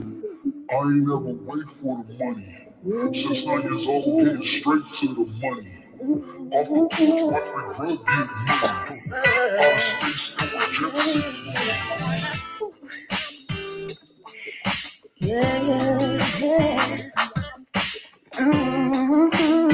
I 0.70 0.74
ain't 0.74 0.97
never 1.06 1.19
wait 1.19 1.64
for 1.81 2.05
the 2.09 2.24
money. 2.24 2.72
Since 2.84 3.46
nine 3.46 3.62
years 3.62 3.86
old, 3.88 4.24
getting 4.24 4.42
straight 4.42 4.82
to 4.94 5.09
the 5.09 5.26
money. 5.40 5.84
Off 6.52 6.68
the 6.68 6.88
porch, 6.90 7.32
watch 7.32 7.50
me 7.56 7.62
grub 7.74 8.00
get 8.06 8.30
money. 8.59 9.02
Out 9.60 9.74
of 9.74 9.80
space, 9.82 10.34
doing 10.36 10.72
jets. 10.72 11.36
Yeah, 15.20 15.62
yeah, 15.62 16.38
yeah. 16.40 17.10
Mhm. 18.36 19.72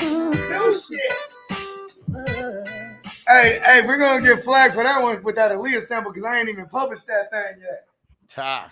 Hey, 3.28 3.60
hey, 3.64 3.82
we're 3.86 3.98
gonna 3.98 4.22
get 4.26 4.42
flagged 4.44 4.74
for 4.74 4.84
that 4.84 5.02
one 5.02 5.22
with 5.22 5.36
that 5.36 5.52
Aaliyah 5.52 5.82
sample 5.84 6.14
because 6.14 6.26
I 6.26 6.40
ain't 6.40 6.50
even 6.50 6.68
published 6.68 7.08
that 7.08 7.30
thing 7.30 7.62
yet. 7.62 7.88
Ta. 8.30 8.72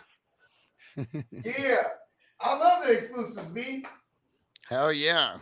Yeah, 1.43 1.83
I 2.39 2.55
love 2.57 2.85
the 2.85 2.93
exclusives, 2.93 3.49
B. 3.49 3.85
Hell 4.69 4.93
yeah. 4.93 5.37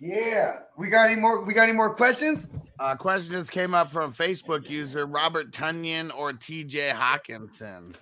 Yeah, 0.00 0.60
we 0.78 0.88
got 0.88 1.10
any 1.10 1.20
more? 1.20 1.42
We 1.44 1.52
got 1.52 1.64
any 1.64 1.72
more 1.76 1.94
questions? 1.94 2.48
Uh, 2.78 2.96
question 2.96 3.32
just 3.32 3.52
came 3.52 3.74
up 3.74 3.90
from 3.90 4.14
Facebook 4.14 4.68
user 4.70 5.04
Robert 5.04 5.52
Tonyan 5.52 6.10
or 6.16 6.32
TJ 6.32 6.94
Hockenson. 6.94 7.94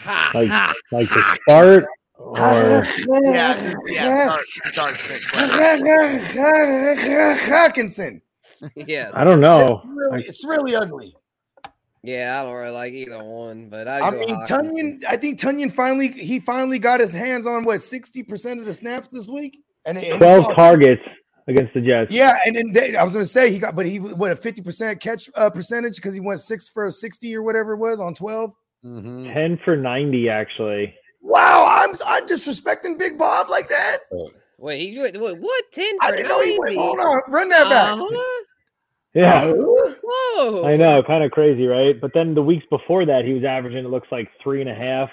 Ha, 0.00 0.30
Like, 0.34 0.50
ha, 0.50 0.74
like 0.92 1.08
to 1.08 1.14
ha. 1.14 1.36
start 1.48 1.84
or 2.20 2.36
Yeah, 3.24 3.72
yeah, 3.88 4.36
start, 4.72 4.96
start. 4.96 5.22
Hockenson. 7.38 8.20
yeah, 8.74 9.10
I 9.14 9.24
don't 9.24 9.40
know. 9.40 9.82
Really, 9.86 10.24
it's 10.24 10.44
really 10.44 10.74
ugly. 10.76 11.14
yeah, 12.02 12.40
I 12.40 12.44
don't 12.44 12.54
really 12.54 12.70
like 12.70 12.92
either 12.92 13.22
one, 13.24 13.68
but 13.70 13.88
I, 13.88 14.00
I 14.00 14.10
mean, 14.10 14.28
Tonyan. 14.46 15.02
I 15.08 15.16
think 15.16 15.40
Tonyan 15.40 15.72
finally 15.72 16.08
he 16.08 16.40
finally 16.40 16.78
got 16.78 17.00
his 17.00 17.12
hands 17.12 17.46
on 17.46 17.64
what 17.64 17.80
sixty 17.80 18.22
percent 18.22 18.60
of 18.60 18.66
the 18.66 18.74
snaps 18.74 19.08
this 19.08 19.28
week, 19.28 19.58
and, 19.86 19.96
and 19.98 20.18
twelve 20.18 20.44
saw- 20.44 20.54
targets 20.54 21.02
against 21.48 21.72
the 21.74 21.80
Jets. 21.80 22.12
Yeah, 22.12 22.36
and 22.44 22.54
then 22.54 22.72
they, 22.72 22.96
I 22.96 23.02
was 23.02 23.14
gonna 23.14 23.24
say 23.24 23.50
he 23.50 23.58
got, 23.58 23.74
but 23.74 23.86
he 23.86 23.98
what 23.98 24.30
a 24.30 24.36
fifty 24.36 24.60
percent 24.62 25.00
catch 25.00 25.30
uh, 25.34 25.48
percentage 25.50 25.96
because 25.96 26.14
he 26.14 26.20
went 26.20 26.40
six 26.40 26.68
for 26.68 26.90
sixty 26.90 27.34
or 27.34 27.42
whatever 27.42 27.72
it 27.72 27.78
was 27.78 27.98
on 28.00 28.14
twelve. 28.14 28.52
Mhm. 28.84 29.32
ten 29.32 29.58
for 29.64 29.76
ninety 29.76 30.28
actually. 30.28 30.94
Wow, 31.22 31.66
I'm 31.68 31.94
I'm 32.06 32.26
disrespecting 32.26 32.98
Big 32.98 33.18
Bob 33.18 33.48
like 33.48 33.68
that. 33.68 33.98
Wait, 34.58 34.90
he 34.90 34.98
went 34.98 35.20
what? 35.20 35.38
What 35.38 35.64
ten? 35.72 35.92
I 36.00 36.10
didn't 36.12 36.28
know 36.28 36.42
he 36.42 36.58
went. 36.58 36.76
90? 36.76 36.78
Hold 36.78 37.00
on, 37.00 37.20
run 37.28 37.48
that 37.50 37.68
back. 37.68 37.92
Uh-huh. 37.94 38.44
Yeah, 39.12 39.52
Whoa! 39.52 40.64
I 40.64 40.76
know, 40.76 41.02
kind 41.02 41.24
of 41.24 41.32
crazy, 41.32 41.66
right? 41.66 42.00
But 42.00 42.12
then 42.14 42.34
the 42.34 42.42
weeks 42.42 42.64
before 42.70 43.04
that, 43.06 43.24
he 43.24 43.32
was 43.32 43.42
averaging 43.42 43.84
it 43.84 43.90
looks 43.90 44.06
like 44.12 44.30
three 44.42 44.60
and 44.60 44.70
a 44.70 44.74
half. 44.74 45.10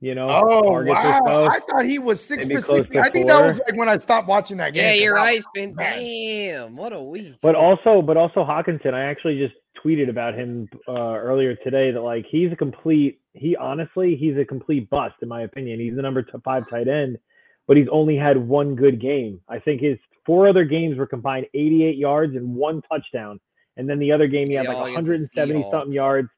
You 0.00 0.14
know, 0.16 0.26
Oh 0.28 0.82
wow! 0.84 1.46
I 1.46 1.60
thought 1.60 1.84
he 1.86 1.98
was 1.98 2.22
six 2.22 2.42
Maybe 2.46 2.60
for 2.60 2.66
close 2.66 2.82
sixty. 2.82 2.98
I 2.98 3.08
think 3.08 3.28
that 3.28 3.46
was 3.46 3.60
like 3.60 3.76
when 3.76 3.88
I 3.88 3.96
stopped 3.98 4.26
watching 4.26 4.56
that 4.56 4.74
game. 4.74 4.84
Yeah, 4.84 4.92
you're 4.94 5.16
I 5.16 5.22
right, 5.22 5.38
was 5.38 5.44
Spin. 5.44 5.74
mad. 5.76 6.00
Damn, 6.00 6.76
what 6.76 6.92
a 6.92 7.00
week. 7.00 7.36
But 7.40 7.54
also, 7.54 8.02
but 8.02 8.16
also 8.16 8.44
Hockenson, 8.44 8.94
I 8.94 9.04
actually 9.04 9.38
just 9.38 9.54
tweeted 9.84 10.08
about 10.08 10.34
him 10.34 10.68
uh, 10.88 10.92
earlier 10.92 11.54
today 11.56 11.90
that 11.90 12.00
like 12.00 12.26
he's 12.30 12.52
a 12.52 12.56
complete. 12.56 13.20
He 13.34 13.56
honestly, 13.56 14.16
he's 14.16 14.36
a 14.36 14.44
complete 14.44 14.88
bust 14.90 15.14
in 15.22 15.28
my 15.28 15.42
opinion. 15.42 15.80
He's 15.80 15.96
the 15.96 16.02
number 16.02 16.24
five 16.44 16.68
tight 16.68 16.88
end, 16.88 17.18
but 17.66 17.76
he's 17.76 17.88
only 17.90 18.16
had 18.16 18.36
one 18.36 18.74
good 18.74 19.00
game. 19.00 19.40
I 19.48 19.58
think 19.58 19.80
his 19.80 19.98
four 20.24 20.48
other 20.48 20.64
games 20.64 20.98
were 20.98 21.06
combined 21.06 21.46
88 21.54 21.96
yards 21.96 22.36
and 22.36 22.54
one 22.54 22.82
touchdown, 22.82 23.40
and 23.76 23.88
then 23.88 23.98
the 23.98 24.12
other 24.12 24.26
game 24.26 24.48
he 24.48 24.54
had 24.54 24.66
like 24.66 24.76
170 24.76 25.66
something 25.70 25.92
yards, 25.92 26.28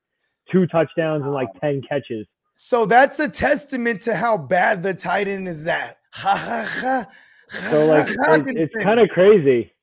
two 0.51 0.66
touchdowns, 0.66 1.25
and 1.25 1.33
like 1.33 1.49
10 1.61 1.83
catches. 1.89 2.27
So 2.55 2.87
that's 2.87 3.19
a 3.19 3.29
testament 3.29 4.03
to 4.03 4.15
how 4.15 4.39
bad 4.39 4.83
the 4.83 4.95
tight 4.95 5.29
end 5.29 5.49
is. 5.49 5.65
That 5.65 5.99
ha 6.12 6.37
ha 6.37 6.65
ha. 6.81 7.07
So 7.71 7.87
like 7.87 8.09
it, 8.49 8.57
it's 8.57 8.85
kind 8.85 9.01
of 9.01 9.09
crazy 9.11 9.74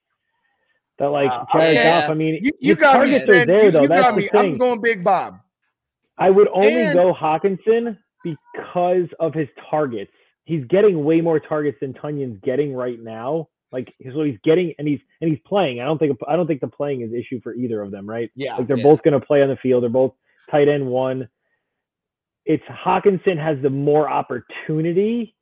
that 1.00 1.08
like 1.10 1.30
Wow. 1.32 1.48
Jared 1.54 1.74
Yeah. 1.76 2.02
Goff. 2.02 2.10
I 2.12 2.14
mean, 2.14 2.40
you, 2.42 2.52
you 2.60 2.76
the 2.76 2.82
got 2.82 3.02
me. 3.02 3.12
targets 3.12 3.30
are 3.30 3.46
there 3.46 3.66
You, 3.66 3.72
though. 3.72 3.82
you 3.84 3.88
That's 3.88 4.02
got 4.02 4.16
the 4.16 4.22
me. 4.22 4.30
I'm 4.34 4.58
going 4.58 4.82
Big 4.82 5.04
Bob. 5.04 5.40
I 6.18 6.30
would 6.30 6.48
only 6.54 6.76
And- 6.84 6.94
go 6.94 7.14
Hockenson 7.14 7.98
because 8.24 9.08
of 9.20 9.34
his 9.34 9.48
targets. 9.70 10.12
He's 10.46 10.64
getting 10.66 11.04
way 11.04 11.22
more 11.22 11.40
targets 11.40 11.78
than 11.82 11.94
Tonyan's 11.94 12.40
getting 12.44 12.74
right 12.74 13.00
now. 13.00 13.48
Like 13.72 13.94
so 14.14 14.24
he's 14.24 14.38
getting 14.44 14.74
and 14.80 14.88
he's 14.88 15.00
and 15.22 15.30
he's 15.30 15.40
playing. 15.46 15.80
I 15.80 15.86
don't 15.86 15.98
think 15.98 16.18
I 16.28 16.36
don't 16.36 16.46
think 16.46 16.60
the 16.62 16.68
playing 16.68 17.02
is 17.02 17.14
issue 17.14 17.40
for 17.42 17.54
either 17.56 17.82
of 17.82 17.90
them, 17.92 18.08
right? 18.08 18.30
Yeah, 18.36 18.58
Like 18.58 18.68
they're 18.68 18.76
yeah. 18.78 18.84
both 18.84 19.02
going 19.02 19.18
to 19.20 19.26
play 19.26 19.42
on 19.42 19.48
the 19.50 19.56
field. 19.56 19.84
They're 19.84 19.90
both 19.90 20.14
tight 20.52 20.68
end 20.68 20.86
one. 20.86 21.30
It's 22.46 22.64
Hockenson 22.66 23.38
has 23.42 23.62
the 23.62 23.70
more 23.70 24.10
opportunity, 24.10 25.36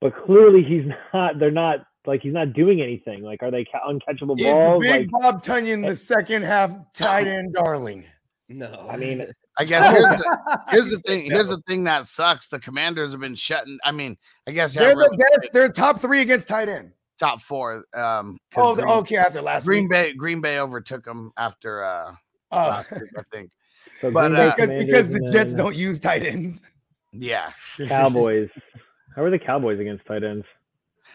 but 0.00 0.14
clearly 0.26 0.62
he's 0.64 0.84
not. 1.14 1.38
They're 1.38 1.50
not 1.52 1.84
like 2.06 2.22
he's 2.22 2.32
not 2.32 2.52
doing 2.52 2.80
anything. 2.80 3.22
Like 3.22 3.42
are 3.42 3.50
they 3.50 3.64
ca- 3.64 3.80
uncatchable 3.88 4.38
Is 4.38 4.44
balls? 4.46 4.82
Big 4.82 5.10
Like 5.12 5.22
Bob 5.22 5.42
Tonyan 5.42 5.86
the 5.86 5.94
second 5.94 6.42
half 6.44 6.74
tight 6.92 7.26
end 7.26 7.54
darling? 7.54 8.04
No, 8.48 8.86
I 8.90 8.96
mean, 8.96 9.26
I 9.58 9.64
guess 9.64 9.90
here's 9.92 10.04
the, 10.04 10.60
here's 10.68 10.90
the 10.90 10.98
thing. 11.00 11.30
Here's 11.30 11.48
the 11.48 11.62
thing 11.66 11.84
that 11.84 12.06
sucks. 12.06 12.48
The 12.48 12.58
Commanders 12.60 13.12
have 13.12 13.20
been 13.20 13.34
shutting. 13.34 13.78
I 13.84 13.90
mean, 13.92 14.16
I 14.46 14.50
guess 14.52 14.74
They're 14.74 14.88
yeah, 14.88 14.94
the 14.94 14.96
really 14.98 15.16
best. 15.16 15.48
They're 15.52 15.68
top 15.70 16.00
three 16.00 16.20
against 16.20 16.48
tight 16.48 16.68
end. 16.68 16.92
top 17.18 17.40
four. 17.40 17.84
Um, 17.94 18.38
'cause 18.50 18.56
Oh, 18.56 18.74
the- 18.74 18.82
Green, 18.82 18.94
okay. 18.96 19.16
After 19.16 19.40
last 19.40 19.64
Green 19.66 19.84
week, 19.84 19.90
Bay, 19.90 20.12
Green 20.12 20.40
Bay 20.40 20.58
overtook 20.58 21.04
them 21.04 21.32
after 21.38 21.82
uh 21.84 22.14
Oh, 22.52 22.56
last 22.56 22.90
week, 22.92 23.02
I 23.18 23.22
think. 23.32 23.50
so 24.00 24.10
but, 24.12 24.34
uh, 24.34 24.54
because, 24.54 24.70
because 24.84 25.08
the 25.08 25.20
Jets 25.32 25.52
then 25.52 25.58
don't 25.58 25.74
use 25.76 25.98
tight 25.98 26.22
ends. 26.22 26.60
Yeah, 27.12 27.50
Cowboys. 27.86 28.50
How 29.16 29.22
are 29.22 29.30
the 29.30 29.38
Cowboys 29.38 29.78
against 29.80 30.04
tight 30.06 30.22
ends? 30.24 30.44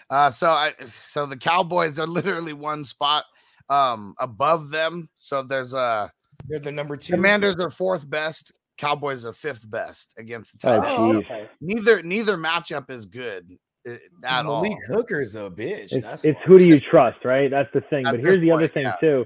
Uh, 0.10 0.32
so 0.32 0.50
I 0.50 0.74
so 0.86 1.26
the 1.26 1.38
Cowboys 1.38 2.00
are 2.00 2.08
literally 2.08 2.54
one 2.54 2.84
spot 2.84 3.26
um 3.70 4.16
above 4.20 4.72
them. 4.72 5.10
So 5.16 5.44
there's 5.44 5.74
a 5.74 6.12
They're 6.48 6.60
the 6.60 6.72
number 6.72 6.98
two. 6.98 7.14
Commanders 7.14 7.56
are 7.58 7.70
fourth 7.70 8.10
best. 8.10 8.52
Cowboys 8.78 9.26
are 9.26 9.34
fifth 9.34 9.70
best 9.70 10.14
against 10.18 10.60
the 10.60 10.70
Oh, 10.70 10.82
Titans. 10.82 11.26
jeez. 11.26 11.48
Neither 11.62 12.02
neither 12.02 12.38
matchup 12.38 12.90
is 12.90 13.06
good 13.06 13.58
uh, 13.88 13.96
at 14.24 14.46
all. 14.46 14.64
Malik 14.64 14.78
Hooker's 14.88 15.36
a 15.36 15.50
bitch. 15.50 15.92
It's, 15.92 16.02
That's 16.02 16.26
it's 16.26 16.40
who 16.46 16.58
do 16.58 16.66
you 16.66 16.80
trust, 16.80 17.24
right? 17.26 17.52
That's 17.52 17.70
the 17.74 17.82
thing. 17.82 18.08
At 18.08 18.12
but 18.12 18.20
here's 18.22 18.40
the 18.40 18.52
other 18.52 18.70
thing 18.70 18.84
yeah. 18.84 18.96
too. 19.02 19.26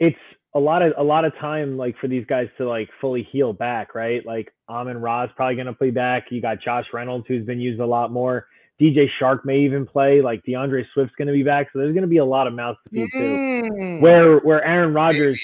It's 0.00 0.18
a 0.54 0.58
lot 0.58 0.82
of 0.82 0.92
a 0.98 1.02
lot 1.04 1.24
of 1.24 1.32
time 1.40 1.76
like 1.76 1.96
for 1.98 2.08
these 2.08 2.26
guys 2.26 2.48
to 2.58 2.68
like 2.68 2.88
fully 3.00 3.26
heal 3.30 3.52
back, 3.52 3.94
right? 3.94 4.26
Like 4.26 4.52
Amon 4.68 5.00
Ra's 5.00 5.30
probably 5.36 5.56
gonna 5.56 5.72
play 5.72 5.90
back. 5.90 6.24
You 6.30 6.42
got 6.42 6.60
Josh 6.60 6.86
Reynolds 6.92 7.26
who's 7.28 7.46
been 7.46 7.60
used 7.60 7.80
a 7.80 7.86
lot 7.86 8.10
more. 8.12 8.46
DJ 8.80 9.08
Chark 9.20 9.44
may 9.44 9.60
even 9.60 9.86
play. 9.86 10.22
Like 10.22 10.42
DeAndre 10.44 10.84
Swift's 10.94 11.14
gonna 11.16 11.32
be 11.32 11.42
back, 11.42 11.68
so 11.72 11.78
there's 11.78 11.94
gonna 11.94 12.06
be 12.06 12.16
a 12.18 12.24
lot 12.24 12.46
of 12.46 12.54
mouths 12.54 12.78
to 12.84 12.90
feed 12.90 13.08
too. 13.12 13.18
Mm. 13.18 14.00
Where 14.00 14.38
where 14.38 14.64
Aaron 14.64 14.94
Rodgers, 14.94 15.40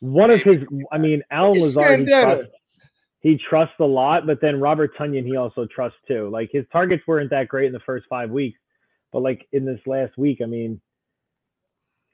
one 0.00 0.30
of 0.30 0.42
his, 0.42 0.62
I 0.90 0.98
mean, 0.98 1.22
Allen 1.30 1.56
at 1.56 1.62
Lazard, 1.62 2.00
he 2.00 2.06
trusts, 2.06 2.54
he 3.20 3.38
trusts 3.38 3.74
a 3.80 3.84
lot, 3.84 4.26
but 4.26 4.40
then 4.40 4.60
Robert 4.60 4.96
Tonyan, 4.98 5.24
he 5.24 5.36
also 5.36 5.66
trusts 5.66 5.98
too. 6.08 6.28
Like 6.30 6.50
his 6.52 6.64
targets 6.72 7.04
weren't 7.06 7.30
that 7.30 7.48
great 7.48 7.66
in 7.66 7.72
the 7.72 7.80
first 7.80 8.06
five 8.08 8.30
weeks, 8.30 8.58
but 9.12 9.20
like 9.22 9.46
in 9.52 9.64
this 9.64 9.80
last 9.86 10.16
week, 10.18 10.40
I 10.42 10.46
mean, 10.46 10.80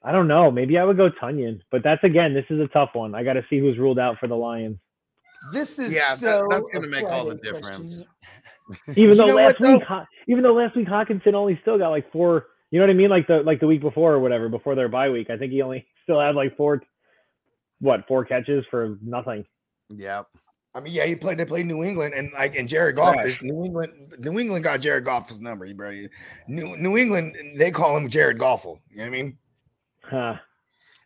I 0.03 0.11
don't 0.11 0.27
know. 0.27 0.51
Maybe 0.51 0.77
I 0.77 0.83
would 0.83 0.97
go 0.97 1.09
Tonyan, 1.09 1.61
but 1.71 1.81
that's 1.83 2.03
again, 2.03 2.33
this 2.33 2.45
is 2.49 2.59
a 2.59 2.67
tough 2.67 2.91
one. 2.93 3.15
I 3.15 3.23
got 3.23 3.33
to 3.33 3.45
see 3.49 3.57
who's 3.59 3.77
ruled 3.79 3.99
out 3.99 4.19
for 4.19 4.27
the 4.27 4.35
Lions. 4.35 4.77
This 5.51 5.79
is 5.79 5.93
Yeah, 5.93 6.09
that- 6.09 6.17
so 6.17 6.47
that's 6.49 6.65
gonna 6.73 6.87
make 6.87 7.03
all 7.05 7.25
the 7.25 7.37
Friday 7.37 7.53
difference. 7.53 8.05
Even 8.95 9.17
though 9.17 9.25
last 9.27 9.59
what, 9.59 9.67
though? 9.67 9.73
week, 9.75 9.83
Ho- 9.83 10.05
even 10.27 10.43
though 10.43 10.53
last 10.53 10.75
week 10.75 10.87
Hockenson 10.87 11.33
only 11.33 11.57
still 11.61 11.77
got 11.77 11.89
like 11.89 12.11
four. 12.11 12.47
You 12.71 12.79
know 12.79 12.85
what 12.85 12.91
I 12.91 12.95
mean? 12.95 13.09
Like 13.09 13.27
the 13.27 13.37
like 13.43 13.59
the 13.61 13.67
week 13.67 13.81
before 13.81 14.13
or 14.13 14.19
whatever, 14.19 14.49
before 14.49 14.75
their 14.75 14.89
bye 14.89 15.09
week. 15.09 15.29
I 15.29 15.37
think 15.37 15.51
he 15.53 15.61
only 15.61 15.85
still 16.03 16.19
had 16.19 16.35
like 16.35 16.57
four, 16.57 16.81
what 17.79 18.05
four 18.07 18.25
catches 18.25 18.65
for 18.69 18.97
nothing. 19.01 19.45
Yeah. 19.89 20.23
I 20.75 20.79
mean, 20.81 20.93
yeah, 20.93 21.05
he 21.05 21.15
played. 21.15 21.37
They 21.39 21.45
played 21.45 21.65
New 21.65 21.83
England, 21.83 22.13
and 22.13 22.29
like, 22.33 22.55
and 22.55 22.67
Jared 22.69 22.97
Goff. 22.97 23.15
New 23.41 23.65
England, 23.65 24.13
New 24.19 24.37
England 24.37 24.63
got 24.63 24.79
Jared 24.81 25.05
Goff's 25.05 25.39
number, 25.39 25.73
bro. 25.73 26.05
New 26.47 26.77
New 26.77 26.97
England, 26.97 27.35
they 27.57 27.71
call 27.71 27.97
him 27.97 28.07
Jared 28.09 28.37
Goffle. 28.37 28.79
You 28.91 28.97
know 28.97 29.03
what 29.03 29.07
I 29.07 29.09
mean? 29.09 29.37
Huh. 30.03 30.35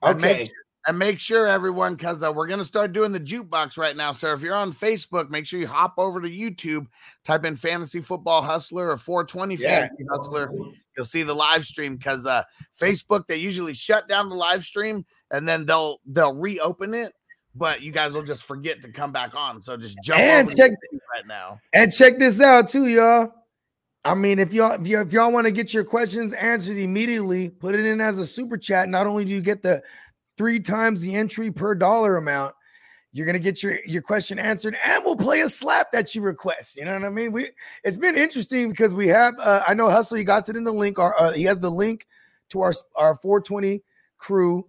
Make 0.03 0.15
Okay. 0.15 0.43
sure- 0.45 0.55
and 0.87 0.97
make 0.97 1.19
sure 1.19 1.47
everyone, 1.47 1.95
because 1.95 2.23
uh, 2.23 2.31
we're 2.31 2.47
gonna 2.47 2.65
start 2.65 2.91
doing 2.93 3.11
the 3.11 3.19
jukebox 3.19 3.77
right 3.77 3.95
now. 3.95 4.11
So 4.11 4.33
if 4.33 4.41
you're 4.41 4.55
on 4.55 4.73
Facebook, 4.73 5.29
make 5.29 5.45
sure 5.45 5.59
you 5.59 5.67
hop 5.67 5.93
over 5.97 6.19
to 6.21 6.29
YouTube, 6.29 6.87
type 7.23 7.45
in 7.45 7.55
Fantasy 7.55 8.01
Football 8.01 8.41
Hustler 8.41 8.89
or 8.89 8.97
420 8.97 9.55
Yeah. 9.55 9.81
Fantasy 9.81 10.05
Hustler. 10.09 10.51
You'll 10.97 11.05
see 11.05 11.23
the 11.23 11.35
live 11.35 11.65
stream 11.65 11.95
because 11.97 12.25
uh, 12.25 12.43
Facebook 12.79 13.27
they 13.27 13.37
usually 13.37 13.73
shut 13.73 14.07
down 14.07 14.27
the 14.29 14.35
live 14.35 14.63
stream 14.63 15.05
and 15.31 15.47
then 15.47 15.65
they'll 15.65 15.99
they'll 16.05 16.33
reopen 16.33 16.93
it, 16.93 17.13
but 17.55 17.81
you 17.81 17.91
guys 17.91 18.11
will 18.13 18.23
just 18.23 18.43
forget 18.43 18.81
to 18.81 18.91
come 18.91 19.11
back 19.11 19.35
on. 19.35 19.61
So 19.61 19.77
just 19.77 19.97
jump 20.03 20.19
And 20.19 20.49
check- 20.55 20.71
right 21.13 21.27
now. 21.27 21.59
And 21.73 21.93
check 21.93 22.17
this 22.17 22.41
out 22.41 22.67
too, 22.67 22.87
y'all. 22.87 23.31
I 24.03 24.15
mean, 24.15 24.39
if 24.39 24.51
y'all 24.51 24.71
if, 24.71 24.87
if 24.89 25.13
y'all 25.13 25.31
want 25.31 25.45
to 25.45 25.51
get 25.51 25.73
your 25.75 25.83
questions 25.83 26.33
answered 26.33 26.77
immediately, 26.77 27.49
put 27.49 27.75
it 27.75 27.85
in 27.85 28.01
as 28.01 28.17
a 28.17 28.25
super 28.25 28.57
chat. 28.57 28.89
Not 28.89 29.05
only 29.05 29.23
do 29.25 29.31
you 29.31 29.41
get 29.41 29.61
the 29.61 29.81
three 30.37 30.59
times 30.59 31.01
the 31.01 31.15
entry 31.15 31.51
per 31.51 31.75
dollar 31.75 32.17
amount, 32.17 32.55
you're 33.13 33.25
gonna 33.25 33.39
get 33.39 33.61
your 33.61 33.77
your 33.85 34.01
question 34.01 34.39
answered, 34.39 34.77
and 34.85 35.03
we'll 35.03 35.17
play 35.17 35.41
a 35.41 35.49
slap 35.49 35.91
that 35.91 36.15
you 36.15 36.21
request. 36.21 36.77
You 36.77 36.85
know 36.85 36.93
what 36.93 37.03
I 37.03 37.09
mean? 37.09 37.31
We 37.31 37.51
it's 37.83 37.97
been 37.97 38.15
interesting 38.15 38.69
because 38.69 38.93
we 38.93 39.07
have. 39.09 39.35
Uh, 39.37 39.63
I 39.67 39.73
know 39.73 39.89
Hustle. 39.89 40.17
He 40.17 40.23
got 40.23 40.47
it 40.47 40.55
in 40.55 40.63
the 40.63 40.71
link. 40.71 40.97
Or 40.97 41.19
uh, 41.21 41.31
he 41.33 41.43
has 41.43 41.59
the 41.59 41.69
link 41.69 42.07
to 42.49 42.61
our 42.61 42.73
our 42.95 43.15
420 43.15 43.83
crew 44.17 44.67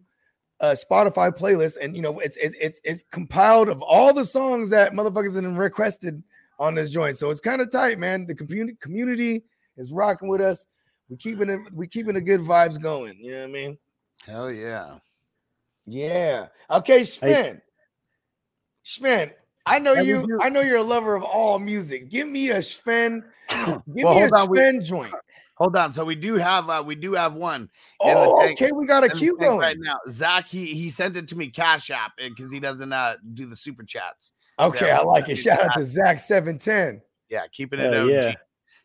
uh 0.60 0.74
Spotify 0.74 1.36
playlist, 1.36 1.76
and 1.80 1.94
you 1.94 2.02
know 2.02 2.18
it's 2.18 2.36
it's 2.36 2.56
it's, 2.60 2.80
it's 2.82 3.04
compiled 3.12 3.68
of 3.68 3.80
all 3.80 4.12
the 4.12 4.24
songs 4.24 4.70
that 4.70 4.92
motherfuckers 4.92 5.40
have 5.40 5.56
requested 5.56 6.22
on 6.58 6.74
this 6.74 6.90
joint. 6.90 7.16
So 7.16 7.30
it's 7.30 7.40
kind 7.40 7.60
of 7.60 7.70
tight, 7.70 7.98
man. 7.98 8.26
The 8.26 8.34
community 8.34 8.76
community 8.80 9.44
is 9.76 9.92
rocking 9.92 10.28
with 10.28 10.40
us. 10.40 10.66
We 11.08 11.16
keeping 11.16 11.48
it. 11.48 11.60
We 11.72 11.86
keeping 11.86 12.14
the 12.14 12.20
good 12.20 12.40
vibes 12.40 12.80
going. 12.80 13.18
You 13.20 13.32
know 13.32 13.40
what 13.40 13.48
I 13.50 13.52
mean? 13.52 13.78
Hell 14.24 14.50
yeah. 14.50 14.98
Yeah. 15.86 16.48
Okay, 16.70 17.04
Sven. 17.04 17.60
Sven, 18.84 19.30
I 19.66 19.78
know 19.78 19.94
That 19.94 20.06
you. 20.06 20.26
your- 20.26 20.42
I 20.42 20.48
know 20.48 20.60
you're 20.60 20.76
a 20.78 20.82
lover 20.82 21.14
of 21.14 21.22
all 21.22 21.58
music. 21.58 22.08
Give 22.10 22.28
me 22.28 22.50
a 22.50 22.62
Sven. 22.62 23.24
Give 23.48 23.58
Well, 23.68 23.82
me 23.86 24.02
a 24.02 24.06
hold 24.06 24.32
on, 24.32 24.50
we- 24.50 24.56
Sven 24.58 24.80
joint. 24.82 25.14
Hold 25.58 25.76
on. 25.76 25.92
So 25.92 26.04
we 26.04 26.14
do 26.16 26.34
have 26.34 26.68
uh 26.70 26.82
we 26.84 26.94
do 26.96 27.12
have 27.12 27.34
one. 27.34 27.68
Oh, 28.00 28.40
tank- 28.40 28.60
okay. 28.60 28.72
We 28.72 28.86
got 28.86 29.04
a 29.04 29.10
in 29.10 29.16
cue 29.16 29.36
going. 29.38 29.58
right 29.58 29.76
now. 29.78 29.98
Zach, 30.08 30.48
he 30.48 30.66
he 30.66 30.90
sent 30.90 31.16
it 31.16 31.28
to 31.28 31.36
me 31.36 31.48
Cash 31.50 31.90
App 31.90 32.12
because 32.16 32.50
he 32.50 32.58
doesn't 32.58 32.92
uh 32.92 33.16
do 33.34 33.46
the 33.46 33.54
super 33.54 33.84
chats. 33.84 34.32
Okay, 34.58 34.86
Yeah, 34.88 34.98
I 35.00 35.04
like 35.04 35.26
we 35.28 35.34
it. 35.34 35.36
Shout 35.36 35.60
out 35.60 35.74
to 35.76 35.84
Zach 35.84 36.18
seven 36.18 36.58
ten. 36.58 37.00
Yeah, 37.28 37.46
keeping 37.52 37.78
it 37.80 37.92
Hell 37.92 38.04
OG. 38.06 38.10
yeah. 38.10 38.34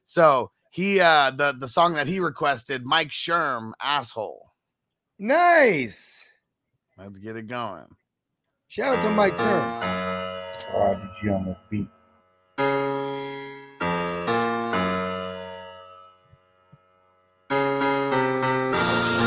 So 0.04 0.52
he 0.72 1.00
uh 1.00 1.32
the 1.32 1.54
the 1.54 1.68
song 1.68 1.94
that 1.96 2.06
he 2.06 2.20
requested, 2.20 2.86
Mike 2.86 3.10
Sherm, 3.10 3.72
asshole. 3.82 4.52
Nice. 5.18 6.27
Let's 7.00 7.20
get 7.20 7.36
it 7.36 7.46
going. 7.46 7.86
Shout 8.70 8.98
out 8.98 9.04
to 9.04 9.12
Mike 9.12 9.38
Kern. 9.38 9.62
RBG 10.74 11.32
on 11.32 11.46
the 11.46 11.56
beat. 11.70 11.88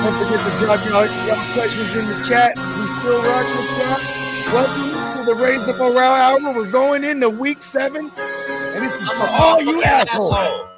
Don't 0.03 0.17
forget 0.19 0.41
to 0.45 0.51
drop 0.59 0.85
y'all, 0.87 1.07
y'all 1.29 1.53
questions 1.53 1.95
in 1.95 2.07
the 2.07 2.25
chat. 2.29 2.57
We 2.57 2.87
still 2.99 3.23
rocking 3.23 3.57
with 3.57 3.79
y'all. 3.79 4.01
Welcome 4.53 5.19
to 5.19 5.33
the 5.33 5.35
Raise 5.41 5.65
the 5.65 5.75
Morale 5.75 6.41
Hour. 6.43 6.53
We're 6.53 6.73
going 6.73 7.05
into 7.05 7.31
week 7.31 7.63
seven. 7.63 8.11
And 8.19 8.85
this 8.85 9.01
is 9.01 9.11
for 9.11 9.29
all 9.29 9.63
you 9.63 9.81
assholes. 9.85 10.31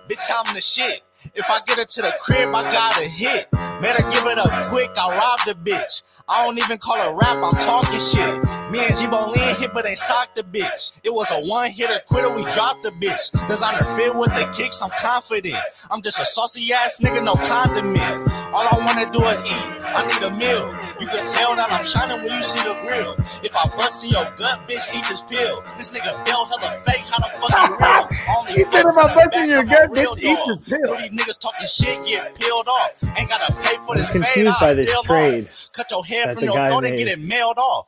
Bitch, 0.08 0.30
I'm 0.30 0.54
the 0.54 0.60
shit. 0.60 1.02
If 1.34 1.48
I 1.50 1.60
get 1.66 1.78
it 1.78 1.88
to 1.90 2.02
the 2.02 2.14
crib, 2.20 2.54
I 2.54 2.62
got 2.64 2.98
a 3.00 3.08
hit. 3.08 3.48
Man, 3.52 3.96
I 3.96 4.10
give 4.10 4.26
it 4.26 4.38
up 4.38 4.66
quick, 4.68 4.90
I 4.96 5.16
rob 5.16 5.40
the 5.46 5.54
bitch. 5.54 6.02
I 6.28 6.44
don't 6.44 6.58
even 6.58 6.78
call 6.78 6.96
it 6.96 7.16
rap, 7.16 7.38
I'm 7.42 7.58
talking 7.58 8.00
shit. 8.00 8.42
Me 8.70 8.80
and 8.80 8.96
G-Bo 8.96 9.30
Lin 9.30 9.56
hit, 9.56 9.72
but 9.74 9.86
ain't 9.86 9.98
socked 9.98 10.36
the 10.36 10.42
bitch. 10.42 10.92
It 11.04 11.12
was 11.12 11.28
a 11.30 11.40
one-hitter 11.46 12.00
quitter, 12.06 12.30
we 12.34 12.42
dropped 12.44 12.82
the 12.84 12.90
bitch. 12.90 13.32
Designer 13.48 13.84
fit 13.96 14.14
with 14.14 14.34
the 14.34 14.46
kicks, 14.56 14.82
I'm 14.82 14.90
confident. 14.90 15.56
I'm 15.90 16.02
just 16.02 16.18
a 16.20 16.24
saucy 16.24 16.72
ass 16.72 17.00
nigga, 17.00 17.24
no 17.24 17.34
condiment. 17.34 18.22
All 18.52 18.66
I 18.70 18.78
wanna 18.84 19.10
do 19.12 19.20
is 19.26 19.40
eat, 19.44 19.84
I 19.94 20.06
need 20.06 20.22
a 20.22 20.30
meal. 20.30 20.68
You 21.00 21.08
can 21.08 21.26
tell 21.26 21.56
that 21.56 21.72
I'm 21.72 21.84
shining 21.84 22.22
when 22.22 22.32
you 22.32 22.42
see 22.42 22.60
the 22.68 22.74
grill. 22.86 23.14
If 23.42 23.56
I 23.56 23.66
bust 23.76 24.04
in 24.04 24.10
your 24.10 24.24
gut, 24.36 24.68
bitch, 24.68 24.88
eat 24.94 25.04
this 25.08 25.22
pill. 25.22 25.62
This 25.76 25.90
nigga 25.90 26.24
Bill 26.24 26.44
hella 26.46 26.76
fake, 26.86 27.04
how 27.10 27.18
the 27.18 27.30
fuck 27.38 27.52
you 27.62 27.76
real? 27.76 28.08
Only 28.38 28.52
He 28.58 28.64
said 28.64 28.86
if 28.86 28.96
I 28.96 29.06
bust 29.14 29.36
in 29.36 29.50
your 29.50 29.64
gut, 29.64 29.90
bitch, 29.92 30.18
eat 30.22 30.38
this 30.46 30.62
pill. 30.62 30.96
Niggas 31.12 31.38
talking 31.38 31.66
shit 31.66 32.02
get 32.04 32.34
peeled 32.34 32.66
off. 32.66 33.02
Ain't 33.18 33.28
gotta 33.28 33.52
pay 33.54 33.76
for 33.86 33.94
I'm 33.96 34.02
this 34.02 34.10
fade, 34.12 34.22
confused 34.22 34.60
by 34.60 34.74
this 34.74 34.88
still 34.88 35.02
trade 35.02 35.44
off. 35.44 35.68
Cut 35.74 35.90
your 35.90 36.04
hair 36.06 36.34
from 36.34 36.44
your 36.44 36.56
throat 36.56 36.84
and 36.84 36.96
get 36.96 37.08
it 37.08 37.20
mailed 37.20 37.58
off. 37.58 37.86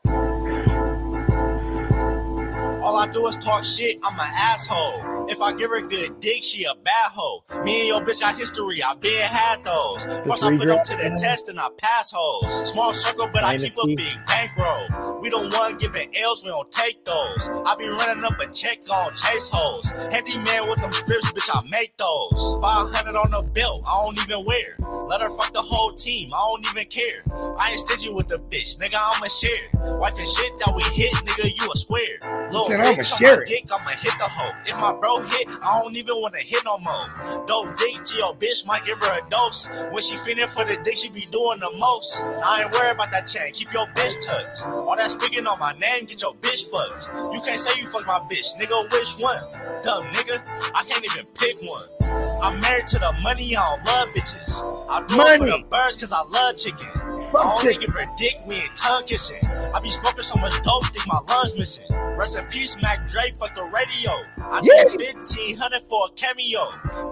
All 2.82 2.96
I 2.98 3.08
do 3.10 3.26
is 3.26 3.36
talk 3.36 3.64
shit, 3.64 3.98
I'm 4.04 4.18
an 4.20 4.26
asshole. 4.30 5.13
If 5.28 5.40
I 5.40 5.52
give 5.54 5.70
her 5.70 5.78
a 5.78 5.82
good 5.82 6.20
dick, 6.20 6.42
she 6.42 6.64
a 6.64 6.74
bad 6.74 7.10
hoe. 7.12 7.44
Me 7.64 7.80
and 7.80 7.88
your 7.88 8.00
bitch 8.02 8.20
got 8.20 8.38
history, 8.38 8.82
I 8.82 8.94
been 9.00 9.22
had 9.22 9.64
those. 9.64 10.06
Once 10.26 10.42
I 10.42 10.50
put 10.56 10.68
them 10.68 10.78
to 10.84 10.96
the 10.96 11.16
test 11.18 11.48
and 11.48 11.58
I 11.58 11.68
pass 11.78 12.10
hoes. 12.14 12.70
Small 12.70 12.92
circle, 12.92 13.28
but 13.32 13.42
I 13.44 13.56
keep 13.56 13.74
a 13.78 13.86
big 13.96 14.16
bankroll. 14.26 15.20
We 15.22 15.30
don't 15.30 15.50
want 15.52 15.80
giving 15.80 16.14
L's, 16.16 16.42
we 16.44 16.50
don't 16.50 16.70
take 16.70 17.04
those. 17.06 17.48
I 17.48 17.74
be 17.78 17.88
running 17.88 18.24
up 18.24 18.38
a 18.40 18.46
check 18.52 18.78
on 18.90 19.12
chase 19.12 19.48
hoes. 19.48 19.92
Handy 20.12 20.36
man 20.38 20.68
with 20.68 20.80
them 20.80 20.92
strips, 20.92 21.32
bitch, 21.32 21.50
I 21.52 21.66
make 21.68 21.96
those. 21.96 22.58
500 22.60 23.16
on 23.16 23.30
the 23.30 23.42
belt, 23.42 23.82
I 23.86 24.04
don't 24.04 24.18
even 24.20 24.44
wear. 24.44 24.76
Let 25.08 25.20
her 25.20 25.30
fuck 25.30 25.52
the 25.52 25.60
whole 25.62 25.92
team. 25.92 26.32
I 26.34 26.38
don't 26.38 26.66
even 26.70 26.86
care. 26.88 27.22
I 27.58 27.70
ain't 27.70 27.80
stingy 27.80 28.12
with 28.12 28.28
the 28.28 28.38
bitch, 28.38 28.78
nigga. 28.78 28.96
I'ma 28.96 29.28
share. 29.28 29.96
Wife 29.98 30.18
and 30.18 30.28
shit 30.28 30.52
that 30.58 30.72
we 30.74 30.82
hit, 30.94 31.12
nigga. 31.14 31.52
You 31.60 31.70
a 31.72 31.76
square. 31.76 32.18
Little 32.50 32.66
"I'ma 32.72 32.84
bitch 32.96 33.12
on 33.12 33.18
share 33.18 33.36
my 33.38 33.44
dick, 33.44 33.64
I'ma 33.72 33.90
hit 33.90 34.14
the 34.18 34.24
hoe. 34.28 34.52
If 34.66 34.76
my 34.76 34.92
bro 34.94 35.13
hit, 35.22 35.48
I 35.62 35.80
don't 35.82 35.96
even 35.96 36.20
wanna 36.20 36.38
hit 36.38 36.62
no 36.64 36.78
more. 36.78 37.06
Dope 37.46 37.76
dick 37.78 38.04
to 38.04 38.14
your 38.16 38.34
bitch, 38.34 38.66
might 38.66 38.84
give 38.84 38.98
her 39.02 39.18
a 39.20 39.30
dose. 39.30 39.68
When 39.90 40.02
she 40.02 40.16
feeling 40.16 40.48
for 40.48 40.64
the 40.64 40.76
dick, 40.84 40.96
she 40.96 41.08
be 41.08 41.26
doing 41.30 41.60
the 41.60 41.70
most. 41.78 42.16
I 42.44 42.62
ain't 42.62 42.72
worried 42.72 42.94
about 42.94 43.10
that 43.12 43.26
chain. 43.28 43.52
Keep 43.52 43.72
your 43.72 43.86
bitch 43.88 44.24
tucked. 44.24 44.62
All 44.62 44.96
that 44.96 45.10
speaking 45.10 45.46
on 45.46 45.58
my 45.58 45.72
name, 45.72 46.06
get 46.06 46.22
your 46.22 46.34
bitch 46.34 46.70
fucked. 46.70 47.08
You 47.34 47.40
can't 47.40 47.58
say 47.58 47.80
you 47.80 47.86
fuck 47.88 48.06
my 48.06 48.20
bitch, 48.30 48.56
nigga. 48.58 48.90
Which 48.92 49.14
one? 49.18 49.40
Dumb 49.82 50.04
nigga, 50.12 50.42
I 50.74 50.84
can't 50.84 51.04
even 51.04 51.26
pick 51.34 51.56
one. 51.62 52.23
I'm 52.44 52.60
married 52.60 52.86
to 52.88 52.98
the 52.98 53.12
money, 53.22 53.56
I 53.56 53.64
don't 53.64 53.84
love 53.86 54.08
bitches. 54.14 54.86
I 54.88 54.98
do 55.00 55.04
it 55.04 55.38
for 55.38 55.44
the 55.46 55.50
Money. 55.50 55.66
birds 55.70 55.96
cause 55.96 56.12
I 56.12 56.20
love 56.22 56.56
chicken. 56.56 56.86
Fuck 57.32 57.46
I 57.46 57.52
only 57.52 57.72
chicken. 57.72 57.80
give 57.86 57.94
her 57.94 58.06
dick, 58.18 58.34
we 58.46 58.56
ain't 58.56 58.76
tongue 58.76 59.04
kissing. 59.04 59.44
I 59.46 59.80
be 59.80 59.90
smoking 59.90 60.22
so 60.22 60.38
much 60.38 60.52
dope, 60.62 60.84
think 60.86 61.06
my 61.06 61.18
lungs 61.28 61.56
missing. 61.56 61.86
Rest 62.18 62.38
in 62.38 62.44
peace, 62.50 62.76
Mac 62.82 63.08
Dre, 63.08 63.22
fuck 63.38 63.54
the 63.54 63.64
radio. 63.74 64.12
I 64.38 64.60
Yeah. 64.62 64.84
need 64.84 65.00
1500 65.00 65.82
for 65.88 66.06
a 66.06 66.10
cameo. 66.12 66.60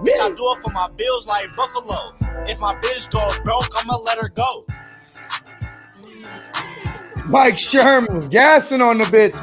Bitch, 0.05 0.19
I 0.21 0.29
do 0.29 0.55
it 0.55 0.63
for 0.63 0.71
my 0.71 0.87
bills 0.95 1.27
like 1.27 1.53
Buffalo. 1.55 2.13
If 2.47 2.59
my 2.59 2.75
bitch 2.75 3.09
go 3.09 3.19
broke, 3.43 3.69
I'ma 3.81 3.97
let 3.97 4.19
her 4.19 4.29
go. 4.29 4.65
Mike 7.25 7.57
Sherman 7.57 8.13
was 8.15 8.27
gassing 8.27 8.81
on 8.81 8.99
the 8.99 9.05
bitch. 9.05 9.35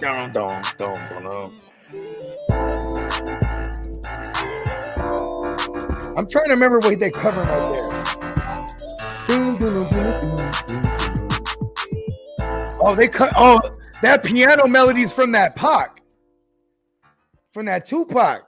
Dum, 0.00 0.30
dum, 0.32 0.62
dum, 0.76 1.00
dum, 1.08 1.24
dum. 1.24 1.52
I'm 6.16 6.28
trying 6.28 6.46
to 6.46 6.52
remember 6.52 6.78
what 6.78 6.98
they 7.00 7.10
covered 7.10 7.48
right 7.48 7.74
there. 7.74 8.14
Doom, 9.26 9.56
doom, 9.58 9.88
doom. 9.90 10.52
Oh, 12.82 12.94
they 12.94 13.08
cut. 13.08 13.32
Oh, 13.36 13.60
that 14.02 14.24
piano 14.24 14.66
melody's 14.66 15.12
from 15.12 15.32
that 15.32 15.56
Pac, 15.56 16.02
from 17.52 17.66
that 17.66 17.86
Tupac. 17.86 18.42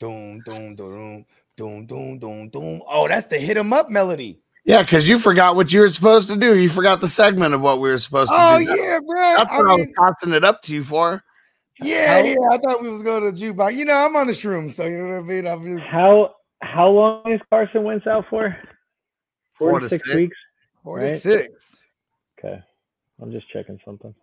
Doom, 0.00 0.42
doom, 0.42 0.74
doom, 0.74 1.24
doom, 1.56 1.86
doom, 1.86 2.18
doom, 2.18 2.48
doom. 2.50 2.82
Oh, 2.88 3.08
that's 3.08 3.26
the 3.28 3.38
hit 3.38 3.56
'em 3.56 3.72
up 3.72 3.90
melody. 3.90 4.42
Yeah, 4.64 4.82
because 4.82 5.08
you 5.08 5.18
forgot 5.18 5.56
what 5.56 5.72
you 5.72 5.80
were 5.80 5.90
supposed 5.90 6.28
to 6.28 6.36
do. 6.36 6.58
You 6.58 6.68
forgot 6.68 7.00
the 7.00 7.08
segment 7.08 7.54
of 7.54 7.60
what 7.62 7.80
we 7.80 7.90
were 7.90 7.98
supposed 7.98 8.30
to 8.30 8.36
Oh 8.36 8.58
do. 8.58 8.66
Oh 8.70 8.76
yeah, 8.76 8.98
bro. 9.00 9.16
That's 9.16 9.50
I 9.50 9.58
what 9.58 9.70
I 9.70 9.74
was 9.76 9.86
tossing 9.96 10.34
it 10.34 10.44
up 10.44 10.62
to 10.62 10.72
you 10.74 10.84
for. 10.84 11.22
yeah, 11.78 12.18
How- 12.18 12.24
yeah. 12.24 12.36
I 12.52 12.58
thought 12.58 12.82
we 12.82 12.90
was 12.90 13.02
going 13.02 13.24
to 13.24 13.30
the 13.32 13.52
jukebox. 13.52 13.74
You 13.76 13.84
know, 13.86 13.94
I'm 14.06 14.16
on 14.16 14.26
the 14.28 14.32
shroom, 14.32 14.70
so 14.70 14.84
you 14.86 14.98
know 14.98 15.14
what 15.16 15.24
I 15.24 15.26
mean. 15.26 15.46
I'm 15.46 15.62
just 15.62 15.90
How 15.90 16.34
how 16.62 16.88
long 16.88 17.30
is 17.32 17.40
Carson 17.50 17.84
Wentz 17.84 18.06
out 18.06 18.24
for? 18.30 18.56
Four 19.58 19.70
Four 19.70 19.80
to 19.80 19.88
six 19.88 20.04
six. 20.04 20.16
weeks. 20.16 20.36
four 20.82 20.98
to 21.00 21.18
six. 21.18 21.76
Okay, 22.38 22.60
I'm 23.20 23.30
just 23.30 23.48
checking 23.50 23.78
something. 23.84 24.14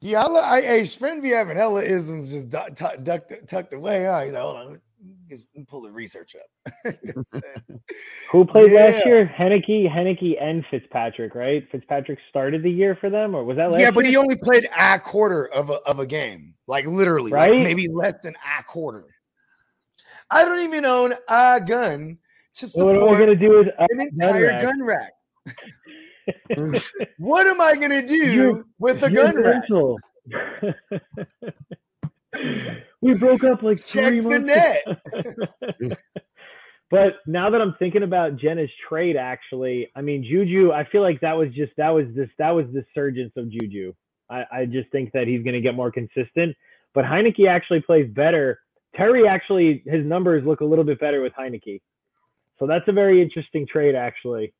Yeah, 0.00 0.22
I, 0.24 0.56
I 0.58 0.60
hey, 0.62 1.20
be 1.20 1.30
having 1.30 1.56
hella 1.56 1.82
isms 1.82 2.30
just 2.30 2.50
du- 2.50 2.70
tu- 2.74 3.02
ducked, 3.02 3.32
tucked 3.48 3.72
away. 3.74 4.04
Huh? 4.04 4.20
He's 4.22 4.32
like, 4.32 4.42
hold 4.42 4.56
on, 4.56 4.80
pull 5.66 5.82
the 5.82 5.90
research 5.90 6.36
up. 6.36 6.94
Who 8.30 8.44
played 8.44 8.70
Yeah. 8.70 8.86
last 8.90 9.06
year? 9.06 9.26
Heinicke, 9.36 9.90
Heinicke, 9.90 10.40
and 10.40 10.64
Fitzpatrick, 10.70 11.34
right? 11.34 11.66
Fitzpatrick 11.72 12.20
started 12.28 12.62
the 12.62 12.70
year 12.70 12.96
for 13.00 13.10
them, 13.10 13.34
or 13.34 13.42
was 13.44 13.56
that 13.56 13.72
last 13.72 13.80
yeah, 13.80 13.90
but 13.90 14.04
year? 14.04 14.10
he 14.12 14.16
only 14.16 14.36
played 14.36 14.68
a 14.78 14.98
quarter 15.00 15.46
of 15.46 15.70
a, 15.70 15.74
of 15.84 15.98
a 15.98 16.06
game, 16.06 16.54
like 16.68 16.86
literally, 16.86 17.32
like 17.32 17.50
Right? 17.50 17.62
maybe 17.62 17.88
less 17.88 18.14
than 18.22 18.36
a 18.58 18.62
quarter. 18.62 19.04
I 20.30 20.44
don't 20.44 20.60
even 20.60 20.84
own 20.84 21.14
a 21.28 21.60
gun 21.64 22.18
to 22.54 22.66
So 22.68 22.84
what 22.86 22.94
support 22.94 23.10
am 23.10 23.16
I 23.16 23.18
gonna 23.18 23.36
do 23.36 23.50
with 23.58 23.68
an 23.78 24.00
entire 24.00 24.46
rack? 24.46 24.62
gun 24.62 24.82
rack. 24.82 25.12
what 27.18 27.46
am 27.46 27.60
I 27.60 27.74
gonna 27.74 28.06
do 28.06 28.14
You- 28.16 28.64
with 28.78 29.00
the 29.00 29.10
You're 29.10 29.32
gun 29.32 29.42
rack? 29.42 29.64
we 33.00 33.14
broke 33.14 33.44
up 33.44 33.62
like 33.62 33.82
Check 33.84 34.08
three 34.08 34.20
the 34.20 34.28
months 34.40 34.46
net. 34.46 34.84
but 36.90 37.16
now 37.26 37.48
that 37.50 37.60
I'm 37.62 37.74
thinking 37.78 38.02
about 38.02 38.36
Jenna's 38.36 38.70
trade, 38.88 39.16
actually, 39.16 39.88
I 39.96 40.02
mean 40.02 40.22
Juju. 40.22 40.72
I 40.72 40.84
feel 40.90 41.00
like 41.02 41.20
that 41.20 41.36
was 41.36 41.48
just 41.54 41.72
that 41.78 41.90
was 41.90 42.06
this 42.14 42.28
that 42.38 42.50
was 42.50 42.66
the 42.74 42.84
surgence 42.94 43.32
of 43.36 43.50
Juju. 43.50 43.94
I, 44.30 44.44
I 44.52 44.64
just 44.66 44.90
think 44.90 45.12
that 45.12 45.26
he's 45.26 45.42
going 45.42 45.54
to 45.54 45.60
get 45.62 45.74
more 45.74 45.90
consistent. 45.90 46.54
But 46.94 47.06
Heinicke 47.06 47.48
actually 47.48 47.80
plays 47.80 48.10
better. 48.10 48.58
Terry 48.98 49.28
actually 49.28 49.82
his 49.86 50.04
numbers 50.04 50.44
look 50.44 50.60
a 50.60 50.64
little 50.64 50.84
bit 50.84 50.98
better 50.98 51.22
with 51.22 51.32
Heinicke. 51.32 51.80
So 52.58 52.66
that's 52.66 52.88
a 52.88 52.92
very 52.92 53.22
interesting 53.22 53.64
trade, 53.64 53.94
actually. 53.94 54.52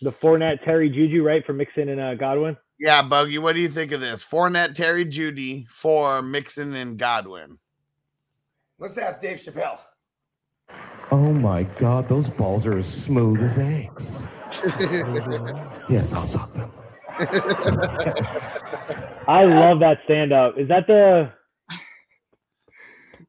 The 0.00 0.10
Fournette, 0.10 0.64
Terry, 0.64 0.88
Juju, 0.88 1.22
right 1.22 1.44
for 1.44 1.52
Mixon 1.52 1.90
and 1.90 2.00
uh, 2.00 2.14
Godwin. 2.14 2.56
Yeah, 2.80 3.02
Buggy, 3.02 3.38
what 3.38 3.52
do 3.52 3.60
you 3.60 3.68
think 3.68 3.92
of 3.92 4.00
this? 4.00 4.24
Fournette, 4.24 4.74
Terry, 4.74 5.04
Judy 5.04 5.66
for 5.68 6.22
Mixon 6.22 6.74
and 6.74 6.98
Godwin. 6.98 7.58
Let's 8.78 8.96
ask 8.96 9.20
Dave 9.20 9.36
Chappelle. 9.36 9.78
Oh 11.10 11.32
my 11.32 11.64
God, 11.64 12.08
those 12.08 12.28
balls 12.28 12.64
are 12.64 12.78
as 12.78 12.88
smooth 12.88 13.42
as 13.42 13.58
eggs. 13.58 14.22
yes, 15.90 16.14
I'll 16.14 16.24
suck 16.24 16.52
them. 16.54 16.72
I 19.28 19.44
love 19.44 19.80
that 19.80 19.98
stand 20.04 20.32
up. 20.32 20.58
Is 20.58 20.68
that 20.68 20.86
the 20.86 21.30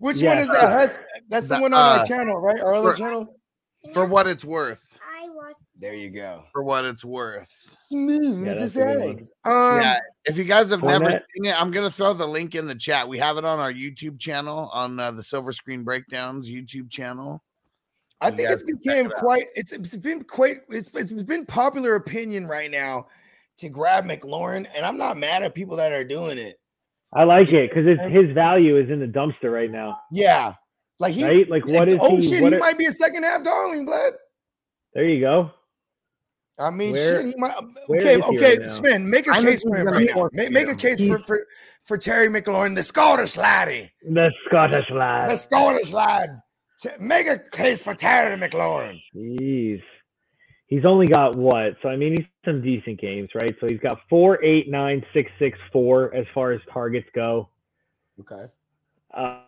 Which 0.04 0.22
Yeah. 0.22 0.30
one 0.36 0.40
is 0.40 0.48
that? 0.50 0.78
Huss? 0.78 1.00
That's 1.30 1.48
the, 1.48 1.56
The, 1.56 1.62
one 1.62 1.74
on 1.74 1.80
uh, 1.80 2.00
our 2.00 2.06
channel, 2.06 2.40
right? 2.42 2.60
Our 2.60 2.74
other 2.76 2.92
for- 2.92 2.98
channel. 2.98 3.40
For 3.94 4.06
what 4.06 4.28
it's 4.28 4.46
worth. 4.46 4.98
There 5.78 5.94
you 5.94 6.10
go. 6.10 6.44
For 6.54 6.64
what 6.64 6.86
it's 6.86 7.04
worth. 7.04 7.50
Smooth 7.90 8.46
Yeah, 8.46 8.54
as 8.54 8.74
that's 8.74 8.76
a 8.76 8.88
good 8.96 9.00
one. 9.02 9.10
eggs. 9.18 9.32
Um, 9.44 9.82
yeah, 9.82 10.00
if 10.26 10.38
you 10.38 10.46
guys 10.46 10.70
have 10.70 10.82
never 10.84 11.06
Fournette. 11.06 11.24
seen 11.36 11.46
it, 11.46 11.62
I'm 11.62 11.72
gonna 11.72 11.90
throw 11.92 12.14
the 12.14 12.28
link 12.28 12.56
in 12.56 12.66
the 12.66 12.76
chat. 12.76 13.08
We 13.08 13.18
have 13.20 13.38
it 13.38 13.44
on 13.44 13.60
our 13.60 13.74
YouTube 13.74 14.20
channel 14.20 14.70
on 14.72 15.00
uh, 15.00 15.12
the 15.12 15.24
Silver 15.24 15.52
Screen 15.52 15.84
Breakdowns 15.84 16.50
YouTube 16.50 16.90
channel. 16.90 17.44
I 18.22 18.30
You 18.30 18.38
think 18.38 18.50
it's 18.52 18.64
can 18.64 18.76
became 18.78 19.10
quite. 19.10 19.48
It's 19.56 19.74
it's 19.74 19.98
been 19.98 20.24
quite. 20.24 20.62
It's 20.70 20.90
it's 20.96 21.12
been 21.24 21.46
popular 21.46 21.96
opinion 21.96 22.48
right 22.48 22.72
now 22.72 23.08
to 23.58 23.68
grab 23.70 24.06
McLaurin, 24.06 24.66
and 24.76 24.86
I'm 24.86 24.98
not 24.98 25.18
mad 25.18 25.44
at 25.44 25.54
people 25.54 25.76
that 25.78 25.92
are 25.92 26.06
doing 26.06 26.38
it. 26.38 26.58
I 27.16 27.24
like 27.26 27.52
it 27.52 27.70
because 27.70 27.86
his 27.86 28.00
his 28.12 28.34
value 28.34 28.78
is 28.78 28.90
in 28.90 29.00
the 29.00 29.08
dumpster 29.08 29.52
right 29.52 29.70
now. 29.70 29.98
Yeah, 30.12 30.56
like 31.00 31.14
he. 31.14 31.24
Right? 31.24 31.50
Like, 31.50 31.66
what 31.68 31.88
is 31.88 31.98
oh 32.02 32.16
he- 32.18 32.22
shit, 32.22 32.42
what 32.42 32.52
he 32.54 32.58
are- 32.58 32.62
might 32.62 32.78
be 32.78 32.86
a 32.86 32.92
second 32.92 33.24
half 33.24 33.44
darling, 33.44 33.86
blood. 33.86 34.14
There 34.94 35.06
you 35.08 35.22
go. 35.22 35.52
I 36.60 36.70
mean, 36.70 36.92
Where- 36.94 37.22
shit, 37.22 37.26
he 37.28 37.36
might. 37.38 37.56
Okay, 37.90 38.16
he 38.18 38.22
okay, 38.22 38.50
right 38.58 38.62
now? 38.62 38.68
Sven, 38.68 39.10
make 39.10 39.28
a 39.28 39.32
I 39.34 39.42
case 39.42 39.64
for 39.64 39.76
him 39.76 39.88
right 39.88 40.10
now. 40.16 40.30
Make, 40.34 40.52
make 40.52 40.68
a 40.68 40.76
case 40.76 41.06
for, 41.08 41.20
for 41.20 41.46
for 41.84 41.98
Terry 41.98 42.28
McLaurin, 42.30 42.76
the 42.76 42.84
Scottish 42.84 43.38
laddie, 43.38 43.92
The 44.04 44.32
Scottish 44.48 44.90
lad, 44.92 45.30
the. 45.30 45.36
Scottish 45.36 45.92
lad. 45.92 46.30
Make 47.00 47.28
a 47.28 47.40
case 47.40 47.82
for 47.82 47.94
Terry 47.96 48.36
McLaurin. 48.38 49.00
Jeez. 49.16 49.82
He's 50.74 50.86
only 50.86 51.06
got 51.06 51.36
what? 51.36 51.76
So 51.84 51.90
I 51.90 51.96
mean, 51.96 52.14
he's 52.18 52.26
some 52.44 52.60
decent 52.64 53.00
games, 53.00 53.30
right? 53.36 53.56
So 53.62 53.68
he's 53.70 53.80
got 53.80 54.00
four, 54.10 54.44
eight, 54.44 54.72
nine, 54.72 55.06
six, 55.14 55.30
six, 55.38 55.56
four 55.72 56.12
as 56.16 56.26
far 56.34 56.52
as 56.52 56.62
targets 56.74 57.08
go. 57.14 57.48
Okay. 58.22 58.52
Uh, 59.14 59.42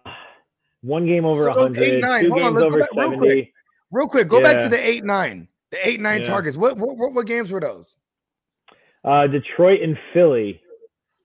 one 0.81 1.07
game 1.07 1.25
over 1.25 1.45
So 1.45 1.49
a 1.49 1.53
those 1.55 1.63
hundred, 1.63 1.81
eight, 1.83 1.99
nine, 1.99 2.25
two 2.25 2.29
hold 2.29 2.41
games 2.43 2.53
let's 2.53 2.65
over 2.65 2.79
back 2.79 2.89
real 2.95 3.07
quick. 3.17 3.21
seventy. 3.21 3.53
Real 3.89 4.07
quick, 4.07 4.27
go 4.27 4.39
back 4.39 4.59
to 4.61 4.69
the 4.69 4.77
eight 4.79 5.03
nine. 5.03 5.47
The 5.71 5.87
eight 5.87 5.99
nine 5.99 6.21
Yeah. 6.21 6.27
targets. 6.27 6.57
What, 6.57 6.77
what 6.77 6.95
what 6.95 7.15
what 7.15 7.25
games 7.25 7.51
were 7.51 7.59
those? 7.59 7.95
Uh, 9.03 9.25
Detroit 9.25 9.81
and 9.81 9.97
Philly. 10.13 10.61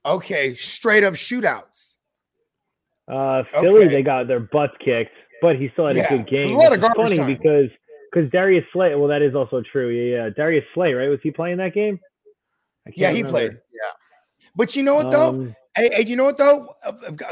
Okay, 0.06 0.55
straight 0.55 1.05
up 1.05 1.12
shootouts. 1.12 1.97
Uh, 3.06 3.43
Philly, 3.60 3.85
Okay. 3.85 3.89
they 3.97 4.02
got 4.02 4.28
their 4.28 4.40
butts 4.40 4.72
kicked, 4.82 5.12
but 5.43 5.56
he 5.56 5.68
still 5.74 5.89
had 5.89 5.97
Yeah, 5.97 6.06
a 6.06 6.16
good 6.16 6.27
there's 6.31 6.47
a 6.47 6.55
game. 6.55 6.56
lot 6.56 6.72
of 6.72 6.81
garbage 6.81 6.97
funny 7.05 7.16
time. 7.18 7.36
because 7.36 7.68
because 8.12 8.31
Darius 8.31 8.65
Slay. 8.73 8.95
Well, 8.95 9.09
that 9.09 9.23
is 9.23 9.35
also 9.35 9.62
true. 9.73 9.91
Yeah, 9.91 10.24
yeah. 10.24 10.31
Darius 10.31 10.65
Slay, 10.74 10.93
right? 10.93 11.09
Was 11.09 11.20
he 11.23 11.31
playing 11.31 11.59
that 11.59 11.74
game? 11.74 12.01
Yeah, 12.95 13.11
he 13.11 13.19
remember. 13.19 13.31
played. 13.31 13.51
Yeah. 13.53 13.93
But 14.57 14.74
you 14.77 14.82
know 14.82 14.95
what 14.97 15.11
though? 15.11 15.28
Um, 15.28 15.57
Hey, 15.77 15.89
hey, 15.93 16.05
you 16.05 16.16
know 16.16 16.24
what 16.24 16.37
though? 16.37 16.74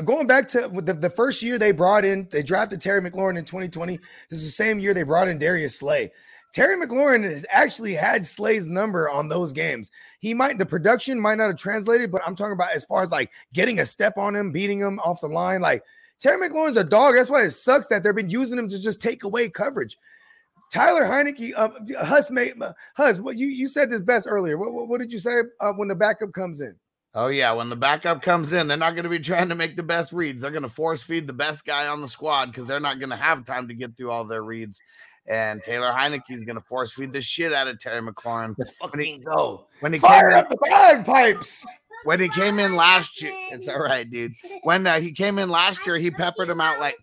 Going 0.05 0.29
back 0.29 0.47
to 0.49 0.69
the, 0.69 0.95
the 0.95 1.11
first 1.11 1.43
year 1.43 1.59
they 1.59 1.73
brought 1.73 2.05
in, 2.05 2.29
they 2.31 2.43
drafted 2.43 2.81
Terry 2.81 3.03
McLaurin 3.03 3.37
in 3.37 3.45
2020. 3.45 3.97
This 4.31 4.39
is 4.39 4.45
the 4.45 4.51
same 4.53 4.79
year 4.79 4.95
they 4.95 5.03
brought 5.03 5.27
in 5.27 5.39
Darius 5.39 5.77
Slay. 5.77 6.13
Terry 6.53 6.77
McLaurin 6.77 7.25
has 7.25 7.45
actually 7.51 7.95
had 7.95 8.25
Slay's 8.25 8.65
number 8.65 9.11
on 9.11 9.29
those 9.29 9.53
games. 9.53 9.91
He 10.21 10.35
might 10.35 10.57
the 10.57 10.65
production 10.65 11.21
might 11.21 11.35
not 11.35 11.49
have 11.49 11.57
translated, 11.57 12.13
but 12.13 12.23
I'm 12.25 12.37
talking 12.37 12.53
about 12.53 12.73
as 12.73 12.85
far 12.85 13.03
as 13.03 13.11
like 13.11 13.33
getting 13.53 13.81
a 13.81 13.85
step 13.85 14.17
on 14.17 14.37
him, 14.37 14.53
beating 14.53 14.79
him 14.79 15.01
off 15.01 15.21
the 15.21 15.27
line. 15.27 15.61
Like 15.61 15.83
Terry 16.21 16.49
McLaurin's 16.49 16.77
a 16.77 16.85
dog. 16.85 17.17
That's 17.17 17.31
why 17.31 17.43
it 17.43 17.51
sucks 17.51 17.89
that 17.89 18.05
they've 18.05 18.15
been 18.15 18.31
using 18.31 18.57
him 18.57 18.69
to 18.69 18.81
just 18.81 19.01
take 19.01 19.25
away 19.25 19.51
coverage. 19.51 19.99
Tyler 20.73 21.05
Heinicke, 21.05 21.53
uh, 21.57 21.71
Huss, 22.05 22.31
made, 22.31 22.55
Huss, 22.97 23.21
what 23.21 23.37
you, 23.37 23.47
you 23.47 23.69
said 23.69 23.91
this 23.91 24.01
best 24.01 24.27
earlier. 24.29 24.59
What, 24.59 24.73
what, 24.73 24.89
what 24.89 25.01
did 25.01 25.13
you 25.13 25.19
say 25.19 25.41
uh, 25.61 25.73
when 25.73 25.89
the 25.89 25.95
backup 25.95 26.33
comes 26.33 26.61
in? 26.61 26.75
Oh 27.15 27.29
yeah, 27.29 27.53
when 27.53 27.71
the 27.71 27.77
backup 27.77 28.23
comes 28.23 28.53
in, 28.53 28.69
they're 28.69 28.77
not 28.77 28.93
going 28.93 29.05
to 29.05 29.11
be 29.11 29.19
trying 29.19 29.49
to 29.49 29.55
make 29.55 29.77
the 29.77 29.83
best 29.83 30.13
reads. 30.13 30.43
They're 30.43 30.51
going 30.51 30.63
to 30.63 30.69
force 30.69 31.03
feed 31.03 31.27
the 31.27 31.33
best 31.33 31.65
guy 31.65 31.87
on 31.87 32.01
the 32.01 32.09
squad 32.09 32.47
because 32.47 32.67
they're 32.67 32.81
not 32.81 33.01
going 33.01 33.11
to 33.11 33.17
have 33.17 33.45
time 33.45 33.69
to 33.69 33.75
get 33.75 33.97
through 33.97 34.11
all 34.11 34.25
their 34.25 34.43
reads. 34.43 34.79
And 35.27 35.63
Taylor 35.63 35.91
Heinicke 35.91 36.31
is 36.31 36.45
going 36.45 36.57
to 36.57 36.65
force 36.65 36.93
feed 36.93 37.13
the 37.13 37.21
shit 37.21 37.53
out 37.53 37.69
of 37.69 37.79
Terry 37.79 38.01
McLaurin. 38.01 38.55
Let's 38.57 38.73
fucking 38.73 39.23
go. 39.23 39.67
When 39.81 39.93
he 39.93 39.99
Fire 39.99 40.31
came 40.31 40.39
up 40.39 40.49
the 40.49 40.57
bagpipes. 40.57 41.67
when 42.05 42.19
he 42.19 42.31
came 42.31 42.59
in 42.59 42.77
last 42.77 43.21
year, 43.23 43.33
it's 43.51 43.69
all 43.69 43.81
right, 43.81 44.09
dude. 44.11 44.33
When 44.63 44.87
uh, 44.87 45.01
he 45.01 45.13
came 45.13 45.39
in 45.39 45.51
last 45.51 45.85
year, 45.87 45.99
he 45.99 46.11
peppered 46.11 46.49
him 46.49 46.63
out 46.63 46.81
like 46.81 46.97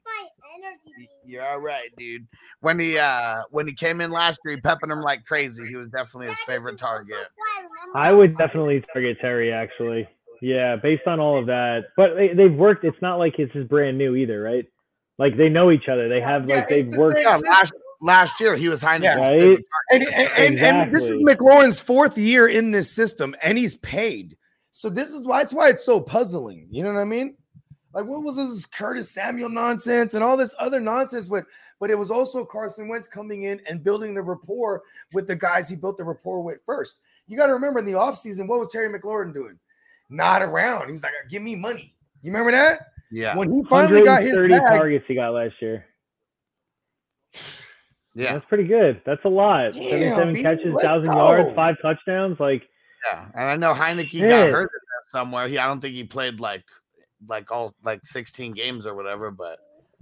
you're 1.27 1.45
all 1.45 1.59
right, 1.59 1.89
dude. 1.97 2.27
When 2.61 2.79
he 2.79 2.97
uh 2.97 3.43
when 3.51 3.67
he 3.67 3.73
came 3.73 4.01
in 4.01 4.11
last 4.11 4.39
year, 4.45 4.55
he 4.55 4.61
peppered 4.61 4.89
him 4.89 5.01
like 5.01 5.25
crazy. 5.25 5.67
He 5.67 5.75
was 5.75 5.87
definitely 5.89 6.27
his 6.27 6.39
favorite 6.41 6.77
target. 6.77 7.27
I 7.93 8.11
would 8.11 8.37
definitely 8.37 8.83
target 8.93 9.17
Terry 9.21 9.51
actually. 9.51 10.07
Yeah, 10.41 10.75
based 10.75 11.07
on 11.07 11.19
all 11.19 11.39
of 11.39 11.45
that. 11.47 11.85
But 11.95 12.15
they, 12.15 12.33
they've 12.33 12.53
worked. 12.53 12.83
It's 12.83 13.01
not 13.01 13.17
like 13.17 13.35
it's 13.39 13.53
just 13.53 13.69
brand 13.69 13.97
new 13.97 14.15
either, 14.15 14.41
right? 14.41 14.65
Like 15.17 15.37
they 15.37 15.49
know 15.49 15.71
each 15.71 15.87
other. 15.89 16.09
They 16.09 16.21
have 16.21 16.45
like 16.45 16.67
they've 16.69 16.87
worked. 16.87 17.19
Yeah, 17.19 17.37
last 17.37 17.73
last 18.01 18.39
year 18.39 18.55
he 18.55 18.69
was 18.69 18.81
Heinicke's 18.81 19.03
Yeah. 19.03 19.19
Right? 19.19 19.39
favorite 19.39 19.63
And, 19.91 20.03
and, 20.03 20.13
and, 20.37 20.59
and 20.59 20.93
this 20.93 21.03
is 21.03 21.11
Exactly. 21.11 21.35
McLaurin's 21.35 21.79
fourth 21.79 22.17
year 22.17 22.47
in 22.47 22.71
this 22.71 22.91
system, 22.91 23.35
and 23.41 23.57
he's 23.57 23.75
paid. 23.77 24.37
So 24.71 24.89
this 24.89 25.09
is 25.09 25.21
why 25.23 25.41
that's 25.41 25.53
why 25.53 25.69
it's 25.69 25.85
so 25.85 26.01
puzzling. 26.01 26.67
You 26.69 26.83
know 26.83 26.93
what 26.93 26.99
I 26.99 27.05
mean? 27.05 27.37
Like 27.95 28.05
what 28.05 28.23
was 28.23 28.35
this 28.35 28.65
Curtis 28.65 29.09
Samuel 29.09 29.47
nonsense 29.47 30.15
and 30.15 30.23
all 30.23 30.35
this 30.35 30.53
other 30.59 30.81
nonsense? 30.81 31.25
But 31.25 31.45
but 31.79 31.89
it 31.89 31.97
was 31.97 32.11
also 32.11 32.43
Carson 32.43 32.89
Wentz 32.89 33.07
coming 33.07 33.43
in 33.43 33.61
and 33.69 33.81
building 33.81 34.13
the 34.13 34.21
rapport 34.21 34.83
with 35.13 35.27
the 35.27 35.35
guys 35.35 35.69
he 35.69 35.77
built 35.77 35.95
the 35.95 36.03
rapport 36.03 36.41
with 36.43 36.59
first. 36.65 36.97
You 37.27 37.37
got 37.37 37.47
to 37.47 37.53
remember 37.53 37.79
in 37.79 37.85
the 37.85 37.93
offseason, 37.93 38.47
what 38.49 38.59
was 38.59 38.67
Terry 38.67 38.89
McLaurin 38.89 39.33
doing? 39.33 39.57
Not 40.09 40.41
around. 40.43 40.87
He 40.87 40.91
was 40.91 41.03
like, 41.03 41.13
give 41.29 41.41
me 41.41 41.55
money. 41.55 41.95
You 42.21 42.31
remember 42.31 42.51
that? 42.51 42.79
Yeah. 43.11 43.35
When 43.35 43.49
he 43.51 43.63
finally 43.69 44.03
got 44.03 44.21
his 44.21 44.33
130 44.33 44.53
bag, 44.53 44.77
targets 44.77 45.05
he 45.07 45.15
got 45.15 45.33
last 45.33 45.55
year. 45.61 45.85
Yeah. 48.13 48.33
That's 48.33 48.45
pretty 48.45 48.65
good. 48.65 49.01
That's 49.05 49.23
a 49.23 49.29
lot. 49.29 49.71
Damn, 49.73 50.15
77 50.15 50.33
B, 50.33 50.43
catches, 50.43 50.81
thousand 50.81 51.05
yards, 51.05 51.49
five 51.55 51.75
touchdowns. 51.81 52.39
Like 52.41 52.63
Yeah, 53.09 53.25
and 53.35 53.49
I 53.49 53.55
know 53.55 53.73
Heinicke 53.73 54.09
Shit. 54.09 54.29
got 54.29 54.49
hurt 54.49 54.71
somewhere. 55.09 55.47
He, 55.47 55.57
I 55.57 55.67
don't 55.67 55.79
think 55.79 55.95
he 55.95 56.03
played 56.03 56.41
like 56.41 56.63
like 57.27 57.51
all 57.51 57.73
like 57.83 58.05
16 58.05 58.53
games 58.53 58.85
or 58.87 58.95
whatever, 58.95 59.31
but 59.31 59.59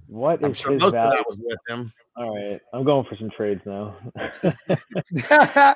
what 0.08 0.40
is 0.42 0.46
I'm 0.46 0.54
sure 0.54 0.72
his 0.74 0.82
most 0.82 0.88
of 0.88 0.94
value? 0.94 1.12
that 1.18 1.26
was 1.28 1.38
with 1.38 1.60
him. 1.70 1.92
All 2.16 2.36
right, 2.36 2.60
I'm 2.74 2.84
going 2.84 3.06
for 3.06 3.16
some 3.16 3.30
trades 3.32 3.62
now. 3.66 3.96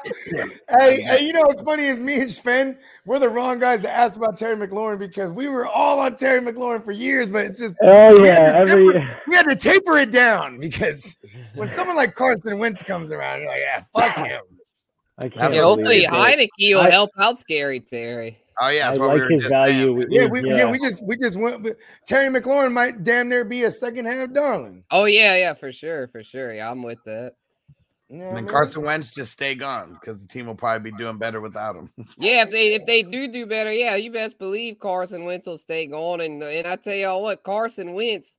hey, 0.80 1.02
hey, 1.02 1.26
you 1.26 1.34
know 1.34 1.42
what's 1.42 1.62
funny 1.64 1.86
is 1.86 2.00
me 2.00 2.20
and 2.22 2.30
Sven, 2.32 2.78
we're 3.06 3.20
the 3.20 3.30
wrong 3.30 3.58
guys 3.60 3.82
to 3.84 3.90
ask 3.90 4.18
about 4.18 4.38
Terry 4.38 4.56
McLaurin 4.56 5.00
because 5.00 5.32
we 5.32 5.48
were 5.48 5.66
all 5.66 6.00
on 6.00 6.16
Terry 6.16 6.40
McLaurin 6.42 6.84
for 6.84 6.92
years, 6.92 7.30
but 7.30 7.46
it's 7.46 7.60
just 7.60 7.78
oh 7.82 8.24
yeah, 8.24 8.50
to 8.52 8.58
every 8.58 8.94
taper- 8.94 9.22
we 9.28 9.36
had 9.36 9.44
to 9.50 9.56
taper 9.56 9.98
it 9.98 10.12
down 10.12 10.60
because 10.60 11.18
when 11.56 11.70
someone 11.70 11.96
like 11.96 12.14
Carson 12.16 12.60
Wentz 12.60 12.84
comes 12.84 13.12
around, 13.12 13.40
you're 13.42 13.50
like, 13.50 13.62
yeah, 13.62 13.84
fuck 13.96 14.16
him. 14.28 14.42
I 15.18 15.30
can't 15.30 15.54
Yeah, 15.56 15.62
hopefully 15.64 16.06
believe 16.06 16.40
it. 16.40 16.50
Heinicke 16.60 16.76
will 16.76 16.82
I- 16.82 16.90
help 16.92 17.10
out 17.18 17.40
Scary 17.40 17.80
Terry. 17.80 18.38
Oh 18.60 18.70
yeah, 18.70 18.88
I 18.88 18.90
that's 18.90 19.00
what 19.00 19.14
we 19.14 19.20
like 19.20 19.24
were 19.24 19.34
his 19.34 19.42
just 19.44 19.52
value. 19.52 20.02
saying. 20.02 20.08
Yeah, 20.12 20.26
we 20.28 20.42
yeah. 20.50 20.58
Yeah. 20.58 20.72
we 20.72 20.80
just 20.80 21.04
we 21.04 21.18
just 21.18 21.38
went 21.38 21.62
with 21.62 21.78
Terry 22.08 22.28
McLaurin 22.30 22.72
might 22.72 23.04
damn 23.04 23.30
near 23.30 23.46
be 23.46 23.64
a 23.64 23.72
second 23.72 24.06
half 24.06 24.32
darling. 24.34 24.84
Oh 24.92 25.06
yeah, 25.06 25.36
yeah, 25.38 25.54
for 25.54 25.72
sure, 25.72 26.08
for 26.08 26.24
sure. 26.24 26.54
Yeah, 26.54 26.72
I'm 26.72 26.82
with 26.84 27.00
that. 27.06 27.34
You 28.10 28.18
know 28.20 28.24
what 28.26 28.30
And 28.30 28.38
I 28.38 28.42
mean? 28.42 28.50
Carson 28.50 28.84
Wentz 28.84 29.12
just 29.12 29.34
stay 29.34 29.54
gone 29.54 29.98
because 30.00 30.22
the 30.22 30.28
team 30.30 30.46
will 30.48 30.56
probably 30.56 30.92
be 30.92 30.98
doing 30.98 31.18
better 31.18 31.42
without 31.42 31.76
him. 31.76 31.90
Yeah, 32.18 32.44
if 32.44 32.52
they 32.52 32.74
if 32.74 32.86
they 32.86 33.04
do 33.04 33.28
do 33.32 33.46
better, 33.46 33.72
yeah, 33.72 33.96
you 33.96 34.12
best 34.12 34.40
believe 34.40 34.80
Carson 34.80 35.26
Wentz 35.26 35.48
will 35.48 35.58
stay 35.58 35.86
gone. 35.88 36.22
And 36.22 36.42
and 36.42 36.66
I 36.66 36.78
tell 36.78 36.96
y'all 36.96 37.22
what, 37.22 37.44
Carson 37.44 37.94
Wentz, 37.94 38.38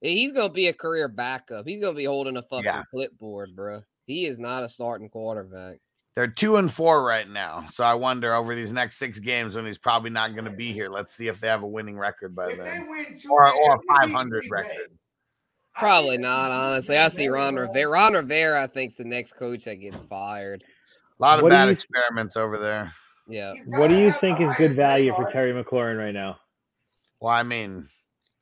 he's 0.00 0.32
gonna 0.32 0.52
be 0.52 0.66
a 0.66 0.72
career 0.74 1.08
backup. 1.08 1.66
He's 1.66 1.80
gonna 1.80 1.94
be 1.96 2.04
holding 2.04 2.36
a 2.36 2.42
fucking 2.42 2.64
Yeah. 2.64 2.82
clipboard, 2.90 3.54
bro. 3.56 3.80
He 4.06 4.26
is 4.26 4.38
not 4.38 4.64
a 4.64 4.68
starting 4.68 5.08
quarterback. 5.08 5.78
They're 6.16 6.26
two 6.26 6.56
and 6.56 6.72
four 6.72 7.04
right 7.04 7.28
now, 7.28 7.66
so 7.70 7.84
I 7.84 7.92
wonder 7.92 8.34
over 8.34 8.54
these 8.54 8.72
next 8.72 8.96
six 8.98 9.18
games 9.18 9.54
when 9.54 9.66
he's 9.66 9.76
probably 9.76 10.08
not 10.08 10.32
going 10.32 10.46
to 10.46 10.50
be 10.50 10.72
here. 10.72 10.88
Let's 10.88 11.12
see 11.14 11.28
if 11.28 11.38
they 11.40 11.46
have 11.48 11.62
a 11.62 11.66
winning 11.66 11.98
record 11.98 12.34
by 12.34 12.54
then, 12.54 12.88
or 13.28 13.52
or 13.52 13.74
a 13.74 13.78
500 14.00 14.46
record. 14.50 14.96
Probably 15.78 16.16
not, 16.16 16.50
honestly. 16.50 16.96
I 16.96 17.08
see 17.10 17.28
Ron 17.28 17.56
Rivera. 17.56 17.90
Ron 17.90 18.14
Rivera, 18.14 18.62
I 18.62 18.66
think, 18.66 18.92
is 18.92 18.96
the 18.96 19.04
next 19.04 19.34
coach 19.34 19.64
that 19.64 19.74
gets 19.74 20.02
fired. 20.04 20.64
A 21.18 21.22
lot 21.22 21.38
of 21.38 21.42
What 21.42 21.50
bad 21.50 21.66
you- 21.66 21.72
experiments 21.72 22.34
over 22.38 22.56
there. 22.56 22.90
Yeah. 23.28 23.52
What 23.66 23.88
do 23.88 23.98
you 23.98 24.14
think 24.18 24.40
is 24.40 24.48
good 24.56 24.74
value 24.74 25.12
for 25.14 25.30
Terry 25.30 25.52
McLaurin 25.52 25.98
right 25.98 26.14
now? 26.14 26.38
Well, 27.20 27.34
I 27.34 27.42
mean, 27.42 27.88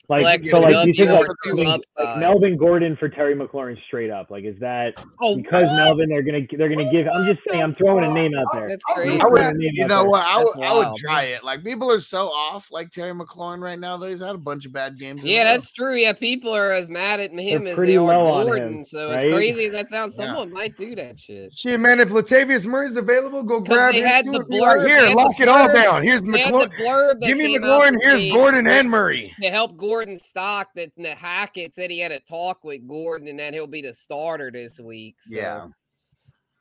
Like, 0.07 0.21
Collect 0.43 0.45
so, 0.51 0.59
like, 0.59 0.87
you 0.87 0.93
think 0.95 1.09
W 1.09 1.19
like, 1.21 1.37
two 1.45 1.55
Melvin- 1.57 1.81
like. 1.99 2.19
Melvin 2.19 2.57
Gordon 2.59 2.97
for 2.97 3.09
Terry 3.09 3.35
McLaurin 3.35 3.77
straight 3.87 4.11
up? 4.11 4.31
Like, 4.31 4.45
is 4.45 4.59
that 4.61 4.93
Oh, 5.23 5.35
because 5.37 5.67
what? 5.69 5.77
Melvin 5.77 6.09
they're 6.11 6.23
gonna 6.23 6.41
they're 6.59 6.69
gonna 6.69 6.91
give? 6.93 7.07
I'm 7.09 7.25
just 7.25 7.41
saying, 7.49 7.63
I'm 7.63 7.75
throwing 7.75 8.05
a 8.05 8.13
name 8.13 8.33
out 8.35 8.47
there. 8.53 8.69
That's 8.69 8.85
crazy. 8.85 9.19
I 9.19 9.25
would, 9.25 9.41
name 9.57 9.71
you 9.73 9.85
out 9.85 9.89
know 9.89 10.01
there. 10.03 10.11
what? 10.11 10.23
I 10.27 10.39
would, 10.45 10.61
I 10.63 10.73
would 10.75 10.97
try 10.99 11.23
it. 11.25 11.43
Like 11.43 11.65
people 11.65 11.91
are 11.91 12.01
so 12.01 12.27
off, 12.29 12.71
like 12.71 12.91
Terry 12.91 13.13
McLaurin 13.13 13.61
right 13.63 13.79
now. 13.79 13.97
Though 13.97 14.09
he's 14.09 14.21
had 14.21 14.35
a 14.35 14.39
bunch 14.39 14.67
of 14.67 14.75
bad 14.75 14.99
games. 14.99 15.23
Yeah, 15.25 15.39
row. 15.39 15.45
that's 15.55 15.71
true. 15.71 15.95
Yeah, 15.97 16.13
people 16.13 16.55
are 16.55 16.73
as 16.73 16.91
mad 16.91 17.21
at 17.21 17.31
him 17.33 17.67
as 17.67 17.75
pretty 17.75 17.93
they 17.93 17.97
are 17.97 18.03
low 18.03 18.45
Gordon. 18.45 18.79
him, 18.81 18.85
so 18.85 19.09
as 19.11 19.23
crazy 19.23 19.65
as 19.67 19.73
that 19.73 19.89
sounds, 19.89 20.17
Yeah. 20.19 20.27
someone 20.27 20.53
might 20.53 20.77
do 20.77 20.95
that 20.97 21.19
shit. 21.19 21.55
Shit, 21.57 21.81
man, 21.81 21.99
if 22.01 22.11
Latavius 22.11 22.67
Murray's 22.67 22.97
available, 22.97 23.43
go 23.43 23.59
grab 23.59 23.93
they 23.95 24.01
him. 24.03 24.07
had 24.07 24.27
the 24.27 24.33
and 24.41 24.49
be 24.49 24.59
blurb- 24.61 24.87
Here, 24.87 25.15
lock 25.15 25.41
it 25.41 25.49
all 25.49 25.73
down. 25.73 26.03
Here's 26.03 26.21
the 26.21 26.29
McLaurin. 26.29 27.21
Give 27.23 27.39
me 27.39 27.57
McLaurin. 27.59 27.97
Here's 28.03 28.31
Gordon 28.31 28.67
and 28.67 28.91
Murray. 28.91 29.33
to 29.41 29.49
help 29.49 29.79
Gordon 29.79 29.94
stock 30.19 30.69
that 30.75 30.93
the 30.97 31.15
Hackett 31.15 31.75
said 31.75 31.91
he 31.91 31.99
had 32.01 32.13
a 32.13 32.21
talk 32.21 32.65
with 32.65 32.87
Gordon 32.89 33.29
and 33.29 33.39
that 33.39 33.55
he'll 33.55 33.67
be 33.67 33.83
the 33.83 33.95
starter 33.95 34.51
this 34.51 34.81
week. 34.81 35.17
So 35.21 35.37
Yeah. 35.37 35.67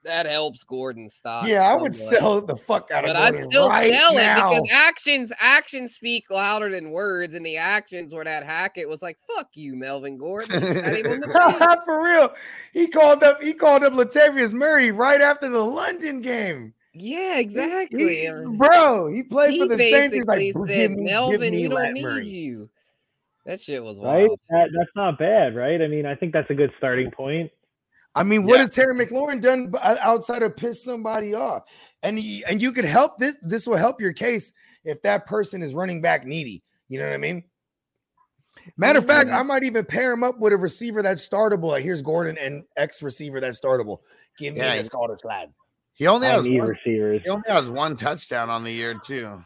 that 0.03 0.25
helps 0.25 0.63
Gordon 0.63 1.07
stock. 1.09 1.47
Yeah, 1.47 1.61
I 1.63 1.75
would 1.75 1.95
somewhat. 1.95 2.19
sell 2.19 2.41
the 2.41 2.57
fuck 2.57 2.91
out 2.91 3.05
of 3.05 3.09
But 3.09 3.15
I'd 3.15 3.43
still 3.43 3.69
right 3.69 3.91
sell 3.91 4.13
now. 4.15 4.49
because 4.49 4.69
actions 4.71 5.31
actions 5.39 5.95
speak 5.95 6.25
louder 6.29 6.69
than 6.69 6.91
words, 6.91 7.33
and 7.35 7.45
the 7.45 7.55
actions 7.57 8.13
where 8.13 8.25
that 8.25 8.43
Hackett 8.43 8.89
was 8.89 9.01
like, 9.01 9.17
"Fuck 9.33 9.47
you, 9.53 9.75
Melvin 9.77 10.17
Gordon." 10.17 10.61
He's 10.61 10.75
not 10.75 10.95
even 10.97 11.13
on 11.13 11.19
the 11.21 11.27
field. 11.59 11.79
For 11.85 12.03
real, 12.03 12.33
he 12.73 12.87
called 12.87 13.23
up. 13.23 13.41
He 13.41 13.53
called 13.53 13.83
up 13.83 13.93
Latavius 13.93 14.53
Murray 14.53 14.91
right 14.91 15.21
after 15.21 15.47
the 15.49 15.63
London 15.63 16.19
game. 16.21 16.73
Yeah, 16.95 17.39
exactly. 17.39 18.17
he- 18.21 18.27
Uh, 18.27 18.43
bro, 18.51 19.07
he 19.07 19.23
played 19.23 19.51
he 19.53 19.59
for 19.61 19.67
the 19.69 19.77
Saints. 19.77 20.13
He's 20.13 20.25
like, 20.25 20.53
said, 20.53 20.67
give 20.67 20.91
me, 20.91 20.95
give 20.97 21.03
"Melvin, 21.05 21.39
me 21.53 21.61
you 21.61 21.69
don't 21.69 21.93
need 21.93 22.03
Murray. 22.03 22.27
you." 22.27 22.69
That 23.45 23.59
shit 23.61 23.83
was 23.83 23.97
right? 23.99 24.27
wild. 24.27 24.39
That, 24.49 24.69
that's 24.77 24.91
not 24.95 25.17
bad, 25.19 25.55
right? 25.55 25.81
I 25.81 25.87
mean, 25.87 26.05
I 26.05 26.15
think 26.15 26.31
that's 26.33 26.49
a 26.49 26.53
good 26.53 26.71
starting 26.77 27.11
point. 27.11 27.51
I 28.15 28.23
mean, 28.23 28.43
what 28.43 28.53
Yeah. 28.55 28.59
has 28.61 28.69
Terry 28.69 28.93
McLaurin 28.95 29.41
done 29.41 29.73
uh, 29.81 29.95
outside 29.99 30.43
of 30.43 30.55
piss 30.55 30.83
somebody 30.83 31.33
off? 31.33 31.63
And 32.03 32.17
he, 32.17 32.45
and 32.45 32.61
you 32.61 32.71
could 32.71 32.85
help 32.85 33.17
this. 33.17 33.35
This 33.41 33.65
will 33.67 33.75
help 33.77 33.99
your 33.99 34.13
case 34.13 34.53
if 34.85 35.01
that 35.01 35.25
person 35.25 35.61
is 35.61 35.73
running 35.73 36.01
back 36.01 36.25
needy. 36.25 36.63
You 36.87 36.99
know 36.99 37.05
what 37.05 37.13
I 37.15 37.17
mean? 37.17 37.43
Matter 38.77 38.99
of 38.99 39.07
fact, 39.07 39.29
I 39.31 39.41
might 39.43 39.63
even 39.63 39.83
pair 39.83 40.13
him 40.13 40.23
up 40.23 40.37
with 40.39 40.53
a 40.53 40.57
receiver 40.57 41.01
that's 41.01 41.27
startable. 41.27 41.69
Like 41.71 41.83
here's 41.83 42.01
Gordon 42.03 42.37
and 42.37 42.63
X 42.77 43.01
receiver 43.01 43.41
that's 43.41 43.59
startable. 43.59 43.97
Give 44.37 44.53
me 44.53 44.59
Yeah, 44.61 44.71
the 44.71 44.77
he- 44.77 44.83
Scottish 44.83 45.23
lad. 45.23 45.49
He 45.95 46.07
only 46.07 46.27
I 46.27 46.33
has 46.33 46.43
need 46.43 46.59
one, 46.59 46.69
receivers. 46.69 47.21
he 47.23 47.29
only 47.29 47.43
has 47.47 47.69
one 47.69 47.95
touchdown 47.95 48.49
on 48.49 48.63
the 48.63 48.71
year 48.71 48.99
too. 49.03 49.43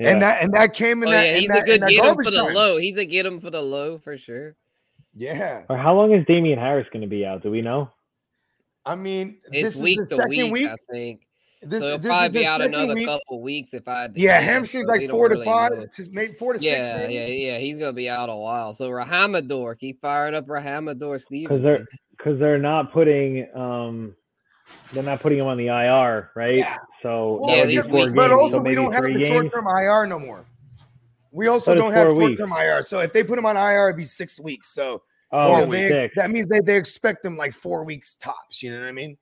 Yeah. 0.00 0.08
And 0.10 0.22
that 0.22 0.42
and 0.42 0.52
that 0.54 0.72
came 0.74 1.02
in 1.02 1.08
Oh 1.08 1.12
that. 1.12 1.26
yeah, 1.26 1.32
in 1.34 1.40
he's 1.40 1.48
that, 1.50 1.62
a 1.62 1.66
good 1.66 1.80
get 1.86 2.04
him 2.04 2.14
for 2.16 2.30
the 2.30 2.42
time. 2.42 2.54
low. 2.54 2.78
He's 2.78 2.96
a 2.96 3.04
get 3.04 3.26
him 3.26 3.40
for 3.40 3.50
the 3.50 3.60
low 3.60 3.98
for 3.98 4.16
sure. 4.16 4.56
Yeah, 5.14 5.64
Or 5.68 5.76
how 5.76 5.94
long 5.94 6.14
is 6.14 6.24
Damien 6.26 6.58
Harris 6.58 6.86
going 6.90 7.02
to 7.02 7.06
be 7.08 7.26
out? 7.26 7.42
Do 7.42 7.50
we 7.50 7.60
know? 7.60 7.90
I 8.86 8.94
mean, 8.94 9.36
It's 9.52 9.74
this 9.74 9.82
week 9.82 10.00
is 10.00 10.08
the 10.08 10.16
to 10.16 10.22
second 10.22 10.30
week, 10.50 10.52
week. 10.52 10.68
I 10.70 10.76
think. 10.90 11.26
This, 11.60 11.80
so 11.82 11.88
he'll 11.90 11.98
this 11.98 12.08
probably 12.08 12.26
is 12.28 12.34
be 12.34 12.46
out 12.46 12.60
another 12.62 12.94
week. 12.94 13.06
couple 13.06 13.40
weeks 13.42 13.74
if 13.74 13.86
I. 13.86 14.04
Yeah, 14.14 14.40
guess, 14.40 14.44
hamstrings 14.44 14.86
so 14.86 14.92
like 14.92 15.10
four 15.10 15.28
to 15.28 15.34
really 15.34 15.44
five, 15.44 15.72
know. 15.72 15.86
to 15.86 16.08
maybe 16.10 16.32
four 16.32 16.54
to 16.54 16.58
six. 16.58 16.88
Yeah, 16.88 16.96
maybe. 16.96 17.14
yeah, 17.14 17.26
yeah. 17.26 17.58
He's 17.58 17.76
gonna 17.76 17.92
be 17.92 18.08
out 18.08 18.30
a 18.30 18.34
while. 18.34 18.72
So 18.74 18.88
Rhamondre, 18.90 19.78
keep 19.78 20.00
firing 20.00 20.34
up 20.34 20.46
Rhamondre 20.46 21.20
Because 21.30 21.62
they're 21.62 21.84
because 22.16 22.40
they're 22.40 22.58
not 22.58 22.92
putting 22.92 23.46
um 23.54 24.16
they're 24.92 25.02
not 25.02 25.20
putting 25.20 25.38
him 25.38 25.46
on 25.46 25.56
the 25.56 25.66
IR, 25.68 26.30
right? 26.34 26.56
Yeah. 26.56 26.76
So 27.02 27.40
Well, 27.42 27.50
Yeah, 27.50 27.60
would 27.62 27.68
be 27.68 27.76
these 27.76 27.84
four 27.86 27.92
weeks- 28.06 28.12
But 28.14 28.30
also, 28.32 28.56
so 28.56 28.60
we 28.62 28.74
don't 28.74 28.92
have 28.92 29.04
three 29.04 29.14
the 29.18 29.24
short 29.24 29.52
term 29.52 29.66
IR 29.66 30.06
no 30.06 30.18
more. 30.18 30.44
We 31.30 31.46
also 31.48 31.72
But 31.72 31.78
don't 31.80 31.92
have 31.92 32.10
short 32.12 32.36
term 32.38 32.52
IR. 32.52 32.82
So 32.82 33.00
if 33.00 33.12
they 33.12 33.24
put 33.24 33.38
him 33.38 33.46
on 33.46 33.56
IR, 33.56 33.88
it'd 33.88 33.96
be 33.96 34.04
six 34.04 34.38
weeks. 34.40 34.68
So 34.68 35.02
Oh, 35.34 35.60
you 35.60 35.64
know, 35.66 35.72
they, 35.72 35.88
six. 35.88 36.14
that 36.16 36.30
means 36.30 36.46
they, 36.48 36.60
they 36.60 36.76
expect 36.76 37.24
him 37.24 37.36
like 37.38 37.54
four 37.54 37.84
weeks 37.84 38.16
tops. 38.16 38.62
You 38.62 38.70
know 38.72 38.80
what 38.80 38.88
I 38.88 38.92
mean? 38.92 39.16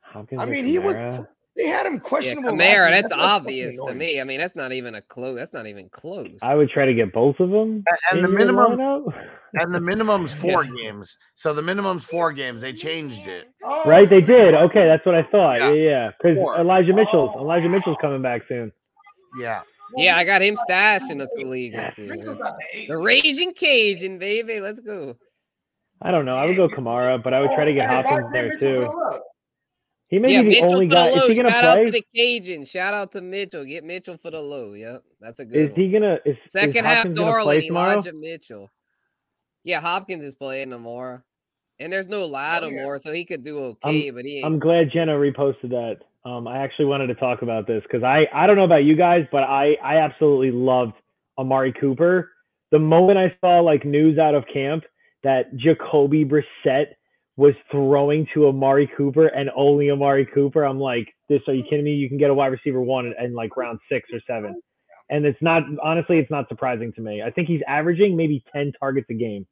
Hopkins 0.00 0.40
I 0.40 0.44
or 0.44 0.46
mean, 0.48 0.64
he 0.64 0.78
was 0.80 0.96
Kamara? 0.96 1.28
they 1.56 1.66
had 1.68 1.86
him 1.86 2.00
questionable. 2.00 2.56
last 2.56 2.60
Kamara, 2.60 2.90
week. 2.92 3.02
that's 3.02 3.12
obvious 3.12 3.80
to 3.86 3.94
me. 3.94 4.20
I 4.20 4.24
mean, 4.24 4.38
that's 4.40 4.56
not 4.56 4.72
even 4.72 4.96
a 4.96 5.02
close. 5.02 5.38
That's 5.38 5.52
not 5.52 5.66
even 5.66 5.88
close. 5.90 6.38
I 6.42 6.54
would 6.56 6.70
try 6.70 6.86
to 6.86 6.94
get 6.94 7.12
both 7.12 7.38
of 7.38 7.50
them. 7.50 7.84
And 8.10 8.18
the 8.20 8.24
in 8.24 8.30
your 8.32 8.38
minimum 8.38 8.72
lineup. 8.78 9.26
And 9.56 9.74
the 9.74 9.80
minimum's 9.80 10.32
four 10.42 10.64
games. 10.64 11.16
So 11.34 11.52
the 11.54 11.62
minimum's 11.62 12.04
four 12.04 12.32
games. 12.32 12.60
They 12.62 12.72
changed 12.72 13.26
it. 13.26 13.46
Oh, 13.64 13.88
Right, 13.88 14.08
they 14.08 14.20
did. 14.20 14.54
Okay, 14.54 14.86
that's 14.86 15.04
what 15.04 15.14
I 15.14 15.22
thought. 15.24 15.58
Yeah. 15.60 15.72
Yeah, 15.72 15.82
yeah. 15.90 16.10
Because 16.20 16.36
Four. 16.36 16.58
Elijah 16.58 16.92
Mitchell's 16.92 17.30
oh, 17.34 17.40
Elijah 17.40 17.68
Mitchell's 17.68 17.96
coming 18.00 18.22
back 18.22 18.42
soon. 18.48 18.72
Yeah. 19.40 19.62
Yeah, 19.96 20.16
I 20.16 20.24
got 20.24 20.42
him 20.42 20.56
stashed 20.56 21.10
in 21.10 21.20
a 21.20 21.28
collegiate 21.38 21.94
too. 21.94 22.08
The 22.88 22.96
Raging 22.96 23.54
Cajun, 23.54 24.18
baby. 24.18 24.60
Let's 24.60 24.80
go. 24.80 25.16
I 26.02 26.10
don't 26.10 26.24
know. 26.24 26.34
I 26.36 26.44
would 26.46 26.56
go 26.56 26.68
Kamara, 26.68 27.22
but 27.22 27.32
I 27.32 27.40
would 27.40 27.52
try 27.52 27.64
to 27.64 27.72
get 27.72 27.88
Hopkins 27.88 28.26
there 28.32 28.58
too. 28.58 28.90
He 30.08 30.18
may 30.20 30.32
yeah, 30.32 30.42
be 30.42 30.50
the 30.50 30.60
Mitchell 30.60 30.72
only 30.72 30.86
guy. 30.86 31.10
the 31.10 31.16
Is 31.22 31.28
he 31.28 31.34
gonna 31.34 31.50
Shout 31.50 31.64
out 31.64 31.74
play? 31.76 31.84
to 31.86 31.90
the 31.90 32.04
Cajun. 32.14 32.64
Shout 32.64 32.94
out 32.94 33.12
to 33.12 33.20
Mitchell. 33.20 33.64
Get 33.64 33.82
Mitchell 33.84 34.16
for 34.16 34.30
the 34.30 34.40
low. 34.40 34.74
Yep, 34.74 35.02
that's 35.20 35.40
a 35.40 35.44
good 35.44 35.56
Is 35.56 35.70
one. 35.72 35.80
he 35.80 35.90
gonna? 35.90 36.18
Is, 36.24 36.36
is 36.44 36.52
Second 36.52 36.84
half, 36.84 36.96
Hopkins 36.98 37.18
gonna 37.18 37.32
play 37.42 37.60
Darling, 37.60 37.66
tomorrow? 37.66 37.92
Elijah 37.92 38.12
Mitchell. 38.14 38.70
Yeah, 39.66 39.80
Hopkins 39.80 40.24
is 40.24 40.36
playing 40.36 40.70
tomorrow. 40.70 41.22
And 41.80 41.92
there's 41.92 42.08
no 42.08 42.24
Lattimore, 42.24 43.00
so 43.00 43.12
he 43.12 43.24
could 43.24 43.44
do 43.44 43.58
okay, 43.58 44.10
but 44.10 44.24
he 44.24 44.36
ain't. 44.36 44.46
I'm 44.46 44.58
glad 44.60 44.92
Jenna 44.92 45.12
reposted 45.12 45.70
that. 45.70 45.96
Um, 46.24 46.46
I 46.46 46.58
actually 46.58 46.86
wanted 46.86 47.08
to 47.08 47.16
talk 47.16 47.42
about 47.42 47.66
this 47.66 47.82
because 47.82 48.02
I 48.02 48.26
I 48.32 48.46
don't 48.46 48.56
know 48.56 48.64
about 48.64 48.84
you 48.84 48.96
guys, 48.96 49.26
but 49.30 49.42
I 49.42 49.76
I 49.82 49.96
absolutely 49.96 50.52
loved 50.52 50.94
Amari 51.36 51.74
Cooper. 51.78 52.30
The 52.70 52.78
moment 52.78 53.18
I 53.18 53.36
saw 53.40 53.60
like 53.60 53.84
news 53.84 54.18
out 54.18 54.34
of 54.34 54.44
camp 54.50 54.84
that 55.24 55.54
Jacoby 55.56 56.24
Brissett 56.24 56.94
was 57.36 57.54
throwing 57.70 58.26
to 58.34 58.46
Amari 58.46 58.88
Cooper 58.96 59.26
and 59.26 59.50
only 59.54 59.90
Amari 59.90 60.26
Cooper, 60.32 60.64
I'm 60.64 60.80
like, 60.80 61.08
this 61.28 61.42
are 61.48 61.54
you 61.54 61.64
kidding 61.68 61.84
me? 61.84 61.92
You 61.92 62.08
can 62.08 62.18
get 62.18 62.30
a 62.30 62.34
wide 62.34 62.46
receiver 62.46 62.80
one 62.80 63.06
in, 63.06 63.14
in 63.22 63.34
like 63.34 63.56
round 63.56 63.80
six 63.92 64.08
or 64.12 64.20
seven. 64.28 64.60
And 65.10 65.26
it's 65.26 65.42
not 65.42 65.62
honestly, 65.82 66.18
it's 66.18 66.30
not 66.30 66.48
surprising 66.48 66.92
to 66.94 67.02
me. 67.02 67.22
I 67.22 67.30
think 67.30 67.48
he's 67.48 67.60
averaging 67.68 68.16
maybe 68.16 68.42
10 68.54 68.72
targets 68.80 69.08
a 69.10 69.14
game. 69.14 69.46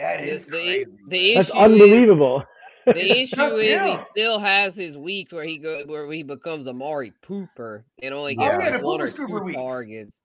That 0.00 0.20
the, 0.20 0.30
is 0.30 0.46
the, 0.46 0.50
crazy. 0.50 0.86
the 1.08 1.34
That's 1.34 1.50
issue 1.50 1.58
unbelievable. 1.58 2.42
Is, 2.86 2.94
the 2.94 3.10
issue 3.22 3.36
not 3.36 3.52
is 3.60 4.00
he 4.00 4.06
still 4.10 4.38
has 4.38 4.74
his 4.74 4.96
weeks 4.96 5.32
where 5.32 5.44
he 5.44 5.58
goes 5.58 5.86
where 5.86 6.10
he 6.10 6.22
becomes 6.22 6.66
Amari 6.66 7.12
Pooper 7.22 7.84
and 8.02 8.14
only 8.14 8.34
gets 8.34 8.58
yeah, 8.58 8.70
like 8.70 8.80
the 8.80 8.86
one 8.86 9.00
or 9.00 9.08
two 9.08 9.26
weeks. 9.26 9.54
targets. 9.54 10.20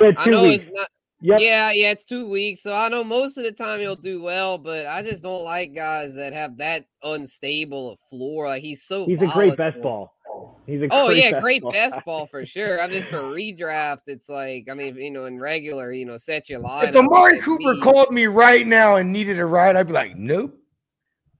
Yeah, 0.00 0.12
I 0.16 0.30
know 0.30 0.42
weeks. 0.44 0.64
it's 0.64 0.72
not. 0.72 0.88
Yep. 1.22 1.40
Yeah, 1.40 1.70
yeah, 1.72 1.90
it's 1.90 2.04
two 2.04 2.26
weeks. 2.26 2.62
So 2.62 2.72
I 2.72 2.88
know 2.88 3.04
most 3.04 3.36
of 3.36 3.44
the 3.44 3.52
time 3.52 3.80
he'll 3.80 3.94
do 3.94 4.22
well, 4.22 4.56
but 4.56 4.86
I 4.86 5.02
just 5.02 5.22
don't 5.22 5.44
like 5.44 5.74
guys 5.74 6.14
that 6.14 6.32
have 6.32 6.56
that 6.58 6.86
unstable 7.02 7.92
a 7.92 7.96
floor. 8.08 8.46
Like 8.48 8.62
he's 8.62 8.84
so 8.84 9.04
He's 9.04 9.20
a 9.20 9.26
great 9.26 9.56
best 9.58 9.82
ball. 9.82 10.14
He's 10.66 10.82
a 10.82 10.88
Oh 10.90 11.08
great 11.08 11.18
yeah, 11.18 11.40
great 11.40 11.62
ball 11.62 11.72
best 11.72 11.98
ball 12.04 12.26
for 12.26 12.46
sure. 12.46 12.80
I'm 12.80 12.90
just 12.90 13.08
for 13.08 13.22
redraft. 13.22 14.02
It's 14.06 14.28
like 14.28 14.68
I 14.70 14.74
mean, 14.74 14.96
you 14.96 15.10
know, 15.10 15.24
in 15.24 15.38
regular, 15.38 15.92
you 15.92 16.06
know, 16.06 16.16
set 16.16 16.48
your 16.48 16.60
line. 16.60 16.88
If 16.88 16.96
Amari 16.96 17.40
Cooper 17.40 17.74
called 17.82 18.12
me 18.12 18.26
right 18.26 18.66
now 18.66 18.96
and 18.96 19.12
needed 19.12 19.38
a 19.38 19.46
ride, 19.46 19.76
I'd 19.76 19.88
be 19.88 19.92
like, 19.92 20.16
nope. 20.16 20.59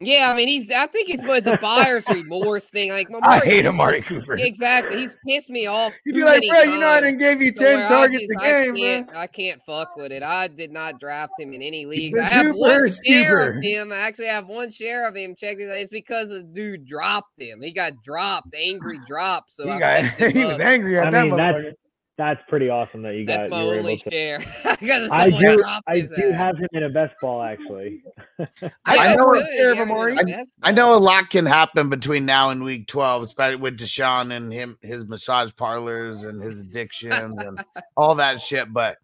Yeah, 0.03 0.31
I 0.33 0.37
mean, 0.37 0.49
he's. 0.49 0.71
I 0.71 0.87
think 0.87 1.11
it's 1.11 1.23
it's 1.27 1.47
a 1.47 1.59
buyer's 1.59 2.05
remorse 2.09 2.71
thing. 2.71 2.91
Like 2.91 3.09
I 3.23 3.41
hate 3.41 3.59
Cooper- 3.65 3.69
Amari 3.69 4.01
Cooper. 4.01 4.35
Exactly, 4.35 4.99
he's 4.99 5.15
pissed 5.29 5.51
me 5.51 5.67
off. 5.67 5.93
He'd 6.07 6.15
be 6.15 6.25
like, 6.25 6.43
bro, 6.49 6.61
you 6.63 6.81
know 6.81 6.89
I 6.89 7.01
didn't 7.03 7.19
give 7.19 7.43
you 7.43 7.53
10 7.53 7.81
I 7.83 7.87
targets 7.87 8.23
just- 8.27 8.43
a 8.43 8.47
I 8.47 8.65
game, 8.65 8.73
bro. 8.73 8.81
can't, 8.81 9.17
I 9.17 9.27
can't 9.27 9.61
fuck 9.67 9.97
with 9.97 10.11
it. 10.13 10.23
I 10.23 10.49
did 10.49 10.73
not 10.73 10.99
draft 11.01 11.33
him 11.39 11.53
in 11.53 11.61
any 11.61 11.85
league. 11.85 12.17
I 12.17 12.25
have 12.29 12.55
one 12.57 12.71
Cooper 12.71 12.89
share 13.07 13.49
of 13.51 13.55
Scooper. 13.57 13.65
him. 13.65 13.93
I 13.93 13.97
actually 13.97 14.29
have 14.29 14.47
one 14.47 14.73
share 14.73 15.07
of 15.07 15.15
him. 15.15 15.35
Check 15.37 15.59
this 15.59 15.71
out. 15.71 15.77
It's 15.77 15.91
because 15.91 16.31
the 16.31 16.45
dude 16.45 16.87
dropped 16.87 17.39
him. 17.39 17.61
He 17.61 17.73
got 17.73 17.93
dropped, 18.03 18.55
angry 18.55 18.99
drop. 19.07 19.45
So 19.49 19.65
He 19.67 19.71
I 19.73 19.79
got 19.79 20.05
he 20.33 20.45
was 20.47 20.61
angry 20.61 20.99
at 20.99 21.09
I 21.09 21.11
that 21.11 21.25
mean, 21.27 21.75
that's 22.21 22.43
pretty 22.49 22.69
awesome 22.69 23.01
that 23.03 23.15
you 23.15 23.25
That's 23.25 23.45
got 23.45 23.51
my 23.51 23.63
you 23.63 23.69
were 23.69 23.75
only 23.79 23.93
able 23.95 24.03
to. 24.03 24.11
share. 24.11 24.39
Because 24.79 25.11
I 25.13 25.31
someone 25.31 25.41
do 25.57 25.65
I 25.87 26.01
do 26.03 26.31
ass. 26.31 26.35
have 26.37 26.57
him 26.59 26.69
in 26.75 26.83
a 26.83 26.91
best 26.91 27.15
ball 27.23 27.43
actually. 27.43 28.03
I, 28.39 28.59
I 28.87 29.17
know 29.17 29.25
good. 29.31 29.39
it- 29.43 29.49
Yeah, 29.55 29.71
of 29.71 29.77
yeah, 29.77 29.83
Amari. 29.83 30.15
the 30.17 30.25
best 30.25 30.53
I 30.63 30.71
know 30.73 30.95
a 30.95 30.99
lot 31.01 31.31
can 31.31 31.47
happen 31.47 31.89
between 31.89 32.27
now 32.27 32.51
and 32.51 32.63
week 32.63 32.87
12, 32.89 33.23
especially 33.23 33.57
with 33.57 33.79
Deshaun 33.79 34.37
and 34.37 34.53
him, 34.53 34.77
his 34.83 35.07
massage 35.07 35.51
parlors 35.57 36.23
and 36.25 36.43
his 36.43 36.61
addictions 36.61 37.15
and 37.15 37.65
all 37.97 38.15
that 38.17 38.43
shit. 38.43 38.71
But 38.71 38.99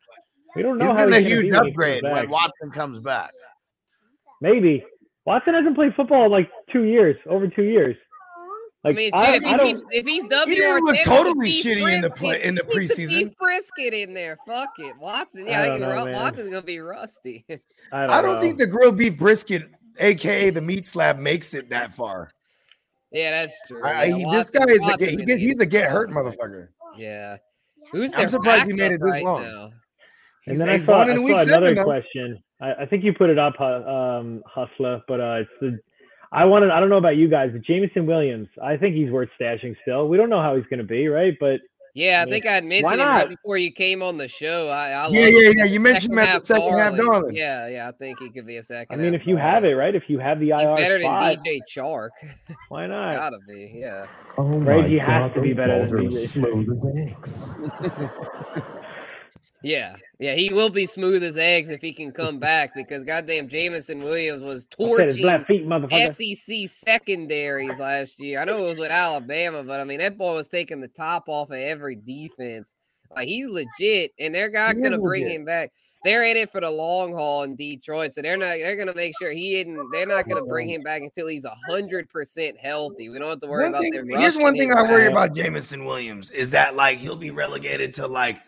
We 0.54 0.62
don't 0.62 0.76
know 0.76 0.84
he's 0.84 0.92
how 0.92 1.06
getting 1.08 1.14
a 1.14 1.20
he's 1.28 1.28
gonna 1.28 1.40
huge 1.40 1.42
be 1.44 1.50
when 1.52 1.64
he 1.64 1.70
upgrade 1.70 2.02
when. 2.02 2.28
Watson 2.30 2.70
comes 2.70 2.98
back. 3.00 3.30
Maybe 4.42 4.84
Watson 5.24 5.54
hasn't 5.54 5.74
played 5.74 5.94
football 5.94 6.26
in 6.26 6.30
like 6.32 6.50
two 6.70 6.84
years, 6.84 7.16
over 7.26 7.48
two 7.48 7.64
years. 7.64 7.96
I 8.86 8.90
Like 8.90 8.96
mean, 8.96 9.10
I, 9.14 9.34
if, 9.34 9.44
I 9.44 9.48
he 9.48 9.56
don't. 9.56 9.66
keeps, 9.66 9.82
if 9.90 10.06
he's 10.06 10.24
WR10, 10.24 10.46
didn't 10.46 10.84
look 10.84 10.96
totally 11.02 11.48
Beef 11.48 11.64
shitty 11.64 11.92
in 11.94 12.00
the 12.02 12.08
Brisket- 12.10 12.16
play- 12.16 12.42
in 12.44 12.54
the 12.54 12.62
put 12.64 12.72
the 12.74 12.78
preseason. 12.78 13.08
Beef 13.08 13.38
brisket 13.38 13.94
in 13.94 14.14
there. 14.14 14.38
Fuck 14.46 14.68
it, 14.78 14.96
Watson. 14.98 15.46
Yeah, 15.48 15.58
I 15.58 15.62
I 15.62 15.66
don't 15.66 15.78
think 15.80 15.88
know, 15.90 16.04
Ru- 16.06 16.12
Watson's 16.12 16.50
gonna 16.50 16.62
be 16.62 16.78
rusty. 16.78 17.44
I 17.50 18.00
don't, 18.06 18.10
I 18.10 18.22
don't 18.22 18.40
think 18.40 18.58
the 18.58 18.66
grilled 18.68 18.96
beef 18.96 19.18
brisket, 19.18 19.64
aka 19.98 20.50
the 20.50 20.60
meat 20.60 20.86
slab, 20.86 21.18
makes 21.18 21.52
it 21.52 21.68
that 21.70 21.92
far. 21.92 22.30
yeah, 23.10 23.30
that's 23.32 23.54
true. 23.66 23.82
I, 23.84 23.90
I- 23.90 24.04
Yeah, 24.04 24.16
he- 24.18 24.24
this 24.24 24.26
Watson- 24.52 24.62
guy 24.66 24.72
is 24.72 24.78
a 24.78 24.80
Watson 24.82 24.98
get, 25.00 25.08
he 25.10 25.16
gets, 25.26 25.40
he's 25.40 25.58
a 25.58 25.66
get 25.66 25.90
hurt 25.90 26.10
motherfucker. 26.10 26.68
Yeah. 26.96 27.38
Who's 27.90 28.12
I'm 28.14 28.28
surprised 28.28 28.66
he 28.66 28.72
made 28.72 28.92
it 28.92 29.00
this 29.02 29.10
right 29.10 29.22
long. 29.24 29.42
now? 29.42 29.70
And 30.46 30.60
then 30.60 30.68
I 30.68 30.74
he's 30.76 30.84
saw, 30.84 31.02
I 31.02 31.06
saw 31.08 31.14
another 31.16 31.44
seven. 31.44 31.82
question. 31.84 32.38
I, 32.60 32.74
I 32.82 32.86
think 32.86 33.02
you 33.02 33.12
put 33.12 33.30
it 33.30 33.38
up, 33.38 33.54
Hu- 33.58 33.64
um, 33.64 34.42
Hustler, 34.46 35.02
but 35.08 35.20
uh, 35.20 35.40
it's 35.40 35.50
the. 35.60 35.78
I 36.32 36.44
wanted. 36.44 36.70
I 36.70 36.80
don't 36.80 36.88
know 36.90 36.96
about 36.96 37.16
you 37.16 37.28
guys, 37.28 37.50
but 37.52 37.62
Jameson 37.62 38.06
Williams. 38.06 38.48
I 38.62 38.76
think 38.76 38.94
he's 38.94 39.10
worth 39.10 39.28
stashing 39.40 39.76
still. 39.82 40.08
We 40.08 40.16
don't 40.16 40.28
know 40.30 40.42
how 40.42 40.56
he's 40.56 40.66
going 40.66 40.78
to 40.78 40.84
be, 40.84 41.08
right? 41.08 41.34
But 41.38 41.60
Yeah, 41.94 42.20
I 42.20 42.24
mean, 42.24 42.32
think 42.32 42.46
I 42.46 42.52
had 42.52 42.64
mentioned 42.64 43.00
him 43.00 43.06
right 43.08 43.28
before 43.28 43.56
you 43.56 43.72
came 43.72 44.02
on 44.02 44.18
the 44.18 44.28
show. 44.28 44.68
I, 44.68 44.90
I 44.90 45.08
Yeah, 45.08 45.26
yeah, 45.28 45.52
yeah. 45.56 45.64
You 45.64 45.80
mentioned 45.80 46.12
him 46.12 46.18
at 46.18 46.40
the 46.40 46.46
second 46.46 46.76
half 46.78 46.96
darling. 46.96 47.06
darling. 47.06 47.36
Yeah, 47.36 47.68
yeah, 47.68 47.88
I 47.88 47.92
think 47.92 48.18
he 48.18 48.30
could 48.30 48.46
be 48.46 48.56
a 48.56 48.62
second. 48.62 48.98
I 49.00 49.02
mean, 49.02 49.12
half 49.12 49.22
if 49.22 49.26
you 49.28 49.36
have 49.36 49.64
it, 49.64 49.72
right? 49.74 49.94
If 49.94 50.10
you 50.10 50.18
have 50.18 50.40
the 50.40 50.52
he's 50.52 50.68
IR 50.68 50.76
better 50.76 50.98
than 51.00 51.10
DJ 51.10 51.60
Chark. 51.74 52.10
why 52.68 52.86
not? 52.86 53.14
Gotta 53.14 53.38
be, 53.46 53.72
yeah. 53.74 54.06
Oh 54.38 54.58
Right, 54.58 54.82
my 54.82 54.88
he 54.88 54.98
has 54.98 55.08
God, 55.08 55.34
to 55.34 55.40
be 55.40 55.52
better 55.54 55.86
than 55.86 56.08
DJ. 56.08 56.28
smooth 56.28 56.70
as 56.70 56.84
eggs. 56.98 57.54
Yeah, 59.62 59.96
yeah, 60.18 60.34
he 60.34 60.52
will 60.52 60.70
be 60.70 60.86
smooth 60.86 61.22
as 61.22 61.36
eggs 61.36 61.70
if 61.70 61.80
he 61.80 61.92
can 61.92 62.10
come 62.12 62.38
back 62.38 62.74
because 62.74 63.04
goddamn 63.04 63.48
Jameson 63.48 64.02
Williams 64.02 64.42
was 64.42 64.66
I 64.72 64.84
torching 64.84 65.22
left 65.24 65.46
feet. 65.46 65.66
SEC 66.38 66.68
secondaries 66.68 67.78
last 67.78 68.18
year. 68.18 68.40
I 68.40 68.44
know 68.44 68.58
it 68.58 68.68
was 68.68 68.78
with 68.78 68.90
Alabama, 68.90 69.62
but 69.62 69.80
I 69.80 69.84
mean 69.84 69.98
that 69.98 70.16
boy 70.18 70.34
was 70.34 70.48
taking 70.48 70.80
the 70.80 70.88
top 70.88 71.24
off 71.28 71.50
of 71.50 71.56
every 71.56 71.96
defense. 71.96 72.72
Like 73.14 73.28
he's 73.28 73.46
legit, 73.48 74.12
and 74.18 74.34
they're 74.34 74.50
not 74.50 74.76
He 74.76 74.82
gonna 74.82 74.98
bring 74.98 75.22
legit. 75.24 75.40
him 75.40 75.44
back. 75.44 75.72
They're 76.04 76.24
in 76.24 76.36
it 76.36 76.52
for 76.52 76.60
the 76.60 76.70
long 76.70 77.12
haul 77.14 77.42
in 77.42 77.56
Detroit, 77.56 78.14
so 78.14 78.22
they're 78.22 78.36
not. 78.36 78.56
They're 78.58 78.76
gonna 78.76 78.94
make 78.94 79.14
sure 79.18 79.30
he 79.32 79.56
isn't. 79.56 79.78
They're 79.92 80.06
not 80.06 80.28
gonna 80.28 80.44
bring 80.44 80.68
him 80.68 80.82
back 80.82 81.02
until 81.02 81.26
he's 81.26 81.46
hundred 81.68 82.08
percent 82.10 82.56
healthy. 82.58 83.08
We 83.08 83.18
don't 83.18 83.28
have 83.28 83.40
to 83.40 83.46
worry 83.48 83.64
One 83.64 83.70
about 83.70 83.82
thing- 83.82 83.92
them. 83.92 84.08
here's 84.08 84.36
one 84.36 84.54
thing 84.56 84.70
him 84.70 84.76
I 84.76 84.82
worry 84.82 85.06
about 85.08 85.34
Jameson 85.34 85.84
Williams 85.84 86.30
is 86.30 86.50
that 86.52 86.74
like 86.76 86.98
he'll 86.98 87.16
be 87.16 87.30
relegated 87.30 87.92
to 87.94 88.06
like 88.06 88.38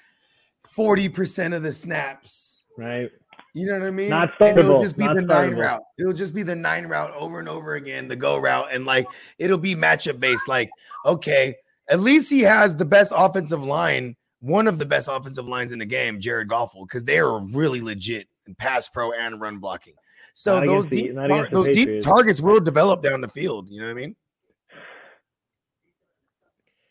40% 0.76 1.54
of 1.54 1.62
the 1.62 1.72
snaps. 1.72 2.66
Right. 2.76 3.10
You 3.54 3.66
know 3.66 3.78
what 3.78 3.88
I 3.88 3.90
mean? 3.90 4.10
Not 4.10 4.30
And 4.40 4.58
it'll 4.58 4.82
just 4.82 4.96
be 4.96 5.04
not 5.04 5.16
the 5.16 5.22
nine 5.22 5.54
route. 5.54 5.82
It'll 5.98 6.12
just 6.12 6.34
be 6.34 6.42
the 6.42 6.54
nine 6.54 6.86
route 6.86 7.12
over 7.14 7.40
and 7.40 7.48
over 7.48 7.74
again, 7.74 8.06
the 8.06 8.14
go 8.16 8.36
route, 8.38 8.68
and 8.72 8.84
like 8.84 9.06
it'll 9.38 9.58
be 9.58 9.74
matchup 9.74 10.20
based. 10.20 10.46
Like, 10.48 10.70
okay, 11.04 11.56
at 11.88 11.98
least 12.00 12.30
he 12.30 12.42
has 12.42 12.76
the 12.76 12.84
best 12.84 13.12
offensive 13.16 13.64
line, 13.64 14.14
one 14.40 14.68
of 14.68 14.78
the 14.78 14.86
best 14.86 15.08
offensive 15.10 15.48
lines 15.48 15.72
in 15.72 15.78
the 15.80 15.86
game, 15.86 16.20
Jared 16.20 16.48
Goffel, 16.48 16.86
because 16.86 17.04
they 17.04 17.18
are 17.18 17.40
really 17.48 17.80
legit 17.80 18.28
in 18.46 18.54
pass 18.54 18.88
pro 18.88 19.12
and 19.12 19.40
run 19.40 19.58
blocking. 19.58 19.94
So 20.34 20.58
Not 20.60 20.66
those 20.66 20.86
against 20.86 20.90
the- 20.90 21.02
deep, 21.02 21.14
not 21.14 21.26
tar- 21.28 21.36
against 21.46 21.50
the 21.50 21.56
those 21.56 21.68
deep 21.76 22.02
targets 22.02 22.40
will 22.40 22.60
develop 22.60 23.02
down 23.02 23.22
the 23.22 23.28
field. 23.28 23.70
You 23.70 23.80
know 23.80 23.86
what 23.86 23.92
I 23.92 23.94
mean? 23.94 24.16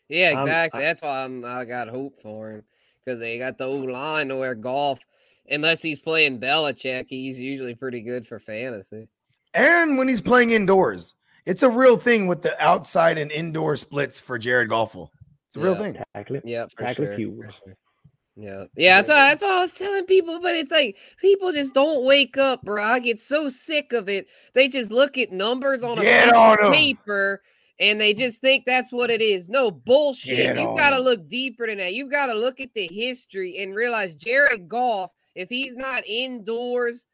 Yeah, 0.08 0.30
Um, 0.32 0.40
exactly. 0.40 0.80
That's 0.82 1.02
why 1.02 1.24
I'm, 1.24 1.44
I 1.44 1.64
got 1.64 1.88
hope 1.88 2.20
for 2.20 2.50
him 2.50 2.64
because 3.08 3.20
they 3.20 3.38
got 3.38 3.56
the 3.56 3.64
O 3.64 3.76
line 3.76 4.28
to 4.28 4.36
where 4.36 4.54
Goff, 4.54 4.98
unless 5.50 5.80
he's 5.80 5.98
playing 5.98 6.38
Belichick, 6.38 7.06
he's 7.08 7.38
usually 7.38 7.74
pretty 7.74 8.02
good 8.02 8.26
for 8.26 8.38
fantasy. 8.38 9.08
And 9.54 9.96
when 9.96 10.08
he's 10.08 10.20
playing 10.20 10.50
indoors, 10.50 11.14
it's 11.46 11.62
a 11.62 11.70
real 11.70 11.96
thing 11.96 12.26
with 12.26 12.42
the 12.42 12.62
outside 12.62 13.16
and 13.16 13.32
indoor 13.32 13.76
splits 13.76 14.20
for 14.20 14.38
Jared 14.38 14.68
Goffel. 14.68 15.08
It's 15.46 15.56
a 15.56 15.60
real 15.60 15.74
thing. 15.74 15.96
Tackle. 16.14 16.40
Yeah, 16.44 16.66
for 16.66 16.82
Tackle 16.82 17.06
sure. 17.06 17.14
for 17.14 17.52
sure. 17.64 17.76
Yeah, 18.36 18.64
yeah. 18.76 18.96
That's 19.00 19.08
what, 19.08 19.14
that's 19.16 19.42
what 19.42 19.50
I 19.52 19.60
was 19.60 19.72
telling 19.72 20.04
people, 20.04 20.40
but 20.40 20.54
it's 20.54 20.70
like 20.70 20.96
people 21.18 21.52
just 21.52 21.72
don't 21.72 22.04
wake 22.04 22.36
up, 22.36 22.62
bro. 22.62 22.84
I 22.84 22.98
get 22.98 23.20
so 23.20 23.48
sick 23.48 23.94
of 23.94 24.10
it. 24.10 24.26
They 24.52 24.68
just 24.68 24.92
look 24.92 25.16
at 25.16 25.32
numbers 25.32 25.82
on 25.82 25.98
a 25.98 26.02
Get 26.02 26.24
piece 26.24 26.34
on 26.34 26.72
paper 26.72 27.40
and 27.80 28.00
they 28.00 28.12
just 28.14 28.40
think 28.40 28.64
that's 28.66 28.92
what 28.92 29.10
it 29.10 29.20
is. 29.20 29.48
No 29.48 29.70
bullshit. 29.70 30.36
Get 30.36 30.56
you 30.56 30.74
got 30.76 30.90
to 30.90 31.00
look 31.00 31.28
deeper 31.28 31.66
than 31.66 31.78
that. 31.78 31.94
You 31.94 32.10
got 32.10 32.26
to 32.26 32.34
look 32.34 32.60
at 32.60 32.72
the 32.74 32.88
history 32.90 33.58
and 33.62 33.74
realize 33.74 34.14
Jared 34.14 34.68
Goff, 34.68 35.10
if 35.34 35.48
he's 35.48 35.76
not 35.76 36.04
indoors 36.06 37.06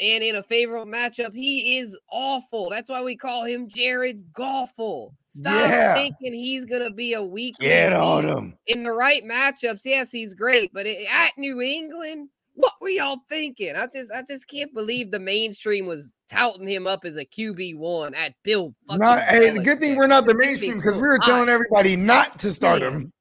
and 0.00 0.22
in 0.22 0.36
a 0.36 0.42
favorable 0.44 0.90
matchup, 0.90 1.34
he 1.34 1.78
is 1.78 1.98
awful. 2.10 2.68
That's 2.70 2.88
why 2.90 3.02
we 3.02 3.16
call 3.16 3.44
him 3.44 3.68
Jared 3.68 4.32
Goffle. 4.32 5.10
Stop 5.26 5.54
Yeah. 5.54 5.94
thinking 5.94 6.32
he's 6.32 6.64
gonna 6.64 6.90
be 6.92 7.14
a 7.14 7.22
weak 7.22 7.56
Get 7.58 7.92
on 7.92 8.28
him. 8.28 8.58
in 8.66 8.84
the 8.84 8.92
right 8.92 9.24
matchups, 9.24 9.82
yes, 9.84 10.10
he's 10.12 10.34
great. 10.34 10.72
But 10.72 10.86
at 10.86 11.32
New 11.36 11.60
England, 11.60 12.28
what 12.54 12.74
were 12.80 12.88
y'all 12.90 13.18
thinking? 13.28 13.74
I 13.76 13.86
just, 13.86 14.12
I 14.12 14.22
just 14.22 14.46
can't 14.48 14.72
believe 14.72 15.10
the 15.10 15.18
mainstream 15.18 15.86
was 15.86 16.12
touting 16.30 16.68
him 16.68 16.86
up 16.86 17.04
as 17.04 17.16
a 17.16 17.24
QB 17.24 17.76
one 17.78 18.14
at 18.14 18.34
Bill. 18.44 18.74
fucking 18.88 19.00
Not, 19.00 19.22
hey, 19.24 19.50
the 19.50 19.62
good 19.62 19.80
thing 19.80 19.96
we're 19.96 20.06
not 20.06 20.26
the 20.26 20.34
This 20.34 20.46
mainstream 20.46 20.74
because 20.76 20.96
we 20.96 21.02
were 21.02 21.18
telling 21.18 21.48
everybody 21.48 21.96
not 21.96 22.38
to 22.40 22.52
start 22.52 22.80
Damn. 22.80 22.92
him. 22.92 23.12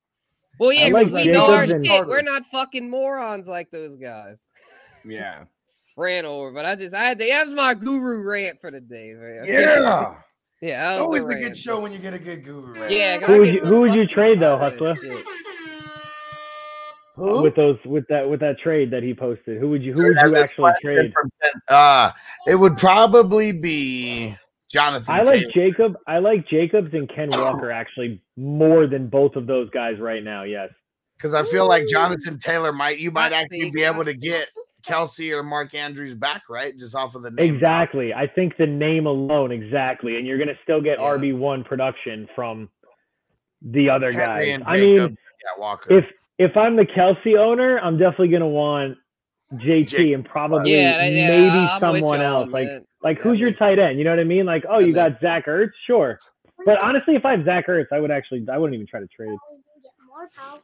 Well, 0.60 0.74
yeah, 0.74 0.88
like 0.88 1.12
we 1.12 1.26
know 1.28 1.52
our 1.54 1.68
shit. 1.68 1.86
and- 1.86 2.08
We're 2.08 2.22
not 2.24 2.44
fucking 2.52 2.90
morons 2.90 3.48
like 3.48 3.70
those 3.72 3.96
guys. 3.96 4.46
Yeah. 5.06 5.44
Ran 5.98 6.26
over, 6.26 6.52
but 6.52 6.66
I 6.66 6.76
just 6.76 6.94
I 6.94 7.06
had 7.06 7.20
to, 7.20 7.26
that 7.26 7.46
was 7.48 7.56
my 7.56 7.74
guru 7.74 8.22
rant 8.22 8.60
for 8.62 8.70
the 8.72 8.82
day. 8.82 9.14
Man. 9.16 9.44
Yeah. 9.46 10.16
yeah. 10.62 10.90
It's 10.92 10.98
always 11.00 11.24
a 11.24 11.28
good 11.28 11.42
rant. 11.44 11.58
show 11.58 11.80
when 11.80 11.92
you 11.92 11.98
get 12.00 12.14
a 12.14 12.20
good 12.20 12.44
guru. 12.44 12.74
Right? 12.80 12.92
Yeah, 12.92 13.18
'cause 13.20 13.28
Who 13.30 13.40
would 13.40 13.50
you 13.54 13.60
who 13.62 13.80
would 13.82 13.94
you 13.96 14.06
trade 14.08 14.40
though, 14.40 14.58
Hustler? 14.58 14.96
Shit. 17.18 17.26
Who? 17.26 17.42
With 17.44 17.56
those 17.56 17.78
with 17.86 18.06
that 18.10 18.30
with 18.30 18.40
that 18.42 18.60
trade 18.60 18.92
that 18.92 19.04
he 19.04 19.14
posted, 19.14 19.60
who 19.60 19.70
would 19.70 19.84
you 19.84 19.94
who 19.94 20.04
would 20.08 20.18
you 20.24 20.38
actually 20.38 20.72
trade? 20.82 21.12
from 21.14 21.30
Uh, 21.68 22.12
it 22.48 22.56
would 22.56 22.78
probably 22.78 23.52
be 23.52 24.36
Jonathan. 24.72 25.14
I 25.16 25.24
like 25.24 25.44
Jacob. 25.54 25.96
I 26.08 26.20
like 26.20 26.48
Jacobs 26.48 26.94
and 26.94 27.10
Ken 27.14 27.30
Walker 27.32 27.72
actually 27.72 28.22
more 28.36 28.86
than 28.88 29.08
both 29.08 29.36
of 29.36 29.48
those 29.48 29.70
guys 29.72 30.00
right 30.00 30.24
now. 30.24 30.44
Yes. 30.44 30.70
because 31.18 31.34
I 31.34 31.44
feel 31.44 31.68
like 31.68 31.88
Jonathan 31.88 32.38
Taylor 32.40 32.72
might 32.72 33.00
you 33.00 33.10
might 33.12 33.32
actually 33.32 33.72
be 33.72 33.84
able 33.84 34.06
to 34.06 34.14
get 34.14 34.50
Kelce 34.86 35.32
or 35.36 35.42
Mark 35.44 35.74
Andrews 35.74 36.14
back, 36.14 36.44
right? 36.50 36.78
Just 36.78 36.96
off 36.96 37.16
of 37.16 37.24
the 37.24 37.32
name. 37.32 37.54
Exactly. 37.56 38.14
I 38.14 38.28
think 38.28 38.56
the 38.58 38.68
name 38.68 39.06
alone, 39.08 39.52
exactly, 39.52 40.18
and 40.18 40.28
you're 40.28 40.38
gonna 40.38 40.58
still 40.64 40.82
get 40.82 41.00
Yeah. 41.00 41.06
RB 41.16 41.34
one 41.38 41.64
production 41.64 42.28
from 42.36 42.70
the 43.64 43.90
other 43.90 44.12
Henry 44.12 44.54
guys. 44.58 44.64
I 44.68 44.78
mean, 44.80 44.98
yeah, 45.00 45.60
Walker. 45.62 45.92
if 45.98 46.06
if 46.38 46.56
I'm 46.58 46.76
the 46.76 46.86
Kelce 46.86 47.38
owner, 47.38 47.80
I'm 47.80 47.98
definitely 47.98 48.30
gonna 48.30 48.48
want 48.48 48.98
JT 49.54 49.88
Jake- 49.88 50.14
and 50.14 50.26
probably 50.26 50.72
Yeah, 50.74 51.06
yeah, 51.08 51.30
maybe 51.30 51.50
I'm 51.50 51.80
someone 51.80 52.20
y'all 52.20 52.22
else. 52.22 52.46
on 52.48 52.52
Like 52.52 52.68
that. 52.68 52.84
like 53.02 53.18
Yeah, 53.18 53.24
who's 53.24 53.40
your 53.40 53.50
like- 53.50 53.60
tight 53.60 53.80
end? 53.80 53.98
You 53.98 54.04
know 54.04 54.12
what 54.12 54.20
I 54.20 54.24
mean? 54.26 54.46
Like, 54.46 54.66
oh, 54.70 54.80
you 54.80 54.94
got 54.94 55.20
Zach 55.22 55.46
Ertz, 55.46 55.72
sure. 55.86 56.20
But 56.66 56.82
honestly, 56.84 57.16
if 57.16 57.24
I 57.26 57.32
have 57.32 57.46
Zach 57.46 57.68
Ertz, 57.68 57.86
I 57.92 58.00
would 58.00 58.12
actually 58.12 58.46
I 58.52 58.58
wouldn't 58.58 58.76
even 58.76 58.88
try 58.88 59.00
to 59.00 59.08
trade. 59.08 59.38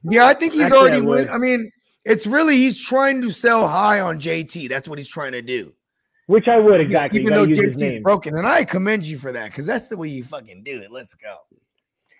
Yeah, 0.03 0.25
I 0.25 0.33
think 0.33 0.53
he's 0.53 0.63
Actually, 0.63 0.77
already 0.79 0.97
I 0.97 1.01
win. 1.01 1.29
I 1.29 1.37
mean, 1.37 1.71
it's 2.03 2.25
really 2.27 2.55
he's 2.57 2.83
trying 2.83 3.21
to 3.21 3.29
sell 3.31 3.67
high 3.67 3.99
on 4.01 4.19
JT. 4.19 4.67
That's 4.67 4.87
what 4.87 4.97
he's 4.97 5.07
trying 5.07 5.31
to 5.33 5.41
do. 5.41 5.73
Which 6.27 6.47
I 6.47 6.57
would 6.57 6.81
exactly. 6.81 7.21
Even 7.21 7.33
though 7.33 7.45
gotta 7.45 7.49
use 7.49 7.75
his 7.75 7.77
JT's 7.77 8.01
broken, 8.03 8.37
and 8.37 8.47
I 8.47 8.63
commend 8.63 9.05
you 9.05 9.17
for 9.17 9.31
that 9.31 9.45
because 9.51 9.65
that's 9.65 9.87
the 9.87 9.97
way 9.97 10.07
you 10.09 10.23
fucking 10.23 10.63
do 10.63 10.81
it. 10.81 10.91
Let's 10.91 11.13
go. 11.15 11.35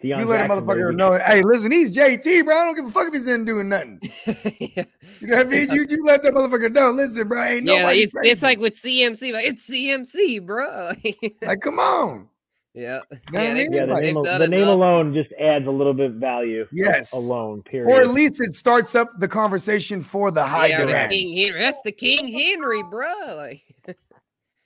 Deion 0.04 0.20
you 0.20 0.26
let 0.26 0.42
a 0.42 0.50
motherfucker 0.50 0.88
baby. 0.90 0.96
know. 0.98 1.18
Hey, 1.18 1.42
listen, 1.44 1.72
he's 1.72 1.90
JT, 1.90 2.44
bro. 2.46 2.58
I 2.58 2.66
don't 2.66 2.76
give 2.76 2.86
a 2.88 2.92
fuck 2.92 3.08
if 3.08 3.14
he's 3.14 3.28
in 3.28 3.46
doing 3.46 3.70
nothing. 3.70 4.02
yeah, 4.60 4.84
You 5.20 5.28
know 5.28 5.38
what 5.38 5.46
I 5.48 5.50
mean? 5.50 5.72
You 5.72 5.86
you 5.90 6.04
let 6.04 6.24
that 6.24 6.34
motherfucker 6.34 6.72
know. 6.74 6.92
Listen, 6.92 7.28
bro, 7.28 7.42
ain't 7.44 7.66
yeah 7.66 7.80
nobody. 7.80 8.00
it's, 8.02 8.14
it's 8.24 8.42
like 8.44 8.60
with 8.60 8.76
CMC, 8.76 9.32
like 9.34 9.46
it's 9.46 9.70
CMC, 9.70 10.46
bro. 10.46 10.92
like, 11.42 11.62
come 11.62 11.80
on. 11.80 12.28
yeah, 12.74 13.00
You 13.12 13.18
know 13.18 13.20
what 13.32 13.40
I 13.40 13.44
yeah, 13.44 13.54
mean? 13.54 13.74
Yeah, 13.74 13.86
the 13.86 13.94
Like- 13.94 14.04
name, 14.04 14.24
they've 14.24 14.40
the 14.40 14.48
name 14.48 14.68
alone 14.68 15.14
just 15.14 15.32
adds 15.40 15.68
a 15.68 15.72
little 15.72 15.94
bit 15.94 16.08
of 16.08 16.16
value. 16.16 16.68
Yes. 16.74 17.14
Alone, 17.14 17.62
period. 17.64 17.90
Or 17.92 18.02
at 18.02 18.10
least 18.10 18.42
it 18.42 18.54
starts 18.56 18.96
up 18.96 19.10
the 19.20 19.28
conversation 19.28 20.02
for 20.02 20.32
the 20.32 20.44
high 20.44 20.68
yeah, 20.68 20.86
the. 20.86 21.08
King 21.16 21.34
Henry. 21.38 21.60
That's 21.62 21.82
the 21.84 21.92
King 21.94 22.28
Henry, 22.28 22.84
bro. 22.84 23.14
Like, 23.36 23.62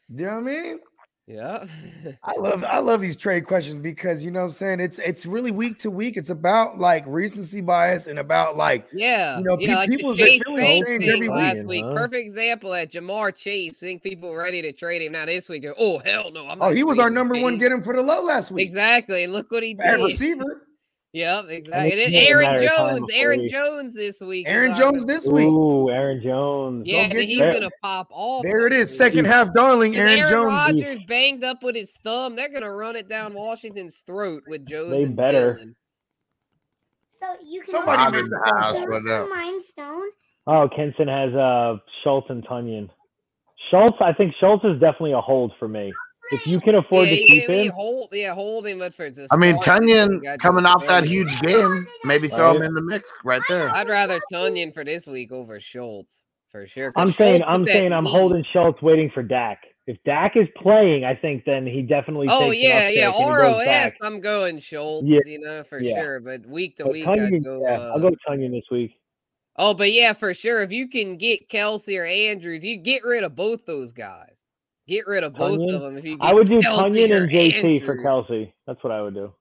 You 0.09 0.25
know 0.25 0.31
what 0.31 0.37
I 0.37 0.41
mean? 0.41 0.79
Yeah, 1.29 1.65
I 2.23 2.37
love 2.37 2.63
I 2.63 2.79
love 2.79 3.01
these 3.01 3.17
trade 3.17 3.45
questions 3.45 3.77
because 3.79 4.23
you 4.23 4.31
know 4.31 4.39
what 4.39 4.45
I'm 4.45 4.51
saying 4.51 4.79
it's 4.79 4.97
it's 4.99 5.25
really 5.25 5.51
week 5.51 5.77
to 5.79 5.91
week. 5.91 6.15
It's 6.15 6.29
about 6.29 6.79
like 6.79 7.03
recency 7.05 7.59
bias 7.59 8.07
and 8.07 8.17
about 8.17 8.55
like 8.55 8.87
yeah, 8.93 9.37
You 9.37 9.43
know, 9.43 9.57
yeah. 9.59 9.67
pe- 9.67 9.75
like 9.75 9.89
people- 9.89 10.15
Chase 10.15 10.41
thing 10.43 11.03
every 11.03 11.27
last 11.27 11.57
week, 11.65 11.67
week. 11.67 11.83
huh? 11.85 11.93
Perfect 11.95 12.25
example 12.27 12.73
at 12.73 12.93
Ja'Marr 12.93 13.35
Chase. 13.35 13.75
Think 13.75 14.03
people 14.03 14.33
ready 14.37 14.61
to 14.61 14.71
trade 14.71 15.01
him 15.01 15.11
now 15.11 15.25
this 15.25 15.49
week. 15.49 15.63
they're, 15.63 15.75
Oh 15.77 15.99
hell 15.99 16.31
no! 16.31 16.47
I'm 16.47 16.61
oh 16.61 16.69
he 16.69 16.83
was 16.85 16.97
our 16.97 17.09
number 17.09 17.35
one 17.35 17.57
get 17.57 17.73
him 17.73 17.81
for 17.81 17.93
the 17.93 18.01
low 18.01 18.23
last 18.23 18.49
week. 18.49 18.65
Exactly, 18.65 19.25
and 19.25 19.33
look 19.33 19.51
what 19.51 19.63
he 19.63 19.75
At 19.83 19.97
did. 19.97 20.03
receiver. 20.05 20.66
Yep, 21.13 21.45
exactly. 21.49 21.91
And 21.91 21.99
it's 22.01 22.11
then 22.11 22.23
Aaron 22.27 22.45
matter 22.45 22.63
of 22.65 22.69
time 22.71 22.97
Jones, 22.97 23.09
Aaron 23.13 23.39
he- 23.41 23.47
Jones 23.49 23.93
this 23.93 24.21
week. 24.21 24.45
Aaron 24.47 24.75
Jones 24.75 25.05
this 25.05 25.25
week. 25.27 25.47
Ooh, 25.47 25.89
Aaron 25.89 26.21
Jones. 26.21 26.83
Yeah, 26.85 27.03
Don't 27.03 27.11
get 27.13 27.25
he's 27.29 27.39
that. 27.39 27.53
gonna 27.53 27.69
pop 27.81 28.07
off. 28.11 28.43
There 28.43 28.67
it 28.67 28.71
this 28.71 28.91
week. 28.91 28.97
Second 28.97 29.25
half 29.25 29.53
darling. 29.53 29.93
'Cause 29.93 30.01
Aaron 30.01 30.17
Aaron 30.19 30.29
Jones. 30.29 30.45
Rodgers 30.51 30.99
banged 31.07 31.43
up 31.43 31.63
with 31.63 31.75
his 31.75 31.93
thumb. 32.03 32.35
They're 32.35 32.49
gonna 32.49 32.71
run 32.73 32.95
it 32.95 33.07
down 33.07 33.33
Washington's 33.33 33.99
throat 34.05 34.43
with 34.47 34.65
Jones. 34.67 34.91
They 34.91 35.03
and 35.03 35.15
better. 35.15 35.53
Dillon. 35.53 35.75
So 37.09 37.25
you 37.43 37.61
can 37.61 37.71
Somebody 37.71 37.99
also 38.03 38.11
make 38.11 38.21
use 38.23 38.29
the 38.29 38.37
the 38.51 38.61
house 38.61 38.75
Jones 38.75 38.87
with 38.89 39.05
that. 39.07 39.61
Stone. 39.63 40.09
Oh, 40.45 40.69
Kenson 40.75 41.07
has 41.07 41.33
uh 41.33 41.77
Schultz 42.03 42.29
and 42.29 42.45
Tonyan. 42.45 42.89
Schultz, 43.71 43.97
I 44.01 44.13
think 44.13 44.35
Schultz 44.39 44.63
is 44.65 44.73
definitely 44.79 45.13
a 45.13 45.21
hold 45.21 45.51
for 45.57 45.67
me. 45.67 45.91
If 46.31 46.45
you 46.45 46.59
can 46.59 46.75
afford 46.75 47.07
yeah, 47.07 47.15
to 47.15 47.25
keep 47.25 47.49
yeah, 47.49 47.55
him, 47.55 47.71
hold, 47.71 48.09
yeah, 48.11 48.33
hold 48.33 48.67
him. 48.67 48.79
But 48.79 48.93
I 49.31 49.37
mean, 49.37 49.61
start, 49.61 49.81
Tonyan 49.81 50.39
coming 50.39 50.65
off 50.65 50.85
that 50.87 51.05
huge 51.05 51.39
game, 51.41 51.87
maybe 52.03 52.27
throw 52.27 52.55
him 52.55 52.63
in 52.63 52.73
the 52.73 52.81
mix 52.81 53.09
right 53.23 53.41
there. 53.47 53.69
I'd 53.73 53.87
rather 53.87 54.19
Tonyan 54.31 54.73
for 54.73 54.83
this 54.83 55.07
week 55.07 55.31
over 55.31 55.59
Schultz 55.61 56.25
for 56.51 56.67
sure. 56.67 56.91
I'm 56.95 57.11
saying 57.11 57.43
I'm 57.43 57.65
saying 57.65 57.93
I'm 57.93 58.05
holding 58.05 58.43
Schultz 58.51 58.81
waiting 58.81 59.09
for 59.13 59.23
Dak. 59.23 59.59
If 59.85 59.97
Dak 60.03 60.35
is 60.35 60.47
playing, 60.57 61.05
I 61.05 61.15
think 61.15 61.45
then 61.45 61.65
he 61.65 61.81
definitely 61.81 62.27
Oh 62.29 62.51
takes 62.51 62.65
an 62.65 62.69
yeah, 62.69 62.89
yeah. 62.89 63.11
uptick 63.11 63.21
and 63.21 63.61
he 63.61 63.71
ROS. 63.71 63.93
I'm 64.01 64.19
going 64.19 64.59
Schultz. 64.59 65.07
Yeah, 65.07 65.19
You 65.25 65.39
know 65.39 65.63
for 65.63 65.79
yeah. 65.79 66.01
sure. 66.01 66.19
But 66.19 66.45
week 66.45 66.75
to 66.77 66.83
But 66.83 66.93
week, 66.93 67.07
I'd 67.07 67.19
Tonyan, 67.19 67.43
go. 67.43 67.61
yeah, 67.61 67.77
uh, 67.77 67.91
I'll 67.93 68.01
go 68.01 68.11
Tonyan 68.27 68.51
this 68.51 68.65
week. 68.69 68.91
Oh, 69.55 69.73
but 69.73 69.91
yeah, 69.91 70.13
for 70.13 70.33
sure. 70.33 70.61
If 70.61 70.71
you 70.71 70.87
can 70.89 71.17
get 71.17 71.49
Kelce 71.49 71.97
or 71.97 72.05
Andrews, 72.05 72.63
you 72.63 72.77
get 72.77 73.03
rid 73.03 73.23
of 73.23 73.35
both 73.35 73.65
those 73.65 73.91
guys. 73.91 74.36
Get 74.87 75.05
rid 75.07 75.23
of 75.23 75.33
both 75.33 75.59
Tonyan? 75.59 75.75
of 75.75 75.81
them. 75.81 75.97
If 75.97 76.05
you 76.05 76.17
get 76.17 76.25
I 76.25 76.33
would 76.33 76.47
do 76.47 76.59
Kelce 76.59 76.89
Tonyan 76.89 77.17
and 77.17 77.31
JT 77.31 77.85
for 77.85 77.97
Kelce. 77.97 78.53
That's 78.65 78.81
what 78.83 78.93
I 78.93 79.01
would 79.01 79.13
do. 79.13 79.33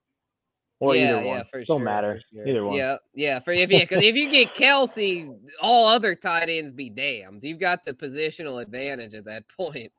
Or 0.79 0.95
yeah, 0.95 1.13
either 1.17 1.21
yeah, 1.23 1.35
one. 1.37 1.45
for 1.45 1.57
Don't 1.63 1.65
sure. 1.65 1.79
matter. 1.79 2.13
for 2.31 2.35
sure. 2.35 2.47
Either 2.47 2.65
one. 2.65 2.75
Yeah, 2.75 2.97
yeah. 3.15 3.39
For 3.39 3.51
if 3.51 3.71
yeah, 3.71 3.79
because 3.79 4.03
if 4.03 4.15
you 4.15 4.29
get 4.29 4.53
Kelce, 4.53 5.35
all 5.61 5.87
other 5.87 6.15
tight 6.15 6.49
ends 6.49 6.71
be 6.73 6.89
damned. 6.89 7.43
You've 7.43 7.59
got 7.59 7.85
the 7.85 7.93
positional 7.93 8.61
advantage 8.61 9.13
at 9.13 9.25
that 9.25 9.43
point. 9.57 9.91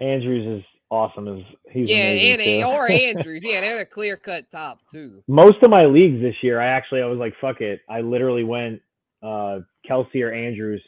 Andrews 0.00 0.60
is 0.60 0.64
awesome. 0.90 1.28
Is 1.28 1.44
he's 1.70 1.90
yeah, 1.90 1.96
and 1.96 2.40
too. 2.40 2.62
or 2.66 2.88
Andrews. 2.90 3.42
Yeah, 3.44 3.60
they're 3.60 3.80
a 3.80 3.86
clear 3.86 4.16
cut 4.16 4.50
top 4.50 4.80
two. 4.90 5.22
Most 5.28 5.62
of 5.62 5.70
my 5.70 5.84
leagues 5.84 6.22
this 6.22 6.36
year, 6.42 6.60
I 6.60 6.66
actually 6.66 7.02
I 7.02 7.06
was 7.06 7.18
like, 7.18 7.34
fuck 7.40 7.60
it. 7.60 7.80
I 7.90 8.00
literally 8.00 8.44
went 8.44 8.80
uh 9.22 9.60
Kelce 9.88 10.22
or 10.22 10.32
Andrews 10.32 10.82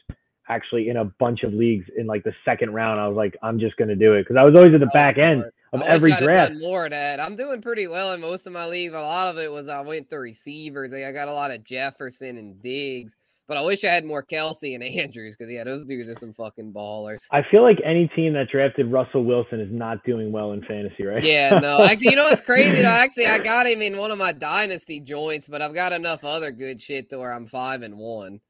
actually 0.49 0.89
in 0.89 0.97
a 0.97 1.05
bunch 1.05 1.43
of 1.43 1.53
leagues 1.53 1.87
in 1.97 2.07
like 2.07 2.25
the 2.25 2.35
second 2.45 2.73
round. 2.73 3.01
I 3.01 3.09
was 3.09 3.17
like, 3.17 3.37
I'm 3.43 3.59
just 3.59 3.77
gonna 3.77 3.97
do 3.97 4.15
it 4.15 4.23
because 4.23 4.37
I 4.37 4.43
was 4.43 4.55
always 4.55 4.75
at 4.75 4.81
the 4.81 4.87
back 4.87 5.19
end 5.19 5.45
of 5.73 5.83
I 5.83 5.87
every 5.87 6.11
wish 6.11 6.21
I'd 6.21 6.29
have 6.29 6.49
draft. 6.49 6.55
more 6.61 6.89
that. 6.89 7.21
I'm 7.21 7.37
doing 7.37 7.61
pretty 7.61 7.87
well 7.87 8.13
in 8.13 8.21
most 8.21 8.47
of 8.47 8.53
my 8.53 8.67
leagues. 8.67 8.95
A 8.95 9.01
lot 9.01 9.29
of 9.29 9.39
it 9.39 9.51
was 9.51 9.69
I 9.69 9.81
went 9.81 10.09
to 10.11 10.19
receivers. 10.19 10.93
Like, 10.93 11.05
I 11.05 11.13
got 11.13 11.29
a 11.29 11.35
lot 11.35 11.51
of 11.51 11.65
Jefferson 11.65 12.37
and 12.37 12.63
Diggs, 12.63 13.17
but 13.49 13.57
I 13.57 13.63
wish 13.63 13.85
I 13.85 13.89
had 13.89 14.05
more 14.05 14.23
Kelce 14.23 14.75
and 14.75 14.85
Andrews 15.01 15.37
because 15.37 15.53
yeah, 15.53 15.65
those 15.65 15.85
dudes 15.87 16.09
are 16.09 16.19
some 16.19 16.33
fucking 16.33 16.73
ballers. 16.73 17.27
I 17.33 17.43
feel 17.43 17.63
like 17.63 17.79
any 17.85 18.07
team 18.09 18.35
that 18.35 18.49
drafted 18.51 18.91
Russell 18.93 19.25
Wilson 19.25 19.61
is 19.61 19.73
not 19.73 20.05
doing 20.05 20.31
well 20.31 20.53
in 20.53 20.63
fantasy, 20.63 21.05
right? 21.05 21.23
Yeah, 21.23 21.59
no, 21.61 21.83
actually, 21.83 22.11
you 22.11 22.17
know 22.17 22.25
what's 22.25 22.41
crazy? 22.41 22.83
though? 22.83 22.89
Actually, 23.05 23.27
I 23.27 23.39
got 23.39 23.67
him 23.67 23.83
in 23.83 23.97
one 23.97 24.11
of 24.11 24.19
my 24.19 24.33
dynasty 24.33 25.01
joints, 25.01 25.49
but 25.49 25.61
I've 25.61 25.75
got 25.75 25.93
enough 25.93 26.23
other 26.23 26.53
good 26.53 26.81
shit 26.81 27.11
to 27.11 27.19
where 27.19 27.33
I'm 27.33 27.47
five 27.47 27.83
and 27.83 27.99
one. 27.99 28.41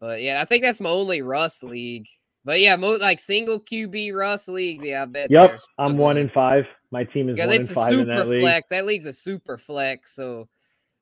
But 0.00 0.22
yeah, 0.22 0.40
I 0.40 0.44
think 0.44 0.62
that's 0.64 0.80
my 0.80 0.90
only 0.90 1.22
Russ 1.22 1.62
league. 1.62 2.06
But 2.44 2.60
yeah, 2.60 2.76
mo- 2.76 2.92
like 2.92 3.20
single 3.20 3.60
QB 3.60 4.14
Russ 4.14 4.48
leagues. 4.48 4.84
Yeah, 4.84 5.02
I 5.02 5.06
bet. 5.06 5.30
Yep, 5.30 5.60
I'm 5.78 5.98
one 5.98 6.16
in 6.16 6.30
five. 6.30 6.64
My 6.90 7.04
team 7.04 7.28
is 7.28 7.38
one 7.38 7.50
in 7.52 7.66
five 7.66 7.92
in 7.92 8.08
that 8.08 8.28
league. 8.28 8.42
flex. 8.42 8.66
That 8.70 8.86
league's 8.86 9.06
a 9.06 9.12
super 9.12 9.58
flex. 9.58 10.14
So 10.14 10.48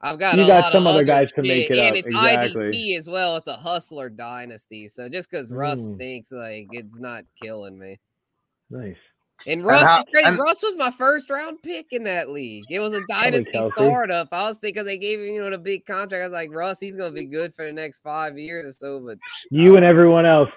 I've 0.00 0.18
got 0.18 0.36
You 0.36 0.44
a 0.44 0.46
got 0.46 0.64
lot 0.64 0.72
some 0.72 0.86
of 0.86 0.94
other 0.94 1.04
guys 1.04 1.30
to 1.32 1.42
make 1.42 1.70
it 1.70 1.78
and 1.78 1.90
up, 1.90 1.94
it's 1.94 2.06
exactly. 2.06 2.62
IDP 2.72 2.98
as 2.98 3.08
well. 3.08 3.36
It's 3.36 3.46
a 3.48 3.54
hustler 3.56 4.08
dynasty. 4.08 4.88
So 4.88 5.08
just 5.08 5.30
because 5.30 5.52
Russ 5.52 5.86
Mm. 5.86 5.94
stinks, 5.94 6.32
like 6.32 6.66
it's 6.72 6.98
not 6.98 7.24
killing 7.40 7.78
me. 7.78 7.98
Nice. 8.70 8.96
And 9.46 9.64
Russ, 9.64 9.82
how- 9.82 9.98
is 9.98 10.04
crazy. 10.12 10.26
and- 10.28 10.38
Russ 10.38 10.62
was 10.62 10.74
my 10.76 10.90
first 10.90 11.30
round 11.30 11.62
pick 11.62 11.92
in 11.92 12.04
that 12.04 12.30
league. 12.30 12.64
It 12.70 12.80
was 12.80 12.92
a 12.92 13.02
dynasty 13.08 13.60
startup. 13.74 14.28
I 14.32 14.48
was 14.48 14.58
thinking 14.58 14.84
they 14.84 14.98
gave 14.98 15.18
him, 15.20 15.26
you 15.26 15.40
know, 15.40 15.50
the 15.50 15.58
big 15.58 15.84
contract. 15.86 16.22
I 16.22 16.26
was 16.26 16.32
like, 16.32 16.50
Russ, 16.52 16.80
he's 16.80 16.96
gonna 16.96 17.12
be 17.12 17.24
good 17.26 17.54
for 17.54 17.64
the 17.66 17.72
next 17.72 18.02
five 18.02 18.38
years 18.38 18.66
or 18.66 18.72
so. 18.72 19.00
But 19.00 19.18
You 19.50 19.76
and 19.76 19.84
everyone 19.84 20.26
else. 20.26 20.50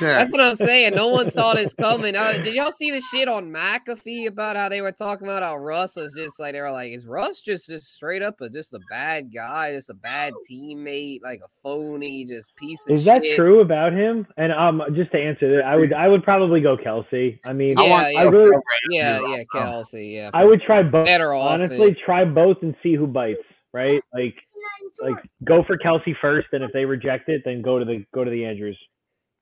That's 0.00 0.32
what 0.32 0.40
I'm 0.40 0.56
saying. 0.56 0.94
No 0.94 1.08
one 1.08 1.30
saw 1.30 1.54
this 1.54 1.74
coming. 1.74 2.16
Uh, 2.16 2.32
did 2.32 2.54
y'all 2.54 2.70
see 2.70 2.90
the 2.90 3.00
shit 3.12 3.28
on 3.28 3.50
McAfee 3.50 4.26
about 4.26 4.56
how 4.56 4.68
they 4.68 4.80
were 4.80 4.92
talking 4.92 5.26
about 5.26 5.42
how 5.42 5.56
Russ 5.56 5.96
was 5.96 6.12
just 6.14 6.38
like 6.38 6.54
they 6.54 6.60
were 6.60 6.70
like, 6.70 6.92
is 6.92 7.06
Russ 7.06 7.40
just 7.40 7.66
just 7.66 7.94
straight 7.94 8.22
up 8.22 8.40
a 8.40 8.48
just 8.48 8.74
a 8.74 8.80
bad 8.90 9.32
guy, 9.32 9.72
just 9.72 9.90
a 9.90 9.94
bad 9.94 10.32
teammate, 10.50 11.22
like 11.22 11.40
a 11.44 11.48
phony, 11.62 12.24
just 12.24 12.54
piece 12.56 12.80
of 12.86 12.94
Is 12.94 13.04
that 13.04 13.24
shit? 13.24 13.36
true 13.36 13.60
about 13.60 13.92
him? 13.92 14.26
And 14.36 14.52
um, 14.52 14.82
just 14.94 15.12
to 15.12 15.18
answer 15.18 15.48
that, 15.48 15.64
I 15.64 15.76
would 15.76 15.92
I 15.92 16.08
would 16.08 16.22
probably 16.22 16.60
go 16.60 16.76
Kelce. 16.76 17.38
I 17.44 17.52
mean, 17.52 17.78
Yeah, 17.78 17.82
I, 17.82 18.10
yeah, 18.10 18.22
really 18.22 18.56
yeah, 18.90 19.20
yeah, 19.20 19.42
Kelce, 19.54 20.12
yeah. 20.12 20.30
I 20.34 20.44
would 20.44 20.62
try 20.62 20.82
both. 20.82 21.06
Better 21.06 21.34
Honestly, 21.34 21.76
offense. 21.76 21.98
try 22.04 22.24
both 22.24 22.58
and 22.62 22.74
see 22.82 22.94
who 22.94 23.06
bites. 23.06 23.40
Right? 23.72 24.02
Like 24.14 24.34
like 25.00 25.16
go 25.44 25.62
for 25.64 25.76
Kelce 25.78 26.14
first, 26.20 26.48
and 26.52 26.64
if 26.64 26.72
they 26.72 26.84
reject 26.84 27.28
it, 27.28 27.42
then 27.44 27.62
go 27.62 27.78
to 27.78 27.84
the 27.84 28.04
go 28.14 28.24
to 28.24 28.30
the 28.30 28.44
Andrews. 28.44 28.78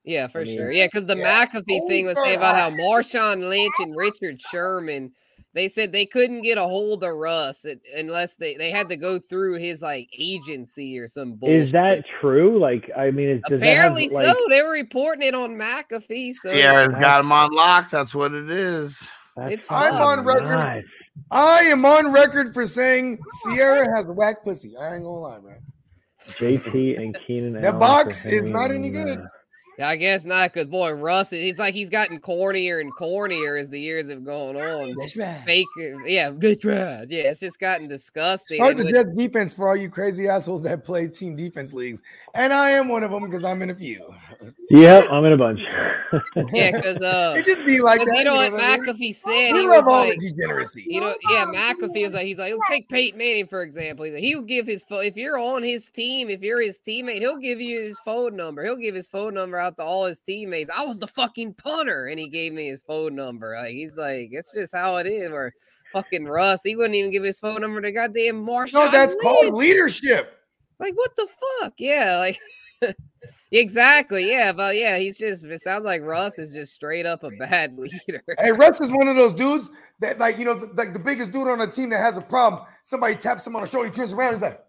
Yeah, 0.07 0.27
for 0.27 0.41
I 0.41 0.43
mean- 0.45 0.57
sure. 0.57 0.71
Yeah, 0.71 0.87
because 0.87 1.05
the 1.05 1.15
McAfee 1.15 1.85
thing 1.87 2.05
was 2.05 2.17
saying 2.17 2.37
about 2.37 2.55
how 2.55 2.69
Marshawn 2.83 3.49
Lynch 3.49 3.73
and 3.79 3.93
Richard 3.93 4.41
Sherman, 4.41 5.11
they 5.53 5.67
said 5.67 5.91
they 5.91 6.05
couldn't 6.05 6.43
get 6.43 6.57
a 6.57 6.63
hold 6.63 7.03
of 7.03 7.13
Russ 7.13 7.65
unless 7.93 8.35
they 8.35 8.55
they 8.55 8.71
had 8.71 8.87
to 8.87 8.95
go 8.95 9.19
through 9.19 9.57
his 9.57 9.81
like 9.81 10.07
agency 10.17 10.97
or 10.97 11.09
some 11.09 11.33
bullshit. 11.33 11.59
Is 11.59 11.71
that 11.73 12.05
true? 12.21 12.57
Like, 12.57 12.89
I 12.97 13.11
mean, 13.11 13.27
is, 13.27 13.41
does 13.49 13.57
Apparently 13.59 14.07
that 14.07 14.15
have, 14.15 14.27
like, 14.27 14.35
so. 14.37 14.45
They 14.49 14.61
were 14.61 14.71
reporting 14.71 15.27
it 15.27 15.35
on 15.35 15.55
McAfee. 15.55 16.35
So 16.35 16.53
Ciara's 16.53 16.95
got 17.01 17.19
him 17.19 17.31
on 17.33 17.51
lock. 17.51 17.89
That's 17.89 18.15
what 18.15 18.31
it 18.31 18.49
is. 18.49 19.05
It's 19.35 19.69
I'm 19.69 19.93
on 19.93 20.23
record. 20.25 20.45
nice. 20.45 20.83
I 21.31 21.63
am 21.63 21.85
on 21.85 22.13
record 22.13 22.53
for 22.53 22.65
saying 22.65 23.19
Ciara 23.43 23.87
has 23.95 24.05
a 24.05 24.13
whack 24.13 24.45
pussy. 24.45 24.77
I 24.77 24.95
ain't 24.95 25.03
gonna 25.03 25.09
lie, 25.09 25.39
man. 25.41 25.59
JT 26.27 26.97
and 26.97 27.17
Keenan. 27.25 27.53
That 27.53 27.63
Allen 27.65 27.73
for 27.75 27.79
box 27.79 28.25
is 28.25 28.47
not 28.47 28.71
any 28.71 28.89
good. 28.89 29.21
I 29.79 29.95
guess 29.95 30.25
not, 30.25 30.53
because 30.53 30.67
boy, 30.67 30.91
Russ, 30.91 31.29
he's 31.29 31.59
like 31.59 31.73
he's 31.73 31.89
gotten 31.89 32.19
cornier 32.19 32.81
and 32.81 32.91
cornier 32.95 33.59
as 33.59 33.69
the 33.69 33.79
years 33.79 34.09
have 34.09 34.25
gone 34.25 34.55
on. 34.55 34.95
That's 34.99 35.15
right. 35.15 35.41
Fake, 35.45 35.67
yeah, 36.05 36.31
that's 36.33 36.65
right. 36.65 37.05
Yeah, 37.09 37.29
it's 37.29 37.39
just 37.39 37.59
gotten 37.59 37.87
disgusting. 37.87 38.57
Start 38.57 38.77
the 38.77 38.85
with- 38.85 38.95
Jets 38.95 39.15
defense 39.15 39.53
for 39.53 39.67
all 39.67 39.75
you 39.75 39.89
crazy 39.89 40.27
assholes 40.27 40.63
that 40.63 40.83
play 40.83 41.07
team 41.07 41.35
defense 41.35 41.73
leagues, 41.73 42.01
and 42.33 42.51
I 42.51 42.71
am 42.71 42.89
one 42.89 43.03
of 43.03 43.11
them 43.11 43.23
because 43.25 43.43
I'm 43.43 43.61
in 43.61 43.69
a 43.69 43.75
few. 43.75 44.13
Yep, 44.69 45.07
I'm 45.09 45.23
in 45.25 45.33
a 45.33 45.37
bunch. 45.37 45.59
yeah, 46.51 46.71
because 46.75 47.01
uh, 47.01 47.35
It 47.37 47.45
just 47.45 47.65
be 47.65 47.79
like 47.79 47.99
that. 47.99 48.15
you 48.17 48.23
know 48.23 48.35
what 48.35 48.51
know 48.51 48.57
what 48.57 48.63
I 48.63 48.77
mean? 48.77 48.85
McAfee 48.85 49.15
said. 49.15 49.53
We 49.53 49.61
he 49.61 49.67
love 49.67 49.85
was 49.85 49.87
all 49.87 50.07
like, 50.07 50.19
the 50.19 50.29
degeneracy. 50.29 50.85
You 50.87 51.01
know, 51.01 51.15
yeah, 51.29 51.45
McAfee 51.45 52.03
was 52.03 52.13
like, 52.13 52.25
he's 52.25 52.37
like, 52.37 52.53
take 52.67 52.89
Peyton 52.89 53.17
Manning 53.17 53.47
for 53.47 53.63
example. 53.63 54.05
He's 54.05 54.13
like, 54.13 54.23
he'll 54.23 54.41
give 54.41 54.67
his 54.67 54.83
phone 54.83 55.05
if 55.05 55.15
you're 55.15 55.39
on 55.39 55.63
his 55.63 55.89
team, 55.89 56.29
if 56.29 56.41
you're 56.41 56.61
his 56.61 56.79
teammate, 56.85 57.19
he'll 57.19 57.37
give 57.37 57.61
you 57.61 57.81
his 57.81 57.99
phone 57.99 58.35
number. 58.35 58.63
He'll 58.63 58.75
give 58.75 58.95
his 58.95 59.07
phone 59.07 59.33
number 59.33 59.57
out 59.57 59.77
to 59.77 59.83
all 59.83 60.05
his 60.05 60.19
teammates. 60.19 60.71
I 60.75 60.85
was 60.85 60.99
the 60.99 61.07
fucking 61.07 61.53
punter, 61.55 62.07
and 62.07 62.19
he 62.19 62.29
gave 62.29 62.53
me 62.53 62.67
his 62.67 62.81
phone 62.81 63.15
number. 63.15 63.55
Like 63.55 63.71
he's 63.71 63.97
like, 63.97 64.29
it's 64.31 64.53
just 64.53 64.75
how 64.75 64.97
it 64.97 65.07
is. 65.07 65.29
Or 65.29 65.53
fucking 65.93 66.25
Russ, 66.25 66.61
he 66.63 66.75
wouldn't 66.75 66.95
even 66.95 67.11
give 67.11 67.23
his 67.23 67.39
phone 67.39 67.61
number 67.61 67.81
to 67.81 67.91
goddamn 67.91 68.45
Marshawn. 68.45 68.73
No, 68.73 68.91
that's 68.91 69.15
called 69.21 69.53
leadership. 69.53 70.33
Like 70.79 70.95
what 70.95 71.15
the 71.15 71.27
fuck? 71.61 71.73
Yeah, 71.77 72.17
like 72.17 72.39
exactly. 73.51 74.29
Yeah, 74.29 74.51
but 74.51 74.75
yeah, 74.75 74.97
he's 74.97 75.17
just. 75.17 75.45
It 75.45 75.61
sounds 75.61 75.83
like 75.83 76.01
Russ 76.01 76.39
is 76.39 76.51
just 76.51 76.73
straight 76.73 77.05
up 77.05 77.23
a 77.23 77.29
bad 77.39 77.77
leader. 77.77 78.23
Hey, 78.39 78.51
Russ 78.51 78.81
is 78.81 78.91
one 78.91 79.07
of 79.07 79.15
those 79.15 79.33
dudes 79.33 79.69
that, 79.99 80.19
like, 80.19 80.37
you 80.37 80.45
know, 80.45 80.53
the, 80.55 80.67
like 80.75 80.93
the 80.93 80.99
biggest 80.99 81.31
dude 81.31 81.47
on 81.47 81.61
a 81.61 81.67
team 81.67 81.89
that 81.89 81.99
has 81.99 82.17
a 82.17 82.21
problem. 82.21 82.63
Somebody 82.83 83.15
taps 83.15 83.45
him 83.47 83.55
on 83.55 83.61
the 83.63 83.67
shoulder, 83.67 83.89
he 83.89 83.93
turns 83.93 84.13
around, 84.13 84.33
he's 84.33 84.41
like, 84.41 84.63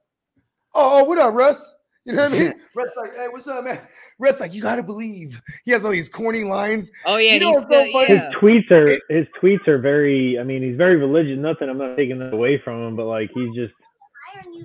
"Oh, 0.75 1.01
oh 1.01 1.05
what 1.05 1.19
up, 1.19 1.35
Russ?" 1.35 1.73
You 2.05 2.15
know 2.15 2.23
what 2.25 2.33
I 2.33 2.39
mean? 2.39 2.55
Russ 2.75 2.91
like, 2.97 3.15
"Hey, 3.15 3.27
what's 3.31 3.47
up, 3.47 3.65
man?" 3.65 3.81
Russ 4.19 4.41
like, 4.41 4.55
"You 4.55 4.63
gotta 4.63 4.83
believe." 4.83 5.43
He 5.65 5.73
has 5.73 5.85
all 5.85 5.91
these 5.91 6.09
corny 6.09 6.45
lines. 6.45 6.91
Oh 7.05 7.17
yeah, 7.19 7.35
You 7.35 7.41
know 7.41 7.49
he's 7.53 7.67
what's 7.67 7.75
so 7.75 7.81
still, 7.81 7.93
funny? 7.93 8.19
his 8.19 8.35
tweets 8.35 8.71
are 8.71 9.15
his 9.15 9.27
tweets 9.43 9.69
are 9.69 9.79
very. 9.79 10.39
I 10.39 10.43
mean, 10.43 10.63
he's 10.63 10.77
very 10.77 10.97
religious. 10.97 11.39
Nothing. 11.39 11.69
I'm 11.69 11.77
not 11.77 11.97
taking 11.97 12.19
that 12.21 12.33
away 12.33 12.61
from 12.65 12.83
him, 12.87 12.97
but 12.97 13.05
like 13.07 13.31
he's 13.35 13.55
just, 13.55 13.75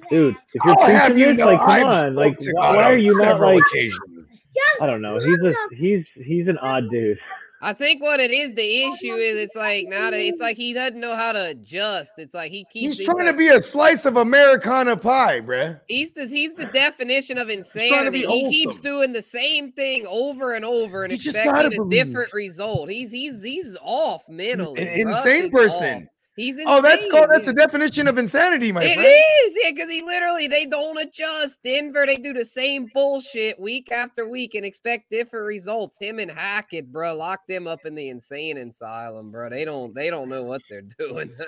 dude. 0.10 0.36
If 0.54 0.62
you're 0.66 0.76
oh, 0.78 0.82
I'll 0.82 0.86
preaching 1.08 1.18
you 1.18 1.26
this, 1.36 1.38
know, 1.38 1.46
like, 1.46 1.60
come 1.60 1.70
I've 1.70 2.06
on, 2.06 2.16
like, 2.16 2.38
to 2.40 2.52
why, 2.54 2.76
why 2.76 2.84
are 2.84 2.98
you 2.98 3.18
not 3.20 3.40
like? 3.40 3.60
occasions. 3.72 4.44
I 4.82 4.86
don't 4.86 5.02
know. 5.02 5.18
He's 5.20 5.38
a 5.40 5.54
he's 5.76 6.10
he's 6.16 6.48
an 6.48 6.58
odd 6.60 6.90
dude. 6.90 7.20
I 7.62 7.72
think 7.72 8.02
what 8.02 8.20
it 8.20 8.30
is, 8.32 8.54
the 8.56 8.82
issue 8.84 9.14
is 9.14 9.40
it's 9.40 9.56
like 9.56 9.88
now 9.88 10.12
that 10.12 10.20
it's 10.20 10.42
like 10.42 10.58
he 10.58 10.74
doesn't 10.74 11.00
know 11.00 11.16
how 11.16 11.32
to 11.32 11.46
adjust. 11.52 12.12
It's 12.18 12.34
like 12.34 12.52
he 12.52 12.66
keeps 12.66 12.98
He's 12.98 13.06
trying 13.06 13.20
like- 13.26 13.28
to 13.28 13.34
be 13.38 13.48
a 13.48 13.62
slice 13.62 14.06
of 14.06 14.18
Americana 14.18 14.98
pie, 14.98 15.40
bruh. 15.40 15.80
He's 15.88 16.12
the 16.12 16.26
he's 16.28 16.56
the 16.56 16.66
definition 16.66 17.38
of 17.38 17.48
trying 17.48 17.64
to 17.64 17.78
insanity. 17.78 18.22
be 18.24 18.28
He 18.28 18.50
keeps 18.50 18.82
doing 18.82 19.14
the 19.14 19.22
same 19.22 19.72
thing 19.72 20.06
over 20.10 20.54
and 20.56 20.66
over 20.66 21.04
and 21.06 21.14
You 21.14 21.18
just 21.18 21.38
expecting 21.38 21.70
gotta 21.80 21.84
a 21.84 21.90
different 21.90 22.34
result. 22.34 22.90
He's 22.90 23.12
he's 23.12 23.42
he's 23.42 23.78
off 23.82 24.28
mentally. 24.28 24.82
An 24.82 25.08
insane 25.08 25.50
person. 25.50 26.04
off. 26.04 26.10
He's 26.36 26.56
insane. 26.56 26.66
Oh, 26.68 26.82
that's 26.82 27.08
called 27.12 27.28
that's 27.32 27.46
the 27.46 27.54
definition 27.54 28.08
of 28.08 28.18
insanity, 28.18 28.72
my 28.72 28.84
It 28.84 28.96
friend. 28.96 29.08
is, 29.08 29.54
yeah, 29.64 29.72
because 29.72 29.90
he 29.90 30.02
literally 30.02 30.48
they 30.48 30.66
don't 30.66 30.98
adjust. 31.00 31.60
Denver, 31.64 32.06
they 32.08 32.16
do 32.18 32.34
the 32.34 32.46
same 32.46 32.90
bullshit 32.94 33.60
week 33.60 33.92
after 33.92 34.28
week 34.28 34.56
and 34.56 34.66
expect 34.66 35.12
different 35.12 35.46
results. 35.46 35.98
Him 36.00 36.18
and 36.18 36.32
Hackett, 36.32 36.92
bro, 36.92 37.16
lock 37.16 37.42
them 37.48 37.68
up 37.68 37.86
in 37.86 37.94
the 37.94 38.10
insane 38.10 38.58
asylum, 38.58 39.32
bro. 39.32 39.50
They 39.50 39.64
don't 39.64 39.94
they 39.94 40.10
don't 40.10 40.28
know 40.30 40.44
what 40.44 40.62
they're 40.70 40.82
doing. 41.00 41.32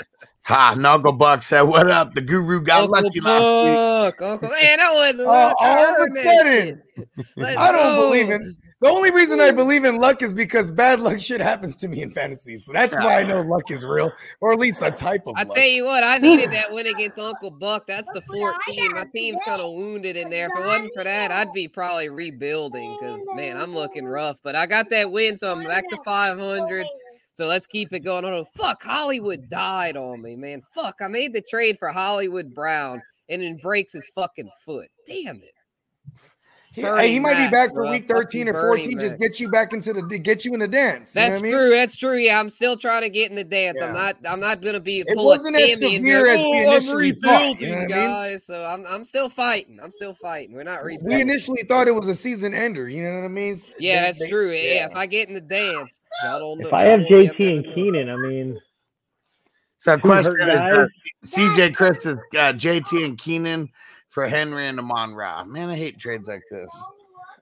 Ha, 0.46 0.76
Knuckle 0.78 1.14
Buck 1.14 1.42
said, 1.42 1.64
What 1.64 1.90
up? 1.90 2.14
The 2.14 2.22
guru 2.22 2.62
got 2.62 2.84
Uncle 2.84 3.02
lucky 3.02 3.20
last 3.20 4.14
week. 4.14 4.22
Uncle 4.22 4.50
man, 4.50 4.80
I 4.80 4.94
wasn't. 4.94 5.22
Oh, 5.22 5.32
I 5.32 5.54
all 5.60 6.04
of 6.04 6.08
a 6.16 6.24
sudden, 6.24 6.82
I 7.40 7.72
don't 7.72 7.96
go. 7.96 8.06
believe 8.06 8.30
in. 8.30 8.56
The 8.82 8.90
only 8.90 9.10
reason 9.10 9.40
I 9.40 9.52
believe 9.52 9.86
in 9.86 9.98
luck 9.98 10.22
is 10.22 10.34
because 10.34 10.70
bad 10.70 11.00
luck 11.00 11.20
shit 11.20 11.40
happens 11.40 11.78
to 11.78 11.88
me 11.88 12.02
in 12.02 12.12
fantasy. 12.12 12.60
So 12.60 12.74
that's 12.74 13.00
why 13.00 13.22
I 13.22 13.24
know 13.24 13.42
luck 13.42 13.72
is 13.72 13.86
real, 13.86 14.12
or 14.42 14.52
at 14.52 14.60
least 14.60 14.82
a 14.82 14.92
type 14.92 15.22
of 15.26 15.36
I 15.38 15.44
luck. 15.44 15.56
tell 15.56 15.66
you 15.66 15.86
what, 15.86 16.04
I 16.04 16.18
needed 16.18 16.52
that 16.52 16.74
win 16.74 16.88
against 16.88 17.18
Uncle 17.18 17.52
Buck. 17.52 17.88
That's 17.88 18.12
the 18.14 18.22
14. 18.22 18.92
My 18.92 19.06
team's 19.16 19.40
kind 19.46 19.62
of 19.62 19.74
wounded 19.74 20.18
in 20.18 20.30
there. 20.30 20.48
If 20.48 20.60
it 20.60 20.66
wasn't 20.66 20.92
for 20.94 21.06
that, 21.06 21.32
I'd 21.32 21.54
be 21.54 21.70
probably 21.70 22.10
rebuilding 22.10 22.98
because 23.00 23.26
man, 23.34 23.56
I'm 23.56 23.74
looking 23.74 24.06
rough. 24.06 24.38
But 24.44 24.56
I 24.56 24.66
got 24.66 24.90
that 24.90 25.10
win, 25.10 25.38
so 25.38 25.54
I'm 25.54 25.64
back 25.64 25.90
to 25.90 25.98
500. 26.04 26.86
So 27.32 27.48
let's 27.48 27.68
keep 27.68 27.94
it 27.94 28.02
going. 28.02 28.26
Oh 28.26 28.46
fuck, 28.56 28.84
Hollywood 28.84 29.50
died 29.50 29.96
on 29.96 30.22
me, 30.22 30.36
man. 30.36 30.62
Fuck, 30.74 30.98
I 31.02 31.08
made 31.08 31.32
the 31.34 31.42
trade 31.42 31.78
for 31.80 31.90
Hollywood 31.94 32.54
Brown 32.54 33.02
and 33.30 33.42
then 33.42 33.58
breaks 33.58 33.94
his 33.94 34.10
fucking 34.14 34.50
foot. 34.66 34.90
Damn 35.08 35.38
it. 35.38 35.54
He, 36.76 36.82
hey, 36.82 37.12
he 37.14 37.20
might 37.22 37.44
be 37.46 37.50
back 37.50 37.70
for 37.74 37.84
bruh. 37.84 37.92
week 37.92 38.08
13 38.08 38.50
or 38.50 38.54
Bernie 38.54 38.84
14. 38.84 39.00
Just 39.00 39.18
get 39.20 39.40
you 39.40 39.50
back 39.50 39.72
into 39.72 39.94
the 39.94 40.02
get 40.20 40.44
you 40.44 40.54
in 40.54 40.60
the 40.60 40.68
dance. 40.68 41.16
you 41.16 41.22
know 41.22 41.30
That's 41.30 41.42
what 41.42 41.48
I 41.48 41.52
mean? 41.52 41.58
true. 41.58 41.70
That's 41.70 41.98
true. 41.98 42.18
Yeah, 42.18 42.38
I'm 42.40 42.50
still 42.50 42.76
trying 42.76 43.02
to 43.04 43.10
get 43.10 43.30
in 43.30 43.36
the 43.38 43.44
dance. 43.46 43.82
I'm 43.82 43.94
not. 43.94 44.18
I'm 44.28 44.40
not 44.42 44.62
gonna 44.62 44.82
be. 44.82 45.00
It 45.00 45.08
pull 45.16 45.24
a 45.24 45.26
wasn't 45.26 45.56
as 45.56 45.80
Timmy 45.80 45.96
and 45.96 46.04
be 46.04 46.10
severe 46.12 46.28
as 46.28 46.38
we 46.38 46.44
"Oh, 46.44 46.60
I'm 46.60 46.68
initially 46.68 47.12
thought, 47.14 47.42
you 47.62 47.68
rebuilding, 47.68 47.70
know 47.70 47.76
what 47.76 47.84
I 47.84 47.88
mean? 47.88 48.08
guys. 48.32 48.46
So 48.46 48.64
I'm. 48.66 48.86
I'm 48.88 49.04
still 49.06 49.30
fighting. 49.30 49.80
I'm 49.82 49.92
still 49.92 50.14
fighting. 50.14 50.54
We're 50.54 50.64
not 50.64 50.84
rebuilding. 50.84 51.16
We 51.16 51.22
initially 51.22 51.64
thought 51.64 51.88
it 51.88 51.96
was 51.96 52.08
a 52.10 52.14
season 52.16 52.54
ender. 52.54 52.90
You 52.90 53.04
know 53.04 53.16
what 53.20 53.26
I 53.26 53.30
mean? 53.30 53.56
Yeah, 53.80 54.02
They- 54.02 54.08
that's 54.08 54.20
they- 54.20 54.30
true. 54.30 54.52
Yeah. 54.52 54.88
if 54.88 54.96
I 54.96 55.06
get 55.06 55.30
in 55.30 55.34
the 55.34 55.42
dance, 55.42 56.02
y'all 56.24 56.40
don't 56.40 56.60
know. 56.60 56.68
If 56.68 56.74
I 56.74 56.84
have 56.84 57.00
won't 57.00 57.10
be 57.10 57.16
able 57.16 57.34
JT 57.36 57.66
and. 57.66 57.74
Keenan, 57.76 58.10
I 58.10 58.16
mean, 58.18 58.60
So, 59.78 59.98
question 60.00 60.42
is 60.42 60.60
uh. 60.62 60.88
CJ 61.26 61.74
Chris 61.76 62.06
is 62.06 62.16
uh, 62.16 62.54
JT 62.54 63.06
and 63.06 63.18
Keenan 63.18 63.70
for 64.16 64.26
Henry 64.28 64.66
and 64.66 64.80
Amon 64.80 65.14
Ra. 65.14 65.44
Man, 65.44 65.70
I 65.70 65.76
hate 65.76 66.00
trades 66.00 66.28
like 66.28 66.42
this. 66.50 66.72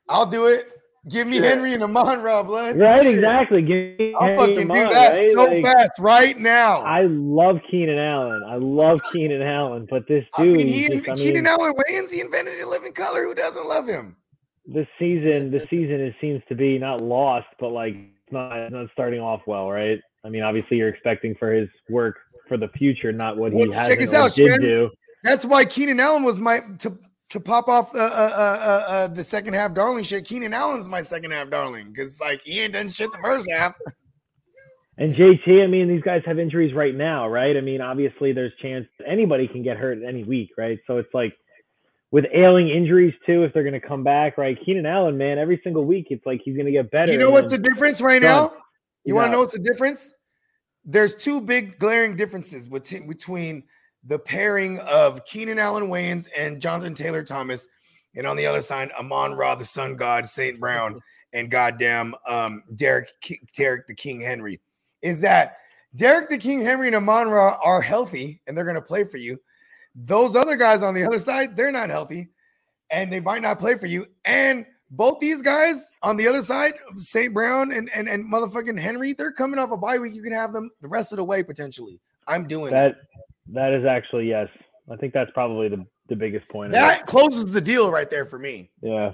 I'll 0.10 0.26
do 0.26 0.48
it. 0.48 0.68
Give 1.10 1.27
me 1.27 1.38
Henry 1.38 1.74
and 1.74 1.84
Amon 1.84 2.22
Ra, 2.22 2.42
blood. 2.43 2.80
right? 2.80 3.06
Exactly. 3.06 3.61
Give 3.61 4.00
me 4.00 4.14
I'll 4.19 4.27
Henry 4.27 4.38
fucking 4.38 4.58
and 4.61 4.72
do 4.72 4.80
that 4.93 5.11
right? 5.14 5.30
so 5.32 5.43
Like, 5.43 5.64
fast 5.64 5.92
right 6.00 6.40
now. 6.40 6.82
I 6.82 7.03
love 7.03 7.60
Keenan 7.69 8.00
Allen. 8.00 8.42
I 8.50 8.56
love 8.56 9.02
Keenan 9.11 9.42
Allen, 9.43 9.85
but 9.90 10.08
this 10.08 10.26
I 10.34 10.43
dude, 10.43 10.58
mean, 10.58 10.68
he 10.68 10.90
just, 10.90 11.08
I 11.08 11.16
Keenan 11.16 11.45
Allen 11.45 11.74
Wayans, 11.74 12.10
he 12.10 12.22
invented 12.22 12.60
a 12.60 12.68
living 12.68 12.93
color. 12.93 13.24
Who 13.24 13.35
doesn't 13.35 13.68
love 13.68 13.88
him? 13.88 14.16
this 14.66 14.88
season, 14.98 15.52
this 15.52 15.64
season 15.69 16.00
it 16.00 16.16
seems 16.22 16.42
to 16.48 16.56
be 16.56 16.80
not 16.80 17.02
lost, 17.02 17.48
but 17.60 17.69
like 17.74 17.93
it's 17.95 18.32
not 18.32 18.72
not 18.72 18.88
starting 18.93 19.19
off 19.19 19.42
well, 19.45 19.69
right? 19.69 20.00
I 20.24 20.30
mean, 20.30 20.42
obviously 20.42 20.77
you're 20.77 20.88
expecting 20.90 21.35
for 21.35 21.52
his 21.52 21.68
work 21.90 22.16
for 22.48 22.56
the 22.58 22.69
future, 22.69 23.11
not 23.11 23.35
what 23.38 23.52
he 23.52 23.69
has 23.72 23.88
check 23.90 24.02
us 24.02 24.14
or 24.14 24.16
out, 24.16 24.34
did 24.34 24.48
Sven. 24.48 24.61
do. 24.61 24.90
That's 25.24 25.45
why 25.45 25.66
Keenan 25.66 26.00
Allen 26.00 26.24
was 26.24 26.40
my 26.40 26.61
to 26.80 26.98
to 27.30 27.40
pop 27.40 27.68
off 27.68 27.95
uh, 27.95 28.00
uh, 28.00 28.02
uh, 28.03 28.92
uh, 28.92 29.08
the 29.08 29.24
second 29.24 29.53
half 29.56 29.74
darling 29.74 30.03
shit. 30.03 30.26
Keenan 30.26 30.53
Allen's 30.53 30.88
my 30.88 31.02
second 31.02 31.32
half 31.32 31.50
darling 31.50 31.92
because 31.92 32.19
like 32.19 32.42
he 32.43 32.60
ain't 32.60 32.74
done 32.74 32.90
shit 32.90 33.11
the 33.11 33.18
first 33.24 33.50
half. 33.50 33.74
And 35.00 35.16
JT, 35.16 35.64
I 35.64 35.66
mean, 35.66 35.88
these 35.88 36.03
guys 36.03 36.22
have 36.27 36.38
injuries 36.38 36.76
right 36.76 36.93
now, 36.93 37.27
right? 37.27 37.58
I 37.58 37.61
mean, 37.61 37.82
obviously 37.82 38.32
there's 38.32 38.52
chance 38.61 38.85
anybody 39.08 39.48
can 39.48 39.64
get 39.64 39.77
hurt 39.77 39.98
any 40.08 40.24
week, 40.24 40.52
right? 40.56 40.77
So 40.85 40.98
it's 40.98 41.11
like 41.16 41.34
with 42.11 42.26
ailing 42.32 42.69
injuries 42.69 43.16
too, 43.26 43.43
if 43.43 43.53
they're 43.53 43.64
gonna 43.64 43.80
come 43.80 44.03
back, 44.03 44.38
right? 44.38 44.56
Keenan 44.64 44.85
Allen, 44.85 45.18
man, 45.18 45.40
every 45.40 45.60
single 45.64 45.85
week 45.85 46.08
it's 46.11 46.26
like 46.27 46.42
he's 46.45 46.56
gonna 46.56 46.69
get 46.72 46.92
better. 46.92 47.11
You 47.11 47.18
know 47.18 47.32
what's 47.32 47.50
the 47.50 47.58
difference 47.58 48.02
right 48.02 48.22
done. 48.22 48.52
now? 48.52 48.53
You 49.06 49.16
want 49.16 49.26
to 49.26 49.30
Yeah. 49.30 49.32
know 49.32 49.40
what's 49.40 49.53
the 49.53 49.60
difference? 49.60 50.14
There's 50.85 51.16
two 51.16 51.42
big 51.42 51.80
glaring 51.80 52.16
differences 52.16 52.68
between 52.68 53.08
between 53.08 53.64
the 54.06 54.19
pairing 54.19 54.80
of 54.80 55.25
Keenan 55.25 55.59
Allen 55.59 55.88
Wayans 55.88 56.27
and 56.38 56.61
Jonathan 56.61 56.93
Taylor 56.93 57.23
Thomas, 57.23 57.67
and 58.15 58.27
on 58.27 58.35
the 58.35 58.45
other 58.45 58.61
side, 58.61 58.91
Amon 58.99 59.33
Ra, 59.33 59.56
the 59.56 59.65
Sun 59.65 59.95
God, 59.95 60.25
Saint 60.25 60.59
Brown, 60.59 60.99
and 61.33 61.49
goddamn 61.49 62.15
um, 62.27 62.64
Derrick 62.75 63.09
Ki- 63.22 63.41
Derrick 63.56 63.88
the 63.88 63.95
King 63.95 64.22
Henry. 64.22 64.59
Is 65.01 65.19
that 65.22 65.57
Derrick 65.95 66.30
the 66.30 66.38
King 66.38 66.61
Henry 66.61 66.88
and 66.88 66.95
Amon 66.95 67.30
Ra 67.30 67.57
are 67.64 67.82
healthy 67.82 68.41
and 68.48 68.57
they're 68.57 68.65
going 68.65 68.75
to 68.75 68.82
play 68.82 69.03
for 69.03 69.17
you. 69.17 69.40
Those 69.95 70.35
other 70.35 70.56
guys 70.56 70.82
on 70.82 70.93
the 70.93 71.03
other 71.03 71.19
side, 71.19 71.56
they're 71.56 71.72
not 71.72 71.90
healthy 71.90 72.30
and 72.90 73.11
they 73.11 73.19
might 73.19 73.41
not 73.41 73.59
play 73.59 73.77
for 73.77 73.85
you. 73.85 74.07
And 74.25 74.65
both 74.90 75.19
these 75.19 75.41
guys 75.41 75.91
on 76.01 76.17
the 76.17 76.27
other 76.27 76.41
side, 76.41 76.73
St. 76.95 77.33
Brown 77.33 77.72
and, 77.72 77.90
and, 77.93 78.07
and 78.07 78.32
motherfucking 78.32 78.80
Henry, 78.80 79.14
they're 79.14 79.32
coming 79.32 79.59
off 79.59 79.72
a 79.72 79.77
bye 79.77 79.98
week. 79.98 80.14
You 80.14 80.23
can 80.23 80.33
have 80.33 80.53
them 80.53 80.69
the 80.82 80.88
rest 80.88 81.11
of 81.11 81.17
the 81.17 81.23
way 81.23 81.43
potentially. 81.43 81.99
I'm 82.27 82.48
doing 82.48 82.72
that. 82.72 82.95
that 82.95 83.12
that 83.52 83.74
is 83.74 83.86
actually 83.86 84.30
yes. 84.30 84.48
I 84.92 84.96
think 84.96 85.14
that's 85.14 85.32
probably 85.32 85.70
the, 85.70 85.86
the 86.10 86.16
biggest 86.16 86.48
point. 86.50 86.68
of. 86.68 86.74
That 86.74 87.06
closes 87.06 87.52
the 87.52 87.62
deal 87.62 87.90
right 87.92 88.10
there 88.10 88.26
for 88.26 88.38
me. 88.38 88.70
Yeah. 88.82 89.14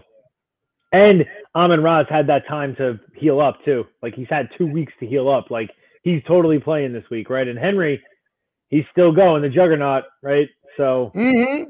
And 0.91 1.25
Amon 1.55 1.83
Ra's 1.83 2.07
had 2.09 2.25
that 2.27 2.47
time 2.47 2.75
to 2.77 2.99
heal 3.15 3.39
up 3.39 3.63
too. 3.63 3.85
Like 4.01 4.15
he's 4.15 4.29
had 4.29 4.49
two 4.57 4.65
weeks 4.65 4.93
to 4.99 5.05
heal 5.05 5.29
up. 5.29 5.51
Like 5.51 5.69
he's 6.03 6.23
totally 6.27 6.59
playing 6.59 6.93
this 6.93 7.03
week, 7.11 7.29
right? 7.29 7.47
And 7.47 7.59
Henry, 7.59 8.01
he's 8.69 8.85
still 8.91 9.11
going, 9.11 9.43
the 9.43 9.49
juggernaut, 9.49 10.05
right? 10.23 10.49
So 10.77 11.11
Mm-hmm. 11.15 11.69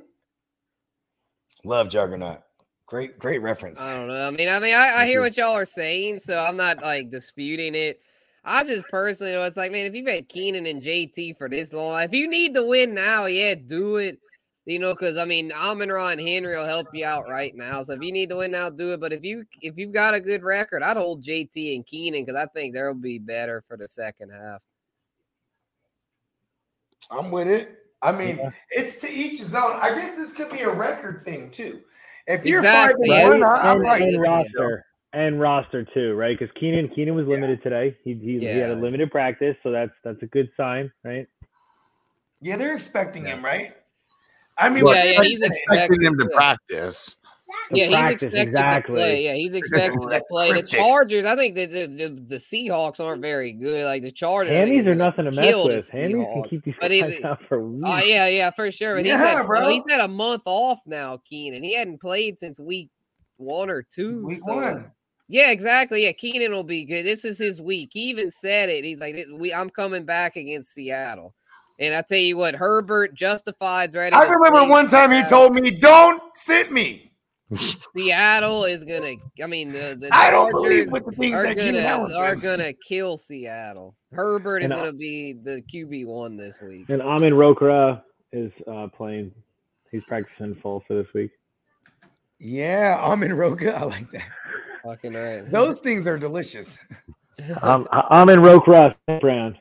Love 1.65 1.89
Juggernaut. 1.89 2.39
Great, 2.85 3.19
great 3.19 3.41
reference. 3.41 3.81
I 3.81 3.93
don't 3.93 4.07
know. 4.07 4.27
I 4.27 4.31
mean, 4.31 4.49
I 4.49 4.59
mean, 4.59 4.73
I, 4.73 5.01
I 5.01 5.05
hear 5.05 5.21
what 5.21 5.37
y'all 5.37 5.55
are 5.55 5.65
saying, 5.65 6.21
so 6.21 6.39
I'm 6.39 6.57
not 6.57 6.81
like 6.81 7.11
disputing 7.11 7.75
it. 7.75 7.99
I 8.43 8.63
just 8.63 8.87
personally 8.89 9.33
know 9.33 9.43
it's 9.43 9.57
like, 9.57 9.71
man, 9.71 9.85
if 9.85 9.93
you've 9.93 10.07
had 10.07 10.29
Keenan 10.29 10.65
and 10.65 10.81
JT 10.81 11.37
for 11.37 11.49
this 11.49 11.73
long, 11.73 12.01
if 12.01 12.13
you 12.13 12.29
need 12.29 12.53
to 12.53 12.65
win 12.65 12.93
now, 12.93 13.25
yeah, 13.25 13.55
do 13.55 13.97
it. 13.97 14.19
You 14.65 14.77
know, 14.77 14.93
because 14.93 15.17
I 15.17 15.25
mean, 15.25 15.51
Amon 15.51 15.89
Ra 15.89 16.09
and 16.09 16.21
Henry 16.21 16.55
will 16.55 16.65
help 16.65 16.87
you 16.93 17.03
out 17.03 17.27
right 17.27 17.53
now. 17.55 17.81
So 17.81 17.93
if 17.93 18.01
you 18.03 18.11
need 18.11 18.29
to 18.29 18.35
win 18.37 18.51
now, 18.51 18.69
do 18.69 18.93
it. 18.93 18.99
But 18.99 19.11
if 19.11 19.23
you 19.23 19.43
if 19.61 19.77
you've 19.77 19.93
got 19.93 20.13
a 20.13 20.21
good 20.21 20.43
record, 20.43 20.83
I'd 20.83 20.95
hold 20.97 21.23
JT 21.23 21.75
and 21.75 21.85
Keenan 21.85 22.23
because 22.23 22.39
I 22.39 22.45
think 22.47 22.75
they'll 22.75 22.93
be 22.93 23.17
better 23.17 23.63
for 23.67 23.77
the 23.77 23.87
second 23.87 24.29
half. 24.29 24.61
I'm 27.09 27.31
with 27.31 27.47
it. 27.47 27.77
I 28.01 28.11
mean, 28.11 28.39
it's 28.69 28.97
to 28.97 29.09
each 29.11 29.39
his 29.39 29.55
own. 29.55 29.79
I 29.81 29.89
guess 29.95 30.15
this 30.15 30.33
could 30.33 30.51
be 30.51 30.61
a 30.61 30.69
record 30.71 31.23
thing 31.25 31.49
too. 31.49 31.81
If 32.27 32.45
you're 32.45 32.59
Exactly, 32.59 33.09
five 33.09 33.31
and 33.31 33.39
yeah. 33.41 33.47
one, 33.47 33.57
I- 33.57 33.71
I'm 33.71 33.77
and, 33.77 34.21
right. 34.21 34.45
And 35.13 35.39
roster 35.39 35.83
too, 35.83 36.13
right? 36.13 36.37
Because 36.37 36.53
Keenan 36.59 36.89
Keenan 36.89 37.15
was 37.15 37.27
limited 37.27 37.61
today. 37.63 37.95
He 38.03 38.13
he, 38.13 38.39
he 38.39 38.45
had 38.45 38.69
a 38.69 38.75
limited 38.75 39.11
practice, 39.11 39.55
so 39.63 39.71
that's 39.71 39.91
that's 40.03 40.21
a 40.21 40.27
good 40.27 40.49
sign, 40.55 40.91
right? 41.03 41.27
Yeah, 42.41 42.57
they're 42.57 42.75
expecting 42.75 43.25
him, 43.25 43.43
right? 43.43 43.73
I 44.57 44.69
mean, 44.69 44.85
Yeah, 44.85 45.03
yeah, 45.03 45.23
he's 45.23 45.41
expecting 45.41 46.01
him 46.01 46.17
to 46.17 46.27
practice. 46.33 47.15
Yeah, 47.71 47.85
he's 47.85 47.95
practice, 47.95 48.23
expected 48.23 48.47
exactly. 48.47 48.95
to 48.95 49.01
play. 49.01 49.23
Yeah, 49.23 49.33
he's 49.33 49.53
expected 49.53 50.01
to 50.01 50.21
play. 50.29 50.53
The. 50.53 50.63
Chargers, 50.63 51.25
I 51.25 51.35
think 51.35 51.55
that 51.55 51.71
the, 51.71 51.87
the, 51.87 52.21
the 52.27 52.35
Seahawks 52.35 52.99
aren't 52.99 53.21
very 53.21 53.53
good. 53.53 53.85
Like 53.85 54.01
the 54.03 54.11
Chargers, 54.11 54.51
I 54.51 54.89
are 54.89 54.95
nothing 54.95 55.25
to 55.25 55.31
mess 55.31 55.55
with. 55.65 55.89
Hammies 55.89 55.91
can 55.91 56.11
Seahawks. 56.11 56.49
keep 56.49 56.63
these 56.63 56.75
But 56.79 56.89
guys 56.89 57.15
he- 57.15 57.23
out 57.23 57.39
for 57.47 57.59
oh, 57.59 57.65
weeks. 57.67 57.89
Oh 57.89 57.97
yeah, 57.99 58.27
yeah, 58.27 58.51
for 58.51 58.71
sure. 58.71 58.95
But 58.95 59.05
he's 59.05 59.15
had, 59.15 59.45
bro. 59.45 59.67
he's 59.69 59.83
had 59.89 60.01
a 60.01 60.07
month 60.07 60.43
off 60.45 60.79
now, 60.85 61.17
Keenan. 61.25 61.63
He 61.63 61.73
hadn't 61.75 61.99
played 62.01 62.37
since 62.37 62.59
week 62.59 62.89
one 63.37 63.69
or 63.69 63.83
two. 63.83 64.25
Week 64.25 64.39
so- 64.39 64.55
one. 64.55 64.91
Yeah, 65.31 65.51
exactly. 65.51 66.05
Yeah, 66.05 66.11
Keenan 66.11 66.51
will 66.51 66.63
be 66.63 66.83
good. 66.83 67.05
This 67.05 67.23
is 67.23 67.37
his 67.37 67.61
week. 67.61 67.91
He 67.93 68.09
even 68.09 68.31
said 68.31 68.67
it. 68.69 68.83
He's 68.83 68.99
like, 68.99 69.15
"We, 69.37 69.53
I'm 69.53 69.69
coming 69.69 70.03
back 70.03 70.35
against 70.35 70.73
Seattle." 70.73 71.35
And 71.79 71.93
I 71.93 72.01
tell 72.01 72.17
you 72.17 72.35
what, 72.35 72.55
Herbert 72.55 73.13
justified 73.13 73.93
right. 73.93 74.11
I 74.11 74.25
remember 74.25 74.67
one 74.67 74.87
time 74.87 75.11
he 75.11 75.23
told 75.23 75.53
me, 75.53 75.69
"Don't 75.69 76.21
sit 76.33 76.71
me." 76.71 77.11
Seattle 77.95 78.65
is 78.65 78.83
gonna. 78.83 79.13
I 79.41 79.45
mean, 79.45 79.71
the, 79.71 79.97
the 79.99 80.09
I 80.11 80.31
don't 80.31 80.51
Chargers 80.51 80.69
believe 80.69 80.91
what 80.91 81.05
the 81.05 81.11
things 81.11 81.35
are 81.35 81.43
that 81.43 81.57
Keenan 81.57 81.83
gonna 81.83 82.15
are 82.15 82.35
gonna 82.35 82.73
kill 82.87 83.17
Seattle. 83.17 83.95
Herbert 84.11 84.63
is 84.63 84.71
And 84.71 84.79
gonna 84.79 84.93
be 84.93 85.33
the 85.33 85.61
QB 85.71 86.07
one 86.07 86.37
this 86.37 86.59
week. 86.59 86.89
And 86.89 87.03
Amin 87.03 87.33
Rokra 87.33 88.01
is 88.33 88.51
uh, 88.67 88.87
playing. 88.87 89.31
He's 89.91 90.03
practicing 90.07 90.55
full 90.55 90.83
for 90.87 90.95
this 90.95 91.11
week. 91.13 91.31
Yeah, 92.39 92.97
almond 92.99 93.37
roca. 93.37 93.75
I 93.75 93.83
like 93.83 94.09
that. 94.11 94.27
Fucking 94.83 95.13
right. 95.13 95.41
Those 95.51 95.79
things 95.79 96.07
are 96.07 96.17
delicious. 96.17 96.77
Um, 97.61 97.87
Almond 97.91 98.43
Roca 98.43 98.95
brand. 99.21 99.57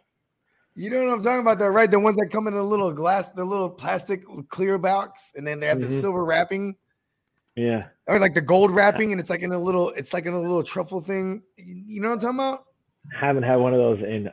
You 0.75 0.91
know 0.91 1.05
what 1.05 1.13
I'm 1.13 1.23
talking 1.23 1.41
about, 1.41 1.59
though, 1.59 1.67
right? 1.69 1.91
The 1.91 1.99
ones 1.99 2.17
that 2.17 2.29
come 2.31 2.47
in 2.47 2.55
a 2.55 2.63
little 2.63 2.93
glass, 2.93 3.31
the 3.31 3.45
little 3.45 3.69
plastic 3.69 4.23
clear 4.49 4.79
box, 4.79 5.33
and 5.37 5.47
then 5.47 5.59
they 5.59 5.67
have 5.67 5.81
the 5.81 5.87
Mhm. 5.87 6.01
silver 6.01 6.25
wrapping, 6.25 6.77
Yeah. 7.57 7.89
or 8.07 8.21
like 8.21 8.35
the 8.35 8.41
gold 8.41 8.71
wrapping, 8.71 9.11
and 9.11 9.21
it's 9.21 9.31
like 9.31 9.41
in 9.43 9.53
a 9.53 9.59
little, 9.59 9.91
it's 9.91 10.13
like 10.13 10.27
in 10.27 10.35
a 10.35 10.41
little 10.41 10.63
truffle 10.63 11.01
thing. 11.01 11.43
You 11.57 11.83
you 11.87 12.01
know 12.01 12.09
what 12.11 12.15
I'm 12.15 12.21
talking 12.21 12.39
about? 12.39 12.65
Haven't 13.13 13.43
had 13.43 13.57
one 13.57 13.73
of 13.75 13.79
those 13.81 13.99
in 14.07 14.31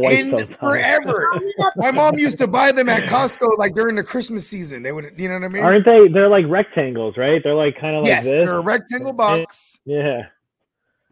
quite 0.00 0.18
in 0.18 0.30
some 0.30 0.48
time. 0.48 0.56
forever. 0.58 1.28
My 1.76 1.90
mom 1.90 2.18
used 2.18 2.38
to 2.38 2.46
buy 2.46 2.72
them 2.72 2.88
at 2.88 3.08
Costco 3.08 3.58
like 3.58 3.74
during 3.74 3.96
the 3.96 4.04
Christmas 4.04 4.46
season. 4.48 4.82
They 4.82 4.92
would, 4.92 5.12
you 5.16 5.28
know 5.28 5.34
what 5.34 5.44
I 5.44 5.48
mean? 5.48 5.62
Aren't 5.62 5.84
they? 5.84 6.08
They're 6.08 6.28
like 6.28 6.44
rectangles, 6.48 7.16
right? 7.16 7.40
They're 7.42 7.54
like 7.54 7.78
kind 7.80 7.96
of 7.96 8.02
like 8.02 8.08
yes, 8.10 8.24
this. 8.24 8.34
they're 8.34 8.56
a 8.56 8.60
rectangle 8.60 9.12
box. 9.12 9.80
Yeah. 9.84 10.22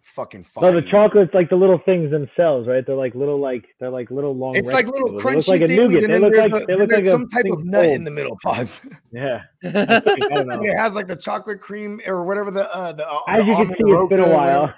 Fucking 0.03 0.45
fine. 0.45 0.63
So 0.63 0.73
the 0.73 0.83
chocolates, 0.83 1.33
like 1.35 1.49
the 1.49 1.57
little 1.57 1.81
things 1.85 2.11
themselves, 2.11 2.69
right? 2.69 2.87
They're 2.87 2.95
like 2.95 3.15
little, 3.17 3.41
like 3.41 3.65
they're 3.81 3.91
like 3.91 4.11
little 4.13 4.37
long. 4.37 4.55
It's 4.55 4.71
like 4.71 4.87
little 4.87 5.19
crunchy 5.19 5.47
They 5.47 5.53
like 5.53 5.63
a 5.63 5.67
things, 5.69 5.79
nougat. 5.81 6.05
and 6.05 6.05
They 6.05 6.13
then 6.13 6.21
look 6.23 6.33
there's, 6.35 6.53
like 6.53 6.63
a, 6.63 6.67
they 6.67 6.77
look 6.77 6.93
like 6.93 7.07
some 7.07 7.23
a 7.23 7.29
type 7.29 7.47
of 7.51 7.65
nut 7.65 7.87
in 7.87 8.05
the 8.05 8.11
middle. 8.13 8.39
Pause. 8.43 8.83
Yeah. 9.13 9.41
I 9.65 9.69
don't 9.71 10.47
know. 10.47 10.61
it 10.63 10.77
has 10.77 10.93
like 10.93 11.09
the 11.09 11.17
chocolate 11.17 11.61
cream 11.61 12.01
or 12.07 12.25
whatever 12.25 12.51
the 12.51 12.73
uh, 12.73 12.93
the 12.93 13.09
uh, 13.09 13.21
As 13.29 13.41
the 13.41 13.47
you 13.47 13.57
can 13.57 13.69
see, 13.69 13.75
it's 13.79 14.09
been 14.11 14.21
a 14.21 14.29
while. 14.29 14.75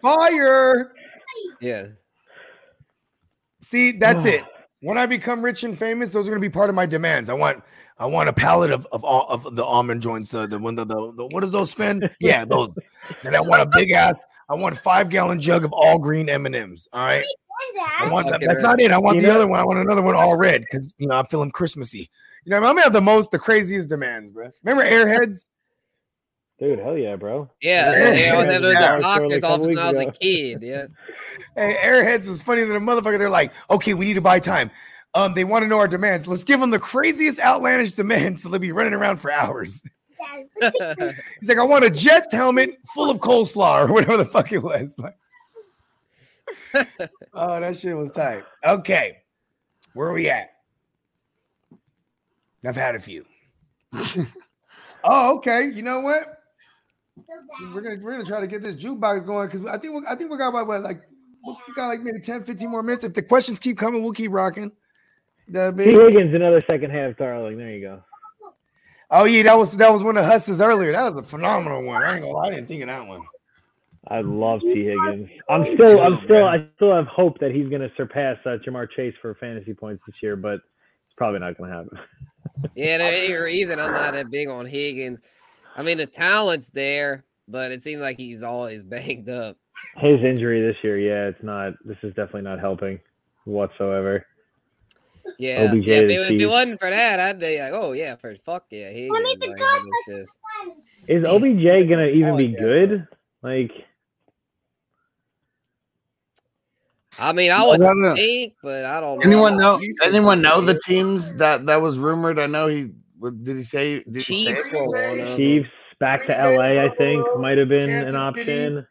Fire. 0.00 0.92
Yeah. 1.60 1.86
See, 3.64 3.92
that's 3.92 4.24
it. 4.26 4.44
When 4.80 4.98
I 4.98 5.06
become 5.06 5.42
rich 5.42 5.64
and 5.64 5.76
famous, 5.76 6.12
those 6.12 6.26
are 6.26 6.30
going 6.30 6.42
to 6.42 6.46
be 6.48 6.52
part 6.52 6.68
of 6.68 6.76
my 6.76 6.84
demands. 6.84 7.30
I 7.30 7.34
want, 7.34 7.62
I 7.98 8.04
want 8.06 8.28
a 8.28 8.32
pallet 8.32 8.70
of 8.70 8.86
of, 8.92 9.02
all, 9.02 9.26
of 9.28 9.56
the 9.56 9.64
almond 9.64 10.02
joints. 10.02 10.34
Uh, 10.34 10.46
the 10.46 10.58
one 10.58 10.74
the, 10.74 10.84
the, 10.84 11.12
the 11.16 11.26
what 11.28 11.40
does 11.40 11.50
those 11.50 11.72
Finn? 11.72 12.02
Yeah, 12.20 12.44
those. 12.44 12.70
and 13.22 13.34
I 13.34 13.40
want 13.40 13.62
a 13.62 13.66
big 13.66 13.92
ass. 13.92 14.16
I 14.50 14.54
want 14.54 14.76
a 14.76 14.78
five 14.78 15.08
gallon 15.08 15.40
jug 15.40 15.64
of 15.64 15.72
all 15.72 15.98
green 15.98 16.28
M 16.28 16.44
and 16.44 16.54
M's. 16.54 16.86
All 16.92 17.04
right. 17.04 17.24
I 17.98 18.08
want 18.10 18.28
that. 18.30 18.40
That's 18.40 18.62
right. 18.62 18.70
not 18.70 18.80
it. 18.80 18.90
I 18.90 18.98
want 18.98 19.16
You 19.16 19.22
the 19.22 19.28
know- 19.28 19.34
other 19.36 19.46
one. 19.46 19.58
I 19.60 19.64
want 19.64 19.78
another 19.78 20.02
one 20.02 20.14
all 20.14 20.36
red 20.36 20.60
because 20.62 20.92
you 20.98 21.06
know 21.06 21.14
I'm 21.14 21.26
feeling 21.26 21.50
Christmassy. 21.50 22.10
You 22.44 22.50
know, 22.50 22.56
I'm 22.58 22.62
gonna 22.64 22.82
have 22.82 22.92
the 22.92 23.00
most, 23.00 23.30
the 23.30 23.38
craziest 23.38 23.88
demands, 23.88 24.30
bro. 24.30 24.50
Remember 24.62 24.84
Airheads? 24.84 25.46
Dude, 26.64 26.78
hell 26.78 26.96
yeah, 26.96 27.14
bro. 27.16 27.50
Yeah, 27.60 27.92
Yeah, 27.92 28.10
they 28.10 28.30
always 28.30 28.46
yeah, 28.46 28.52
have 28.52 28.62
those 28.62 28.72
yeah. 28.72 28.94
at 28.94 29.00
doctor's 29.02 29.30
Like 29.30 29.38
a 29.38 29.40
couple 29.42 29.64
office 29.64 29.76
when 29.76 29.78
I 29.78 29.92
was 29.92 29.98
weeks 29.98 30.16
a 30.16 30.18
kid. 30.18 30.62
Yeah. 30.62 30.86
Hey, 31.56 31.76
Airheads 31.80 32.26
was 32.26 32.42
funnier 32.42 32.66
than 32.66 32.74
a 32.76 32.80
motherfucker. 32.80 33.16
They're 33.16 33.30
like, 33.30 33.52
okay, 33.70 33.94
we 33.94 34.06
need 34.06 34.14
to 34.14 34.20
buy 34.20 34.40
time. 34.40 34.72
Um, 35.14 35.34
they 35.34 35.44
want 35.44 35.62
to 35.62 35.68
know 35.68 35.78
our 35.78 35.86
demands. 35.86 36.26
Let's 36.26 36.42
give 36.42 36.58
them 36.58 36.70
the 36.70 36.80
craziest, 36.80 37.38
outlandish 37.38 37.92
demands, 37.92 38.42
so 38.42 38.48
they'll 38.48 38.58
be 38.58 38.72
running 38.72 38.94
around 38.94 39.18
for 39.18 39.30
hours. 39.30 39.80
He's 40.60 41.48
like, 41.48 41.58
I 41.58 41.62
want 41.62 41.84
a 41.84 41.90
Jets 41.90 42.32
helmet 42.32 42.78
full 42.92 43.08
of 43.08 43.18
coleslaw 43.18 43.88
or 43.88 43.92
whatever 43.92 44.16
the 44.16 44.24
fuck 44.24 44.52
it 44.52 44.62
was. 44.62 44.96
Like, 46.74 46.88
oh, 47.32 47.60
that 47.60 47.76
shit 47.76 47.96
was 47.96 48.10
tight. 48.10 48.44
Okay, 48.64 49.18
where 49.92 50.08
are 50.08 50.12
we 50.12 50.28
at? 50.28 50.50
I've 52.66 52.76
had 52.76 52.94
a 52.96 53.00
few. 53.00 53.24
oh, 55.04 55.36
okay. 55.36 55.70
You 55.70 55.82
know 55.82 56.00
what? 56.00 56.33
See, 57.16 57.66
we're 57.72 57.80
gonna 57.80 57.98
we're 58.02 58.12
gonna 58.12 58.24
try 58.24 58.40
to 58.40 58.46
get 58.46 58.62
this 58.62 58.74
jukebox 58.74 59.24
going 59.24 59.48
because 59.48 59.66
I 59.66 59.78
think 59.78 59.94
we, 59.94 60.02
I 60.08 60.16
think 60.16 60.30
we 60.30 60.36
got 60.36 60.48
about 60.48 60.66
what, 60.66 60.82
like 60.82 61.02
we 61.46 61.74
got 61.74 61.88
like 61.88 62.00
maybe 62.00 62.20
10, 62.20 62.44
15 62.44 62.68
more 62.68 62.82
minutes. 62.82 63.04
If 63.04 63.14
the 63.14 63.22
questions 63.22 63.58
keep 63.58 63.78
coming, 63.78 64.02
we'll 64.02 64.12
keep 64.12 64.32
rocking. 64.32 64.72
That'd 65.46 65.78
T. 65.78 65.84
be- 65.84 65.90
Higgins, 65.92 66.34
another 66.34 66.60
second 66.68 66.90
half 66.90 67.16
darling. 67.16 67.58
There 67.58 67.70
you 67.70 67.80
go. 67.80 68.02
Oh 69.10 69.24
yeah, 69.24 69.44
that 69.44 69.56
was 69.56 69.76
that 69.76 69.92
was 69.92 70.02
one 70.02 70.16
of 70.16 70.24
Huss's 70.24 70.60
earlier. 70.60 70.90
That 70.92 71.04
was 71.04 71.14
a 71.14 71.22
phenomenal 71.22 71.84
one. 71.84 72.02
I 72.02 72.14
ain't 72.14 72.22
gonna 72.22 72.34
lie, 72.34 72.48
I 72.48 72.50
didn't 72.50 72.66
think 72.66 72.82
of 72.82 72.88
that 72.88 73.06
one. 73.06 73.22
I 74.08 74.20
love 74.20 74.60
T. 74.60 74.84
Higgins. 74.84 75.30
I'm 75.48 75.64
still, 75.64 76.00
I'm 76.00 76.22
still. 76.24 76.44
I 76.44 76.66
still 76.76 76.94
have 76.94 77.06
hope 77.06 77.38
that 77.38 77.52
he's 77.52 77.68
going 77.68 77.80
to 77.80 77.90
surpass 77.96 78.36
uh, 78.44 78.58
Ja'Marr 78.66 78.90
Chase 78.90 79.14
for 79.22 79.34
fantasy 79.36 79.72
points 79.72 80.02
this 80.06 80.22
year, 80.22 80.36
but 80.36 80.54
it's 80.54 81.14
probably 81.16 81.40
not 81.40 81.56
going 81.56 81.70
to 81.70 81.76
happen. 81.76 81.98
Yeah, 82.74 82.98
the 82.98 83.04
only 83.04 83.34
reason 83.34 83.80
I'm 83.80 83.92
not 83.92 84.12
that 84.12 84.30
big 84.30 84.48
on 84.48 84.66
Higgins. 84.66 85.20
I 85.74 85.82
mean, 85.82 85.98
the 85.98 86.06
talent's 86.06 86.68
there, 86.68 87.24
but 87.48 87.72
it 87.72 87.82
seems 87.82 88.00
like 88.00 88.16
he's 88.16 88.42
always 88.42 88.82
banged 88.84 89.28
up. 89.28 89.56
His 89.96 90.22
injury 90.22 90.60
this 90.60 90.76
year, 90.82 90.98
yeah, 90.98 91.28
it's 91.28 91.42
not. 91.42 91.74
This 91.84 91.98
is 92.02 92.10
definitely 92.10 92.42
not 92.42 92.58
helping 92.58 92.98
whatsoever. 93.44 94.26
Yeah, 95.38 95.70
OBJ 95.70 95.86
yeah. 95.86 95.94
If 95.94 96.08
the 96.08 96.14
it, 96.14 96.32
if 96.32 96.40
it 96.40 96.46
wasn't 96.46 96.80
for 96.80 96.90
that, 96.90 97.20
I'd 97.20 97.38
be 97.38 97.58
like, 97.58 97.72
oh 97.72 97.92
yeah, 97.92 98.16
for 98.16 98.34
fuck 98.44 98.66
yeah, 98.70 98.90
Higgins. 98.90 99.24
Like, 99.40 99.58
it's 100.06 100.08
just, 100.08 100.38
Is 101.08 101.24
OBJ 101.24 101.88
going 101.88 101.88
to 101.88 102.10
even 102.10 102.36
be 102.36 102.48
good? 102.48 103.06
Like, 103.42 103.72
I 107.18 107.32
mean, 107.32 107.50
I 107.50 107.62
I 107.62 107.66
would 107.66 107.80
don't 107.80 108.14
think, 108.14 108.54
but 108.62 108.84
I 108.84 109.00
don't 109.00 109.18
know. 109.18 109.30
Anyone 109.30 109.56
know? 109.56 109.78
Chiefs 109.78 109.98
Anyone 110.02 110.42
know 110.42 110.60
the 110.60 110.80
teams 110.80 111.32
that 111.34 111.66
that 111.66 111.80
was 111.80 111.98
rumored? 111.98 112.38
I 112.38 112.46
know 112.46 112.68
he. 112.68 112.90
What- 113.24 113.44
Did 113.44 113.56
he 113.56 113.62
say? 113.62 114.02
Did 114.04 114.16
he 114.16 114.44
say 114.44 114.54
Chiefs 114.54 114.68
were 114.72 114.88
one 114.88 115.04
of 115.10 115.16
them. 115.26 115.36
Chiefs 115.36 115.68
back 116.00 116.26
to 116.26 116.32
LA, 116.32 116.84
I 116.84 116.88
think, 116.96 117.24
might 117.38 117.58
have 117.58 117.68
been 117.68 117.90
an 117.90 118.12
Kansas 118.12 118.40
City. 118.44 118.52
option. 118.52 118.86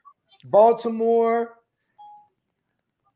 Baltimore. 0.46 1.54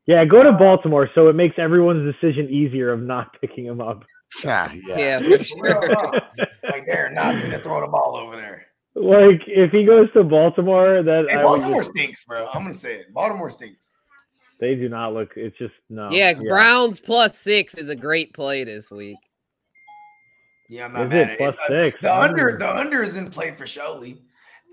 Yeah, 0.06 0.24
go 0.24 0.42
to 0.42 0.52
Baltimore 0.52 1.10
so 1.14 1.28
it 1.28 1.34
makes 1.34 1.56
everyone's 1.58 2.14
decision 2.14 2.48
easier 2.48 2.90
of 2.92 3.00
not 3.02 3.38
picking 3.40 3.66
him 3.66 3.80
up. 3.80 4.04
Yeah, 4.44 4.72
Yeah, 4.74 5.18
for 5.20 5.42
sure. 5.42 5.88
like 6.70 6.84
they're 6.86 7.10
not 7.10 7.40
gonna 7.40 7.62
throw 7.62 7.80
the 7.80 7.86
ball 7.88 8.14
over 8.16 8.36
there. 8.36 8.66
Like, 8.94 9.40
if 9.46 9.70
he 9.70 9.84
goes 9.84 10.12
to 10.12 10.22
Baltimore, 10.24 11.02
that 11.02 11.26
Hey, 11.30 11.36
I 11.36 11.44
would 11.44 11.60
Baltimore 11.60 11.80
just- 11.80 11.92
stinks, 11.92 12.24
bro. 12.26 12.46
I'm 12.52 12.62
gonna 12.62 12.74
say 12.74 12.96
it. 12.96 13.14
Baltimore 13.14 13.48
stinks. 13.48 13.90
they 14.60 14.74
do 14.74 14.88
not 14.90 15.14
look. 15.14 15.30
It's 15.36 15.56
just 15.56 15.72
no. 15.88 16.10
Yeah, 16.10 16.34
Browns 16.34 17.00
plus 17.00 17.38
six 17.38 17.74
is 17.78 17.88
a 17.88 17.96
great 17.96 18.34
play 18.34 18.64
this 18.64 18.90
week. 18.90 19.16
Yeah, 20.68 20.84
I'm 20.86 20.92
not 20.92 21.02
Is 21.04 21.08
mad 21.10 21.18
it 21.18 21.30
at 21.32 21.38
plus 21.38 21.56
six? 21.68 21.98
The 22.02 22.14
under 22.14 22.56
the 22.58 22.70
under 22.70 23.02
is 23.02 23.16
in 23.16 23.30
play 23.30 23.52
for 23.54 23.64
Sholey. 23.64 24.18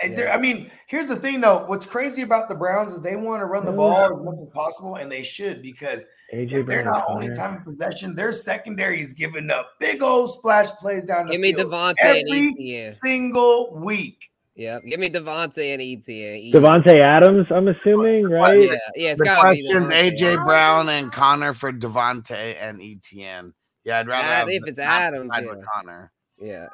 And 0.01 0.17
they're- 0.17 0.27
I 0.27 0.37
mean, 0.37 0.69
here's 0.87 1.07
the 1.07 1.15
thing 1.15 1.39
though. 1.39 1.63
What's 1.67 1.85
crazy 1.85 2.21
about 2.21 2.49
the 2.49 2.55
Browns 2.55 2.91
is 2.91 3.01
they 3.01 3.15
want 3.15 3.41
to 3.41 3.45
run 3.45 3.63
the 3.65 3.71
ball 3.71 3.95
as 3.97 4.21
much 4.21 4.35
as 4.45 4.49
possible, 4.53 4.95
and 4.95 5.09
they 5.09 5.23
should 5.23 5.61
because 5.61 6.05
AJ 6.33 6.63
they're 6.67 6.83
not 6.83 7.05
only 7.07 7.33
time 7.33 7.57
of 7.57 7.63
possession, 7.63 8.13
their 8.13 8.33
secondary 8.33 9.01
is 9.01 9.13
giving 9.13 9.49
up 9.49 9.69
big 9.79 10.03
old 10.03 10.31
splash 10.33 10.67
plays 10.81 11.05
down 11.05 11.27
the 11.27 11.31
Give 11.31 11.39
me 11.41 11.53
field 11.53 11.71
Davante 11.71 11.95
and 11.99 12.27
every 12.27 12.91
single 13.05 13.73
week. 13.75 14.17
Yep. 14.55 14.83
Give 14.89 14.99
me 14.99 15.09
Davante 15.09 15.73
and 15.73 15.81
ETN. 15.81 16.51
Davante 16.53 16.95
Adams, 17.01 17.45
I'm 17.51 17.67
assuming, 17.69 18.25
right? 18.25 18.61
Yeah, 18.63 18.75
yeah. 18.95 19.09
It's 19.11 19.19
the 19.19 19.25
gotta 19.25 19.51
be 19.53 19.63
questions 19.67 19.91
AJ 19.91 20.43
Brown 20.43 20.89
and 20.89 21.11
Connor 21.11 21.53
for 21.53 21.71
Davante 21.71 22.55
and 22.59 22.79
ETN. 22.79 23.53
Yeah, 23.85 23.99
I'd 23.99 24.07
rather 24.07 24.27
have 24.27 24.49
if 24.49 24.63
it's 24.65 24.77
top 24.79 24.87
Adams, 24.87 25.29
side 25.29 25.43
yeah. 25.45 25.51
with 25.51 25.65
Connor. 25.73 26.11
Yeah. 26.39 26.65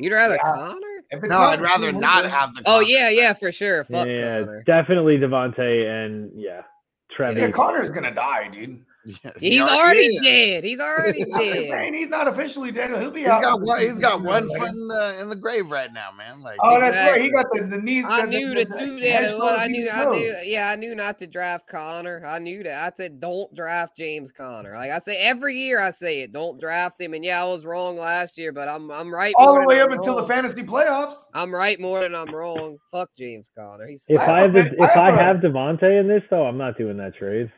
You'd 0.00 0.12
rather 0.12 0.34
Yeah. 0.42 0.52
Connor? 0.52 1.28
No, 1.28 1.38
I'd 1.38 1.60
rather 1.60 1.92
not 1.92 2.24
have 2.28 2.54
the. 2.54 2.62
Oh 2.66 2.80
Connor. 2.80 2.82
yeah, 2.84 3.08
yeah, 3.10 3.32
for 3.34 3.52
sure. 3.52 3.84
Fuck 3.84 4.08
yeah, 4.08 4.40
Connor. 4.40 4.62
definitely 4.64 5.18
Davante 5.18 6.04
and 6.04 6.30
yeah, 6.34 6.62
Trevi. 7.10 7.40
Yeah, 7.40 7.50
Connor's 7.50 7.90
gonna 7.90 8.14
die, 8.14 8.48
dude. 8.48 8.84
Yeah, 9.06 9.30
He's 9.38 9.52
he 9.52 9.60
already 9.62 10.00
is. 10.16 10.24
dead. 10.24 10.64
He's 10.64 10.80
already 10.80 11.24
dead. 11.32 11.62
saying 11.62 11.94
he's 11.94 12.08
not 12.08 12.26
officially 12.26 12.72
dead. 12.72 12.90
He'll 12.90 13.12
be 13.12 13.20
he's 13.20 13.28
out. 13.28 13.40
Got 13.42 13.60
one, 13.62 13.80
he's 13.80 14.00
got 14.00 14.20
one 14.20 14.48
foot 14.48 14.70
in 14.70 14.88
the 14.88 15.18
in 15.20 15.28
the 15.28 15.36
grave 15.36 15.70
right 15.70 15.92
now, 15.92 16.10
man. 16.10 16.42
Like, 16.42 16.58
Oh, 16.62 16.80
that's 16.80 16.96
right. 16.96 17.20
He 17.20 17.30
got 17.30 17.46
the, 17.52 17.62
the 17.66 17.78
knees. 17.78 18.04
I 18.08 18.22
the- 18.22 18.26
knew 18.26 18.48
the- 18.54 18.64
the 18.64 18.64
the 18.64 18.86
two 18.86 18.96
head, 18.96 19.24
that 19.28 19.38
well, 19.38 19.56
I 19.60 19.68
knew 19.68 19.88
I 19.88 20.04
knew 20.06 20.34
yeah, 20.42 20.70
I 20.70 20.76
knew 20.76 20.94
not 20.96 21.18
to 21.20 21.26
draft 21.28 21.68
Connor. 21.68 22.24
I 22.26 22.40
knew 22.40 22.64
that. 22.64 22.92
I 22.92 22.96
said 22.96 23.20
don't 23.20 23.54
draft 23.54 23.96
James 23.96 24.32
Connor. 24.32 24.74
Like 24.74 24.90
I 24.90 24.98
say 24.98 25.16
every 25.22 25.56
year 25.56 25.80
I 25.80 25.90
say 25.90 26.22
it, 26.22 26.32
don't 26.32 26.60
draft 26.60 27.00
him. 27.00 27.14
And 27.14 27.24
yeah, 27.24 27.42
I 27.42 27.44
was 27.46 27.64
wrong 27.64 27.96
last 27.96 28.36
year, 28.36 28.50
but 28.52 28.68
I'm 28.68 28.90
I'm 28.90 29.14
right 29.14 29.34
all 29.38 29.54
the 29.54 29.60
than 29.60 29.68
way 29.68 29.80
I'm 29.80 29.92
up 29.92 29.98
until 29.98 30.16
the 30.16 30.26
fantasy 30.26 30.64
playoffs. 30.64 31.26
I'm 31.32 31.54
right 31.54 31.78
more 31.78 32.00
than 32.00 32.14
I'm 32.16 32.34
wrong. 32.34 32.78
Fuck 32.90 33.10
James 33.16 33.50
Connor. 33.56 33.86
He's 33.86 34.04
If 34.08 34.20
I 34.20 34.24
I 34.38 34.40
have 34.40 34.54
have 34.54 34.70
the, 34.70 34.82
a- 34.82 34.82
I 34.82 34.90
if 34.90 34.96
I 34.96 35.10
have 35.10 35.14
a- 35.14 35.22
have 35.22 35.36
Davante 35.36 36.00
in 36.00 36.08
this 36.08 36.22
though, 36.28 36.44
I'm 36.44 36.58
not 36.58 36.76
doing 36.76 36.96
that 36.96 37.14
trade. 37.14 37.52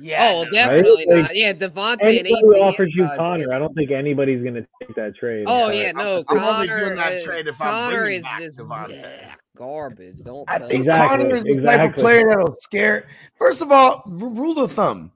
Yeah. 0.00 0.30
Oh, 0.32 0.44
no. 0.44 0.50
definitely 0.50 1.06
Like, 1.08 1.22
not. 1.22 1.36
Yeah, 1.36 1.52
Davante 1.52 1.98
and 2.00 2.26
Anybody 2.26 2.60
offers 2.60 2.92
you 2.94 3.08
Connor. 3.16 3.52
I 3.52 3.58
don't 3.58 3.74
think 3.74 3.90
anybody's 3.90 4.42
gonna 4.42 4.66
take 4.80 4.94
that 4.96 5.14
trade. 5.16 5.44
Oh 5.46 5.66
but- 5.68 5.76
yeah, 5.76 5.92
no, 5.92 6.24
I'm 6.28 6.38
Connor. 6.38 6.94
that 6.96 7.22
trade 7.22 7.46
if 7.46 7.60
I'm 7.60 7.92
is 7.94 8.24
just 8.38 8.58
Davante. 8.58 9.00
bleh, 9.02 9.34
garbage. 9.56 10.16
Don't. 10.24 10.48
I 10.50 10.58
think 10.58 10.72
him. 10.72 10.80
Exactly, 10.80 11.08
Connor 11.18 11.34
is 11.36 11.44
the 11.44 11.60
type 11.62 11.90
of 11.90 11.96
player 11.96 12.28
that'll 12.28 12.56
scare. 12.60 13.08
First 13.36 13.60
of 13.62 13.70
all, 13.70 14.02
r- 14.06 14.10
rule 14.12 14.58
of 14.58 14.72
thumb: 14.72 15.12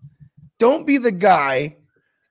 don't 0.59 0.87
be 0.87 0.99
the 0.99 1.13
guy 1.13 1.77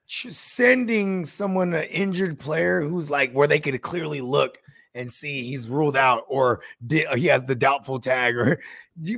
ch- 0.08 0.28
sending 0.32 1.26
someone 1.26 1.74
an 1.74 1.84
injured 1.86 2.40
player 2.40 2.82
who's 2.82 3.10
like 3.10 3.32
where 3.34 3.48
they 3.48 3.60
could 3.60 3.82
clearly 3.82 4.22
look 4.22 4.60
and 4.96 5.12
see 5.12 5.42
he's 5.42 5.68
ruled 5.68 5.98
out 5.98 6.24
or 6.28 6.62
di- 6.86 7.08
he 7.16 7.26
has 7.26 7.44
the 7.46 7.56
doubtful 7.56 8.00
tag 8.00 8.36
or 8.38 8.48
you- 8.50 8.58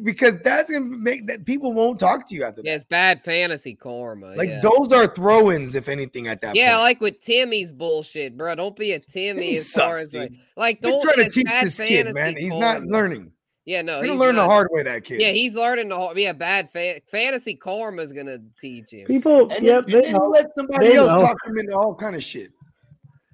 because 0.04 0.40
that's 0.40 0.72
gonna 0.72 0.86
make 0.86 1.28
that 1.28 1.45
people 1.45 1.74
won't 1.74 2.00
talk 2.00 2.28
to 2.30 2.36
you 2.36 2.44
after 2.45 2.62
that. 2.62 2.68
Yeah, 2.68 2.76
it's 2.76 2.86
bad 2.86 3.24
fantasy 3.24 3.76
karma. 3.76 4.28
Like 4.36 4.48
yeah. 4.50 4.62
those 4.62 4.94
are 4.94 5.06
throw-ins, 5.08 5.76
if 5.76 5.90
anything, 5.90 6.28
at 6.28 6.40
that 6.42 6.56
Yeah, 6.56 6.74
point. 6.76 6.82
like 6.82 7.02
with 7.02 7.22
Timmy's 7.22 7.72
bullshit, 7.72 8.38
bro. 8.38 8.56
Don't 8.56 8.76
be 8.76 8.94
a 8.94 9.00
Timmy 9.00 9.42
Timmy 9.42 9.58
as 9.58 9.72
far 9.74 10.00
sucks, 10.00 10.14
as 10.14 10.22
like, 10.22 10.30
dude. 10.30 10.40
like 10.56 10.80
You're 10.82 10.92
don't 10.92 11.02
try 11.04 11.16
to 11.16 11.22
it's 11.24 11.36
teach 11.36 11.52
this 11.62 11.78
kid, 11.78 12.06
man. 12.06 12.14
fantasy 12.14 12.44
He's 12.45 12.56
not 12.56 12.84
learning. 12.86 13.32
Yeah, 13.66 13.82
no, 13.82 13.94
He's 13.94 14.02
gonna 14.02 14.14
he's 14.14 14.20
learn 14.22 14.36
the 14.36 14.45
hard 14.45 14.68
way. 14.72 14.84
That 14.84 15.04
kid. 15.04 15.20
Yeah, 15.20 15.32
he's 15.32 15.56
learning 15.56 15.90
the 15.90 15.95
hard. 15.95 16.18
Yeah, 16.18 16.34
bad 16.34 16.72
fa- 16.72 17.02
fantasy 17.08 17.56
karma 17.56 18.02
is 18.04 18.14
gonna 18.14 18.38
teach 18.62 18.92
him. 18.92 19.08
People, 19.08 19.52
and 19.52 19.66
yep, 19.66 19.86
then, 19.88 19.95
they 19.95 20.02
then 20.04 20.14
know. 20.14 20.26
let 20.30 20.45
somebody 20.56 20.88
They 20.90 20.95
else 20.95 21.12
know. 21.14 21.28
talk 21.28 21.38
him 21.45 21.58
into 21.58 21.76
all 21.76 21.95
kind 21.95 22.16
of 22.16 22.24
shit. 22.24 22.52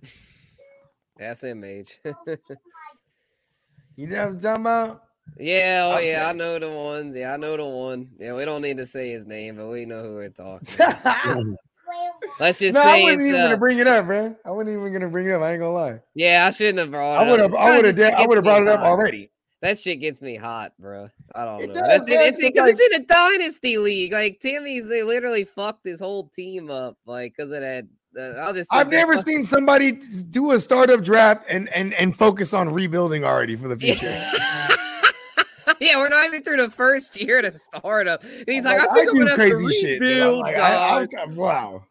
SMH. 1.20 1.98
You 3.98 4.08
know 4.08 4.16
what 4.20 4.28
I'm 4.30 4.40
talking 4.40 4.61
about? 4.61 5.03
Yeah, 5.40 5.92
oh 5.95 6.00
yeah, 6.00 6.27
I 6.27 6.34
know 6.34 6.60
the 6.60 6.69
ones. 6.69 7.16
Yeah, 7.16 7.34
I 7.34 7.38
know 7.38 7.58
the 7.58 7.66
one. 7.66 8.10
Yeah, 8.19 8.35
we 8.35 8.45
don't 8.45 8.61
need 8.61 8.77
to 8.77 8.85
say 8.85 9.10
his 9.11 9.26
name, 9.26 9.56
but 9.58 9.68
we 9.68 9.85
know 9.85 10.03
who 10.03 10.14
we're 10.16 10.30
talking. 10.30 10.68
Let's 12.40 12.60
just 12.60 12.77
I 12.77 12.84
say 12.84 13.03
wasn't 13.03 13.27
even 13.27 13.42
Uh, 13.42 13.43
gonna 13.45 13.58
bring 13.58 13.80
it 13.80 13.88
up, 13.88 14.06
man. 14.06 14.35
I 14.45 14.51
wasn't 14.51 14.77
even 14.77 14.93
gonna 14.93 15.10
bring 15.10 15.27
it 15.27 15.34
up. 15.34 15.42
I 15.42 15.51
ain't 15.51 15.60
gonna 15.60 15.74
lie. 15.74 16.00
yeah, 16.16 16.45
I 16.48 16.51
shouldn't 16.51 16.80
have 16.80 16.92
brought 16.92 17.22
it. 17.22 17.27
I 17.27 17.32
would 17.32 17.40
have. 17.40 17.53
I 17.53 17.76
would 17.76 17.85
have. 17.85 18.14
I 18.14 18.26
would 18.26 18.38
have 18.38 18.43
brought 18.43 18.61
it 18.61 18.68
up 18.69 18.80
hot. 18.80 18.88
already. 18.88 19.30
That 19.61 19.77
shit 19.80 20.00
gets 20.01 20.22
me 20.24 20.35
hot, 20.38 20.72
bro. 20.80 21.10
I 21.35 21.45
don't 21.45 21.61
It 21.61 21.68
know. 21.68 21.74
does, 21.76 21.84
That's 21.88 22.10
man, 22.10 22.19
it, 22.22 22.35
it's 22.40 22.58
like- 22.60 22.74
it's 22.74 22.95
in 22.95 23.01
a 23.03 23.06
dynasty 23.06 23.77
league. 23.77 24.11
Like 24.11 24.40
Timmy's, 24.42 24.88
they 24.90 25.03
literally 25.03 25.43
fucked 25.45 25.85
his 25.85 26.00
whole 26.00 26.30
team 26.30 26.72
up, 26.72 26.98
like 27.06 27.34
because 27.38 27.51
of 27.51 27.61
that. 27.61 27.85
I'll 28.40 28.53
just. 28.53 28.69
I've 28.72 28.90
never 28.90 29.14
fuck- 29.14 29.26
seen 29.26 29.43
somebody 29.43 29.92
do 30.30 30.51
a 30.51 30.60
startup 30.60 31.01
draft 31.03 31.45
and 31.50 31.69
and 31.69 31.93
and 31.93 32.16
focus 32.18 32.53
on 32.53 32.74
rebuilding 32.74 33.24
already 33.24 33.56
for 33.56 33.68
the 33.68 33.77
future. 33.80 34.08
yeah, 34.08 34.68
we're 35.98 36.09
not 36.09 36.25
even 36.25 36.43
through 36.43 36.58
the 36.58 36.72
first 36.72 37.19
year 37.19 37.41
to 37.41 37.51
start 37.51 38.08
up. 38.08 38.24
And 38.24 38.45
he's 38.48 38.66
I'm 38.66 38.77
like, 38.77 38.88
I 38.88 38.91
I 38.91 38.93
think 38.93 39.09
I'm 39.09 39.16
do 39.16 39.19
gonna 39.19 39.30
have 39.32 39.38
crazy 39.38 40.00
shit. 40.00 40.22
I'm 40.22 40.40
like, 40.40 40.56
I, 40.56 41.06
guys." 41.06 41.09
I, 41.17 41.25
wow. 41.25 41.83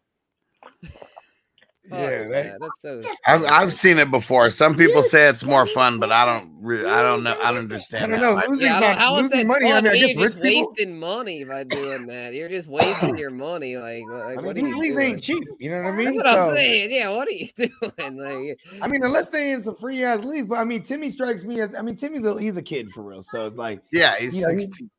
Fuck 1.91 1.99
Yeah, 1.99 2.10
that, 2.10 2.31
that, 2.31 2.59
that's 2.60 2.81
so. 3.05 3.12
I've, 3.27 3.44
I've 3.44 3.73
seen 3.73 3.99
it 3.99 4.10
before. 4.10 4.49
Some 4.51 4.77
people 4.77 5.02
say 5.02 5.28
it's 5.28 5.43
more 5.44 5.67
fun, 5.67 5.99
but 5.99 6.10
I 6.12 6.25
don't. 6.25 6.51
Re- 6.62 6.86
I 6.86 7.02
don't 7.02 7.23
know. 7.25 7.36
I 7.43 7.51
don't 7.52 7.59
understand. 7.65 8.12
I 8.12 8.17
understand. 8.17 8.20
don't 8.20 8.20
know. 8.20 8.36
I- 8.41 8.47
Losing's 8.47 8.62
Yeah, 8.62 8.77
I 8.77 8.81
don't- 8.81 8.91
not 8.91 8.99
how 8.99 9.17
is 9.17 9.23
losing 9.25 9.39
that 9.39 9.47
money. 9.47 9.73
I 9.73 9.81
mean, 9.81 9.91
I 9.91 9.94
You're 9.94 10.07
guess 10.07 10.15
just 10.17 10.36
rich 10.36 10.43
people. 10.43 10.69
wasting 10.77 10.99
money 11.01 11.44
by 11.44 11.65
doing 11.65 12.07
that. 12.07 12.33
You're 12.35 12.49
just 12.49 12.69
wasting 12.70 13.19
your 13.19 13.31
money. 13.31 13.77
Like, 13.77 14.02
like 14.09 14.23
I 14.23 14.35
mean, 14.36 14.44
what 14.47 14.57
these 14.57 14.69
you 14.70 14.78
leagues 14.78 14.97
ain't 14.99 15.23
cheap. 15.23 15.44
You 15.59 15.70
know 15.70 15.83
what 15.83 15.93
I 15.94 15.97
mean? 15.97 16.07
That's 16.07 16.17
what 16.17 16.27
I'm 16.27 16.55
saying. 16.55 16.91
Yeah, 16.93 17.10
what 17.10 17.27
are 17.28 17.33
you 17.33 17.49
doing? 17.57 17.70
Like, 17.99 18.59
I 18.83 18.89
mean, 18.89 19.02
unless 19.05 19.28
they 19.28 19.52
in 19.52 19.60
some 19.60 19.75
free 19.77 20.02
ass 20.05 20.23
leagues, 20.25 20.47
but 20.47 20.59
I 20.59 20.65
mean, 20.65 20.83
Timmy 20.83 21.09
strikes 21.09 21.44
me 21.44 21.60
as 21.60 21.75
I 21.75 21.83
mean, 21.83 21.97
Timmy's 21.97 22.25
a 22.25 22.39
he's 22.41 22.57
a 22.57 22.62
kid 22.62 22.91
for 22.91 23.02
real, 23.02 23.23
so 23.23 23.47
it's 23.47 23.57
like 23.57 23.81
yeah, 23.93 24.17
he's 24.19 24.36
you 24.36 24.47
know, 24.47 24.52
he- 24.55 24.60
16. 24.60 24.91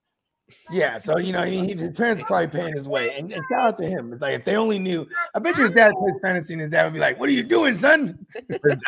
Yeah, 0.71 0.97
so 0.97 1.17
you 1.17 1.33
know, 1.33 1.39
I 1.39 1.49
mean, 1.49 1.65
he, 1.65 1.75
his 1.75 1.91
parents 1.91 2.21
are 2.21 2.25
probably 2.25 2.47
paying 2.47 2.73
his 2.73 2.87
way, 2.87 3.15
and, 3.17 3.31
and 3.31 3.43
shout 3.51 3.69
out 3.69 3.77
to 3.77 3.85
him. 3.85 4.13
It's 4.13 4.21
like 4.21 4.35
if 4.35 4.45
they 4.45 4.55
only 4.55 4.79
knew, 4.79 5.07
I 5.33 5.39
bet 5.39 5.57
you 5.57 5.63
his 5.63 5.71
dad 5.71 5.91
plays 5.97 6.13
fantasy, 6.21 6.53
and 6.53 6.61
his 6.61 6.69
dad 6.69 6.85
would 6.85 6.93
be 6.93 6.99
like, 6.99 7.19
"What 7.19 7.29
are 7.29 7.33
you 7.33 7.43
doing, 7.43 7.75
son?" 7.75 8.25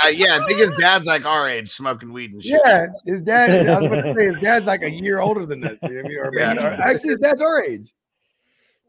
Uh, 0.04 0.08
yeah, 0.08 0.40
I 0.42 0.48
think 0.48 0.60
his 0.60 0.72
dad's 0.80 1.06
like 1.06 1.26
our 1.26 1.50
age, 1.50 1.72
smoking 1.72 2.14
weed 2.14 2.34
and 2.34 2.44
shit. 2.44 2.60
Yeah, 2.66 2.88
his 3.06 3.22
dad. 3.22 3.68
I 3.68 3.78
was 3.78 3.86
about 3.86 4.02
to 4.02 4.14
say 4.18 4.26
his 4.26 4.38
dad's 4.38 4.66
like 4.66 4.84
a 4.84 4.90
year 4.92 5.20
older 5.20 5.46
than 5.46 5.64
us. 5.64 5.78
You 5.84 5.90
know 5.90 5.96
what 5.96 6.06
I 6.06 6.08
mean? 6.08 6.18
Or 6.20 6.32
maybe, 6.32 6.62
Yeah. 6.62 6.68
or 6.68 6.74
actually, 6.82 7.10
his 7.12 7.20
dad's 7.20 7.42
our 7.42 7.64
age. 7.64 7.94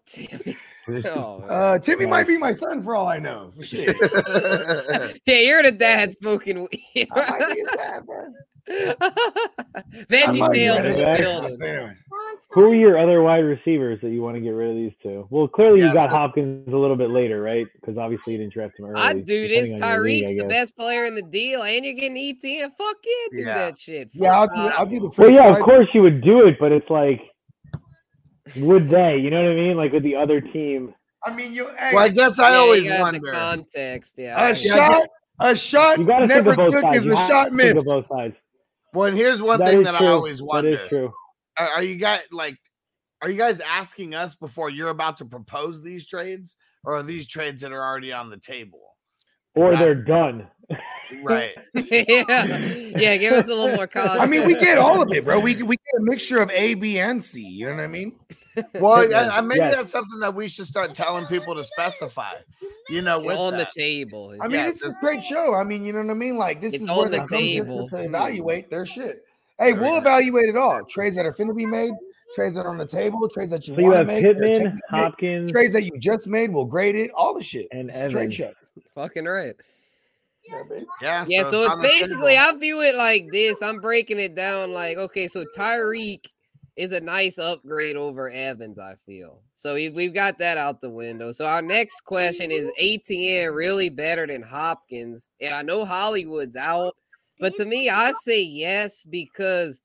Timmy. 0.07 0.57
Oh. 0.87 1.43
Uh, 1.49 1.79
Timmy 1.79 2.05
might 2.05 2.27
be 2.27 2.37
my 2.37 2.53
son 2.53 2.83
for 2.83 2.95
all 2.95 3.09
I 3.09 3.19
know. 3.19 3.55
Shit, 3.63 3.97
yeah, 5.25 5.39
you're 5.39 5.63
the 5.63 5.73
dad 5.73 6.13
smoking 6.13 6.69
weed. 6.71 7.09
I 7.11 7.31
might 7.31 7.55
be 7.55 7.61
his 7.61 7.71
dad, 7.75 8.05
bro. 8.05 8.27
Veggie 10.09 10.53
Tales 10.53 10.79
his 10.85 10.97
is 10.97 11.05
dad. 11.05 11.17
killed 11.19 11.45
it. 11.47 11.61
Anyway. 11.63 11.95
Who 12.51 12.71
are 12.71 12.75
your 12.75 12.99
other 12.99 13.23
wide 13.23 13.39
receivers 13.45 14.01
that 14.03 14.11
you 14.11 14.23
want 14.23 14.37
to 14.37 14.41
get 14.41 14.51
rid 14.51 14.71
of 14.71 14.77
these 14.77 14.93
two? 15.03 15.27
Well, 15.31 15.49
clearly 15.49 15.81
Yeah, 15.81 15.89
you 15.89 15.93
got 15.93 16.11
so- 16.11 16.17
Hopkins 16.17 16.69
a 16.73 16.77
little 16.77 16.97
bit 16.97 17.11
later, 17.11 17.41
right? 17.43 17.67
Because 17.81 17.99
obviously 17.99 18.33
you 18.35 18.39
didn't 18.39 18.53
draft 18.55 18.79
him 18.79 18.87
early. 18.87 19.01
I 19.01 19.13
do 19.15 19.49
this. 19.49 19.71
depending 19.71 20.03
league, 20.03 20.25
Tyreek's 20.27 20.37
the 20.43 20.49
best 20.49 20.77
player 20.77 21.05
in 21.07 21.15
the 21.15 21.23
deal, 21.23 21.63
and 21.63 21.85
you're 21.85 21.95
getting 21.95 22.17
ETN. 22.17 22.71
Fuck 22.77 22.97
yeah, 23.05 23.39
do 23.39 23.45
Yeah. 23.45 23.55
that 23.59 23.79
shit. 23.79 24.11
Yeah, 24.13 24.39
I'll 24.39 24.47
do. 24.47 24.53
I'll 24.55 24.87
do 24.87 24.95
the 25.01 25.09
Bible. 25.09 25.15
Well, 25.19 25.31
yeah, 25.33 25.49
of 25.49 25.61
course 25.61 25.89
you 25.95 26.03
would 26.03 26.23
do 26.23 26.47
it, 26.47 26.57
but 26.61 26.73
it's 26.73 26.89
like, 26.91 27.21
would 28.57 28.89
they? 28.89 29.17
You 29.19 29.31
know 29.31 29.43
what 29.43 29.53
I 29.53 29.55
mean? 29.55 29.77
Like 29.77 29.93
with 29.93 30.03
the 30.03 30.17
other 30.17 30.41
team. 30.41 30.95
I 31.27 31.35
mean, 31.35 31.55
you. 31.55 31.69
Hey, 31.79 31.91
Well, 31.95 32.05
I 32.05 32.09
guess 32.11 32.39
I 32.39 32.51
Yeah, 32.51 32.57
always 32.57 32.85
you 32.85 32.91
got 32.91 32.97
the 32.99 33.03
wonder. 33.21 33.33
context. 33.33 34.15
Yeah, 34.19 34.45
A 34.45 34.49
get 34.53 34.57
shot, 34.59 35.07
a 35.41 35.57
shot 35.57 35.99
You 35.99 36.05
got 36.07 36.19
to 36.21 36.29
think 36.29 36.45
never 36.45 36.51
of 36.51 36.57
both 36.73 36.81
sides. 36.83 36.99
is 36.99 37.07
You 37.07 37.13
a 37.13 37.17
have 37.17 37.27
shot 37.29 37.45
to 37.45 37.57
think 37.57 37.71
of 37.71 37.75
missed. 37.77 37.87
both 37.87 38.05
sides. 38.11 38.35
Well, 38.95 39.09
and 39.09 39.17
here's 39.17 39.43
one 39.43 39.59
That 39.59 39.71
thing 39.71 39.79
is 39.81 39.85
that 39.85 39.95
I 39.97 40.07
always 40.07 40.39
That 40.39 40.45
wonder: 40.45 40.71
is 40.71 40.89
true. 40.89 41.13
are, 41.59 41.69
are 41.69 41.83
you 41.83 41.97
guys 41.97 42.21
like, 42.31 42.57
are 43.21 43.31
you 43.31 43.37
guys 43.37 43.61
asking 43.61 44.15
us 44.15 44.35
before 44.37 44.71
you're 44.71 44.91
about 44.91 45.17
to 45.19 45.25
propose 45.25 45.83
these 45.83 46.07
trades, 46.07 46.57
or 46.85 46.97
are 46.97 47.03
these 47.03 47.27
trades 47.27 47.61
that 47.63 47.73
are 47.73 47.83
already 47.85 48.13
on 48.13 48.31
the 48.31 48.39
table? 48.39 48.81
Or 49.57 49.73
they're 49.77 50.03
done. 50.03 50.49
Right. 51.23 51.53
yeah, 51.75 52.59
yeah. 52.59 53.17
Give 53.17 53.33
us 53.35 53.47
a 53.47 53.55
little 53.55 53.77
more 53.77 53.87
context. 53.89 54.21
I 54.21 54.27
mean, 54.27 54.47
we 54.47 54.57
get 54.57 54.79
all 54.79 55.03
of 55.03 55.13
it, 55.13 55.25
bro. 55.25 55.39
We 55.39 55.55
we 55.63 55.77
get 55.77 56.01
a 56.01 56.03
mixture 56.03 56.41
of 56.41 56.51
A, 56.51 56.75
B, 56.75 56.99
and 56.99 57.23
C. 57.23 57.43
You 57.43 57.67
know 57.67 57.77
what 57.77 57.85
I 57.85 57.89
mean? 57.89 58.19
Well, 58.75 59.09
Yes, 59.09 59.31
I, 59.31 59.39
I, 59.39 59.41
maybe 59.41 59.61
yes. 59.61 59.75
that's 59.77 59.91
something 59.91 60.19
that 60.21 60.35
we 60.35 60.49
should 60.49 60.67
start 60.67 60.95
telling 60.95 61.27
people 61.27 61.55
to 61.55 61.65
specify. 61.65 62.33
You 62.89 63.03
know, 63.03 63.19
with 63.19 63.37
on 63.37 63.57
that. 63.57 63.69
the 63.75 63.81
table. 63.81 64.37
I 64.41 64.47
mean, 64.49 64.57
Yeah, 64.57 64.69
it's 64.69 64.85
a 64.85 64.95
great 65.01 65.23
show. 65.25 65.55
I 65.55 65.65
mean, 65.65 65.85
you 65.85 65.93
know 65.93 66.01
what 66.03 66.11
I 66.11 66.15
mean? 66.15 66.37
Like 66.37 66.61
this 66.61 66.75
It's 66.75 66.85
is 66.85 66.89
on 66.89 66.97
where 66.97 67.05
the 67.07 67.11
they 67.13 67.19
come 67.19 67.29
to- 67.29 67.37
table. 67.37 67.89
to 67.89 67.97
evaluate 67.99 68.71
their 68.71 68.87
shit. 68.87 69.25
Hey, 69.59 69.73
we'll 69.73 69.93
yeah. 69.95 69.99
evaluate 70.01 70.49
it 70.49 70.57
all. 70.57 70.85
Trades 70.85 71.17
that 71.17 71.25
are 71.27 71.33
finna 71.33 71.57
be 71.57 71.65
made, 71.67 71.93
trades 72.35 72.57
that 72.57 72.67
are 72.67 72.71
on 72.71 72.79
the 72.79 72.87
table, 72.87 73.29
trades 73.29 73.53
that 73.53 73.67
you 73.69 73.75
So 73.75 73.81
you 73.81 73.87
want 73.89 73.99
to 74.01 74.05
make, 74.15 74.23
that 74.25 74.31
are 74.37 74.41
Pittman, 74.41 74.81
Hopkins, 74.91 75.53
trades 75.53 75.73
that 75.73 75.85
you 75.85 75.93
just 75.99 76.27
made. 76.27 76.53
We'll 76.53 76.65
grade 76.65 76.97
it, 76.97 77.11
all 77.13 77.35
the 77.35 77.43
shit. 77.43 77.69
And 77.73 77.89
It's 77.89 77.97
a 77.97 78.09
trade 78.09 78.35
show. 78.35 78.53
Fucking 78.95 79.25
right. 79.25 79.55
Yeah, 80.51 80.63
yeah, 81.01 81.25
Yeah, 81.27 81.51
so 81.51 81.65
it's 81.65 81.81
basically. 81.83 82.37
I 82.37 82.53
view 82.57 82.83
it 82.83 82.97
like 82.97 83.29
this. 83.33 83.63
I'm 83.63 83.81
breaking 83.81 84.19
it 84.19 84.35
down 84.35 84.73
like 84.73 84.99
okay, 84.99 85.27
so 85.29 85.45
Tyreek 85.57 86.27
is 86.77 86.93
a 86.93 87.01
nice 87.01 87.39
upgrade 87.39 87.97
over 87.97 88.31
Evans. 88.31 88.79
I 88.79 88.95
feel 89.07 89.43
so. 89.55 89.75
We've, 89.75 90.15
got 90.15 90.39
that 90.39 90.59
out 90.59 90.81
the 90.81 90.91
window. 90.91 91.33
So 91.33 91.47
our 91.47 91.63
next 91.63 92.01
question 92.05 92.51
is: 92.51 92.71
ATN 92.81 93.55
really 93.55 93.89
better 93.89 94.27
than 94.27 94.43
Hopkins? 94.43 95.29
And 95.41 95.55
I 95.55 95.63
know 95.63 95.85
Hollywood's 95.85 96.57
out, 96.57 96.97
But 97.41 97.55
to 97.57 97.65
me, 97.65 97.91
I 97.91 98.13
say 98.23 98.43
yes 98.43 99.05
because 99.05 99.83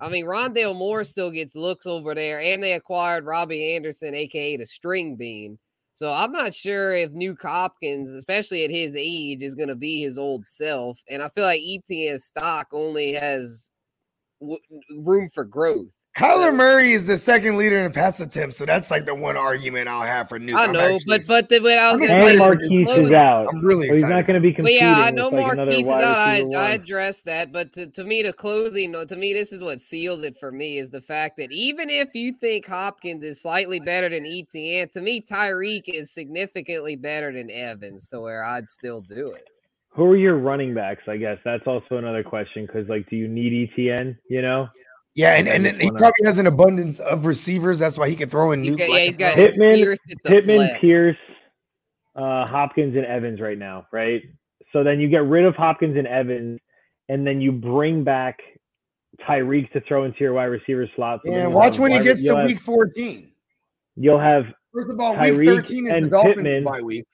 I 0.00 0.08
mean 0.08 0.24
Rondale 0.24 0.76
Moore 0.76 1.04
still 1.04 1.30
gets 1.30 1.54
looks 1.54 1.86
over 1.86 2.14
there, 2.14 2.40
and 2.40 2.62
they 2.62 2.72
acquired 2.74 3.24
Robbie 3.24 3.74
Anderson, 3.74 4.14
aka 4.14 4.56
the 4.56 4.66
string 4.66 5.16
bean. 5.16 5.58
So 5.94 6.10
I'm 6.10 6.32
not 6.32 6.54
sure 6.54 6.92
if 6.92 7.10
Nuke 7.10 7.42
Hopkins, 7.42 8.08
especially 8.08 8.64
at 8.64 8.70
his 8.70 8.96
age, 8.96 9.42
is 9.42 9.54
going 9.54 9.68
to 9.68 9.76
be 9.76 10.00
his 10.00 10.16
old 10.16 10.46
self. 10.46 10.98
And 11.10 11.22
I 11.22 11.28
feel 11.28 11.44
like 11.44 11.60
ETN's 11.60 12.24
stock 12.24 12.68
only 12.72 13.12
has 13.12 13.70
w- 14.40 14.58
room 14.96 15.28
for 15.28 15.44
growth. 15.44 15.92
Kyler 16.16 16.54
Murray 16.54 16.92
is 16.92 17.06
the 17.06 17.16
second 17.16 17.56
leader 17.56 17.78
in 17.78 17.90
pass 17.90 18.20
attempts, 18.20 18.58
so 18.58 18.66
that's 18.66 18.90
like 18.90 19.06
the 19.06 19.14
one 19.14 19.34
argument 19.34 19.88
I'll 19.88 20.02
have 20.02 20.28
for 20.28 20.38
Nuke. 20.38 20.56
I 20.56 20.64
I'm 20.64 20.72
know, 20.72 20.80
actually 20.96 21.18
but 21.18 21.26
but 21.26 21.48
the, 21.48 21.58
but 21.60 21.78
I 21.78 21.92
was 21.96 22.10
I'm 22.10 22.18
gonna 22.18 22.30
And 22.32 22.38
Marquise 22.38 22.70
is 22.82 22.86
Logan- 22.98 23.14
out. 23.14 23.46
I'm 23.50 23.64
really 23.64 23.88
So 23.88 23.94
he's 23.94 24.02
not 24.04 24.26
going 24.26 24.34
to 24.34 24.40
be 24.40 24.50
But 24.50 24.56
competing. 24.56 24.80
yeah, 24.82 24.98
I 24.98 25.04
with, 25.06 25.14
know 25.14 25.28
like, 25.30 25.56
Marquise 25.56 25.74
is 25.86 25.88
out. 25.88 26.02
I, 26.18 26.40
receiver 26.42 26.58
I 26.58 26.68
addressed 26.72 27.24
that, 27.24 27.50
but 27.50 27.72
to, 27.72 27.86
to 27.86 28.04
me, 28.04 28.22
the 28.22 28.32
closing, 28.34 28.92
to 28.92 29.16
me, 29.16 29.32
this 29.32 29.54
is 29.54 29.62
what 29.62 29.80
seals 29.80 30.22
it 30.22 30.36
for 30.38 30.52
me 30.52 30.76
is 30.76 30.90
the 30.90 31.00
fact 31.00 31.38
that 31.38 31.50
even 31.50 31.88
if 31.88 32.14
you 32.14 32.34
think 32.34 32.66
Hopkins 32.66 33.24
is 33.24 33.40
slightly 33.40 33.80
better 33.80 34.10
than 34.10 34.24
ETN, 34.24 34.92
to 34.92 35.00
me, 35.00 35.18
Tyreek 35.22 35.84
is 35.86 36.10
significantly 36.12 36.94
better 36.94 37.32
than 37.32 37.50
Evans, 37.50 38.10
so 38.10 38.20
where 38.20 38.44
I'd 38.44 38.68
still 38.68 39.00
do 39.00 39.30
it. 39.32 39.44
Who 39.94 40.04
are 40.10 40.16
your 40.16 40.36
running 40.36 40.74
backs? 40.74 41.04
I 41.08 41.16
guess 41.16 41.38
that's 41.42 41.66
also 41.66 41.96
another 41.96 42.22
question 42.22 42.66
because, 42.66 42.86
like, 42.90 43.08
do 43.08 43.16
you 43.16 43.28
need 43.28 43.70
ETN? 43.78 44.16
You 44.28 44.42
know, 44.42 44.68
yeah, 44.74 44.82
and, 45.16 45.48
I 45.48 45.52
and 45.52 45.66
he 45.80 45.86
wanna- 45.86 45.98
probably 45.98 46.24
has 46.26 46.38
an 46.38 46.46
abundance 46.46 46.98
of 47.00 47.26
receivers. 47.26 47.78
That's 47.78 47.98
why 47.98 48.08
he 48.08 48.16
can 48.16 48.28
throw 48.28 48.52
in 48.52 48.64
He's 48.64 48.76
Nuke. 48.76 48.88
yeah, 48.88 48.98
he's 49.00 49.16
got 49.16 49.34
pro. 49.34 49.46
Pittman, 49.46 49.74
Pierce 49.74 49.98
Pittman, 50.24 50.56
flex. 50.56 50.78
Pierce, 50.80 51.16
uh, 52.16 52.46
Hopkins, 52.46 52.96
and 52.96 53.04
Evans 53.06 53.40
right 53.40 53.58
now, 53.58 53.86
right? 53.92 54.22
So 54.72 54.82
then 54.82 55.00
you 55.00 55.08
get 55.08 55.24
rid 55.24 55.44
of 55.44 55.54
Hopkins 55.54 55.96
and 55.98 56.06
Evans, 56.06 56.60
and 57.08 57.26
then 57.26 57.40
you 57.40 57.52
bring 57.52 58.04
back 58.04 58.38
Tyreek 59.28 59.70
to 59.72 59.80
throw 59.82 60.04
into 60.04 60.20
your 60.20 60.32
wide 60.32 60.44
receiver 60.46 60.88
slot. 60.96 61.20
So 61.24 61.30
then 61.30 61.40
Yeah, 61.40 61.46
watch 61.48 61.78
when 61.78 61.92
he 61.92 62.00
gets 62.00 62.22
to 62.24 62.36
have- 62.36 62.48
week 62.48 62.58
14. 62.60 63.30
You'll 63.96 64.18
have 64.18 64.46
First 64.72 64.88
of 64.88 64.98
all, 64.98 65.14
Tyreek 65.14 65.36
week 65.36 65.48
13 65.48 65.86
is 65.86 65.90
the 65.92 65.96
and 65.98 66.10
Dolphins 66.10 66.34
Pittman. 66.36 66.64
bye 66.64 66.80
week. 66.80 67.04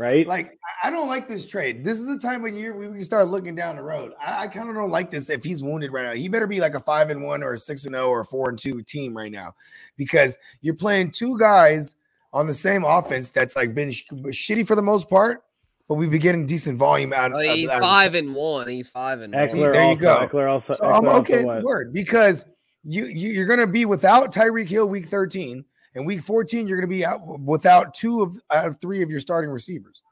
Right. 0.00 0.26
Like, 0.26 0.58
I- 0.82 0.88
I 0.88 0.90
don't 0.90 1.08
like 1.08 1.28
this 1.28 1.44
trade. 1.46 1.84
This 1.84 1.98
is 1.98 2.06
the 2.06 2.16
time 2.18 2.42
of 2.46 2.54
year 2.54 2.74
we 2.74 2.86
can 2.86 3.02
start 3.02 3.28
looking 3.28 3.54
down 3.54 3.76
the 3.76 3.82
road. 3.82 4.12
I, 4.18 4.44
I 4.44 4.48
kind 4.48 4.70
of 4.70 4.74
don't 4.74 4.90
like 4.90 5.10
this 5.10 5.28
if 5.28 5.44
he's 5.44 5.62
wounded 5.62 5.92
right 5.92 6.06
now. 6.06 6.12
He 6.14 6.26
better 6.26 6.46
be 6.46 6.58
like 6.58 6.74
a 6.74 6.80
five 6.80 7.10
and 7.10 7.22
one 7.22 7.42
or 7.42 7.52
a 7.52 7.58
six 7.58 7.84
and 7.84 7.94
zero 7.94 8.08
or 8.08 8.20
a 8.20 8.24
four 8.24 8.48
and 8.48 8.58
two 8.58 8.80
team 8.82 9.14
right 9.14 9.30
now, 9.30 9.52
because 9.98 10.38
you're 10.62 10.74
playing 10.74 11.10
two 11.10 11.36
guys 11.38 11.96
on 12.32 12.46
the 12.46 12.54
same 12.54 12.82
offense 12.82 13.30
that's 13.30 13.56
like 13.56 13.74
been 13.74 13.90
sh- 13.90 14.04
shitty 14.28 14.66
for 14.66 14.74
the 14.74 14.80
most 14.82 15.10
part, 15.10 15.42
but 15.86 15.96
we've 15.96 16.10
been 16.10 16.20
getting 16.22 16.46
decent 16.46 16.78
volume 16.78 17.12
out. 17.12 17.32
Oh, 17.34 17.38
of 17.38 17.54
he's 17.54 17.68
out 17.68 17.76
of- 17.78 17.82
five 17.82 18.14
and 18.14 18.34
one. 18.34 18.68
He's 18.68 18.88
five 18.88 19.20
and 19.20 19.34
See, 19.50 19.58
one. 19.58 19.68
Ekeler 19.68 19.72
there 19.74 19.90
you 19.90 19.96
go. 19.96 20.26
Ekeler 20.26 20.50
also. 20.50 20.72
So 20.72 20.84
I'm 20.86 21.02
Ekeler 21.02 21.08
also 21.08 21.20
okay. 21.34 21.62
Word 21.62 21.92
because 21.92 22.46
you, 22.84 23.04
you 23.04 23.28
you're 23.32 23.46
gonna 23.46 23.66
be 23.66 23.84
without 23.84 24.32
Tyreek 24.32 24.68
Hill 24.70 24.88
week 24.88 25.08
13 25.08 25.62
and 25.94 26.06
week 26.06 26.22
14 26.22 26.66
you're 26.66 26.78
gonna 26.78 26.86
be 26.88 27.04
out 27.04 27.20
without 27.40 27.94
two 27.94 28.22
of 28.22 28.36
out 28.52 28.66
of 28.66 28.80
three 28.80 29.02
of 29.02 29.10
your 29.10 29.20
starting 29.20 29.50
receivers. 29.50 30.02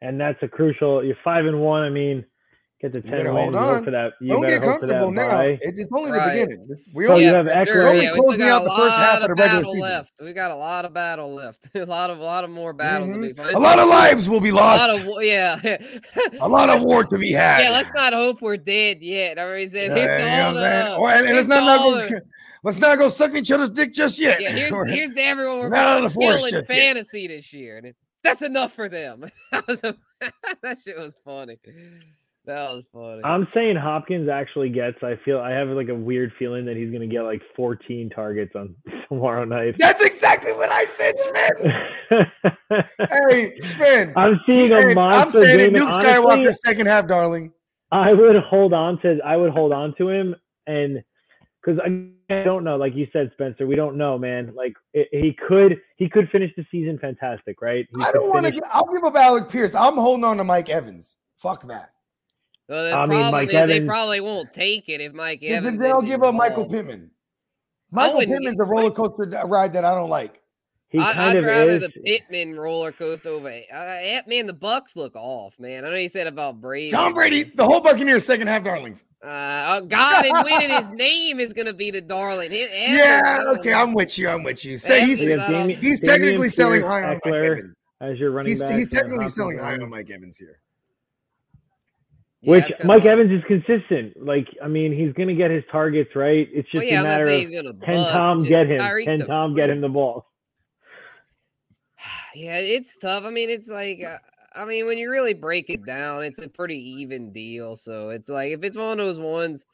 and 0.00 0.20
that's 0.20 0.42
a 0.42 0.48
crucial. 0.48 1.04
You're 1.04 1.16
five 1.22 1.46
and 1.46 1.60
one. 1.60 1.82
I 1.82 1.90
mean, 1.90 2.24
get 2.80 2.92
the 2.92 3.00
ten 3.00 3.10
better 3.12 3.32
wins. 3.32 3.38
hold 3.40 3.54
hope 3.54 3.76
on. 3.76 3.84
for 3.84 3.90
that. 3.92 4.12
You 4.20 4.32
Don't 4.32 4.42
get 4.42 4.60
hope 4.64 4.80
for 4.80 4.86
that 4.88 4.92
comfortable 5.00 5.12
now. 5.12 5.28
bye. 5.28 5.58
It's, 5.60 5.78
it's 5.78 5.90
only 5.96 6.10
Right. 6.10 6.34
the 6.34 6.46
beginning. 6.46 6.76
We 6.92 7.06
only, 7.06 7.24
you 7.26 7.30
Yeah, 7.30 7.36
have 7.36 7.46
for 7.46 7.52
Ekeler- 7.52 7.66
sure. 7.66 7.88
only 7.88 8.02
Yeah, 8.02 8.12
we 8.14 8.18
closing 8.18 8.32
still 8.40 8.48
got 8.48 8.54
out 8.54 8.62
a 8.62 8.64
the 8.64 8.76
first 8.76 8.96
half 8.96 9.12
lot 9.20 9.22
of 9.22 9.30
of 9.30 9.36
battle 9.36 9.64
season. 9.74 9.80
left. 9.80 10.12
We 10.20 10.32
got 10.32 10.50
a 10.50 10.56
lot 10.56 10.84
of 10.84 10.92
battle 10.92 11.34
left. 11.34 11.68
a 11.76 11.84
lot 11.86 12.10
of 12.10 12.18
a 12.18 12.22
lot 12.24 12.42
of 12.42 12.50
more 12.50 12.72
battles 12.72 13.10
to 13.10 13.14
mm-hmm. 13.14 13.22
be 13.22 13.32
fought. 13.34 13.54
A 13.54 13.58
lot 13.60 13.78
of 13.78 13.88
lives 13.88 14.28
will 14.28 14.40
be 14.40 14.50
lost. 14.50 14.82
A 14.90 14.94
lot 14.94 15.06
lost. 15.06 15.18
of 15.18 15.24
yeah. 15.24 15.76
A 16.40 16.48
lot 16.48 16.68
of 16.68 16.82
war 16.82 17.04
to 17.04 17.16
be 17.16 17.30
had. 17.30 17.62
Yeah, 17.62 17.70
let's 17.70 17.90
not 17.94 18.12
hope 18.12 18.42
we're 18.42 18.56
dead 18.56 19.00
yet. 19.00 19.38
I 19.38 19.54
mean, 19.56 19.70
said, 19.70 19.90
yeah, 19.90 19.94
here's 19.94 20.10
you 20.20 20.26
know 20.26 20.34
what 20.34 20.48
I'm 20.48 20.54
saying? 20.56 20.96
Or- 20.98 21.08
and, 21.10 21.18
and 21.20 21.26
here's 21.28 21.48
let's 21.48 21.60
not, 21.64 21.76
to 21.76 21.80
all 21.80 21.92
go, 21.92 22.08
the- 22.08 22.22
let's 22.62 22.78
not 22.78 22.98
go 22.98 23.08
sucking 23.08 23.36
each 23.38 23.52
other's 23.52 23.70
dick 23.70 23.92
just 23.92 24.18
yet. 24.20 24.40
yeah, 24.40 24.50
here's 24.50 24.72
here's 24.90 25.10
to 25.14 25.20
everyone 25.22 25.58
we're 25.60 25.68
Not 25.68 25.96
on 25.98 26.02
the 26.04 26.10
forest 26.10 26.38
killing 26.46 26.52
just 26.52 26.70
yet. 26.70 26.78
fantasy 26.78 27.26
this 27.28 27.52
year. 27.52 27.78
And 27.78 27.94
that's 28.24 28.42
enough 28.42 28.72
for 28.74 28.88
them. 28.88 29.24
that, 29.52 29.66
was 29.66 29.80
a, 29.84 29.94
that 30.62 30.78
shit 30.84 30.96
was 30.98 31.14
funny. 31.24 31.58
That 32.44 32.72
was 32.74 32.86
funny. 32.92 33.20
I'm 33.24 33.46
saying 33.54 33.76
Hopkins 33.76 34.28
actually 34.28 34.68
gets. 34.70 35.02
I 35.02 35.14
feel 35.24 35.38
I 35.38 35.50
have 35.52 35.68
like 35.68 35.88
a 35.88 35.94
weird 35.94 36.32
feeling 36.38 36.64
that 36.66 36.76
he's 36.76 36.90
going 36.90 37.00
to 37.02 37.06
get 37.06 37.22
like 37.22 37.40
14 37.54 38.10
targets 38.10 38.52
on 38.56 38.74
tomorrow 39.08 39.44
night. 39.44 39.76
That's 39.78 40.00
exactly 40.02 40.52
what 40.52 40.68
I 40.70 40.84
said, 40.86 41.14
Schmidt. 41.20 42.26
hey, 43.28 43.60
Schmidt. 43.60 44.10
I'm 44.16 44.40
seeing 44.46 44.72
a 44.72 44.76
Hey, 44.82 44.88
I'm 44.90 44.94
monster 44.94 45.44
saying 45.44 45.60
it. 45.60 45.64
game. 45.72 45.74
and 45.76 45.84
honestly, 45.84 46.04
Skywalker 46.04 46.54
second 46.54 46.86
half, 46.86 47.06
darling. 47.06 47.52
I 47.92 48.12
would 48.12 48.36
hold 48.36 48.72
on 48.72 49.00
to. 49.02 49.18
I 49.24 49.36
would 49.36 49.50
hold 49.52 49.72
on 49.72 49.94
to 49.98 50.08
him, 50.08 50.34
and 50.66 51.02
because 51.64 51.78
I, 51.84 51.88
I 51.88 52.21
don't 52.44 52.64
know, 52.64 52.76
like 52.76 52.94
you 52.94 53.06
said, 53.12 53.30
Spencer, 53.34 53.66
we 53.66 53.76
don't 53.76 53.96
know, 53.96 54.18
man. 54.18 54.52
Like 54.54 54.74
it, 54.92 55.08
he 55.10 55.32
could, 55.48 55.80
he 55.96 56.08
could 56.08 56.28
finish 56.30 56.52
the 56.56 56.64
season 56.70 56.98
fantastic, 56.98 57.62
right? 57.62 57.86
He 57.96 58.02
I 58.02 58.12
don't 58.12 58.28
want 58.28 58.46
to. 58.46 58.60
I'll 58.70 58.90
give 58.92 59.04
up 59.04 59.16
Alec 59.16 59.48
Pierce. 59.48 59.74
I'm 59.74 59.94
holding 59.94 60.24
on 60.24 60.36
to 60.38 60.44
Mike 60.44 60.68
Evans. 60.68 61.16
Fuck 61.38 61.66
that. 61.68 61.92
Well, 62.68 62.84
the 62.84 62.96
I 62.96 63.06
mean, 63.06 63.30
Mike 63.30 63.52
is 63.52 63.66
they 63.68 63.80
probably 63.84 64.20
won't 64.20 64.52
take 64.52 64.88
it 64.88 65.00
if 65.00 65.12
Mike 65.12 65.40
Then 65.40 65.52
Evans. 65.52 65.80
they'll 65.80 65.98
isn't 65.98 66.08
give 66.08 66.22
up 66.22 66.34
Michael 66.34 66.64
involved. 66.64 66.88
Pittman. 66.88 67.10
Michael 67.90 68.18
wouldn't 68.18 68.36
Pittman's 68.38 68.60
a 68.60 68.64
roller 68.64 68.90
coaster 68.90 69.46
ride 69.46 69.72
that 69.74 69.84
I 69.84 69.94
don't 69.94 70.10
like. 70.10 70.41
He 70.92 70.98
I, 70.98 71.12
kind 71.14 71.20
I'd 71.30 71.36
of 71.38 71.44
rather 71.46 71.72
is. 71.72 71.80
the 71.80 71.88
Pittman 72.04 72.54
roller 72.60 72.92
coaster 72.92 73.30
over. 73.30 73.48
Uh, 73.48 73.52
eh, 73.72 74.20
man, 74.26 74.46
the 74.46 74.52
Bucks 74.52 74.94
look 74.94 75.16
off, 75.16 75.58
man. 75.58 75.86
I 75.86 75.88
know 75.88 75.96
you 75.96 76.10
said 76.10 76.26
about 76.26 76.60
Brady. 76.60 76.90
Tom 76.90 77.14
Brady, 77.14 77.44
the 77.44 77.64
whole 77.64 77.80
Buccaneers 77.80 78.26
second 78.26 78.48
half, 78.48 78.62
darlings. 78.62 79.06
Uh, 79.24 79.80
oh, 79.82 79.86
God, 79.86 80.26
and 80.26 80.44
winning 80.44 80.68
his 80.68 80.90
name 80.92 81.40
is 81.40 81.54
going 81.54 81.66
to 81.66 81.72
be 81.72 81.90
the 81.90 82.02
darling. 82.02 82.50
His- 82.50 82.70
Yeah, 82.76 83.42
okay. 83.58 83.72
I'm 83.72 83.94
with 83.94 84.18
you. 84.18 84.28
I'm 84.28 84.42
with 84.42 84.64
you. 84.66 84.76
Say 84.76 84.98
Evans, 85.02 85.18
he's 85.20 85.28
You 85.28 85.32
I 85.34 85.36
got 85.36 85.70
he's 85.70 86.00
Dameon 86.00 86.04
technically 86.04 86.48
selling 86.48 86.80
Pierce, 86.82 86.88
high 86.92 87.02
on 87.04 87.08
Mike 87.14 87.22
Ekeler 87.24 87.44
Evans. 87.58 87.74
as 88.02 88.18
your 88.18 88.30
running 88.32 88.50
He's, 88.50 88.60
back. 88.60 88.72
he's 88.74 88.88
technically 88.88 89.28
selling 89.28 89.58
high 89.58 89.72
on. 89.74 89.82
on 89.84 89.88
Mike 89.90 90.10
Evans 90.10 90.36
here. 90.36 90.58
Yeah, 92.42 92.50
Which 92.50 92.64
Mike 92.84 93.02
hard. 93.02 93.20
Evans 93.20 93.30
is 93.32 93.44
consistent. 93.46 94.22
Like, 94.22 94.48
I 94.62 94.66
mean, 94.68 94.92
he's 94.92 95.12
gonna 95.14 95.34
get 95.34 95.50
his 95.50 95.62
targets 95.70 96.10
right. 96.16 96.48
It's 96.52 96.68
Well, 96.74 96.82
just 96.82 96.92
yeah, 96.92 96.98
a 96.98 97.04
I 97.04 97.04
matter 97.04 97.28
of 97.28 97.80
can. 97.82 97.94
Tom 98.12 98.44
get 98.44 98.66
him? 98.66 99.04
Can 99.04 99.26
Tom 99.26 99.54
get 99.54 99.70
him 99.70 99.80
the 99.80 99.88
ball? 99.88 100.26
Yeah, 102.34 102.58
it's 102.58 102.96
tough. 102.96 103.24
I 103.24 103.30
mean, 103.30 103.50
it's 103.50 103.68
like, 103.68 104.02
uh, 104.02 104.18
I 104.54 104.64
mean, 104.64 104.86
when 104.86 104.98
you 104.98 105.10
really 105.10 105.34
break 105.34 105.68
it 105.70 105.84
down, 105.84 106.22
it's 106.24 106.38
a 106.38 106.48
pretty 106.48 106.78
even 107.02 107.32
deal. 107.32 107.76
So 107.76 108.10
it's 108.10 108.28
like 108.28 108.52
if 108.52 108.64
it's 108.64 108.76
one 108.76 108.98
of 109.00 109.06
those 109.06 109.18
ones, 109.18 109.64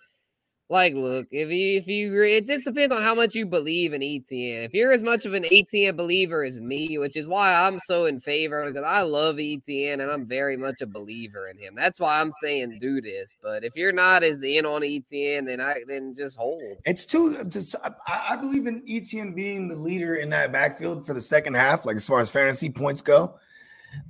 like, 0.70 0.94
look, 0.94 1.28
if 1.30 1.50
you 1.50 1.78
if 1.78 1.86
you 1.86 2.22
it 2.22 2.46
just 2.46 2.66
depends 2.66 2.94
on 2.94 3.02
how 3.02 3.14
much 3.14 3.34
you 3.34 3.46
believe 3.46 3.94
in 3.94 4.02
ETN. 4.02 4.64
If 4.64 4.74
you're 4.74 4.92
as 4.92 5.02
much 5.02 5.24
of 5.24 5.32
an 5.32 5.44
ETN 5.44 5.96
believer 5.96 6.44
as 6.44 6.60
me, 6.60 6.98
which 6.98 7.16
is 7.16 7.26
why 7.26 7.54
I'm 7.54 7.78
so 7.80 8.04
in 8.04 8.20
favor 8.20 8.66
because 8.66 8.84
I 8.84 9.00
love 9.02 9.36
ETN 9.36 9.94
and 9.94 10.10
I'm 10.10 10.26
very 10.26 10.58
much 10.58 10.82
a 10.82 10.86
believer 10.86 11.48
in 11.48 11.58
him. 11.58 11.74
That's 11.74 11.98
why 11.98 12.20
I'm 12.20 12.32
saying 12.42 12.78
do 12.80 13.00
this. 13.00 13.34
But 13.42 13.64
if 13.64 13.76
you're 13.76 13.92
not 13.92 14.22
as 14.22 14.42
in 14.42 14.66
on 14.66 14.82
ETN, 14.82 15.46
then 15.46 15.60
I 15.60 15.76
then 15.86 16.14
just 16.14 16.36
hold. 16.38 16.76
It's 16.84 17.06
too. 17.06 17.36
Uh, 17.40 17.44
just, 17.44 17.74
I, 17.82 17.90
I 18.30 18.36
believe 18.36 18.66
in 18.66 18.82
Etn 18.82 19.34
being 19.34 19.68
the 19.68 19.76
leader 19.76 20.16
in 20.16 20.28
that 20.30 20.52
backfield 20.52 21.06
for 21.06 21.14
the 21.14 21.20
second 21.20 21.54
half, 21.54 21.86
like 21.86 21.96
as 21.96 22.06
far 22.06 22.20
as 22.20 22.30
fantasy 22.30 22.68
points 22.68 23.00
go. 23.00 23.38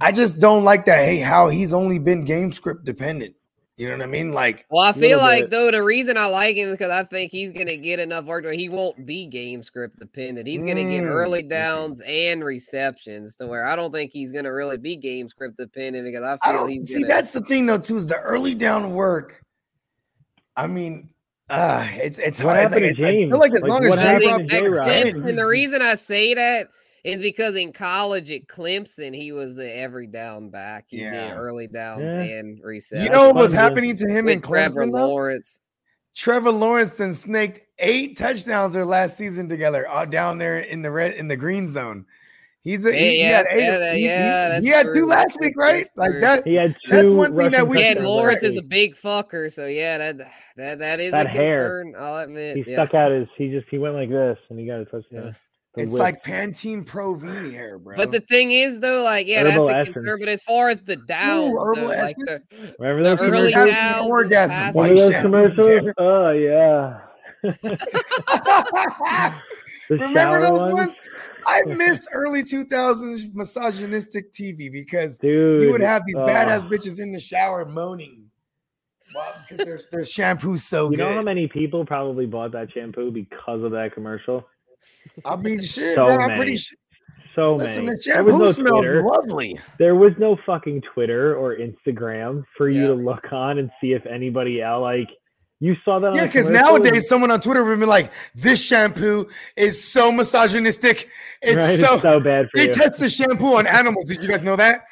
I 0.00 0.10
just 0.10 0.40
don't 0.40 0.64
like 0.64 0.86
that. 0.86 1.04
Hey, 1.04 1.20
how 1.20 1.48
he's 1.48 1.72
only 1.72 2.00
been 2.00 2.24
game 2.24 2.50
script 2.50 2.84
dependent. 2.84 3.36
You 3.78 3.86
know 3.86 3.94
what 3.96 4.02
I 4.02 4.06
mean? 4.06 4.32
Like, 4.32 4.66
Well, 4.70 4.82
I 4.82 4.92
feel 4.92 5.18
like 5.18 5.44
bit. 5.44 5.50
though 5.50 5.70
the 5.70 5.84
reason 5.84 6.16
I 6.18 6.26
like 6.26 6.56
him 6.56 6.68
is 6.70 6.76
because 6.76 6.90
I 6.90 7.04
think 7.04 7.30
he's 7.30 7.52
gonna 7.52 7.76
get 7.76 8.00
enough 8.00 8.24
work 8.24 8.42
where 8.42 8.52
he 8.52 8.68
won't 8.68 9.06
be 9.06 9.24
game 9.26 9.62
script 9.62 10.00
dependent. 10.00 10.48
He's 10.48 10.64
gonna 10.64 10.82
get 10.82 11.04
Mm, 11.04 11.10
early 11.10 11.44
downs 11.44 12.02
and 12.04 12.42
receptions 12.44 13.36
to 13.36 13.46
where 13.46 13.64
I 13.66 13.76
don't 13.76 13.92
think 13.92 14.10
he's 14.12 14.32
gonna 14.32 14.52
really 14.52 14.78
be 14.78 14.96
game 14.96 15.28
script 15.28 15.58
dependent 15.58 16.04
because 16.04 16.24
I 16.24 16.36
I 16.42 16.50
feel 16.50 16.60
don't 16.60 16.70
he's 16.70 16.88
see. 16.88 17.02
gonna. 17.02 17.06
That's 17.14 17.30
the 17.30 17.40
thing, 17.42 17.66
though. 17.66 17.78
Too 17.78 17.96
is 17.98 18.06
the 18.06 18.18
early 18.18 18.54
down 18.56 18.94
work. 18.94 19.42
I 20.56 20.66
mean, 20.66 21.10
uh 21.48 21.86
it's 21.92 22.18
it's 22.18 22.40
What 22.42 22.56
hard. 22.56 22.72
happened 22.72 22.80
to 22.80 22.88
It's- 22.88 23.08
I 23.08 23.12
feel 23.30 23.38
like 23.38 23.54
as 23.54 23.62
Like, 23.62 23.70
long 23.70 23.84
as 23.84 23.92
Because 23.94 24.02
J. 24.02 24.08
happened 24.26 24.40
in- 24.52 24.62
to 24.64 24.70
Rob 24.70 24.88
J-Rod? 24.88 24.88
at 24.88 25.06
Clemson- 25.06 25.22
Clemson, 25.22 25.36
the 25.36 25.46
reason 25.46 25.82
I 25.82 25.94
say 25.94 26.34
that 26.34 26.66
is 27.04 27.20
because 27.20 27.54
in 27.56 27.72
college 27.72 28.30
at 28.30 28.46
Clemson 28.46 29.14
he 29.14 29.32
was 29.32 29.54
the 29.56 29.76
every 29.76 30.06
down 30.06 30.50
back. 30.50 30.86
He 30.88 30.98
did 30.98 31.12
Yeah. 31.12 31.34
early 31.36 31.66
downs 31.68 32.02
Yeah. 32.02 32.20
and 32.38 32.60
receptions. 32.62 33.04
you 33.06 33.10
know 33.12 33.26
what 33.26 33.36
was 33.36 33.52
happening 33.52 33.96
to 33.96 34.08
him 34.10 34.28
in 34.28 34.38
with 34.40 34.44
Trevor 34.48 34.86
Clemson? 34.86 34.92
though? 34.92 35.08
Lawrence. 35.08 35.60
Trevor 36.14 36.50
Lawrence 36.50 36.96
then 36.96 37.12
snaked 37.12 37.60
eight 37.78 38.16
touchdowns 38.18 38.72
their 38.74 38.84
last 38.84 39.16
season 39.16 39.48
together, 39.48 39.88
uh, 39.88 40.04
down 40.04 40.38
there 40.38 40.58
in 40.58 40.82
the 40.82 40.90
red 40.90 41.14
in 41.14 41.28
the 41.28 41.36
green 41.36 41.68
zone. 41.68 42.06
He's 42.62 42.84
a, 42.84 42.90
Yeah, 42.90 42.98
he, 42.98 43.06
he 43.08 43.20
yeah, 43.20 43.28
had 43.36 43.46
eight. 43.52 43.60
yeah, 43.62 43.92
he, 43.92 43.98
he- 44.00 44.04
yeah, 44.06 44.48
that's 44.48 44.64
he 44.66 44.70
had 44.72 44.86
true. 44.86 44.94
two 45.02 45.06
last 45.06 45.38
week, 45.40 45.54
right? 45.56 45.84
That's 45.84 45.96
Like 45.96 46.20
that. 46.20 46.44
He 46.46 46.54
had 46.54 46.76
That's 46.90 47.02
two 47.02 47.14
one 47.14 47.36
thing 47.36 47.52
that 47.52 47.68
we- 47.68 47.78
Yeah, 47.78 47.90
touchdowns 47.94 48.08
Lawrence 48.08 48.42
last 48.42 48.50
is 48.52 48.58
a 48.58 48.62
big 48.62 48.96
fucker, 48.96 49.50
so 49.52 49.66
yeah, 49.66 49.96
that 49.96 50.16
that 50.56 50.78
that 50.80 50.98
is 51.00 51.12
That 51.12 51.26
a 51.26 51.28
hair. 51.28 51.82
concern. 51.84 51.94
I'll 51.96 52.18
admit. 52.18 52.56
He 52.56 52.64
yeah. 52.72 52.84
stuck 52.84 52.94
out 52.94 53.12
his. 53.12 53.28
He 53.36 53.48
just 53.50 53.68
he 53.70 53.78
went 53.78 53.94
like 53.94 54.10
this 54.10 54.38
and 54.50 54.58
he 54.58 54.66
got 54.66 54.80
a 54.80 54.84
touchdown. 54.86 55.36
The 55.78 55.84
It's 55.84 55.94
whip. 55.94 56.00
like 56.00 56.24
Pantene 56.24 56.84
Pro 56.84 57.14
V 57.14 57.52
hair, 57.52 57.78
bro. 57.78 57.96
But 57.96 58.10
the 58.10 58.20
thing 58.20 58.50
is, 58.50 58.80
though, 58.80 59.02
like, 59.02 59.26
yeah, 59.26 59.42
Herbal 59.44 59.66
that's 59.66 59.74
a 59.74 59.78
essence. 59.80 59.94
concern. 59.94 60.16
But 60.20 60.28
as 60.28 60.42
far 60.42 60.68
as 60.68 60.80
the 60.80 60.96
downs, 60.96 61.44
Ooh, 61.46 61.52
though, 61.52 61.64
herbal 61.64 61.84
like 61.84 62.16
the, 62.18 62.32
essence? 62.32 62.74
Remember 62.78 63.02
the 63.04 63.08
those 63.10 63.18
Because 63.18 63.32
early 63.40 63.50
you're 63.50 63.58
having 63.58 63.74
downs, 63.74 63.94
an 63.96 64.02
and 64.02 64.10
orgasm. 64.10 64.56
past- 64.56 64.76
Remember 64.76 64.94
those 64.96 65.10
shampoo. 65.10 65.54
commercials? 65.54 65.94
Oh 65.98 66.30
yeah. 66.30 67.00
Remember 69.90 70.42
those 70.42 70.60
ones? 70.60 70.74
ones? 70.74 70.94
I 71.46 71.62
miss 71.66 72.06
early 72.12 72.42
2000s 72.42 73.32
misogynistic 73.34 74.32
TV 74.32 74.70
because 74.70 75.18
Dude. 75.18 75.62
you 75.62 75.70
would 75.70 75.80
have 75.80 76.02
these 76.06 76.16
oh. 76.16 76.26
badass 76.26 76.64
bitches 76.68 76.98
in 77.00 77.12
the 77.12 77.18
shower 77.20 77.64
moaning. 77.64 78.24
Wow, 79.14 79.32
because 79.48 79.64
their, 79.64 79.80
their 79.90 80.04
shampoo's 80.04 80.64
so 80.64 80.90
You 80.90 80.96
good. 80.96 80.98
You 80.98 81.08
know 81.10 81.14
how 81.14 81.22
many 81.22 81.48
people 81.48 81.86
probably 81.86 82.26
bought 82.26 82.52
that 82.52 82.70
shampoo 82.72 83.10
because 83.10 83.62
of 83.62 83.70
that 83.70 83.92
commercial? 83.94 84.46
I 85.24 85.36
mean, 85.36 85.60
shit, 85.60 85.94
So 85.96 86.06
bro, 86.06 86.18
I'm 86.18 86.36
pretty 86.36 86.56
sure. 86.56 86.76
So 87.34 87.54
Listen, 87.54 87.86
many. 87.86 87.96
the 87.96 88.02
There 88.14 88.24
was 88.24 88.34
shampoo 88.34 88.44
no 88.44 88.50
smelled 88.52 88.76
Twitter. 88.84 89.02
lovely. 89.04 89.60
There 89.78 89.94
was 89.94 90.12
no 90.18 90.36
fucking 90.44 90.82
Twitter 90.92 91.36
or 91.36 91.56
Instagram 91.56 92.42
for 92.56 92.68
you 92.68 92.88
to 92.88 92.94
look 92.94 93.32
on 93.32 93.58
and 93.58 93.70
see 93.80 93.92
if 93.92 94.04
anybody 94.06 94.60
else 94.60 94.82
like 94.82 95.08
you 95.60 95.76
saw 95.84 95.98
that. 96.00 96.08
on 96.08 96.14
Yeah, 96.16 96.26
because 96.26 96.46
commercial 96.46 96.74
and- 96.76 96.84
nowadays 96.84 97.08
someone 97.08 97.30
on 97.30 97.40
Twitter 97.40 97.64
would 97.64 97.78
be 97.78 97.86
like, 97.86 98.10
"This 98.34 98.60
shampoo 98.64 99.28
is 99.56 99.82
so 99.82 100.10
misogynistic. 100.10 101.08
It's 101.42 101.56
Right, 101.56 101.70
it's 101.74 101.80
so 101.82 101.98
so 102.00 102.18
bad 102.20 102.46
for 102.50 102.58
they 102.58 102.66
you." 102.68 102.72
test 102.72 102.98
the 103.00 103.08
shampoo 103.08 103.54
on 103.56 103.66
animals. 103.68 104.04
Did 104.06 104.22
you 104.22 104.28
guys 104.28 104.42
know 104.42 104.56
that? 104.56 104.82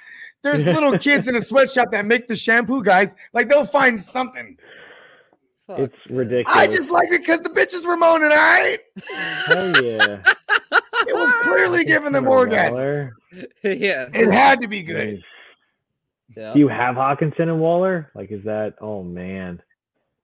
There's 0.44 0.65
little 0.65 0.97
kids 0.98 1.26
in 1.28 1.34
a 1.34 1.40
sweatshop 1.40 1.90
that 1.92 2.05
make 2.05 2.28
the 2.28 2.36
shampoo, 2.36 2.82
guys. 2.82 3.15
Like 3.32 3.48
they'll 3.48 3.65
find 3.66 4.00
something. 4.00 4.56
Fuck, 5.67 5.78
it's 5.81 5.97
ridiculous. 6.11 6.57
I 6.57 6.67
just 6.69 6.91
like 6.91 7.11
it 7.11 7.20
because 7.23 7.41
the 7.41 7.51
bitches 7.51 7.85
were 7.86 7.97
moaning. 7.97 8.31
All 8.31 8.36
right, 8.36 8.78
Hell 9.47 9.83
yeah. 9.85 10.23
it 10.73 11.15
was 11.17 11.33
clearly 11.43 11.85
giving 11.85 12.12
them 12.12 12.28
orgasm. 12.28 12.73
Waller. 12.75 13.11
yeah, 13.62 14.07
It 14.15 14.33
had 14.33 14.61
to 14.61 14.69
be 14.69 14.83
good. 14.83 15.23
yeah. 16.36 16.53
Do 16.53 16.59
you 16.61 16.69
have 16.69 16.95
Hockenson 16.95 17.41
and 17.41 17.61
Waller? 17.61 18.11
Like, 18.15 18.31
is 18.31 18.45
that? 18.45 18.75
Oh 18.81 19.03
man, 19.03 19.61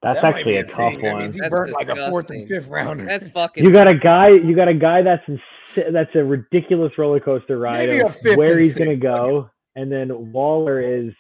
that's 0.02 0.20
That 0.20 0.34
actually 0.36 0.52
be 0.52 0.56
a 0.58 0.64
tough 0.64 0.92
thing. 0.92 1.02
That 1.02 1.12
one. 1.14 1.22
means 1.22 1.34
he 1.34 1.40
That's 1.40 1.50
burnt 1.50 1.72
like 1.72 1.88
a 1.88 2.08
fourth 2.10 2.30
and 2.30 2.46
fifth 2.46 2.68
rounder. 2.68 3.04
That's 3.04 3.28
fucking. 3.28 3.64
You 3.64 3.72
got 3.72 3.88
a 3.88 3.98
guy. 3.98 4.28
You 4.30 4.54
got 4.54 4.68
a 4.68 4.74
guy 4.74 5.02
that's 5.02 5.24
insi- 5.28 5.92
that's 5.92 6.14
a 6.14 6.22
ridiculous 6.22 6.92
roller 6.98 7.18
coaster 7.20 7.58
ride 7.58 7.88
Maybe 7.88 8.00
of 8.00 8.10
a 8.10 8.12
fifth 8.12 8.36
where 8.36 8.52
and 8.52 8.60
he's 8.60 8.74
gonna 8.78 8.90
sixth. 8.92 9.02
go, 9.02 9.50
and 9.74 9.90
then 9.90 10.32
Waller 10.32 10.80
is 10.80 11.12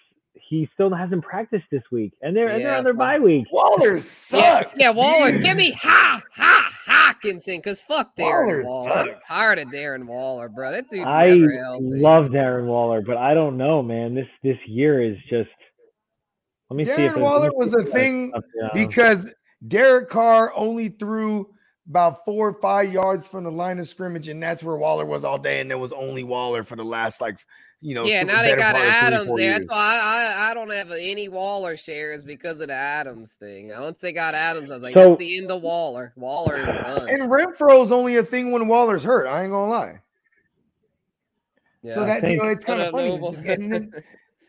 he 0.52 0.68
still 0.74 0.92
hasn't 0.94 1.24
practiced 1.24 1.64
this 1.72 1.82
week, 1.90 2.12
and 2.20 2.36
they're 2.36 2.48
and 2.48 2.62
they're 2.62 2.76
on 2.76 2.84
their 2.84 2.92
bye 2.92 3.18
week. 3.18 3.46
Waller 3.50 3.98
sucks. 3.98 4.74
yeah, 4.76 4.90
Waller's. 4.90 5.36
dude. 5.36 5.44
Give 5.44 5.56
me 5.56 5.70
ha 5.72 6.22
ha 6.34 6.72
Hockenson, 6.86 7.64
cause 7.64 7.80
fuck 7.80 8.12
Waller 8.18 8.58
Darren 8.60 8.64
Waller. 8.64 8.90
I'm 8.92 9.06
sucks. 9.08 9.28
tired 9.28 9.58
of 9.60 9.68
Darren 9.68 10.04
Waller, 10.06 10.48
bro. 10.50 10.72
That 10.72 10.90
dude's 10.90 11.06
I 11.06 11.28
never 11.34 11.52
healthy. 11.64 11.84
love 11.86 12.26
Darren 12.26 12.66
Waller, 12.66 13.00
but 13.00 13.16
I 13.16 13.32
don't 13.32 13.56
know, 13.56 13.82
man. 13.82 14.14
This 14.14 14.26
this 14.42 14.58
year 14.66 15.02
is 15.02 15.16
just. 15.30 15.48
Let 16.68 16.76
me 16.76 16.84
see 16.84 16.90
if 16.90 16.98
Darren 16.98 17.16
it- 17.16 17.20
Waller 17.20 17.50
was 17.54 17.72
a 17.74 17.82
thing 17.82 18.32
because 18.74 19.32
Derek 19.66 20.10
Carr 20.10 20.52
only 20.54 20.88
threw 20.88 21.48
about 21.88 22.24
four 22.24 22.48
or 22.50 22.60
five 22.60 22.92
yards 22.92 23.26
from 23.26 23.44
the 23.44 23.50
line 23.50 23.78
of 23.78 23.88
scrimmage, 23.88 24.28
and 24.28 24.42
that's 24.42 24.62
where 24.62 24.76
Waller 24.76 25.04
was 25.06 25.24
all 25.24 25.38
day, 25.38 25.60
and 25.60 25.70
there 25.70 25.78
was 25.78 25.92
only 25.92 26.24
Waller 26.24 26.62
for 26.62 26.76
the 26.76 26.84
last 26.84 27.20
like 27.22 27.38
you 27.82 27.94
know. 27.94 28.04
yeah, 28.04 28.22
now 28.22 28.40
they 28.42 28.54
got 28.54 28.74
part 28.74 28.76
of 28.76 28.82
three, 28.82 28.90
Adams 28.90 29.26
four 29.26 29.38
there. 29.38 29.52
That's 29.58 29.66
why 29.66 30.00
I, 30.02 30.46
I, 30.46 30.50
I 30.50 30.54
don't 30.54 30.72
have 30.72 30.90
any 30.92 31.28
Waller 31.28 31.76
shares 31.76 32.22
because 32.24 32.60
of 32.60 32.68
the 32.68 32.74
Adams 32.74 33.32
thing. 33.32 33.72
Once 33.76 34.00
they 34.00 34.12
got 34.12 34.34
Adams, 34.34 34.70
I 34.70 34.74
was 34.74 34.82
like, 34.82 34.94
So- 34.94 35.08
that's 35.10 35.18
the 35.18 35.36
end 35.38 35.50
of 35.50 35.60
Waller. 35.62 36.12
Waller 36.16 36.58
is 36.58 36.66
done. 36.66 37.08
And 37.10 37.24
Renfrow's 37.24 37.92
only 37.92 38.16
a 38.16 38.22
thing 38.24 38.52
when 38.52 38.68
Waller's 38.68 39.02
hurt. 39.04 39.26
I 39.26 39.42
ain't 39.42 39.50
gonna 39.50 39.70
lie. 39.70 40.00
Yeah, 41.82 41.94
So 41.94 42.06
Yeah. 42.06 42.20
that 42.20 42.30
you 42.30 42.36
know, 42.36 42.48
it's 42.48 42.64
kind 42.64 42.80
of 42.80 42.92
funny. 42.92 43.10
And 43.52 43.72
then, 43.72 43.92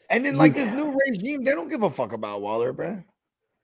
and 0.10 0.24
then 0.26 0.36
like 0.38 0.54
this 0.54 0.70
new 0.72 0.96
regime, 1.08 1.44
they 1.44 1.52
don't 1.52 1.70
give 1.70 1.82
a 1.84 1.90
fuck 1.90 2.14
about 2.14 2.42
Waller, 2.42 2.72
bro. 2.72 3.04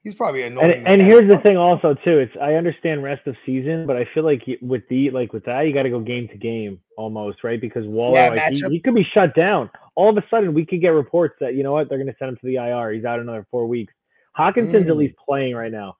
He's 0.03 0.15
probably 0.15 0.43
and 0.43 0.53
annoying. 0.57 0.85
and 0.85 1.01
here's 1.01 1.29
the 1.29 1.37
thing 1.43 1.57
also 1.57 1.93
too. 1.93 2.19
It's 2.19 2.33
i 2.41 2.53
understand 2.55 3.03
rest 3.03 3.27
of 3.27 3.35
season 3.45 3.85
but 3.85 3.95
i 3.97 4.05
feel 4.13 4.23
like 4.23 4.43
with 4.61 4.83
the 4.89 5.09
like 5.11 5.33
with 5.33 5.45
that 5.45 5.61
you 5.63 5.73
got 5.73 5.83
to 5.83 5.89
go 5.89 5.99
game 5.99 6.27
to 6.29 6.37
game 6.37 6.79
almost 6.97 7.43
right? 7.43 7.59
Because 7.59 7.85
waller 7.85 8.15
Yeah, 8.15 8.29
like, 8.29 8.43
he, 8.49 8.61
he 8.71 8.79
could 8.81 8.95
be 8.95 9.05
shut 9.13 9.35
down. 9.35 9.69
All 9.95 10.09
of 10.09 10.17
a 10.17 10.23
sudden 10.29 10.53
we 10.53 10.65
could 10.65 10.81
get 10.81 10.89
reports 10.89 11.35
that 11.41 11.55
you 11.55 11.63
know 11.63 11.73
what 11.73 11.89
they're 11.89 11.97
going 11.97 12.07
to 12.11 12.15
send 12.19 12.29
him 12.29 12.37
to 12.37 12.45
the 12.47 12.57
ir 12.57 12.91
he's 12.93 13.05
out 13.05 13.19
another 13.19 13.45
four 13.51 13.67
weeks. 13.67 13.93
Hockenson's 14.37 14.89
at 14.89 14.95
Mm. 14.95 14.97
least 14.97 15.15
playing 15.27 15.55
right 15.55 15.71
now 15.71 15.97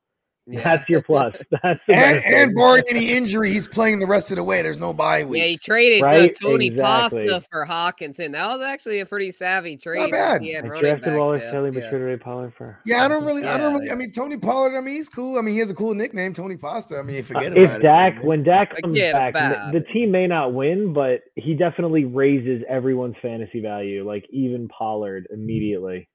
Yeah. 0.52 0.64
that's 0.64 0.90
your 0.90 1.02
plus 1.04 1.36
that's 1.64 1.80
and, 1.88 2.24
and 2.26 2.56
barring 2.56 2.84
any 2.90 3.12
injury, 3.12 3.52
he's 3.52 3.68
playing 3.68 4.00
the 4.00 4.08
rest 4.08 4.32
of 4.32 4.38
the 4.38 4.44
way. 4.44 4.62
There's 4.64 4.80
no 4.80 4.94
bye 4.94 5.24
week. 5.24 5.40
Yeah, 5.42 5.48
he 5.48 5.58
traded 5.58 6.02
uh, 6.02 6.06
Right? 6.08 6.38
Tony 6.42 6.68
Exactly. 6.68 7.28
Pasta 7.28 7.48
for 7.52 7.66
Hockenson. 7.66 8.32
That 8.32 8.48
was 8.50 8.62
actually 8.66 9.00
a 9.00 9.06
pretty 9.06 9.32
savvy 9.32 9.78
trade. 9.78 10.00
Not 10.00 10.12
bad. 10.12 10.42
He 10.42 10.54
had 10.54 10.66
I 10.66 10.70
running 10.70 10.84
drafted 10.86 11.06
back 11.06 11.20
waller 11.20 11.38
depth, 11.38 11.52
kelly 11.52 11.72
but 11.72 11.84
yeah. 11.84 11.90
traded 11.90 12.08
Ray 12.08 12.18
Pollard 12.18 12.54
for 12.58 12.80
Yeah, 12.86 13.06
I 13.06 13.08
don't 13.08 13.24
really, 13.26 13.44
I 13.46 13.58
don't 13.58 13.74
Yeah, 13.74 13.78
really. 13.80 13.92
I 13.92 13.96
mean, 13.96 14.12
Tony 14.12 14.38
Pollard. 14.38 14.76
I 14.76 14.82
mean, 14.82 14.96
he's 14.96 15.08
cool. 15.10 15.38
I 15.38 15.42
mean, 15.42 15.54
he 15.54 15.60
has 15.60 15.70
a 15.70 15.76
cool 15.76 15.94
nickname, 15.94 16.34
Tony 16.34 16.58
Pasta. 16.58 16.98
I 16.98 17.04
mean, 17.04 17.20
Uh, 17.20 17.24
forget 17.24 17.52
about 17.54 17.58
if 17.64 17.72
it. 17.72 17.82
Dak, 17.84 18.24
when 18.24 18.44
Dak 18.44 18.72
comes 18.72 18.98
Forget 18.98 19.14
back, 19.14 19.30
about 19.36 19.72
the 19.72 19.78
it. 19.80 19.88
team 19.94 20.10
may 20.12 20.26
not 20.26 20.54
win, 20.54 20.94
but 20.94 21.22
he 21.36 21.54
definitely 21.54 22.06
raises 22.06 22.64
everyone's 22.68 23.16
fantasy 23.22 23.62
value, 23.62 24.04
like 24.04 24.26
even 24.32 24.68
Pollard 24.68 25.28
immediately. 25.32 26.09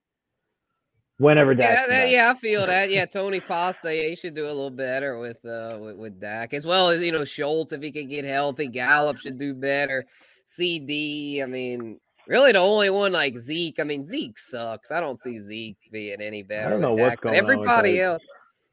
Whenever 1.18 1.54
Dak. 1.54 1.70
Yeah, 1.76 1.86
that- 1.88 2.10
yeah, 2.10 2.30
I 2.34 2.38
feel 2.38 2.66
that. 2.66 2.90
Yeah, 2.90 3.06
Tony 3.06 3.40
Pasta, 3.40 3.94
yeah, 3.94 4.08
he 4.08 4.16
should 4.16 4.34
do 4.34 4.46
a 4.46 4.48
little 4.48 4.70
better 4.70 5.18
with 5.18 5.44
uh 5.44 5.78
with, 5.80 5.96
with 5.96 6.20
Dak, 6.20 6.54
as 6.54 6.66
well 6.66 6.88
as 6.90 7.02
you 7.02 7.12
know 7.12 7.24
Schultz 7.24 7.72
if 7.72 7.82
he 7.82 7.90
can 7.92 8.08
get 8.08 8.24
healthy. 8.24 8.66
Gallup 8.68 9.18
should 9.18 9.38
do 9.38 9.54
better. 9.54 10.04
CD, 10.46 11.42
I 11.42 11.46
mean, 11.46 11.98
really 12.26 12.52
the 12.52 12.58
only 12.58 12.90
one 12.90 13.12
like 13.12 13.38
Zeke. 13.38 13.80
I 13.80 13.84
mean, 13.84 14.04
Zeke 14.04 14.38
sucks. 14.38 14.90
I 14.90 15.00
don't 15.00 15.20
see 15.20 15.38
Zeke 15.38 15.78
being 15.90 16.20
any 16.20 16.42
better. 16.42 16.68
I 16.68 16.70
don't 16.70 16.80
know 16.80 16.92
what's 16.94 17.10
Dak, 17.10 17.20
going 17.22 17.34
on 17.34 17.38
everybody 17.44 17.92
that. 17.98 18.02
else. 18.04 18.22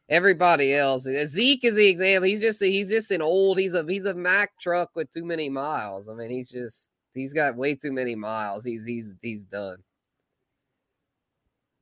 Everybody 0.10 0.74
else, 0.76 1.08
uh, 1.08 1.26
Zeke 1.26 1.64
is 1.64 1.76
the 1.76 1.88
example. 1.88 2.28
He's 2.28 2.42
just 2.42 2.62
he's 2.62 2.90
just 2.90 3.12
an 3.12 3.22
old. 3.22 3.58
He's 3.58 3.74
a 3.76 3.86
he's 3.88 4.06
a 4.06 4.14
Mack 4.14 4.52
truck 4.60 4.90
with 4.94 5.10
too 5.10 5.24
many 5.24 5.48
miles. 5.48 6.10
I 6.10 6.14
mean, 6.16 6.30
he's 6.30 6.50
just 6.50 6.92
he's 7.14 7.32
got 7.32 7.56
way 7.56 7.76
too 7.76 7.94
many 7.94 8.16
miles. 8.16 8.66
He's 8.66 8.84
he's 8.86 9.16
he's 9.22 9.46
done. 9.46 9.78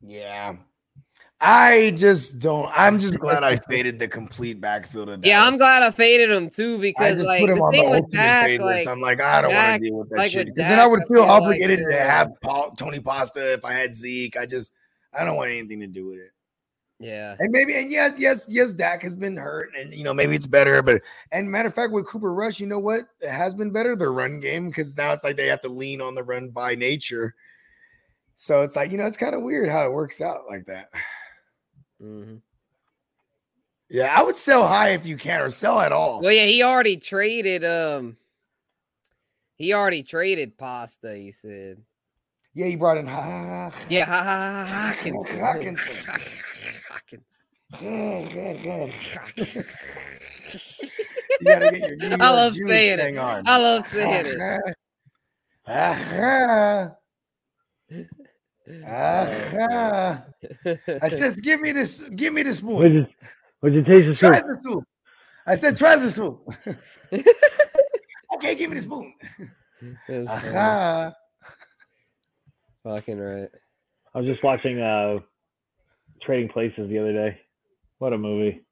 Yeah. 0.02 0.56
I 1.42 1.92
just 1.96 2.40
don't. 2.40 2.70
I'm 2.76 3.00
just 3.00 3.20
glad 3.20 3.44
I 3.44 3.56
faded 3.56 3.98
the 3.98 4.08
complete 4.08 4.60
backfield 4.60 5.10
of 5.10 5.26
Yeah, 5.26 5.46
I'm 5.46 5.58
glad 5.58 5.84
I 5.84 5.92
faded 5.92 6.30
him 6.32 6.50
too 6.50 6.76
I 6.76 6.80
because 6.80 7.16
just 7.18 7.28
like 7.28 7.42
put 7.42 7.50
him 7.50 7.58
the 7.58 7.64
on 7.64 7.72
thing 7.72 7.84
the 7.86 7.92
with 7.92 8.00
ultimate 8.02 8.12
Dak, 8.24 8.46
fade 8.46 8.62
like 8.62 8.88
I'm 8.88 9.00
like, 9.02 9.20
ah, 9.22 9.38
I 9.38 9.42
don't 9.42 9.54
want 9.54 9.82
to 9.82 9.90
deal 9.90 9.98
with 10.00 10.10
that 10.10 10.18
like 10.18 10.32
shit. 10.32 10.48
Because 10.48 10.70
then 10.70 10.80
I 10.80 10.82
Dak, 10.84 10.92
would 10.92 11.00
I 11.00 11.04
feel 11.04 11.16
feel 11.16 11.28
like 11.28 11.42
obligated 11.42 11.80
to 11.92 11.98
have 11.98 12.32
Paul, 12.42 12.72
Tony 12.72 13.00
Pasta 13.00 13.54
if 13.54 13.64
I 13.64 13.74
had 13.74 13.96
Zeke. 13.96 14.36
I 14.36 14.46
just, 14.46 14.74
I 15.14 15.24
don't 15.24 15.38
want 15.38 15.50
anything 15.50 15.80
to 15.80 15.88
do 15.88 16.08
with 16.08 16.20
it. 16.20 16.32
yeah, 17.00 17.38
And 17.40 17.52
maybe, 17.52 17.76
and 17.76 17.90
yes, 17.90 18.20
yes, 18.20 18.46
yes, 18.50 18.74
Dak 18.74 19.02
has 19.04 19.16
been 19.16 19.38
hurt, 19.38 19.70
and 19.80 19.94
you 19.94 20.04
know 20.04 20.14
maybe 20.14 20.36
it's 20.36 20.48
better. 20.48 20.82
But 20.84 21.02
and 21.32 21.50
matter 21.50 21.70
of 21.70 21.74
fact, 21.74 21.94
with 21.94 22.06
Cooper 22.06 22.34
Rush, 22.34 22.60
you 22.60 22.68
know 22.68 22.80
what? 22.80 23.06
It 23.22 23.30
has 23.30 23.56
been 23.56 23.72
better 23.72 23.96
the 23.96 24.10
run 24.10 24.42
game 24.42 24.68
because 24.68 24.98
now 24.98 25.14
it's 25.14 25.24
like 25.24 25.38
they 25.38 25.48
have 25.48 25.62
to 25.62 25.70
lean 25.70 26.02
on 26.02 26.16
the 26.16 26.24
run 26.24 26.50
by 26.50 26.76
nature. 26.76 27.34
So 28.42 28.62
it's 28.62 28.78
like 28.78 28.90
you 28.94 28.98
know 28.98 29.06
it's 29.06 29.18
kind 29.18 29.36
of 29.36 29.42
weird 29.42 29.70
how 29.70 29.86
it 29.86 29.92
works 29.92 30.22
out 30.22 30.44
like 30.50 30.66
that. 30.68 30.88
hmm 32.00 32.36
Yeah, 33.90 34.16
I 34.18 34.24
would 34.24 34.38
sell 34.38 34.66
high 34.66 34.92
if 34.92 35.06
you 35.06 35.18
can, 35.18 35.42
or 35.42 35.50
sell 35.50 35.82
at 35.82 35.92
all. 35.92 36.22
Well, 36.22 36.32
yeah, 36.32 36.46
he 36.46 36.64
already 36.64 36.96
traded. 36.96 37.66
Um, 37.66 38.16
he 39.58 39.74
already 39.74 40.04
traded 40.04 40.58
Pasta. 40.58 41.14
He 41.18 41.34
said, 41.34 41.82
Yeah, 42.54 42.68
he 42.68 42.78
brought 42.78 42.98
in. 42.98 43.08
Ha, 43.08 43.22
ha, 43.22 43.70
ha, 43.72 43.80
"Yeah, 43.90 44.06
ha, 44.06 44.24
ha, 44.24 44.66
ha, 44.66 44.88
Hockenson, 44.88 45.40
Hockenson. 45.42 45.98
Hockenson." 47.84 49.74
You 51.42 51.48
gotta 51.48 51.72
get 51.72 51.88
your 51.88 51.96
New 51.96 52.18
I 52.20 52.32
love 52.32 52.54
Jewish 52.54 52.70
saying 52.70 53.00
it. 53.00 53.18
on. 53.18 53.44
I 53.48 53.58
love 53.58 53.86
saying 53.86 54.26
it. 55.68 56.92
Aha. 58.86 59.28
Aha. 59.60 60.26
I 61.02 61.10
says, 61.10 61.36
give 61.38 61.62
me 61.62 61.72
this, 61.72 62.02
give 62.16 62.34
me 62.34 62.44
the 62.44 62.54
spoon. 62.54 62.76
What'd 62.76 62.94
you, 62.94 63.08
what'd 63.60 63.76
you 63.76 63.84
taste 63.84 64.08
the 64.08 64.16
soup? 64.16 64.32
Try 64.32 64.42
the 64.42 64.60
soup. 64.64 64.84
I 65.46 65.56
said, 65.56 65.78
try 65.78 65.96
the 65.96 66.10
soup. 66.10 66.48
okay, 68.36 68.56
give 68.56 68.70
me 68.70 68.76
the 68.76 68.82
spoon. 68.82 69.14
Aha. 70.28 71.14
Fucking 72.84 73.20
right. 73.20 73.50
I 74.14 74.20
was 74.20 74.28
just 74.28 74.44
watching 74.44 74.80
uh 74.80 75.20
Trading 76.22 76.50
Places 76.50 76.90
the 76.90 77.00
other 77.00 77.14
day. 77.14 77.40
What 77.98 78.14
a 78.14 78.18
movie. 78.18 78.66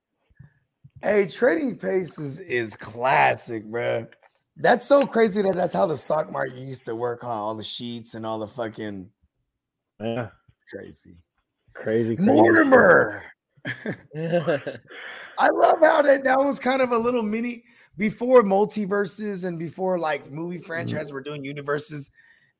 Hey, 1.01 1.27
trading 1.27 1.77
Places 1.77 2.39
is 2.39 2.75
classic, 2.75 3.65
bro. 3.65 4.07
That's 4.55 4.87
so 4.87 5.05
crazy 5.05 5.41
that 5.43 5.53
that's 5.53 5.73
how 5.73 5.85
the 5.85 5.97
stock 5.97 6.31
market 6.31 6.57
used 6.57 6.85
to 6.85 6.95
work, 6.95 7.21
huh? 7.21 7.27
All 7.27 7.55
the 7.55 7.63
sheets 7.63 8.15
and 8.15 8.25
all 8.25 8.39
the 8.39 8.47
fucking 8.47 9.09
Yeah, 9.99 10.29
crazy. 10.69 11.15
crazy. 11.73 12.15
crazy 12.15 12.31
Mortimer. 12.31 13.23
I 13.65 15.49
love 15.49 15.79
how 15.81 16.01
that 16.01 16.23
that 16.23 16.39
was 16.39 16.59
kind 16.59 16.81
of 16.81 16.91
a 16.91 16.97
little 16.97 17.23
mini 17.23 17.63
before 17.97 18.43
multiverses 18.43 19.43
and 19.43 19.57
before 19.57 19.99
like 19.99 20.31
movie 20.31 20.57
mm-hmm. 20.57 20.65
franchise 20.65 21.11
were 21.11 21.21
doing 21.21 21.43
universes. 21.43 22.09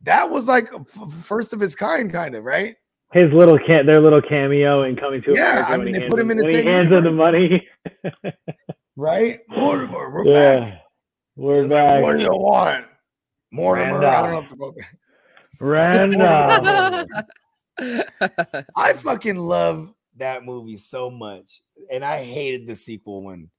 That 0.02 0.30
was 0.30 0.48
like 0.48 0.70
f- 0.74 1.12
first 1.12 1.54
of 1.54 1.62
its 1.62 1.76
kind, 1.76 2.12
kind 2.12 2.36
of 2.36 2.44
right. 2.44 2.76
His 3.14 3.32
little 3.32 3.58
can 3.58 3.86
their 3.86 4.02
little 4.02 4.22
cameo 4.22 4.84
and 4.84 5.00
coming 5.00 5.22
to 5.24 5.34
Yeah, 5.34 5.66
I 5.68 5.78
mean, 5.78 5.94
they 5.94 6.10
put 6.10 6.20
him 6.20 6.30
in 6.30 6.38
the 6.38 6.64
hands 6.64 6.92
him 6.92 7.04
the 7.04 7.12
money. 7.12 7.68
Right, 9.00 9.42
Mortimer, 9.48 10.10
we're 10.10 10.26
back. 10.26 10.34
yeah, 10.34 10.78
we're 11.36 11.62
He's 11.62 11.72
like, 11.72 12.02
what 12.02 12.18
do 12.18 12.24
you 12.24 12.32
want, 12.32 12.88
Mortimer? 13.52 14.04
I 14.04 14.22
don't 14.24 14.32
know 14.32 14.40
if 14.40 14.50
the 14.50 14.84
Randall. 15.60 17.06
I 18.76 18.94
fucking 18.94 19.38
love 19.38 19.94
that 20.18 20.44
movie 20.44 20.78
so 20.78 21.10
much, 21.10 21.62
and 21.92 22.04
I 22.04 22.24
hated 22.24 22.68
the 22.68 22.76
sequel 22.76 23.24
one. 23.24 23.50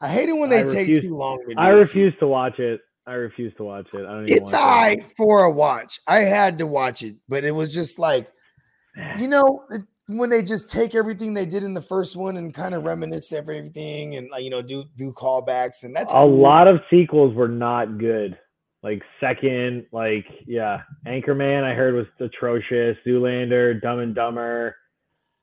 I 0.00 0.08
hate 0.08 0.28
it 0.28 0.36
when 0.36 0.50
they 0.50 0.60
I 0.60 0.64
take 0.64 0.88
refuse- 0.88 1.00
too 1.00 1.16
long. 1.16 1.38
To 1.48 1.54
I 1.56 1.68
refuse 1.70 2.14
to 2.20 2.26
watch 2.26 2.58
it. 2.58 2.80
I 3.06 3.14
refuse 3.14 3.54
to 3.56 3.64
watch 3.64 3.86
it. 3.94 4.04
I 4.04 4.12
don't 4.12 4.24
even 4.28 4.32
It's 4.34 4.52
want 4.52 4.54
to. 4.54 4.58
alright 4.60 5.16
for 5.16 5.44
a 5.44 5.50
watch. 5.50 5.98
I 6.06 6.18
had 6.18 6.58
to 6.58 6.66
watch 6.66 7.02
it, 7.02 7.16
but 7.28 7.42
it 7.42 7.52
was 7.52 7.72
just 7.72 7.98
like, 7.98 8.30
you 9.18 9.28
know, 9.28 9.64
when 10.08 10.28
they 10.30 10.42
just 10.42 10.68
take 10.70 10.94
everything 10.94 11.32
they 11.34 11.46
did 11.46 11.62
in 11.64 11.72
the 11.74 11.80
first 11.82 12.16
one 12.16 12.36
and 12.36 12.52
kind 12.52 12.74
of 12.74 12.84
reminisce 12.84 13.32
everything 13.32 14.16
and 14.16 14.28
you 14.38 14.50
know 14.50 14.62
do 14.62 14.84
do 14.96 15.12
callbacks 15.12 15.84
and 15.84 15.94
that's 15.94 16.12
a 16.14 16.24
lot 16.24 16.66
of 16.66 16.80
sequels 16.90 17.34
were 17.34 17.48
not 17.48 17.98
good. 17.98 18.38
Like 18.82 19.02
second, 19.20 19.86
like 19.92 20.24
yeah, 20.46 20.82
Anchorman 21.06 21.64
I 21.64 21.74
heard 21.74 21.94
was 21.94 22.06
atrocious. 22.20 22.96
Zoolander, 23.06 23.80
Dumb 23.82 23.98
and 23.98 24.14
Dumber. 24.14 24.76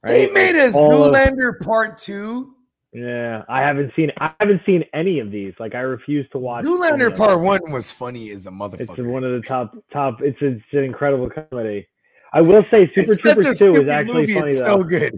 They 0.04 0.26
right? 0.28 0.34
made 0.34 0.56
a 0.56 0.72
All 0.74 1.04
of- 1.04 1.14
Zoolander 1.14 1.60
part 1.62 1.98
two. 1.98 2.54
yeah, 2.94 3.44
I 3.50 3.62
haven't 3.62 3.92
seen. 3.96 4.10
I 4.20 4.32
haven't 4.40 4.62
seen 4.66 4.86
any 4.94 5.20
of 5.20 5.32
these. 5.32 5.54
Like 5.60 5.76
I 5.76 5.80
refuse 5.82 6.26
to 6.32 6.38
watch. 6.38 6.64
Zoolander 6.64 7.16
part 7.16 7.42
one 7.42 7.72
was 7.72 7.92
funny 7.92 8.30
as 8.32 8.46
a 8.46 8.52
motherfucker. 8.52 8.82
It's 8.98 9.00
one 9.00 9.26
of 9.26 9.34
the 9.42 9.46
top 9.46 9.76
top. 9.92 10.22
It's, 10.22 10.38
it's 10.42 10.64
an 10.72 10.86
incredible 10.86 11.30
comedy. 11.30 11.86
I 12.32 12.42
will 12.42 12.64
say 12.64 12.90
Super 12.96 13.12
It's 13.14 13.22
Troopers 13.22 13.60
Two 13.60 13.74
is 13.76 13.90
actually 13.90 14.22
movie, 14.22 14.34
funny 14.36 14.52
it's 14.52 14.60
though. 14.62 14.78
so 14.80 14.84
good. 14.84 15.14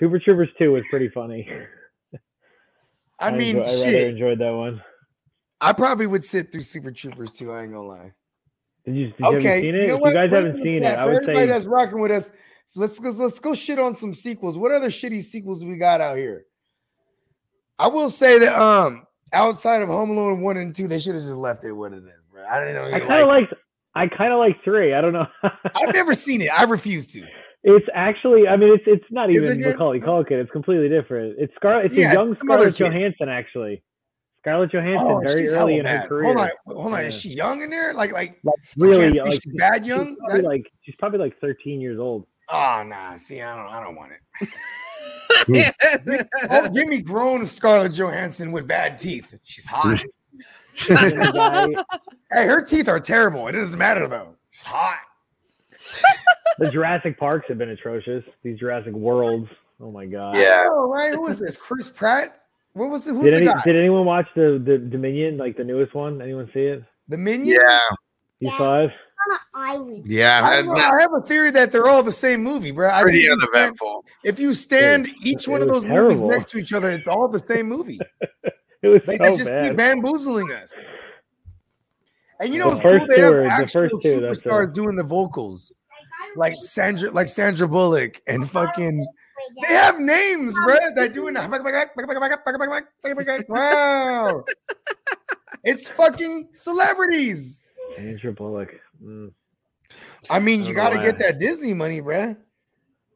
Super 0.00 0.18
Troopers 0.18 0.48
Two 0.58 0.72
was 0.72 0.82
pretty 0.90 1.08
funny. 1.08 1.48
I 3.20 3.30
mean, 3.30 3.58
enjoy- 3.58 3.70
I 3.70 3.84
rather 3.84 4.08
enjoyed 4.08 4.38
that 4.40 4.50
one. 4.52 4.82
I 5.62 5.72
probably 5.72 6.06
would 6.08 6.24
sit 6.24 6.50
through 6.50 6.62
Super 6.62 6.90
Troopers 6.90 7.32
too. 7.32 7.52
I 7.52 7.62
ain't 7.62 7.72
gonna 7.72 7.86
lie. 7.86 8.12
Did 8.84 8.96
you, 8.96 9.06
did 9.12 9.22
okay, 9.22 9.58
it? 9.60 9.64
you 9.64 9.72
know 9.72 9.94
if 9.96 10.00
you 10.04 10.12
guys 10.12 10.30
haven't 10.30 10.56
seen 10.56 10.78
it, 10.78 10.82
chat. 10.82 10.98
I 10.98 11.06
would 11.06 11.14
everybody 11.22 11.38
say 11.38 11.46
that's 11.46 11.66
rocking 11.66 12.00
with 12.00 12.10
us. 12.10 12.32
Let's 12.74 12.98
go. 12.98 13.10
Let's 13.10 13.38
go 13.38 13.54
shit 13.54 13.78
on 13.78 13.94
some 13.94 14.12
sequels. 14.12 14.58
What 14.58 14.72
other 14.72 14.88
shitty 14.88 15.22
sequels 15.22 15.64
we 15.64 15.76
got 15.76 16.00
out 16.00 16.16
here? 16.16 16.46
I 17.78 17.86
will 17.86 18.10
say 18.10 18.38
that 18.40 18.60
um 18.60 19.06
outside 19.32 19.82
of 19.82 19.88
Home 19.88 20.10
Alone 20.10 20.40
one 20.42 20.56
and 20.56 20.74
two, 20.74 20.88
they 20.88 20.98
should 20.98 21.14
have 21.14 21.22
just 21.22 21.36
left 21.36 21.62
it 21.64 21.72
what 21.72 21.92
it 21.92 21.98
is, 21.98 22.20
bro. 22.32 22.44
I 22.44 22.64
don't 22.64 22.74
know. 22.74 22.84
I 22.94 22.98
kind 22.98 23.22
of 23.22 23.28
like-. 23.28 23.48
I 23.94 24.06
kind 24.08 24.32
of 24.32 24.38
like 24.38 24.56
three. 24.64 24.94
I 24.94 25.00
don't 25.00 25.12
know. 25.12 25.26
I've 25.76 25.94
never 25.94 26.14
seen 26.14 26.40
it. 26.40 26.48
I 26.48 26.64
refuse 26.64 27.06
to. 27.08 27.22
It's 27.62 27.86
actually. 27.94 28.48
I 28.48 28.56
mean, 28.56 28.74
it's 28.74 28.84
it's 28.86 29.04
not 29.10 29.30
Is 29.30 29.36
even 29.36 29.62
it? 29.62 29.66
Macaulay 29.66 30.00
Culkin. 30.00 30.32
It's 30.42 30.50
completely 30.50 30.88
different. 30.88 31.36
It's 31.38 31.54
Scar. 31.54 31.84
It's 31.84 31.94
Yeah, 31.94 32.10
a 32.10 32.14
young 32.14 32.34
Scarlett. 32.34 32.74
Johansson 32.74 33.28
actually. 33.28 33.82
Scarlett 34.42 34.72
Johansson 34.72 35.06
Oh, 35.08 35.20
very 35.24 35.40
she's 35.40 35.52
early 35.52 35.74
hella 35.76 35.80
in 35.80 35.86
her 35.86 35.98
bad. 36.00 36.08
career. 36.08 36.24
Hold 36.24 36.36
on, 36.38 36.50
hold 36.66 36.94
on. 36.94 37.00
Yeah. 37.00 37.06
Is 37.06 37.20
she 37.20 37.28
young 37.30 37.62
in 37.62 37.70
there? 37.70 37.94
Like, 37.94 38.12
like, 38.12 38.40
really 38.76 39.12
like 39.12 39.40
she's 39.40 39.52
bad 39.54 39.86
young? 39.86 40.08
She's 40.08 40.16
probably 40.18 40.40
That- 40.42 40.48
like 40.48 40.72
she's 40.82 40.94
probably 40.96 41.18
like 41.20 41.38
13 41.40 41.80
years 41.80 42.00
old. 42.00 42.26
Oh 42.48 42.82
nah. 42.84 43.16
See, 43.18 43.40
I 43.40 43.56
don't. 43.56 43.72
I 43.72 43.82
don't 43.82 43.94
want 43.94 44.12
it. 44.12 44.48
Hmm. 45.46 46.16
oh, 46.50 46.68
give 46.70 46.88
me 46.88 47.00
grown 47.00 47.46
Scarlett 47.46 47.92
Johansson 47.92 48.50
with 48.52 48.66
bad 48.66 48.98
teeth. 48.98 49.38
She's 49.44 49.66
hot. 49.66 49.98
hey, 50.88 52.46
her 52.46 52.60
teeth 52.62 52.88
are 52.88 53.00
terrible. 53.00 53.46
It 53.46 53.52
doesn't 53.52 53.78
matter 53.78 54.08
though. 54.08 54.34
She's 54.50 54.64
hot. 54.66 54.98
The 56.58 56.70
Jurassic 56.70 57.18
Parks 57.18 57.46
have 57.48 57.58
been 57.58 57.70
atrocious. 57.70 58.24
These 58.42 58.58
Jurassic 58.58 58.92
Worlds. 58.92 59.48
Oh 59.80 59.90
my 59.90 60.04
god. 60.06 60.34
Oh, 60.36 60.90
right. 60.92 61.14
Who 61.14 61.26
is 61.28 61.38
this? 61.38 61.56
Chris 61.56 61.88
Pratt. 61.88 62.41
What 62.74 62.88
was 62.90 63.04
the? 63.04 63.12
Who's 63.12 63.24
Did, 63.24 63.32
the 63.32 63.36
any, 63.36 63.46
guy? 63.46 63.62
did 63.64 63.76
anyone 63.76 64.04
watch 64.06 64.26
the, 64.34 64.60
the 64.64 64.78
Dominion, 64.78 65.36
like 65.36 65.56
the 65.56 65.64
newest 65.64 65.94
one? 65.94 66.22
Anyone 66.22 66.48
see 66.54 66.60
it? 66.60 66.82
The 67.08 67.18
Minion. 67.18 67.60
You 68.40 68.50
saw 68.50 68.80
it? 68.84 68.90
On 68.90 69.34
an 69.34 69.38
island. 69.54 70.04
Yeah, 70.06 70.40
I, 70.42 70.62
that- 70.62 70.94
I 70.98 71.00
have 71.00 71.12
a 71.14 71.20
theory 71.20 71.50
that 71.52 71.70
they're 71.70 71.86
all 71.86 72.02
the 72.02 72.10
same 72.10 72.42
movie, 72.42 72.70
bro. 72.72 72.88
I 72.90 73.02
Pretty 73.02 73.26
think 73.26 73.30
if 73.30 73.30
you 73.30 73.38
stand- 73.38 73.54
uneventful. 73.54 74.04
If 74.24 74.40
you 74.40 74.54
stand 74.54 75.08
each 75.22 75.46
it 75.46 75.50
one 75.50 75.62
of 75.62 75.70
was 75.70 75.82
those 75.84 75.92
movies 75.92 76.20
next 76.22 76.48
to 76.50 76.58
each 76.58 76.72
other, 76.72 76.90
it's 76.90 77.06
all 77.06 77.28
the 77.28 77.38
same 77.38 77.68
movie. 77.68 78.00
It 78.84 78.88
was 78.88 79.00
They 79.06 79.16
so 79.18 79.36
just 79.38 79.48
bad. 79.50 79.68
keep 79.68 79.76
bamboozling 79.76 80.50
us. 80.50 80.74
And 82.40 82.52
you 82.52 82.58
know 82.58 82.64
The 82.64 82.70
what's 82.70 82.80
cool? 82.80 82.90
first 82.98 83.08
They 83.10 83.14
two 83.14 83.22
have 83.22 83.32
are- 83.32 83.42
the 83.44 83.48
actual 83.48 83.80
first 83.90 83.94
two, 84.02 84.08
superstars 84.20 84.68
it. 84.70 84.74
doing 84.74 84.96
the 84.96 85.04
vocals, 85.04 85.72
like 86.34 86.54
Sandra, 86.56 87.12
like 87.12 87.28
Sandra 87.28 87.68
Bullock, 87.68 88.20
and 88.26 88.50
fucking. 88.50 89.06
They 89.68 89.74
have 89.74 89.98
names, 90.00 90.54
bro. 90.64 90.76
They're 90.94 91.08
doing. 91.08 91.34
That. 91.34 91.42
Wow, 93.48 94.44
it's 95.64 95.88
fucking 95.88 96.48
celebrities. 96.52 97.66
Sandra 97.96 98.32
Bullock. 98.32 98.74
Mm, 99.02 99.32
I 100.30 100.38
mean, 100.38 100.62
I 100.62 100.68
you 100.68 100.74
got 100.74 100.90
to 100.90 100.96
know 100.96 101.02
get 101.02 101.18
that 101.18 101.38
Disney 101.38 101.74
money, 101.74 102.00
bruh. 102.00 102.36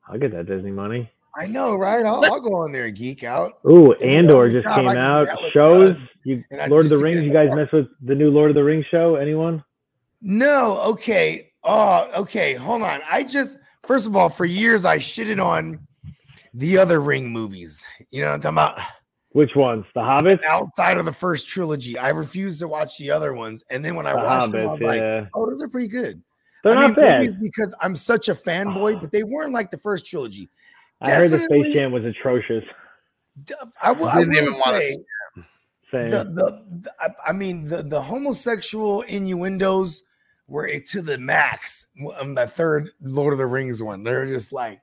I'll 0.08 0.18
get 0.18 0.32
that 0.32 0.46
Disney 0.46 0.70
money. 0.70 1.10
I 1.38 1.46
know, 1.46 1.74
right? 1.74 2.04
I'll, 2.06 2.24
I'll 2.24 2.40
go 2.40 2.54
on 2.54 2.72
there 2.72 2.86
and 2.86 2.96
geek 2.96 3.22
out. 3.22 3.58
Ooh, 3.68 3.94
Give 3.98 4.08
Andor 4.08 4.48
just 4.48 4.64
job 4.64 4.76
came 4.78 4.88
out. 4.96 5.28
Shows. 5.52 5.94
uh, 5.96 6.00
You 6.24 6.42
and 6.50 6.70
Lord 6.70 6.84
of 6.84 6.88
the 6.90 6.96
Rings. 6.98 7.26
You 7.26 7.32
guys 7.32 7.50
mess 7.54 7.70
with 7.72 7.88
the 8.02 8.14
new 8.14 8.30
Lord 8.30 8.50
of 8.50 8.54
the 8.54 8.64
Rings 8.64 8.86
show? 8.90 9.16
Anyone? 9.16 9.62
No, 10.22 10.80
okay. 10.92 11.52
Oh, 11.62 12.08
okay. 12.22 12.54
Hold 12.54 12.82
on. 12.82 13.00
I 13.10 13.22
just 13.22 13.58
first 13.86 14.06
of 14.06 14.16
all, 14.16 14.30
for 14.30 14.46
years 14.46 14.84
I 14.86 14.98
shitted 14.98 15.44
on 15.44 15.86
the 16.56 16.78
other 16.78 17.00
Ring 17.00 17.30
movies. 17.30 17.86
You 18.10 18.22
know 18.22 18.28
what 18.28 18.34
I'm 18.34 18.40
talking 18.40 18.54
about? 18.76 18.78
Which 19.30 19.54
ones? 19.54 19.84
The 19.94 20.00
Hobbit? 20.00 20.40
Outside 20.46 20.96
of 20.96 21.04
the 21.04 21.12
first 21.12 21.46
trilogy, 21.46 21.98
I 21.98 22.08
refuse 22.08 22.58
to 22.60 22.68
watch 22.68 22.96
the 22.98 23.10
other 23.10 23.34
ones. 23.34 23.62
And 23.70 23.84
then 23.84 23.94
when 23.94 24.06
I 24.06 24.12
The 24.12 24.18
watched 24.18 24.52
them, 24.52 24.68
I'm 24.70 24.80
like, 24.80 25.28
oh, 25.34 25.50
those 25.50 25.60
are 25.62 25.68
pretty 25.68 25.88
good. 25.88 26.22
They're 26.64 26.72
I 26.76 26.80
not 26.88 26.96
mean, 26.96 27.04
bad. 27.04 27.18
maybe 27.20 27.26
it's 27.26 27.34
because 27.42 27.74
I'm 27.82 27.94
such 27.94 28.28
a 28.30 28.34
fanboy, 28.34 29.00
but 29.00 29.12
they 29.12 29.22
weren't 29.22 29.52
like 29.52 29.70
the 29.70 29.76
first 29.78 30.06
trilogy. 30.06 30.48
I 31.02 31.10
heard 31.10 31.30
the 31.30 31.42
Space 31.42 31.74
Jam 31.74 31.92
was 31.92 32.04
atrocious. 32.06 32.64
I, 33.82 33.92
will- 33.92 34.08
I 34.08 34.20
Didn't 34.20 34.36
even 34.36 34.54
wanna 34.58 34.78
say, 34.80 34.92
see 34.94 35.42
Same. 35.92 36.08
the, 36.10 36.24
the, 36.24 36.64
the- 36.80 36.92
I- 36.98 37.28
I 37.28 37.32
mean 37.32 37.64
the 37.66 37.82
the 37.82 38.00
homosexual 38.00 39.02
innuendos 39.02 40.02
were 40.48 40.78
to 40.80 41.02
the 41.02 41.18
max 41.18 41.86
on 42.18 42.34
the 42.34 42.46
third 42.46 42.90
Lord 43.02 43.34
of 43.34 43.38
the 43.38 43.46
Rings 43.46 43.82
one. 43.82 44.02
They're 44.02 44.24
just 44.26 44.52
like 44.54 44.80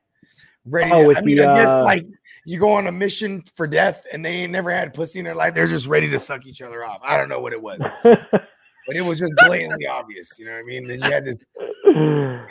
ready. 0.66 0.90
Oh, 0.92 1.02
to- 1.02 1.08
with 1.08 1.18
I 1.18 1.20
mean, 1.22 1.36
the, 1.38 1.48
I 1.48 1.62
guess 1.62 1.72
uh, 1.72 1.84
like 1.84 2.06
you 2.44 2.58
go 2.58 2.72
on 2.72 2.86
a 2.86 2.92
mission 2.92 3.44
for 3.56 3.66
death 3.66 4.06
and 4.12 4.24
they 4.24 4.30
ain't 4.30 4.52
never 4.52 4.70
had 4.70 4.94
pussy 4.94 5.18
in 5.18 5.24
their 5.24 5.34
life. 5.34 5.54
They're 5.54 5.66
just 5.66 5.86
ready 5.86 6.10
to 6.10 6.18
suck 6.18 6.46
each 6.46 6.62
other 6.62 6.84
off. 6.84 7.00
I 7.02 7.16
don't 7.16 7.28
know 7.28 7.40
what 7.40 7.52
it 7.52 7.62
was, 7.62 7.80
but 8.02 8.48
it 8.88 9.02
was 9.02 9.18
just 9.18 9.32
blatantly 9.46 9.86
obvious. 9.86 10.28
You 10.38 10.46
know 10.46 10.52
what 10.52 10.60
I 10.60 10.62
mean? 10.62 10.88
Then 10.88 11.02
you 11.02 11.10
had 11.10 11.24
this. 11.24 11.36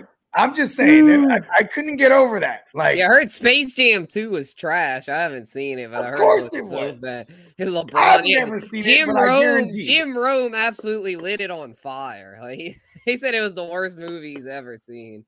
I'm 0.35 0.55
just 0.55 0.75
saying, 0.75 1.31
I, 1.31 1.41
I 1.59 1.63
couldn't 1.63 1.97
get 1.97 2.11
over 2.11 2.39
that. 2.39 2.65
Like, 2.73 2.97
yeah, 2.97 3.05
I 3.05 3.09
heard 3.09 3.31
Space 3.31 3.73
Jam 3.73 4.07
2 4.07 4.31
was 4.31 4.55
trash. 4.55 5.07
I 5.07 5.21
haven't 5.21 5.45
seen 5.45 5.77
it, 5.77 5.91
but 5.91 6.01
I 6.01 6.09
heard 6.09 6.17
course 6.17 6.49
it 6.51 6.61
was 6.61 6.69
it 6.69 6.71
so 6.71 6.91
was. 6.91 7.01
bad. 7.01 7.27
Hey, 7.55 7.65
LeBron, 7.65 7.93
I've 7.93 8.25
yeah, 8.25 8.39
never 8.39 8.59
seen 8.59 8.81
Jim 8.81 9.09
but 9.09 9.17
I 9.17 9.25
Rome. 9.25 9.69
Jim 9.71 10.17
Rome 10.17 10.55
absolutely 10.55 11.17
lit 11.17 11.39
it 11.39 11.51
on 11.51 11.75
fire. 11.75 12.39
Like 12.41 12.57
he, 12.57 12.75
he 13.05 13.17
said, 13.17 13.35
it 13.35 13.41
was 13.41 13.53
the 13.53 13.65
worst 13.65 13.95
movie 13.95 14.33
he's 14.33 14.47
ever 14.47 14.75
seen. 14.75 15.23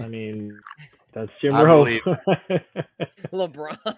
I 0.00 0.08
mean, 0.08 0.58
that's 1.12 1.30
Jim 1.40 1.54
I 1.54 1.64
Rome. 1.64 1.86
LeBron. 3.32 3.96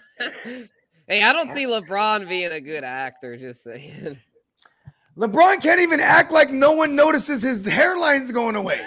hey, 1.08 1.22
I 1.22 1.32
don't 1.32 1.54
see 1.54 1.66
LeBron 1.66 2.28
being 2.28 2.52
a 2.52 2.60
good 2.60 2.84
actor. 2.84 3.36
Just 3.36 3.62
saying. 3.62 4.18
LeBron 5.16 5.60
can't 5.60 5.80
even 5.80 6.00
act 6.00 6.32
like 6.32 6.50
no 6.50 6.72
one 6.72 6.94
notices 6.94 7.42
his 7.42 7.66
hairline's 7.66 8.32
going 8.32 8.56
away. 8.56 8.80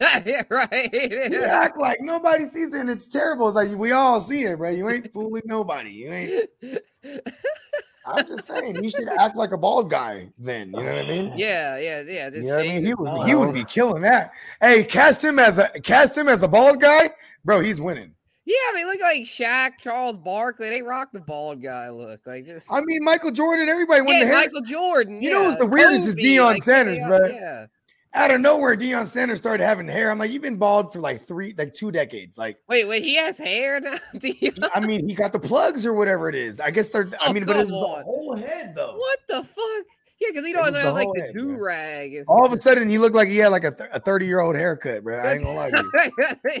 yeah, 0.00 0.42
right. 0.48 0.92
You 0.92 1.44
act 1.44 1.78
like 1.78 2.00
nobody 2.00 2.46
sees 2.46 2.72
it 2.72 2.80
and 2.80 2.90
it's 2.90 3.06
terrible. 3.06 3.46
It's 3.46 3.54
like 3.54 3.70
we 3.70 3.92
all 3.92 4.20
see 4.20 4.44
it, 4.44 4.58
bro. 4.58 4.70
You 4.70 4.88
ain't 4.88 5.12
fooling 5.12 5.42
nobody. 5.44 5.90
You 5.90 6.12
ain't. 6.12 6.50
I'm 8.06 8.26
just 8.26 8.44
saying 8.44 8.82
he 8.82 8.90
should 8.90 9.08
act 9.08 9.36
like 9.36 9.52
a 9.52 9.56
bald 9.56 9.90
guy 9.90 10.28
then. 10.38 10.68
You 10.68 10.82
know 10.82 10.92
what 10.92 11.04
I 11.04 11.08
mean? 11.08 11.32
Yeah, 11.36 11.78
yeah, 11.78 12.02
yeah. 12.02 12.30
Just 12.30 12.42
You 12.42 12.50
know 12.50 12.56
what 12.56 12.66
I 12.66 12.68
mean? 12.68 12.84
He 12.84 12.94
would 12.94 13.28
he 13.28 13.34
would 13.34 13.54
be 13.54 13.64
killing 13.64 14.02
that. 14.02 14.32
Hey, 14.60 14.84
cast 14.84 15.24
him 15.24 15.38
as 15.38 15.58
a 15.58 15.68
cast 15.80 16.16
him 16.16 16.28
as 16.28 16.42
a 16.42 16.48
bald 16.48 16.80
guy, 16.80 17.10
bro. 17.44 17.60
He's 17.60 17.80
winning. 17.80 18.14
Yeah, 18.44 18.56
I 18.70 18.74
mean, 18.74 18.86
look 18.86 19.00
like 19.00 19.22
Shaq, 19.22 19.78
Charles 19.78 20.16
Barkley. 20.16 20.68
They 20.68 20.82
rock 20.82 21.10
the 21.12 21.20
bald 21.20 21.62
guy 21.62 21.90
look. 21.90 22.20
Like 22.26 22.44
just 22.44 22.66
I 22.70 22.80
mean, 22.80 23.04
Michael 23.04 23.30
Jordan. 23.30 23.68
Everybody 23.68 24.00
went 24.00 24.26
yeah. 24.26 24.32
Michael 24.32 24.62
Jordan. 24.62 25.22
You 25.22 25.30
know 25.30 25.44
what's 25.44 25.58
the 25.58 25.66
weirdest 25.66 26.08
is 26.08 26.14
Kobe, 26.14 26.22
Deion 26.22 26.44
like, 26.44 26.62
Sanders, 26.64 26.98
bro. 27.06 27.26
Yeah. 27.26 27.66
Out 28.14 28.30
of 28.30 28.40
nowhere, 28.40 28.76
Deion 28.76 29.06
Sanders 29.06 29.38
started 29.38 29.64
having 29.64 29.88
hair. 29.88 30.10
I'm 30.10 30.18
like, 30.18 30.30
you've 30.30 30.42
been 30.42 30.56
bald 30.56 30.92
for 30.92 31.00
like 31.00 31.22
three, 31.26 31.54
like 31.56 31.72
two 31.74 31.90
decades. 31.90 32.36
Like, 32.36 32.58
Wait, 32.68 32.86
wait, 32.86 33.02
he 33.02 33.16
has 33.16 33.38
hair 33.38 33.80
now. 33.80 33.96
Deion? 34.14 34.68
I 34.74 34.80
mean, 34.80 35.08
he 35.08 35.14
got 35.14 35.32
the 35.32 35.40
plugs 35.40 35.86
or 35.86 35.92
whatever 35.94 36.28
it 36.28 36.34
is. 36.34 36.60
I 36.60 36.70
guess 36.70 36.90
they're. 36.90 37.08
I 37.20 37.28
Oh, 37.28 37.32
mean, 37.32 37.46
but 37.46 37.56
it's 37.56 37.70
the 37.70 37.76
whole 37.76 38.36
head 38.36 38.74
though. 38.74 38.96
What 38.96 39.18
the 39.28 39.42
fuck? 39.44 39.86
Yeah, 40.20 40.28
because 40.30 40.46
he 40.46 40.52
don't 40.52 40.72
have 40.74 40.94
like 40.94 41.04
whole 41.04 41.14
the 41.14 41.32
do 41.32 41.56
rag. 41.56 42.12
All 42.28 42.46
of 42.46 42.52
a 42.52 42.60
sudden, 42.60 42.88
he 42.88 42.96
looked 42.98 43.16
like 43.16 43.28
he 43.28 43.38
had 43.38 43.48
like 43.48 43.64
a, 43.64 43.72
th- 43.72 43.90
a 43.92 43.98
30 43.98 44.24
year 44.26 44.38
old 44.40 44.54
haircut, 44.54 45.02
bro. 45.02 45.18
I 45.18 45.32
ain't 45.32 45.42
gonna 45.42 45.56
lie 45.56 45.70
to 45.70 45.84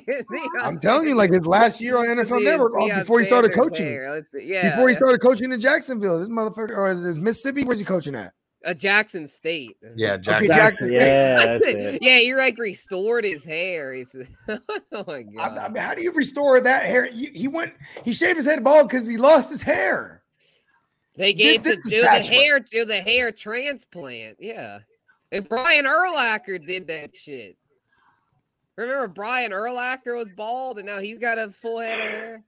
you. 0.06 0.24
I'm 0.60 0.80
telling 0.80 1.06
you, 1.06 1.14
like 1.14 1.32
his 1.32 1.46
last 1.46 1.80
year 1.80 1.96
on 1.98 2.06
NFL 2.06 2.42
Network, 2.42 2.72
oh, 2.76 2.88
before 2.88 3.20
he 3.20 3.24
started 3.24 3.52
coaching, 3.54 4.04
Let's 4.10 4.32
see. 4.32 4.46
Yeah, 4.46 4.70
before 4.70 4.88
he 4.88 4.94
started 4.94 5.20
coaching 5.20 5.52
in 5.52 5.60
Jacksonville, 5.60 6.18
this 6.18 6.28
motherfucker, 6.28 6.76
or 6.76 6.88
is 6.88 7.04
this 7.04 7.16
Mississippi? 7.18 7.62
Where's 7.62 7.78
he 7.78 7.84
coaching 7.84 8.16
at? 8.16 8.32
Uh, 8.64 8.74
Jackson 8.74 9.26
State. 9.26 9.76
Yeah, 9.96 10.14
Okay, 10.14 10.22
Jackson. 10.22 10.48
Jackson. 10.48 10.92
Yeah, 10.92 11.36
that's 11.46 11.64
it. 11.66 11.98
yeah, 12.02 12.18
you're 12.18 12.38
like 12.38 12.58
restored 12.58 13.24
his 13.24 13.44
hair. 13.44 13.92
He's, 13.92 14.14
oh 14.48 15.04
my 15.06 15.22
god. 15.22 15.58
I 15.58 15.68
mean, 15.68 15.82
how 15.82 15.94
do 15.94 16.02
you 16.02 16.12
restore 16.12 16.60
that 16.60 16.84
hair? 16.84 17.10
He, 17.10 17.26
he 17.26 17.48
went, 17.48 17.74
he 18.04 18.12
shaved 18.12 18.36
his 18.36 18.46
head 18.46 18.62
bald 18.62 18.88
because 18.88 19.06
he 19.06 19.16
lost 19.16 19.50
his 19.50 19.62
hair. 19.62 20.22
They 21.16 21.32
gave 21.32 21.62
this 21.62 21.78
it 21.78 21.84
is 21.84 21.90
to 21.90 21.96
it 21.96 22.20
was 22.20 22.28
a 22.28 22.32
hair 22.32 22.60
it 22.70 22.88
the 22.88 23.00
hair 23.00 23.32
transplant. 23.32 24.36
Yeah. 24.40 24.78
And 25.30 25.48
Brian 25.48 25.84
Urlacher 25.84 26.64
did 26.64 26.86
that 26.88 27.14
shit. 27.14 27.56
Remember 28.76 29.08
Brian 29.08 29.52
Urlacher 29.52 30.16
was 30.16 30.30
bald 30.30 30.78
and 30.78 30.86
now 30.86 30.98
he's 30.98 31.18
got 31.18 31.38
a 31.38 31.50
full 31.50 31.80
head 31.80 31.98
of 32.00 32.06
hair? 32.06 32.42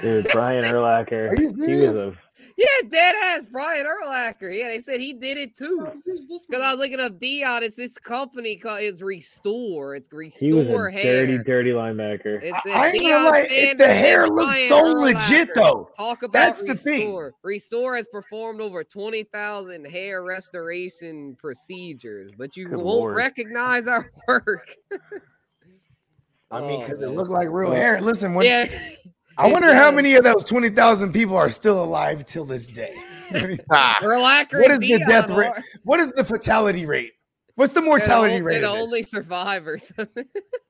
Dude, 0.00 0.28
Brian 0.32 0.64
Urlacher. 0.72 1.30
Are 1.30 1.34
you 1.40 1.48
He 1.48 1.54
serious? 1.54 1.88
was 1.94 1.96
a 2.06 2.16
Yeah, 2.56 2.88
dead 2.90 3.14
ass 3.22 3.46
Brian 3.50 3.84
Urlacher. 3.86 4.56
Yeah, 4.56 4.68
they 4.68 4.80
said 4.80 5.00
he 5.00 5.12
did 5.12 5.36
it 5.36 5.54
too. 5.54 5.86
Because 6.04 6.62
I 6.62 6.70
was 6.72 6.78
looking 6.78 7.00
up 7.00 7.18
Deion. 7.20 7.62
It's 7.62 7.76
this 7.76 7.98
company 7.98 8.56
called 8.56 8.80
it's 8.80 9.02
Restore. 9.02 9.94
It's 9.94 10.08
Restore 10.12 10.46
he 10.48 10.52
was 10.52 10.66
Restore 10.66 10.86
a 10.88 10.92
Hair. 10.92 11.26
dirty, 11.26 11.44
dirty 11.44 11.70
linebacker. 11.70 12.42
It's 12.42 12.58
I- 12.66 12.70
I 12.70 12.88
ain't 12.88 13.02
gonna 13.02 13.14
Deion 13.14 13.30
lie, 13.30 13.46
it- 13.48 13.78
the 13.78 13.86
hair 13.92 14.26
looks 14.26 14.44
Brian 14.54 14.68
so 14.68 14.82
legit, 14.82 15.50
though. 15.54 15.90
Talk 15.96 16.22
about 16.22 16.32
That's 16.32 16.62
the 16.62 16.70
Restore. 16.72 17.30
thing. 17.30 17.32
Restore 17.42 17.96
has 17.96 18.06
performed 18.10 18.60
over 18.60 18.82
20,000 18.84 19.84
hair 19.86 20.24
restoration 20.24 21.36
procedures, 21.40 22.30
but 22.36 22.56
you 22.56 22.68
Good 22.68 22.76
won't 22.76 22.86
Lord. 22.86 23.16
recognize 23.16 23.86
our 23.86 24.10
work. 24.28 24.76
I 26.50 26.60
mean, 26.60 26.70
Oh, 26.72 26.78
because 26.80 26.98
it 27.02 27.06
man. 27.06 27.14
looked 27.16 27.30
like 27.30 27.48
real 27.50 27.72
hair. 27.72 28.00
Listen, 28.00 28.34
when 28.34 28.46
yeah. 28.46 28.66
I 29.36 29.48
wonder 29.48 29.74
how 29.74 29.90
many 29.90 30.14
of 30.14 30.24
those 30.24 30.44
20,000 30.44 31.12
people 31.12 31.36
are 31.36 31.50
still 31.50 31.82
alive 31.82 32.24
till 32.24 32.44
this 32.44 32.66
day. 32.66 32.94
Ah, 33.70 33.98
Urlacher 34.02 34.60
what 34.60 34.70
and 34.70 34.82
is 34.82 34.90
the 34.90 34.98
death 35.06 35.30
rate? 35.30 35.52
What 35.82 35.98
is 35.98 36.12
the 36.12 36.22
fatality 36.22 36.86
rate? 36.86 37.12
What's 37.56 37.72
the 37.72 37.80
they're 37.80 37.84
the 37.84 37.88
mortality 37.88 38.42
rate? 38.42 38.60
They're 38.60 38.70
the 38.70 38.78
only 38.78 39.02
survivors. 39.02 39.92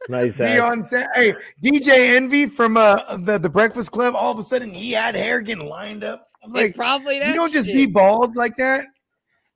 Nice. 0.07 0.37
Zach. 0.37 0.61
Deion 0.61 1.09
hey, 1.15 1.35
DJ 1.65 2.15
Envy 2.15 2.45
from 2.45 2.77
uh 2.77 3.17
the, 3.17 3.39
the 3.39 3.49
Breakfast 3.49 3.91
Club, 3.91 4.15
all 4.15 4.31
of 4.31 4.39
a 4.39 4.43
sudden 4.43 4.75
he 4.75 4.93
had 4.93 5.15
hair 5.15 5.41
getting 5.41 5.67
lined 5.67 6.05
up. 6.05 6.29
I'm 6.43 6.51
it's 6.51 6.55
like, 6.55 6.75
probably 6.75 7.19
that 7.21 7.29
you 7.29 7.35
don't 7.35 7.51
just 7.51 7.67
shit. 7.67 7.75
be 7.75 7.87
bald 7.87 8.37
like 8.37 8.55
that. 8.59 8.85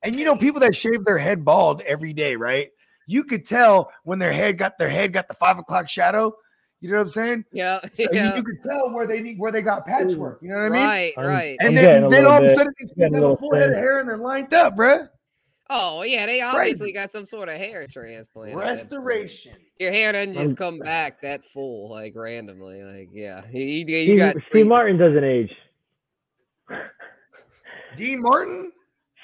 And 0.02 0.16
you 0.16 0.24
know, 0.24 0.36
people 0.36 0.58
that 0.60 0.74
shave 0.74 1.04
their 1.04 1.18
head 1.18 1.44
bald 1.44 1.82
every 1.82 2.14
day, 2.14 2.34
right? 2.34 2.70
You 3.06 3.24
could 3.24 3.44
tell 3.44 3.90
when 4.04 4.18
their 4.18 4.32
head 4.32 4.56
got 4.56 4.78
their 4.78 4.88
head 4.88 5.12
got 5.12 5.28
the 5.28 5.34
five 5.34 5.58
o'clock 5.58 5.90
shadow. 5.90 6.32
You 6.80 6.90
know 6.90 6.98
what 6.98 7.02
I'm 7.02 7.08
saying? 7.08 7.44
Yeah, 7.52 7.80
So 7.92 8.04
you- 8.04 8.08
yeah. 8.12 8.36
you, 8.36 8.42
could 8.44 8.62
tell 8.62 8.90
where 8.92 9.06
they 9.06 9.20
need 9.20 9.38
where 9.38 9.50
they 9.50 9.62
got 9.62 9.84
patchwork. 9.86 10.38
You 10.42 10.50
know 10.50 10.56
what 10.58 10.66
I 10.66 10.68
mean? 10.68 10.84
right, 10.86 11.12
right. 11.16 11.56
And 11.60 11.70
I'm 11.70 11.74
then, 11.74 12.02
then 12.02 12.10
little 12.10 12.30
all 12.30 12.44
of 12.44 12.50
a 12.50 12.54
sudden 12.54 12.72
these 12.78 12.92
getting 12.92 13.14
people 13.14 13.26
a 13.26 13.30
have 13.30 13.36
a 13.36 13.38
full 13.38 13.54
head 13.56 13.70
of 13.70 13.74
hair 13.76 13.98
and 13.98 14.08
they're 14.08 14.16
lined 14.16 14.54
up, 14.54 14.76
bruh. 14.76 15.08
Oh 15.70 16.02
yeah, 16.02 16.24
they 16.24 16.40
obviously 16.40 16.78
crazy. 16.78 16.92
got 16.92 17.12
some 17.12 17.26
sort 17.26 17.48
of 17.48 17.56
hair 17.56 17.86
transplant. 17.88 18.52
at 18.52 18.56
that 18.56 18.62
point. 18.62 18.68
Restoration. 18.68 19.56
Your 19.78 19.92
hair 19.92 20.12
doesn't 20.12 20.34
just 20.34 20.56
come 20.56 20.78
back 20.78 21.20
that 21.22 21.44
full, 21.44 21.90
like 21.90 22.14
randomly. 22.16 22.82
Like, 22.82 23.10
yeah, 23.12 23.42
you, 23.52 23.60
you, 23.60 23.84
you 23.84 24.04
Steve, 24.06 24.18
got 24.18 24.36
Steve 24.50 24.66
Martin 24.66 24.96
doesn't 24.96 25.24
age. 25.24 25.50
Dean 27.96 28.22
Martin? 28.22 28.72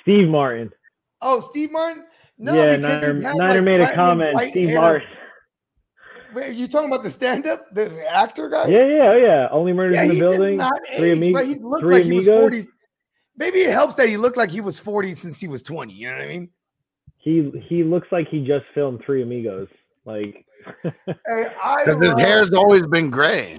Steve 0.03 0.29
Martin. 0.29 0.71
Oh, 1.23 1.41
Steve 1.41 1.71
Martin? 1.73 2.05
No, 2.39 2.55
yeah, 2.55 2.77
because 2.77 2.83
Niner, 2.83 3.15
he's 3.15 3.25
had, 3.25 3.37
Niner 3.37 3.55
like, 3.55 3.63
made 3.65 3.81
a 3.81 3.95
comment. 3.95 4.35
white 4.35 4.51
Steve 4.51 4.69
hair. 4.69 4.81
Martin. 4.81 5.09
Wait, 6.35 6.49
are 6.49 6.53
you 6.53 6.67
talking 6.67 6.89
about 6.91 7.03
the 7.03 7.11
stand-up, 7.11 7.73
the, 7.75 7.87
the 7.87 8.09
actor 8.11 8.49
guy? 8.49 8.67
Yeah, 8.69 8.87
yeah, 8.87 9.11
oh, 9.11 9.17
yeah. 9.17 9.49
Only 9.51 9.73
murders 9.73 9.95
Yeah, 9.97 10.03
in 10.03 10.09
the 10.09 10.21
building. 10.21 10.59
Three, 10.97 11.11
age, 11.11 11.17
Ami- 11.17 11.33
but 11.33 11.47
he 11.47 11.55
looked 11.55 11.85
three 11.85 11.95
like 11.95 12.05
he 12.05 12.13
was 12.13 12.27
amigos. 12.27 12.43
40. 12.43 12.63
Maybe 13.37 13.59
it 13.61 13.73
helps 13.73 13.95
that 13.97 14.09
he 14.09 14.17
looked 14.17 14.37
like 14.37 14.51
he 14.51 14.61
was 14.61 14.79
40 14.79 15.15
since 15.15 15.41
he 15.41 15.49
was 15.49 15.63
20. 15.63 15.93
You 15.93 16.09
know 16.09 16.15
what 16.17 16.23
I 16.23 16.29
mean? 16.29 16.51
He 17.19 17.51
he 17.69 17.83
looks 17.83 18.09
like 18.13 18.29
he 18.29 18.45
just 18.47 18.65
filmed 18.75 19.03
Three 19.07 19.23
Amigos. 19.23 19.69
Like, 20.05 20.45
Because 20.85 22.03
his 22.03 22.15
hair's 22.15 22.53
always 22.53 22.87
been 22.87 23.11
gray. 23.11 23.59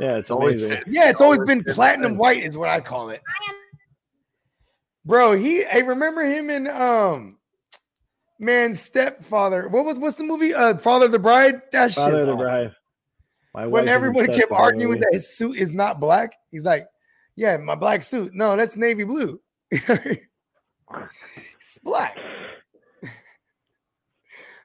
yeah, 0.00 0.16
it's 0.16 0.22
It's 0.22 0.30
always 0.30 0.62
amazing. 0.62 0.82
Yeah, 0.88 1.10
it's 1.10 1.20
always 1.20 1.38
always 1.38 1.48
been 1.48 1.62
been 1.62 1.74
platinum 1.74 2.16
white, 2.16 2.42
is 2.42 2.58
what 2.58 2.68
I 2.68 2.80
call 2.80 3.10
it. 3.10 3.22
Bro, 5.04 5.36
he 5.36 5.64
hey, 5.64 5.82
remember 5.82 6.24
him 6.24 6.50
in 6.50 6.66
um 6.66 7.38
man 8.44 8.74
stepfather. 8.74 9.68
What 9.68 9.84
was 9.84 9.98
what's 9.98 10.16
the 10.16 10.24
movie? 10.24 10.54
Uh 10.54 10.76
Father 10.78 11.06
of 11.06 11.12
the 11.12 11.18
Bride? 11.18 11.62
That 11.72 11.90
shit. 11.90 12.04
Father 12.04 12.20
of 12.22 12.26
the 12.26 12.36
Bride. 12.36 12.72
My 13.54 13.62
When 13.62 13.72
wife 13.72 13.82
is 13.84 13.88
everybody 13.90 14.26
obsessed 14.26 14.48
kept 14.48 14.52
arguing 14.52 15.00
that 15.00 15.12
his 15.12 15.36
suit 15.36 15.56
is 15.56 15.72
not 15.72 16.00
black, 16.00 16.34
he's 16.50 16.64
like, 16.64 16.86
Yeah, 17.36 17.56
my 17.56 17.74
black 17.74 18.02
suit. 18.02 18.34
No, 18.34 18.56
that's 18.56 18.76
navy 18.76 19.04
blue. 19.04 19.40
it's 19.70 20.18
black. 21.82 22.16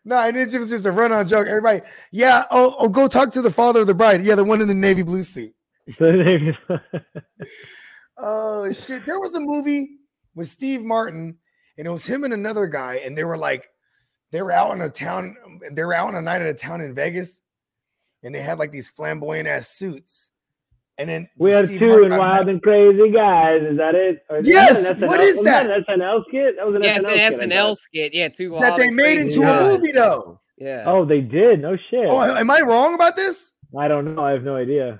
No, 0.05 0.15
and 0.17 0.35
it 0.37 0.55
was 0.55 0.69
just 0.69 0.85
a 0.85 0.91
run-on 0.91 1.27
joke. 1.27 1.45
Everybody, 1.45 1.81
yeah, 2.11 2.45
oh, 2.49 2.73
oh, 2.79 2.87
go 2.87 3.07
talk 3.07 3.31
to 3.31 3.41
the 3.41 3.51
father 3.51 3.81
of 3.81 3.87
the 3.87 3.93
bride. 3.93 4.23
Yeah, 4.23 4.35
the 4.35 4.45
one 4.45 4.61
in 4.61 4.67
the 4.67 4.73
navy 4.73 5.03
blue 5.03 5.21
suit. 5.21 5.53
Oh 8.19 8.69
shit! 8.73 9.05
There 9.05 9.19
was 9.19 9.33
a 9.35 9.39
movie 9.39 9.99
with 10.35 10.47
Steve 10.47 10.81
Martin, 10.81 11.37
and 11.79 11.87
it 11.87 11.89
was 11.91 12.05
him 12.05 12.23
and 12.23 12.33
another 12.33 12.67
guy, 12.67 12.95
and 13.03 13.17
they 13.17 13.23
were 13.23 13.37
like, 13.37 13.67
they 14.31 14.41
were 14.43 14.51
out 14.51 14.75
in 14.75 14.81
a 14.81 14.89
town, 14.89 15.35
they 15.71 15.83
were 15.83 15.93
out 15.95 16.09
on 16.09 16.15
a 16.15 16.21
night 16.21 16.41
at 16.43 16.49
a 16.49 16.53
town 16.53 16.81
in 16.81 16.93
Vegas, 16.93 17.41
and 18.21 18.35
they 18.35 18.41
had 18.41 18.59
like 18.59 18.71
these 18.71 18.89
flamboyant 18.89 19.47
ass 19.47 19.69
suits, 19.69 20.29
and 20.97 21.09
then 21.09 21.29
we 21.37 21.51
had 21.51 21.65
Steve 21.67 21.79
two 21.79 21.87
Martin 21.87 22.11
and 22.11 22.19
wild 22.19 22.49
and 22.49 22.61
crazy 22.61 23.09
guys. 23.11 23.61
Is 23.63 23.77
that 23.77 23.95
it? 23.95 24.19
Or- 24.29 24.41
Yes, 24.43 24.81
wasn't 24.81 24.99
that 24.99 25.07
what 25.07 25.19
SNL 25.19 25.23
is 25.23 25.37
wasn't 25.37 25.45
that? 25.45 25.71
an 25.71 25.83
SNL 26.01 26.23
skit? 26.27 26.55
That 26.57 26.67
was 26.67 26.75
an 26.75 26.83
Yeah, 26.83 26.97
SNL 26.97 27.03
it's 27.03 27.11
skit. 27.13 27.31
An 27.33 27.39
thought. 27.39 27.49
SNL 27.49 27.75
skit. 27.77 28.13
Yeah, 28.13 28.27
two 28.27 28.49
that 28.59 28.77
they 28.77 28.87
and 28.87 28.95
made 28.95 29.15
crazy 29.21 29.39
into 29.39 29.49
a 29.49 29.61
movie 29.63 29.91
though. 29.93 30.39
Yeah. 30.57 30.83
Oh, 30.85 31.05
they 31.05 31.21
did. 31.21 31.61
No 31.61 31.77
shit. 31.89 32.07
Oh, 32.09 32.19
am 32.21 32.51
I 32.51 32.59
wrong 32.59 32.93
about 32.93 33.15
this? 33.15 33.53
I 33.79 33.87
don't 33.87 34.13
know. 34.13 34.21
I 34.21 34.31
have 34.31 34.43
no 34.43 34.57
idea. 34.57 34.99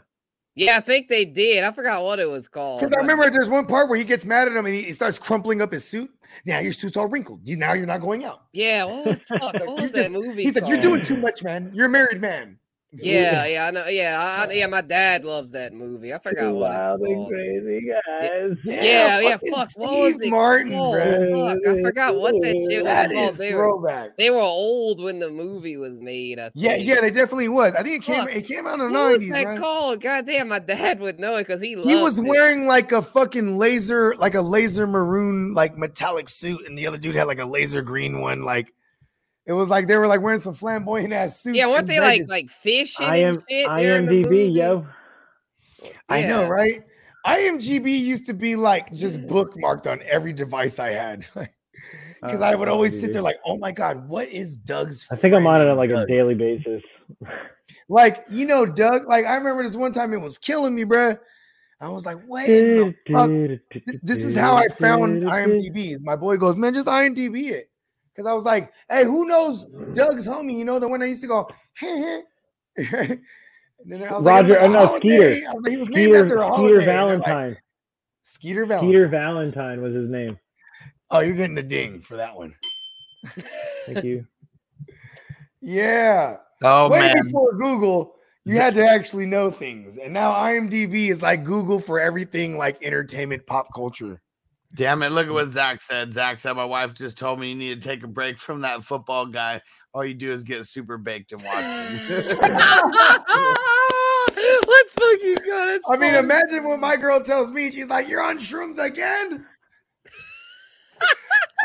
Yeah, 0.59 0.77
I 0.77 0.81
think 0.81 1.07
they 1.07 1.25
did. 1.25 1.63
I 1.63 1.71
forgot 1.71 2.03
what 2.03 2.19
it 2.19 2.29
was 2.29 2.47
called. 2.47 2.79
Because 2.79 2.93
I 2.93 2.97
remember 2.97 3.29
there's 3.29 3.49
one 3.49 3.65
part 3.65 3.89
where 3.89 3.97
he 3.97 4.03
gets 4.03 4.25
mad 4.25 4.47
at 4.47 4.55
him 4.55 4.65
and 4.65 4.75
he, 4.75 4.81
he 4.83 4.93
starts 4.93 5.17
crumpling 5.17 5.61
up 5.61 5.71
his 5.71 5.85
suit. 5.85 6.11
Now 6.45 6.59
your 6.59 6.73
suit's 6.73 6.97
all 6.97 7.07
wrinkled. 7.07 7.41
You 7.47 7.55
now 7.55 7.73
you're 7.73 7.85
not 7.85 8.01
going 8.01 8.23
out. 8.25 8.43
Yeah, 8.51 8.83
what 8.85 9.05
was, 9.05 9.19
fuck, 9.27 9.53
what 9.53 9.65
was 9.67 9.91
just- 9.91 9.93
that 9.93 10.11
movie? 10.11 10.43
He's 10.43 10.55
like, 10.55 10.67
you're 10.67 10.77
doing 10.77 11.01
too 11.01 11.17
much, 11.17 11.43
man. 11.43 11.71
You're 11.73 11.85
a 11.88 11.89
married 11.89 12.21
man. 12.21 12.57
Yeah, 12.92 13.45
yeah, 13.45 13.68
I 13.68 13.72
know. 13.72 13.85
Yeah, 13.88 14.45
I, 14.50 14.51
yeah. 14.51 14.66
My 14.66 14.82
dad 14.82 15.24
loves 15.24 15.51
that 15.51 15.74
movie. 15.74 16.11
I 16.11 16.18
forgot 16.18 16.51
what 16.56 16.72
Wild 16.72 17.01
it's 17.03 17.09
and 17.11 17.18
called. 17.18 17.30
crazy 17.30 17.88
guys. 17.88 18.58
Yeah, 18.66 19.19
yeah. 19.19 19.30
fucking 19.38 19.53
Fuck, 19.53 19.69
what 19.76 19.90
was 19.92 20.14
Steve 20.16 20.22
it 20.24 20.30
Martin, 20.32 20.72
called? 20.72 20.95
bro. 20.95 21.35
Fuck, 21.53 21.58
I 21.68 21.82
forgot 21.84 22.16
what 22.16 22.32
that 22.42 22.66
shit 22.68 22.84
was 22.84 22.92
That 22.92 23.11
called. 23.14 23.30
is 23.30 23.38
They 23.38 23.53
were, 23.53 23.64
throwback. 23.64 24.18
they 24.18 24.30
were 24.32 24.40
old 24.40 25.03
when 25.03 25.19
the 25.19 25.30
movie 25.30 25.77
was 25.77 26.00
made. 26.01 26.40
I 26.40 26.50
Yeah, 26.56 26.72
think. 26.77 26.88
yeah, 26.88 27.01
they 27.01 27.11
definitely 27.11 27.50
was. 27.50 27.76
I 27.76 27.84
think 27.84 27.98
it 27.98 28.06
came 28.06 28.22
Fuck. 28.26 28.35
it 28.35 28.48
came 28.48 28.66
out 28.66 28.80
in 28.80 28.80
the 28.80 28.85
What 28.85 29.11
was 29.11 29.22
nineties. 29.22 29.34
that 29.34 29.45
right? 29.50 29.59
called? 29.59 30.01
God 30.01 30.26
damn, 30.26 30.48
my 30.48 30.58
dad 30.59 31.00
would 31.00 31.19
know 31.19 31.35
it 31.35 31.42
because 31.45 31.61
he 31.61 31.76
loved 31.76 31.88
He 31.88 31.95
was 31.95 32.18
it. 32.18 32.24
wearing 32.26 32.66
like 32.66 32.92
a 32.92 33.03
fucking 33.03 33.56
laser, 33.56 34.16
like 34.18 34.34
a 34.34 34.42
laser 34.42 34.88
maroon, 34.88 35.53
like 35.53 35.77
metallic 35.77 36.27
suit, 36.27 36.66
and 36.66 36.76
the 36.76 36.88
other 36.88 36.98
dude 36.98 37.14
had 37.16 37.27
like 37.27 37.40
a 37.40 37.45
laser 37.45 37.84
green 37.84 38.19
one. 38.19 38.42
Like 38.42 38.74
it 39.50 39.53
was 39.53 39.68
like 39.68 39.88
they 39.88 39.98
were 39.98 40.06
like 40.06 40.22
wearing 40.22 40.40
some 40.40 40.53
flamboyant 40.53 41.11
ass 41.11 41.40
suits. 41.42 41.58
Yeah, 41.58 41.66
weren't 41.66 41.88
they 41.88 42.00
like 42.00 42.19
Vegas. 42.19 42.30
like 42.30 42.50
fishing 42.50 43.06
I 43.08 43.16
and 43.16 43.38
am 43.38 43.44
shit? 43.50 43.68
IMDb, 43.68 44.24
movie? 44.26 44.44
yo. 44.45 44.86
I 46.08 46.22
know, 46.22 46.48
right? 46.48 46.84
IMGB 47.26 48.00
used 48.00 48.28
to 48.28 48.34
be 48.36 48.56
like 48.56 48.94
just 48.94 49.19
bookmarked 49.22 49.92
on 49.92 50.02
every 50.03 50.34
device 50.34 50.78
I 50.80 50.92
had. 50.92 51.26
Because 52.22 52.42
Uh, 52.42 52.45
I 52.45 52.56
would 52.56 52.68
always 52.68 53.00
sit 53.00 53.14
there 53.14 53.22
like, 53.22 53.38
oh 53.45 53.58
my 53.58 53.72
God, 53.72 54.10
what 54.10 54.28
is 54.28 54.58
Doug's? 54.58 55.08
I 55.10 55.16
think 55.16 55.34
I'm 55.34 55.48
on 55.48 55.61
it 55.61 55.69
on 55.69 55.78
like 55.78 55.92
a 55.92 56.06
daily 56.06 56.36
basis. 56.36 56.84
Like, 57.88 58.26
you 58.30 58.45
know, 58.45 58.66
Doug, 58.66 59.08
like 59.08 59.26
I 59.26 59.36
remember 59.36 59.64
this 59.64 59.78
one 59.78 59.94
time 59.94 60.14
it 60.14 60.19
was 60.19 60.38
killing 60.38 60.76
me, 60.76 60.84
bruh. 60.84 61.18
I 61.80 61.88
was 61.88 62.06
like, 62.06 62.18
wait, 62.28 62.48
the 62.76 62.94
fuck? 63.10 63.32
This 64.03 64.26
is 64.26 64.36
how 64.36 64.58
I 64.58 64.68
found 64.68 65.24
IMDb. 65.24 65.98
My 66.02 66.18
boy 66.18 66.36
goes, 66.36 66.58
man, 66.58 66.74
just 66.74 66.90
IMDb 66.90 67.52
it. 67.52 67.69
Because 68.19 68.31
I 68.31 68.33
was 68.33 68.43
like, 68.43 68.73
hey, 68.89 69.06
who 69.06 69.25
knows 69.25 69.64
Doug's 69.93 70.27
homie? 70.27 70.57
You 70.57 70.65
know, 70.65 70.77
the 70.77 70.89
one 70.89 70.99
that 70.99 71.07
used 71.07 71.22
to 71.22 71.27
go, 71.27 71.48
hey, 71.77 72.22
and 72.75 73.22
then 73.85 74.03
I 74.03 74.11
was 74.11 74.25
like, 74.25 74.41
Roger, 74.41 74.56
it 74.56 74.61
uh, 74.61 74.67
was 74.67 74.75
like 74.75 74.89
no, 74.89 74.98
Skeeter. 74.98 75.23
holiday. 75.23 75.45
Like, 75.45 75.72
he 75.72 75.77
was 75.77 75.88
named 75.88 75.95
Skeeter, 75.95 76.23
after 76.25 76.38
a 76.39 76.48
holiday. 76.49 76.67
Skeeter 76.67 76.80
And 76.80 76.88
they're 76.89 77.17
like, 77.17 77.25
Valentine. 77.25 77.57
Skeeter 78.23 78.65
Valentine. 78.65 78.89
Skeeter 78.89 79.07
Valentine 79.07 79.81
was 79.81 79.95
his 79.95 80.09
name. 80.09 80.39
Oh, 81.09 81.19
you're 81.22 81.38
getting 81.38 81.57
a 81.59 81.64
ding 81.64 82.01
for 82.01 82.17
that 82.17 82.35
one. 82.35 82.56
Thank 83.85 84.03
you. 84.03 84.25
Yeah. 85.61 86.38
Oh 86.64 86.89
Way 86.89 86.99
man. 86.99 87.22
before 87.22 87.53
Google, 87.57 88.15
you 88.45 88.56
had 88.56 88.73
to 88.75 88.88
actually 88.88 89.25
know 89.25 89.51
things, 89.51 89.98
and 89.98 90.14
now 90.14 90.31
IMDb 90.31 91.09
is 91.09 91.22
like 91.22 91.43
Google 91.43 91.80
for 91.80 91.99
everything 91.99 92.57
like 92.57 92.81
entertainment, 92.81 93.45
pop 93.45 93.67
culture. 93.75 94.22
Damn 94.75 95.01
it! 95.01 95.09
Look 95.09 95.25
at 95.25 95.31
mm. 95.31 95.35
what 95.35 95.51
Zach 95.51 95.81
said. 95.81 96.14
Zach 96.14 96.39
said, 96.39 96.53
"My 96.53 96.65
wife 96.65 96.93
just 96.93 97.17
told 97.17 97.39
me 97.39 97.49
you 97.49 97.56
need 97.56 97.81
to 97.81 97.88
take 97.88 98.03
a 98.03 98.07
break 98.07 98.38
from 98.38 98.61
that 98.61 98.83
football 98.83 99.25
guy. 99.25 99.61
All 99.93 100.06
you 100.06 100.14
do 100.14 100.31
is 100.31 100.43
get 100.43 100.65
super 100.67 100.98
baked 100.98 101.31
and 101.31 101.41
watch 101.43 101.64
him." 101.64 102.38
Let's 104.67 104.93
fucking 104.93 105.38
go. 105.45 105.65
That's 105.65 105.83
I 105.89 105.98
mean, 105.98 106.15
imagine 106.15 106.67
when 106.67 106.80
my 106.80 106.95
girl 106.95 107.19
tells 107.19 107.49
me 107.49 107.72
she's 107.72 107.88
like, 107.88 108.07
"You're 108.07 108.23
on 108.23 108.38
shrooms 108.38 108.77
again." 108.77 109.45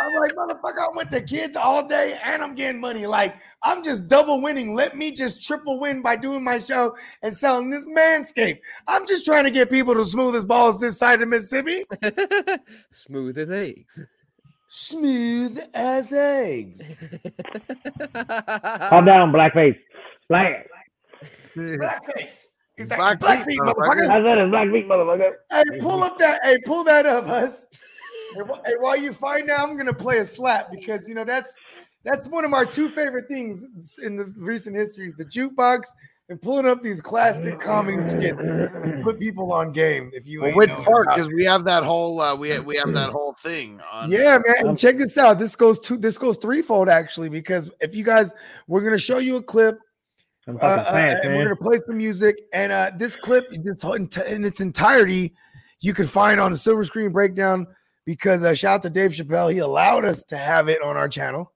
I'm 0.01 0.15
like, 0.21 0.35
motherfucker, 0.35 0.89
I'm 0.89 0.97
with 0.97 1.11
the 1.11 1.23
kids 1.23 1.57
all 1.57 1.87
day 1.87 2.19
and 2.23 2.43
I'm 2.43 2.55
getting 2.55 2.81
money. 2.81 3.07
Like, 3.07 3.37
I'm 3.63 3.83
just 3.83 4.09
double 4.09 4.41
winning. 4.41 4.75
Let 4.75 4.97
me 4.97 5.13
just 5.13 5.45
triple 5.47 5.79
win 5.79 6.03
by 6.03 6.17
doing 6.17 6.43
my 6.43 6.59
show 6.59 6.97
and 7.23 7.33
selling 7.33 7.71
this 7.71 7.87
manscape. 7.87 8.59
I'm 8.89 9.07
just 9.07 9.25
trying 9.25 9.45
to 9.45 9.51
get 9.51 9.71
people 9.71 9.95
to 9.95 10.05
smooth 10.05 10.35
as 10.37 10.45
balls 10.45 10.81
this 10.81 10.99
side 10.99 11.23
of 11.23 11.29
Mississippi. 11.29 11.85
Smooth 12.91 13.39
as 13.39 13.51
eggs. 13.51 14.03
Smooth 14.69 15.61
as 15.75 16.13
eggs. 16.13 16.99
Calm 18.91 19.05
down, 19.05 19.33
blackface. 19.33 19.79
Black. 20.29 20.67
Blackface. 21.57 22.47
He's 22.77 22.91
like, 22.91 22.99
Black 22.99 23.21
black 23.21 23.39
feet, 23.45 23.53
feet, 23.53 23.61
motherfucker. 23.61 24.01
motherfucker. 24.01 24.11
I 24.11 24.23
said 24.25 24.39
it's 24.39 24.51
black 24.51 24.69
meat, 24.69 24.89
motherfucker. 24.89 25.33
Hey, 25.51 25.81
pull 25.81 26.03
up 26.03 26.19
that. 26.19 26.41
Hey, 26.43 26.59
pull 26.65 26.83
that 26.85 27.07
up, 27.07 27.27
us. 27.27 27.67
Hey, 28.35 28.41
wh- 28.41 28.67
hey, 28.67 28.75
while 28.79 28.97
you 28.97 29.13
find 29.13 29.51
out, 29.51 29.69
I'm 29.69 29.77
gonna 29.77 29.95
play 29.95 30.19
a 30.19 30.25
slap 30.25 30.71
because 30.71 31.09
you 31.09 31.15
know 31.15 31.25
that's 31.25 31.53
that's 32.05 32.29
one 32.29 32.45
of 32.45 32.53
our 32.53 32.67
two 32.67 32.89
favorite 32.89 33.29
things 33.29 33.65
in 34.03 34.17
the 34.17 34.33
recent 34.39 34.77
history 34.77 35.07
is 35.07 35.15
the 35.17 35.25
jukebox 35.25 35.83
and 36.31 36.41
pulling 36.41 36.67
up 36.67 36.81
these 36.83 37.01
classic 37.03 37.61
comedy 37.61 38.01
skits, 38.07 38.39
to 38.39 39.01
put 39.03 39.19
people 39.19 39.53
on 39.53 39.73
game. 39.73 40.11
If 40.15 40.27
you 40.27 40.41
well, 40.41 40.49
ain't 40.49 40.57
which 40.57 40.69
know 40.71 40.83
part? 40.83 41.07
about- 41.07 41.17
Because 41.17 41.31
we 41.35 41.45
have 41.45 41.65
that 41.65 41.83
whole 41.85 42.21
uh, 42.21 42.35
we 42.35 42.49
have, 42.51 42.65
we 42.65 42.77
have 42.79 42.93
that 42.95 43.11
whole 43.11 43.35
thing 43.43 43.81
on. 43.93 44.11
Yeah, 44.11 44.39
man. 44.47 44.69
And 44.69 44.79
check 44.79 44.97
this 44.97 45.17
out. 45.19 45.39
This 45.39 45.55
goes 45.55 45.79
two. 45.79 45.97
This 45.97 46.19
goes 46.19 46.37
threefold 46.39 46.89
actually 46.89 47.29
because 47.29 47.71
if 47.81 47.95
you 47.95 48.05
guys, 48.05 48.35
we're 48.67 48.83
gonna 48.83 48.99
show 48.99 49.19
you 49.19 49.37
a 49.37 49.43
clip. 49.43 49.79
Uh, 50.47 50.53
fucking 50.53 50.69
uh, 50.69 50.85
fast, 50.93 51.25
and 51.25 51.35
we're 51.37 51.45
gonna 51.45 51.57
play 51.57 51.79
some 51.87 51.97
music, 51.97 52.37
and 52.53 52.71
uh, 52.71 52.91
this 52.99 53.17
clip, 53.17 53.47
this 53.63 53.81
whole 53.83 53.99
enti- 53.99 54.31
in 54.31 54.45
its 54.45 54.61
entirety, 54.61 55.33
you 55.81 55.95
can 55.95 56.05
find 56.07 56.39
on 56.39 56.51
the 56.53 56.59
Silver 56.59 56.85
Screen 56.85 57.11
Breakdown. 57.13 57.67
Because 58.05 58.43
uh, 58.43 58.55
shout 58.55 58.75
out 58.75 58.83
to 58.83 58.91
Dave 58.91 59.13
Chappelle, 59.13 59.53
he 59.53 59.59
allowed 59.59 60.05
us 60.05 60.23
to 60.25 60.37
have 60.37 60.69
it 60.69 60.83
on 60.83 60.97
our 60.97 61.09
channel. 61.09 61.53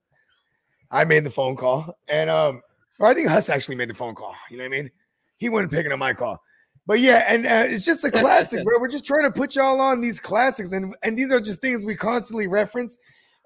I 0.90 1.04
made 1.04 1.24
the 1.24 1.30
phone 1.30 1.56
call, 1.56 1.94
and 2.08 2.30
um, 2.30 2.62
or 2.98 3.06
I 3.06 3.14
think 3.14 3.28
Huss 3.28 3.48
actually 3.48 3.76
made 3.76 3.90
the 3.90 3.94
phone 3.94 4.14
call. 4.14 4.34
You 4.50 4.56
know 4.56 4.64
what 4.64 4.74
I 4.74 4.82
mean? 4.82 4.90
He 5.36 5.48
wasn't 5.48 5.72
picking 5.72 5.92
up 5.92 5.98
my 5.98 6.14
call, 6.14 6.40
but 6.86 7.00
yeah, 7.00 7.24
and 7.28 7.44
uh, 7.44 7.64
it's 7.66 7.84
just 7.84 8.02
a 8.04 8.10
classic, 8.10 8.64
bro. 8.64 8.80
We're 8.80 8.88
just 8.88 9.04
trying 9.04 9.24
to 9.24 9.30
put 9.30 9.54
y'all 9.54 9.80
on 9.80 10.00
these 10.00 10.18
classics, 10.18 10.72
and 10.72 10.94
and 11.02 11.16
these 11.16 11.30
are 11.30 11.40
just 11.40 11.60
things 11.60 11.84
we 11.84 11.94
constantly 11.94 12.46
reference, 12.46 12.96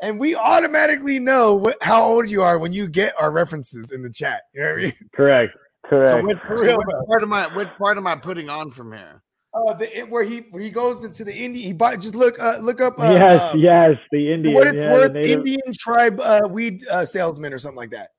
and 0.01 0.21
we 0.21 0.37
automatically 0.37 1.19
know 1.19 1.55
what, 1.57 1.77
how 1.83 2.05
old 2.05 2.31
you 2.31 2.43
are 2.43 2.59
when 2.61 2.73
you 2.73 2.89
get 2.89 3.15
our 3.21 3.33
references 3.33 3.91
in 3.91 4.03
the 4.03 4.11
chat. 4.11 4.43
You 4.55 4.63
know 4.63 4.71
what 4.71 4.79
I 4.79 4.83
mean? 4.83 4.95
Correct. 5.13 5.57
Correct. 5.87 6.13
So 6.13 6.25
which, 6.25 6.39
For 6.47 6.59
so 6.59 6.65
real, 6.65 6.79
part 7.09 7.23
am 7.23 7.33
I? 7.33 7.55
Which 7.55 7.69
part 7.77 7.97
am 7.97 8.07
I 8.07 8.15
putting 8.15 8.49
on 8.49 8.71
from 8.71 8.93
here? 8.93 9.23
Uh, 9.55 9.75
the 9.75 9.99
it, 9.99 10.09
where 10.09 10.25
he 10.25 10.39
where 10.51 10.63
he 10.63 10.71
goes 10.71 11.05
into 11.05 11.25
the 11.25 11.35
Indian. 11.35 11.67
He 11.67 11.73
buy, 11.75 11.97
just 11.97 12.15
look 12.15 12.39
uh, 12.41 12.57
look 12.61 12.81
up. 12.81 12.99
Uh, 12.99 13.13
yes, 13.13 13.41
uh, 13.43 13.57
yes, 13.57 13.97
the 14.11 14.33
Indian. 14.33 14.55
what 14.55 14.67
it's 14.67 14.81
yeah, 14.81 14.93
worth, 14.93 15.15
Indian 15.15 15.73
tribe 15.79 16.19
uh, 16.21 16.41
weed 16.51 16.87
uh, 16.89 17.05
salesman 17.05 17.53
or 17.53 17.59
something 17.59 17.77
like 17.77 17.91
that. 17.91 18.13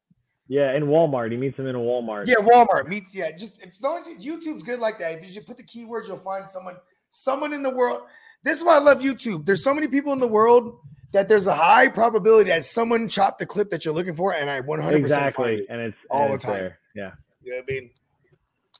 yeah, 0.48 0.76
in 0.76 0.84
Walmart. 0.84 1.32
He 1.32 1.38
meets 1.38 1.58
him 1.58 1.66
in 1.66 1.76
a 1.76 1.80
Walmart. 1.80 2.28
Yeah, 2.28 2.36
Walmart 2.36 2.88
meets. 2.88 3.16
Yeah, 3.16 3.32
just 3.32 3.60
as 3.64 3.82
long 3.82 3.98
as 3.98 4.24
you, 4.24 4.38
YouTube's 4.38 4.62
good 4.62 4.80
like 4.80 5.00
that. 5.00 5.14
If 5.14 5.24
you 5.24 5.32
just 5.32 5.48
put 5.48 5.58
the 5.58 5.64
keywords, 5.64 6.08
you'll 6.08 6.18
find 6.18 6.48
someone, 6.48 6.76
someone 7.10 7.52
in 7.52 7.64
the 7.64 7.72
world. 7.72 8.02
This 8.44 8.60
is 8.60 8.64
why 8.64 8.76
I 8.76 8.80
love 8.80 9.02
YouTube. 9.02 9.46
There's 9.46 9.64
so 9.64 9.74
many 9.74 9.88
people 9.88 10.14
in 10.14 10.20
the 10.20 10.28
world 10.28 10.78
that 11.14 11.28
there's 11.30 11.48
a 11.48 11.56
high 11.56 11.88
probability 11.88 12.50
that 12.52 12.64
someone 12.66 13.08
chopped 13.08 13.40
the 13.40 13.46
clip 13.48 13.72
that 13.72 13.86
you're 13.86 13.94
looking 13.96 14.14
for, 14.14 14.34
and 14.34 14.50
I 14.52 14.60
100 14.60 15.02
percent 15.02 15.22
exactly, 15.26 15.66
and 15.68 15.82
it's 15.82 15.98
all 16.12 16.24
and 16.24 16.32
the 16.32 16.36
it's 16.36 16.44
time. 16.44 16.54
there. 16.54 16.80
Yeah, 16.94 17.12
You 17.42 17.54
know 17.54 17.58
what 17.58 17.66
I 17.70 17.74
mean? 17.74 17.90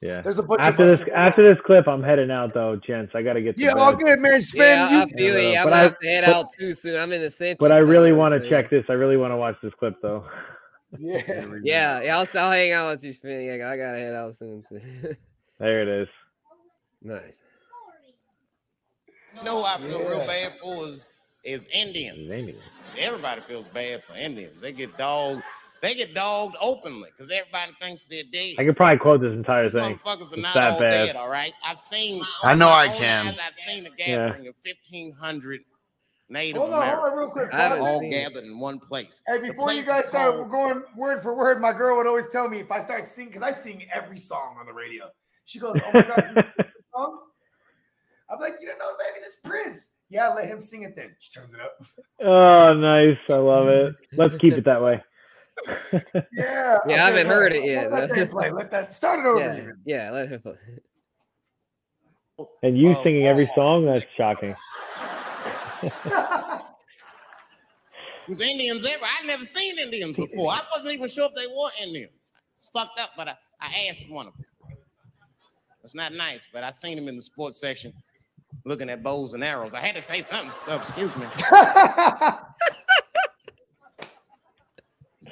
Yeah. 0.04 0.22
There's 0.22 0.38
a 0.38 0.44
bunch 0.44 0.62
after 0.62 0.84
of 0.84 1.00
this, 1.00 1.08
after 1.16 1.54
this 1.54 1.62
clip, 1.66 1.88
I'm 1.88 2.04
heading 2.04 2.30
out 2.30 2.54
though, 2.54 2.76
gents. 2.76 3.14
I 3.16 3.22
gotta 3.24 3.42
get. 3.42 3.56
To 3.56 3.62
yeah, 3.62 3.74
bed. 3.74 3.80
all 3.80 3.96
good, 3.96 4.20
man. 4.20 4.42
Sven, 4.42 4.78
Yeah, 4.80 4.86
I 5.00 5.06
you, 5.06 5.18
feel 5.18 5.40
you. 5.40 5.58
I'm 5.58 5.64
gonna 5.66 5.76
I- 5.76 5.80
have 5.84 6.00
to 6.00 6.08
head 6.08 6.26
but- 6.26 6.36
out 6.36 6.52
too 6.58 6.74
soon. 6.74 7.00
I'm 7.00 7.12
in 7.14 7.22
the 7.22 7.30
center. 7.32 7.58
But 7.60 7.72
I 7.72 7.78
really 7.78 8.12
want 8.12 8.40
to 8.42 8.50
check 8.50 8.70
this. 8.70 8.84
I 8.90 8.94
really 8.94 9.18
want 9.18 9.32
to 9.32 9.38
watch 9.38 9.56
this 9.64 9.74
clip 9.80 9.96
though. 10.02 10.26
yeah. 10.98 11.46
Yeah, 11.64 12.02
yeah. 12.02 12.18
I'll, 12.18 12.28
I'll 12.40 12.52
hang 12.52 12.72
out 12.72 12.92
with 12.92 13.04
you, 13.04 13.14
Spinny. 13.14 13.50
I, 13.50 13.56
I 13.56 13.78
gotta 13.78 13.98
head 13.98 14.14
out 14.14 14.36
soon. 14.36 14.62
Too. 14.68 14.82
There 15.60 15.82
it 15.82 15.88
is. 16.02 16.08
nice. 17.02 17.42
You 19.38 19.44
know 19.44 19.64
I 19.64 19.78
feel 19.78 20.00
real 20.00 20.20
bad 20.20 20.52
for 20.62 20.88
is, 20.88 21.08
is 21.44 21.68
Indians. 21.74 22.34
Indians. 22.34 22.62
Everybody 23.00 23.42
feels 23.42 23.68
bad 23.68 24.04
for 24.04 24.14
Indians. 24.18 24.60
They 24.62 24.72
get 24.72 24.96
dogged. 24.98 25.42
They 25.84 25.94
get 25.96 26.16
dogged 26.16 26.56
openly 26.62 27.10
because 27.12 27.30
everybody 27.30 27.74
thinks 27.82 28.08
they're 28.08 28.24
dead. 28.32 28.56
I 28.58 28.64
could 28.64 28.78
probably 28.78 29.00
quote 29.00 29.20
this 29.20 29.34
entire 29.34 29.64
These 29.68 29.74
thing. 29.74 29.96
motherfuckers 29.98 30.32
are 30.32 30.36
It's 30.36 30.38
not 30.38 30.54
that 30.54 30.72
all 30.72 30.80
bad. 30.80 30.90
dead, 30.92 31.16
all 31.18 31.28
right? 31.30 31.52
I've 31.62 31.78
seen. 31.78 32.24
I 32.42 32.56
know 32.56 32.70
I 32.70 32.88
can. 32.88 33.28
eyes, 33.28 33.38
I've 33.46 33.54
seen 33.54 33.84
the 33.84 33.90
Yeah. 33.98 34.30
gathering 34.30 34.48
of 34.48 34.56
1,500 34.64 35.60
Native 36.30 36.62
Hold 36.62 36.72
on, 36.74 36.82
hold 36.82 36.94
on, 36.94 37.04
real 37.04 37.08
Americans 37.12 37.34
quick. 37.34 37.54
I 37.54 37.78
all 37.80 38.00
seen 38.00 38.12
gathered 38.12 38.46
in 38.46 38.58
one 38.60 38.80
place. 38.80 39.22
Hey, 39.28 39.40
The 39.40 39.48
before 39.50 39.74
you 39.74 39.84
guys 39.86 40.06
start 40.08 40.36
called- 40.36 40.50
going 40.50 40.84
word 40.96 41.22
for 41.22 41.36
word, 41.36 41.60
my 41.60 41.74
girl 41.74 41.98
would 41.98 42.08
always 42.08 42.30
tell 42.30 42.48
me 42.48 42.62
if 42.62 42.72
I 42.72 42.80
start 42.80 43.04
singing, 43.04 43.34
because 43.34 43.44
I 43.44 43.52
sing 43.52 43.86
every 43.94 44.18
song 44.18 44.56
on 44.58 44.66
the 44.66 44.72
radio. 44.74 45.12
She 45.44 45.60
goes, 45.60 45.76
Oh 45.86 45.92
my 45.94 46.02
God, 46.04 46.26
you 46.30 46.36
know 46.36 46.44
this 46.58 46.66
song? 46.96 47.20
I'm 48.30 48.40
like, 48.40 48.54
You 48.62 48.68
don't 48.68 48.80
know, 48.80 48.94
baby, 48.98 49.20
this 49.22 49.36
Prince. 49.44 49.88
Yeah, 50.10 50.30
let 50.30 50.46
him 50.46 50.62
sing 50.62 50.84
it 50.84 50.96
then. 50.96 51.14
She 51.20 51.30
turns 51.38 51.54
it 51.54 51.60
up. 51.60 51.78
Oh, 52.26 52.74
nice. 52.74 53.18
I 53.30 53.34
love 53.36 53.68
it. 53.68 53.94
Let's 54.14 54.38
keep 54.38 54.54
it 54.54 54.64
that 54.64 54.82
way. 54.82 55.04
Yeah. 56.32 56.78
Yeah, 56.88 57.04
I 57.04 57.08
haven't 57.08 57.28
let- 57.28 57.28
heard 57.28 57.54
it 57.56 57.64
yet, 57.66 57.92
Let 57.92 58.10
though. 58.10 58.16
that 58.16 58.30
play. 58.32 58.52
Let 58.52 58.72
that 58.72 58.94
start 58.94 59.20
it 59.20 59.26
over. 59.26 59.40
Yeah, 59.40 59.58
even. 59.58 59.78
yeah. 59.86 60.10
Let 60.12 60.30
him. 60.30 60.42
play. 60.42 60.54
And 62.64 62.78
you 62.78 62.90
Oh, 62.90 63.04
singing 63.04 63.28
every 63.28 63.46
song? 63.54 63.86
That's 63.86 64.12
shocking. 64.14 64.56
Was 68.28 68.40
Indians 68.40 68.86
ever? 68.86 69.04
I'd 69.04 69.28
never 69.28 69.44
seen 69.46 69.78
Indians 69.78 70.16
before. 70.16 70.52
I 70.52 70.62
wasn't 70.76 70.94
even 70.96 71.10
sure 71.10 71.26
if 71.26 71.34
they 71.36 71.46
were 71.48 71.70
Indians. 71.86 72.32
It's 72.56 72.68
fucked 72.74 73.00
up, 73.00 73.10
but 73.18 73.28
I, 73.28 73.36
I 73.60 73.88
asked 73.90 74.10
one 74.10 74.28
of 74.28 74.34
them. 74.34 74.46
It's 75.84 75.94
not 75.94 76.14
nice, 76.14 76.48
but 76.52 76.64
I 76.64 76.70
seen 76.70 76.98
him 76.98 77.08
in 77.10 77.16
the 77.18 77.22
sports 77.22 77.60
section 77.60 77.92
looking 78.66 78.90
at 78.90 79.04
bows 79.04 79.34
and 79.34 79.44
arrows. 79.44 79.74
I 79.74 79.82
had 79.82 79.96
to 79.98 80.02
say 80.02 80.22
something. 80.22 80.48
Excuse 80.74 81.18
me. 81.18 81.26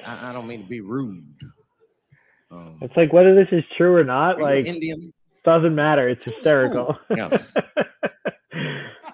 I, 0.06 0.30
I 0.30 0.32
don't 0.32 0.46
mean 0.46 0.62
to 0.62 0.68
be 0.68 0.80
rude. 0.80 1.24
Um, 2.50 2.78
It's 2.82 2.96
like 2.96 3.12
whether 3.12 3.34
this 3.34 3.48
is 3.52 3.64
true 3.76 3.94
or 3.96 4.04
not, 4.04 4.40
like 4.40 4.66
Indian? 4.66 5.12
doesn't 5.44 5.74
matter. 5.74 6.08
It's 6.08 6.22
hysterical. 6.24 6.96
Yes. 7.16 7.54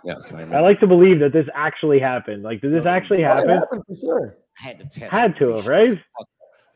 Yes, 0.04 0.32
I, 0.32 0.42
I 0.42 0.60
like 0.60 0.80
to 0.80 0.86
believe 0.86 1.18
that 1.20 1.32
this 1.32 1.46
actually 1.54 1.98
happened. 1.98 2.42
Like, 2.42 2.60
did 2.62 2.72
this 2.72 2.86
actually 2.86 3.24
Oh, 3.24 3.28
happen? 3.34 3.50
happened 3.50 3.82
for 3.86 3.96
sure. 3.96 4.36
I 4.58 4.62
had 4.62 4.78
to 4.78 4.84
test. 4.86 5.10
Had 5.12 5.36
to 5.38 5.50
have, 5.56 5.66
right? 5.68 5.98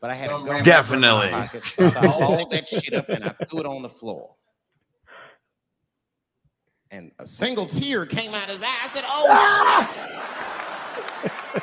But 0.01 0.11
I 0.11 0.13
had 0.13 0.27
a 0.29 0.43
gum 0.45 0.61
Definitely. 0.61 1.27
in 1.27 1.33
pocket, 1.33 1.63
I 1.79 1.89
thought 1.89 2.05
all 2.21 2.47
that 2.49 2.67
shit 2.67 2.93
up 2.93 3.09
and 3.09 3.23
I 3.23 3.29
threw 3.45 3.61
it 3.61 3.65
on 3.65 3.81
the 3.81 3.89
floor. 3.89 4.35
And 6.91 7.11
a 7.17 7.25
single 7.25 7.65
tear 7.65 8.05
came 8.05 8.35
out 8.35 8.49
his 8.49 8.61
eye. 8.61 8.67
I 8.83 8.87
said, 8.87 9.03
"Oh 9.07 9.87
shit!" 10.37 10.42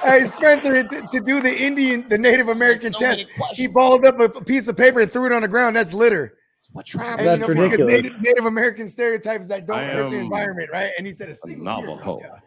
Hey, 0.02 0.24
Spencer, 0.24 0.82
to, 0.82 1.02
to 1.12 1.20
do 1.20 1.40
the 1.40 1.54
Indian, 1.54 2.08
the 2.08 2.18
Native 2.18 2.48
American 2.48 2.92
so 2.92 2.98
test, 2.98 3.26
he 3.52 3.66
balled 3.66 4.04
up 4.04 4.18
a 4.20 4.28
piece 4.44 4.68
of 4.68 4.76
paper 4.76 5.00
and 5.00 5.10
threw 5.10 5.26
it 5.26 5.32
on 5.32 5.42
the 5.42 5.48
ground. 5.48 5.76
That's 5.76 5.92
litter. 5.92 6.36
What 6.72 6.86
tribe? 6.86 7.18
And, 7.18 7.26
That's 7.26 7.40
you 7.40 7.46
because 7.46 7.54
from? 7.54 7.64
ridiculous. 7.64 7.92
Native, 7.92 8.20
Native 8.22 8.44
American 8.46 8.86
stereotypes 8.86 9.48
that 9.48 9.66
don't 9.66 9.78
I 9.78 9.92
fit 9.92 10.10
the 10.10 10.16
environment, 10.18 10.70
right? 10.72 10.90
And 10.98 11.06
he 11.06 11.12
said 11.12 11.28
a 11.28 11.32
A 11.32 11.34
single 11.34 11.64
tear 11.64 11.86
Navajo. 11.86 12.20
dropped 12.20 12.24
out. 12.32 12.40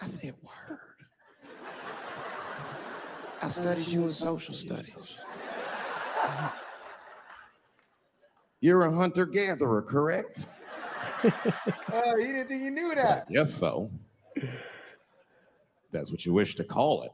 I 0.00 0.06
said, 0.06 0.34
"Word." 0.42 0.78
I 3.42 3.48
studied 3.48 3.88
you 3.88 4.04
in 4.04 4.10
social 4.10 4.54
studies. 4.54 5.22
You're 8.60 8.86
a 8.86 8.92
hunter 8.92 9.26
gatherer, 9.26 9.82
correct? 9.82 10.46
Oh, 11.24 12.16
he 12.18 12.26
didn't 12.26 12.48
think 12.48 12.62
you 12.62 12.70
knew 12.70 12.94
that. 12.94 13.26
Yes, 13.28 13.52
so. 13.52 13.90
That's 15.92 16.10
what 16.10 16.24
you 16.24 16.32
wish 16.32 16.54
to 16.56 16.64
call 16.64 17.02
it. 17.02 17.12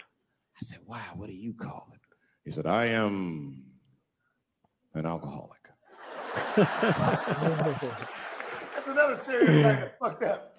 I 0.00 0.62
said, 0.62 0.78
Wow, 0.86 0.98
what 1.16 1.28
do 1.28 1.34
you 1.34 1.54
call 1.54 1.88
it? 1.94 2.00
He 2.44 2.50
said, 2.50 2.66
I 2.66 2.86
am 2.86 3.64
an 4.94 5.06
alcoholic. 5.06 5.58
That's 6.56 7.86
another 8.86 9.20
stereotype 9.24 9.80
that 9.80 9.98
fucked 9.98 10.24
up. 10.24 10.56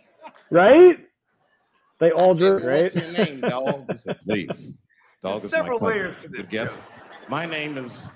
Right? 0.50 0.98
They 2.00 2.12
all 2.12 2.36
I 2.36 2.40
do, 2.40 2.54
right? 2.58 2.84
What's 2.94 2.96
your 2.96 3.26
name, 3.26 3.42
dog? 3.42 3.86
He 3.92 3.98
said, 3.98 4.20
Please. 4.24 4.82
Dog 5.22 5.34
There's 5.34 5.44
is 5.46 5.52
several 5.52 5.80
my 5.80 5.88
cousin. 5.90 6.02
layers 6.02 6.22
to 6.24 6.28
this 6.30 6.48
guess. 6.48 6.82
My 7.30 7.46
name 7.46 7.78
is 7.78 8.08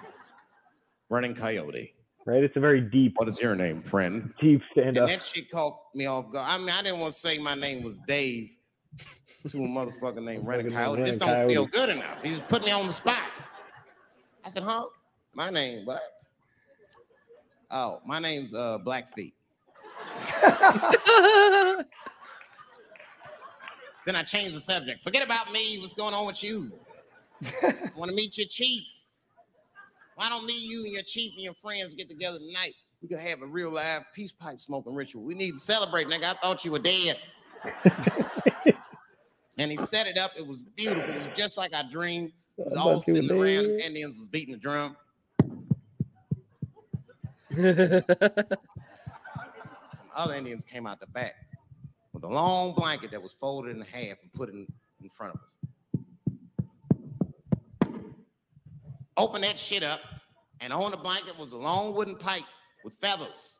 Running 1.09 1.35
Coyote. 1.35 1.93
Right? 2.25 2.43
It's 2.43 2.55
a 2.55 2.59
very 2.59 2.81
deep, 2.81 3.13
What 3.17 3.27
is 3.27 3.39
your 3.39 3.55
name, 3.55 3.83
friend? 3.83 4.33
deep 4.41 4.61
stand 4.71 4.97
up. 4.97 5.03
And 5.03 5.03
up. 5.03 5.09
that 5.09 5.21
shit 5.21 5.51
caught 5.51 5.77
me 5.93 6.07
off 6.07 6.31
guard. 6.31 6.47
I 6.49 6.57
mean, 6.57 6.69
I 6.69 6.81
didn't 6.81 6.99
want 6.99 7.13
to 7.13 7.19
say 7.19 7.37
my 7.37 7.53
name 7.53 7.83
was 7.83 7.99
Dave 8.07 8.49
to 9.49 9.57
a 9.57 9.67
motherfucker 9.67 10.23
named 10.23 10.45
Motherfucker 10.45 10.73
Coyote. 10.73 11.03
This 11.03 11.17
don't 11.17 11.47
feel 11.47 11.65
good 11.67 11.89
enough. 11.89 12.23
He 12.23 12.29
just 12.31 12.47
put 12.47 12.65
me 12.65 12.71
on 12.71 12.87
the 12.87 12.93
spot. 12.93 13.19
I 14.43 14.49
said, 14.49 14.63
huh? 14.63 14.85
My 15.33 15.49
name, 15.49 15.85
what? 15.85 16.01
Oh, 17.71 17.99
my 18.05 18.19
name's 18.19 18.53
uh 18.53 18.77
Blackfeet. 18.79 19.33
Then 24.05 24.15
I 24.15 24.21
changed 24.21 24.53
the 24.53 24.59
subject. 24.59 25.03
Forget 25.03 25.25
about 25.25 25.51
me. 25.51 25.79
What's 25.79 25.95
going 25.95 26.13
on 26.13 26.27
with 26.27 26.43
you? 26.43 26.71
I 27.63 27.73
want 27.95 28.09
to 28.09 28.15
meet 28.15 28.37
your 28.37 28.47
chief. 28.47 28.83
Why 30.15 30.29
don't 30.29 30.45
me, 30.45 30.53
you, 30.57 30.83
and 30.85 30.93
your 30.93 31.03
chief 31.03 31.33
and 31.33 31.43
your 31.43 31.55
friends 31.55 31.95
get 31.95 32.07
together 32.07 32.37
tonight? 32.37 32.75
We 33.01 33.09
could 33.09 33.19
have 33.19 33.41
a 33.41 33.47
real 33.47 33.71
live 33.71 34.03
peace 34.13 34.31
pipe 34.31 34.61
smoking 34.61 34.93
ritual. 34.93 35.23
We 35.23 35.33
need 35.33 35.51
to 35.51 35.57
celebrate, 35.57 36.07
nigga. 36.07 36.23
I 36.23 36.33
thought 36.35 36.63
you 36.63 36.71
were 36.71 36.79
dead. 36.79 37.17
and 39.57 39.71
he 39.71 39.77
set 39.77 40.07
it 40.07 40.17
up. 40.17 40.31
It 40.37 40.45
was 40.45 40.61
beautiful. 40.61 41.13
It 41.13 41.17
was 41.17 41.29
just 41.35 41.57
like 41.57 41.73
I 41.73 41.83
dreamed. 41.89 42.31
It 42.57 42.65
was 42.65 42.75
all 42.75 43.01
sitting 43.01 43.29
around. 43.29 43.63
dead. 43.63 43.81
Indians 43.85 44.15
was 44.17 44.27
beating 44.27 44.53
the 44.53 44.59
drum. 44.59 44.95
Some 47.55 48.03
other 50.15 50.35
Indians 50.35 50.63
came 50.63 50.85
out 50.85 50.99
the 50.99 51.07
back 51.07 51.35
with 52.13 52.23
a 52.23 52.27
long 52.27 52.73
blanket 52.73 53.11
that 53.11 53.21
was 53.21 53.33
folded 53.33 53.75
in 53.75 53.81
half 53.81 54.21
and 54.21 54.33
put 54.33 54.49
in, 54.49 54.67
in 55.01 55.09
front 55.09 55.35
of 55.35 55.41
us. 55.41 55.57
Open 59.17 59.41
that 59.41 59.57
shit 59.57 59.83
up, 59.83 60.01
and 60.59 60.73
on 60.73 60.91
the 60.91 60.97
blanket 60.97 61.39
was 61.39 61.53
a 61.53 61.57
long 61.57 61.93
wooden 61.93 62.17
pipe 62.17 62.43
with 62.83 62.93
feathers. 62.95 63.57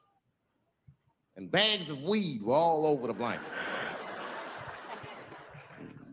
And 1.37 1.49
bags 1.49 1.89
of 1.89 2.01
weed 2.03 2.41
were 2.41 2.53
all 2.55 2.85
over 2.85 3.07
the 3.07 3.13
blanket. 3.13 3.47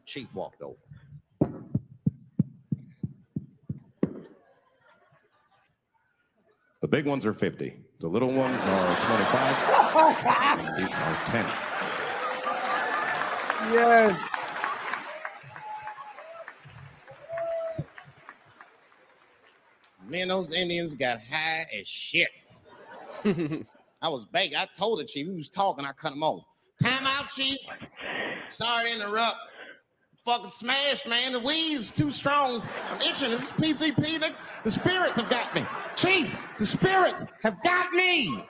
Chief 0.05 0.35
walked 0.35 0.63
over. 0.63 0.77
The 6.81 6.89
big 6.89 7.07
ones 7.07 7.25
are 7.25 7.33
50. 7.33 7.75
The 8.01 8.09
little 8.09 8.33
ones 8.33 8.61
are 8.63 9.01
25. 9.01 10.77
These 10.79 10.93
are 10.93 11.19
10. 11.27 11.47
Yes. 13.73 14.19
Man, 20.09 20.29
those 20.29 20.53
Indians 20.53 20.95
got 20.95 21.21
high 21.23 21.65
as 21.79 21.87
shit. 21.87 22.29
I 24.03 24.09
was 24.09 24.25
begging. 24.25 24.59
I 24.59 24.67
told 24.77 24.99
the 24.99 25.05
chief, 25.05 25.27
he 25.27 25.33
was 25.33 25.49
talking, 25.49 25.85
I 25.85 25.93
cut 25.93 26.13
him 26.13 26.25
off. 26.25 26.43
Time 26.83 27.07
out, 27.07 27.29
chief. 27.29 27.61
Sorry 28.49 28.91
to 28.91 28.97
interrupt. 28.97 29.37
Fucking 30.25 30.51
smash, 30.51 31.05
man. 31.07 31.33
The 31.33 31.41
weed's 31.41 31.91
too 31.91 32.13
strong. 32.13 32.63
I'm 32.91 32.99
itching. 32.99 33.31
This 33.31 33.43
is 33.43 33.53
PCP. 33.53 34.21
The, 34.21 34.33
the 34.63 34.71
spirits 34.71 35.19
have 35.19 35.29
got 35.29 35.53
me. 35.53 35.67
Chief, 35.97 36.39
the 36.59 36.67
spirits 36.67 37.27
have 37.43 37.61
got 37.65 37.93
me. 37.93 38.45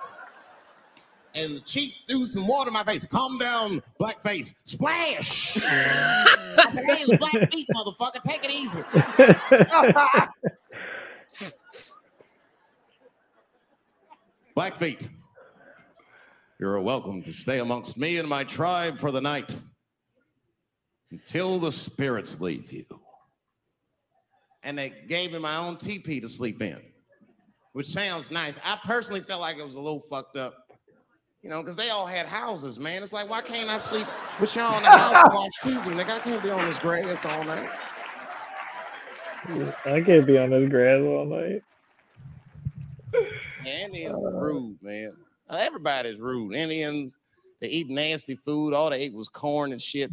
And 1.34 1.56
the 1.56 1.60
chief 1.60 1.94
threw 2.06 2.26
some 2.26 2.46
water 2.46 2.68
in 2.68 2.74
my 2.74 2.84
face. 2.84 3.06
Calm 3.06 3.38
down, 3.38 3.82
blackface. 3.98 4.52
Splash. 4.66 5.56
I 5.64 6.66
said, 6.68 6.84
hey, 6.84 7.04
it's 7.04 7.16
black 7.16 7.50
feet, 7.50 7.66
motherfucker. 7.74 8.22
Take 8.22 8.44
it 8.44 8.50
easy. 8.50 8.82
Blackfeet, 14.54 15.08
you're 16.60 16.78
welcome 16.78 17.22
to 17.22 17.32
stay 17.32 17.60
amongst 17.60 17.96
me 17.96 18.18
and 18.18 18.28
my 18.28 18.44
tribe 18.44 18.98
for 18.98 19.10
the 19.10 19.22
night 19.22 19.50
until 21.12 21.58
the 21.58 21.70
spirits 21.70 22.40
leave 22.40 22.72
you. 22.72 22.84
and 24.64 24.78
they 24.78 24.92
gave 25.08 25.32
me 25.32 25.38
my 25.38 25.56
own 25.56 25.76
teepee 25.76 26.20
to 26.20 26.28
sleep 26.28 26.62
in, 26.62 26.80
which 27.72 27.86
sounds 27.88 28.30
nice. 28.30 28.58
I 28.64 28.78
personally 28.84 29.20
felt 29.20 29.40
like 29.40 29.58
it 29.58 29.64
was 29.64 29.74
a 29.74 29.80
little 29.80 30.00
fucked 30.00 30.36
up, 30.36 30.68
you 31.42 31.50
know, 31.50 31.60
because 31.62 31.76
they 31.76 31.90
all 31.90 32.06
had 32.06 32.26
houses, 32.26 32.78
man. 32.80 33.02
It's 33.02 33.12
like, 33.12 33.28
why 33.28 33.40
can't 33.42 33.68
I 33.68 33.78
sleep 33.78 34.06
with 34.40 34.54
y'all 34.56 34.76
in 34.76 34.84
the 34.84 34.88
house 34.90 35.24
and 35.24 35.34
watch 35.34 35.52
TV? 35.62 35.82
Nigga, 35.94 36.10
I 36.10 36.18
can't 36.20 36.42
be 36.42 36.50
on 36.50 36.64
this 36.68 36.78
grass 36.78 37.24
all 37.24 37.44
night. 37.44 37.68
I 39.84 40.00
can't 40.06 40.26
be 40.26 40.38
on 40.38 40.50
this 40.50 40.70
grass 40.70 41.00
all 41.00 41.24
night. 41.24 41.62
Yeah, 43.64 43.84
Indians 43.86 44.22
are 44.24 44.40
rude, 44.40 44.78
man. 44.80 45.12
Uh, 45.50 45.56
Everybody's 45.60 46.18
rude. 46.20 46.54
Indians, 46.54 47.18
they 47.60 47.66
eat 47.68 47.88
nasty 47.88 48.34
food. 48.36 48.72
All 48.74 48.90
they 48.90 49.00
ate 49.02 49.12
was 49.12 49.28
corn 49.28 49.72
and 49.72 49.82
shit. 49.82 50.10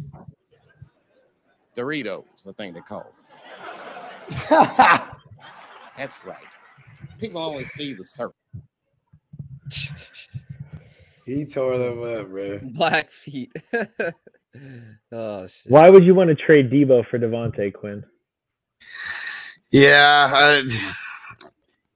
Doritos, 1.76 2.48
I 2.48 2.52
think 2.52 2.74
they 2.74 2.80
call. 2.80 3.14
That's 5.96 6.14
right. 6.24 6.36
People 7.18 7.40
only 7.40 7.64
see 7.64 7.92
the 7.92 8.04
circle. 8.04 8.34
He 11.26 11.44
tore 11.44 11.78
them 11.78 12.02
up, 12.02 12.28
bro. 12.28 12.58
Blackfeet. 12.62 13.52
oh 15.12 15.46
shit. 15.46 15.70
Why 15.70 15.90
would 15.90 16.04
you 16.04 16.14
want 16.14 16.28
to 16.28 16.34
trade 16.34 16.70
Deebo 16.70 17.06
for 17.08 17.18
Davante 17.18 17.72
Quinn? 17.72 18.04
Yeah. 19.70 20.30
I, 20.32 20.62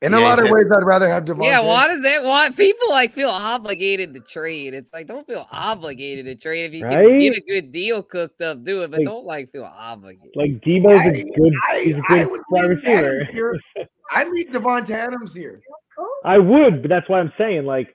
In 0.04 0.14
a 0.14 0.20
lot 0.20 0.38
of 0.38 0.44
ways, 0.50 0.66
I'd 0.76 0.84
rather 0.84 1.08
have 1.08 1.24
Davante. 1.24 1.46
Yeah, 1.46 1.62
why 1.62 1.88
does 1.88 2.02
that 2.02 2.22
want 2.22 2.56
people 2.56 2.90
like 2.90 3.12
feel 3.14 3.30
obligated 3.30 4.12
to 4.14 4.20
trade? 4.20 4.74
It's 4.74 4.92
like 4.92 5.06
don't 5.06 5.26
feel 5.26 5.46
obligated 5.50 6.26
to 6.26 6.34
trade 6.34 6.66
if 6.66 6.74
you 6.74 6.84
can 6.84 7.18
get 7.18 7.32
a 7.36 7.42
good 7.48 7.72
deal 7.72 8.02
cooked 8.02 8.40
up, 8.42 8.62
do 8.64 8.82
it, 8.82 8.90
but 8.90 8.98
Like- 9.00 9.06
don't 9.06 9.24
like 9.24 9.50
feel 9.52 9.64
obligated. 9.64 10.30
Like 10.36 10.60
Deebo's 10.60 11.16
a 11.16 11.20
I- 11.20 11.24
good, 11.36 11.52
I, 11.70 11.80
he's 11.80 11.94
a 11.96 12.02
I 12.10 12.24
good 12.24 12.40
wide 12.50 12.62
leave 12.62 12.70
receiver. 12.78 13.22
Adams. 13.22 13.60
I'd 14.14 14.28
leave 14.28 14.48
Davante 14.50 14.90
Adams 14.90 15.34
here. 15.34 15.60
I 16.24 16.38
would, 16.38 16.82
but 16.82 16.88
that's 16.88 17.08
why 17.08 17.20
I'm 17.20 17.32
saying 17.38 17.64
like 17.64 17.94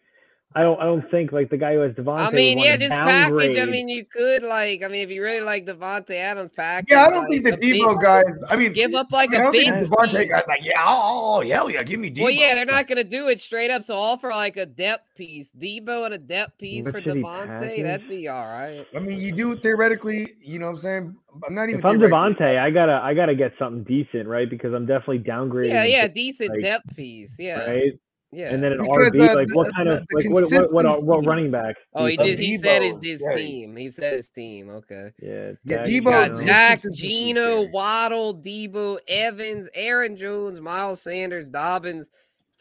I 0.56 0.64
don't 0.64 0.80
I 0.82 0.86
don't 0.86 1.08
think 1.12 1.32
like 1.32 1.52
the 1.52 1.58
guy 1.58 1.74
who 1.76 1.82
has 1.82 1.92
Davante. 1.94 2.20
I 2.28 2.32
mean, 2.32 2.58
yeah, 2.58 2.72
wanna 2.72 2.78
just 2.80 2.90
package. 2.92 3.58
I 3.60 3.66
mean, 3.66 3.88
you 3.88 4.04
could 4.04 4.42
like, 4.42 4.82
I 4.84 4.88
mean, 4.88 5.04
if 5.04 5.12
you 5.12 5.22
really 5.22 5.42
like 5.42 5.68
Davante 5.68 6.16
Adams, 6.16 6.50
package. 6.56 6.88
Yeah, 6.90 7.06
I 7.06 7.10
don't 7.12 7.30
like, 7.30 7.30
think 7.30 7.44
the 7.44 7.54
a 7.54 7.58
big- 7.58 7.76
Deebo 7.84 8.02
guys. 8.02 8.36
I 8.50 8.56
mean, 8.56 8.74
give 8.74 8.96
up 8.96 9.12
like 9.12 9.32
I 9.32 9.38
a 9.38 9.40
don't 9.44 9.52
big. 9.52 9.70
think 9.72 9.88
Davante 9.88 10.18
piece. 10.22 10.32
guys 10.32 10.44
like, 10.48 10.62
yeah, 10.64 10.74
oh, 10.80 11.36
oh, 11.38 11.48
hell 11.48 11.70
yeah, 11.70 11.84
give 11.84 12.00
me 12.00 12.10
Deebo. 12.10 12.22
Well, 12.24 12.32
yeah, 12.32 12.56
they're 12.56 12.66
not 12.66 12.88
gonna 12.88 13.04
do 13.04 13.28
it 13.28 13.40
straight 13.40 13.70
up. 13.70 13.84
So 13.84 13.94
offer 13.94 14.30
like 14.30 14.58
a 14.58 14.66
depth 14.66 15.14
piece, 15.16 15.52
Deebo 15.52 16.06
and 16.06 16.16
a 16.16 16.18
depth 16.18 16.58
piece 16.58 16.86
But 16.86 16.94
for 16.96 17.02
should 17.04 17.18
he 17.18 17.22
Davante. 17.22 17.48
package? 17.60 17.84
That'd 17.84 18.10
be 18.10 18.28
all 18.28 18.48
right. 18.48 18.88
I 18.96 19.00
mean, 19.00 19.20
you 19.20 19.32
do 19.32 19.56
theoretically. 19.56 20.34
You 20.42 20.58
know 20.58 20.66
what 20.66 20.72
I'm 20.72 20.78
saying? 20.80 21.16
I'm 21.48 21.54
not 21.54 21.70
even. 21.70 21.78
if 21.80 21.86
I'm 21.86 22.00
theoretically- 22.00 22.46
Davante, 22.46 22.58
I 22.60 22.72
gotta 22.72 22.94
I 23.04 23.14
gotta 23.14 23.36
get 23.36 23.52
something 23.60 23.84
decent, 23.84 24.28
right? 24.28 24.50
Because 24.50 24.74
I'm 24.74 24.88
definitely 24.88 25.20
downgrading. 25.20 25.70
Yeah, 25.70 25.84
yeah, 25.84 26.08
decent 26.08 26.50
like, 26.50 26.62
depth 26.62 26.96
piece. 26.96 27.36
Yeah, 27.38 27.70
Right. 27.70 27.94
Yeah. 28.32 28.54
And 28.54 28.62
then 28.62 28.74
an 28.74 28.82
Because, 28.84 29.10
RB, 29.10 29.28
uh, 29.28 29.34
like 29.36 29.56
what 29.56 29.66
the- 29.68 29.74
kind 29.74 29.90
of 29.90 30.06
like 30.14 30.26
what 30.30 30.44
what 30.52 30.52
what, 30.52 30.72
what, 30.74 30.86
consistency- 30.86 31.28
running 31.28 31.50
back? 31.52 31.76
Oh, 31.96 32.06
he 32.06 32.16
do 32.16 32.26
you 32.26 32.30
just 32.30 32.38
think? 32.40 32.50
he 32.52 32.58
said 32.58 32.82
it's 32.84 33.00
Deebo, 33.00 33.04
his 33.08 33.24
yeah. 33.28 33.36
team. 33.36 33.76
He 33.76 33.90
said 33.90 34.14
his 34.14 34.28
team. 34.30 34.70
Okay. 34.70 35.12
Yeah, 35.20 35.52
Yeah, 35.64 35.78
Dak, 35.78 35.88
You 35.90 36.02
Deebo 36.02 36.06
got 36.06 36.32
is- 36.32 36.38
Geno. 36.40 36.46
Dak, 36.48 36.70
consistency 36.70 37.08
is 37.08 37.12
Geno, 37.36 37.46
scary. 37.62 37.70
Waddle, 37.74 38.36
Deebo, 38.36 38.98
Evans, 39.08 39.70
Aaron 39.74 40.16
Jones, 40.16 40.62
Miles 40.62 41.02
Sanders, 41.02 41.50
Dobbins, 41.50 42.12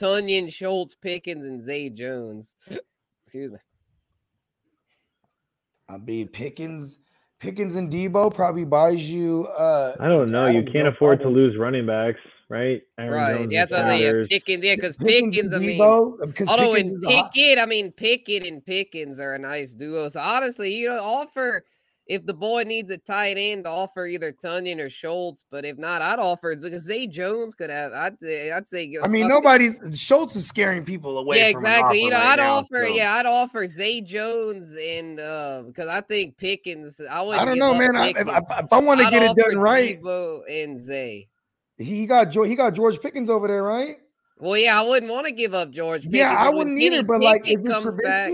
Tonyan, 0.01 0.51
Schultz, 0.51 0.95
Pickens, 0.95 1.45
and 1.45 1.63
Zay 1.63 1.91
Jones. 1.91 2.55
Excuse 3.25 3.53
me. 3.53 3.59
I 5.89 5.99
mean, 5.99 6.29
Pickens, 6.29 6.99
Pickens 7.41 7.75
and 7.75 7.91
Deebo 7.91 8.35
probably 8.35 8.65
buys 8.65 9.03
you. 9.11 9.47
uh 9.59 9.95
I 10.01 10.09
don't 10.09 10.31
know. 10.31 10.47
You 10.47 10.63
can't 10.73 10.89
afford 10.89 11.21
to 11.21 11.29
lose 11.29 11.57
running 11.59 11.87
backs, 11.87 12.21
right? 12.49 12.83
Aaron 12.99 13.13
Right. 13.13 13.37
Jones 13.39 13.53
Yeah, 13.53 13.61
that's 13.61 13.73
what 13.73 13.79
they're 13.89 13.97
Yeah, 13.97 14.05
Sanders. 14.07 14.29
Pickens. 14.29 14.65
Yeah, 14.65 14.75
because 14.75 14.97
Pickens 14.97 15.37
Pickens, 15.37 15.55
I 15.55 15.59
mean, 15.59 15.81
although 15.81 16.27
Pickens 16.27 16.79
in 16.79 16.95
is 16.95 17.01
Pickett, 17.07 17.59
I 17.59 17.67
mean, 17.67 17.93
Pickett 17.93 18.47
and 18.47 18.65
Pickens 18.65 19.21
are 19.21 19.35
a 19.35 19.39
nice 19.39 19.75
duo. 19.75 20.09
So 20.09 20.21
honestly, 20.21 20.75
you 20.75 20.89
know, 20.89 20.99
offer 21.01 21.65
if 22.09 22.25
the 22.25 22.33
boy 22.33 22.63
needs 22.63 22.91
a 22.91 22.97
tight 22.97 23.37
end, 23.37 23.67
offer 23.67 24.07
either 24.07 24.33
Tonyan 24.33 24.81
or 24.81 24.89
Schultz. 24.89 25.45
But 25.51 25.67
if 25.67 25.77
not, 25.77 26.01
I'd 26.01 26.19
offer 26.19 26.57
because 26.57 26.83
Zay 26.85 27.07
Jones 27.07 27.55
could 27.55 27.69
have. 27.69 27.93
I'd 27.93 28.19
say, 28.19 28.51
I'd 28.51 28.67
say. 28.67 28.97
I 29.03 29.09
mean, 29.09 29.25
fuck 29.25 29.31
it. 29.31 29.35
nobody's 29.35 29.81
Schultz 30.01 30.35
is 30.35 30.47
scaring 30.47 30.85
people 30.85 31.19
away. 31.19 31.39
Yeah, 31.39 31.53
from 31.53 31.61
exactly. 31.67 32.03
You 32.03 32.11
know, 32.11 32.17
right 32.17 32.39
I'd 32.39 32.39
now, 32.39 32.57
offer. 32.57 32.87
so. 32.87 32.95
Yeah, 32.95 33.15
I'd 33.15 33.27
offer 33.27 33.67
Zay 33.67 34.01
Jones 34.01 34.75
and 34.75 35.21
uh 35.21 35.65
because 35.67 35.89
I 35.89 36.01
think 36.01 36.39
Pickens. 36.39 36.99
I 37.11 37.21
would. 37.21 37.37
I 37.37 37.45
don't 37.45 37.59
know, 37.59 37.75
man. 37.75 37.95
I, 37.95 38.09
if, 38.09 38.17
if, 38.17 38.29
if 38.29 38.73
I 38.73 38.79
want 38.79 39.01
to 39.01 39.11
get 39.11 39.23
it 39.23 39.37
done 39.37 39.59
right, 39.59 40.01
Deebo 40.03 40.41
and 40.51 40.79
Zay. 40.79 41.29
He 41.79 42.07
got 42.07 42.31
George, 42.31 42.49
he 42.49 42.55
got 42.55 42.75
George 42.75 43.01
Pickens 43.01 43.31
over 43.31 43.49
there, 43.49 43.63
right? 43.63 43.97
Well, 44.39 44.57
yeah, 44.57 44.81
I 44.81 44.85
wouldn't 44.85 45.11
want 45.11 45.27
to 45.27 45.33
give 45.33 45.55
up 45.55 45.71
George. 45.71 46.07
Yeah, 46.07 46.37
I 46.39 46.49
wouldn't 46.49 46.79
either. 46.79 47.03
But 47.03 47.23
like, 47.23 47.49
is 47.49 47.61
it 47.61 47.67
comes 47.67 47.97
back? 47.97 48.33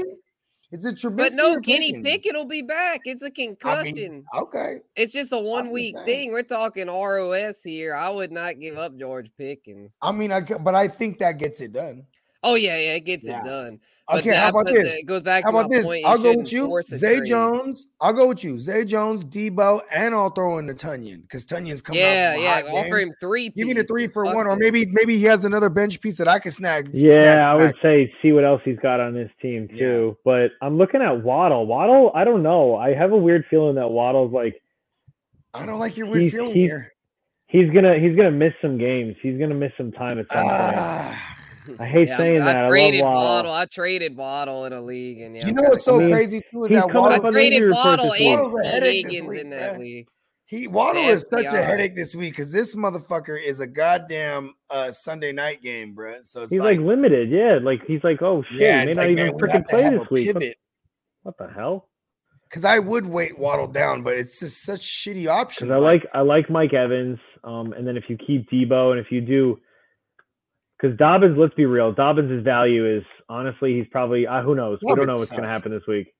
Is 0.70 0.84
it 0.84 0.96
Trubisky? 0.96 1.16
But 1.16 1.32
no, 1.34 1.60
Kenny 1.60 1.92
Pickens? 1.92 2.04
Pickett 2.04 2.34
will 2.34 2.46
be 2.46 2.62
back. 2.62 3.02
It's 3.04 3.22
a 3.22 3.30
concussion. 3.30 4.24
Okay. 4.36 4.78
It's 4.96 5.12
just 5.12 5.32
a 5.32 5.38
one 5.38 5.70
week 5.70 5.94
thing. 6.04 6.32
We're 6.32 6.42
talking 6.42 6.88
ROS 6.88 7.62
here. 7.62 7.94
I 7.94 8.08
would 8.10 8.32
not 8.32 8.58
give 8.58 8.76
up 8.76 8.98
George 8.98 9.30
Pickens. 9.38 9.96
I 10.02 10.10
mean, 10.10 10.32
I 10.32 10.40
but 10.40 10.74
I 10.74 10.88
think 10.88 11.18
that 11.18 11.38
gets 11.38 11.60
it 11.60 11.72
done. 11.72 12.04
Oh 12.44 12.54
yeah, 12.54 12.76
yeah, 12.78 12.94
it 12.94 13.00
gets 13.04 13.26
Yeah. 13.26 13.40
it 13.40 13.44
done. 13.44 13.80
Okay, 14.12 14.34
how 14.36 14.50
about 14.50 14.66
this? 14.66 14.96
It 14.96 15.06
goes 15.06 15.22
back 15.22 15.44
How 15.44 15.50
to 15.50 15.56
about 15.56 15.70
this? 15.70 15.86
point. 15.86 16.04
I'll 16.04 16.18
go 16.18 16.36
with 16.36 16.52
you. 16.52 16.82
Zay 16.82 17.16
trade. 17.16 17.26
Jones. 17.26 17.86
I'll 18.02 18.12
go 18.12 18.28
with 18.28 18.44
you. 18.44 18.58
Zay 18.58 18.84
Jones, 18.84 19.24
Deebo, 19.24 19.80
and 19.90 20.14
I'll 20.14 20.28
throw 20.28 20.58
in 20.58 20.66
the 20.66 20.74
Tonyan 20.74 21.22
because 21.22 21.46
Tonyan's 21.46 21.80
coming 21.80 22.02
out. 22.02 22.04
Yeah, 22.04 22.32
from 22.34 22.40
a 22.40 22.74
yeah. 22.74 22.80
Offer 22.84 22.98
him 22.98 23.14
three. 23.18 23.48
Give 23.48 23.66
me 23.66 23.72
the 23.72 23.84
three 23.84 24.06
for 24.06 24.26
Fuck 24.26 24.34
one, 24.34 24.46
or 24.46 24.56
maybe 24.56 24.84
maybe 24.90 25.16
he 25.16 25.24
has 25.24 25.46
another 25.46 25.70
bench 25.70 26.02
piece 26.02 26.18
that 26.18 26.28
I 26.28 26.38
can 26.38 26.50
snag. 26.50 26.90
snag 26.90 27.02
Yeah, 27.02 27.50
I 27.50 27.54
would 27.54 27.72
back. 27.72 27.82
say 27.82 28.12
see 28.20 28.32
what 28.32 28.44
else 28.44 28.60
he's 28.62 28.78
got 28.78 29.00
on 29.00 29.14
his 29.14 29.30
team 29.40 29.68
too. 29.68 30.18
But 30.22 30.50
I'm 30.60 30.76
looking 30.76 31.00
at 31.00 31.22
Waddle. 31.24 31.66
Waddle, 31.66 32.12
I 32.14 32.24
don't 32.24 32.42
know. 32.42 32.76
I 32.76 32.92
have 32.92 33.12
a 33.12 33.16
weird 33.16 33.46
feeling 33.48 33.76
that 33.76 33.88
Waddle's 33.88 34.34
like 34.34 34.60
I 35.54 35.64
don't 35.64 35.78
like 35.78 35.96
your 35.96 36.08
weird 36.08 36.24
he's, 36.24 36.32
feeling 36.32 36.52
he's, 36.54 36.66
here. 36.66 36.92
he's 37.46 37.70
gonna 37.70 37.98
he's 37.98 38.14
gonna 38.16 38.30
miss 38.32 38.52
some 38.60 38.76
games. 38.76 39.16
He's 39.22 39.38
gonna 39.38 39.54
miss 39.54 39.72
some 39.78 39.92
time 39.92 40.18
at 40.18 40.26
some 40.30 40.44
Ah. 40.46 41.06
point. 41.06 41.30
I 41.78 41.86
hate 41.86 42.08
Yeah, 42.08 42.16
saying 42.16 42.42
I 42.42 42.44
that. 42.44 42.64
I 42.64 42.68
traded 42.68 43.00
love 43.00 43.14
Waddle. 43.14 43.22
Waddle. 43.22 43.52
I 43.52 43.66
traded 43.66 44.16
Waddle 44.16 44.64
in 44.66 44.72
a 44.72 44.80
league, 44.80 45.20
and 45.20 45.36
yeah, 45.36 45.46
You 45.46 45.52
know 45.52 45.62
what's 45.62 45.84
so 45.84 45.96
I 45.96 45.98
mean, 46.04 46.14
crazy 46.14 46.40
too 46.50 46.64
is 46.64 46.68
he's 46.70 46.76
that 46.78 46.88
coming 46.90 47.02
Waddle, 47.02 47.26
I 47.26 47.30
traded 47.30 47.52
injury 47.54 47.72
Waddle 47.72 48.12
and 48.12 48.24
Waddle's 48.24 48.60
a 48.60 48.62
T. 48.62 48.68
headache 48.68 49.04
this 49.06 49.12
Higgins 49.12 49.28
week, 49.28 49.40
in 49.40 49.50
that 49.50 49.74
bruh. 49.74 49.78
league. 49.78 50.08
He 50.46 50.66
Waddle 50.68 51.02
is 51.02 51.26
such 51.30 51.46
a 51.46 51.62
headache 51.62 51.96
this 51.96 52.14
week 52.14 52.32
because 52.32 52.52
this 52.52 52.74
motherfucker 52.74 53.42
is 53.42 53.60
a 53.60 53.66
goddamn 53.66 54.54
uh, 54.70 54.92
Sunday 54.92 55.32
night 55.32 55.62
game, 55.62 55.94
bruh. 55.96 56.24
So 56.24 56.42
it's 56.42 56.52
He's 56.52 56.60
like, 56.60 56.78
like, 56.78 56.86
limited, 56.86 57.30
yeah. 57.30 57.58
Like 57.62 57.80
he's 57.86 58.04
like, 58.04 58.20
oh 58.22 58.42
shit, 58.52 58.60
yeah, 58.60 58.80
he 58.80 58.86
may 58.86 58.94
not 58.94 59.02
like, 59.02 59.10
even 59.10 59.26
man, 59.26 59.34
freaking 59.36 59.68
play 59.68 59.90
this 59.90 60.10
week. 60.10 60.26
What, 60.26 60.40
pivot. 60.42 60.58
what 61.22 61.38
the 61.38 61.48
hell? 61.48 61.88
Because 62.48 62.64
I 62.64 62.78
would 62.78 63.06
wait 63.06 63.38
Waddle 63.38 63.66
down, 63.66 64.02
but 64.02 64.14
it's 64.14 64.38
just 64.38 64.62
such 64.62 64.82
shitty 64.82 65.26
options. 65.26 65.68
Because 65.68 65.76
I 65.76 65.84
like 65.84 66.06
I 66.12 66.20
like 66.20 66.50
Mike 66.50 66.74
Evans. 66.74 67.18
Um, 67.42 67.72
and 67.72 67.86
then 67.86 67.96
if 67.96 68.04
you 68.08 68.16
keep 68.16 68.48
Deebo 68.50 68.90
and 68.92 69.00
if 69.00 69.10
you 69.10 69.20
do, 69.22 69.58
because 70.84 70.98
Dobbins, 70.98 71.36
let's 71.38 71.54
be 71.54 71.64
real, 71.64 71.92
Dobbins' 71.92 72.44
value 72.44 72.98
is 72.98 73.04
honestly 73.28 73.74
he's 73.78 73.86
probably 73.90 74.26
uh, 74.26 74.42
who 74.42 74.54
knows. 74.54 74.78
we 74.82 74.94
don't 74.94 75.06
know 75.06 75.14
what's 75.16 75.30
going 75.30 75.42
to 75.42 75.48
happen 75.48 75.72
this 75.72 75.86
week. 75.88 76.12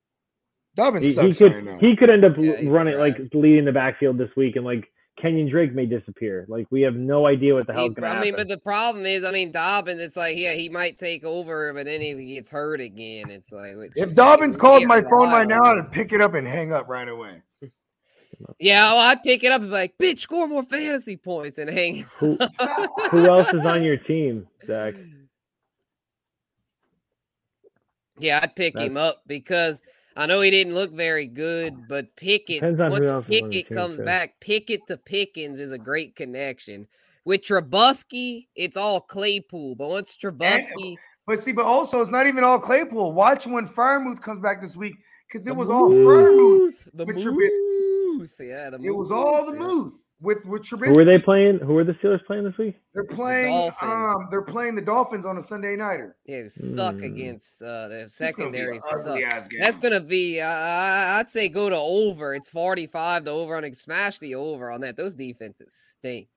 Dobbins 0.75 1.05
He, 1.05 1.11
he 1.11 1.15
sucks 1.15 1.39
could 1.39 1.53
right 1.55 1.65
now. 1.65 1.79
he 1.81 1.95
could 1.97 2.11
end 2.11 2.25
up 2.25 2.33
Yeah, 2.39 2.55
running 2.71 2.99
like 2.99 3.19
leading 3.35 3.65
the 3.65 3.73
backfield 3.73 4.17
this 4.19 4.31
week, 4.37 4.57
and 4.57 4.65
like 4.65 4.87
Kenyan 5.23 5.49
Drake 5.51 5.73
may 5.75 5.87
disappear. 5.87 6.47
Like 6.49 6.67
we 6.71 6.81
have 6.83 6.95
no 6.95 7.27
idea 7.27 7.55
what 7.55 7.67
the 7.67 7.73
hell's 7.75 7.91
He- 7.91 7.95
going 7.95 8.03
to 8.03 8.09
happen. 8.09 8.23
I 8.23 8.25
mean, 8.25 8.35
but 8.37 8.49
the 8.49 8.59
problem 8.59 9.05
is, 9.07 9.23
I 9.23 9.31
mean, 9.31 9.53
Dobbins. 9.53 10.01
It's 10.01 10.17
like, 10.17 10.37
yeah, 10.37 10.55
he 10.55 10.69
might 10.69 10.99
take 10.99 11.23
over, 11.25 11.73
but 11.75 11.85
then 11.85 12.01
he 12.01 12.35
gets 12.35 12.51
hurt 12.51 12.81
again, 12.81 13.31
it's 13.31 13.53
like. 13.53 13.77
which- 13.77 13.93
if 13.97 14.15
Dobbins 14.15 14.57
we 14.57 14.61
called 14.61 14.85
my 14.87 15.03
phone 15.03 15.31
right 15.31 15.47
now. 15.47 15.63
I'd 15.63 15.93
pick 15.93 16.13
it 16.13 16.21
up 16.21 16.35
and 16.35 16.47
hang 16.47 16.73
up 16.73 16.89
right 16.89 17.09
away. 17.09 17.43
Yeah, 18.59 18.93
well, 18.93 18.99
I'd 19.11 19.23
pick 19.23 19.45
it 19.45 19.53
up 19.53 19.61
and 19.61 19.71
be 19.71 19.75
like, 19.75 19.95
bitch, 19.97 20.19
score 20.19 20.49
more 20.49 20.65
fantasy 20.65 21.17
points 21.17 21.59
and 21.59 21.71
hang. 21.71 22.05
who 22.19 22.37
who 23.11 23.27
else 23.27 23.49
is 23.55 23.65
on 23.65 23.83
your 23.85 23.97
team, 23.97 24.47
Zach? 24.67 24.95
Yeah, 28.19 28.41
I'd 28.43 28.55
pick 28.55 28.77
him 28.79 28.97
up 28.97 29.23
because 29.27 29.83
I 30.17 30.27
know 30.27 30.41
he 30.41 30.51
didn't 30.51 30.75
look 30.75 30.93
very 30.93 31.27
good, 31.27 31.89
but 31.89 32.15
Pickett, 32.17 32.61
Depends 32.61 32.81
on 32.81 32.91
once 32.93 33.11
else 33.11 33.27
is 33.29 33.43
on 33.43 33.49
the 33.49 33.63
Pickett 33.63 33.77
comes 33.77 33.97
too. 33.99 34.05
back, 34.05 34.41
Pickett 34.41 34.87
to 34.87 34.97
Pickens 34.97 35.59
is 35.59 35.73
a 35.73 35.79
great 35.79 36.15
connection. 36.15 36.87
With 37.25 37.43
Trubisky, 37.43 38.47
it's 38.55 38.77
all 38.77 39.01
Claypool, 39.01 39.77
but 39.77 39.89
once 39.89 40.17
Trubisky, 40.17 40.97
But 41.27 41.43
see, 41.43 41.53
but 41.53 41.65
also 41.65 42.01
it's 42.01 42.11
not 42.11 42.27
even 42.27 42.45
all 42.45 42.59
Claypool. 42.61 43.13
Watch 43.13 43.47
when 43.47 43.67
Freiermuth 43.67 44.21
comes 44.21 44.41
back 44.41 44.61
this 44.61 44.77
week 44.77 44.95
because 45.27 45.47
it 45.47 45.51
The 45.51 45.55
was 45.55 45.71
all 45.71 45.91
Freiermuth 45.91 46.91
the 46.93 47.07
with 47.07 47.17
Trubisky. 47.17 48.49
Yeah, 48.49 48.71
the 48.71 48.79
It 48.83 48.95
was 48.95 49.11
all 49.11 49.47
the 49.47 49.55
yeah. 49.55 49.67
move 49.67 49.93
with 50.25 50.45
with 50.47 50.63
Trubisky. 50.63 50.87
Who 50.87 50.99
are 50.99 51.05
they 51.05 51.19
playing? 51.19 51.59
Who 51.61 51.77
are 51.79 51.85
the 51.85 51.93
Steelers 51.95 52.25
playing 52.25 52.45
this 52.45 52.57
week? 52.59 52.77
They're 52.95 53.05
playing. 53.05 53.53
Dolphins. 53.53 53.93
Um, 53.93 54.29
they're 54.31 54.43
playing 54.43 54.75
the 54.75 54.83
Dolphins 54.83 55.25
on 55.27 55.37
a 55.37 55.43
Sunday 55.43 55.77
nighter. 55.77 56.17
Yeah, 56.27 56.43
suck 56.49 56.97
Hmm. 56.97 57.05
against 57.05 57.63
uh, 57.63 57.89
the 57.89 57.95
gonna 57.95 58.09
secondary. 58.09 58.81
Suck. 58.81 59.21
That's 59.61 59.77
gonna 59.77 60.01
be. 60.01 60.41
Uh, 60.41 60.47
I- 60.49 61.19
I'd 61.21 61.31
say 61.31 61.49
go 61.49 61.69
to 61.69 61.77
over. 61.77 62.35
It's 62.35 62.49
forty-five 62.49 63.27
to 63.27 63.31
over, 63.31 63.57
and 63.57 63.77
smash 63.77 64.19
the 64.19 64.35
over 64.35 64.71
on 64.71 64.81
that. 64.81 64.97
Those 64.97 65.15
defenses 65.15 65.73
stink. 65.99 66.29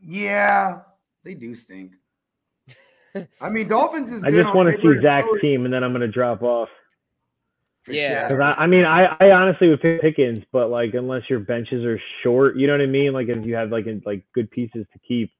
Yeah, 0.00 0.80
they 1.24 1.34
do 1.34 1.54
stink. 1.54 1.92
I 3.40 3.50
mean, 3.50 3.68
Dolphins 3.68 4.10
is. 4.10 4.24
I 4.24 4.30
good 4.30 4.42
just 4.44 4.54
want 4.56 4.74
to 4.74 4.80
see 4.80 5.00
Zach's 5.02 5.28
so- 5.32 5.38
team, 5.38 5.64
and 5.64 5.72
then 5.72 5.84
I'm 5.84 5.92
going 5.92 6.00
to 6.00 6.08
drop 6.08 6.42
off. 6.42 6.68
For 7.82 7.92
Yeah. 7.92 8.28
sure. 8.28 8.42
I, 8.42 8.52
I 8.52 8.66
mean, 8.66 8.84
I, 8.84 9.16
I 9.20 9.30
honestly 9.32 9.68
would 9.68 9.80
pick 9.80 10.00
Pickens, 10.00 10.44
but 10.52 10.70
like 10.70 10.94
unless 10.94 11.22
your 11.28 11.40
benches 11.40 11.84
are 11.84 12.00
short, 12.22 12.56
you 12.56 12.66
know 12.66 12.74
what 12.74 12.80
I 12.82 12.86
mean? 12.86 13.12
Like 13.12 13.28
if 13.28 13.44
you 13.44 13.54
have 13.54 13.70
like 13.70 13.86
in- 13.86 14.02
like 14.06 14.24
good 14.34 14.50
pieces 14.50 14.86
to 14.92 14.98
keep. 15.06 15.30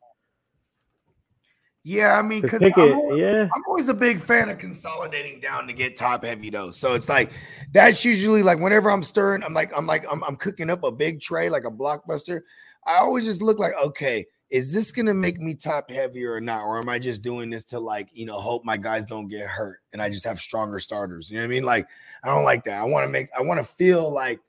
Yeah, 1.85 2.17
I 2.17 2.23
mean, 2.23 2.43
because 2.43 2.63
I'm, 2.63 2.73
al- 2.81 3.17
yeah. 3.19 3.49
I'm 3.53 3.63
always 3.67 3.89
a 3.89 3.95
big 3.95 4.21
fan 4.21 4.49
of 4.49 4.59
consolidating 4.59 5.41
down 5.41 5.67
to 5.67 5.73
get 5.73 5.97
top 5.97 6.25
heavy 6.25 6.49
though. 6.49 6.71
So 6.71 6.95
it's 6.95 7.09
like 7.09 7.33
that's 7.73 8.05
usually 8.05 8.45
like 8.45 8.61
whenever 8.61 8.89
I'm 8.89 9.03
stirring, 9.03 9.43
I'm 9.43 9.53
like 9.53 9.73
I'm 9.77 9.87
like 9.87 10.05
I'm, 10.11 10.23
I'm 10.23 10.37
cooking 10.37 10.71
up 10.71 10.85
a 10.85 10.93
big 10.93 11.21
tray 11.21 11.51
like 11.51 11.65
a 11.65 11.71
blockbuster. 11.71 12.43
I 12.87 12.97
always 12.99 13.25
just 13.25 13.43
look 13.43 13.59
like 13.59 13.73
okay, 13.83 14.27
is 14.53 14.71
this 14.71 14.93
gonna 14.93 15.15
make 15.15 15.41
me 15.41 15.55
top 15.55 15.91
heavier 15.91 16.35
or 16.35 16.41
not, 16.41 16.65
or 16.65 16.79
am 16.79 16.89
I 16.91 16.99
just 16.99 17.23
doing 17.23 17.49
this 17.49 17.65
to 17.65 17.81
like 17.81 18.11
you 18.13 18.27
know 18.27 18.39
hope 18.39 18.67
my 18.67 18.77
guys 18.77 19.07
don't 19.07 19.27
get 19.27 19.47
hurt 19.47 19.81
and 19.95 20.03
I 20.03 20.11
just 20.11 20.27
have 20.27 20.39
stronger 20.39 20.79
starters? 20.79 21.31
You 21.31 21.39
know 21.39 21.43
what 21.43 21.47
I 21.47 21.55
mean? 21.55 21.65
Like 21.65 21.89
I 22.23 22.29
don't 22.29 22.45
like 22.45 22.65
that. 22.65 22.79
I 22.79 22.85
want 22.85 23.05
to 23.05 23.09
make 23.09 23.29
I 23.37 23.41
want 23.41 23.59
to 23.59 23.65
feel 23.65 24.13
like 24.13 24.41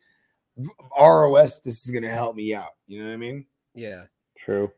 ROS. 0.99 1.61
This 1.61 1.85
is 1.85 1.91
gonna 1.91 2.11
help 2.11 2.35
me 2.35 2.53
out. 2.53 2.71
You 2.85 2.99
know 2.99 3.07
what 3.07 3.13
I 3.13 3.17
mean? 3.17 3.45
Yeah. 3.73 4.03
True. 4.37 4.73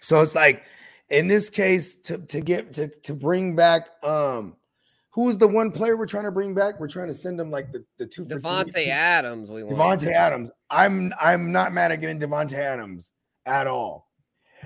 So 0.00 0.22
it's 0.22 0.34
like 0.34 0.62
in 1.10 1.28
this 1.28 1.50
case 1.50 1.96
to 1.96 2.16
to 2.16 2.40
get 2.40 2.72
to 2.72 2.88
to 2.88 3.14
bring 3.14 3.54
back 3.54 3.88
um 4.02 4.56
who's 5.10 5.36
the 5.36 5.48
one 5.48 5.72
player 5.72 5.94
we're 5.94 6.06
trying 6.06 6.24
to 6.24 6.32
bring 6.32 6.54
back? 6.54 6.80
We're 6.80 6.88
trying 6.88 7.08
to 7.08 7.14
send 7.14 7.38
him 7.38 7.50
like 7.50 7.70
the 7.70 7.84
the 7.98 8.06
two 8.06 8.24
for 8.24 8.40
Davante 8.40 8.72
two- 8.72 8.90
Adams. 8.90 9.50
We 9.50 9.62
want 9.62 10.00
Davante 10.00 10.10
Adams. 10.10 10.50
I'm 10.70 11.12
I'm 11.20 11.52
not 11.52 11.74
mad 11.74 11.92
at 11.92 12.00
getting 12.00 12.18
Davante 12.18 12.54
Adams 12.54 13.12
at 13.44 13.66
all. 13.66 14.07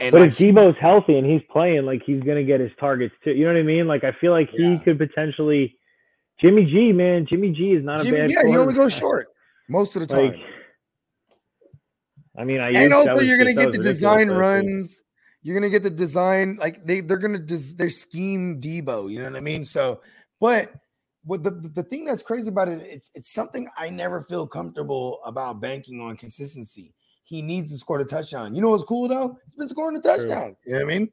And 0.03 0.11
But 0.11 0.21
like, 0.23 0.31
if 0.33 0.39
Deebo's 0.39 0.77
healthy 0.81 1.17
and 1.17 1.25
he's 1.25 1.43
playing, 1.51 1.87
like 1.87 2.03
he's 2.05 2.21
gonna 2.25 2.43
get 2.43 2.59
his 2.59 2.73
targets 2.81 3.15
too. 3.23 3.31
You 3.31 3.45
know 3.47 3.53
what 3.53 3.61
I 3.61 3.63
mean? 3.63 3.87
Like 3.87 4.03
I 4.03 4.11
feel 4.21 4.33
like 4.33 4.51
he 4.51 4.73
Yeah. 4.73 4.79
could 4.79 4.99
potentially. 4.99 5.79
Jimmy 6.41 6.65
G, 6.65 6.93
man, 6.93 7.25
Jimmy 7.31 7.53
G 7.53 7.73
is 7.73 7.85
not 7.85 8.01
a 8.05 8.11
bad. 8.11 8.29
yeah, 8.29 8.45
he 8.45 8.57
only 8.57 8.75
goes 8.75 8.93
short 8.93 9.29
most 9.69 9.95
of 9.95 10.01
the 10.01 10.07
time. 10.07 10.31
Like, 10.31 10.41
I 12.37 12.45
mean, 12.45 12.61
I 12.61 12.69
and 12.71 12.93
used, 12.93 13.09
also 13.09 13.23
you're 13.23 13.39
gonna 13.39 13.55
get 13.55 13.71
the 13.71 13.79
design 13.79 14.29
last 14.29 14.37
week. 14.37 14.41
runs. 14.41 15.03
You're 15.43 15.55
gonna 15.55 15.71
get 15.71 15.83
the 15.85 15.91
design 15.91 16.57
like 16.61 16.85
they 16.85 17.01
they're 17.01 17.19
gonna 17.19 17.39
des- 17.39 17.75
their 17.77 17.91
scheme 17.91 18.61
Deebo. 18.61 19.11
You 19.11 19.19
know 19.21 19.27
what 19.27 19.37
I 19.37 19.41
mean? 19.41 19.63
So, 19.63 20.01
but 20.41 20.73
what 21.25 21.45
the 21.45 21.51
the 21.51 21.83
thing 21.85 22.05
that's 22.05 22.23
crazy 22.23 22.49
about 22.49 22.69
it, 22.69 22.81
it's 22.83 23.11
it's 23.15 23.33
something 23.33 23.69
I 23.77 23.91
never 23.91 24.23
feel 24.23 24.47
comfortable 24.49 25.21
about 25.25 25.61
banking 25.61 26.01
on 26.01 26.17
consistency. 26.17 26.95
He 27.33 27.41
needs 27.41 27.73
to 27.73 27.79
score 27.79 27.99
a 27.99 28.05
touchdown. 28.05 28.55
You 28.55 28.61
know 28.61 28.69
what's 28.69 28.85
cool 28.85 29.09
though? 29.09 29.39
He's 29.47 29.55
been 29.55 29.67
scoring 29.67 29.95
the 29.95 30.03
touchdowns. 30.03 30.55
You 30.67 30.73
know 30.73 30.85
what 30.85 30.93
I 30.93 30.99
mean? 30.99 31.11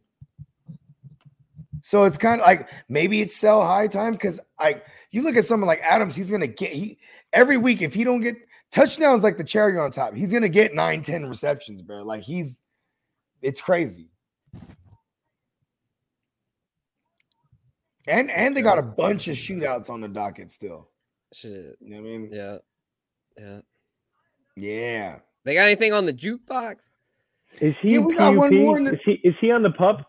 So 1.79 2.03
it's 2.03 2.17
kind 2.17 2.41
of 2.41 2.45
like 2.45 2.69
maybe 2.89 3.21
it's 3.21 3.37
sell 3.37 3.65
high 3.65 3.87
time 3.87 4.11
because 4.11 4.37
I 4.59 4.81
you 5.11 5.21
look 5.21 5.37
at 5.37 5.45
someone 5.45 5.69
like 5.69 5.79
Adams, 5.79 6.17
he's 6.17 6.29
gonna 6.29 6.45
get 6.45 6.73
he 6.73 6.99
every 7.31 7.55
week 7.55 7.81
if 7.81 7.93
he 7.93 8.03
don't 8.03 8.19
get 8.19 8.35
touchdowns 8.69 9.23
like 9.23 9.37
the 9.37 9.45
cherry 9.45 9.79
on 9.79 9.91
top, 9.91 10.13
he's 10.13 10.33
gonna 10.33 10.49
get 10.49 10.75
nine, 10.75 11.01
10 11.03 11.25
receptions, 11.25 11.81
bro. 11.81 12.03
Like 12.03 12.23
he's 12.23 12.59
it's 13.41 13.61
crazy. 13.61 14.11
And 18.09 18.29
and 18.29 18.57
they 18.57 18.61
got 18.61 18.77
a 18.77 18.83
bunch 18.83 19.29
of 19.29 19.37
shootouts 19.37 19.89
on 19.89 20.01
the 20.01 20.09
docket 20.09 20.51
still. 20.51 20.89
Shit. 21.33 21.77
You 21.79 21.91
know 21.91 22.01
what 22.01 22.09
I 22.09 22.17
mean? 22.17 22.29
Yeah. 22.29 22.57
Yeah. 23.37 23.61
Yeah. 24.57 25.19
They 25.45 25.53
got 25.55 25.63
anything 25.65 25.93
on 25.93 26.05
the 26.05 26.13
jukebox? 26.13 26.77
Is 27.61 27.73
he 27.81 27.93
Yeah, 27.93 27.99
we 27.99 28.15
got 28.15 28.35
one 28.35 28.53
more 28.55 28.79
the- 28.83 28.93
Is 28.93 28.99
he 29.05 29.11
is 29.23 29.35
he 29.41 29.51
on 29.51 29.63
the 29.63 29.71
pup? 29.71 30.05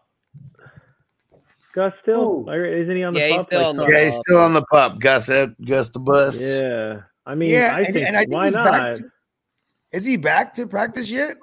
Gus 1.75 1.93
still? 2.03 2.49
Or 2.51 2.65
isn't 2.65 2.97
he 2.97 3.05
on 3.05 3.15
the 3.15 3.21
Yeah, 3.21 3.29
he's 3.29 3.43
still 3.43 3.61
Like, 3.61 3.69
on 3.69 3.77
the 3.77 3.85
Gus- 3.85 3.93
Yeah, 3.93 4.05
he's 4.05 4.15
still 4.17 4.39
on 4.39 4.55
the 4.55 4.65
pup. 4.73 4.99
Gus, 4.99 5.29
Ed- 5.29 5.55
Gus 5.65 5.89
the 5.91 6.01
bus. 6.01 6.37
Yeah. 6.37 7.03
I 7.27 7.35
mean, 7.37 7.51
yeah, 7.51 7.75
I 7.77 7.83
and, 7.83 7.95
think, 7.95 8.09
and 8.09 8.17
I 8.17 8.21
think 8.21 8.35
why 8.35 8.51
not? 8.51 8.95
To, 8.97 9.05
is 9.93 10.05
he 10.05 10.17
back 10.17 10.53
to 10.55 10.67
practice 10.67 11.11
yet? 11.11 11.37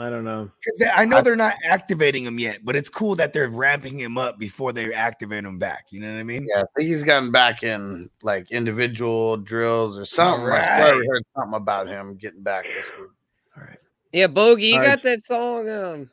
I 0.00 0.08
don't 0.10 0.24
know. 0.24 0.50
they- 0.78 0.88
I 0.88 1.04
know 1.04 1.20
they're 1.20 1.36
not 1.36 1.56
activating 1.64 2.24
him 2.24 2.38
yet, 2.38 2.64
but 2.64 2.74
it's 2.74 2.88
cool 2.88 3.14
that 3.16 3.32
they're 3.32 3.48
ramping 3.48 3.98
him 4.00 4.16
up 4.16 4.38
before 4.38 4.72
they 4.72 4.92
activate 4.94 5.44
him 5.44 5.58
back. 5.58 5.86
You 5.90 6.00
know 6.00 6.12
what 6.12 6.18
I 6.20 6.22
mean? 6.22 6.46
Yeah, 6.48 6.62
I 6.62 6.64
think 6.76 6.88
he's 6.88 7.02
gotten 7.02 7.30
back 7.30 7.62
in 7.62 8.08
like 8.22 8.50
individual 8.50 9.36
drills 9.36 9.98
or 9.98 10.04
something. 10.04 10.46
I 10.46 10.48
swear 10.48 10.62
I 10.62 10.90
Alright. 10.92 11.06
heard 11.06 11.22
something 11.36 11.54
about 11.56 11.88
him 11.88 12.16
getting 12.16 12.42
back 12.42 12.64
this 12.64 12.86
week. 12.98 13.10
All 13.56 13.62
right. 13.64 13.78
Yeah, 14.12 14.26
Bogey, 14.28 14.68
you 14.68 14.76
All 14.78 14.82
got 14.82 14.88
right. 14.88 15.02
that 15.02 15.26
song? 15.26 15.68
Um, 15.68 16.10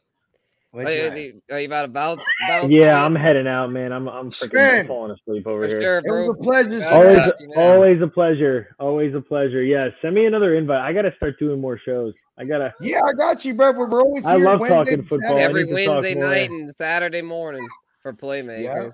Are 0.77 0.83
oh, 0.83 0.87
oh, 0.87 0.91
you 0.91 1.01
you, 1.01 1.07
at? 1.07 1.17
you- 1.17 1.41
are 1.51 1.59
you 1.61 1.67
about 1.67 1.81
to 1.83 1.87
bounce? 1.89 2.23
bounce 2.47 2.73
Yeah, 2.73 2.81
shit? 2.81 2.93
I'm 2.93 3.15
heading 3.15 3.47
out, 3.47 3.71
man. 3.71 3.91
I'm 3.91 4.07
I'm 4.07 4.29
freaking 4.29 4.87
falling 4.87 5.11
asleep 5.11 5.47
over 5.47 5.63
For 5.63 5.67
here. 5.67 5.81
sure, 5.81 5.97
It 5.99 6.03
was 6.27 6.37
a 6.39 6.43
pleasure. 6.43 6.79
God 6.79 6.93
Always, 6.93 7.15
bless 7.17 7.33
you, 7.39 7.47
always 7.57 8.01
a 8.01 8.07
pleasure. 8.07 8.75
Always 8.79 9.15
a 9.15 9.21
pleasure. 9.21 9.63
Yeah, 9.63 9.89
send 10.01 10.15
me 10.15 10.25
another 10.25 10.55
invite. 10.55 10.81
I 10.81 10.93
gotta 10.93 11.11
start 11.17 11.39
doing 11.39 11.59
more 11.59 11.79
shows. 11.83 12.13
I 12.37 12.45
gotta. 12.45 12.73
Yeah, 12.81 13.01
I 13.03 13.13
got 13.13 13.43
you, 13.45 13.53
bro. 13.55 13.71
We're 13.71 13.87
we're 13.87 14.01
always 14.01 14.25
I 14.25 14.35
here 14.35 14.45
love 14.45 14.59
Wednesdays 14.59 14.97
talking 14.97 15.05
football. 15.05 15.37
Every 15.37 15.65
need 15.65 15.75
to 15.75 15.85
talk 15.85 16.03
Wednesday 16.03 16.15
night 16.19 16.49
and 16.49 16.71
Saturday 16.71 17.21
morning 17.21 17.67
for 18.03 18.13
playmakers. 18.13 18.93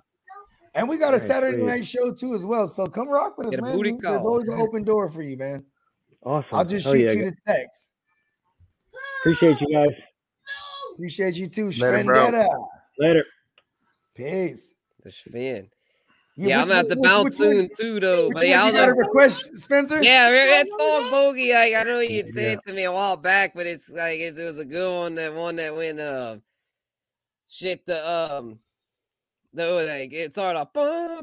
And 0.76 0.90
we 0.90 0.98
got 0.98 1.10
a 1.10 1.18
Alright, 1.18 1.22
Saturday 1.22 1.58
sweet. 1.58 1.66
night 1.68 1.86
show 1.86 2.12
too 2.12 2.34
as 2.34 2.46
well. 2.46 2.66
So 2.68 2.86
come 2.88 3.08
rock 3.10 3.38
with 3.38 3.48
us, 3.48 3.52
Get 3.52 3.60
a 3.60 3.64
man. 3.64 3.76
booty 3.76 3.92
We- 3.92 4.00
There's 4.02 4.22
call. 4.22 4.28
always 4.28 4.48
an 4.48 4.56
open 4.56 4.84
door 4.84 5.08
for 5.10 5.22
you, 5.22 5.38
man. 5.38 5.64
Awesome. 6.26 6.48
I'll 6.54 6.66
just 6.66 6.86
Hell 6.86 6.94
shoot 6.94 7.06
yeah, 7.06 7.12
you 7.12 7.24
the 7.26 7.36
text. 7.48 7.90
Appreciate 9.22 9.58
you 9.62 9.68
guys. 9.76 9.96
Appreciate 10.94 11.36
you 11.36 11.48
too, 11.48 11.70
Later, 11.72 12.04
bro. 12.04 12.26
Vendetta. 12.26 12.50
Later. 13.00 13.26
Peace. 14.16 14.76
The 15.04 15.12
spin. 15.12 15.70
Yeah, 16.36 16.48
Yeah, 16.48 16.62
I'm 16.62 16.68
gonna 16.68 16.90
have 16.90 17.02
bounce 17.02 17.40
which 17.40 17.48
one- 17.48 17.56
soon 17.56 17.70
too, 17.78 18.00
though. 18.00 18.30
But 18.32 18.48
yeah, 18.48 18.62
I 18.62 18.66
was 18.66 18.74
you 18.74 18.80
got 18.80 18.90
a 18.90 18.92
like, 18.92 19.00
request, 19.00 19.58
Spencer? 19.58 20.02
yeah, 20.02 20.30
that 20.32 20.68
song 20.68 21.10
bogey. 21.12 21.54
Like, 21.54 21.74
I 21.76 21.84
know 21.84 22.00
you 22.00 22.26
said 22.26 22.42
Yeah. 22.44 22.52
it 22.54 22.60
to 22.68 22.74
me 22.74 22.84
a 22.86 22.92
while 22.92 23.18
back, 23.18 23.54
but 23.54 23.68
it's 23.68 23.90
like 23.90 24.20
it, 24.20 24.38
it 24.38 24.44
was 24.44 24.58
a 24.60 24.66
good 24.66 24.96
one. 24.96 25.16
That 25.16 25.34
one 25.34 25.56
that 25.58 25.76
went 25.76 26.00
uh, 26.00 26.38
shit. 27.50 27.86
The 27.86 28.08
um, 28.10 28.60
no, 29.56 29.76
like 29.76 30.12
it's 30.12 30.36
all 30.38 30.58
up. 30.58 30.72
Oh 30.76 31.22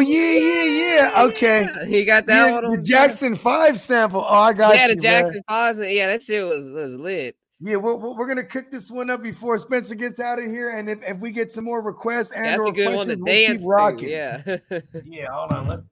yeah, 0.00 0.32
yeah, 0.32 0.64
yeah. 0.64 1.22
Okay, 1.24 1.66
he 1.86 2.04
got 2.04 2.26
that 2.26 2.48
yeah, 2.48 2.54
one. 2.54 2.66
On 2.66 2.84
Jackson 2.84 3.32
there. 3.32 3.40
Five 3.40 3.80
sample. 3.80 4.20
Oh, 4.20 4.34
I 4.34 4.52
got 4.52 4.74
yeah, 4.74 4.88
you, 4.88 4.96
the 4.96 5.00
Jackson. 5.00 5.42
Five. 5.48 5.78
Yeah, 5.78 6.08
that 6.08 6.22
shit 6.22 6.44
was 6.44 6.70
was 6.70 6.94
lit. 6.94 7.36
Yeah, 7.58 7.76
we're, 7.76 7.96
we're 7.96 8.28
gonna 8.28 8.44
cook 8.44 8.70
this 8.70 8.90
one 8.90 9.08
up 9.08 9.22
before 9.22 9.56
Spencer 9.56 9.94
gets 9.94 10.20
out 10.20 10.38
of 10.38 10.44
here, 10.44 10.76
and 10.76 10.90
if, 10.90 11.02
if 11.02 11.18
we 11.20 11.30
get 11.30 11.50
some 11.50 11.64
more 11.64 11.80
requests 11.80 12.32
and 12.32 12.44
That's 12.44 12.60
or 12.60 12.70
questions, 12.74 13.16
we'll 13.18 13.46
keep 13.46 13.60
rocking. 13.64 14.10
Yeah, 14.10 14.42
yeah. 15.06 15.30
Hold 15.30 15.52
on, 15.52 15.68
let's 15.68 15.84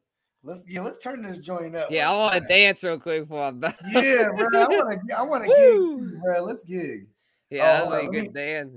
let's 0.42 0.62
yeah, 0.68 0.82
let's 0.82 0.98
turn 0.98 1.22
this 1.22 1.38
joint 1.38 1.74
up. 1.74 1.90
Yeah, 1.90 2.10
I 2.10 2.16
want 2.16 2.34
to 2.34 2.40
dance 2.46 2.82
real 2.82 3.00
quick 3.00 3.22
before 3.22 3.44
I'm 3.44 3.60
back. 3.60 3.78
Yeah, 3.88 4.28
bro, 4.36 4.46
I 4.52 4.68
want 4.68 5.08
to 5.08 5.14
I 5.18 5.22
want 5.22 5.44
to 5.44 5.48
gig, 5.48 6.20
bro. 6.22 6.44
Let's 6.44 6.62
gig. 6.64 7.06
Yeah, 7.48 7.80
oh, 7.82 7.86
uh, 7.86 7.90
like 7.90 8.10
good 8.10 8.22
me, 8.24 8.28
dance. 8.28 8.74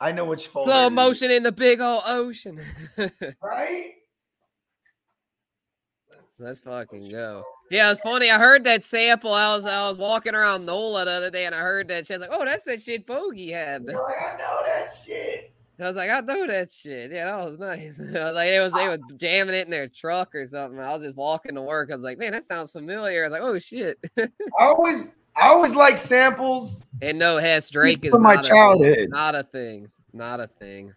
I 0.00 0.12
know 0.12 0.24
which 0.24 0.48
folder. 0.48 0.70
Slow 0.70 0.90
motion 0.90 1.30
in 1.30 1.42
the 1.42 1.52
big 1.52 1.80
old 1.80 2.02
ocean. 2.06 2.60
right? 3.42 3.94
Let's 6.38 6.60
fucking 6.60 7.08
go. 7.08 7.42
Yeah, 7.70 7.90
it's 7.90 8.00
funny. 8.00 8.30
I 8.30 8.38
heard 8.38 8.64
that 8.64 8.84
sample. 8.84 9.32
I 9.32 9.56
was 9.56 9.64
I 9.64 9.88
was 9.88 9.96
walking 9.96 10.34
around 10.34 10.66
NOLA 10.66 11.06
the 11.06 11.10
other 11.10 11.30
day 11.30 11.46
and 11.46 11.54
I 11.54 11.60
heard 11.60 11.88
that 11.88 12.06
shit. 12.06 12.16
I 12.16 12.18
was 12.18 12.28
like, 12.28 12.38
oh, 12.38 12.44
that's 12.44 12.64
that 12.64 12.82
shit 12.82 13.06
Bogey 13.06 13.50
had. 13.50 13.84
You're 13.84 14.02
like, 14.02 14.16
I 14.18 14.36
know 14.36 14.60
that 14.66 14.86
shit. 14.86 15.52
I 15.78 15.88
was 15.88 15.96
like, 15.96 16.10
I 16.10 16.20
know 16.20 16.46
that 16.46 16.72
shit. 16.72 17.10
Yeah, 17.10 17.36
that 17.36 17.44
was 17.44 17.58
nice. 17.58 18.00
I 18.00 18.24
was 18.24 18.34
like, 18.34 18.48
it 18.48 18.60
was 18.60 18.72
they 18.72 18.86
ah. 18.86 18.90
were 18.90 19.16
jamming 19.16 19.54
it 19.54 19.64
in 19.64 19.70
their 19.70 19.88
truck 19.88 20.34
or 20.34 20.46
something. 20.46 20.78
I 20.78 20.92
was 20.92 21.02
just 21.02 21.16
walking 21.16 21.54
to 21.54 21.62
work. 21.62 21.90
I 21.90 21.94
was 21.94 22.02
like, 22.02 22.18
man, 22.18 22.32
that 22.32 22.44
sounds 22.44 22.72
familiar. 22.72 23.24
I 23.24 23.28
was 23.28 23.32
like, 23.32 23.42
oh 23.42 23.58
shit. 23.58 23.98
I 24.18 24.28
always 24.58 25.12
I 25.36 25.48
always 25.48 25.74
like 25.74 25.98
samples. 25.98 26.86
and 27.02 27.18
no, 27.18 27.36
Hess 27.36 27.68
Drake 27.70 28.04
is 28.04 28.10
From 28.10 28.22
my 28.22 28.34
not 28.36 28.44
a 28.44 28.48
childhood. 28.48 28.96
Thing. 28.96 29.08
Not 29.10 29.34
a 29.34 29.42
thing. 29.42 29.90
Not 30.12 30.40
a 30.40 30.46
thing. 30.46 30.94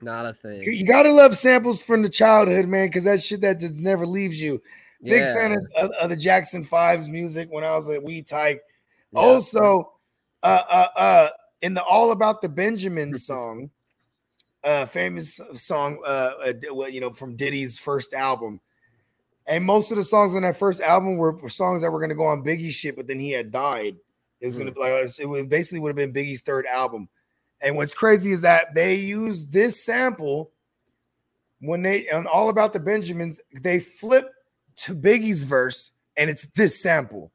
Not 0.00 0.26
a 0.26 0.32
thing. 0.32 0.62
You 0.62 0.86
gotta 0.86 1.10
love 1.12 1.36
samples 1.36 1.82
from 1.82 2.02
the 2.02 2.08
childhood, 2.08 2.66
man, 2.68 2.86
because 2.86 3.04
that 3.04 3.22
shit 3.22 3.40
that 3.42 3.60
just 3.60 3.74
never 3.74 4.06
leaves 4.06 4.40
you. 4.40 4.62
Big 5.02 5.20
Yeah. 5.20 5.34
fan 5.34 5.52
of, 5.52 5.66
of, 5.76 5.90
of 6.00 6.10
the 6.10 6.16
Jackson 6.16 6.62
Fives 6.64 7.08
music 7.08 7.48
when 7.50 7.64
I 7.64 7.72
was 7.72 7.88
a 7.88 8.00
wee 8.00 8.22
tyke. 8.22 8.62
Yeah. 9.12 9.20
Also, 9.20 9.92
uh, 10.42 10.62
uh, 10.70 10.88
uh, 10.98 11.28
in 11.62 11.74
the 11.74 11.82
All 11.82 12.12
About 12.12 12.40
the 12.42 12.48
Benjamin 12.48 13.14
song, 13.18 13.70
uh, 14.64 14.86
famous 14.86 15.40
song, 15.54 15.98
uh, 16.06 16.30
uh, 16.46 16.86
you 16.86 17.00
know, 17.00 17.12
from 17.12 17.36
Diddy's 17.36 17.78
first 17.78 18.14
album. 18.14 18.60
And 19.48 19.64
most 19.64 19.90
of 19.90 19.96
the 19.96 20.04
songs 20.04 20.34
on 20.34 20.42
that 20.42 20.58
first 20.58 20.82
album 20.82 21.16
were, 21.16 21.32
were 21.32 21.48
songs 21.48 21.80
that 21.80 21.90
were 21.90 21.98
going 21.98 22.10
to 22.10 22.14
go 22.14 22.26
on 22.26 22.44
Biggie's 22.44 22.74
shit, 22.74 22.96
but 22.96 23.06
then 23.06 23.18
he 23.18 23.30
had 23.30 23.50
died. 23.50 23.96
It 24.40 24.46
was 24.46 24.56
going 24.56 24.66
to 24.66 24.72
hmm. 24.72 24.84
be 24.84 24.90
like, 24.90 25.18
it 25.18 25.26
would 25.26 25.48
basically 25.48 25.80
would 25.80 25.88
have 25.88 25.96
been 25.96 26.12
Biggie's 26.12 26.42
third 26.42 26.66
album. 26.66 27.08
And 27.60 27.74
what's 27.74 27.94
crazy 27.94 28.30
is 28.30 28.42
that 28.42 28.74
they 28.74 28.96
used 28.96 29.50
this 29.50 29.84
sample 29.84 30.52
when 31.60 31.82
they 31.82 32.08
on 32.10 32.26
All 32.26 32.50
About 32.50 32.72
the 32.72 32.78
Benjamins, 32.78 33.40
they 33.52 33.80
flip 33.80 34.32
to 34.76 34.94
Biggie's 34.94 35.42
verse, 35.42 35.90
and 36.16 36.30
it's 36.30 36.46
this 36.48 36.80
sample. 36.80 37.32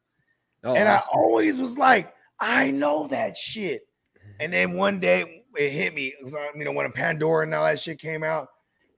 Oh, 0.63 0.75
and 0.75 0.87
I 0.87 1.01
always 1.11 1.57
was 1.57 1.77
like, 1.77 2.13
I 2.39 2.71
know 2.71 3.07
that 3.07 3.35
shit. 3.35 3.85
Hmm. 4.15 4.31
And 4.39 4.53
then 4.53 4.73
one 4.73 4.99
day 4.99 5.43
it 5.57 5.69
hit 5.71 5.93
me. 5.93 6.13
Was, 6.23 6.33
you 6.55 6.63
know, 6.63 6.71
when 6.71 6.85
a 6.85 6.91
Pandora 6.91 7.45
and 7.45 7.53
all 7.53 7.65
that 7.65 7.79
shit 7.79 7.99
came 7.99 8.23
out. 8.23 8.47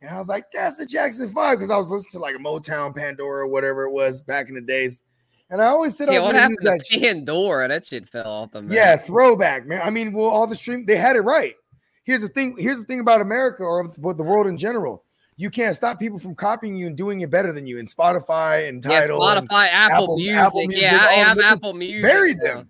And 0.06 0.16
I 0.16 0.20
was 0.20 0.28
like, 0.28 0.52
that's 0.52 0.78
the 0.78 0.86
Jackson 0.86 1.28
Five, 1.30 1.58
because 1.58 1.72
I 1.72 1.78
was 1.78 1.90
listening 1.90 2.12
to 2.12 2.20
like 2.20 2.36
a 2.36 2.40
Motown 2.40 2.96
Pandora 2.96 3.44
or 3.44 3.48
whatever 3.48 3.84
it 3.86 3.92
was 3.92 4.22
back 4.22 4.50
in 4.50 4.56
the 4.56 4.62
days. 4.62 5.02
And 5.50 5.62
I 5.62 5.66
always 5.68 5.98
said 5.98 6.10
I 6.10 6.14
yeah, 6.14 6.22
what 6.22 6.36
happened 6.36 6.58
to 6.62 6.70
that 6.70 6.86
shit. 6.86 7.02
Pandora? 7.02 7.68
That 7.68 7.86
shit 7.86 8.08
fell 8.10 8.28
off 8.28 8.52
the 8.52 8.62
map. 8.62 8.72
Yeah, 8.72 8.96
throwback, 8.98 9.66
man. 9.66 9.82
I 9.84 9.90
mean, 9.90 10.14
well, 10.14 10.28
all 10.28 10.48
the 10.48 10.56
stream 10.56 10.86
they 10.86 10.96
had 10.96 11.16
it 11.16 11.22
right. 11.22 11.56
Here's 12.04 12.22
the 12.22 12.28
thing. 12.28 12.56
Here's 12.58 12.80
the 12.80 12.86
thing 12.86 13.00
about 13.00 13.22
America 13.22 13.64
or 13.64 13.84
with 13.98 14.18
the 14.18 14.24
world 14.24 14.48
in 14.48 14.58
general. 14.58 15.04
You 15.38 15.50
can't 15.50 15.76
stop 15.76 16.00
people 16.00 16.18
from 16.18 16.34
copying 16.34 16.76
you 16.76 16.88
and 16.88 16.96
doing 16.96 17.22
it 17.22 17.30
better 17.30 17.52
than 17.52 17.68
you 17.68 17.78
in 17.78 17.86
Spotify 17.88 18.70
and 18.70 18.84
Yeah, 18.86 19.02
Tidal. 19.02 19.28
and 19.28 19.50
Spotify, 19.50 19.68
Apple, 19.70 20.18
Music. 20.18 20.82
yeah, 20.82 21.06
I 21.10 21.14
have 21.16 21.40
Apple 21.40 21.74
Music. 21.74 22.04
Buried 22.04 22.40
them. 22.40 22.68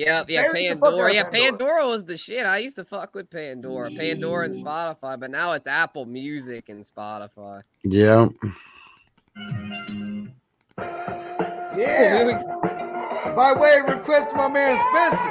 Yeah, 0.00 0.24
yeah, 0.28 0.42
buried 0.42 0.66
the 0.66 0.76
fuck 0.76 0.84
out 0.84 0.90
Pandora. 0.92 1.14
Yeah, 1.14 1.24
Pandora. 1.24 1.50
Pandora 1.50 1.88
was 1.88 2.04
the 2.04 2.16
shit. 2.16 2.46
I 2.46 2.56
used 2.58 2.76
to 2.76 2.84
fuck 2.84 3.14
with 3.14 3.28
Pandora, 3.30 3.90
Pandora 3.90 4.46
and 4.46 4.54
Spotify, 4.54 5.20
but 5.20 5.30
now 5.30 5.52
it's 5.52 5.66
Apple 5.66 6.06
Music 6.06 6.70
and 6.70 6.84
Spotify. 6.84 7.60
Yeah. 7.84 8.28
Yeah. 11.76 12.42
By 13.36 13.52
way 13.52 13.78
of 13.78 13.88
request 13.88 14.34
my 14.34 14.48
man 14.48 14.78
Spencer. 14.78 15.30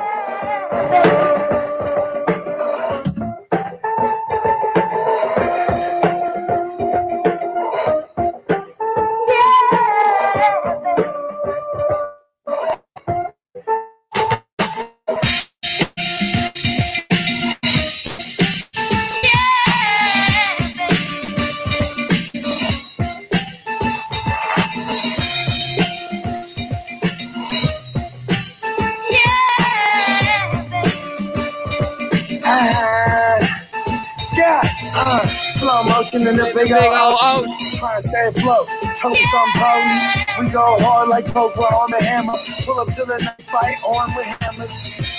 Slow 35.30 35.83
motion 35.83 36.27
in 36.27 36.38
the 36.38 36.51
big 36.53 36.72
old 36.72 37.17
ocean. 37.22 37.77
Trying 37.77 38.01
to 38.01 38.08
stay 38.08 38.27
afloat. 38.27 38.67
Toast 38.99 39.22
some 39.32 39.51
potent. 39.56 40.40
We 40.40 40.49
go 40.49 40.77
hard 40.80 41.09
like 41.09 41.25
coke. 41.33 41.56
We're 41.56 41.66
on 41.66 41.91
the 41.91 42.03
hammer. 42.03 42.33
Pull 42.66 42.80
up 42.80 42.88
to 42.95 43.06
the 43.06 43.17
night 43.17 43.41
fight 43.51 43.77
on 43.83 44.14
with 44.16 44.25
hammers. 44.25 44.72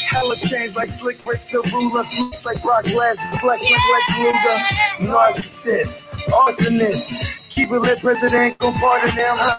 Hella 0.09 0.37
change 0.37 0.75
like 0.77 0.89
Slick 0.89 1.25
Rick 1.27 1.41
the 1.51 1.61
ruler. 1.73 2.05
Flutes 2.05 2.45
like 2.45 2.63
Brock 2.63 2.85
Lesnar. 2.87 3.41
Flex 3.41 3.63
like 3.63 3.81
Lex 3.93 4.19
Luger. 4.19 5.13
Narcissist. 5.13 6.01
Arsonist. 6.31 7.49
Keep 7.51 7.71
it 7.71 7.79
lit, 7.81 8.01
president. 8.01 8.59
Go 8.59 8.73
pardon 8.73 9.15
them. 9.15 9.37
huh? 9.39 9.59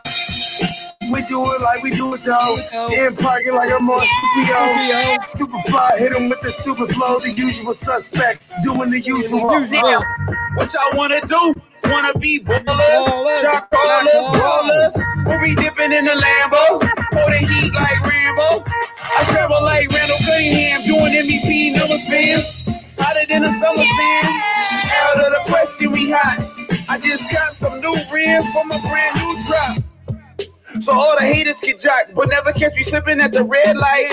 We 1.11 1.21
do 1.27 1.53
it 1.53 1.61
like 1.61 1.83
we 1.83 1.91
do 1.91 2.13
it 2.13 2.23
though. 2.23 2.57
In 2.91 3.15
pocket 3.15 3.53
like 3.53 3.71
I'm 3.71 3.89
on 3.89 3.99
Scipio. 3.99 5.17
Super 5.37 5.61
fly, 5.69 5.97
hit 5.97 6.15
'em 6.15 6.29
with 6.29 6.41
the 6.41 6.51
stupid 6.51 6.93
flow. 6.95 7.19
The 7.19 7.31
usual 7.31 7.73
suspects 7.73 8.49
doing 8.63 8.89
the 8.91 8.99
usual. 9.01 9.41
What 9.41 10.73
y'all 10.73 10.97
wanna 10.97 11.21
do? 11.27 11.53
Wanna 11.85 12.13
be 12.19 12.39
ballers, 12.39 13.41
shot 13.41 13.69
callers, 13.69 14.25
ballers? 14.39 15.25
We'll 15.25 15.41
be 15.41 15.55
dipping 15.55 15.91
in 15.91 16.05
the 16.05 16.11
Lambo, 16.11 16.81
holding 17.13 17.47
heat 17.49 17.73
like 17.73 17.99
Rambo. 18.01 18.63
I 19.17 19.23
travel 19.25 19.61
like 19.63 19.91
Randall 19.91 20.17
Cunningham, 20.19 20.85
doing 20.85 21.13
MVP 21.13 21.71
number 21.75 21.97
fans. 22.09 22.45
Hotter 22.97 23.25
than 23.27 23.43
a 23.43 23.53
summer 23.59 23.83
sand. 23.83 24.41
Out 25.03 25.19
of 25.19 25.31
the 25.33 25.51
question, 25.51 25.91
we 25.91 26.11
hot. 26.11 26.39
I 26.87 26.97
just 26.99 27.29
got 27.31 27.57
some 27.57 27.81
new 27.81 27.95
rims 28.13 28.45
for 28.53 28.63
my 28.63 28.79
brand 28.79 29.15
new 29.17 29.43
drop. 29.47 29.77
So 30.81 30.93
all 30.93 31.15
the 31.17 31.25
haters 31.25 31.59
get 31.59 31.79
jocked, 31.79 32.15
but 32.15 32.29
never 32.29 32.51
catch 32.53 32.73
me 32.75 32.83
slipping 32.83 33.19
at 33.19 33.31
the 33.31 33.43
red 33.43 33.77
light. 33.77 34.07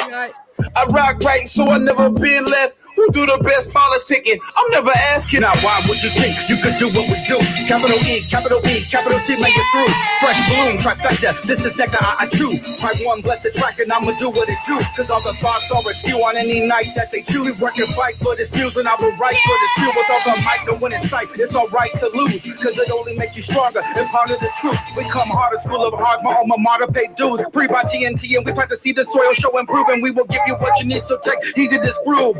I 0.76 0.84
rock 0.88 1.22
right, 1.22 1.48
so 1.48 1.68
I 1.68 1.78
never 1.78 2.10
been 2.10 2.44
left. 2.44 2.77
Do 2.98 3.24
the 3.24 3.38
best 3.42 3.70
politicking? 3.70 4.38
I'm 4.56 4.70
never 4.70 4.90
asking. 4.90 5.40
Now, 5.40 5.54
why 5.62 5.80
would 5.88 6.02
you 6.02 6.10
think 6.10 6.34
you 6.50 6.58
could 6.58 6.74
do 6.78 6.90
what 6.90 7.06
we 7.06 7.16
do? 7.30 7.38
Capital 7.70 7.96
E, 8.04 8.26
capital 8.26 8.58
E, 8.66 8.84
capital 8.90 9.18
T, 9.20 9.36
make 9.38 9.54
it 9.54 9.66
through. 9.70 9.88
Fresh 10.18 10.40
balloon, 10.50 10.76
trifecta. 10.78 11.40
This 11.46 11.64
is 11.64 11.78
Nectar, 11.78 11.98
I, 12.00 12.26
I 12.26 12.26
chew. 12.26 12.58
Pipe 12.78 12.98
one 13.06 13.22
blessed 13.22 13.54
track, 13.54 13.78
and 13.78 13.92
I'ma 13.92 14.18
do 14.18 14.30
what 14.30 14.48
it 14.48 14.58
do. 14.66 14.80
Cause 14.96 15.08
all 15.10 15.22
the 15.22 15.32
thoughts 15.34 15.70
are 15.70 15.82
askew 15.88 16.18
on 16.24 16.36
any 16.36 16.66
night 16.66 16.88
that 16.96 17.12
they 17.12 17.22
chew. 17.22 17.44
We 17.44 17.52
work 17.52 17.78
and 17.78 17.88
fight 17.94 18.16
for 18.18 18.34
this 18.34 18.50
views, 18.50 18.76
and 18.76 18.88
I 18.88 18.94
will 18.96 19.14
write 19.16 19.38
for 19.46 19.56
this 19.62 19.72
view 19.78 19.92
with 19.94 20.10
all 20.10 20.22
the 20.26 20.42
mic, 20.42 20.66
no 20.66 20.74
one 20.74 20.92
in 20.92 21.06
sight. 21.08 21.28
It's 21.34 21.54
alright 21.54 21.92
to 22.00 22.08
lose, 22.08 22.42
cause 22.60 22.76
it 22.76 22.90
only 22.90 23.16
makes 23.16 23.36
you 23.36 23.42
stronger 23.42 23.80
and 23.80 24.08
part 24.08 24.30
of 24.30 24.40
the 24.40 24.50
truth. 24.60 24.78
We 24.96 25.04
come 25.04 25.28
harder, 25.28 25.60
school 25.62 25.86
of 25.86 25.94
hard, 25.94 26.24
my 26.24 26.34
alma 26.34 26.56
mater 26.58 26.88
pay 26.88 27.08
dues. 27.16 27.40
Pre 27.52 27.68
by 27.68 27.84
TNT, 27.84 28.36
and 28.36 28.44
we 28.44 28.52
plant 28.52 28.70
to 28.70 28.76
see 28.76 28.92
the 28.92 29.04
soil 29.04 29.32
show 29.34 29.56
improve, 29.58 29.88
and 29.88 30.02
we 30.02 30.10
will 30.10 30.26
give 30.26 30.42
you 30.46 30.54
what 30.56 30.78
you 30.80 30.86
need. 30.86 31.04
So 31.06 31.18
take 31.24 31.38
heed 31.54 31.70
to 31.70 31.78
this 31.78 31.96
groove. 32.04 32.36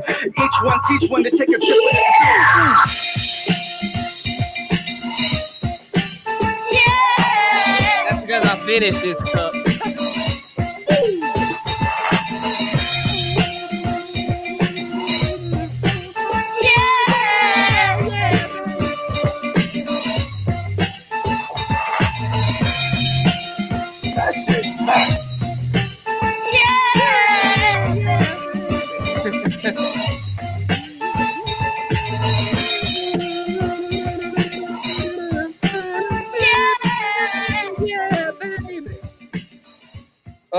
Each 0.48 0.62
one 0.62 0.80
teach 0.88 1.10
one 1.10 1.22
to 1.24 1.30
take 1.30 1.50
a 1.50 1.58
sip 1.58 1.60
of 1.60 1.66
this 1.92 3.18
That's 8.08 8.22
because 8.22 8.44
I 8.46 8.56
finished 8.64 9.02
this 9.02 9.22
cup. 9.24 9.52
That 24.14 24.34
shit 24.34 24.64
smack. 24.64 25.27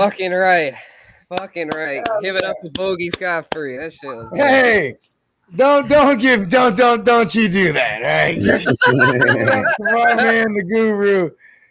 Fucking 0.00 0.32
right. 0.32 0.72
Fucking 1.28 1.68
right. 1.74 2.02
Give 2.22 2.34
it 2.34 2.42
up 2.42 2.56
to 2.62 2.70
Bogey 2.70 3.10
Scott 3.10 3.48
Free. 3.52 3.76
That 3.76 3.92
shit 3.92 4.08
was 4.08 4.32
Hey, 4.34 4.96
don't 5.54 5.90
don't 5.90 6.18
give 6.18 6.48
don't 6.48 6.74
don't 6.74 7.04
don't 7.04 7.34
you 7.34 7.50
do 7.50 7.74
that, 7.74 8.02
all 8.02 8.08
right? 8.08 9.66
My 9.78 10.14
man, 10.14 10.54
the 10.54 10.64
guru, 10.64 11.30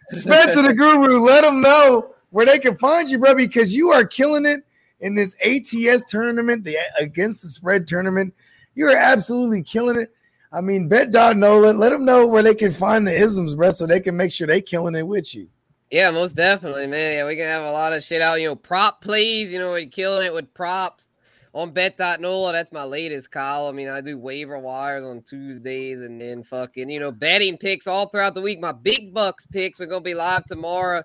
Spencer 0.09 0.61
the 0.61 0.75
guru. 0.75 1.25
Let 1.25 1.41
them 1.41 1.59
know 1.59 2.14
where 2.30 2.45
they 2.45 2.59
can 2.59 2.77
find 2.77 3.09
you, 3.09 3.17
bro, 3.17 3.33
because 3.33 3.75
you 3.75 3.90
are 3.90 4.06
killing 4.06 4.45
it 4.45 4.59
in 4.99 5.16
this 5.16 5.35
ATS 5.43 6.03
tournament, 6.03 6.64
the 6.64 6.77
against 6.99 7.41
the 7.41 7.48
spread 7.48 7.88
tournament. 7.88 8.35
You 8.75 8.90
are 8.90 8.95
absolutely 8.95 9.64
killing 9.64 9.99
it. 9.99 10.14
I 10.51 10.61
mean, 10.61 10.88
bet 10.88 11.11
Dot 11.11 11.35
Nolan. 11.35 11.80
Let 11.80 11.90
them 11.90 12.06
know 12.06 12.27
where 12.27 12.43
they 12.43 12.53
can 12.53 12.74
find 12.74 13.08
the 13.08 13.16
isms, 13.16 13.56
bro, 13.56 13.72
so 13.72 13.88
they 13.88 13.99
can 13.99 14.16
make 14.16 14.32
sure 14.32 14.45
they 14.45 14.61
killing 14.61 14.93
it 14.93 15.08
with 15.08 15.33
you. 15.33 15.48
Yeah, 15.91 16.11
most 16.11 16.35
definitely, 16.35 16.85
man. 16.85 17.13
Yeah, 17.13 17.25
we 17.27 17.35
can 17.35 17.45
have 17.45 17.63
a 17.63 17.71
lot 17.71 17.93
of 17.93 18.03
shit 18.03 18.21
out. 18.21 18.39
You 18.39 18.49
know, 18.49 18.55
prop 18.55 19.01
plays. 19.01 19.51
You 19.51 19.59
know, 19.59 19.71
we're 19.71 19.87
killing 19.87 20.25
it 20.25 20.33
with 20.33 20.53
props 20.53 21.09
on 21.53 21.71
Bet.Nola. 21.71 22.53
That's 22.53 22.71
my 22.71 22.83
latest 22.83 23.31
column. 23.31 23.75
I 23.75 23.77
mean, 23.77 23.89
I 23.89 24.01
do 24.01 24.17
waiver 24.17 24.59
wires 24.59 25.03
on 25.03 25.23
Tuesdays 25.23 26.01
and 26.01 26.21
then 26.21 26.43
fucking, 26.43 26.89
you 26.89 26.99
know, 26.99 27.11
betting 27.11 27.57
picks 27.57 27.87
all 27.87 28.07
throughout 28.07 28.35
the 28.35 28.41
week. 28.41 28.59
My 28.59 28.71
big 28.71 29.13
bucks 29.13 29.47
picks 29.47 29.81
are 29.81 29.87
gonna 29.87 30.01
be 30.01 30.13
live 30.13 30.45
tomorrow 30.45 31.01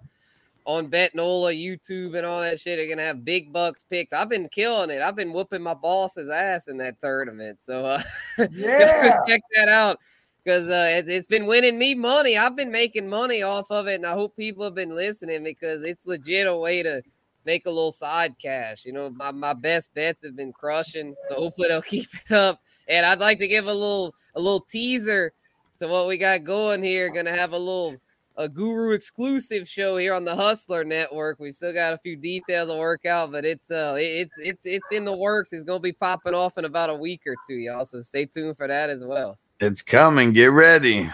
on 0.66 0.88
Bet.Nola, 0.88 1.52
YouTube, 1.52 2.16
and 2.16 2.26
all 2.26 2.42
that 2.42 2.60
shit. 2.60 2.78
They're 2.78 2.88
gonna 2.88 3.06
have 3.06 3.24
big 3.24 3.54
bucks 3.54 3.84
picks. 3.88 4.12
I've 4.12 4.28
been 4.28 4.48
killing 4.50 4.90
it. 4.90 5.00
I've 5.00 5.16
been 5.16 5.32
whooping 5.32 5.62
my 5.62 5.74
boss's 5.74 6.28
ass 6.28 6.68
in 6.68 6.76
that 6.78 7.00
tournament. 7.00 7.58
So 7.60 7.86
uh, 7.86 8.02
Yeah. 8.50 9.18
check 9.26 9.40
that 9.54 9.68
out 9.68 9.98
because 10.44 10.68
uh, 10.68 10.86
it's, 10.90 11.08
it's 11.08 11.28
been 11.28 11.46
winning 11.46 11.78
me 11.78 11.94
money. 11.94 12.36
I've 12.36 12.56
been 12.56 12.70
making 12.70 13.08
money 13.08 13.42
off 13.42 13.66
of 13.70 13.86
it, 13.86 13.94
and 13.94 14.06
I 14.06 14.12
hope 14.12 14.36
people 14.36 14.64
have 14.64 14.74
been 14.74 14.94
listening 14.94 15.42
because 15.42 15.82
it's 15.82 16.06
legit 16.06 16.46
a 16.46 16.56
way 16.56 16.82
to 16.82 17.02
make 17.46 17.66
a 17.66 17.70
little 17.70 17.92
side 17.92 18.34
cash. 18.40 18.84
You 18.84 18.92
know, 18.92 19.10
my, 19.10 19.32
my 19.32 19.54
best 19.54 19.94
bets 19.94 20.22
have 20.24 20.36
been 20.36 20.52
crushing, 20.52 21.14
so 21.28 21.36
hopefully 21.36 21.68
they'll 21.68 21.82
keep 21.82 22.08
it 22.14 22.32
up. 22.32 22.60
And 22.88 23.06
I'd 23.06 23.20
like 23.20 23.38
to 23.38 23.48
give 23.48 23.64
a 23.64 23.72
little 23.72 24.14
a 24.34 24.40
little 24.40 24.60
teaser 24.60 25.32
to 25.78 25.88
what 25.88 26.06
we 26.06 26.18
got 26.18 26.44
going 26.44 26.82
here. 26.82 27.10
Gonna 27.10 27.34
have 27.34 27.52
a 27.52 27.58
little 27.58 27.96
a 28.36 28.48
guru 28.48 28.92
exclusive 28.92 29.68
show 29.68 29.96
here 29.96 30.12
on 30.12 30.24
the 30.24 30.34
Hustler 30.34 30.84
Network. 30.84 31.38
We've 31.38 31.54
still 31.54 31.72
got 31.72 31.94
a 31.94 31.98
few 31.98 32.16
details 32.16 32.68
to 32.68 32.76
work 32.76 33.06
out, 33.06 33.32
but 33.32 33.46
it's 33.46 33.70
uh 33.70 33.94
it's 33.98 34.36
it's 34.38 34.66
it's 34.66 34.88
in 34.92 35.06
the 35.06 35.16
works. 35.16 35.54
It's 35.54 35.64
gonna 35.64 35.80
be 35.80 35.92
popping 35.92 36.34
off 36.34 36.58
in 36.58 36.66
about 36.66 36.90
a 36.90 36.94
week 36.94 37.22
or 37.26 37.36
two, 37.48 37.54
y'all. 37.54 37.86
So 37.86 38.00
stay 38.00 38.26
tuned 38.26 38.58
for 38.58 38.68
that 38.68 38.90
as 38.90 39.02
well. 39.02 39.38
It's 39.64 39.82
coming. 39.82 40.32
Get 40.32 40.46
ready. 40.52 41.10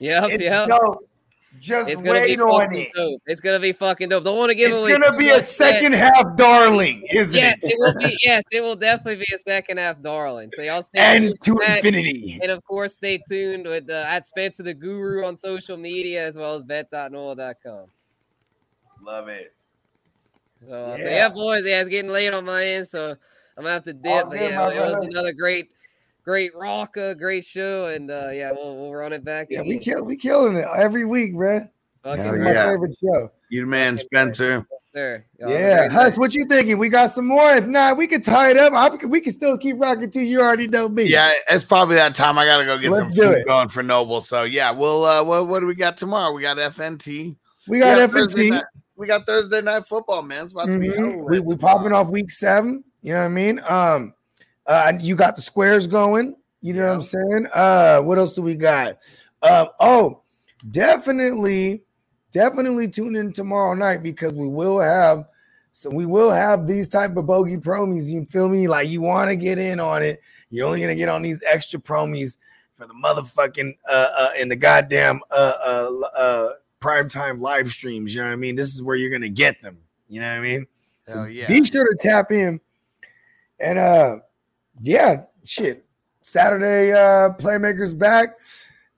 Yep, 0.00 0.30
It's 0.30 0.42
yep. 0.44 0.68
dope. 0.68 1.06
Just 1.58 1.90
It's 1.90 2.00
gonna 2.00 2.20
be 2.24 2.36
wait 2.36 2.40
on 2.40 2.60
fucking 2.60 2.80
it. 2.80 2.88
dope. 2.94 3.22
It's 3.26 3.40
gonna 3.40 3.58
be 3.60 3.72
fucking 3.72 4.08
dope. 4.08 4.24
Don't 4.24 4.36
want 4.38 4.50
to 4.50 4.54
give 4.54 4.70
It's 4.72 4.80
away. 4.80 4.92
It's 4.92 4.98
gonna 5.04 5.16
be 5.18 5.28
a 5.30 5.42
second 5.42 5.92
yet. 5.92 6.14
half 6.14 6.36
darling, 6.36 7.02
isn't 7.10 7.34
yes, 7.36 7.58
it? 7.62 7.72
it 7.72 7.78
will 7.78 7.94
be. 7.98 8.16
Yes, 8.22 8.42
it 8.50 8.60
will 8.62 8.76
definitely 8.76 9.16
be 9.16 9.34
a 9.34 9.38
second 9.38 9.78
half, 9.78 10.00
darling. 10.00 10.50
So 10.56 10.62
y'all 10.62 10.82
stay 10.82 11.00
And 11.00 11.24
tuned 11.24 11.40
to 11.42 11.52
for 11.54 11.60
that. 11.66 11.76
infinity. 11.78 12.38
and 12.40 12.50
of 12.50 12.64
course 12.64 12.94
stay 12.94 13.20
tuned 13.28 13.66
with 13.66 13.90
uh, 13.90 14.04
at 14.06 14.26
Spencer 14.26 14.62
the 14.62 14.72
Guru 14.74 15.24
on 15.26 15.36
social 15.36 15.76
media 15.76 16.24
as 16.26 16.36
well 16.36 16.54
as 16.56 16.62
bet.nola.com. 16.62 17.86
Love 19.02 19.28
it. 19.28 19.52
So, 20.66 20.72
uh, 20.74 20.96
so 20.98 21.04
Yeah. 21.04 21.10
yeah, 21.10 21.28
boys, 21.30 21.64
yeah, 21.66 21.80
it's 21.80 21.88
getting 21.90 22.10
late 22.10 22.32
on 22.32 22.44
my 22.44 22.64
end, 22.64 22.86
so 22.88 23.10
I'm 23.10 23.64
gonna 23.64 23.70
have 23.70 23.84
to 23.84 23.92
dip. 23.92 24.06
All 24.12 24.24
But 24.30 24.38
good, 24.38 24.50
yeah, 24.50 24.58
my 24.64 24.72
it 24.74 24.80
was 24.80 25.06
another 25.06 25.32
great, 25.32 25.70
great 26.24 26.52
rocker, 26.54 27.14
great 27.14 27.44
show, 27.44 27.86
and 27.86 28.10
uh, 28.10 28.30
yeah, 28.32 28.52
we'll, 28.52 28.76
we'll 28.76 28.92
run 28.94 29.12
it 29.12 29.24
back. 29.24 29.48
Yeah, 29.50 29.62
we 29.62 29.70
again. 29.76 29.80
kill 29.80 30.04
we 30.04 30.16
killing 30.16 30.56
it 30.56 30.66
every 30.76 31.04
week, 31.04 31.34
bro. 31.34 31.60
Fucking 32.02 32.22
This 32.22 32.32
is 32.32 32.38
my 32.38 32.52
yeah. 32.52 32.70
favorite 32.70 32.96
show. 33.02 33.30
You 33.50 33.60
the 33.62 33.66
man, 33.66 33.98
Spencer. 33.98 34.66
Sir, 34.92 35.24
y'all 35.38 35.50
have 35.50 35.56
a 35.56 35.62
Yeah, 35.62 35.76
great 35.86 35.92
Huss, 35.92 36.18
what 36.18 36.34
you 36.34 36.46
thinking? 36.46 36.76
We 36.78 36.88
got 36.88 37.12
some 37.12 37.26
more. 37.26 37.50
If 37.54 37.66
not, 37.68 37.96
we 37.96 38.08
could 38.08 38.24
tie 38.24 38.50
it 38.50 38.56
up. 38.56 38.72
I, 38.72 38.88
we 39.06 39.20
can 39.20 39.32
still 39.32 39.56
keep 39.56 39.76
rocking 39.78 40.10
too. 40.10 40.20
You 40.22 40.40
already 40.40 40.66
know 40.66 40.88
me. 40.88 41.04
Yeah, 41.04 41.32
it's 41.48 41.64
probably 41.64 41.94
that 41.96 42.16
time. 42.16 42.38
I 42.38 42.44
gotta 42.44 42.64
go 42.64 42.76
get 42.76 42.90
Let's 42.90 43.04
some 43.04 43.12
food 43.12 43.38
it. 43.38 43.46
going 43.46 43.68
for 43.68 43.84
Noble. 43.84 44.20
So 44.20 44.42
yeah, 44.44 44.72
we'll 44.72 45.04
uh 45.04 45.22
what, 45.22 45.46
what 45.46 45.60
do 45.60 45.66
we 45.66 45.76
got 45.76 45.96
tomorrow? 45.96 46.32
We 46.34 46.42
got 46.42 46.56
FNT. 46.56 47.36
we 47.68 47.78
got 47.78 48.10
Thursday 48.10 48.48
FNT. 48.48 48.50
night- 48.50 48.64
we 48.96 49.06
got 49.06 49.26
Thursday 49.26 49.62
night 49.62 49.86
football, 49.88 50.22
man. 50.22 50.42
It's 50.44 50.52
about 50.52 50.66
to 50.66 50.78
be 50.78 50.88
Mhm. 50.88 51.24
We 51.30 51.38
we 51.40 51.56
popping 51.56 51.92
off 51.92 52.08
week 52.08 52.30
seven. 52.30 52.82
You 53.00 53.12
know 53.12 53.20
what 53.20 53.24
I 53.26 53.28
mean? 53.28 53.60
Um, 53.68 54.14
uh, 54.70 54.92
you 55.00 55.16
got 55.16 55.34
the 55.34 55.42
squares 55.42 55.88
going. 55.88 56.36
You 56.62 56.74
know 56.74 56.86
what 56.86 56.94
I'm 56.94 57.02
saying? 57.02 57.46
Uh, 57.52 58.00
what 58.00 58.18
else 58.18 58.34
do 58.34 58.42
we 58.42 58.54
got? 58.54 58.98
Uh, 59.42 59.66
oh, 59.80 60.22
definitely, 60.70 61.82
definitely 62.30 62.88
tune 62.88 63.16
in 63.16 63.32
tomorrow 63.32 63.74
night 63.74 64.02
because 64.02 64.32
we 64.32 64.46
will 64.46 64.78
have 64.78 65.24
so 65.72 65.90
we 65.90 66.06
will 66.06 66.30
have 66.30 66.66
these 66.66 66.88
type 66.88 67.16
of 67.16 67.26
bogey 67.26 67.56
promies. 67.56 68.10
You 68.10 68.24
feel 68.26 68.48
me? 68.48 68.68
Like 68.68 68.88
you 68.88 69.00
want 69.00 69.30
to 69.30 69.36
get 69.36 69.58
in 69.58 69.80
on 69.80 70.02
it. 70.02 70.20
You're 70.50 70.66
only 70.66 70.80
gonna 70.80 70.94
get 70.94 71.08
on 71.08 71.22
these 71.22 71.42
extra 71.46 71.80
promies 71.80 72.38
for 72.74 72.86
the 72.86 72.94
motherfucking 72.94 73.76
uh, 73.88 74.08
uh 74.16 74.30
in 74.38 74.48
the 74.48 74.56
goddamn 74.56 75.20
uh 75.30 75.52
uh 75.64 75.90
uh 76.16 76.48
primetime 76.80 77.40
live 77.40 77.70
streams. 77.70 78.14
You 78.14 78.22
know 78.22 78.28
what 78.28 78.34
I 78.34 78.36
mean? 78.36 78.56
This 78.56 78.74
is 78.74 78.82
where 78.82 78.96
you're 78.96 79.10
gonna 79.10 79.28
get 79.28 79.62
them. 79.62 79.78
You 80.08 80.20
know 80.20 80.28
what 80.28 80.38
I 80.38 80.40
mean? 80.40 80.66
So 81.04 81.18
Hell 81.18 81.28
yeah. 81.28 81.48
be 81.48 81.64
sure 81.64 81.84
to 81.84 81.96
tap 81.98 82.32
in. 82.32 82.60
And 83.60 83.78
uh 83.78 84.16
yeah, 84.80 85.22
shit. 85.44 85.84
Saturday 86.22 86.92
uh 86.92 87.30
playmakers 87.34 87.96
back 87.98 88.36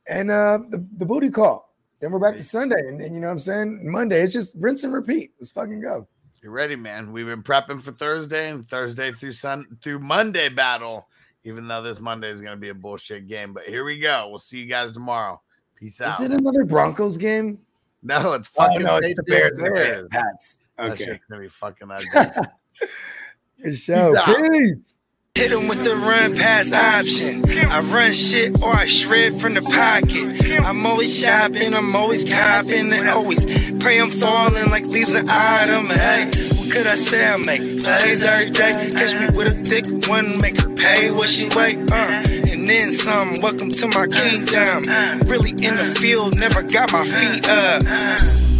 and 0.06 0.30
uh 0.30 0.58
the, 0.70 0.84
the 0.96 1.06
booty 1.06 1.30
call. 1.30 1.72
Then 2.00 2.10
we're 2.10 2.18
back 2.18 2.36
to 2.36 2.42
Sunday. 2.42 2.80
And 2.88 3.00
then 3.00 3.14
you 3.14 3.20
know 3.20 3.28
what 3.28 3.34
I'm 3.34 3.38
saying? 3.38 3.90
Monday. 3.90 4.20
It's 4.22 4.32
just 4.32 4.56
rinse 4.58 4.82
and 4.84 4.92
repeat. 4.92 5.32
Let's 5.40 5.52
fucking 5.52 5.80
go. 5.80 6.08
You're 6.42 6.50
ready, 6.50 6.74
man. 6.74 7.12
We've 7.12 7.26
been 7.26 7.44
prepping 7.44 7.80
for 7.82 7.92
Thursday 7.92 8.50
and 8.50 8.66
Thursday 8.66 9.12
through 9.12 9.32
Sun 9.32 9.78
through 9.82 10.00
Monday 10.00 10.48
battle. 10.48 11.06
Even 11.44 11.66
though 11.68 11.82
this 11.82 12.00
Monday 12.00 12.28
is 12.30 12.40
gonna 12.40 12.56
be 12.56 12.70
a 12.70 12.74
bullshit 12.74 13.28
game, 13.28 13.52
but 13.52 13.64
here 13.64 13.84
we 13.84 13.98
go. 14.00 14.28
We'll 14.28 14.38
see 14.40 14.58
you 14.58 14.66
guys 14.66 14.92
tomorrow. 14.92 15.40
Peace 15.76 16.00
out. 16.00 16.20
Is 16.20 16.30
it 16.30 16.40
another 16.40 16.64
Broncos 16.64 17.16
game? 17.16 17.58
No, 18.02 18.32
it's 18.32 18.48
Oh, 18.56 18.64
fucking. 18.66 18.82
no, 18.82 18.96
it's 18.96 19.14
the 19.16 19.22
Bears 19.22 19.58
and 19.60 19.74
the 19.76 20.08
Pats. 20.10 20.58
That 20.76 20.92
Okay. 20.92 21.04
shit's 21.04 21.24
gonna 21.30 21.42
be 21.42 21.48
fucking 21.48 21.88
ugly. 21.90 22.06
Good 23.62 23.76
show. 23.78 24.12
Peace 24.12 24.18
out. 24.18 24.50
Peace. 24.50 24.96
Hit 25.34 25.50
him 25.50 25.66
with 25.66 25.82
the 25.82 25.96
run 25.96 26.36
pass 26.36 26.70
option. 26.72 27.42
I 27.50 27.80
run 27.80 28.12
shit 28.12 28.62
or 28.62 28.68
I 28.68 28.84
shred 28.84 29.40
from 29.40 29.54
the 29.54 29.62
pocket. 29.62 30.60
I'm 30.62 30.84
always 30.84 31.18
shopping, 31.18 31.72
I'm 31.72 31.96
always 31.96 32.24
copping, 32.28 32.92
and 32.92 33.08
always 33.08 33.46
pray 33.82 33.98
I'm 33.98 34.10
falling 34.10 34.70
like 34.70 34.84
leaves 34.84 35.14
an 35.14 35.26
item. 35.30 35.86
Hey, 35.86 36.26
what 36.26 36.70
could 36.70 36.86
I 36.86 36.96
say? 36.96 37.26
I 37.26 37.38
make 37.38 37.80
plays 37.80 38.22
every 38.22 38.50
day. 38.52 38.90
Catch 38.92 39.14
me 39.18 39.36
with 39.36 39.48
a 39.48 39.56
thick 39.64 39.86
one, 40.06 40.38
make 40.42 40.60
her 40.60 40.68
pay 40.74 41.10
what 41.10 41.30
she 41.30 41.48
weigh. 41.56 41.80
Uh, 41.80 42.22
and 42.52 42.68
then 42.68 42.90
some. 42.90 43.40
Welcome 43.40 43.70
to 43.70 43.86
my 43.88 44.06
kingdom. 44.06 44.84
Really 45.26 45.52
in 45.52 45.74
the 45.80 45.96
field, 45.98 46.38
never 46.38 46.62
got 46.62 46.92
my 46.92 47.04
feet 47.04 47.48
up. 47.48 47.82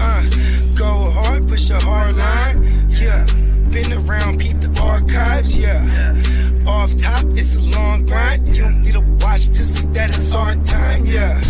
Uh, 0.01 0.75
go 0.75 1.11
hard, 1.13 1.47
push 1.47 1.69
a 1.69 1.79
hard 1.79 2.17
line. 2.17 2.89
Yeah, 2.89 3.27
been 3.73 3.93
around, 3.93 4.39
peep 4.39 4.59
the 4.61 4.71
archives, 4.81 5.57
yeah. 5.57 5.83
yeah. 5.85 6.71
Off 6.71 6.95
top, 6.99 7.25
it's 7.33 7.57
a 7.57 7.79
long 7.79 8.05
grind. 8.05 8.47
You 8.49 8.63
don't 8.63 8.83
need 8.83 8.95
a 8.95 9.01
watch 9.01 9.47
to 9.49 9.65
see 9.65 9.87
that 9.97 10.11
it's 10.11 10.33
our 10.33 10.55
time, 10.57 11.07
yeah. 11.07 11.41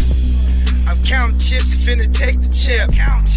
I'm 0.87 1.03
counting 1.03 1.39
chips, 1.39 1.75
finna 1.85 2.07
take 2.15 2.41
the 2.41 2.49
chip. 2.49 2.95
Count 2.95 3.29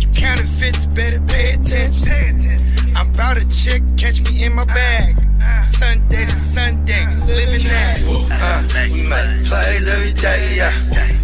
you 0.00 0.08
counterfeits, 0.16 0.86
better 0.86 1.20
pay 1.20 1.52
attention. 1.52 2.12
pay 2.12 2.28
attention. 2.30 2.96
I'm 2.96 3.08
about 3.10 3.36
a 3.36 3.48
check, 3.48 3.82
catch 3.96 4.20
me 4.24 4.44
in 4.44 4.54
my 4.54 4.64
bag. 4.64 5.16
Sunday 5.64 6.24
to 6.24 6.32
Sunday, 6.32 7.06
living 7.26 7.68
that. 7.68 7.96
Uh, 8.08 8.40
uh 8.40 8.88
we 8.92 9.02
make 9.04 9.46
plays 9.46 9.86
every 9.86 10.12
day, 10.12 10.42
yeah. 10.56 10.72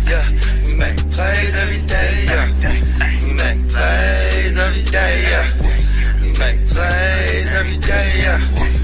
Yeah, 0.07 0.27
we 0.65 0.75
make 0.77 0.97
plays 1.11 1.55
every 1.57 1.83
day, 1.87 2.13
yeah. 2.29 2.47
We 3.25 3.33
make 3.33 3.61
plays 3.73 4.59
every 4.59 4.91
day, 4.91 5.15
yeah 5.31 5.76
make 6.39 6.59
plays 6.69 7.55
every 7.55 7.79
day, 7.79 8.11
yeah. 8.23 8.76